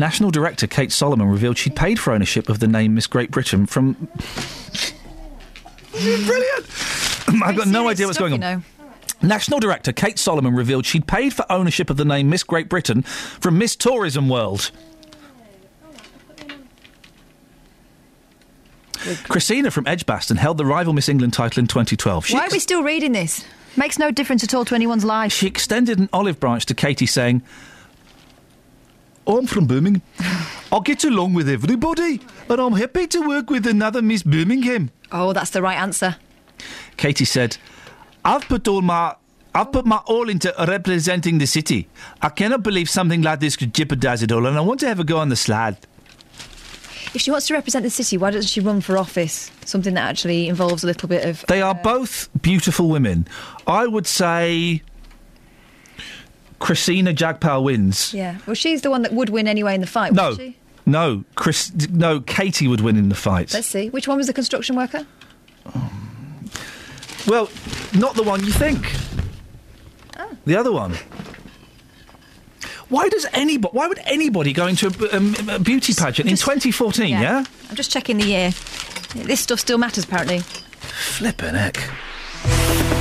National 0.00 0.30
Director 0.30 0.66
Kate 0.66 0.90
Solomon 0.90 1.28
revealed 1.28 1.58
she'd 1.58 1.76
paid 1.76 2.00
for 2.00 2.12
ownership 2.12 2.48
of 2.48 2.58
the 2.58 2.66
name 2.66 2.94
Miss 2.94 3.06
Great 3.06 3.30
Britain 3.30 3.66
from. 3.66 4.08
Brilliant! 5.92 6.66
I've 7.44 7.56
got 7.56 7.68
no 7.68 7.86
idea 7.88 8.06
what's 8.06 8.18
going 8.18 8.32
on. 8.32 8.40
You 8.40 8.56
know. 8.56 8.62
National 9.22 9.60
Director 9.60 9.92
Kate 9.92 10.18
Solomon 10.18 10.54
revealed 10.54 10.86
she'd 10.86 11.06
paid 11.06 11.34
for 11.34 11.44
ownership 11.52 11.90
of 11.90 11.98
the 11.98 12.06
name 12.06 12.30
Miss 12.30 12.42
Great 12.42 12.70
Britain 12.70 13.02
from 13.02 13.58
Miss 13.58 13.76
Tourism 13.76 14.30
World. 14.30 14.70
Christina 19.24 19.70
from 19.70 19.86
Edgbaston 19.86 20.38
held 20.38 20.56
the 20.56 20.64
rival 20.64 20.94
Miss 20.94 21.08
England 21.10 21.34
title 21.34 21.60
in 21.60 21.66
2012. 21.66 22.26
She 22.26 22.34
Why 22.34 22.46
are 22.46 22.50
we 22.50 22.58
still 22.58 22.82
reading 22.82 23.12
this? 23.12 23.44
Makes 23.76 23.98
no 23.98 24.10
difference 24.10 24.42
at 24.44 24.54
all 24.54 24.64
to 24.64 24.74
anyone's 24.74 25.04
life. 25.04 25.32
She 25.32 25.46
extended 25.46 25.98
an 25.98 26.08
olive 26.12 26.40
branch 26.40 26.66
to 26.66 26.74
Katie, 26.74 27.06
saying, 27.06 27.42
I'm 29.26 29.46
from 29.46 29.66
Birmingham. 29.66 30.02
I 30.72 30.80
get 30.84 31.04
along 31.04 31.34
with 31.34 31.48
everybody, 31.48 32.20
and 32.48 32.60
I'm 32.60 32.72
happy 32.72 33.06
to 33.08 33.20
work 33.20 33.50
with 33.50 33.66
another 33.66 34.02
Miss 34.02 34.22
Birmingham. 34.22 34.90
Oh, 35.12 35.32
that's 35.32 35.50
the 35.50 35.62
right 35.62 35.78
answer. 35.78 36.16
Katie 36.96 37.24
said, 37.24 37.56
I've 38.24 38.42
put 38.42 38.68
all 38.68 38.82
my 38.82 39.14
I've 39.54 39.72
put 39.72 39.84
my 39.84 39.96
all 40.06 40.28
into 40.28 40.54
representing 40.68 41.38
the 41.38 41.46
city. 41.46 41.88
I 42.22 42.28
cannot 42.28 42.62
believe 42.62 42.88
something 42.88 43.22
like 43.22 43.40
this 43.40 43.56
could 43.56 43.74
jeopardise 43.74 44.22
it 44.22 44.30
all, 44.30 44.46
and 44.46 44.56
I 44.56 44.60
want 44.60 44.80
to 44.80 44.88
have 44.88 45.00
a 45.00 45.04
go 45.04 45.18
on 45.18 45.28
the 45.28 45.36
slide. 45.36 45.76
if 47.14 47.20
she 47.20 47.30
wants 47.32 47.48
to 47.48 47.54
represent 47.54 47.82
the 47.82 47.90
city, 47.90 48.16
why 48.16 48.30
doesn't 48.30 48.48
she 48.48 48.60
run 48.60 48.80
for 48.80 48.96
office? 48.96 49.50
Something 49.64 49.94
that 49.94 50.08
actually 50.08 50.48
involves 50.48 50.84
a 50.84 50.86
little 50.86 51.08
bit 51.08 51.24
of. 51.24 51.44
They 51.48 51.62
are 51.62 51.74
uh, 51.74 51.82
both 51.82 52.28
beautiful 52.40 52.88
women. 52.88 53.26
I 53.66 53.86
would 53.86 54.06
say 54.06 54.82
Christina 56.60 57.12
Jagpal 57.12 57.64
wins. 57.64 58.14
Yeah. 58.14 58.38
Well, 58.46 58.54
she's 58.54 58.82
the 58.82 58.90
one 58.90 59.02
that 59.02 59.12
would 59.12 59.30
win 59.30 59.48
anyway 59.48 59.74
in 59.74 59.80
the 59.80 59.86
fight. 59.86 60.12
No, 60.12 60.30
wouldn't 60.30 60.54
she? 60.54 60.56
no, 60.86 61.24
Chris, 61.34 61.72
no, 61.90 62.20
Katie 62.20 62.68
would 62.68 62.80
win 62.80 62.96
in 62.96 63.08
the 63.08 63.14
fight. 63.14 63.52
Let's 63.52 63.66
see. 63.66 63.88
Which 63.90 64.06
one 64.06 64.18
was 64.18 64.26
the 64.28 64.32
construction 64.32 64.76
worker? 64.76 65.06
Well, 67.26 67.50
not 67.94 68.14
the 68.14 68.22
one 68.22 68.44
you 68.44 68.52
think. 68.52 68.92
Oh. 70.18 70.36
The 70.46 70.56
other 70.56 70.72
one. 70.72 70.94
Why 72.88 73.08
does 73.08 73.26
anybody? 73.32 73.72
Why 73.76 73.86
would 73.86 74.00
anybody 74.04 74.52
go 74.52 74.66
into 74.66 74.88
a, 74.88 75.16
um, 75.16 75.34
a 75.48 75.58
beauty 75.58 75.94
pageant 75.94 76.28
in 76.28 76.36
2014? 76.36 77.08
Yeah. 77.08 77.44
I'm 77.68 77.76
just 77.76 77.90
checking 77.90 78.18
the 78.18 78.24
year. 78.26 78.50
This 79.14 79.40
stuff 79.40 79.60
still 79.60 79.78
matters, 79.78 80.04
apparently. 80.04 80.40
Flippin' 80.40 81.54
heck. 81.54 82.98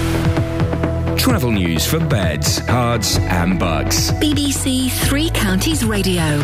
Travel 1.29 1.51
news 1.51 1.85
for 1.85 1.99
beds, 1.99 2.59
cards, 2.61 3.19
and 3.19 3.59
bugs. 3.59 4.11
BBC 4.13 4.89
Three 5.07 5.29
Counties 5.29 5.85
Radio. 5.85 6.41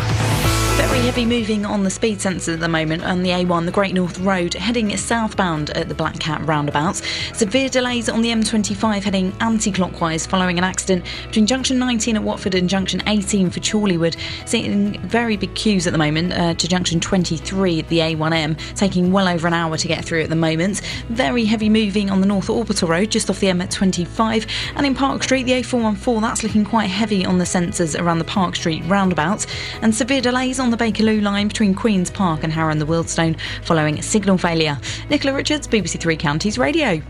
Very 0.76 0.98
heavy 0.98 1.24
moving 1.24 1.64
on 1.64 1.84
the 1.84 1.90
speed 1.90 2.20
sensor 2.20 2.52
at 2.52 2.60
the 2.60 2.68
moment 2.68 3.02
on 3.02 3.22
the 3.22 3.30
A1, 3.30 3.64
the 3.64 3.72
Great 3.72 3.94
North 3.94 4.18
Road, 4.18 4.52
heading 4.52 4.94
southbound 4.98 5.70
at 5.70 5.88
the 5.88 5.94
Black 5.94 6.18
Cat 6.18 6.46
roundabout. 6.46 6.96
Severe 7.32 7.70
delays 7.70 8.10
on 8.10 8.20
the 8.20 8.28
M25 8.28 9.02
heading 9.02 9.32
anti 9.40 9.72
clockwise 9.72 10.26
following 10.26 10.58
an 10.58 10.64
accident 10.64 11.06
between 11.26 11.46
junction 11.46 11.78
19 11.78 12.16
at 12.16 12.22
Watford 12.22 12.54
and 12.54 12.68
junction 12.68 13.02
18 13.06 13.48
for 13.48 13.60
Chorleywood. 13.60 14.18
Seeing 14.44 15.00
very 15.00 15.38
big 15.38 15.54
queues 15.54 15.86
at 15.86 15.94
the 15.94 15.98
moment 15.98 16.34
uh, 16.34 16.52
to 16.52 16.68
junction 16.68 17.00
23 17.00 17.80
at 17.80 17.88
the 17.88 18.00
A1M, 18.00 18.58
taking 18.76 19.12
well 19.12 19.28
over 19.28 19.46
an 19.46 19.54
hour 19.54 19.78
to 19.78 19.88
get 19.88 20.04
through 20.04 20.24
at 20.24 20.28
the 20.28 20.36
moment. 20.36 20.82
Very 21.08 21.46
heavy 21.46 21.70
moving 21.70 22.10
on 22.10 22.20
the 22.20 22.26
North 22.26 22.50
Orbital 22.50 22.86
Road 22.86 23.10
just 23.10 23.30
off 23.30 23.40
the 23.40 23.46
M25 23.46 24.46
and 24.76 24.86
in 24.86 24.94
Park 24.94 25.22
Street, 25.22 25.44
the 25.44 25.52
A414, 25.52 26.20
that's 26.20 26.42
looking 26.42 26.64
quite 26.64 26.88
heavy 26.88 27.24
on 27.24 27.38
the 27.38 27.44
sensors 27.44 27.98
around 27.98 28.18
the 28.18 28.24
Park 28.24 28.56
Street 28.56 28.82
roundabout. 28.86 29.46
And 29.82 29.94
severe 29.94 30.20
delays 30.20 30.60
on 30.60 30.70
the 30.70 30.76
Bakerloo 30.76 31.22
line 31.22 31.48
between 31.48 31.74
Queen's 31.74 32.10
Park 32.10 32.44
and 32.44 32.52
Harrow 32.52 32.70
and 32.70 32.80
the 32.80 32.86
Wealdstone 32.86 33.38
following 33.64 34.00
signal 34.02 34.38
failure. 34.38 34.78
Nicola 35.08 35.34
Richards, 35.34 35.66
BBC 35.66 35.98
Three 35.98 36.16
Counties 36.16 36.58
Radio. 36.58 37.00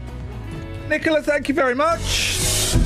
Nicola, 0.88 1.22
thank 1.22 1.48
you 1.48 1.54
very 1.54 1.74
much. 1.74 2.76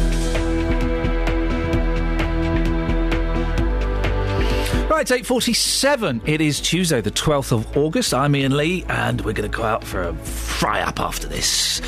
Right, 4.91 5.09
it's 5.09 5.29
8.47. 5.31 6.29
It 6.29 6.41
is 6.41 6.59
Tuesday, 6.59 7.01
the 7.01 7.13
12th 7.13 7.53
of 7.53 7.77
August. 7.77 8.13
I'm 8.13 8.35
Iain 8.35 8.57
Lee, 8.57 8.85
and 8.89 9.21
we're 9.21 9.35
going 9.35 9.49
to 9.49 9.57
go 9.57 9.63
out 9.63 9.85
for 9.85 10.03
a 10.03 10.15
fry 10.17 10.81
up 10.81 10.99
after 10.99 11.29
this. 11.29 11.81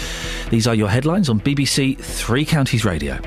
These 0.51 0.69
are 0.69 0.75
your 0.77 0.89
headlines 0.89 1.29
on 1.29 1.41
BBC 1.41 1.99
Three 1.99 2.45
Counties 2.45 2.85
Radio. 2.85 3.19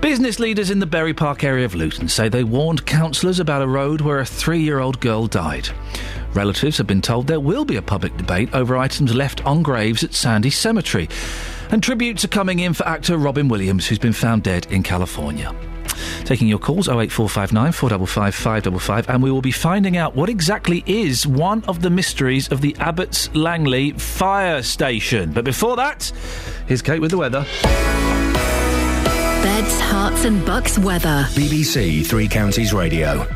Business 0.00 0.38
leaders 0.38 0.70
in 0.70 0.78
the 0.78 0.86
Bury 0.86 1.12
Park 1.12 1.42
area 1.42 1.64
of 1.64 1.74
Luton 1.74 2.06
say 2.06 2.28
they 2.28 2.44
warned 2.44 2.86
councillors 2.86 3.40
about 3.40 3.62
a 3.62 3.66
road 3.66 4.02
where 4.02 4.20
a 4.20 4.24
three 4.24 4.60
year 4.60 4.78
old 4.78 5.00
girl 5.00 5.26
died. 5.26 5.68
Relatives 6.32 6.78
have 6.78 6.86
been 6.86 7.02
told 7.02 7.26
there 7.26 7.40
will 7.40 7.64
be 7.64 7.76
a 7.76 7.82
public 7.82 8.16
debate 8.16 8.54
over 8.54 8.76
items 8.76 9.12
left 9.12 9.44
on 9.44 9.64
graves 9.64 10.04
at 10.04 10.14
Sandy 10.14 10.50
Cemetery. 10.50 11.08
And 11.72 11.82
tributes 11.82 12.24
are 12.24 12.28
coming 12.28 12.60
in 12.60 12.72
for 12.72 12.86
actor 12.86 13.18
Robin 13.18 13.48
Williams, 13.48 13.88
who's 13.88 13.98
been 13.98 14.12
found 14.12 14.44
dead 14.44 14.66
in 14.70 14.84
California. 14.84 15.52
Taking 16.24 16.48
your 16.48 16.58
calls 16.58 16.88
08459 16.88 17.72
455 17.72 18.34
555, 18.34 19.08
and 19.08 19.22
we 19.22 19.30
will 19.30 19.42
be 19.42 19.50
finding 19.50 19.96
out 19.96 20.14
what 20.14 20.28
exactly 20.28 20.82
is 20.86 21.26
one 21.26 21.64
of 21.64 21.82
the 21.82 21.90
mysteries 21.90 22.50
of 22.50 22.60
the 22.60 22.74
Abbots 22.78 23.34
Langley 23.34 23.92
fire 23.92 24.62
station. 24.62 25.32
But 25.32 25.44
before 25.44 25.76
that, 25.76 26.12
here's 26.66 26.82
Kate 26.82 27.00
with 27.00 27.10
the 27.10 27.18
weather. 27.18 27.46
Beds, 29.42 29.80
Herts, 29.80 30.24
and 30.24 30.44
Bucks 30.46 30.78
weather. 30.78 31.26
BBC 31.30 32.06
Three 32.06 32.28
Counties 32.28 32.72
Radio. 32.72 33.26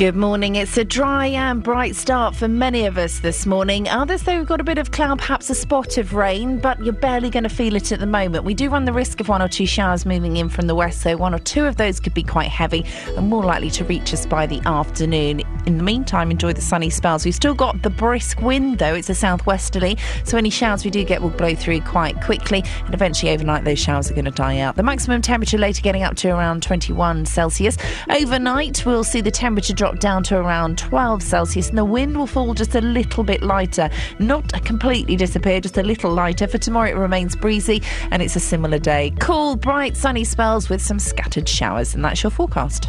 Good 0.00 0.16
morning. 0.16 0.56
It's 0.56 0.78
a 0.78 0.84
dry 0.86 1.26
and 1.26 1.62
bright 1.62 1.94
start 1.94 2.34
for 2.34 2.48
many 2.48 2.86
of 2.86 2.96
us 2.96 3.18
this 3.18 3.44
morning. 3.44 3.86
Others, 3.86 4.22
though, 4.22 4.38
have 4.38 4.46
got 4.46 4.58
a 4.58 4.64
bit 4.64 4.78
of 4.78 4.92
cloud, 4.92 5.18
perhaps 5.18 5.50
a 5.50 5.54
spot 5.54 5.98
of 5.98 6.14
rain, 6.14 6.56
but 6.56 6.82
you're 6.82 6.94
barely 6.94 7.28
going 7.28 7.42
to 7.42 7.50
feel 7.50 7.76
it 7.76 7.92
at 7.92 8.00
the 8.00 8.06
moment. 8.06 8.44
We 8.44 8.54
do 8.54 8.70
run 8.70 8.86
the 8.86 8.94
risk 8.94 9.20
of 9.20 9.28
one 9.28 9.42
or 9.42 9.48
two 9.48 9.66
showers 9.66 10.06
moving 10.06 10.38
in 10.38 10.48
from 10.48 10.68
the 10.68 10.74
west, 10.74 11.02
so 11.02 11.18
one 11.18 11.34
or 11.34 11.38
two 11.38 11.66
of 11.66 11.76
those 11.76 12.00
could 12.00 12.14
be 12.14 12.22
quite 12.22 12.48
heavy 12.48 12.86
and 13.14 13.28
more 13.28 13.44
likely 13.44 13.68
to 13.72 13.84
reach 13.84 14.14
us 14.14 14.24
by 14.24 14.46
the 14.46 14.62
afternoon. 14.64 15.42
In 15.66 15.76
the 15.76 15.84
meantime, 15.84 16.30
enjoy 16.30 16.54
the 16.54 16.62
sunny 16.62 16.88
spells. 16.88 17.26
We've 17.26 17.34
still 17.34 17.52
got 17.52 17.82
the 17.82 17.90
brisk 17.90 18.40
wind, 18.40 18.78
though. 18.78 18.94
It's 18.94 19.10
a 19.10 19.14
southwesterly, 19.14 19.98
so 20.24 20.38
any 20.38 20.48
showers 20.48 20.82
we 20.82 20.90
do 20.90 21.04
get 21.04 21.20
will 21.20 21.28
blow 21.28 21.54
through 21.54 21.82
quite 21.82 22.18
quickly, 22.22 22.64
and 22.86 22.94
eventually 22.94 23.32
overnight 23.32 23.64
those 23.64 23.78
showers 23.78 24.10
are 24.10 24.14
going 24.14 24.24
to 24.24 24.30
die 24.30 24.60
out. 24.60 24.76
The 24.76 24.82
maximum 24.82 25.20
temperature 25.20 25.58
later 25.58 25.82
getting 25.82 26.04
up 26.04 26.16
to 26.16 26.30
around 26.30 26.62
21 26.62 27.26
Celsius. 27.26 27.76
Overnight, 28.08 28.86
we'll 28.86 29.04
see 29.04 29.20
the 29.20 29.30
temperature 29.30 29.74
drop 29.74 29.89
down 29.98 30.22
to 30.24 30.36
around 30.36 30.78
12 30.78 31.22
Celsius, 31.22 31.68
and 31.68 31.78
the 31.78 31.84
wind 31.84 32.16
will 32.16 32.26
fall 32.26 32.54
just 32.54 32.74
a 32.74 32.80
little 32.80 33.24
bit 33.24 33.42
lighter. 33.42 33.90
Not 34.18 34.52
completely 34.64 35.16
disappear, 35.16 35.60
just 35.60 35.78
a 35.78 35.82
little 35.82 36.12
lighter. 36.12 36.46
For 36.46 36.58
tomorrow, 36.58 36.90
it 36.90 36.96
remains 36.96 37.34
breezy, 37.34 37.82
and 38.10 38.22
it's 38.22 38.36
a 38.36 38.40
similar 38.40 38.78
day. 38.78 39.12
Cool, 39.18 39.56
bright, 39.56 39.96
sunny 39.96 40.24
spells 40.24 40.68
with 40.68 40.80
some 40.80 40.98
scattered 40.98 41.48
showers, 41.48 41.94
and 41.94 42.04
that's 42.04 42.22
your 42.22 42.30
forecast. 42.30 42.88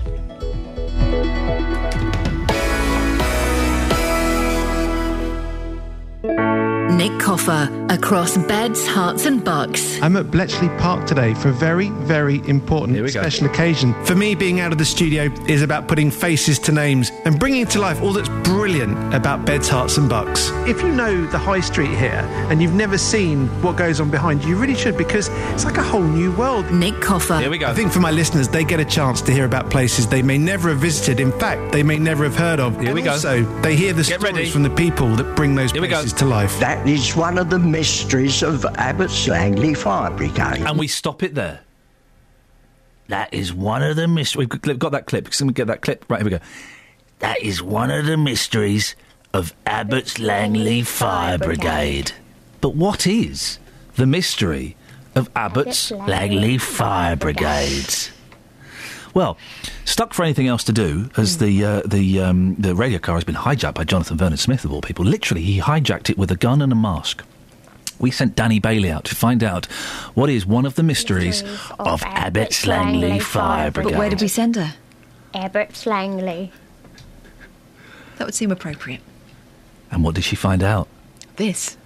Nick 7.02 7.20
Coffer 7.20 7.88
across 7.90 8.38
beds, 8.38 8.88
Herts, 8.88 9.26
and 9.26 9.44
bucks. 9.44 10.00
I'm 10.04 10.16
at 10.18 10.30
Bletchley 10.30 10.70
Park 10.78 11.08
today 11.08 11.34
for 11.34 11.50
a 11.50 11.52
very, 11.52 11.90
very 11.90 12.48
important 12.48 13.10
special 13.10 13.48
occasion. 13.48 13.96
For 14.06 14.14
me, 14.14 14.36
being 14.36 14.60
out 14.60 14.72
of 14.72 14.78
the 14.78 14.86
studio 14.86 15.24
is 15.48 15.64
about 15.64 15.88
putting 15.88 16.12
faces 16.12 16.60
to 16.60 16.72
names 16.72 17.12
and 17.26 17.40
bringing 17.40 17.66
to 17.66 17.80
life 17.80 18.04
all 18.04 18.14
that's 18.14 18.30
brilliant 18.48 19.16
about 19.16 19.46
beds, 19.48 19.68
Herts, 19.68 19.98
and 19.98 20.08
bucks. 20.08 20.52
If 20.68 20.84
you 20.84 20.90
know 20.90 21.26
the 21.26 21.40
high 21.40 21.62
street 21.62 21.90
here 21.90 22.24
and 22.52 22.62
you've 22.62 22.76
never 22.76 23.00
seen 23.00 23.48
what 23.64 23.78
goes 23.78 24.00
on 24.00 24.12
behind 24.12 24.44
you, 24.44 24.50
you 24.52 24.56
really 24.58 24.76
should 24.76 24.96
because 24.96 25.28
it's 25.54 25.66
like 25.66 25.78
a 25.78 25.84
whole 25.84 26.04
new 26.04 26.32
world. 26.34 26.70
Nick 26.72 27.02
Coffer. 27.02 27.40
Here 27.40 27.50
we 27.50 27.58
go. 27.58 27.66
I 27.66 27.74
think 27.74 27.92
for 27.92 28.00
my 28.00 28.12
listeners, 28.12 28.48
they 28.48 28.64
get 28.64 28.80
a 28.80 28.86
chance 28.86 29.24
to 29.24 29.32
hear 29.32 29.46
about 29.46 29.72
places 29.72 30.08
they 30.08 30.22
may 30.22 30.38
never 30.38 30.70
have 30.70 30.78
visited. 30.78 31.20
In 31.20 31.32
fact, 31.32 31.72
they 31.72 31.82
may 31.82 31.98
never 31.98 32.26
have 32.26 32.36
heard 32.36 32.60
of. 32.60 32.76
Here 32.76 32.90
and 32.90 32.94
we 32.94 33.02
go. 33.02 33.14
Also, 33.14 33.42
they 33.64 33.76
hear 33.76 33.92
the 33.92 34.04
Get 34.04 34.20
stories 34.20 34.36
ready. 34.36 34.50
from 34.52 34.62
the 34.62 34.70
people 34.70 35.16
that 35.16 35.36
bring 35.36 35.56
those 35.56 35.72
Here 35.72 35.82
we 35.82 35.88
go. 35.88 35.96
places 35.96 36.14
to 36.14 36.26
life. 36.26 36.60
That 36.60 36.91
is 36.92 37.16
one 37.16 37.38
of 37.38 37.50
the 37.50 37.58
mysteries 37.58 38.44
of 38.44 38.66
Abbots 38.66 39.26
Langley 39.26 39.74
Fire 39.74 40.11
Brigade. 40.11 40.66
And 40.68 40.78
we 40.78 40.88
stop 40.88 41.24
it 41.24 41.34
there. 41.36 41.61
That 43.08 43.34
is 43.34 43.53
one 43.53 43.82
of 43.82 43.95
the 43.95 44.10
mysteries. 44.10 44.50
We've 44.50 44.78
got 44.78 44.92
that 44.92 45.06
clip. 45.06 45.30
Can 45.32 45.48
we 45.48 45.53
get 45.53 45.68
that 45.68 45.82
clip? 45.82 46.03
Right, 46.10 46.18
here 46.18 46.26
we 46.26 46.32
go. 46.32 46.44
That 47.20 47.42
is 47.42 47.64
one 47.64 47.92
of 47.92 48.08
the 48.08 48.18
mysteries 48.18 48.98
of 49.34 49.53
Abbots 49.66 50.20
Langley 50.20 50.82
Fire 50.82 51.38
Brigade. 51.38 52.11
But 52.60 52.76
what 52.76 53.08
is 53.08 53.58
the 53.95 54.06
mystery 54.06 54.76
of 55.16 55.30
Abbots 55.34 55.92
Langley 55.92 56.58
Fire 56.58 57.16
Brigades? 57.16 58.11
Well, 59.14 59.38
stuck 59.85 60.14
for 60.14 60.23
anything 60.23 60.48
else 60.48 60.64
to 60.65 60.72
do, 60.72 61.09
as 61.17 61.38
the 61.38 61.64
uh, 61.64 61.81
the 61.85 62.22
um, 62.22 62.56
the 62.56 62.75
radio 62.75 62.99
car 62.99 63.15
has 63.15 63.23
been 63.23 63.35
hijacked 63.35 63.75
by 63.75 63.83
Jonathan 63.83 64.17
Vernon 64.17 64.38
Smith 64.38 64.64
of 64.65 64.72
all 64.72 64.81
people. 64.81 65.03
Literally, 65.03 65.41
he 65.41 65.59
hijacked 65.59 66.09
it 66.09 66.17
with 66.17 66.31
a 66.31 66.35
gun 66.35 66.61
and 66.61 66.72
a 66.72 66.75
mask. 66.75 67.23
We 67.99 68.09
sent 68.09 68.35
Danny 68.35 68.59
Bailey 68.59 68.90
out 68.90 69.06
to 69.06 69.15
find 69.15 69.43
out 69.43 69.67
what 70.15 70.30
is 70.30 70.45
one 70.45 70.65
of 70.65 70.73
the 70.75 70.81
mysteries, 70.81 71.43
of 71.77 72.01
Abbots 72.03 72.65
Langley 72.65 73.19
Fire 73.19 73.69
Brigade. 73.69 73.91
But 73.91 73.99
where 73.99 74.09
did 74.09 74.22
we 74.22 74.27
send 74.27 74.56
her? 74.56 74.73
Abbots 75.35 75.85
Langley. 75.85 76.51
That 78.17 78.25
would 78.25 78.33
seem 78.33 78.51
appropriate. 78.51 79.01
And 79.91 80.03
what 80.03 80.15
did 80.15 80.23
she 80.23 80.35
find 80.35 80.64
out? 80.64 80.88
This. 81.35 81.77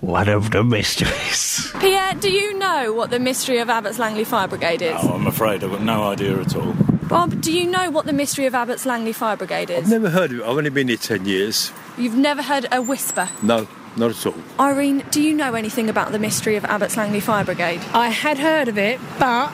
One 0.00 0.28
of 0.28 0.50
the 0.50 0.62
mysteries. 0.62 1.70
Pierre, 1.80 2.12
do 2.14 2.30
you 2.30 2.58
know 2.58 2.92
what 2.92 3.10
the 3.10 3.18
mystery 3.18 3.58
of 3.58 3.70
Abbots 3.70 3.98
Langley 3.98 4.24
Fire 4.24 4.46
Brigade 4.46 4.82
is? 4.82 4.94
Oh, 5.02 5.14
I'm 5.14 5.26
afraid 5.26 5.64
I've 5.64 5.70
got 5.70 5.82
no 5.82 6.04
idea 6.04 6.38
at 6.38 6.54
all. 6.54 6.74
Bob, 7.08 7.40
do 7.40 7.52
you 7.52 7.66
know 7.66 7.90
what 7.90 8.04
the 8.04 8.12
mystery 8.12 8.46
of 8.46 8.54
Abbots 8.54 8.84
Langley 8.84 9.12
Fire 9.12 9.36
Brigade 9.36 9.70
is? 9.70 9.84
I've 9.84 9.90
never 9.90 10.10
heard 10.10 10.32
of 10.32 10.40
it. 10.40 10.42
I've 10.42 10.56
only 10.56 10.70
been 10.70 10.88
here 10.88 10.96
10 10.98 11.24
years. 11.24 11.72
You've 11.96 12.16
never 12.16 12.42
heard 12.42 12.66
a 12.70 12.82
whisper. 12.82 13.28
No, 13.42 13.66
not 13.96 14.10
at 14.10 14.26
all. 14.26 14.34
Irene, 14.60 15.02
do 15.10 15.22
you 15.22 15.32
know 15.34 15.54
anything 15.54 15.88
about 15.88 16.12
the 16.12 16.18
mystery 16.18 16.56
of 16.56 16.64
Abbots 16.66 16.96
Langley 16.96 17.20
Fire 17.20 17.44
Brigade? 17.44 17.80
I 17.94 18.08
had 18.10 18.38
heard 18.38 18.68
of 18.68 18.76
it, 18.76 19.00
but 19.18 19.50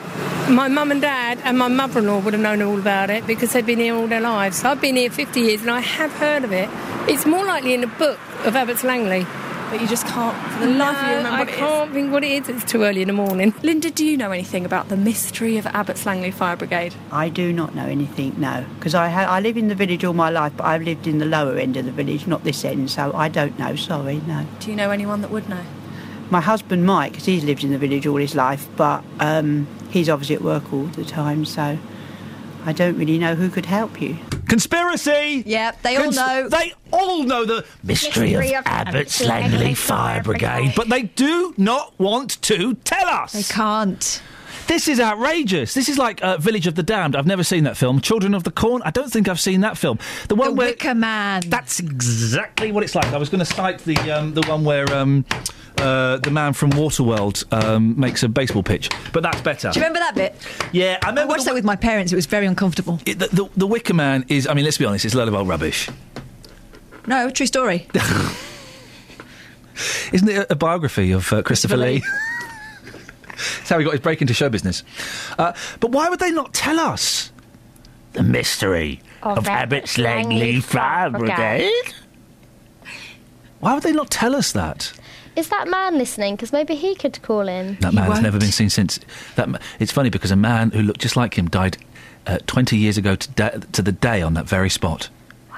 my 0.49 0.67
mum 0.67 0.91
and 0.91 0.99
dad 1.01 1.39
and 1.45 1.57
my 1.57 1.69
mother-in-law 1.69 2.19
would 2.19 2.33
have 2.33 2.41
known 2.43 2.61
all 2.61 2.77
about 2.77 3.09
it 3.09 3.25
because 3.25 3.53
they've 3.53 3.65
been 3.65 3.79
here 3.79 3.95
all 3.95 4.07
their 4.07 4.19
lives. 4.21 4.63
I've 4.65 4.81
been 4.81 4.97
here 4.97 5.09
50 5.09 5.39
years 5.39 5.61
and 5.61 5.71
I 5.71 5.79
have 5.79 6.11
heard 6.13 6.43
of 6.43 6.51
it. 6.51 6.69
It's 7.07 7.25
more 7.25 7.45
likely 7.45 7.73
in 7.73 7.81
the 7.81 7.87
book 7.87 8.19
of 8.45 8.55
Abbots 8.57 8.83
Langley 8.83 9.25
but 9.73 9.81
you 9.81 9.87
just 9.87 10.05
can't, 10.05 10.37
for 10.53 10.59
the 10.67 10.71
life 10.71 10.95
of 11.01 11.09
you, 11.09 11.15
remember 11.15 11.29
I 11.35 11.39
what 11.39 11.47
it 11.49 11.53
is. 11.53 11.57
can't 11.57 11.93
think 11.93 12.11
what 12.11 12.23
it 12.23 12.31
is. 12.31 12.47
It's 12.47 12.71
too 12.71 12.83
early 12.83 13.01
in 13.01 13.07
the 13.07 13.13
morning. 13.13 13.55
Linda, 13.63 13.89
do 13.89 14.05
you 14.05 14.17
know 14.17 14.29
anything 14.29 14.65
about 14.65 14.89
the 14.89 14.95
mystery 14.95 15.57
of 15.57 15.65
Abbots 15.65 16.05
Langley 16.05 16.29
Fire 16.29 16.55
Brigade? 16.55 16.93
I 17.11 17.29
do 17.29 17.51
not 17.51 17.73
know 17.73 17.87
anything, 17.87 18.35
no, 18.39 18.65
because 18.75 18.93
I, 18.93 19.09
ha- 19.09 19.25
I 19.27 19.39
live 19.39 19.57
in 19.57 19.69
the 19.69 19.73
village 19.75 20.03
all 20.05 20.13
my 20.13 20.29
life, 20.29 20.53
but 20.55 20.65
I've 20.65 20.83
lived 20.83 21.07
in 21.07 21.17
the 21.17 21.25
lower 21.25 21.57
end 21.57 21.75
of 21.75 21.85
the 21.85 21.91
village, 21.91 22.27
not 22.27 22.43
this 22.43 22.63
end, 22.63 22.91
so 22.91 23.13
I 23.15 23.29
don't 23.29 23.57
know, 23.57 23.75
sorry, 23.75 24.21
no. 24.27 24.45
Do 24.59 24.69
you 24.69 24.75
know 24.75 24.91
anyone 24.91 25.21
that 25.21 25.31
would 25.31 25.49
know? 25.49 25.63
My 26.29 26.41
husband 26.41 26.85
Mike, 26.85 27.13
because 27.13 27.25
he's 27.25 27.43
lived 27.43 27.63
in 27.63 27.71
the 27.71 27.79
village 27.79 28.05
all 28.05 28.17
his 28.17 28.35
life, 28.35 28.67
but 28.75 29.03
um, 29.19 29.65
he's 29.89 30.07
obviously 30.07 30.35
at 30.35 30.43
work 30.43 30.71
all 30.71 30.83
the 30.83 31.03
time, 31.03 31.45
so 31.45 31.79
I 32.63 32.73
don't 32.73 32.95
really 32.95 33.17
know 33.17 33.33
who 33.33 33.49
could 33.49 33.65
help 33.65 33.99
you. 33.99 34.17
Conspiracy! 34.53 35.41
Yep, 35.47 35.81
they 35.81 35.97
all 35.97 36.11
know. 36.11 36.47
They 36.47 36.73
all 36.91 37.23
know 37.23 37.43
the 37.43 37.65
mystery, 37.81 38.33
Mystery 38.33 38.53
of, 38.53 38.59
of 38.59 38.67
Abbots 38.67 38.95
Abbots 38.95 39.21
Langley 39.21 39.49
Langley 39.49 39.73
Fire 39.73 40.13
Fire 40.13 40.23
Brigade, 40.23 40.47
Brigade. 40.47 40.73
but 40.75 40.89
they 40.89 41.01
do 41.01 41.55
not 41.57 41.99
want 41.99 42.39
to 42.43 42.75
tell 42.75 43.07
us. 43.07 43.31
They 43.33 43.41
can't. 43.41 44.21
This 44.67 44.87
is 44.87 44.99
outrageous. 44.99 45.73
This 45.73 45.89
is 45.89 45.97
like 45.97 46.23
uh, 46.23 46.37
Village 46.37 46.67
of 46.67 46.75
the 46.75 46.83
Damned. 46.83 47.15
I've 47.15 47.27
never 47.27 47.43
seen 47.43 47.63
that 47.65 47.77
film. 47.77 47.99
Children 48.01 48.33
of 48.33 48.43
the 48.43 48.51
Corn. 48.51 48.81
I 48.85 48.91
don't 48.91 49.11
think 49.11 49.27
I've 49.27 49.39
seen 49.39 49.61
that 49.61 49.77
film. 49.77 49.99
The 50.29 50.35
one 50.35 50.49
The 50.49 50.53
where 50.55 50.67
Wicker 50.69 50.95
Man. 50.95 51.43
That's 51.47 51.79
exactly 51.79 52.71
what 52.71 52.83
it's 52.83 52.95
like. 52.95 53.05
I 53.07 53.17
was 53.17 53.29
going 53.29 53.39
to 53.39 53.45
cite 53.45 53.79
the 53.79 53.97
um, 54.11 54.33
the 54.33 54.41
one 54.47 54.63
where 54.63 54.91
um, 54.93 55.25
uh, 55.77 56.17
the 56.17 56.31
man 56.31 56.53
from 56.53 56.71
Waterworld 56.71 57.43
um, 57.53 57.99
makes 57.99 58.23
a 58.23 58.29
baseball 58.29 58.63
pitch, 58.63 58.89
but 59.11 59.21
that's 59.23 59.41
better. 59.41 59.69
Do 59.71 59.79
you 59.79 59.85
remember 59.85 59.99
that 59.99 60.15
bit? 60.15 60.35
Yeah, 60.71 60.97
I 61.03 61.07
I 61.07 61.09
remember. 61.09 61.31
watched 61.33 61.45
that 61.45 61.53
with 61.53 61.65
my 61.65 61.75
parents. 61.75 62.11
It 62.13 62.15
was 62.15 62.25
very 62.25 62.45
uncomfortable. 62.45 62.97
the, 63.05 63.13
the, 63.13 63.27
the, 63.27 63.49
the 63.57 63.67
Wicker 63.67 63.93
Man 63.93 64.25
is. 64.29 64.47
I 64.47 64.53
mean, 64.53 64.65
let's 64.65 64.77
be 64.77 64.85
honest. 64.85 65.03
It's 65.05 65.13
a 65.13 65.17
load 65.17 65.27
of 65.27 65.35
old 65.35 65.47
rubbish. 65.47 65.89
No, 67.05 67.29
true 67.29 67.45
story. 67.47 67.87
Isn't 70.13 70.29
it 70.29 70.37
a, 70.37 70.53
a 70.53 70.55
biography 70.55 71.11
of 71.11 71.31
uh, 71.33 71.41
Christopher 71.41 71.75
Christopher 71.75 71.77
Lee? 71.77 71.93
Lee. 71.95 72.03
That's 73.33 73.69
how 73.69 73.77
he 73.79 73.85
got 73.85 73.91
his 73.91 74.01
break 74.01 74.21
into 74.21 74.33
show 74.33 74.49
business. 74.49 74.83
Uh, 75.37 75.53
but 75.79 75.91
why 75.91 76.09
would 76.09 76.19
they 76.19 76.31
not 76.31 76.53
tell 76.53 76.79
us 76.79 77.31
the 78.13 78.23
mystery 78.23 79.01
Of 79.23 79.39
of, 79.39 79.47
Abbots 79.47 79.73
Abbots 79.73 79.97
Langley 79.97 80.35
Langley 80.39 80.61
Fire 80.61 81.09
Fire 81.09 81.19
Brigade? 81.19 81.71
Brigade. 81.83 81.93
Why 83.59 83.73
would 83.73 83.83
they 83.83 83.93
not 83.93 84.09
tell 84.11 84.35
us 84.35 84.51
that? 84.51 84.91
Is 85.35 85.49
that 85.49 85.67
man 85.67 85.97
listening? 85.97 86.35
Because 86.35 86.51
maybe 86.51 86.75
he 86.75 86.95
could 86.95 87.19
call 87.21 87.47
in. 87.47 87.77
That 87.79 87.93
man 87.93 88.11
has 88.11 88.21
never 88.21 88.37
been 88.37 88.51
seen 88.51 88.69
since. 88.69 88.99
That 89.35 89.49
ma- 89.49 89.57
it's 89.79 89.91
funny 89.91 90.09
because 90.09 90.31
a 90.31 90.35
man 90.35 90.71
who 90.71 90.81
looked 90.83 91.01
just 91.01 91.15
like 91.15 91.37
him 91.37 91.47
died 91.49 91.77
uh, 92.27 92.37
20 92.45 92.77
years 92.77 92.97
ago 92.97 93.15
to, 93.15 93.31
da- 93.31 93.49
to 93.71 93.81
the 93.81 93.91
day 93.91 94.21
on 94.21 94.35
that 94.35 94.45
very 94.45 94.69
spot 94.69 95.09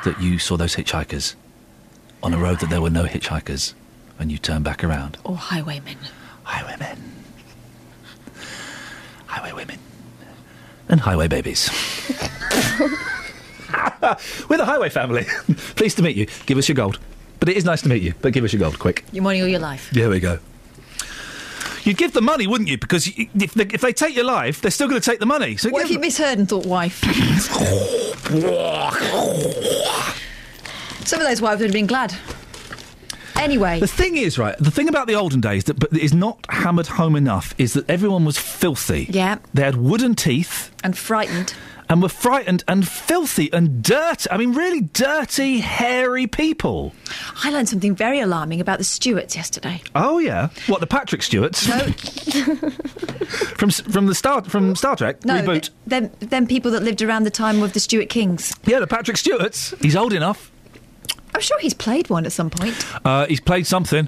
that 0.06 0.22
you 0.22 0.40
saw 0.40 0.56
those 0.56 0.76
hitchhikers 0.76 1.36
on 2.24 2.34
a 2.34 2.38
road 2.38 2.60
that 2.60 2.70
there 2.70 2.82
were 2.82 2.90
no 2.90 3.04
hitchhikers, 3.04 3.74
and 4.18 4.32
you 4.32 4.38
turned 4.38 4.64
back 4.64 4.84
around. 4.84 5.18
Or 5.24 5.36
highwaymen. 5.36 5.98
Highwaymen. 6.44 6.98
Highway 9.36 9.52
women. 9.52 9.78
And 10.88 11.02
highway 11.02 11.28
babies. 11.28 11.70
We're 14.48 14.56
the 14.58 14.64
highway 14.66 14.88
family. 14.90 15.24
Pleased 15.76 15.98
to 15.98 16.04
meet 16.04 16.16
you. 16.16 16.28
Give 16.46 16.58
us 16.58 16.70
your 16.70 16.76
gold. 16.76 17.00
But 17.42 17.50
it 17.50 17.58
is 17.58 17.66
nice 17.66 17.82
to 17.82 17.90
meet 17.90 18.02
you. 18.02 18.14
But 18.22 18.32
give 18.32 18.46
us 18.46 18.54
your 18.54 18.62
gold, 18.62 18.80
quick. 18.80 19.04
Your 19.12 19.24
money 19.24 19.42
or 19.42 19.48
your 19.48 19.60
life. 19.60 19.90
There 19.92 20.10
we 20.10 20.22
go. 20.22 20.40
You'd 21.84 21.98
give 21.98 22.14
the 22.14 22.22
money, 22.22 22.48
wouldn't 22.48 22.70
you? 22.70 22.78
Because 22.78 23.10
y- 23.18 23.30
if 23.36 23.54
they, 23.56 23.66
if 23.66 23.82
they 23.82 23.92
take 23.92 24.16
your 24.16 24.24
life, 24.24 24.62
they're 24.62 24.72
still 24.72 24.88
going 24.88 25.02
to 25.02 25.06
take 25.10 25.20
the 25.20 25.26
money. 25.26 25.58
So 25.58 25.70
What 25.70 25.80
give 25.80 25.88
if 25.88 25.92
you 25.92 26.00
misheard 26.00 26.38
and 26.40 26.48
thought 26.48 26.66
wife? 26.66 27.02
Some 31.06 31.20
of 31.22 31.28
those 31.28 31.42
wives 31.42 31.60
would 31.60 31.68
have 31.68 31.74
been 31.74 31.88
glad. 31.88 32.16
Anyway, 33.38 33.80
The 33.80 33.88
thing 33.88 34.18
is, 34.18 34.38
right, 34.38 34.58
the 34.58 34.72
thing 34.72 34.88
about 34.90 35.08
the 35.08 35.16
olden 35.16 35.42
days 35.42 35.66
that 35.66 35.80
but 35.80 35.94
is 35.96 36.14
not 36.14 36.40
hammered 36.50 36.88
home 36.88 37.16
enough 37.16 37.54
is 37.58 37.74
that 37.74 37.90
everyone 37.90 38.26
was 38.26 38.38
filthy. 38.38 39.08
Yeah. 39.10 39.38
They 39.54 39.64
had 39.64 39.76
wooden 39.78 40.16
teeth 40.16 40.72
and 40.84 40.98
frightened. 40.98 41.54
and 41.88 42.02
were 42.02 42.10
frightened 42.10 42.64
and 42.68 42.88
filthy 42.88 43.54
and 43.54 43.84
dirty. 43.84 44.28
I 44.32 44.38
mean, 44.38 44.54
really 44.54 44.82
dirty, 44.82 45.60
hairy 45.60 46.26
people. 46.26 46.94
I 47.44 47.52
learned 47.52 47.70
something 47.70 47.94
very 47.96 48.20
alarming 48.20 48.60
about 48.62 48.80
the 48.80 48.84
Stuarts 48.84 49.36
yesterday. 49.36 49.82
Oh 49.94 50.18
yeah, 50.18 50.50
what 50.66 50.80
the 50.80 50.88
Patrick 50.88 51.22
Stewarts 51.22 51.68
No, 51.68 51.78
from 53.58 53.70
from 53.70 54.08
the 54.08 54.16
Star 54.16 54.44
from 54.44 54.76
Star 54.76 54.96
Trek 54.96 55.24
no, 55.26 55.36
reboot? 55.42 55.62
th- 55.62 55.72
them, 55.86 56.12
them 56.20 56.48
people 56.48 56.72
that 56.72 56.82
lived 56.84 57.02
around 57.04 57.24
the 57.24 57.30
time 57.32 57.62
of 57.62 57.74
the 57.74 57.80
Stuart 57.80 58.10
Kings. 58.10 58.54
Yeah, 58.66 58.80
the 58.80 58.88
Patrick 58.88 59.18
Stewarts. 59.18 59.76
He's 59.82 59.96
old 59.96 60.14
enough. 60.14 60.52
I'm 61.36 61.42
sure 61.42 61.60
he's 61.60 61.74
played 61.74 62.10
one 62.10 62.26
at 62.26 62.32
some 62.32 62.50
point. 62.50 62.76
Uh, 63.06 63.26
he's 63.28 63.42
played 63.42 63.68
something. 63.68 64.08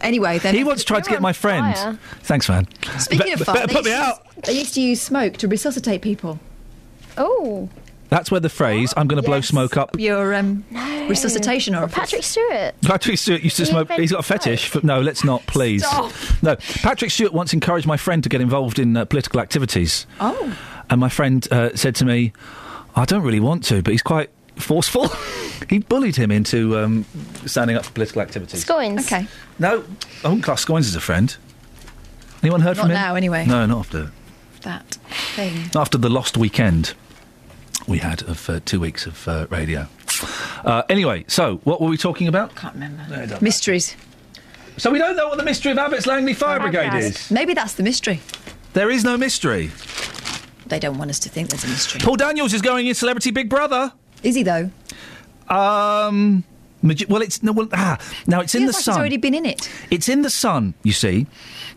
Anyway, 0.00 0.38
then 0.38 0.54
He 0.54 0.64
once 0.64 0.82
tried 0.84 1.04
to 1.04 1.10
get 1.10 1.20
my 1.22 1.32
friend. 1.32 1.76
fire. 1.76 1.98
Thanks, 2.22 2.48
man. 2.48 2.66
Speaking 2.98 3.26
Be- 3.26 3.32
of 3.32 3.40
fire, 3.42 3.54
better 3.54 3.66
they 3.68 3.74
put 3.74 3.84
me 3.84 3.90
used 3.90 4.02
to- 4.02 4.06
out. 4.08 4.44
They 4.44 4.52
used 4.58 4.74
to 4.74 4.80
use 4.80 5.00
smoke 5.00 5.36
to 5.38 5.48
resuscitate 5.48 6.02
people. 6.02 6.40
Oh, 7.16 7.68
That's 8.08 8.30
where 8.30 8.40
the 8.40 8.48
phrase 8.48 8.92
"I'm 8.96 9.06
going 9.06 9.22
to 9.22 9.26
blow 9.26 9.40
smoke 9.40 9.76
up." 9.76 9.98
Your 9.98 10.34
um, 10.34 10.64
resuscitation 11.08 11.74
or 11.74 11.86
Patrick 11.88 12.22
Stewart. 12.24 12.74
Patrick 12.82 13.18
Stewart 13.18 13.42
used 13.42 13.56
to 13.56 13.62
He 13.64 13.70
smoke. 13.70 13.82
invented 13.82 14.02
He's 14.02 14.12
got 14.12 14.20
a 14.20 14.22
fetish. 14.24 14.68
For, 14.68 14.84
no, 14.84 15.00
let's 15.00 15.22
not, 15.24 15.46
please. 15.46 15.86
Stop. 15.86 16.12
No, 16.42 16.56
Patrick 16.56 17.10
Stewart 17.10 17.32
once 17.32 17.52
encouraged 17.54 17.86
my 17.86 17.96
friend 17.96 18.22
to 18.22 18.28
get 18.28 18.40
involved 18.40 18.78
in 18.78 18.96
uh, 18.96 19.04
political 19.04 19.40
activities, 19.40 20.06
Oh, 20.20 20.56
and 20.90 21.00
my 21.00 21.08
friend 21.08 21.46
uh, 21.52 21.74
said 21.76 21.94
to 21.96 22.04
me, 22.04 22.32
"I 22.96 23.04
don't 23.04 23.22
really 23.22 23.40
want 23.40 23.62
to, 23.64 23.82
but 23.82 23.92
he's 23.92 24.02
quite 24.02 24.30
forceful." 24.62 25.08
he 25.68 25.78
bullied 25.80 26.16
him 26.16 26.30
into 26.30 26.78
um, 26.78 27.04
standing 27.46 27.76
up 27.76 27.84
for 27.84 27.92
political 27.92 28.22
activities. 28.22 28.64
Scoins. 28.64 29.00
okay. 29.06 29.26
No, 29.58 29.84
I 30.24 30.28
wouldn't 30.28 30.44
class 30.44 30.64
Scoins 30.64 30.86
as 30.88 30.94
a 30.94 31.00
friend. 31.00 31.36
Anyone 32.42 32.60
heard 32.60 32.76
Not 32.76 32.82
from 32.82 32.90
him? 32.90 32.94
Not 32.96 33.08
now, 33.08 33.14
anyway. 33.14 33.46
No, 33.46 33.66
not 33.66 33.78
after 33.78 34.10
That 34.62 34.86
thing. 35.36 35.70
after 35.76 35.96
the 35.98 36.08
lost 36.08 36.36
weekend 36.36 36.94
we 37.86 37.98
had 37.98 38.22
of 38.22 38.48
uh, 38.50 38.60
two 38.64 38.80
weeks 38.80 39.06
of 39.06 39.26
uh, 39.28 39.46
radio. 39.50 39.86
Uh, 40.64 40.82
anyway, 40.88 41.24
so 41.28 41.56
what 41.64 41.80
were 41.80 41.88
we 41.88 41.96
talking 41.96 42.28
about? 42.28 42.54
Can't 42.54 42.74
remember. 42.74 43.04
No, 43.08 43.16
it 43.16 43.26
doesn't 43.26 43.42
Mysteries. 43.42 43.96
So 44.76 44.90
we 44.90 44.98
don't 44.98 45.16
know 45.16 45.28
what 45.28 45.36
the 45.38 45.44
mystery 45.44 45.72
of 45.72 45.78
Abbots 45.78 46.06
Langley 46.06 46.34
Fire 46.34 46.58
Brigade 46.58 46.94
is. 46.94 47.30
Maybe 47.30 47.54
that's 47.54 47.74
the 47.74 47.82
mystery. 47.82 48.20
There 48.72 48.90
is 48.90 49.04
no 49.04 49.16
mystery. 49.16 49.70
They 50.66 50.78
don't 50.78 50.96
want 50.96 51.10
us 51.10 51.18
to 51.20 51.28
think 51.28 51.50
there's 51.50 51.64
a 51.64 51.68
mystery. 51.68 52.00
Paul 52.00 52.16
Daniels 52.16 52.54
is 52.54 52.62
going 52.62 52.86
in 52.86 52.94
Celebrity 52.94 53.30
Big 53.30 53.50
Brother. 53.50 53.92
Is 54.22 54.34
he 54.34 54.42
though? 54.42 54.70
Um, 55.48 56.44
well, 56.82 57.22
it's 57.22 57.42
no. 57.42 57.52
Well, 57.52 57.68
ah, 57.72 57.98
now 58.26 58.40
it's 58.40 58.54
in 58.54 58.62
Feels 58.62 58.72
the 58.72 58.78
like 58.78 58.84
sun. 58.84 58.94
He's 58.94 58.98
already 58.98 59.16
been 59.16 59.34
in 59.34 59.46
it. 59.46 59.70
It's 59.90 60.08
in 60.08 60.22
the 60.22 60.30
sun. 60.30 60.74
You 60.82 60.92
see, 60.92 61.26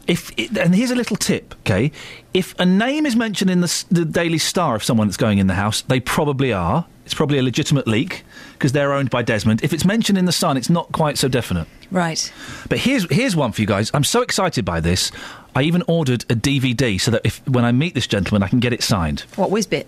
if 0.07 0.31
it, 0.37 0.57
and 0.57 0.73
here's 0.73 0.91
a 0.91 0.95
little 0.95 1.15
tip. 1.15 1.53
Okay, 1.59 1.91
if 2.33 2.57
a 2.59 2.65
name 2.65 3.05
is 3.05 3.15
mentioned 3.15 3.51
in 3.51 3.61
the, 3.61 3.85
the 3.91 4.05
Daily 4.05 4.37
Star 4.39 4.75
of 4.75 4.83
someone 4.83 5.07
that's 5.07 5.17
going 5.17 5.37
in 5.37 5.47
the 5.47 5.53
house, 5.55 5.81
they 5.81 5.99
probably 5.99 6.51
are. 6.51 6.85
It's 7.05 7.13
probably 7.13 7.37
a 7.37 7.43
legitimate 7.43 7.87
leak 7.87 8.23
because 8.53 8.71
they're 8.71 8.91
owned 8.91 9.11
by 9.11 9.21
Desmond. 9.21 9.63
If 9.63 9.73
it's 9.73 9.85
mentioned 9.85 10.17
in 10.17 10.25
the 10.25 10.31
Sun, 10.31 10.57
it's 10.57 10.71
not 10.71 10.91
quite 10.91 11.19
so 11.19 11.27
definite. 11.27 11.67
Right. 11.91 12.31
But 12.67 12.79
here's 12.79 13.07
here's 13.11 13.35
one 13.35 13.51
for 13.51 13.61
you 13.61 13.67
guys. 13.67 13.91
I'm 13.93 14.03
so 14.03 14.21
excited 14.23 14.65
by 14.65 14.79
this. 14.79 15.11
I 15.55 15.61
even 15.61 15.83
ordered 15.87 16.23
a 16.31 16.35
DVD 16.35 16.99
so 16.99 17.11
that 17.11 17.21
if 17.23 17.47
when 17.47 17.63
I 17.63 17.71
meet 17.71 17.93
this 17.93 18.07
gentleman, 18.07 18.41
I 18.41 18.47
can 18.47 18.59
get 18.59 18.73
it 18.73 18.81
signed. 18.81 19.21
What 19.35 19.51
Wizbit? 19.51 19.85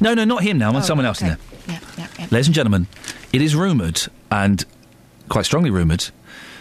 No, 0.00 0.14
no, 0.14 0.24
not 0.24 0.42
him 0.42 0.58
now. 0.58 0.68
I 0.68 0.72
want 0.72 0.84
Oh, 0.84 0.86
someone 0.86 1.06
else 1.06 1.20
in 1.22 1.28
there. 1.28 1.38
Yeah, 1.68 1.78
yeah, 1.98 2.06
yeah. 2.18 2.26
Ladies 2.30 2.46
and 2.48 2.54
gentlemen, 2.54 2.86
it 3.32 3.40
is 3.42 3.54
rumoured, 3.56 4.02
and 4.30 4.64
quite 5.28 5.44
strongly 5.46 5.70
rumoured, 5.70 6.10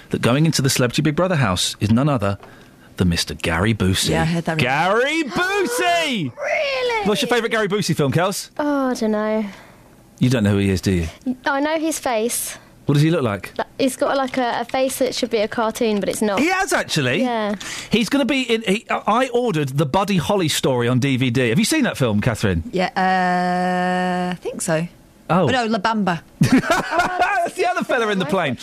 that 0.10 0.22
going 0.22 0.46
into 0.46 0.62
the 0.62 0.70
Celebrity 0.70 1.02
Big 1.02 1.16
Brother 1.16 1.36
house 1.36 1.76
is 1.80 1.92
none 1.92 2.10
other 2.10 2.38
than 2.98 3.10
Mr. 3.10 3.40
Gary 3.40 3.74
Busey. 3.74 4.10
Yeah, 4.10 4.24
I 4.24 4.26
heard 4.26 4.46
that. 4.46 4.58
Gary 4.58 5.24
Busey! 5.24 6.32
Really? 6.42 7.08
What's 7.08 7.22
your 7.22 7.30
favourite 7.30 7.52
Gary 7.52 7.68
Busey 7.68 7.96
film, 7.96 8.12
Kels? 8.12 8.50
Oh, 8.60 8.90
I 8.90 8.94
don't 8.94 9.12
know. 9.12 9.46
You 10.20 10.30
don't 10.30 10.44
know 10.44 10.52
who 10.52 10.58
he 10.58 10.70
is, 10.70 10.82
do 10.82 10.92
you? 10.92 11.08
I 11.46 11.60
know 11.62 11.80
his 11.80 11.98
face. 12.00 12.58
What 12.90 12.96
does 12.96 13.04
he 13.04 13.12
look 13.12 13.22
like? 13.22 13.56
Like, 13.56 13.68
He's 13.78 13.96
got 13.96 14.18
like 14.18 14.40
a, 14.40 14.62
a 14.62 14.66
face 14.66 14.98
that 14.98 15.14
should 15.14 15.30
be 15.30 15.38
a 15.38 15.48
cartoon, 15.48 16.00
but 16.00 16.10
it's 16.10 16.24
not. 16.24 16.40
He 16.40 16.48
has 16.48 16.74
actually. 16.74 17.22
Yeah. 17.22 17.54
He's 17.92 18.10
going 18.10 18.22
to 18.22 18.26
be 18.26 18.42
in. 18.42 18.64
He, 18.64 18.88
I 18.90 19.30
ordered 19.32 19.70
the 19.70 19.86
Buddy 19.86 20.18
Holly 20.18 20.48
story 20.48 20.88
on 20.88 21.00
DVD. 21.00 21.50
Have 21.50 21.60
you 21.60 21.66
seen 21.66 21.84
that 21.84 21.98
film, 21.98 22.20
Catherine? 22.20 22.64
Yeah, 22.72 22.88
uh, 22.96 24.34
I 24.34 24.36
think 24.38 24.64
so. 24.64 24.88
Oh. 25.30 25.46
no, 25.46 25.66
La 25.68 25.78
Bamba. 25.78 26.24
That's 26.40 27.54
the 27.54 27.68
other 27.70 27.84
fella 27.84 28.10
in 28.10 28.18
the 28.18 28.26
plane. 28.26 28.58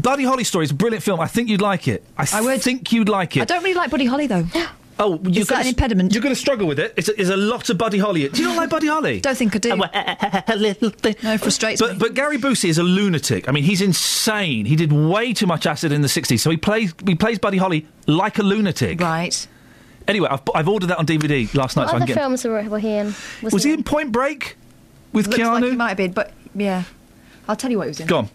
Buddy 0.00 0.24
Holly 0.24 0.44
story 0.44 0.64
is 0.64 0.70
a 0.70 0.74
brilliant 0.74 1.04
film. 1.04 1.20
I 1.20 1.26
think 1.26 1.50
you'd 1.50 1.60
like 1.60 1.86
it. 1.86 2.02
I, 2.16 2.26
I 2.32 2.40
would. 2.40 2.62
think 2.62 2.92
you'd 2.92 3.10
like 3.10 3.36
it. 3.36 3.42
I 3.42 3.44
don't 3.44 3.62
really 3.62 3.74
like 3.74 3.90
Buddy 3.90 4.06
Holly 4.06 4.26
though. 4.26 4.46
Oh, 4.98 5.20
you're 5.24 5.42
Is 5.42 5.48
that 5.48 5.54
gonna, 5.56 5.60
an 5.62 5.66
impediment? 5.68 6.14
You're 6.14 6.22
going 6.22 6.34
to 6.34 6.40
struggle 6.40 6.66
with 6.66 6.78
it. 6.78 6.94
It's 6.96 7.08
a, 7.08 7.12
there's 7.12 7.28
a 7.28 7.36
lot 7.36 7.68
of 7.68 7.76
Buddy 7.76 7.98
Holly. 7.98 8.28
Do 8.28 8.40
you 8.40 8.48
not 8.48 8.56
like 8.56 8.70
Buddy 8.70 8.86
Holly? 8.86 9.20
Don't 9.22 9.36
think 9.36 9.54
I 9.54 9.58
do. 9.58 9.72
Eh, 9.72 9.88
eh, 9.92 10.42
eh, 10.48 10.74
no, 11.22 11.32
it 11.34 11.40
frustrates 11.40 11.80
But, 11.80 11.92
me. 11.92 11.98
but 11.98 12.14
Gary 12.14 12.38
Busey 12.38 12.70
is 12.70 12.78
a 12.78 12.82
lunatic. 12.82 13.46
I 13.48 13.52
mean, 13.52 13.64
he's 13.64 13.82
insane. 13.82 14.64
He 14.64 14.74
did 14.74 14.92
way 14.92 15.34
too 15.34 15.46
much 15.46 15.66
acid 15.66 15.92
in 15.92 16.00
the 16.00 16.08
60s, 16.08 16.40
so 16.40 16.50
he 16.50 16.56
plays 16.56 16.94
he 17.04 17.14
plays 17.14 17.38
Buddy 17.38 17.58
Holly 17.58 17.86
like 18.06 18.38
a 18.38 18.42
lunatic. 18.42 19.00
Right. 19.00 19.46
Anyway, 20.08 20.28
I've, 20.30 20.40
I've 20.54 20.68
ordered 20.68 20.86
that 20.86 20.98
on 20.98 21.06
DVD 21.06 21.52
last 21.54 21.76
night. 21.76 21.84
What 21.84 21.90
so 21.90 21.94
I 21.94 21.96
other 21.96 22.06
can 22.06 22.14
get, 22.14 22.20
films 22.20 22.44
were, 22.44 22.62
were 22.62 22.78
he 22.78 22.92
in? 22.94 23.14
was 23.42 23.64
he 23.64 23.72
in 23.72 23.82
Point 23.82 24.12
Break 24.12 24.56
with 25.12 25.26
Looks 25.26 25.38
Keanu? 25.38 25.52
like 25.60 25.64
he 25.64 25.76
might 25.76 25.88
have 25.88 25.96
been, 25.98 26.12
but 26.12 26.32
yeah. 26.54 26.84
I'll 27.48 27.56
tell 27.56 27.70
you 27.70 27.78
what 27.78 27.84
he 27.84 27.88
was 27.88 28.00
in. 28.00 28.06
Go 28.06 28.18
on. 28.18 28.28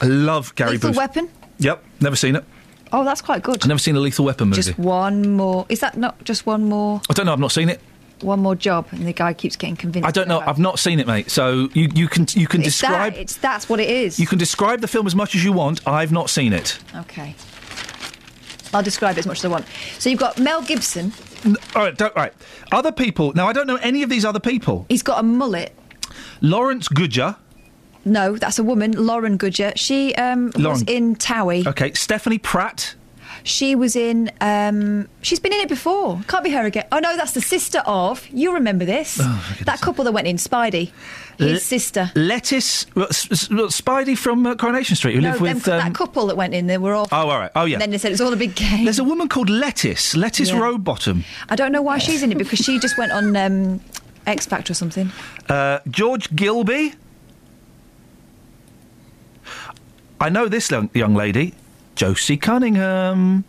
I 0.00 0.06
love 0.06 0.54
Gary 0.56 0.72
Lethal 0.72 0.90
Busey. 0.90 0.96
Weapon. 0.96 1.28
Yep, 1.58 1.84
never 2.00 2.16
seen 2.16 2.34
it. 2.36 2.44
Oh, 2.92 3.04
that's 3.04 3.20
quite 3.22 3.42
good. 3.42 3.62
I've 3.62 3.68
never 3.68 3.78
seen 3.78 3.96
a 3.96 4.00
Lethal 4.00 4.24
Weapon 4.24 4.48
movie. 4.48 4.62
Just 4.62 4.78
one 4.78 5.32
more. 5.36 5.66
Is 5.68 5.80
that 5.80 5.96
not 5.96 6.22
just 6.24 6.46
one 6.46 6.64
more? 6.64 7.00
I 7.08 7.12
don't 7.14 7.26
know. 7.26 7.32
I've 7.32 7.38
not 7.38 7.52
seen 7.52 7.68
it. 7.68 7.80
One 8.22 8.40
more 8.40 8.54
job, 8.54 8.86
and 8.90 9.06
the 9.06 9.14
guy 9.14 9.32
keeps 9.32 9.56
getting 9.56 9.76
convinced. 9.76 10.06
I 10.06 10.10
don't 10.10 10.28
know. 10.28 10.40
I've 10.40 10.58
not 10.58 10.78
seen 10.78 11.00
it, 11.00 11.06
mate. 11.06 11.30
So 11.30 11.70
you, 11.72 11.88
you 11.94 12.06
can 12.06 12.26
you 12.34 12.46
can 12.46 12.60
It's 12.60 12.78
describe 12.78 13.14
that. 13.14 13.20
It's 13.20 13.36
that's 13.36 13.68
what 13.68 13.80
it 13.80 13.88
is. 13.88 14.20
you 14.20 14.26
can 14.26 14.36
describe 14.38 14.80
the 14.82 14.88
film 14.88 15.06
as 15.06 15.14
much 15.14 15.34
as 15.34 15.42
you 15.42 15.52
want. 15.52 15.86
I've 15.88 16.12
not 16.12 16.28
seen 16.28 16.52
it. 16.52 16.78
Okay. 16.94 17.34
I'll 18.74 18.82
describe 18.82 19.16
it 19.16 19.20
as 19.20 19.26
much 19.26 19.38
as 19.38 19.44
I 19.46 19.48
want. 19.48 19.66
So 19.98 20.10
you've 20.10 20.20
got 20.20 20.38
Mel 20.38 20.62
Gibson. 20.62 21.12
N- 21.44 21.56
All 21.74 21.82
right, 21.82 21.96
don't, 21.96 22.14
right. 22.14 22.32
Other 22.70 22.92
people. 22.92 23.32
Now 23.32 23.48
I 23.48 23.52
don't 23.54 23.66
know 23.66 23.76
any 23.76 24.02
of 24.02 24.10
these 24.10 24.24
other 24.24 24.38
people. 24.40 24.84
He's 24.88 25.02
got 25.02 25.18
a 25.18 25.22
mullet. 25.22 25.74
Lawrence 26.40 26.88
Goodger. 26.88 27.36
No, 28.04 28.36
that's 28.36 28.58
a 28.58 28.62
woman, 28.64 28.92
Lauren 28.92 29.36
Goodger. 29.36 29.72
She 29.76 30.14
um, 30.14 30.46
was 30.54 30.56
Lauren. 30.58 30.84
in 30.88 31.16
Towie. 31.16 31.66
Okay, 31.66 31.92
Stephanie 31.92 32.38
Pratt. 32.38 32.94
She 33.42 33.74
was 33.74 33.96
in. 33.96 34.30
Um, 34.42 35.08
she's 35.22 35.40
been 35.40 35.52
in 35.54 35.60
it 35.60 35.68
before. 35.68 36.20
Can't 36.28 36.44
be 36.44 36.50
her 36.50 36.64
again. 36.66 36.86
Oh 36.92 36.98
no, 36.98 37.16
that's 37.16 37.32
the 37.32 37.40
sister 37.40 37.78
of. 37.86 38.26
You 38.28 38.52
remember 38.52 38.84
this? 38.84 39.14
that 39.64 39.80
couple 39.80 40.04
that 40.04 40.12
went 40.12 40.26
in 40.26 40.36
Spidey. 40.36 40.90
His 41.38 41.52
Le- 41.52 41.58
sister. 41.58 42.12
Lettuce. 42.14 42.84
well, 42.94 43.06
S- 43.08 43.28
S- 43.32 43.48
Spidey 43.48 44.16
from 44.18 44.46
uh, 44.46 44.56
Coronation 44.56 44.94
Street 44.94 45.14
who 45.14 45.22
no, 45.22 45.30
lived 45.30 45.42
them- 45.42 45.54
with. 45.54 45.68
um, 45.68 45.78
that 45.78 45.94
couple 45.94 46.26
that 46.26 46.36
went 46.36 46.52
in. 46.52 46.66
They 46.66 46.76
were 46.76 46.92
all. 46.92 47.08
Oh, 47.10 47.30
all 47.30 47.38
right. 47.38 47.50
Oh, 47.56 47.64
yeah. 47.64 47.76
And 47.76 47.80
then 47.82 47.90
they 47.92 47.98
said 47.98 48.12
it's 48.12 48.20
all 48.20 48.32
a 48.32 48.36
big 48.36 48.54
game. 48.54 48.84
There's 48.84 48.98
a 48.98 49.04
woman 49.04 49.26
called 49.26 49.48
Lettuce. 49.48 50.14
Lettuce 50.14 50.50
Yeah. 50.50 50.58
Rowbottom. 50.60 51.24
I 51.48 51.56
don't 51.56 51.72
know 51.72 51.80
why 51.82 51.96
she's 51.96 52.22
in 52.22 52.30
it 52.32 52.36
because 52.38 52.58
she 52.58 52.78
just 52.78 52.98
went 52.98 53.10
on 53.12 53.34
um, 53.36 53.80
X 54.26 54.44
Factor 54.44 54.72
or 54.72 54.74
something. 54.74 55.10
Uh, 55.48 55.78
George 55.88 56.28
Gilbey. 56.36 56.94
I 60.20 60.28
know 60.28 60.48
this 60.48 60.70
young, 60.70 61.14
lady, 61.14 61.54
Josie 61.94 62.36
Cunningham. 62.36 63.44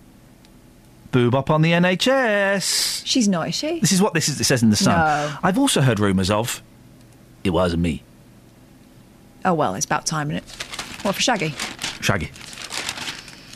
Boob 1.11 1.35
up 1.35 1.50
on 1.50 1.61
the 1.61 1.74
NHS. 1.74 3.06
She's 3.06 3.27
not, 3.27 3.50
is 3.50 3.56
she? 3.56 3.82
This 3.82 3.91
is 3.91 4.01
what 4.01 4.14
this 4.14 4.30
is. 4.30 4.40
It 4.40 4.45
says 4.45 4.64
in 4.64 4.69
the 4.69 4.77
Sun. 4.77 4.98
No. 4.98 5.38
I've 5.43 5.58
also 5.58 5.82
heard 5.82 6.00
rumours 6.00 6.32
of. 6.32 6.64
It 7.43 7.50
wasn't 7.50 7.82
me, 7.82 8.03
Oh 9.43 9.53
well, 9.53 9.74
it's 9.75 9.85
about 9.85 10.06
time, 10.06 10.30
isn't 10.32 10.43
it? 10.43 11.03
What 11.03 11.16
for 11.16 11.22
Shaggy? 11.22 11.53
Shaggy. 12.00 12.30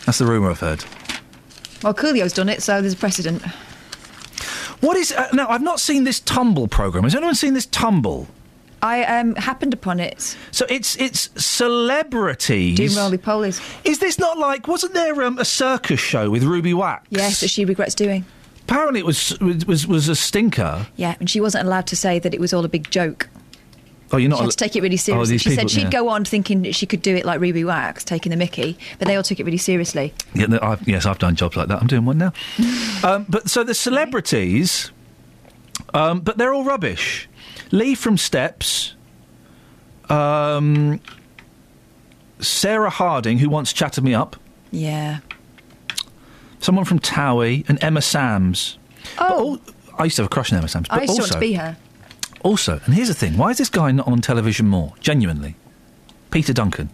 That's 0.06 0.18
the 0.18 0.26
rumour 0.26 0.50
I've 0.50 0.60
heard. 0.60 0.84
Well, 1.84 1.94
Coolio's 1.94 2.34
done 2.34 2.50
it, 2.50 2.64
so 2.64 2.82
there's 2.82 2.94
a 2.94 2.98
precedent. 2.98 3.44
What 4.82 4.98
is 4.98 5.12
uh, 5.12 5.30
now? 5.34 5.48
I've 5.48 5.62
not 5.62 5.80
seen 5.80 6.04
this 6.04 6.20
tumble 6.20 6.68
program. 6.68 7.04
Has 7.04 7.16
anyone 7.16 7.36
seen 7.36 7.54
this 7.54 7.68
tumble? 7.68 8.28
I 8.86 9.20
um, 9.20 9.36
happened 9.36 9.74
upon 9.74 10.00
it. 10.00 10.38
So 10.52 10.66
it's 10.70 10.96
it's 10.98 11.30
celebrities 11.44 12.78
Doing 12.78 12.96
roly 12.96 13.18
polies. 13.18 13.60
Is 13.84 14.00
this 14.00 14.20
not 14.20 14.38
like? 14.38 14.68
Wasn't 14.68 14.94
there 14.94 15.24
um, 15.24 15.40
a 15.40 15.46
circus 15.46 16.00
show 16.00 16.30
with 16.30 16.44
Ruby 16.44 16.74
Wax? 16.74 17.06
Yes, 17.10 17.40
that 17.42 17.50
she 17.50 17.66
regrets 17.66 17.96
doing. 17.96 18.26
Apparently, 18.64 19.00
it 19.00 19.06
was 19.06 19.38
was 19.40 19.88
was 19.88 20.08
a 20.10 20.16
stinker. 20.16 20.86
Yeah, 20.98 21.16
and 21.20 21.30
she 21.30 21.42
wasn't 21.42 21.66
allowed 21.66 21.88
to 21.88 21.96
say 21.96 22.20
that 22.20 22.34
it 22.34 22.40
was 22.40 22.54
all 22.54 22.64
a 22.64 22.70
big 22.70 22.90
joke. 22.92 23.28
Oh, 24.12 24.18
you're 24.18 24.30
not. 24.30 24.38
she 24.38 24.44
had 24.44 24.52
to 24.52 24.58
take 24.58 24.76
it 24.76 24.84
really 24.84 24.96
Oh, 24.96 24.98
seriously. 24.98 25.34
these 25.34 25.42
she 25.42 25.50
people- 25.50 25.62
said 25.64 25.72
she'd 25.72 25.84
yeah. 25.86 25.90
go 26.02 26.10
on 26.10 26.26
thinking 26.26 26.62
that 26.62 26.76
she 26.76 26.86
could 26.86 27.02
do 27.02 27.16
it 27.16 27.26
like 27.26 27.40
Ruby 27.42 27.64
Wax, 27.64 28.04
taking 28.04 28.30
the 28.30 28.36
Mickey, 28.38 28.78
but 29.00 29.08
they 29.08 29.16
all 29.16 29.24
took 29.24 29.40
it 29.40 29.46
really 29.46 29.58
seriously. 29.58 30.14
Yeah, 30.36 30.46
no, 30.46 30.60
I've, 30.62 30.88
yes, 30.88 31.08
I've 31.08 31.18
done 31.18 31.36
jobs 31.36 31.58
like 31.58 31.70
that. 31.70 31.82
I'm 31.82 31.88
doing 31.88 32.06
one 32.06 32.20
now. 32.20 32.32
um, 33.04 33.26
but 33.28 33.50
so 33.50 33.64
the 33.64 33.74
celebrities, 33.74 34.92
um, 35.96 36.20
but 36.22 36.38
they're 36.38 36.54
all 36.54 36.64
rubbish. 36.64 37.28
Lee 37.72 37.96
from 37.96 38.18
Steps, 38.18 38.96
um, 40.10 41.00
Sarah 42.40 42.90
Harding, 42.90 43.40
who 43.40 43.50
once 43.50 43.74
chatted 43.74 44.04
me 44.04 44.14
up, 44.14 44.36
Yeah. 44.72 45.20
someone 46.60 46.86
from 46.86 47.00
Towie, 47.00 47.68
and 47.70 47.82
Emma 47.84 48.00
Samms. 48.02 48.78
Oh, 49.20 49.60
I 49.98 50.06
used 50.06 50.16
to 50.18 50.24
have 50.24 50.32
a 50.32 50.34
crush 50.34 50.52
on 50.52 50.60
Emma 50.60 50.68
Samms. 50.68 50.88
But 50.90 51.00
I 51.00 51.02
used 51.04 51.16
to 51.16 51.22
also, 51.22 51.24
want 51.24 51.32
to 51.34 51.40
be 51.40 51.54
her. 51.54 51.78
Also, 52.44 52.80
and 52.86 52.94
here's 52.94 53.08
the 53.08 53.14
thing: 53.14 53.38
why 53.38 53.50
is 53.52 53.58
this 53.58 53.70
guy 53.70 53.92
not 53.92 54.08
on 54.08 54.22
television 54.22 54.68
more? 54.68 54.94
Genuinely, 55.00 55.56
Peter 56.32 56.54
Duncan. 56.54 56.90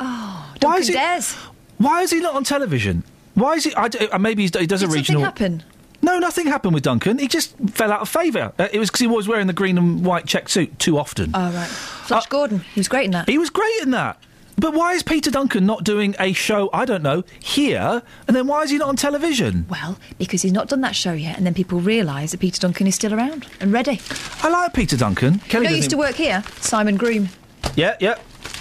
Oh, 0.00 0.52
Duncan 0.60 0.70
Why 0.70 0.76
is 0.78 0.88
it- 0.88 0.92
Dares. 0.94 1.34
Why 1.78 2.02
is 2.02 2.10
he 2.12 2.20
not 2.20 2.34
on 2.36 2.44
television? 2.44 3.02
Why 3.34 3.54
is 3.54 3.64
he? 3.64 3.74
I 3.74 3.86
uh, 4.12 4.18
maybe 4.18 4.42
he's, 4.42 4.56
he 4.56 4.66
does 4.66 4.80
Did 4.80 4.90
a 4.90 4.92
regional. 4.92 5.22
something 5.22 5.58
happen? 5.58 5.73
No, 6.04 6.18
nothing 6.18 6.46
happened 6.46 6.74
with 6.74 6.82
Duncan. 6.82 7.18
He 7.18 7.28
just 7.28 7.56
fell 7.70 7.90
out 7.90 8.00
of 8.02 8.08
favour. 8.10 8.52
Uh, 8.58 8.68
it 8.72 8.78
was 8.78 8.90
because 8.90 9.00
he 9.00 9.06
was 9.06 9.26
wearing 9.26 9.46
the 9.46 9.52
green 9.54 9.78
and 9.78 10.04
white 10.04 10.26
check 10.26 10.48
suit 10.50 10.78
too 10.78 10.98
often. 10.98 11.30
Oh 11.34 11.50
right. 11.50 11.66
Flash 11.66 12.26
Gordon. 12.26 12.60
He 12.74 12.80
was 12.80 12.88
great 12.88 13.06
in 13.06 13.12
that. 13.12 13.28
He 13.28 13.38
was 13.38 13.48
great 13.50 13.82
in 13.82 13.90
that. 13.92 14.18
But 14.56 14.74
why 14.74 14.92
is 14.92 15.02
Peter 15.02 15.30
Duncan 15.32 15.66
not 15.66 15.82
doing 15.82 16.14
a 16.20 16.32
show? 16.32 16.70
I 16.72 16.84
don't 16.84 17.02
know 17.02 17.24
here, 17.40 18.02
and 18.28 18.36
then 18.36 18.46
why 18.46 18.62
is 18.62 18.70
he 18.70 18.76
not 18.78 18.88
on 18.88 18.96
television? 18.96 19.66
Well, 19.68 19.98
because 20.18 20.42
he's 20.42 20.52
not 20.52 20.68
done 20.68 20.82
that 20.82 20.94
show 20.94 21.12
yet, 21.12 21.36
and 21.38 21.44
then 21.46 21.54
people 21.54 21.80
realise 21.80 22.30
that 22.30 22.38
Peter 22.40 22.60
Duncan 22.60 22.86
is 22.86 22.94
still 22.94 23.12
around 23.14 23.46
and 23.58 23.72
ready. 23.72 24.00
I 24.42 24.50
like 24.50 24.72
Peter 24.74 24.96
Duncan. 24.96 25.38
Kelly 25.40 25.64
you 25.64 25.70
know, 25.70 25.76
used 25.76 25.90
to 25.90 25.96
work 25.96 26.14
here. 26.14 26.44
Simon 26.60 26.96
Groom, 26.96 27.30
Yeah, 27.74 27.96
yeah. 27.98 28.16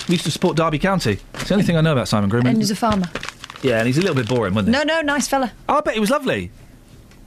We 0.08 0.14
used 0.14 0.26
to 0.26 0.32
support 0.32 0.58
Derby 0.58 0.80
County. 0.80 1.20
It's 1.36 1.50
the 1.50 1.54
only 1.54 1.66
thing 1.66 1.78
I 1.78 1.82
know 1.82 1.92
about 1.92 2.08
Simon 2.08 2.30
Groom. 2.30 2.46
and 2.48 2.58
he's 2.58 2.72
a 2.72 2.76
farmer. 2.76 3.06
yeah, 3.62 3.78
and 3.78 3.86
he's 3.86 3.98
a 4.00 4.02
little 4.02 4.16
bit 4.16 4.28
boring, 4.28 4.56
wasn't 4.56 4.76
he? 4.76 4.84
No, 4.84 4.96
no, 4.96 5.02
nice 5.02 5.28
fella. 5.28 5.52
I 5.70 5.80
bet 5.82 5.94
he 5.94 6.00
was 6.00 6.10
lovely. 6.10 6.50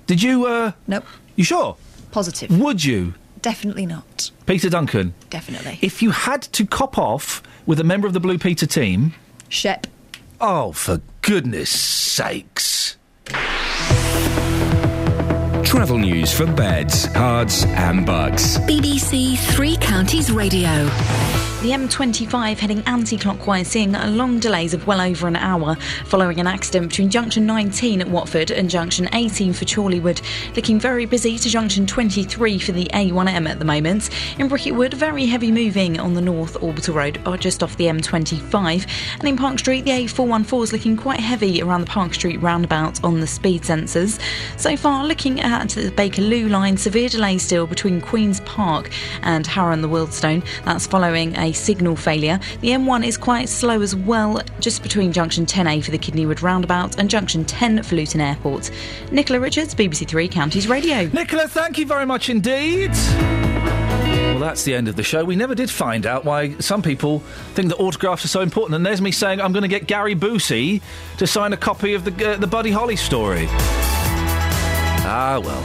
Did 0.07 0.23
you? 0.23 0.47
uh... 0.47 0.73
Nope. 0.87 1.05
You 1.35 1.45
sure? 1.45 1.77
Positive. 2.13 2.51
Would 2.59 2.85
you, 2.85 3.15
Definitely 3.43 3.87
not. 3.87 4.31
Peter 4.47 4.69
Duncan? 4.69 5.15
Definitely. 5.31 5.79
If 5.81 6.03
you 6.03 6.11
had 6.11 6.43
to 6.43 6.67
cop 6.67 6.99
off 6.99 7.43
with 7.65 7.79
a 7.79 7.85
member 7.85 8.07
of 8.09 8.13
the 8.13 8.19
Blue 8.21 8.39
Peter 8.39 8.67
team, 8.67 9.15
Shep. 9.49 9.87
oh, 10.41 10.73
for 10.73 11.01
goodness 11.23 11.71
sakes. 11.71 12.97
Travel 15.65 15.99
news 15.99 16.33
for 16.33 16.47
beds, 16.47 17.07
cards, 17.09 17.65
and 17.67 18.07
bugs. 18.07 18.59
BBC 18.61 19.37
Three 19.55 19.77
Counties 19.77 20.33
Radio. 20.33 20.89
The 21.67 21.73
M25 21.73 22.59
heading 22.59 22.85
anti 22.87 23.19
clockwise, 23.19 23.67
seeing 23.67 23.91
long 23.91 24.39
delays 24.39 24.73
of 24.73 24.87
well 24.87 25.01
over 25.01 25.27
an 25.27 25.35
hour 25.35 25.75
following 26.05 26.39
an 26.39 26.47
accident 26.47 26.91
between 26.91 27.11
junction 27.11 27.45
19 27.45 28.03
at 28.03 28.09
Watford 28.09 28.53
and 28.53 28.71
junction 28.71 29.09
18 29.13 29.53
for 29.53 29.65
Chorleywood. 29.65 30.23
Looking 30.55 30.79
very 30.79 31.07
busy 31.07 31.37
to 31.37 31.49
junction 31.49 31.85
23 31.85 32.61
for 32.61 32.71
the 32.71 32.85
A1M 32.95 33.49
at 33.49 33.59
the 33.59 33.65
moment. 33.65 34.11
In 34.39 34.47
Bricket 34.47 34.77
Wood, 34.77 34.95
very 34.95 35.27
heavy 35.27 35.51
moving 35.51 35.99
on 35.99 36.15
the 36.15 36.21
North 36.21 36.57
Orbital 36.63 36.95
Road, 36.95 37.21
or 37.27 37.37
just 37.37 37.65
off 37.65 37.77
the 37.77 37.87
M25. 37.87 38.89
And 39.19 39.25
in 39.25 39.37
Park 39.37 39.59
Street, 39.59 39.85
the 39.85 39.91
A414 39.91 40.63
is 40.63 40.73
looking 40.73 40.97
quite 40.97 41.19
heavy 41.19 41.61
around 41.61 41.81
the 41.81 41.89
Park 41.89 42.15
Street 42.15 42.41
roundabout 42.41 43.03
on 43.03 43.19
the 43.19 43.27
speed 43.27 43.63
sensors. 43.63 44.21
So 44.57 44.77
far, 44.77 45.05
looking 45.05 45.41
at 45.41 45.71
the 45.71 45.91
Bakerloo 45.91 46.49
line, 46.49 46.77
severe 46.77 47.09
delay 47.09 47.39
still 47.39 47.67
between 47.67 48.01
Queen's 48.01 48.39
Park 48.43 48.89
and 49.23 49.45
Harrow 49.49 49.73
and 49.73 49.83
the 49.83 49.89
Wealdstone. 49.89 50.47
That's 50.65 50.87
following 50.87 51.37
a 51.37 51.56
signal 51.57 51.97
failure. 51.97 52.39
The 52.61 52.69
M1 52.69 53.07
is 53.07 53.17
quite 53.17 53.49
slow 53.49 53.81
as 53.83 53.97
well, 53.97 54.41
just 54.61 54.83
between 54.83 55.13
junction 55.13 55.47
10A 55.47 55.85
for 55.85 55.91
the 55.91 55.99
Kidneywood 55.99 56.43
roundabout 56.43 56.99
and 56.99 57.11
junction 57.11 57.45
10 57.45 57.83
for 57.83 57.97
Luton 57.97 58.21
Airport. 58.21 58.71
Nicola 59.11 59.41
Richards, 59.41 59.75
BBC 59.75 60.07
Three 60.07 60.29
Counties 60.29 60.69
Radio. 60.69 61.09
Nicola, 61.13 61.49
thank 61.49 61.79
you 61.79 61.87
very 61.87 62.07
much 62.07 62.29
indeed. 62.29 62.91
Well, 64.37 64.45
that's 64.45 64.65
the 64.65 64.75
end 64.75 64.87
of 64.87 64.97
the 64.97 65.03
show. 65.03 65.25
We 65.25 65.35
never 65.35 65.55
did 65.55 65.71
find 65.71 66.05
out 66.05 66.27
why 66.27 66.59
some 66.59 66.83
people 66.83 67.21
think 67.55 67.69
that 67.69 67.77
autographs 67.77 68.23
are 68.27 68.29
so 68.29 68.43
important. 68.43 68.75
And 68.75 68.85
there's 68.85 69.01
me 69.01 69.11
saying 69.11 69.41
I'm 69.41 69.53
going 69.53 69.63
to 69.63 69.69
get 69.69 69.87
Gary 69.87 70.15
Busey 70.15 70.83
to 71.17 71.27
sign 71.27 71.55
a 71.55 71.57
copy 71.57 71.95
of 71.95 72.05
the 72.05 72.33
uh, 72.33 72.37
the 72.37 72.47
Buddy 72.47 72.71
Holly 72.71 72.97
story. 72.97 73.47
Ah, 75.09 75.41
well. 75.43 75.63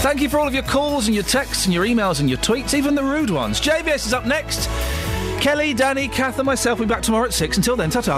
Thank 0.00 0.20
you 0.20 0.28
for 0.28 0.38
all 0.38 0.46
of 0.46 0.52
your 0.52 0.62
calls 0.64 1.06
and 1.06 1.14
your 1.14 1.24
texts 1.24 1.64
and 1.64 1.72
your 1.72 1.86
emails 1.86 2.20
and 2.20 2.28
your 2.28 2.38
tweets, 2.38 2.74
even 2.74 2.94
the 2.94 3.02
rude 3.02 3.30
ones. 3.30 3.60
JVS 3.60 4.06
is 4.06 4.12
up 4.12 4.26
next. 4.26 4.68
Kelly, 5.40 5.74
Danny, 5.74 6.08
Kath, 6.08 6.38
and 6.38 6.46
myself 6.46 6.78
will 6.78 6.86
be 6.86 6.92
back 6.92 7.02
tomorrow 7.02 7.26
at 7.26 7.32
six. 7.32 7.56
Until 7.56 7.76
then, 7.76 7.90
ta-ta. 7.90 8.16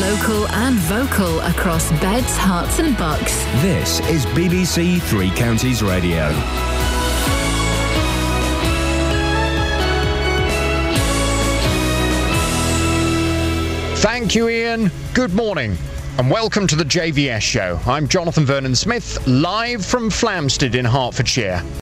Local 0.00 0.48
and 0.48 0.76
vocal 0.76 1.40
across 1.40 1.90
beds, 2.00 2.36
Herts, 2.36 2.78
and 2.78 2.96
bucks. 2.96 3.36
This 3.62 4.00
is 4.08 4.26
BBC 4.26 5.00
Three 5.02 5.30
Counties 5.30 5.82
Radio. 5.82 6.32
Thank 14.00 14.34
you, 14.34 14.48
Iain. 14.48 14.90
Good 15.14 15.34
morning. 15.34 15.76
And 16.18 16.30
welcome 16.30 16.66
to 16.66 16.74
the 16.74 16.84
JVS 16.84 17.40
show. 17.42 17.80
I'm 17.86 18.08
Jonathan 18.08 18.44
Vernon 18.44 18.74
Smith, 18.74 19.24
live 19.28 19.86
from 19.86 20.10
Flamstead 20.10 20.74
in 20.74 20.84
Hertfordshire. 20.84 21.62